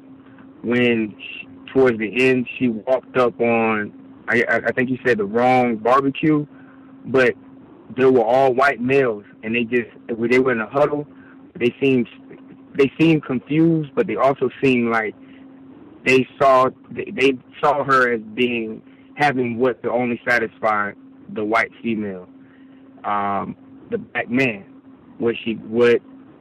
when 0.62 1.15
she, 1.18 1.48
towards 1.73 1.98
the 1.98 2.28
end 2.28 2.47
she 2.58 2.68
walked 2.68 3.16
up 3.16 3.40
on 3.40 3.92
I 4.28 4.42
I 4.48 4.73
think 4.73 4.90
you 4.90 4.98
said 5.05 5.18
the 5.18 5.24
wrong 5.24 5.76
barbecue, 5.76 6.47
but 7.06 7.34
they 7.97 8.05
were 8.05 8.24
all 8.24 8.52
white 8.52 8.81
males 8.81 9.24
and 9.42 9.55
they 9.55 9.65
just 9.65 9.89
they 10.08 10.39
were 10.39 10.52
in 10.52 10.60
a 10.60 10.68
huddle, 10.68 11.06
they 11.55 11.74
seemed 11.81 12.08
they 12.76 12.92
seemed 12.98 13.24
confused, 13.24 13.90
but 13.94 14.06
they 14.06 14.16
also 14.16 14.50
seemed 14.62 14.90
like 14.90 15.15
they 16.05 16.26
saw 16.39 16.68
they, 16.90 17.36
saw 17.60 17.84
her 17.84 18.12
as 18.12 18.20
being 18.34 18.82
having 19.16 19.58
what 19.58 19.81
could 19.82 19.90
only 19.90 20.20
satisfy 20.28 20.92
the 21.34 21.44
white 21.44 21.70
female, 21.82 22.28
um, 23.05 23.56
the 23.90 23.98
black 23.98 24.28
man, 24.28 24.65
what 25.18 25.34
she 25.44 25.55
what 25.55 26.00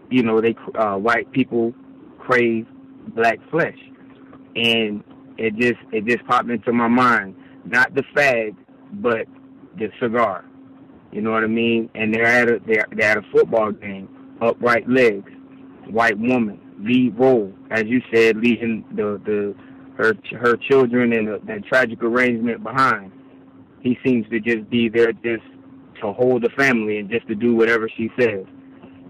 you 0.10 0.24
know 0.24 0.42
they 0.42 0.56
uh, 0.76 0.98
white 0.98 1.32
people 1.32 1.74
crave 2.20 2.68
black 3.16 3.40
flesh, 3.50 3.78
and 4.56 5.04
it 5.38 5.56
just 5.56 5.80
it 5.92 6.06
just 6.06 6.26
popped 6.28 6.50
into 6.50 6.72
my 6.72 6.88
mind 6.88 7.36
not 7.66 7.94
the 7.96 8.04
fag 8.16 8.56
but 8.94 9.28
the 9.78 9.90
cigar. 10.00 10.46
You 11.12 11.22
know 11.22 11.32
what 11.32 11.44
I 11.44 11.48
mean? 11.48 11.90
And 11.96 12.14
they're 12.14 12.26
at 12.26 12.50
a 12.50 12.60
they're, 12.66 12.86
they're 12.96 13.12
at 13.12 13.18
a 13.18 13.26
football 13.32 13.72
game, 13.72 14.10
upright 14.42 14.88
legs, 14.90 15.32
white 15.90 16.18
woman, 16.18 16.60
lead 16.80 17.18
role, 17.18 17.54
as 17.72 17.84
you 17.86 18.02
said, 18.14 18.38
leaving 18.38 18.86
the 18.92 19.20
the 19.26 19.56
her 19.98 20.14
her 20.38 20.58
children 20.58 21.14
and 21.14 21.28
the, 21.28 21.40
that 21.46 21.66
tragic 21.66 22.04
arrangement 22.04 22.64
behind. 22.64 23.12
He 23.82 23.98
seems 24.06 24.28
to 24.30 24.40
just 24.40 24.70
be 24.70 24.90
there 24.90 25.12
just 25.12 25.44
to 26.02 26.12
hold 26.12 26.44
the 26.44 26.50
family 26.58 26.98
and 26.98 27.10
just 27.10 27.28
to 27.28 27.36
do 27.36 27.56
whatever 27.56 27.90
she 27.96 28.10
says. 28.20 28.46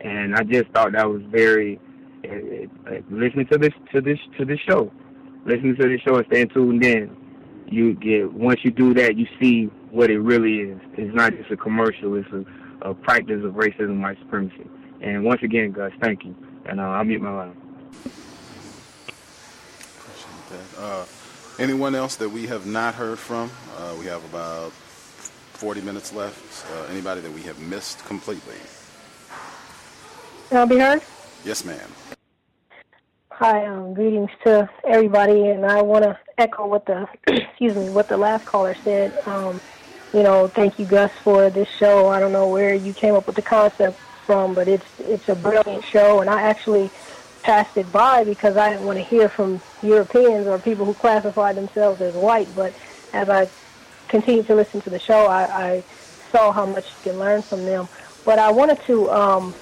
And 0.02 0.36
I 0.36 0.44
just 0.44 0.70
thought 0.72 0.92
that 0.94 1.10
was 1.10 1.22
very 1.24 1.80
uh, 2.26 2.30
uh, 2.90 3.00
listening 3.10 3.48
to 3.48 3.58
this 3.58 3.74
to 3.94 4.02
this 4.02 4.20
to 4.38 4.46
this 4.46 4.60
show, 4.68 4.92
listening 5.46 5.76
to 5.78 5.88
this 5.88 6.02
show 6.02 6.16
and 6.16 6.26
staying 6.28 6.50
tuned 6.50 6.84
in. 6.86 7.16
You 7.68 7.94
get 7.96 8.32
once 8.34 8.60
you 8.64 8.72
do 8.72 8.94
that, 8.96 9.16
you 9.18 9.28
see 9.40 9.66
what 9.90 10.10
it 10.12 10.20
really 10.20 10.60
is. 10.60 10.80
It's 10.98 11.16
not 11.16 11.36
just 11.36 11.50
a 11.52 11.58
commercial; 11.58 12.16
it's 12.16 12.30
a, 12.32 12.46
a 12.90 12.94
practice 12.94 13.44
of 13.44 13.54
racism, 13.54 13.90
and 13.92 14.02
white 14.04 14.20
supremacy. 14.20 14.68
And 15.02 15.24
once 15.24 15.42
again, 15.44 15.72
Gus, 15.72 15.92
thank 16.02 16.24
you. 16.24 16.36
And 16.66 16.80
uh, 16.80 16.84
I'll 16.84 17.04
mute 17.04 17.22
my 17.22 17.32
line. 17.32 17.56
Appreciate 20.00 20.80
Uh, 20.80 21.06
anyone 21.60 21.96
else 21.96 22.16
that 22.18 22.30
we 22.30 22.48
have 22.48 22.66
not 22.66 22.96
heard 22.96 23.20
from? 23.20 23.50
Uh, 23.78 23.96
we 24.00 24.06
have 24.06 24.24
about 24.26 24.72
40 24.72 25.82
minutes 25.82 26.14
left. 26.14 26.66
Uh, 26.72 26.86
anybody 26.92 27.22
that 27.22 27.32
we 27.32 27.42
have 27.44 27.60
missed 27.60 28.04
completely? 28.06 28.56
Can 30.50 30.58
I 30.58 30.66
be 30.66 30.78
heard? 30.78 31.02
Yes, 31.44 31.66
ma'am. 31.66 31.80
Hi, 33.32 33.66
um, 33.66 33.94
greetings 33.94 34.30
to 34.44 34.70
everybody, 34.88 35.48
and 35.48 35.66
I 35.66 35.82
want 35.82 36.04
to 36.04 36.18
echo 36.38 36.68
what 36.68 36.86
the 36.86 37.08
excuse 37.28 37.76
me 37.76 37.90
what 37.90 38.08
the 38.08 38.18
last 38.18 38.46
caller 38.46 38.76
said. 38.84 39.18
Um, 39.26 39.60
you 40.14 40.24
know, 40.24 40.48
thank 40.48 40.78
you, 40.80 40.86
Gus, 40.86 41.12
for 41.24 41.50
this 41.50 41.68
show. 41.68 42.08
I 42.10 42.20
don't 42.20 42.32
know 42.32 42.48
where 42.48 42.76
you 42.76 42.94
came 42.94 43.16
up 43.16 43.26
with 43.26 43.36
the 43.36 43.42
concept 43.42 44.00
from, 44.26 44.54
but 44.54 44.68
it's 44.68 44.86
it's 45.00 45.28
a 45.28 45.36
brilliant 45.36 45.84
show, 45.84 46.22
and 46.22 46.30
I 46.30 46.44
actually 46.44 46.92
passed 47.42 47.76
it 47.76 47.92
by 47.92 48.24
because 48.24 48.56
I 48.56 48.70
didn't 48.70 48.86
want 48.86 49.00
to 49.00 49.04
hear 49.04 49.30
from 49.30 49.62
Europeans 49.82 50.48
or 50.48 50.60
people 50.60 50.86
who 50.86 50.94
classify 50.94 51.54
themselves 51.54 52.02
as 52.02 52.14
white. 52.14 52.54
But 52.56 52.74
as 53.14 53.30
I 53.30 53.50
continued 54.08 54.48
to 54.48 54.56
listen 54.56 54.80
to 54.82 54.90
the 54.92 55.00
show, 55.00 55.26
I, 55.26 55.44
I 55.44 55.84
saw 56.32 56.52
how 56.52 56.68
much 56.68 56.86
you 56.86 57.12
can 57.12 57.20
learn 57.20 57.42
from 57.44 57.66
them. 57.66 57.90
But 58.24 58.40
I 58.40 58.52
wanted 58.52 58.80
to 58.88 59.12
um, 59.12 59.56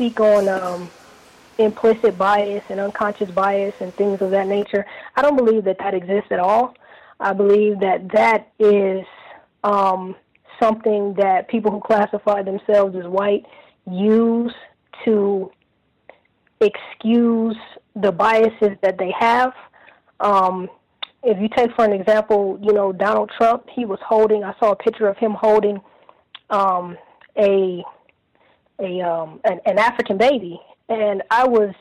speak 0.00 0.18
on 0.18 0.48
um, 0.48 0.90
implicit 1.58 2.16
bias 2.16 2.64
and 2.70 2.80
unconscious 2.80 3.30
bias 3.30 3.74
and 3.80 3.92
things 3.96 4.22
of 4.22 4.30
that 4.30 4.46
nature. 4.46 4.86
I 5.14 5.20
don't 5.20 5.36
believe 5.36 5.64
that 5.64 5.76
that 5.80 5.92
exists 5.92 6.28
at 6.30 6.38
all. 6.38 6.74
I 7.20 7.34
believe 7.34 7.80
that 7.80 8.10
that 8.14 8.50
is 8.58 9.04
um, 9.62 10.16
something 10.58 11.12
that 11.18 11.48
people 11.48 11.70
who 11.70 11.80
classify 11.80 12.42
themselves 12.42 12.96
as 12.96 13.04
white 13.04 13.44
use 13.90 14.54
to 15.04 15.52
excuse 16.62 17.58
the 17.94 18.10
biases 18.10 18.78
that 18.80 18.96
they 18.96 19.12
have. 19.18 19.52
Um, 20.18 20.70
if 21.22 21.38
you 21.38 21.50
take 21.54 21.74
for 21.76 21.84
an 21.84 21.92
example, 21.92 22.58
you 22.62 22.72
know 22.72 22.90
Donald 22.90 23.32
Trump, 23.36 23.66
he 23.70 23.84
was 23.84 23.98
holding. 24.02 24.44
I 24.44 24.54
saw 24.58 24.72
a 24.72 24.76
picture 24.76 25.08
of 25.08 25.18
him 25.18 25.32
holding 25.32 25.78
um, 26.48 26.96
a 27.36 27.84
a 28.80 29.00
um, 29.00 29.40
an, 29.44 29.60
an 29.66 29.78
African 29.78 30.18
baby, 30.18 30.60
and 30.88 31.22
I 31.30 31.46
was 31.46 31.74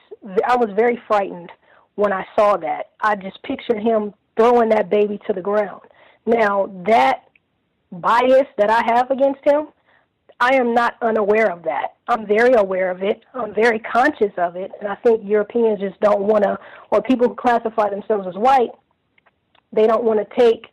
I 0.45 0.56
was 0.56 0.69
very 0.76 1.02
frightened 1.08 1.52
when 1.95 2.14
I 2.14 2.26
saw 2.36 2.58
that. 2.58 2.92
I 3.02 3.16
just 3.16 3.42
pictured 3.44 3.82
him 3.82 4.14
throwing 4.38 4.69
that 4.69 4.90
baby 4.90 5.19
to 5.28 5.34
the 5.34 5.42
ground. 5.42 5.82
Now 6.26 6.72
that 6.86 7.30
bias 7.92 8.48
that 8.58 8.69
I 8.69 8.84
have 8.94 9.11
against 9.11 9.42
him, 9.44 9.68
I 10.40 10.56
am 10.56 10.74
not 10.74 10.95
unaware 11.02 11.52
of 11.52 11.64
that. 11.64 11.95
I'm 12.08 12.26
very 12.26 12.53
aware 12.53 12.92
of 12.92 13.03
it. 13.03 13.24
I'm 13.34 13.53
very 13.53 13.80
conscious 13.80 14.32
of 14.38 14.56
it, 14.56 14.72
and 14.80 14.88
I 14.88 14.95
think 14.95 15.22
Europeans 15.24 15.80
just 15.80 16.00
don't 16.00 16.22
want 16.22 16.44
to, 16.44 16.58
or 16.92 17.02
people 17.02 17.28
who 17.28 17.36
classify 17.36 17.90
themselves 17.90 18.28
as 18.28 18.36
white, 18.36 18.72
they 19.74 19.86
don't 19.86 20.03
want 20.03 20.19
to 20.19 20.40
take 20.40 20.68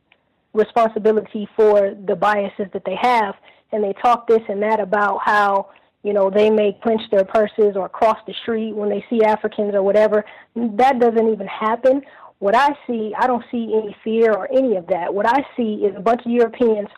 responsibility 0.53 1.49
for 1.57 1.95
the 2.07 2.15
biases 2.15 2.67
that 2.73 2.85
they 2.85 2.97
have, 3.01 3.35
and 3.73 3.83
they 3.83 3.93
talk 3.95 4.29
this 4.29 4.41
and 4.49 4.63
that 4.63 4.81
about 4.81 5.21
how 5.25 5.71
you 6.07 6.13
know 6.13 6.31
they 6.31 6.51
may 6.51 6.73
clench 6.85 7.03
their 7.11 7.25
purses 7.25 7.75
or 7.75 7.89
cross 7.89 8.19
the 8.29 8.35
street 8.43 8.77
when 8.77 8.89
they 8.89 9.05
see 9.11 9.25
Africans 9.25 9.75
or 9.75 9.83
whatever. 9.83 10.25
That 10.55 11.01
doesn't 11.01 11.33
even 11.33 11.49
happen. 11.49 12.01
What 12.39 12.55
I 12.55 12.69
see, 12.87 13.13
I 13.19 13.27
don't 13.27 13.45
see 13.51 13.75
any 13.75 13.97
fear 14.05 14.33
or 14.33 14.49
any 14.53 14.77
of 14.77 14.87
that. 14.87 15.13
What 15.13 15.27
I 15.27 15.45
see 15.57 15.83
is 15.85 15.97
a 15.97 16.01
bunch 16.01 16.21
of 16.25 16.31
Europeans 16.31 16.89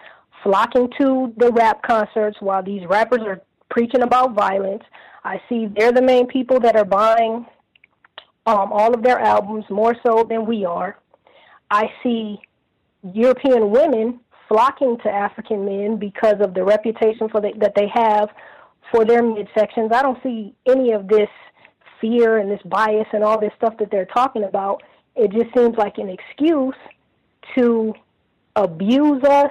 flocking 0.43 0.91
to 1.01 1.33
the 1.39 1.51
rap 1.53 1.83
concerts 1.83 2.37
while 2.41 2.63
these 2.63 2.83
rappers 2.87 3.21
are 3.25 3.41
preaching 3.71 4.03
about 4.03 4.35
violence. 4.35 4.83
I 5.25 5.41
see 5.49 5.69
they're 5.75 5.93
the 5.93 6.03
main 6.03 6.27
people 6.27 6.61
that 6.61 6.77
are 6.77 6.85
buying 6.85 7.47
um, 8.45 8.73
all 8.73 8.93
of 8.93 9.03
their 9.03 9.19
albums 9.19 9.65
more 9.71 9.97
so 10.07 10.27
than 10.29 10.45
we 10.45 10.67
are. 10.67 10.99
I 11.71 11.87
see 12.03 12.41
European 13.15 13.71
women 13.71 14.21
flocking 14.49 14.99
to 15.03 15.09
African 15.09 15.65
men 15.65 15.97
because 15.97 16.41
of 16.41 16.53
the 16.53 16.63
reputation 16.63 17.31
for 17.31 17.41
the, 17.41 17.53
that 17.59 17.75
they 17.75 17.89
have 17.95 18.29
for 18.91 19.05
their 19.05 19.23
midsections. 19.23 19.93
I 19.93 20.03
don't 20.03 20.23
see 20.23 20.55
any 20.67 20.93
of 20.93 21.09
this 21.09 21.29
fear 22.01 22.39
and 22.39 22.51
this 22.51 22.63
bias 22.65 23.07
and 23.13 23.25
all 23.25 23.41
this 23.41 23.53
stuff 23.57 23.77
that 23.79 23.91
they're 23.91 24.07
talking 24.07 24.45
about. 24.45 24.83
It 25.17 25.33
just 25.33 25.55
seems 25.57 25.77
like 25.77 25.99
an 25.99 26.09
excuse 26.09 26.77
to 27.57 27.95
abuse 28.57 29.23
us 29.25 29.51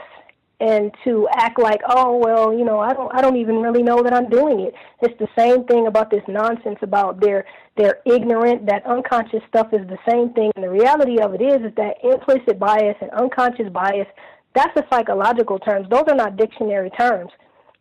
and 0.59 0.91
to 1.03 1.27
act 1.33 1.59
like, 1.59 1.81
oh 1.87 2.17
well, 2.17 2.51
you 2.51 2.65
know, 2.65 2.79
I 2.79 2.93
don't 2.93 3.13
I 3.13 3.21
don't 3.21 3.35
even 3.37 3.57
really 3.57 3.83
know 3.83 4.01
that 4.01 4.13
I'm 4.13 4.29
doing 4.29 4.61
it. 4.61 4.73
It's 5.01 5.17
the 5.19 5.27
same 5.37 5.65
thing 5.65 5.85
about 5.87 6.09
this 6.09 6.23
nonsense 6.27 6.79
about 6.81 7.19
they're 7.21 7.45
they're 7.75 7.99
ignorant, 8.05 8.65
that 8.65 8.83
unconscious 8.85 9.41
stuff 9.47 9.67
is 9.71 9.87
the 9.87 9.99
same 10.09 10.33
thing. 10.33 10.51
And 10.55 10.63
the 10.63 10.69
reality 10.69 11.19
of 11.19 11.35
it 11.35 11.41
is 11.41 11.61
is 11.61 11.75
that 11.75 11.97
implicit 12.03 12.57
bias 12.57 12.97
and 13.01 13.11
unconscious 13.11 13.69
bias, 13.71 14.07
that's 14.55 14.75
a 14.77 14.83
psychological 14.89 15.59
terms. 15.59 15.87
Those 15.89 16.05
are 16.07 16.15
not 16.15 16.37
dictionary 16.37 16.89
terms. 16.91 17.31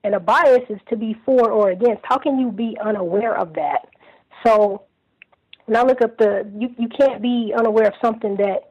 And 0.06 0.14
a 0.14 0.20
bias 0.20 0.62
is 0.70 0.78
to 0.88 0.96
be 0.96 1.16
for 1.24 1.50
or 1.50 1.70
against. 1.70 2.02
How 2.04 2.16
can 2.16 2.38
you 2.38 2.52
be 2.52 2.76
unaware 2.82 3.36
of 3.36 3.52
that? 3.54 3.88
So 4.44 4.82
when 5.64 5.76
I 5.76 5.82
look 5.82 6.00
up 6.00 6.16
the 6.16 6.48
you 6.56 6.68
you 6.78 6.88
can't 6.88 7.20
be 7.20 7.52
unaware 7.58 7.88
of 7.88 7.94
something 8.00 8.36
that 8.36 8.70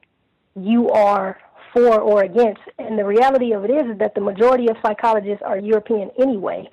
you 0.55 0.89
are 0.91 1.38
for 1.73 1.99
or 1.99 2.23
against. 2.23 2.61
And 2.80 2.97
the 2.97 3.03
reality 3.03 3.51
of 3.51 3.65
it 3.65 3.69
is, 3.69 3.91
is 3.91 3.99
that 3.99 4.15
the 4.15 4.22
majority 4.22 4.69
of 4.69 4.77
psychologists 4.81 5.43
are 5.45 5.57
European 5.57 6.09
anyway. 6.17 6.69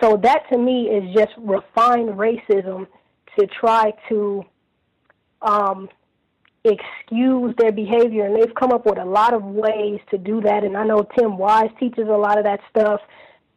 So 0.00 0.16
that 0.22 0.42
to 0.52 0.58
me 0.58 0.84
is 0.84 1.12
just 1.12 1.32
refined 1.38 2.10
racism 2.10 2.86
to 3.36 3.46
try 3.48 3.92
to 4.08 4.44
um, 5.42 5.88
excuse 6.64 7.52
their 7.58 7.72
behavior. 7.72 8.26
And 8.26 8.36
they've 8.36 8.54
come 8.54 8.70
up 8.70 8.86
with 8.86 8.98
a 8.98 9.04
lot 9.04 9.34
of 9.34 9.42
ways 9.42 9.98
to 10.10 10.18
do 10.18 10.40
that. 10.42 10.62
And 10.62 10.76
I 10.76 10.84
know 10.84 11.04
Tim 11.18 11.36
Wise 11.36 11.70
teaches 11.80 12.06
a 12.08 12.16
lot 12.16 12.38
of 12.38 12.44
that 12.44 12.60
stuff. 12.70 13.00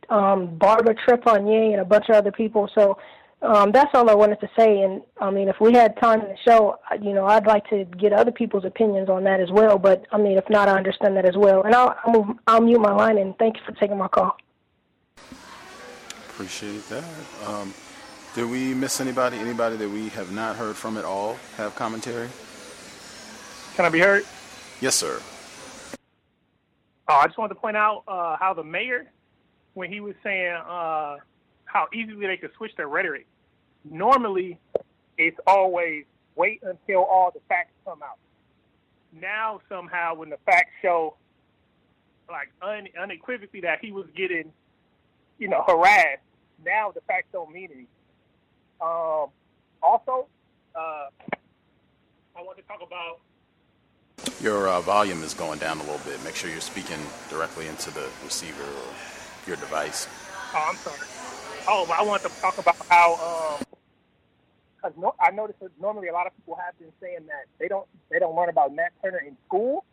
Um, 0.09 0.57
Barbara 0.57 0.95
Trepagnier 0.95 1.73
and 1.73 1.81
a 1.81 1.85
bunch 1.85 2.09
of 2.09 2.15
other 2.15 2.31
people. 2.31 2.69
So 2.73 2.97
um, 3.41 3.71
that's 3.71 3.91
all 3.93 4.09
I 4.09 4.15
wanted 4.15 4.39
to 4.39 4.49
say. 4.57 4.81
And 4.81 5.01
I 5.19 5.29
mean, 5.29 5.47
if 5.47 5.59
we 5.59 5.73
had 5.73 5.99
time 5.99 6.21
in 6.21 6.29
the 6.29 6.37
show, 6.45 6.77
you 7.01 7.13
know, 7.13 7.25
I'd 7.25 7.45
like 7.45 7.67
to 7.69 7.85
get 7.85 8.13
other 8.13 8.31
people's 8.31 8.65
opinions 8.65 9.09
on 9.09 9.23
that 9.25 9.39
as 9.39 9.51
well. 9.51 9.77
But 9.77 10.05
I 10.11 10.17
mean, 10.17 10.37
if 10.37 10.49
not, 10.49 10.69
I 10.69 10.77
understand 10.77 11.17
that 11.17 11.25
as 11.25 11.35
well. 11.35 11.63
And 11.63 11.75
I'll 11.75 11.95
I'll, 12.03 12.13
move, 12.13 12.37
I'll 12.47 12.61
mute 12.61 12.79
my 12.79 12.93
line. 12.93 13.17
And 13.17 13.37
thank 13.37 13.57
you 13.57 13.63
for 13.65 13.73
taking 13.73 13.97
my 13.97 14.07
call. 14.07 14.37
Appreciate 16.29 16.87
that. 16.89 17.03
Um, 17.47 17.73
did 18.35 18.49
we 18.49 18.73
miss 18.73 19.01
anybody? 19.01 19.37
Anybody 19.37 19.75
that 19.77 19.89
we 19.89 20.09
have 20.09 20.31
not 20.31 20.55
heard 20.55 20.75
from 20.75 20.97
at 20.97 21.05
all 21.05 21.37
have 21.57 21.75
commentary? 21.75 22.29
Can 23.75 23.85
I 23.85 23.89
be 23.89 23.99
heard? 23.99 24.23
Yes, 24.79 24.95
sir. 24.95 25.19
Uh, 27.07 27.13
I 27.13 27.25
just 27.25 27.37
wanted 27.37 27.55
to 27.55 27.59
point 27.59 27.77
out 27.77 28.03
uh, 28.07 28.37
how 28.39 28.53
the 28.53 28.63
mayor, 28.63 29.07
when 29.77 29.91
he 29.91 29.99
was 29.99 30.15
saying 30.23 30.53
uh, 30.53 31.17
how 31.65 31.87
easily 31.93 32.25
they 32.25 32.35
could 32.35 32.49
switch 32.57 32.71
their 32.77 32.87
rhetoric, 32.87 33.27
normally 33.87 34.59
it's 35.19 35.37
always 35.45 36.03
wait 36.35 36.63
until 36.63 37.03
all 37.03 37.29
the 37.31 37.39
facts 37.47 37.73
come 37.85 38.01
out. 38.01 38.17
Now 39.13 39.61
somehow 39.69 40.15
when 40.15 40.31
the 40.31 40.39
facts 40.47 40.71
show 40.81 41.15
like 42.27 42.49
un- 42.63 42.87
unequivocally 42.99 43.61
that 43.61 43.77
he 43.79 43.91
was 43.91 44.07
getting, 44.15 44.51
you 45.37 45.47
know, 45.47 45.63
harassed, 45.67 46.23
now 46.65 46.91
the 46.91 47.01
facts 47.01 47.27
don't 47.31 47.51
mean 47.51 47.65
anything. 47.65 47.87
Um, 48.81 49.27
also, 49.83 50.27
uh, 50.75 51.09
I 52.35 52.41
want 52.41 52.57
to 52.57 52.63
talk 52.63 52.79
about 52.81 53.19
Your 54.41 54.69
uh, 54.69 54.81
volume 54.81 55.21
is 55.21 55.35
going 55.35 55.59
down 55.59 55.77
a 55.77 55.83
little 55.83 56.01
bit. 56.03 56.23
Make 56.23 56.35
sure 56.35 56.49
you're 56.49 56.61
speaking 56.61 56.99
directly 57.29 57.67
into 57.67 57.91
the 57.91 58.09
receiver 58.23 58.63
or 58.63 59.16
your 59.47 59.57
device. 59.57 60.07
Oh, 60.53 60.65
I'm 60.69 60.75
sorry. 60.75 61.07
Oh, 61.67 61.85
but 61.87 61.99
I 61.99 62.03
wanted 62.03 62.29
to 62.29 62.41
talk 62.41 62.57
about 62.57 62.75
how, 62.89 63.59
because 64.75 64.97
no, 64.97 65.13
I 65.19 65.31
noticed 65.31 65.59
that 65.59 65.71
normally 65.81 66.07
a 66.07 66.13
lot 66.13 66.27
of 66.27 66.35
people 66.37 66.57
have 66.63 66.77
been 66.79 66.91
saying 67.01 67.25
that 67.27 67.45
they 67.59 67.67
don't 67.67 67.87
they 68.09 68.19
don't 68.19 68.35
learn 68.35 68.49
about 68.49 68.73
Nat 68.73 68.89
Turner 69.01 69.19
in 69.19 69.35
school. 69.47 69.85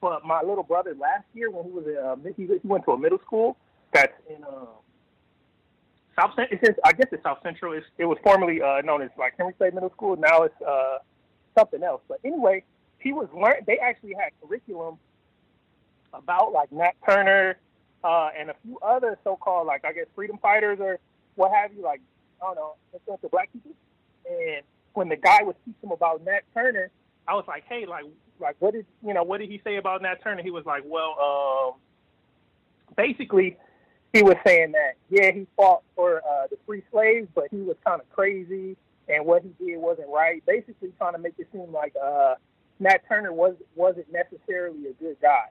But 0.00 0.26
my 0.26 0.42
little 0.42 0.62
brother 0.62 0.94
last 0.94 1.24
year, 1.32 1.50
when 1.50 1.64
he 1.64 1.70
was 1.70 1.86
in, 1.86 1.96
uh, 1.96 2.16
he, 2.36 2.68
went 2.68 2.84
to 2.84 2.92
a 2.92 2.98
middle 2.98 3.18
school 3.24 3.56
that's 3.92 4.12
in 4.28 4.44
uh, 4.44 4.66
South. 6.18 6.34
Central. 6.36 6.74
I 6.84 6.92
guess 6.92 7.08
it's 7.12 7.22
South 7.22 7.38
Central. 7.42 7.72
It's, 7.72 7.86
it 7.96 8.04
was 8.04 8.18
formerly 8.22 8.60
uh, 8.60 8.82
known 8.82 9.00
as 9.00 9.10
like 9.18 9.34
Henry 9.38 9.54
Clay 9.54 9.70
Middle 9.70 9.90
School. 9.90 10.16
Now 10.16 10.42
it's 10.42 10.60
uh, 10.60 10.98
something 11.56 11.82
else. 11.82 12.02
But 12.08 12.20
anyway, 12.24 12.62
he 12.98 13.12
was 13.12 13.28
learn. 13.34 13.62
They 13.66 13.78
actually 13.78 14.14
had 14.14 14.32
curriculum 14.42 14.98
about 16.12 16.52
like 16.52 16.70
Nat 16.72 16.92
Turner 17.08 17.56
uh, 18.04 18.28
and 18.38 18.50
a 18.50 18.54
few 18.64 18.78
other 18.78 19.18
so-called 19.24 19.66
like 19.66 19.84
I 19.84 19.92
guess 19.92 20.06
freedom 20.14 20.38
fighters 20.38 20.78
or 20.80 20.98
what 21.34 21.52
have 21.52 21.72
you, 21.74 21.82
like 21.82 22.00
I 22.42 22.46
don't 22.46 22.56
know, 22.56 22.74
influential 22.92 23.28
black 23.28 23.52
people. 23.52 23.72
And 24.28 24.62
when 24.94 25.08
the 25.08 25.16
guy 25.16 25.42
was 25.42 25.54
teaching 25.64 25.92
about 25.92 26.24
Nat 26.24 26.40
Turner, 26.54 26.90
I 27.28 27.34
was 27.34 27.44
like, 27.46 27.64
hey, 27.68 27.86
like 27.86 28.04
like 28.40 28.56
what 28.58 28.74
did 28.74 28.86
you 29.04 29.14
know 29.14 29.22
what 29.22 29.40
did 29.40 29.50
he 29.50 29.60
say 29.64 29.76
about 29.76 30.02
Nat 30.02 30.22
Turner? 30.22 30.42
He 30.42 30.50
was 30.50 30.64
like, 30.66 30.82
well, 30.86 31.16
um, 31.20 32.94
basically 32.96 33.56
he 34.12 34.22
was 34.22 34.36
saying 34.46 34.72
that 34.72 34.94
yeah 35.10 35.30
he 35.32 35.46
fought 35.56 35.82
for 35.94 36.18
uh, 36.18 36.46
the 36.50 36.56
free 36.66 36.82
slaves, 36.90 37.28
but 37.34 37.44
he 37.50 37.58
was 37.58 37.76
kind 37.84 38.00
of 38.00 38.08
crazy 38.10 38.76
and 39.08 39.24
what 39.24 39.42
he 39.42 39.64
did 39.64 39.78
wasn't 39.78 40.08
right. 40.08 40.44
Basically 40.46 40.92
trying 40.98 41.12
to 41.12 41.18
make 41.18 41.34
it 41.38 41.48
seem 41.52 41.72
like 41.72 41.94
uh, 42.02 42.34
Nat 42.80 43.02
Turner 43.08 43.32
was 43.32 43.54
wasn't 43.74 44.06
necessarily 44.12 44.86
a 44.88 44.92
good 44.94 45.16
guy. 45.20 45.46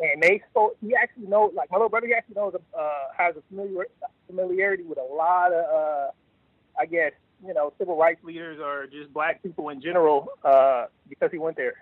And 0.00 0.22
they 0.22 0.42
spoke. 0.50 0.76
He 0.80 0.94
actually 0.94 1.26
knows, 1.28 1.52
like 1.54 1.70
my 1.70 1.76
little 1.76 1.88
brother, 1.88 2.06
he 2.06 2.14
actually 2.14 2.34
knows, 2.34 2.54
uh, 2.76 2.88
has 3.16 3.36
a 3.36 3.42
familiar 3.48 3.86
familiarity 4.26 4.82
with 4.82 4.98
a 4.98 5.14
lot 5.14 5.52
of, 5.52 5.64
uh, 5.64 6.10
I 6.78 6.86
guess, 6.86 7.12
you 7.46 7.54
know, 7.54 7.72
civil 7.78 7.96
rights 7.96 8.22
leaders 8.24 8.58
or 8.60 8.86
just 8.86 9.12
black 9.12 9.42
people 9.42 9.68
in 9.68 9.80
general, 9.80 10.28
uh, 10.42 10.86
because 11.08 11.30
he 11.30 11.38
went 11.38 11.56
there. 11.56 11.74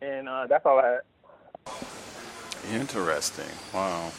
And 0.00 0.28
uh, 0.28 0.46
that's 0.48 0.66
all 0.66 0.78
I 0.78 0.86
had. 0.86 1.00
Interesting. 2.72 3.46
Wow. 3.72 4.12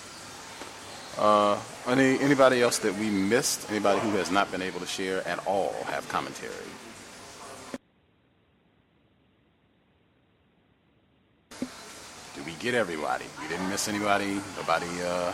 Uh, 1.18 1.60
any 1.88 2.18
anybody 2.20 2.62
else 2.62 2.80
that 2.80 2.96
we 2.96 3.10
missed? 3.10 3.70
Anybody 3.70 4.00
who 4.00 4.12
has 4.12 4.32
not 4.32 4.50
been 4.52 4.62
able 4.62 4.80
to 4.80 4.86
share 4.86 5.28
at 5.28 5.46
all 5.46 5.74
have 5.88 6.08
commentary? 6.08 6.54
Did 12.36 12.46
we 12.46 12.49
get 12.60 12.74
everybody? 12.74 13.24
We 13.42 13.48
didn't 13.48 13.70
miss 13.70 13.88
anybody. 13.88 14.42
Nobody 14.58 15.02
uh, 15.02 15.32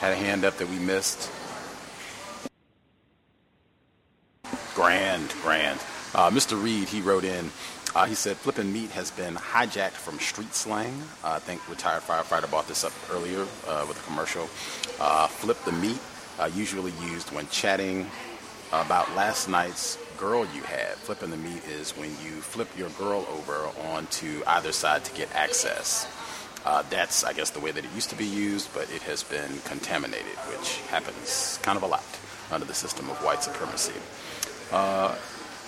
had 0.00 0.12
a 0.12 0.16
hand 0.16 0.44
up 0.44 0.56
that 0.56 0.68
we 0.68 0.78
missed. 0.78 1.30
Grand, 4.74 5.32
grand. 5.42 5.78
Uh, 6.14 6.30
Mr. 6.30 6.60
Reed, 6.60 6.88
he 6.88 7.02
wrote 7.02 7.24
in. 7.24 7.50
Uh, 7.94 8.06
he 8.06 8.14
said, 8.14 8.36
"Flippin' 8.36 8.72
meat 8.72 8.90
has 8.90 9.10
been 9.10 9.34
hijacked 9.34 9.90
from 9.90 10.18
street 10.18 10.54
slang." 10.54 11.02
Uh, 11.22 11.32
I 11.32 11.38
think 11.38 11.68
retired 11.68 12.02
firefighter 12.02 12.48
brought 12.48 12.66
this 12.66 12.82
up 12.82 12.92
earlier 13.12 13.46
uh, 13.68 13.84
with 13.86 14.00
a 14.00 14.06
commercial. 14.06 14.48
Uh, 14.98 15.26
flip 15.28 15.62
the 15.64 15.72
meat, 15.72 16.00
usually 16.54 16.92
used 17.02 17.30
when 17.30 17.46
chatting 17.48 18.10
about 18.72 19.14
last 19.14 19.48
night's 19.48 19.98
girl 20.18 20.46
you 20.54 20.62
had. 20.62 20.94
Flipping 20.94 21.30
the 21.30 21.36
meat 21.36 21.62
is 21.68 21.92
when 21.92 22.10
you 22.24 22.40
flip 22.40 22.68
your 22.76 22.88
girl 22.90 23.26
over 23.30 23.68
onto 23.92 24.42
either 24.46 24.72
side 24.72 25.04
to 25.04 25.14
get 25.14 25.32
access. 25.34 26.08
Uh, 26.64 26.82
that's, 26.88 27.24
I 27.24 27.32
guess, 27.32 27.50
the 27.50 27.60
way 27.60 27.72
that 27.72 27.84
it 27.84 27.90
used 27.94 28.10
to 28.10 28.16
be 28.16 28.24
used, 28.24 28.72
but 28.72 28.90
it 28.90 29.02
has 29.02 29.22
been 29.22 29.58
contaminated, 29.64 30.36
which 30.48 30.78
happens 30.88 31.58
kind 31.62 31.76
of 31.76 31.82
a 31.82 31.86
lot 31.86 32.04
under 32.50 32.64
the 32.64 32.74
system 32.74 33.10
of 33.10 33.16
white 33.22 33.42
supremacy. 33.42 33.92
Uh, 34.72 35.14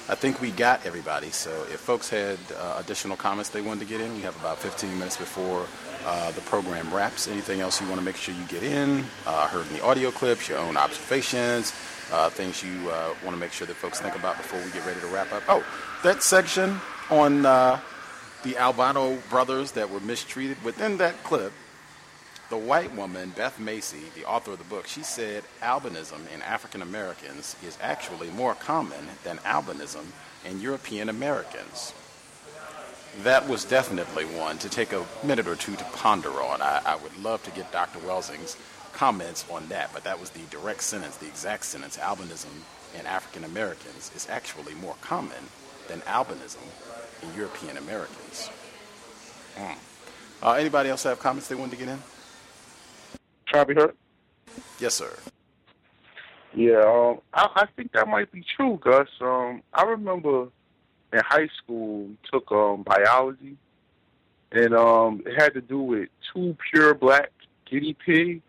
I 0.09 0.15
think 0.15 0.41
we 0.41 0.53
got 0.53 0.87
everybody. 0.87 1.31
So 1.31 1.51
if 1.73 1.81
folks 1.81 2.09
had 2.09 2.39
uh, 2.57 2.77
additional 2.79 3.17
comments 3.17 3.51
they 3.51 3.61
wanted 3.61 3.81
to 3.81 3.87
get 3.87 4.01
in, 4.01 4.15
we 4.15 4.23
have 4.23 4.39
about 4.41 4.59
15 4.59 4.99
minutes 4.99 5.17
before 5.17 5.67
uh, 6.07 6.31
the 6.31 6.41
program 6.43 6.95
wraps. 6.95 7.29
Anything 7.29 7.61
else 7.61 7.81
you 7.81 7.89
want 7.89 7.99
to 7.99 8.05
make 8.05 8.17
sure 8.17 8.35
you 8.35 8.45
get 8.45 8.63
in? 8.63 9.05
Uh, 9.27 9.49
heard 9.49 9.67
in 9.67 9.75
the 9.75 9.85
audio 9.85 10.11
clips, 10.11 10.49
your 10.49 10.59
own 10.59 10.77
observations, 10.77 11.75
uh, 12.13 12.31
things 12.31 12.63
you 12.63 12.85
want 12.87 13.31
to 13.31 13.37
make 13.37 13.53
sure 13.53 13.67
that 13.67 13.75
folks 13.75 14.01
think 14.01 14.15
about 14.15 14.37
before 14.37 14.61
we 14.65 14.71
get 14.71 14.87
ready 14.87 15.01
to 15.01 15.09
wrap 15.09 15.31
up. 15.33 15.43
Oh, 15.49 15.65
that 16.05 16.23
section 16.23 16.81
on 17.11 17.43
the 18.47 18.57
albino 18.59 19.19
brothers 19.29 19.73
that 19.73 19.91
were 19.91 19.99
mistreated 19.99 20.63
within 20.63 20.99
that 20.99 21.25
clip. 21.25 21.53
The 22.49 22.57
white 22.57 22.95
woman, 22.95 23.33
Beth 23.35 23.59
Macy, 23.59 24.05
the 24.15 24.25
author 24.25 24.53
of 24.53 24.59
the 24.59 24.65
book, 24.65 24.87
she 24.87 25.03
said 25.03 25.43
albinism 25.61 26.33
in 26.33 26.43
African 26.43 26.81
Americans 26.81 27.57
is 27.67 27.77
actually 27.83 28.31
more 28.31 28.55
common 28.55 29.09
than 29.25 29.39
albinism 29.39 30.05
in 30.45 30.61
European 30.61 31.09
Americans. 31.09 31.93
That 33.25 33.49
was 33.49 33.65
definitely 33.65 34.27
one 34.27 34.59
to 34.59 34.69
take 34.69 34.93
a 34.93 35.05
minute 35.25 35.49
or 35.49 35.57
two 35.57 35.75
to 35.75 35.85
ponder 35.85 36.31
on. 36.31 36.63
I, 36.63 36.83
I 36.87 36.97
would 36.97 37.21
love 37.21 37.43
to 37.45 37.51
get 37.51 37.73
Dr. 37.73 37.99
Welsing's 37.99 38.57
comments 38.93 39.45
on 39.51 39.67
that, 39.71 39.91
but 39.93 40.05
that 40.05 40.21
was 40.21 40.31
the 40.31 40.43
direct 40.51 40.85
sentence, 40.85 41.17
the 41.17 41.27
exact 41.27 41.65
sentence. 41.65 41.97
Albinism 41.97 42.53
in 42.97 43.07
African 43.07 43.43
Americans 43.43 44.13
is 44.15 44.29
actually 44.31 44.75
more 44.75 44.95
common 45.01 45.51
than 45.89 46.01
albinism 46.01 46.63
in 47.23 47.35
European 47.37 47.77
Americans. 47.77 48.51
Mm. 49.57 49.77
Uh, 50.43 50.53
anybody 50.53 50.91
else 50.91 51.03
have 51.05 51.19
comments 51.19 51.49
they 51.49 51.55
wanted 51.55 51.73
to 51.73 51.77
get 51.79 51.89
in? 51.89 51.99
Try 53.47 53.61
to 53.61 53.67
be 53.67 53.75
heard? 53.75 53.97
Yes, 54.79 54.95
sir. 54.95 55.15
Yeah, 56.55 56.83
um, 56.87 57.21
I, 57.35 57.49
I 57.55 57.67
think 57.77 57.93
that 57.93 58.09
might 58.09 58.33
be 58.33 58.45
true, 58.57 58.79
Gus. 58.83 59.09
Um, 59.21 59.63
I 59.75 59.83
remember 59.83 60.49
in 61.13 61.21
high 61.25 61.49
school 61.63 62.05
we 62.05 62.19
took 62.33 62.51
um 62.51 62.83
biology, 62.83 63.57
and 64.53 64.75
um, 64.75 65.23
it 65.27 65.41
had 65.41 65.55
to 65.55 65.61
do 65.61 65.81
with 65.81 66.09
two 66.33 66.57
pure 66.71 66.95
black 66.95 67.31
guinea 67.71 67.95
pigs, 67.95 68.43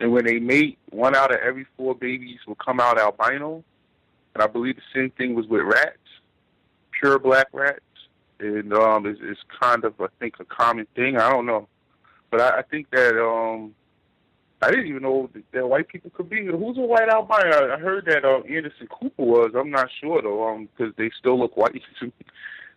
and 0.00 0.12
when 0.12 0.24
they 0.24 0.38
mate, 0.38 0.78
one 0.90 1.16
out 1.16 1.32
of 1.32 1.40
every 1.40 1.66
four 1.76 1.94
babies 1.94 2.38
will 2.46 2.54
come 2.54 2.78
out 2.78 2.98
albino, 2.98 3.64
and 4.34 4.42
I 4.42 4.46
believe 4.46 4.76
the 4.76 4.82
same 4.94 5.10
thing 5.10 5.34
was 5.34 5.46
with 5.46 5.62
rats, 5.62 5.98
pure 7.02 7.18
black 7.18 7.48
rats, 7.52 7.80
and 8.38 8.72
um, 8.72 9.06
it's, 9.06 9.20
it's 9.22 9.40
kind 9.60 9.84
of 9.84 10.00
I 10.00 10.06
think 10.20 10.34
a 10.40 10.44
common 10.44 10.86
thing. 10.94 11.16
I 11.16 11.30
don't 11.30 11.46
know, 11.46 11.68
but 12.30 12.40
I, 12.40 12.58
I 12.58 12.62
think 12.62 12.90
that 12.90 13.20
um. 13.20 13.74
I 14.64 14.70
didn't 14.70 14.86
even 14.86 15.02
know 15.02 15.28
that, 15.34 15.42
that 15.50 15.68
white 15.68 15.88
people 15.88 16.12
could 16.14 16.30
be. 16.30 16.46
Who's 16.46 16.78
a 16.78 16.82
white 16.82 17.08
albino? 17.08 17.50
I, 17.50 17.74
I 17.74 17.78
heard 17.80 18.04
that 18.06 18.24
um, 18.24 18.44
Anderson 18.48 18.86
Cooper 18.86 19.24
was. 19.24 19.50
I'm 19.58 19.72
not 19.72 19.88
sure 20.00 20.22
though, 20.22 20.46
um, 20.46 20.68
because 20.76 20.94
they 20.96 21.10
still 21.18 21.36
look 21.36 21.56
white 21.56 21.82
to 21.98 22.04
me. 22.06 22.12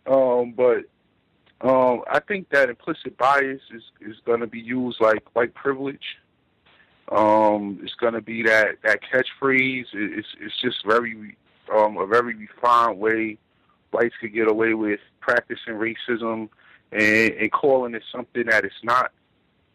Um, 0.04 0.52
but 0.56 0.78
um, 1.60 2.02
I 2.10 2.18
think 2.18 2.48
that 2.50 2.70
implicit 2.70 3.16
bias 3.16 3.60
is 3.72 3.82
is 4.00 4.16
going 4.26 4.40
to 4.40 4.48
be 4.48 4.58
used 4.58 5.00
like 5.00 5.22
white 5.34 5.54
privilege. 5.54 6.16
Um, 7.12 7.78
it's 7.84 7.94
going 7.94 8.14
to 8.14 8.20
be 8.20 8.42
that 8.42 8.78
that 8.82 8.98
catchphrase. 9.02 9.86
It, 9.94 10.18
it's 10.18 10.28
it's 10.40 10.60
just 10.60 10.84
very 10.84 11.36
um, 11.72 11.98
a 11.98 12.06
very 12.06 12.34
refined 12.34 12.98
way 12.98 13.38
whites 13.90 14.14
could 14.20 14.32
get 14.32 14.48
away 14.48 14.74
with 14.74 15.00
practicing 15.20 15.74
racism 15.74 16.48
and, 16.92 17.32
and 17.32 17.52
calling 17.52 17.94
it 17.94 18.02
something 18.12 18.46
that 18.46 18.64
it's 18.64 18.74
not. 18.82 19.12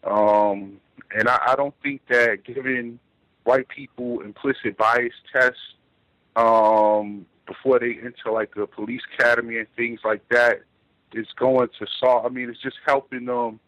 Um, 0.03 0.80
and 1.15 1.27
I, 1.27 1.40
I 1.48 1.56
don't 1.56 1.75
think 1.83 2.01
that 2.07 2.43
giving 2.43 2.99
white 3.43 3.67
people 3.67 4.22
implicit 4.22 4.77
bias 4.77 5.14
tests 5.31 5.59
um, 6.35 7.25
before 7.45 7.80
they 7.80 7.98
enter 8.03 8.31
like 8.31 8.56
a 8.56 8.67
police 8.67 9.01
academy 9.17 9.57
and 9.57 9.67
things 9.75 9.99
like 10.03 10.27
that 10.30 10.61
is 11.14 11.27
going 11.35 11.67
to 11.80 11.88
solve. 11.99 12.25
I 12.25 12.30
mean, 12.30 12.49
it's 12.49 12.61
just 12.61 12.77
helping 12.85 13.25
them 13.25 13.59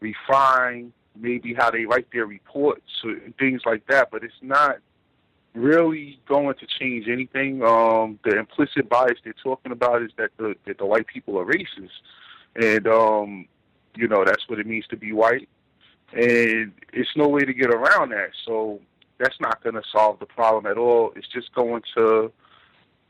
refine 0.00 0.92
maybe 1.16 1.54
how 1.54 1.70
they 1.70 1.86
write 1.86 2.06
their 2.12 2.26
reports 2.26 2.90
and 3.02 3.36
things 3.38 3.62
like 3.64 3.86
that. 3.88 4.10
But 4.10 4.24
it's 4.24 4.34
not 4.42 4.78
really 5.54 6.18
going 6.28 6.54
to 6.56 6.66
change 6.66 7.08
anything. 7.08 7.62
Um, 7.62 8.18
the 8.24 8.38
implicit 8.38 8.88
bias 8.88 9.18
they're 9.24 9.34
talking 9.42 9.72
about 9.72 10.02
is 10.02 10.10
that 10.18 10.30
the 10.36 10.54
that 10.66 10.78
the 10.78 10.86
white 10.86 11.06
people 11.06 11.38
are 11.38 11.46
racist, 11.46 11.90
and 12.56 12.86
um, 12.86 13.46
You 13.96 14.08
know, 14.08 14.24
that's 14.24 14.48
what 14.48 14.58
it 14.58 14.66
means 14.66 14.86
to 14.88 14.96
be 14.96 15.12
white, 15.12 15.48
and 16.12 16.72
it's 16.92 17.10
no 17.16 17.28
way 17.28 17.42
to 17.42 17.54
get 17.54 17.70
around 17.70 18.10
that. 18.10 18.30
So 18.44 18.80
that's 19.18 19.38
not 19.40 19.62
going 19.62 19.76
to 19.76 19.82
solve 19.92 20.18
the 20.18 20.26
problem 20.26 20.66
at 20.66 20.76
all. 20.76 21.12
It's 21.14 21.28
just 21.28 21.54
going 21.54 21.82
to 21.96 22.32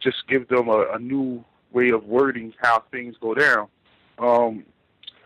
just 0.00 0.28
give 0.28 0.48
them 0.48 0.68
a, 0.68 0.86
a 0.92 0.98
new 0.98 1.42
way 1.72 1.88
of 1.90 2.04
wording 2.04 2.52
how 2.60 2.84
things 2.90 3.16
go 3.18 3.34
down. 3.34 3.68
Um, 4.18 4.64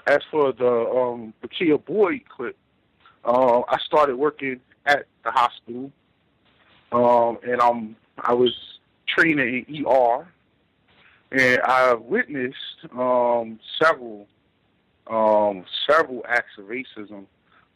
as 0.07 0.21
for 0.31 0.53
the 0.53 0.71
um, 0.71 1.35
Rekia 1.43 1.85
Boyd 1.85 2.23
clip, 2.29 2.57
uh, 3.25 3.63
I 3.69 3.79
started 3.85 4.17
working 4.17 4.61
at 4.87 5.07
the 5.25 5.33
hospital, 5.33 5.91
um, 6.93 7.39
and 7.43 7.61
um, 7.61 7.97
I 8.19 8.33
was 8.35 8.53
training 9.07 9.65
in 9.69 9.87
ER, 9.87 10.27
and 11.33 11.61
I 11.63 11.95
witnessed 11.95 12.57
um, 12.97 13.59
several 13.83 14.27
um, 15.09 15.65
several 15.89 16.23
acts 16.29 16.59
of 16.59 16.67
racism. 16.67 17.27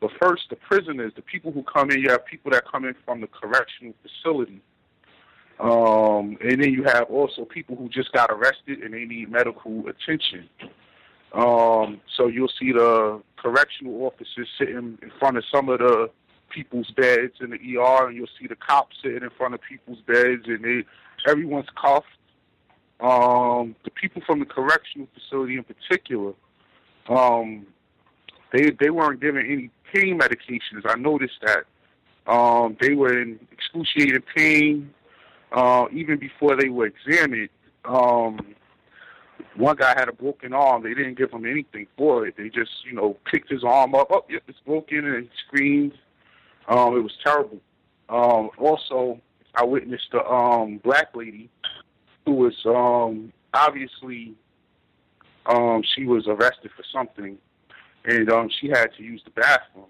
But 0.01 0.11
first, 0.21 0.43
the 0.51 0.57
prisoners, 0.57 1.13
the 1.15 1.23
people 1.23 1.53
who 1.53 1.63
come 1.63 1.91
in, 1.91 2.01
you 2.01 2.11
have 2.11 2.27
people 2.27 2.51
that 2.51 2.65
come 2.71 2.85
in 2.85 2.95
from 3.05 3.21
the 3.21 3.29
correctional 3.29 3.95
facility. 4.03 4.61
Um, 5.61 6.37
and 6.43 6.61
then 6.61 6.73
you 6.73 6.83
have 6.85 7.05
also 7.05 7.45
people 7.45 7.77
who 7.77 7.89
just 7.89 8.11
got 8.13 8.31
arrested 8.31 8.83
and 8.83 8.93
they 8.93 9.05
need 9.05 9.31
medical 9.31 9.85
attention. 9.87 10.49
Um, 11.33 12.01
so 12.17 12.27
you'll 12.27 12.53
see 12.59 12.73
the 12.73 13.23
correctional 13.37 14.05
officers 14.05 14.49
sitting 14.59 14.99
in 15.01 15.13
front 15.19 15.39
of 15.39 15.45
some 15.53 15.69
of 15.69 15.79
the 15.79 16.11
people's 16.55 16.91
beds 16.91 17.35
in 17.41 17.51
the 17.51 17.79
ER, 17.79 18.09
and 18.09 18.17
you'll 18.17 18.27
see 18.41 18.47
the 18.47 18.57
cops 18.57 18.97
sitting 19.03 19.23
in 19.23 19.31
front 19.31 19.55
of 19.55 19.61
people's 19.63 20.01
beds, 20.07 20.47
and 20.47 20.65
they 20.65 20.85
everyone's 21.29 21.69
cuffed. 21.81 22.07
Um, 23.01 23.75
the 23.85 23.91
people 23.91 24.23
from 24.25 24.39
the 24.39 24.47
correctional 24.47 25.09
facility 25.15 25.57
in 25.57 25.65
particular, 25.65 26.35
um, 27.09 27.67
they 28.53 28.71
they 28.81 28.91
weren't 28.91 29.21
given 29.21 29.45
any 29.45 29.71
pain 29.93 30.19
medications. 30.19 30.83
I 30.85 30.95
noticed 30.97 31.41
that 31.43 31.65
um, 32.31 32.77
they 32.81 32.95
were 32.95 33.21
in 33.21 33.41
excruciating 33.51 34.23
pain 34.35 34.95
uh, 35.53 35.87
even 35.93 36.19
before 36.19 36.57
they 36.57 36.69
were 36.69 36.87
examined. 36.87 37.49
Um, 37.85 38.55
one 39.57 39.77
guy 39.77 39.95
had 39.97 40.09
a 40.09 40.13
broken 40.13 40.53
arm. 40.53 40.83
They 40.83 40.95
didn't 40.95 41.19
give 41.19 41.31
him 41.31 41.45
anything 41.45 41.87
for 41.97 42.27
it. 42.27 42.37
They 42.37 42.49
just, 42.49 42.71
you 42.87 42.95
know, 42.95 43.17
picked 43.31 43.51
his 43.51 43.65
arm 43.65 43.95
up. 43.95 44.09
Oh, 44.11 44.25
yep, 44.29 44.43
it's 44.49 44.59
broken, 44.65 45.05
and 45.05 45.25
he 45.25 45.31
screamed. 45.47 45.99
Um, 46.69 46.97
it 46.97 47.01
was 47.01 47.13
terrible. 47.25 47.61
Um, 48.09 48.51
also, 48.59 49.21
I 49.55 49.65
witnessed 49.65 50.09
a 50.15 50.25
um, 50.25 50.79
black 50.79 51.15
lady 51.15 51.51
who 52.25 52.33
was 52.33 52.55
um, 52.67 53.33
obviously 53.53 54.35
um, 55.47 55.83
she 55.95 56.05
was 56.05 56.27
arrested 56.27 56.71
for 56.77 56.85
something, 56.93 57.39
and 58.05 58.31
um, 58.31 58.49
she 58.61 58.69
had 58.69 58.89
to 58.97 59.03
use 59.03 59.23
the 59.25 59.31
bathroom. 59.31 59.87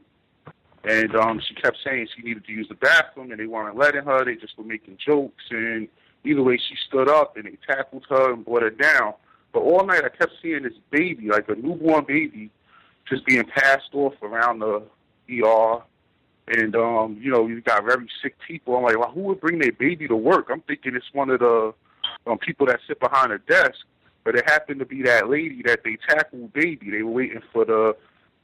And 0.85 1.15
um, 1.15 1.41
she 1.47 1.55
kept 1.55 1.77
saying 1.85 2.09
she 2.17 2.23
needed 2.23 2.45
to 2.47 2.53
use 2.53 2.69
the 2.69 2.75
bathroom, 2.75 3.31
and 3.31 3.39
they 3.39 3.47
weren't 3.47 3.77
letting 3.77 4.05
her. 4.05 4.25
They 4.25 4.35
just 4.35 4.59
were 4.59 4.65
making 4.65 4.99
jokes, 5.05 5.45
and 5.51 5.87
either 6.25 6.43
way, 6.43 6.57
she 6.57 6.75
stood 6.89 7.09
up 7.09 7.37
and 7.37 7.47
they 7.47 7.59
tackled 7.67 8.05
her 8.09 8.33
and 8.33 8.45
brought 8.45 8.63
her 8.63 8.71
down. 8.71 9.15
But 9.53 9.61
all 9.61 9.85
night, 9.85 10.05
I 10.05 10.09
kept 10.09 10.33
seeing 10.43 10.63
this 10.63 10.73
baby, 10.91 11.29
like 11.29 11.49
a 11.49 11.55
newborn 11.55 12.05
baby, 12.07 12.51
just 13.09 13.27
being 13.27 13.45
passed 13.45 13.91
off 13.93 14.15
around 14.23 14.61
the 14.61 14.83
ER. 15.31 15.83
And 16.49 16.75
um, 16.75 17.19
you 17.21 17.31
know, 17.31 17.47
you 17.47 17.61
got 17.61 17.85
very 17.85 18.09
sick 18.23 18.37
people. 18.47 18.77
I'm 18.77 18.83
like, 18.83 18.99
well, 18.99 19.11
who 19.11 19.21
would 19.23 19.41
bring 19.41 19.59
their 19.59 19.73
baby 19.73 20.09
to 20.09 20.17
work? 20.17 20.49
I'm 20.51 20.61
thinking 20.63 20.97
it's 20.97 21.13
one 21.13 21.31
of 21.31 21.41
the 21.41 21.73
um, 22.27 22.39
people 22.39 22.67
that 22.67 22.81
sit 22.87 22.99
behind 23.01 23.33
a 23.33 23.39
desk. 23.39 23.79
But 24.25 24.37
it 24.37 24.49
happened 24.49 24.79
to 24.81 24.87
be 24.87 25.03
that 25.03 25.29
lady 25.29 25.63
that 25.65 25.81
they 25.85 25.99
tackled 26.09 26.53
baby. 26.53 26.91
They 26.91 27.03
were 27.03 27.11
waiting 27.11 27.41
for 27.53 27.65
the 27.65 27.97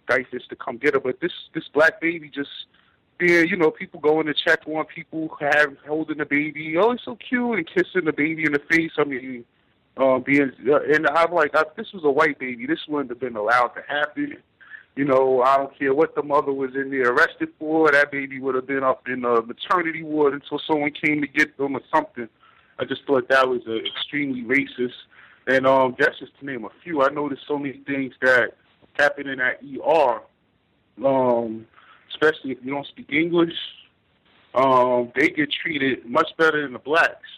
DYFS 0.08 0.48
to 0.48 0.56
come 0.56 0.76
get 0.76 0.94
her. 0.94 1.00
But 1.00 1.20
this 1.20 1.32
this 1.54 1.64
black 1.72 2.00
baby 2.00 2.30
just 2.32 2.50
yeah, 3.20 3.40
you 3.40 3.56
know, 3.56 3.70
people 3.70 4.00
going 4.00 4.26
to 4.26 4.34
check 4.34 4.60
on 4.66 4.84
people 4.86 5.36
have 5.40 5.76
holding 5.86 6.18
the 6.18 6.24
baby. 6.24 6.76
Oh, 6.78 6.92
it's 6.92 7.04
so 7.04 7.16
cute 7.16 7.58
and 7.58 7.66
kissing 7.66 8.04
the 8.04 8.12
baby 8.12 8.44
in 8.44 8.52
the 8.52 8.62
face. 8.70 8.92
I 8.96 9.04
mean, 9.04 9.44
um, 9.96 10.22
being 10.22 10.52
uh, 10.68 10.80
and 10.82 11.06
I'm 11.08 11.32
like, 11.32 11.50
I, 11.54 11.64
this 11.76 11.92
was 11.92 12.04
a 12.04 12.10
white 12.10 12.38
baby. 12.38 12.66
This 12.66 12.78
wouldn't 12.88 13.10
have 13.10 13.20
been 13.20 13.36
allowed 13.36 13.68
to 13.68 13.82
happen. 13.88 14.36
You 14.98 15.04
know, 15.04 15.42
I 15.42 15.58
don't 15.58 15.78
care 15.78 15.94
what 15.94 16.16
the 16.16 16.24
mother 16.24 16.52
was 16.52 16.74
in 16.74 16.90
there 16.90 17.12
arrested 17.12 17.50
for. 17.56 17.88
That 17.92 18.10
baby 18.10 18.40
would 18.40 18.56
have 18.56 18.66
been 18.66 18.82
up 18.82 19.06
in 19.06 19.24
a 19.24 19.40
maternity 19.42 20.02
ward 20.02 20.34
until 20.34 20.60
someone 20.66 20.90
came 20.90 21.20
to 21.20 21.28
get 21.28 21.56
them 21.56 21.76
or 21.76 21.82
something. 21.94 22.28
I 22.80 22.84
just 22.84 23.02
thought 23.06 23.28
that 23.28 23.48
was 23.48 23.60
uh, 23.68 23.76
extremely 23.76 24.42
racist. 24.42 24.96
And 25.46 25.68
um, 25.68 25.94
that's 26.00 26.18
just 26.18 26.36
to 26.40 26.44
name 26.44 26.64
a 26.64 26.70
few. 26.82 27.00
I 27.00 27.10
noticed 27.10 27.42
so 27.46 27.60
many 27.60 27.80
things 27.86 28.12
that 28.22 28.54
happen 28.94 29.28
in 29.28 29.38
that 29.38 29.60
ER, 29.62 31.06
um, 31.06 31.64
especially 32.10 32.50
if 32.50 32.58
you 32.64 32.72
don't 32.72 32.86
speak 32.88 33.12
English. 33.12 33.54
Um, 34.52 35.12
they 35.14 35.28
get 35.28 35.52
treated 35.62 36.06
much 36.06 36.30
better 36.36 36.62
than 36.62 36.72
the 36.72 36.80
blacks 36.80 37.28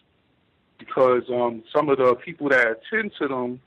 because 0.78 1.24
um, 1.28 1.62
some 1.76 1.90
of 1.90 1.98
the 1.98 2.14
people 2.24 2.48
that 2.48 2.68
attend 2.68 3.12
to 3.20 3.28
them 3.28 3.60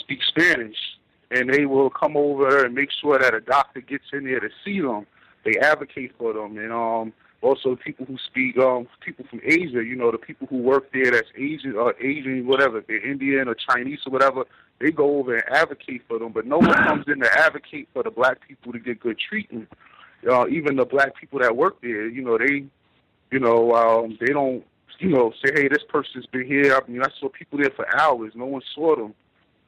speak 0.00 0.18
Spanish, 0.26 0.97
and 1.30 1.52
they 1.52 1.66
will 1.66 1.90
come 1.90 2.16
over 2.16 2.64
and 2.64 2.74
make 2.74 2.90
sure 2.90 3.18
that 3.18 3.34
a 3.34 3.40
doctor 3.40 3.80
gets 3.80 4.04
in 4.12 4.24
there 4.24 4.40
to 4.40 4.48
see 4.64 4.80
them. 4.80 5.06
They 5.44 5.58
advocate 5.60 6.12
for 6.18 6.32
them, 6.32 6.58
and 6.58 6.72
um, 6.72 7.12
also 7.40 7.76
people 7.76 8.04
who 8.06 8.16
speak 8.26 8.58
um 8.58 8.88
people 9.00 9.24
from 9.30 9.40
Asia, 9.44 9.84
you 9.84 9.94
know, 9.94 10.10
the 10.10 10.18
people 10.18 10.46
who 10.48 10.58
work 10.58 10.92
there 10.92 11.10
that's 11.10 11.28
Asian 11.36 11.76
or 11.76 11.94
Asian, 12.00 12.46
whatever, 12.46 12.82
they're 12.86 13.08
Indian 13.08 13.48
or 13.48 13.54
Chinese 13.54 14.00
or 14.06 14.12
whatever, 14.12 14.44
they 14.80 14.90
go 14.90 15.18
over 15.18 15.36
and 15.36 15.44
advocate 15.50 16.02
for 16.08 16.18
them. 16.18 16.32
But 16.32 16.46
no 16.46 16.58
one 16.58 16.74
comes 16.74 17.04
in 17.06 17.20
to 17.20 17.32
advocate 17.38 17.88
for 17.92 18.02
the 18.02 18.10
black 18.10 18.46
people 18.46 18.72
to 18.72 18.78
get 18.78 19.00
good 19.00 19.18
treatment. 19.18 19.68
Uh, 20.28 20.48
even 20.48 20.76
the 20.76 20.84
black 20.84 21.14
people 21.14 21.38
that 21.38 21.56
work 21.56 21.80
there, 21.80 22.08
you 22.08 22.22
know, 22.22 22.36
they 22.38 22.64
you 23.30 23.38
know, 23.38 23.72
um 23.72 24.18
they 24.20 24.32
don't 24.32 24.64
you 24.98 25.10
know, 25.10 25.32
say, 25.44 25.52
hey, 25.54 25.68
this 25.68 25.84
person's 25.88 26.26
been 26.26 26.44
here. 26.44 26.74
I 26.74 26.90
mean 26.90 27.02
I 27.02 27.08
saw 27.20 27.28
people 27.28 27.58
there 27.58 27.70
for 27.70 27.86
hours, 27.96 28.32
no 28.34 28.46
one 28.46 28.62
saw 28.74 28.96
them. 28.96 29.14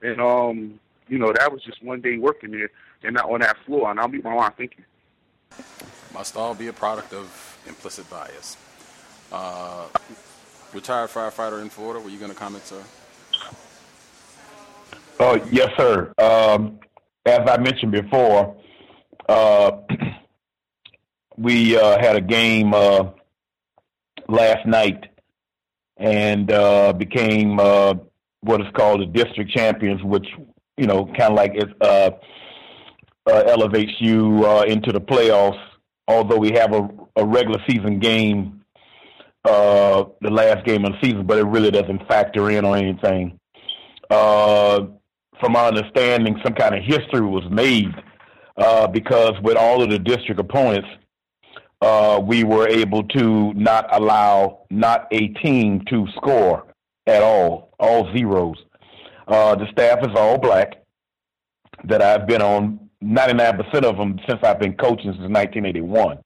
And 0.02 0.20
um, 0.20 0.80
you 1.10 1.18
know, 1.18 1.32
that 1.32 1.52
was 1.52 1.62
just 1.62 1.82
one 1.82 2.00
day 2.00 2.16
working 2.16 2.52
there 2.52 2.70
and 3.02 3.14
not 3.14 3.28
on 3.28 3.40
that 3.40 3.56
floor 3.66 3.90
and 3.90 3.98
I'll 3.98 4.08
be 4.08 4.22
my 4.22 4.32
line. 4.32 4.52
Thank 4.56 4.78
you. 4.78 4.84
Must 6.14 6.36
all 6.36 6.54
be 6.54 6.68
a 6.68 6.72
product 6.72 7.12
of 7.12 7.58
implicit 7.66 8.08
bias. 8.08 8.56
Uh, 9.32 9.86
retired 10.72 11.10
firefighter 11.10 11.60
in 11.60 11.68
Florida, 11.68 12.00
were 12.00 12.10
you 12.10 12.18
going 12.18 12.30
to 12.30 12.36
comment, 12.36 12.64
sir? 12.64 12.82
Oh, 15.18 15.34
yes, 15.50 15.70
sir. 15.76 16.12
Um, 16.18 16.78
as 17.26 17.40
I 17.46 17.58
mentioned 17.58 17.92
before, 17.92 18.56
uh, 19.28 19.72
we 21.36 21.76
uh, 21.76 21.98
had 22.00 22.16
a 22.16 22.20
game 22.20 22.72
uh, 22.72 23.10
last 24.28 24.66
night 24.66 25.06
and 25.96 26.50
uh, 26.50 26.92
became 26.92 27.58
uh, 27.60 27.94
what 28.40 28.60
is 28.60 28.68
called 28.74 29.00
the 29.00 29.06
district 29.06 29.50
champions, 29.50 30.02
which 30.02 30.26
you 30.80 30.86
know, 30.86 31.04
kind 31.04 31.32
of 31.32 31.34
like 31.34 31.52
it 31.54 31.68
uh, 31.82 32.10
uh, 33.26 33.42
elevates 33.46 33.92
you 33.98 34.44
uh, 34.46 34.62
into 34.62 34.92
the 34.92 35.00
playoffs. 35.00 35.60
Although 36.08 36.38
we 36.38 36.52
have 36.52 36.72
a, 36.72 36.88
a 37.16 37.26
regular 37.26 37.60
season 37.68 37.98
game, 38.00 38.64
uh, 39.44 40.04
the 40.22 40.30
last 40.30 40.64
game 40.64 40.86
of 40.86 40.92
the 40.92 40.98
season, 41.02 41.26
but 41.26 41.38
it 41.38 41.44
really 41.44 41.70
doesn't 41.70 42.08
factor 42.08 42.50
in 42.50 42.64
on 42.64 42.78
anything. 42.78 43.38
Uh, 44.08 44.86
from 45.38 45.52
my 45.52 45.66
understanding, 45.68 46.40
some 46.42 46.54
kind 46.54 46.74
of 46.74 46.82
history 46.82 47.20
was 47.20 47.44
made 47.50 47.94
uh, 48.56 48.86
because 48.88 49.34
with 49.42 49.56
all 49.56 49.82
of 49.82 49.90
the 49.90 49.98
district 49.98 50.40
opponents, 50.40 50.88
uh, 51.82 52.20
we 52.22 52.42
were 52.42 52.68
able 52.68 53.02
to 53.04 53.52
not 53.54 53.86
allow 53.94 54.66
not 54.70 55.06
a 55.12 55.28
team 55.28 55.82
to 55.90 56.06
score 56.16 56.66
at 57.06 57.22
all, 57.22 57.74
all 57.78 58.10
zeros. 58.16 58.56
Uh, 59.30 59.54
the 59.54 59.66
staff 59.70 60.00
is 60.02 60.10
all 60.16 60.36
black 60.36 60.82
that 61.84 62.02
I've 62.02 62.26
been 62.26 62.42
on 62.42 62.90
99% 63.02 63.84
of 63.84 63.96
them 63.96 64.18
since 64.28 64.40
I've 64.42 64.58
been 64.58 64.74
coaching 64.74 65.12
since 65.12 65.30
1981. 65.30 66.18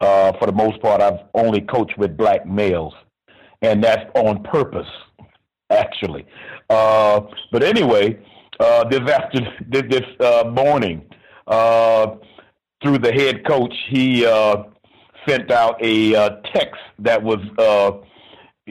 Uh, 0.00 0.32
for 0.38 0.46
the 0.46 0.52
most 0.52 0.80
part, 0.82 1.00
I've 1.00 1.20
only 1.34 1.62
coached 1.62 1.96
with 1.96 2.16
black 2.16 2.46
males, 2.46 2.92
and 3.62 3.82
that's 3.82 4.04
on 4.14 4.42
purpose, 4.42 4.86
actually. 5.70 6.26
Uh, 6.68 7.22
but 7.50 7.62
anyway, 7.62 8.18
uh, 8.60 8.84
this 8.84 9.00
after 9.10 9.40
this, 9.88 10.02
uh, 10.20 10.44
morning, 10.50 11.02
uh, 11.46 12.16
through 12.82 12.98
the 12.98 13.12
head 13.12 13.46
coach, 13.46 13.74
he 13.88 14.26
uh, 14.26 14.64
sent 15.26 15.50
out 15.50 15.82
a 15.82 16.12
text 16.52 16.80
that 16.98 17.22
was 17.22 17.38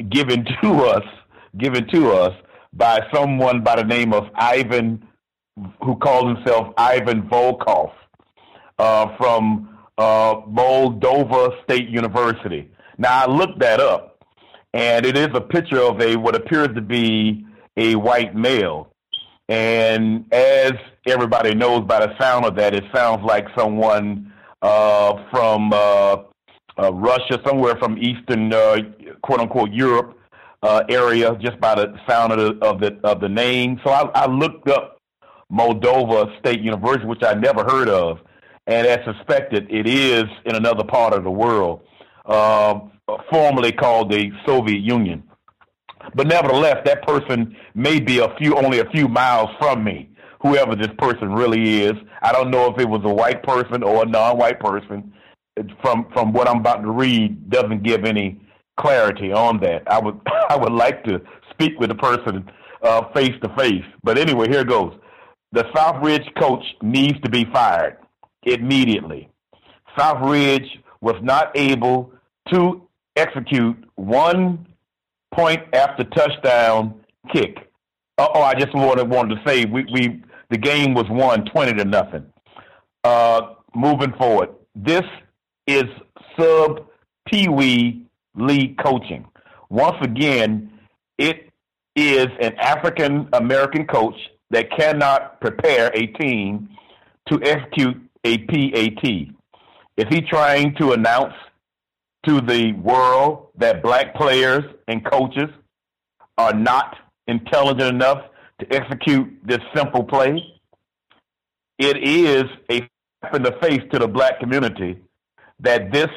given 0.10 0.46
to 0.62 0.74
us, 0.84 1.06
given 1.58 1.88
to 1.88 2.12
us 2.12 2.36
by 2.74 3.06
someone 3.14 3.64
by 3.64 3.76
the 3.76 3.84
name 3.84 4.14
of 4.14 4.28
Ivan 4.36 5.06
who 5.84 5.96
called 5.98 6.38
himself 6.38 6.74
Ivan 6.78 7.24
Volkov 7.24 7.92
uh, 8.80 9.18
from 9.18 9.78
uh, 9.98 10.36
Moldova 10.48 11.62
State 11.64 11.90
University. 11.90 12.72
Now, 12.98 13.24
I 13.24 13.26
looked 13.30 13.60
that 13.60 13.80
up, 13.80 14.24
and 14.74 15.06
it 15.06 15.18
is 15.18 15.30
a 15.34 15.42
picture 15.42 15.82
of 15.82 16.02
a 16.02 16.16
what 16.16 16.36
appears 16.36 16.70
to 16.76 16.82
be 16.82 17.46
a 17.78 17.96
white 17.96 18.36
male. 18.36 18.94
And 19.50 20.26
as 20.34 20.74
everybody 21.06 21.54
knows 21.54 21.82
by 21.82 22.06
the 22.06 22.18
sound 22.20 22.46
of 22.46 22.56
that, 22.56 22.74
it 22.74 22.86
sounds 22.94 23.24
like 23.26 23.48
someone 23.58 24.32
uh, 24.62 25.30
from 25.30 25.74
uh, 25.74 26.18
uh, 26.80 26.94
Russia, 26.94 27.42
somewhere 27.46 27.76
from 27.76 27.98
Eastern, 27.98 28.54
uh, 28.54 28.78
quote 29.22 29.42
unquote, 29.42 29.72
Europe 29.72 30.18
uh, 30.64 30.84
area, 30.90 31.36
just 31.42 31.60
by 31.60 31.76
the 31.76 31.94
sound 32.08 32.32
of 32.34 32.40
the 32.40 32.66
of 32.66 32.80
the, 32.80 33.00
of 33.04 33.20
the 33.20 33.30
name. 33.30 33.80
So 33.84 33.92
I, 33.92 34.10
I 34.14 34.28
looked 34.28 34.70
up 34.70 35.00
Moldova 35.52 36.38
State 36.40 36.62
University, 36.62 37.06
which 37.06 37.24
I 37.24 37.34
never 37.34 37.64
heard 37.64 37.90
of, 37.90 38.20
and 38.68 38.88
as 38.88 39.00
suspected, 39.06 39.68
it 39.70 39.88
is 39.88 40.26
in 40.46 40.56
another 40.56 40.84
part 40.84 41.14
of 41.14 41.24
the 41.24 41.32
world, 41.32 41.82
uh, 42.26 42.80
formerly 43.32 43.72
called 43.72 44.12
the 44.12 44.32
Soviet 44.46 44.80
Union. 44.82 45.24
But 46.16 46.28
nevertheless, 46.28 46.78
that 46.86 47.06
person 47.06 47.56
may 47.76 48.00
be 48.00 48.20
a 48.20 48.36
few, 48.38 48.56
only 48.58 48.80
a 48.80 48.90
few 48.90 49.08
miles 49.08 49.50
from 49.60 49.84
me. 49.84 50.10
Whoever 50.42 50.76
this 50.76 50.90
person 50.98 51.32
really 51.32 51.84
is, 51.84 51.94
I 52.24 52.32
don't 52.32 52.50
know 52.50 52.74
if 52.74 52.80
it 52.80 52.90
was 52.90 53.02
a 53.04 53.14
white 53.14 53.44
person 53.44 53.84
or 53.84 54.04
a 54.04 54.06
non-white 54.08 54.60
person. 54.60 55.14
From 55.82 56.08
from 56.14 56.34
what 56.34 56.48
I'm 56.48 56.58
about 56.58 56.82
to 56.82 56.90
read, 56.90 57.50
doesn't 57.50 57.84
give 57.84 58.06
any 58.06 58.40
clarity 58.82 59.32
on 59.32 59.60
that. 59.62 59.84
I 59.88 60.00
would 60.00 60.20
I 60.50 60.56
would 60.56 60.74
like 60.74 61.04
to 61.06 61.22
speak 61.52 61.80
with 61.80 61.90
the 61.90 61.96
person 61.96 62.50
uh, 62.82 63.12
face 63.14 63.34
to 63.44 63.50
face. 63.56 63.86
But 64.04 64.18
anyway, 64.18 64.50
here 64.50 64.64
goes. 64.64 64.94
The 65.54 65.64
Southridge 65.76 66.28
coach 66.40 66.64
needs 66.82 67.20
to 67.22 67.30
be 67.30 67.46
fired 67.52 67.98
immediately. 68.44 69.30
Southridge 69.98 70.68
was 71.02 71.16
not 71.22 71.52
able 71.56 72.14
to 72.54 72.88
execute 73.18 73.76
one 73.96 74.66
point 75.34 75.62
after 75.74 76.04
touchdown 76.06 77.02
kick. 77.34 77.70
Oh, 78.18 78.42
I 78.42 78.54
just 78.54 78.74
wanted 78.74 79.10
wanted 79.10 79.36
to 79.36 79.42
say 79.46 79.66
we, 79.66 79.86
we 79.92 80.24
the 80.50 80.58
game 80.58 80.94
was 80.94 81.06
won 81.10 81.46
twenty 81.46 81.74
to 81.74 81.86
nothing. 81.86 82.26
Uh, 83.04 83.54
moving 83.76 84.14
forward, 84.14 84.50
this 84.76 85.04
is 85.68 85.84
sub 86.38 86.86
Pee 87.28 87.48
Wee 87.50 88.06
league 88.36 88.78
coaching. 88.78 89.26
Once 89.70 89.98
again, 90.02 90.72
it 91.18 91.50
is 91.96 92.28
an 92.40 92.56
African 92.58 93.28
American 93.34 93.86
coach 93.86 94.16
that 94.50 94.70
cannot 94.78 95.40
prepare 95.42 95.92
a 95.94 96.08
team 96.08 96.70
to 97.30 97.42
execute 97.44 97.98
a 98.24 98.38
PAT. 98.40 99.04
Is 99.98 100.06
he 100.10 100.22
trying 100.22 100.76
to 100.76 100.94
announce 100.94 101.34
to 102.26 102.40
the 102.42 102.74
world 102.74 103.48
that 103.58 103.82
black 103.82 104.16
players 104.16 104.64
and 104.88 105.04
coaches 105.04 105.50
are 106.38 106.54
not 106.54 106.96
intelligent 107.28 107.96
enough 107.96 108.24
to 108.60 108.74
execute 108.74 109.28
this 109.44 109.60
simple 109.76 110.04
play. 110.04 110.44
It 111.80 111.98
is 111.98 112.44
a 112.70 112.88
slap 113.20 113.36
in 113.36 113.44
the 113.44 113.58
face 113.62 113.82
to 113.92 114.00
the 114.00 114.08
black 114.08 114.40
community 114.40 115.02
that 115.60 115.92
this 115.92 116.10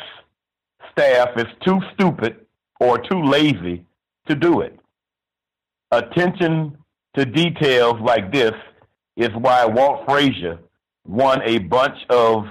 staff 0.96 1.30
is 1.36 1.46
too 1.64 1.80
stupid 1.92 2.46
or 2.80 2.98
too 2.98 3.22
lazy 3.22 3.84
to 4.28 4.34
do 4.34 4.60
it. 4.60 4.78
Attention 5.90 6.76
to 7.16 7.24
details 7.24 8.00
like 8.00 8.32
this 8.32 8.52
is 9.16 9.30
why 9.34 9.64
Walt 9.64 10.04
Frazier 10.08 10.58
won 11.06 11.40
a 11.42 11.58
bunch 11.58 11.96
of 12.10 12.44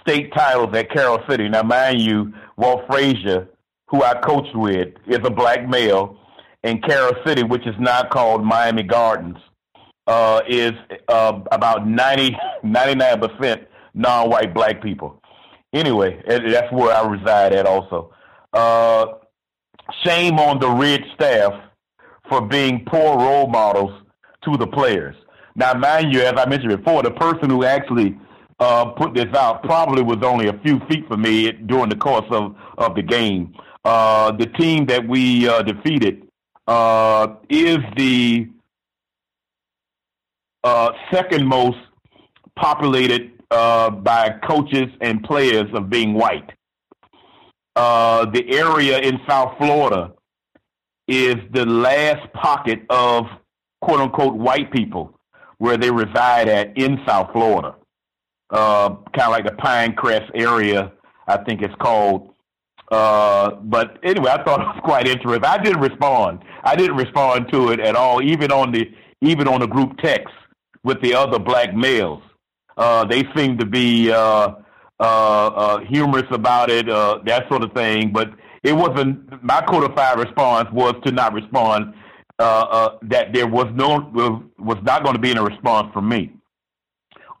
state 0.00 0.32
titles 0.34 0.74
at 0.74 0.90
Carol 0.90 1.18
City. 1.28 1.48
Now, 1.48 1.62
mind 1.62 2.00
you, 2.00 2.32
Walt 2.56 2.84
Frazier, 2.90 3.48
who 3.88 4.02
I 4.02 4.14
coached 4.14 4.56
with, 4.56 4.88
is 5.06 5.18
a 5.24 5.30
black 5.30 5.68
male, 5.68 6.18
and 6.62 6.82
Carol 6.82 7.14
City, 7.26 7.42
which 7.42 7.66
is 7.66 7.74
now 7.78 8.02
called 8.02 8.44
Miami 8.44 8.82
Gardens, 8.82 9.38
uh, 10.06 10.40
is 10.48 10.72
uh, 11.08 11.40
about 11.52 11.86
90, 11.86 12.36
99% 12.64 13.66
non-white 13.94 14.54
black 14.54 14.82
people. 14.82 15.19
Anyway, 15.72 16.20
that's 16.26 16.72
where 16.72 16.96
I 16.96 17.06
reside 17.06 17.52
at 17.52 17.66
also. 17.66 18.12
Uh, 18.52 19.06
shame 20.04 20.38
on 20.38 20.58
the 20.58 20.68
Ridge 20.68 21.04
staff 21.14 21.52
for 22.28 22.40
being 22.40 22.84
poor 22.84 23.18
role 23.18 23.46
models 23.46 23.92
to 24.44 24.56
the 24.56 24.66
players. 24.66 25.14
Now, 25.54 25.74
mind 25.74 26.12
you, 26.12 26.22
as 26.22 26.34
I 26.36 26.48
mentioned 26.48 26.76
before, 26.76 27.02
the 27.02 27.10
person 27.10 27.50
who 27.50 27.64
actually 27.64 28.18
uh, 28.58 28.86
put 28.86 29.14
this 29.14 29.32
out 29.34 29.62
probably 29.62 30.02
was 30.02 30.18
only 30.22 30.48
a 30.48 30.58
few 30.60 30.80
feet 30.88 31.06
from 31.08 31.22
me 31.22 31.52
during 31.52 31.88
the 31.88 31.96
course 31.96 32.26
of, 32.30 32.56
of 32.78 32.94
the 32.94 33.02
game. 33.02 33.54
Uh, 33.84 34.30
the 34.32 34.46
team 34.46 34.86
that 34.86 35.06
we 35.06 35.48
uh, 35.48 35.62
defeated 35.62 36.26
uh, 36.66 37.34
is 37.48 37.78
the 37.96 38.48
uh, 40.62 40.92
second 41.10 41.46
most 41.46 41.78
populated 42.56 43.32
uh, 43.50 43.90
by 43.90 44.30
coaches 44.48 44.88
and 45.00 45.22
players 45.22 45.66
of 45.74 45.90
being 45.90 46.14
white. 46.14 46.50
the 47.76 48.44
area 48.48 48.98
in 48.98 49.18
South 49.28 49.56
Florida 49.58 50.12
is 51.08 51.36
the 51.52 51.66
last 51.66 52.32
pocket 52.32 52.80
of 52.90 53.26
quote 53.80 54.00
unquote 54.00 54.34
white 54.34 54.70
people 54.72 55.18
where 55.58 55.76
they 55.76 55.90
reside 55.90 56.48
at 56.48 56.76
in 56.78 56.98
South 57.06 57.30
Florida 57.32 57.74
uh, 58.50 58.88
kind 59.16 59.22
of 59.22 59.30
like 59.30 59.44
the 59.44 59.52
Pinecrest 59.52 60.30
area, 60.34 60.92
I 61.26 61.38
think 61.38 61.62
it's 61.62 61.74
called. 61.80 62.34
Uh, 62.90 63.52
but 63.62 63.98
anyway, 64.02 64.30
I 64.30 64.42
thought 64.42 64.60
it 64.60 64.66
was 64.66 64.80
quite 64.84 65.06
interesting. 65.06 65.44
I 65.44 65.58
didn't 65.58 65.80
respond. 65.80 66.40
I 66.64 66.74
didn't 66.76 66.96
respond 66.96 67.50
to 67.52 67.70
it 67.70 67.80
at 67.80 67.96
all, 67.96 68.22
even 68.22 68.50
on 68.52 68.72
the 68.72 68.90
even 69.22 69.46
on 69.48 69.60
the 69.60 69.66
group 69.66 69.98
text 69.98 70.34
with 70.82 71.00
the 71.02 71.14
other 71.14 71.38
black 71.38 71.74
males. 71.74 72.22
Uh, 72.80 73.04
they 73.04 73.22
seemed 73.36 73.60
to 73.60 73.66
be 73.66 74.10
uh, 74.10 74.54
uh, 74.98 75.02
uh, 75.02 75.80
humorous 75.80 76.24
about 76.30 76.70
it, 76.70 76.88
uh, 76.88 77.18
that 77.26 77.46
sort 77.50 77.62
of 77.62 77.70
thing. 77.74 78.10
But 78.10 78.30
it 78.62 78.72
wasn't. 78.72 79.44
My 79.44 79.60
codified 79.60 80.18
response 80.18 80.66
was 80.72 80.94
to 81.04 81.12
not 81.12 81.34
respond. 81.34 81.92
Uh, 82.38 82.96
that 83.02 83.34
there 83.34 83.46
was 83.46 83.66
no 83.74 84.10
was 84.58 84.78
not 84.82 85.04
going 85.04 85.14
to 85.14 85.20
be 85.20 85.30
a 85.32 85.42
response 85.42 85.92
from 85.92 86.08
me 86.08 86.32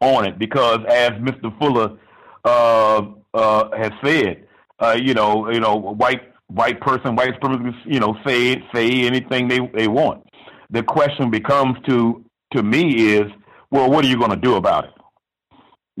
on 0.02 0.26
it 0.26 0.38
because, 0.38 0.80
as 0.86 1.12
Mr. 1.12 1.58
Fuller 1.58 1.96
has 2.44 3.92
said, 4.04 4.46
you 5.02 5.14
know, 5.14 5.50
you 5.50 5.60
know, 5.60 5.74
white 5.76 6.20
white 6.48 6.82
person, 6.82 7.16
white 7.16 7.40
supremacists, 7.40 7.80
you 7.86 7.98
know, 7.98 8.14
say 8.26 8.62
say 8.74 9.06
anything 9.06 9.48
they 9.48 9.60
they 9.72 9.88
want. 9.88 10.22
The 10.68 10.82
question 10.82 11.30
becomes 11.30 11.78
to 11.88 12.22
to 12.52 12.62
me 12.62 13.14
is, 13.14 13.32
well, 13.70 13.88
what 13.90 14.04
are 14.04 14.08
you 14.08 14.18
going 14.18 14.32
to 14.32 14.36
do 14.36 14.56
about 14.56 14.84
it? 14.84 14.90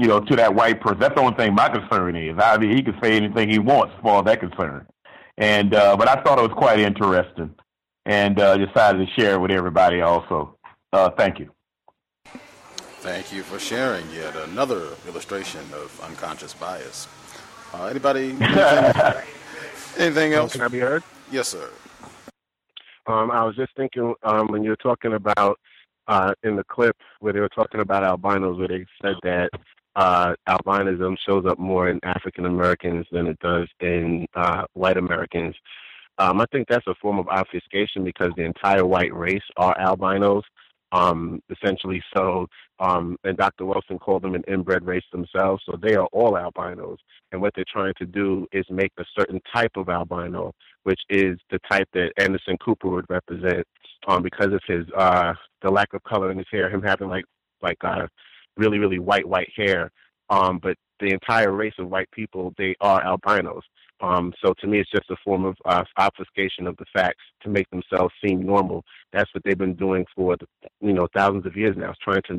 You 0.00 0.06
know, 0.06 0.20
to 0.20 0.36
that 0.36 0.54
white 0.54 0.80
person. 0.80 0.98
That's 0.98 1.14
the 1.14 1.20
only 1.20 1.36
thing 1.36 1.54
my 1.54 1.68
concern 1.68 2.16
is. 2.16 2.34
I 2.38 2.56
mean, 2.56 2.74
he 2.74 2.82
can 2.82 2.98
say 3.02 3.18
anything 3.18 3.50
he 3.50 3.58
wants 3.58 3.92
as 3.94 4.02
far 4.02 4.20
as 4.20 4.24
that 4.24 4.40
concern. 4.40 4.86
And 5.36 5.74
uh, 5.74 5.94
but 5.94 6.08
I 6.08 6.22
thought 6.22 6.38
it 6.38 6.42
was 6.42 6.56
quite 6.56 6.80
interesting, 6.80 7.54
and 8.06 8.40
uh, 8.40 8.56
decided 8.56 9.06
to 9.06 9.12
share 9.20 9.34
it 9.34 9.40
with 9.40 9.50
everybody. 9.50 10.00
Also, 10.00 10.56
uh, 10.94 11.10
thank 11.18 11.38
you. 11.38 11.50
Thank 13.02 13.30
you 13.30 13.42
for 13.42 13.58
sharing 13.58 14.08
yet 14.10 14.34
another 14.36 14.88
illustration 15.06 15.60
of 15.74 16.00
unconscious 16.02 16.54
bias. 16.54 17.06
Uh, 17.74 17.84
anybody? 17.84 18.36
Anything, 18.40 19.22
anything 19.98 20.32
else? 20.32 20.52
Can 20.52 20.62
I 20.62 20.68
be 20.68 20.78
heard? 20.78 21.02
Yes, 21.30 21.48
sir. 21.48 21.68
Um, 23.06 23.30
I 23.30 23.44
was 23.44 23.54
just 23.54 23.76
thinking 23.76 24.14
um, 24.22 24.48
when 24.48 24.62
you 24.62 24.70
were 24.70 24.76
talking 24.76 25.12
about 25.12 25.58
uh, 26.08 26.32
in 26.42 26.56
the 26.56 26.64
clip 26.64 26.96
where 27.20 27.34
they 27.34 27.40
were 27.40 27.50
talking 27.50 27.80
about 27.80 28.02
albinos, 28.02 28.58
where 28.58 28.68
they 28.68 28.86
said 29.02 29.16
that 29.24 29.50
uh, 29.96 30.34
albinism 30.48 31.16
shows 31.26 31.44
up 31.46 31.58
more 31.58 31.88
in 31.88 32.00
African 32.02 32.46
Americans 32.46 33.06
than 33.10 33.26
it 33.26 33.38
does 33.40 33.68
in 33.80 34.26
uh, 34.34 34.64
white 34.74 34.96
Americans. 34.96 35.54
Um, 36.18 36.40
I 36.40 36.44
think 36.52 36.68
that's 36.68 36.86
a 36.86 36.94
form 37.00 37.18
of 37.18 37.28
obfuscation 37.28 38.04
because 38.04 38.30
the 38.36 38.44
entire 38.44 38.84
white 38.84 39.14
race 39.14 39.42
are 39.56 39.78
albinos 39.80 40.44
um, 40.92 41.42
essentially. 41.50 42.02
So, 42.16 42.46
um, 42.78 43.16
and 43.24 43.36
Dr. 43.36 43.66
Wilson 43.66 43.98
called 43.98 44.22
them 44.22 44.34
an 44.34 44.44
inbred 44.48 44.84
race 44.84 45.04
themselves. 45.12 45.62
So 45.66 45.78
they 45.80 45.94
are 45.94 46.06
all 46.12 46.36
albinos. 46.36 46.98
And 47.32 47.40
what 47.40 47.52
they're 47.54 47.64
trying 47.70 47.94
to 47.98 48.06
do 48.06 48.46
is 48.52 48.64
make 48.70 48.92
a 48.98 49.04
certain 49.18 49.40
type 49.54 49.72
of 49.76 49.88
albino, 49.88 50.52
which 50.82 51.00
is 51.08 51.38
the 51.50 51.58
type 51.70 51.88
that 51.94 52.12
Anderson 52.18 52.56
Cooper 52.58 52.88
would 52.88 53.06
represent, 53.08 53.66
um, 54.08 54.22
because 54.22 54.52
of 54.52 54.60
his 54.66 54.86
uh, 54.96 55.34
the 55.62 55.70
lack 55.70 55.92
of 55.92 56.02
color 56.04 56.30
in 56.30 56.38
his 56.38 56.46
hair, 56.50 56.70
him 56.70 56.82
having 56.82 57.08
like 57.08 57.24
like 57.62 57.76
uh, 57.84 58.06
really 58.60 58.78
really 58.78 58.98
white 58.98 59.28
white 59.28 59.50
hair. 59.56 59.90
Um, 60.28 60.60
but 60.62 60.76
the 61.00 61.12
entire 61.12 61.52
race 61.52 61.74
of 61.78 61.88
white 61.88 62.10
people, 62.12 62.54
they 62.56 62.76
are 62.80 63.02
albinos. 63.04 63.64
Um, 64.02 64.32
so 64.42 64.54
to 64.60 64.66
me, 64.66 64.80
it's 64.80 64.90
just 64.90 65.10
a 65.10 65.16
form 65.24 65.44
of 65.44 65.56
uh, 65.64 65.84
obfuscation 65.98 66.66
of 66.66 66.76
the 66.78 66.86
facts 66.94 67.22
to 67.42 67.50
make 67.50 67.68
themselves 67.70 68.14
seem 68.24 68.42
normal. 68.42 68.82
That's 69.12 69.32
what 69.34 69.42
they've 69.44 69.58
been 69.58 69.74
doing 69.74 70.06
for 70.14 70.36
you 70.80 70.92
know 70.92 71.06
thousands 71.14 71.46
of 71.46 71.56
years 71.56 71.76
now, 71.76 71.90
is 71.90 71.96
trying 72.02 72.22
to 72.28 72.34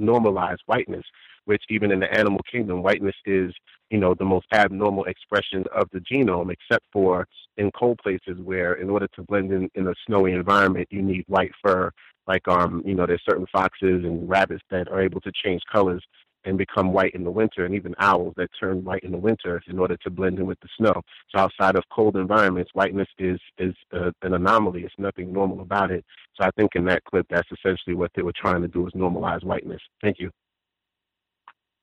normalize 0.00 0.58
whiteness. 0.66 1.04
Which 1.44 1.62
even 1.68 1.92
in 1.92 2.00
the 2.00 2.10
animal 2.10 2.40
kingdom, 2.50 2.82
whiteness 2.82 3.14
is 3.26 3.52
you 3.90 3.98
know 3.98 4.14
the 4.14 4.24
most 4.24 4.46
abnormal 4.52 5.04
expression 5.04 5.64
of 5.76 5.88
the 5.92 6.00
genome, 6.00 6.50
except 6.50 6.86
for 6.92 7.28
in 7.58 7.70
cold 7.78 7.98
places 8.02 8.38
where, 8.42 8.74
in 8.74 8.90
order 8.90 9.06
to 9.14 9.22
blend 9.22 9.52
in 9.52 9.68
in 9.74 9.86
a 9.86 9.94
snowy 10.06 10.32
environment, 10.32 10.88
you 10.90 11.02
need 11.02 11.24
white 11.28 11.52
fur 11.62 11.92
Like 12.26 12.46
um, 12.48 12.82
you 12.84 12.94
know, 12.94 13.06
there's 13.06 13.22
certain 13.28 13.46
foxes 13.52 14.04
and 14.04 14.28
rabbits 14.28 14.62
that 14.70 14.88
are 14.88 15.02
able 15.02 15.20
to 15.22 15.32
change 15.44 15.62
colors 15.70 16.02
and 16.46 16.58
become 16.58 16.92
white 16.92 17.14
in 17.14 17.24
the 17.24 17.30
winter, 17.30 17.64
and 17.64 17.74
even 17.74 17.94
owls 17.98 18.34
that 18.36 18.50
turn 18.58 18.84
white 18.84 19.02
in 19.02 19.12
the 19.12 19.18
winter 19.18 19.62
in 19.66 19.78
order 19.78 19.96
to 19.96 20.10
blend 20.10 20.38
in 20.38 20.46
with 20.46 20.60
the 20.60 20.68
snow. 20.76 20.92
So 21.30 21.38
outside 21.38 21.76
of 21.76 21.84
cold 21.90 22.16
environments, 22.16 22.70
whiteness 22.74 23.08
is 23.18 23.40
is 23.58 23.74
uh, 23.92 24.10
an 24.22 24.34
anomaly. 24.34 24.82
It's 24.82 24.94
nothing 24.98 25.32
normal 25.32 25.60
about 25.60 25.90
it. 25.90 26.04
So 26.36 26.46
I 26.46 26.50
think 26.56 26.72
in 26.74 26.84
that 26.86 27.04
clip, 27.04 27.26
that's 27.30 27.48
essentially 27.50 27.94
what 27.94 28.10
they 28.14 28.22
were 28.22 28.34
trying 28.36 28.62
to 28.62 28.68
do 28.68 28.86
is 28.86 28.92
normalize 28.92 29.44
whiteness. 29.44 29.80
Thank 30.02 30.18
you. 30.18 30.30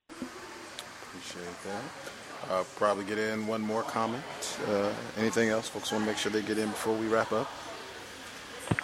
Appreciate 0.10 1.64
that. 1.66 1.84
Uh, 2.50 2.64
probably 2.76 3.06
get 3.06 3.18
in 3.18 3.48
one 3.48 3.62
more 3.62 3.84
comment. 3.84 4.24
Uh, 4.68 4.92
anything 5.18 5.50
else? 5.50 5.70
Folks 5.70 5.92
want 5.92 6.04
to 6.04 6.10
make 6.10 6.18
sure 6.18 6.32
they 6.32 6.42
get 6.42 6.58
in 6.58 6.70
before 6.70 6.96
we 6.96 7.08
wrap 7.08 7.32
up. 7.32 7.50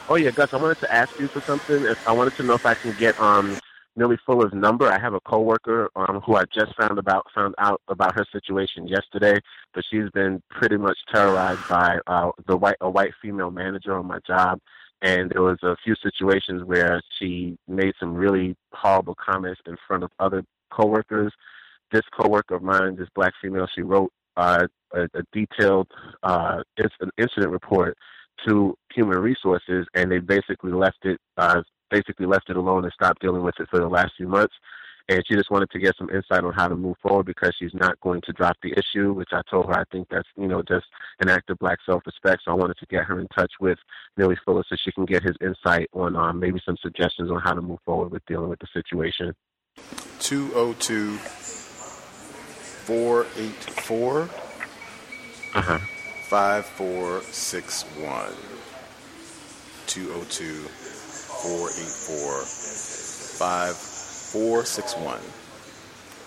Oh 0.10 0.16
yeah, 0.16 0.32
Gus, 0.32 0.54
I 0.54 0.58
wanted 0.58 0.80
to 0.80 0.94
ask 0.94 1.20
you 1.20 1.28
for 1.28 1.42
something. 1.42 1.84
If 1.84 2.08
I 2.08 2.12
wanted 2.12 2.36
to 2.36 2.44
know 2.44 2.54
if 2.54 2.66
I 2.66 2.74
can 2.74 2.94
get 2.98 3.20
um 3.20 3.58
Neely 3.98 4.18
Fuller's 4.26 4.54
number. 4.54 4.88
I 4.88 5.00
have 5.00 5.16
a 5.16 5.20
coworker 5.22 5.90
um, 5.96 6.22
who 6.22 6.36
I 6.36 6.44
just 6.54 6.76
found 6.76 7.00
about 7.00 7.26
found 7.34 7.56
out 7.58 7.82
about 7.88 8.14
her 8.14 8.26
situation 8.32 8.88
yesterday, 8.88 9.40
but 9.74 9.84
she's 9.90 10.10
been 10.14 10.42
pretty 10.52 10.78
much 10.78 10.98
terrorized 11.12 11.68
by 11.68 11.98
uh, 12.06 12.32
the 12.48 12.56
white 12.56 12.78
a 12.80 12.90
white 12.90 13.14
female 13.22 13.50
manager 13.50 13.96
on 13.98 14.06
my 14.06 14.20
job, 14.26 14.60
and 15.02 15.32
there 15.32 15.42
was 15.42 15.58
a 15.64 15.76
few 15.84 15.96
situations 15.96 16.64
where 16.64 17.02
she 17.18 17.58
made 17.68 17.94
some 18.00 18.14
really 18.14 18.56
horrible 18.72 19.16
comments 19.16 19.62
in 19.66 19.76
front 19.88 20.04
of 20.04 20.12
other 20.20 20.44
coworkers. 20.72 21.34
This 21.92 22.04
coworker 22.16 22.56
of 22.56 22.62
mine, 22.62 22.98
this 22.98 23.10
black 23.16 23.34
female, 23.42 23.68
she 23.74 23.82
wrote 23.82 24.12
uh, 24.36 24.68
a, 24.94 25.04
a 25.04 25.24
detailed 25.34 25.88
uh, 26.22 26.62
an 26.78 27.10
incident 27.18 27.52
report 27.52 27.98
to 28.46 28.78
human 28.94 29.20
resources, 29.20 29.88
and 29.94 30.12
they 30.12 30.20
basically 30.20 30.72
left 30.72 31.04
it 31.04 31.20
uh, 31.38 31.62
basically 31.90 32.26
left 32.26 32.50
it 32.50 32.58
alone 32.58 32.84
and 32.84 32.94
stopped 32.94 33.22
dealing 33.22 33.44
with 33.44 33.56
it 33.60 33.70
for 33.70 33.80
the 33.80 33.88
last 33.88 34.12
few 34.18 34.28
months. 34.28 34.54
And 35.10 35.24
she 35.26 35.36
just 35.36 35.50
wanted 35.50 35.70
to 35.70 35.80
get 35.80 35.96
some 35.98 36.10
insight 36.10 36.44
on 36.44 36.52
how 36.52 36.68
to 36.68 36.76
move 36.76 36.98
forward 37.02 37.28
because 37.28 37.56
she's 37.58 37.74
not 37.74 37.98
going 38.02 38.20
to 38.26 38.34
drop 38.34 38.58
the 38.62 38.74
issue, 38.74 39.14
which 39.14 39.30
I 39.32 39.42
told 39.50 39.68
her 39.68 39.80
I 39.80 39.86
think 39.90 40.10
that's, 40.12 40.28
you 40.36 40.48
know, 40.50 40.62
just 40.62 40.86
an 41.22 41.30
act 41.30 41.50
of 41.50 41.58
black 41.60 41.80
self 41.86 42.06
respect. 42.06 42.42
So 42.44 42.52
I 42.52 42.56
wanted 42.56 42.76
to 42.80 42.86
get 42.88 43.06
her 43.06 43.18
in 43.22 43.28
touch 43.30 43.54
with 43.62 43.80
Neely 44.18 44.36
Fuller 44.44 44.66
so 44.68 44.76
she 44.84 44.92
can 44.92 45.06
get 45.06 45.24
his 45.24 45.38
insight 45.40 45.88
on 45.94 46.18
um, 46.18 46.42
maybe 46.42 46.60
some 46.66 46.76
suggestions 46.82 47.32
on 47.32 47.40
how 47.40 47.54
to 47.54 47.62
move 47.62 47.80
forward 47.86 48.12
with 48.12 48.26
dealing 48.26 48.50
with 48.50 48.60
the 48.60 48.68
situation. 48.74 49.34
202 50.20 51.16
484 52.88 54.30
uh-huh. 55.56 55.80
5461. 56.30 58.34
202 59.88 60.54
484 60.54 62.44
5461. 63.40 65.20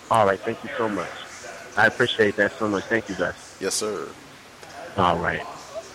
All 0.09 0.25
right. 0.25 0.39
Thank 0.39 0.63
you 0.63 0.71
so 0.75 0.89
much. 0.89 1.07
I 1.77 1.85
appreciate 1.85 2.35
that 2.37 2.53
so 2.53 2.67
much. 2.67 2.85
Thank 2.85 3.09
you, 3.09 3.15
guys. 3.15 3.55
Yes, 3.59 3.75
sir. 3.75 4.07
All 4.97 5.19
right. 5.19 5.45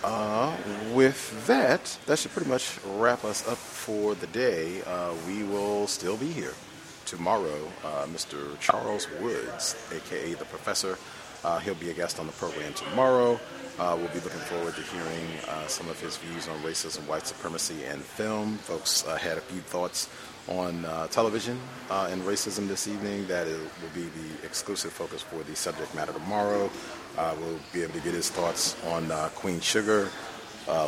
Uh, 0.04 0.54
with 0.94 1.44
that, 1.48 1.98
that 2.06 2.16
should 2.18 2.30
pretty 2.30 2.48
much 2.48 2.78
wrap 2.86 3.24
us 3.24 3.48
up 3.48 3.58
for 3.58 4.14
the 4.14 4.28
day. 4.28 4.82
Uh, 4.86 5.12
we 5.26 5.42
will 5.42 5.88
still 5.88 6.16
be 6.16 6.30
here 6.30 6.54
tomorrow. 7.06 7.68
Uh, 7.84 8.06
Mr. 8.06 8.56
Charles 8.60 9.08
Woods, 9.20 9.74
aka 9.92 10.34
the 10.34 10.44
Professor, 10.44 10.96
uh, 11.44 11.58
he'll 11.58 11.74
be 11.74 11.90
a 11.90 11.94
guest 11.94 12.20
on 12.20 12.26
the 12.26 12.32
program 12.34 12.72
tomorrow. 12.74 13.40
Uh, 13.78 13.94
we'll 13.98 14.08
be 14.08 14.20
looking 14.20 14.40
forward 14.40 14.74
to 14.74 14.80
hearing 14.80 15.26
uh, 15.48 15.66
some 15.66 15.86
of 15.90 16.00
his 16.00 16.16
views 16.16 16.48
on 16.48 16.58
racism, 16.60 17.06
white 17.06 17.26
supremacy, 17.26 17.84
and 17.84 18.00
film. 18.00 18.56
Folks 18.58 19.06
uh, 19.06 19.16
had 19.16 19.36
a 19.36 19.40
few 19.42 19.60
thoughts 19.60 20.08
on 20.48 20.82
uh, 20.86 21.06
television 21.08 21.60
uh, 21.90 22.08
and 22.10 22.22
racism 22.22 22.68
this 22.68 22.88
evening. 22.88 23.26
That 23.26 23.46
is, 23.46 23.58
will 23.58 23.90
be 23.94 24.04
the 24.04 24.46
exclusive 24.46 24.92
focus 24.92 25.20
for 25.20 25.42
the 25.42 25.54
subject 25.54 25.94
matter 25.94 26.12
tomorrow. 26.14 26.70
Uh, 27.18 27.34
we'll 27.38 27.58
be 27.74 27.82
able 27.82 27.92
to 27.92 28.00
get 28.00 28.14
his 28.14 28.30
thoughts 28.30 28.82
on 28.86 29.10
Queen 29.34 29.60
Sugar, 29.60 30.08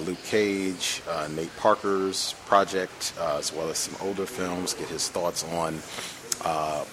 Luke 0.01 0.23
Cage, 0.25 1.03
Nate 1.35 1.55
Parker's 1.59 2.35
project, 2.47 3.13
as 3.21 3.53
well 3.53 3.69
as 3.69 3.77
some 3.77 3.97
older 4.07 4.25
films. 4.25 4.73
Get 4.73 4.89
his 4.89 5.11
thoughts 5.11 5.45
on 5.45 5.79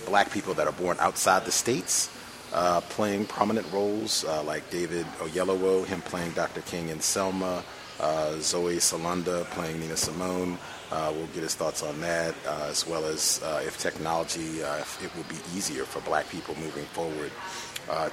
black 0.08 0.30
people 0.32 0.54
that 0.56 0.68
are 0.68 0.74
born 0.74 0.98
outside 1.00 1.46
the 1.46 1.52
states 1.52 2.10
uh, 2.56 2.80
playing 2.82 3.26
prominent 3.26 3.70
roles 3.72 4.24
uh, 4.26 4.42
like 4.44 4.68
David 4.70 5.06
Oyelowo, 5.20 5.86
him 5.86 6.02
playing 6.02 6.32
Dr. 6.32 6.62
King 6.62 6.88
in 6.88 7.02
Selma, 7.02 7.62
uh, 8.00 8.40
Zoe 8.40 8.80
Saldana 8.80 9.44
playing 9.52 9.80
Nina 9.82 9.98
Simone. 9.98 10.58
Uh, 10.90 11.12
we'll 11.14 11.28
get 11.28 11.44
his 11.44 11.54
thoughts 11.54 11.84
on 11.84 12.00
that, 12.00 12.34
uh, 12.48 12.68
as 12.70 12.88
well 12.88 13.04
as 13.06 13.42
uh, 13.44 13.62
if 13.66 13.78
technology, 13.78 14.60
if 14.80 15.04
it 15.04 15.14
will 15.18 15.24
be 15.24 15.36
easier 15.58 15.84
for 15.84 16.00
black 16.02 16.30
people 16.30 16.56
moving 16.56 16.86
forward 16.86 17.32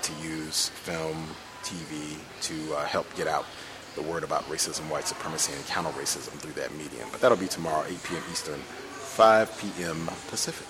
to 0.03 0.13
use 0.27 0.69
film, 0.71 1.27
TV 1.63 2.19
to 2.43 2.75
help 2.87 3.07
get 3.15 3.29
out 3.29 3.47
the 3.95 4.03
word 4.03 4.25
about 4.25 4.43
racism, 4.49 4.91
white 4.91 5.07
supremacy, 5.07 5.53
and 5.53 5.65
counter 5.67 5.91
racism 5.91 6.33
through 6.41 6.53
that 6.61 6.75
medium. 6.75 7.07
But 7.13 7.21
that'll 7.21 7.37
be 7.37 7.47
tomorrow, 7.47 7.85
8 7.87 8.03
p.m. 8.03 8.23
Eastern, 8.33 8.59
5 8.59 9.59
p.m. 9.61 10.11
Pacific. 10.29 10.67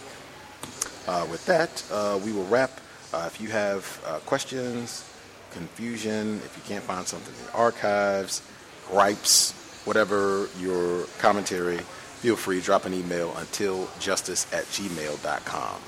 with 1.30 1.46
that, 1.46 1.82
we 2.22 2.32
will 2.32 2.46
wrap 2.46 2.70
uh, 3.12 3.24
if 3.26 3.40
you 3.40 3.48
have 3.48 4.02
uh, 4.06 4.18
questions, 4.20 5.08
confusion, 5.52 6.36
if 6.44 6.56
you 6.56 6.62
can't 6.66 6.84
find 6.84 7.06
something 7.06 7.34
in 7.34 7.46
the 7.46 7.52
archives, 7.52 8.42
gripes, 8.88 9.52
whatever 9.84 10.48
your 10.58 11.04
commentary, 11.18 11.78
feel 11.78 12.36
free 12.36 12.60
to 12.60 12.64
drop 12.64 12.84
an 12.84 12.94
email 12.94 13.34
until 13.36 13.88
justice 13.98 14.52
at 14.52 14.64
gmail.com. 14.64 15.80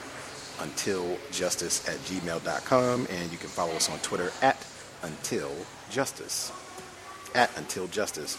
Until 0.61 1.19
justice 1.33 1.89
at 1.89 1.97
gmail.com. 1.97 3.07
And 3.11 3.33
you 3.33 3.39
can 3.39 3.49
follow 3.49 3.73
us 3.75 3.91
on 3.91 3.99
Twitter 4.01 4.31
at 4.43 4.57
until 5.03 5.51
justice. 5.91 6.53
At 7.35 7.57
until 7.57 7.89
justice. 7.89 8.39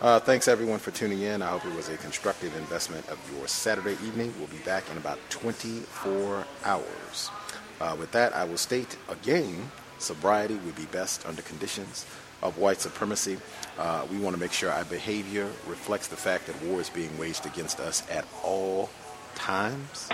Uh, 0.00 0.20
thanks 0.20 0.46
everyone 0.46 0.78
for 0.78 0.90
tuning 0.90 1.22
in. 1.22 1.40
I 1.40 1.48
hope 1.48 1.64
it 1.64 1.74
was 1.74 1.88
a 1.88 1.96
constructive 1.96 2.54
investment 2.56 3.08
of 3.08 3.18
your 3.34 3.48
Saturday 3.48 3.92
evening. 4.06 4.32
We'll 4.38 4.48
be 4.48 4.58
back 4.58 4.84
in 4.90 4.98
about 4.98 5.18
24 5.30 6.44
hours. 6.64 7.30
Uh, 7.80 7.96
with 7.98 8.12
that, 8.12 8.34
I 8.34 8.44
will 8.44 8.56
state 8.56 8.96
again 9.08 9.70
sobriety 9.98 10.54
would 10.64 10.76
be 10.76 10.84
best 10.86 11.26
under 11.26 11.42
conditions 11.42 12.06
of 12.42 12.58
white 12.58 12.80
supremacy. 12.80 13.38
Uh, 13.78 14.06
we 14.10 14.18
want 14.18 14.34
to 14.34 14.40
make 14.40 14.52
sure 14.52 14.70
our 14.70 14.84
behavior 14.84 15.46
reflects 15.66 16.08
the 16.08 16.16
fact 16.16 16.46
that 16.46 16.62
war 16.62 16.80
is 16.80 16.90
being 16.90 17.16
waged 17.18 17.46
against 17.46 17.80
us 17.80 18.02
at 18.10 18.26
all 18.44 18.90
times. 19.34 20.08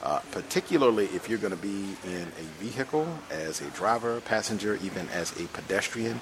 Uh, 0.00 0.20
particularly 0.30 1.06
if 1.06 1.28
you're 1.28 1.38
going 1.38 1.54
to 1.54 1.60
be 1.60 1.96
in 2.04 2.22
a 2.22 2.62
vehicle 2.62 3.06
as 3.30 3.60
a 3.60 3.70
driver, 3.70 4.20
passenger, 4.20 4.78
even 4.82 5.08
as 5.08 5.32
a 5.40 5.46
pedestrian, 5.48 6.20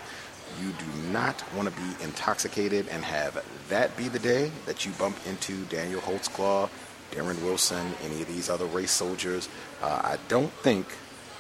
you 0.63 0.71
do 0.79 1.11
not 1.13 1.43
want 1.55 1.69
to 1.69 1.75
be 1.81 2.05
intoxicated 2.05 2.89
and 2.89 3.05
have 3.05 3.45
that 3.69 3.95
be 3.97 4.09
the 4.09 4.19
day 4.19 4.51
that 4.65 4.87
you 4.87 4.93
bump 4.93 5.17
into 5.27 5.65
Daniel 5.65 6.01
Holtzclaw 6.01 6.71
Darren 7.11 7.41
Wilson, 7.43 7.95
any 8.03 8.21
of 8.23 8.29
these 8.29 8.51
other 8.51 8.67
race 8.67 8.91
soldiers. 8.91 9.49
Uh, 9.87 10.01
I 10.03 10.19
don't 10.27 10.53
think 10.53 10.85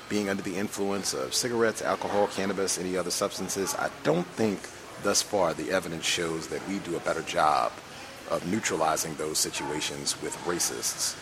being 0.08 0.28
under 0.28 0.42
the 0.42 0.54
influence 0.54 1.14
of 1.14 1.34
cigarettes, 1.34 1.82
alcohol, 1.82 2.28
cannabis, 2.28 2.78
any 2.78 2.96
other 2.96 3.10
substances, 3.10 3.74
I 3.74 3.90
don't 4.04 4.26
think 4.38 4.60
thus 5.02 5.20
far 5.20 5.52
the 5.52 5.72
evidence 5.72 6.04
shows 6.04 6.46
that 6.46 6.66
we 6.68 6.78
do 6.78 6.94
a 6.94 7.00
better 7.00 7.22
job 7.22 7.72
of 8.30 8.46
neutralizing 8.46 9.16
those 9.16 9.38
situations 9.38 10.22
with 10.22 10.36
racists 10.46 11.14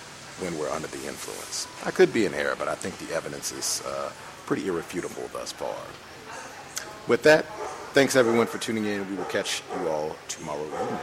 when 0.43 0.59
we're 0.59 0.69
under 0.69 0.89
the 0.89 1.07
influence. 1.09 1.67
I 1.87 1.93
could 1.93 2.13
be 2.13 2.27
in 2.27 2.35
error, 2.35 2.57
but 2.59 2.69
I 2.69 2.75
think 2.75 2.99
the 2.99 3.15
evidence 3.15 3.53
is 3.53 3.83
uh, 3.87 4.13
pretty 4.45 4.69
irrefutable 4.69 5.31
thus 5.33 5.51
far. 5.51 5.75
With 7.09 7.23
that, 7.23 7.47
thanks 7.95 8.17
everyone 8.17 8.49
for 8.49 8.59
tuning 8.59 8.85
in. 8.85 9.09
We 9.09 9.17
will 9.17 9.25
catch 9.25 9.63
you 9.81 9.89
all 9.89 10.15
tomorrow 10.29 10.67
evening. 10.67 10.99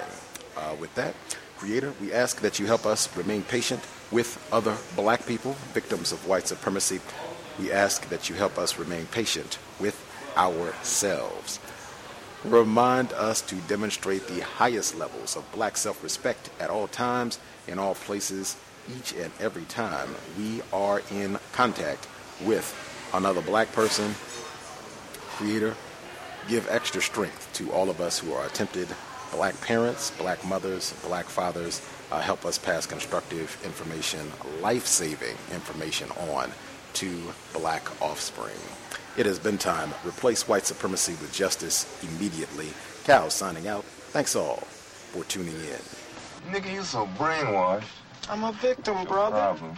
Uh, 0.55 0.75
with 0.79 0.93
that, 0.93 1.15
Creator, 1.57 1.95
we 1.99 2.13
ask 2.13 2.41
that 2.41 2.59
you 2.59 2.67
help 2.67 2.85
us 2.85 3.09
remain 3.17 3.41
patient 3.41 3.81
with 4.11 4.45
other 4.51 4.77
black 4.95 5.25
people, 5.25 5.53
victims 5.73 6.11
of 6.11 6.27
white 6.27 6.47
supremacy. 6.47 6.99
We 7.59 7.71
ask 7.71 8.07
that 8.09 8.29
you 8.29 8.35
help 8.35 8.57
us 8.57 8.77
remain 8.77 9.05
patient 9.07 9.57
with 9.79 9.97
ourselves. 10.37 11.59
Remind 12.43 13.13
us 13.13 13.41
to 13.41 13.55
demonstrate 13.55 14.27
the 14.27 14.41
highest 14.41 14.97
levels 14.97 15.35
of 15.35 15.49
black 15.51 15.77
self 15.77 16.03
respect 16.03 16.49
at 16.59 16.69
all 16.69 16.87
times, 16.87 17.39
in 17.67 17.77
all 17.77 17.95
places, 17.95 18.57
each 18.97 19.13
and 19.13 19.31
every 19.39 19.63
time 19.63 20.09
we 20.37 20.61
are 20.73 21.01
in 21.11 21.37
contact 21.53 22.07
with 22.43 22.75
another 23.13 23.41
black 23.41 23.71
person. 23.73 24.15
Creator, 25.37 25.75
give 26.47 26.67
extra 26.69 27.01
strength 27.01 27.51
to 27.53 27.71
all 27.71 27.89
of 27.89 28.01
us 28.01 28.19
who 28.19 28.33
are 28.33 28.45
attempted 28.45 28.87
black 29.31 29.59
parents, 29.61 30.11
black 30.11 30.43
mothers, 30.45 30.93
black 31.05 31.25
fathers 31.25 31.81
uh, 32.11 32.19
help 32.19 32.45
us 32.45 32.57
pass 32.57 32.85
constructive 32.85 33.57
information, 33.63 34.19
life-saving 34.61 35.35
information 35.53 36.09
on 36.31 36.51
to 36.93 37.21
black 37.53 37.83
offspring. 38.01 38.55
It 39.17 39.25
has 39.25 39.39
been 39.39 39.57
time. 39.57 39.93
Replace 40.05 40.47
white 40.47 40.65
supremacy 40.65 41.13
with 41.13 41.33
justice 41.33 41.85
immediately. 42.03 42.69
Cal 43.03 43.29
signing 43.29 43.67
out. 43.67 43.83
Thanks 44.13 44.35
all 44.35 44.57
for 45.11 45.23
tuning 45.25 45.53
in. 45.53 46.51
Nigga, 46.51 46.73
you 46.73 46.83
so 46.83 47.07
brainwashed. 47.17 47.83
I'm 48.29 48.43
a 48.43 48.51
victim, 48.53 49.03
brother. 49.05 49.37
Problem. 49.37 49.75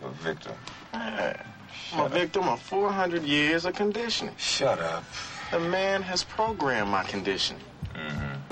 You're 0.00 0.10
a 0.10 0.12
victim. 0.14 0.52
Man, 0.92 1.44
I'm 1.92 2.06
a 2.06 2.08
victim 2.08 2.48
of 2.48 2.60
400 2.60 3.22
years 3.22 3.64
of 3.64 3.74
conditioning. 3.74 4.34
Shut 4.38 4.78
up. 4.78 5.04
The 5.50 5.60
man 5.60 6.02
has 6.02 6.24
programmed 6.24 6.90
my 6.90 7.02
conditioning. 7.04 7.62
Mm-hmm. 7.94 8.51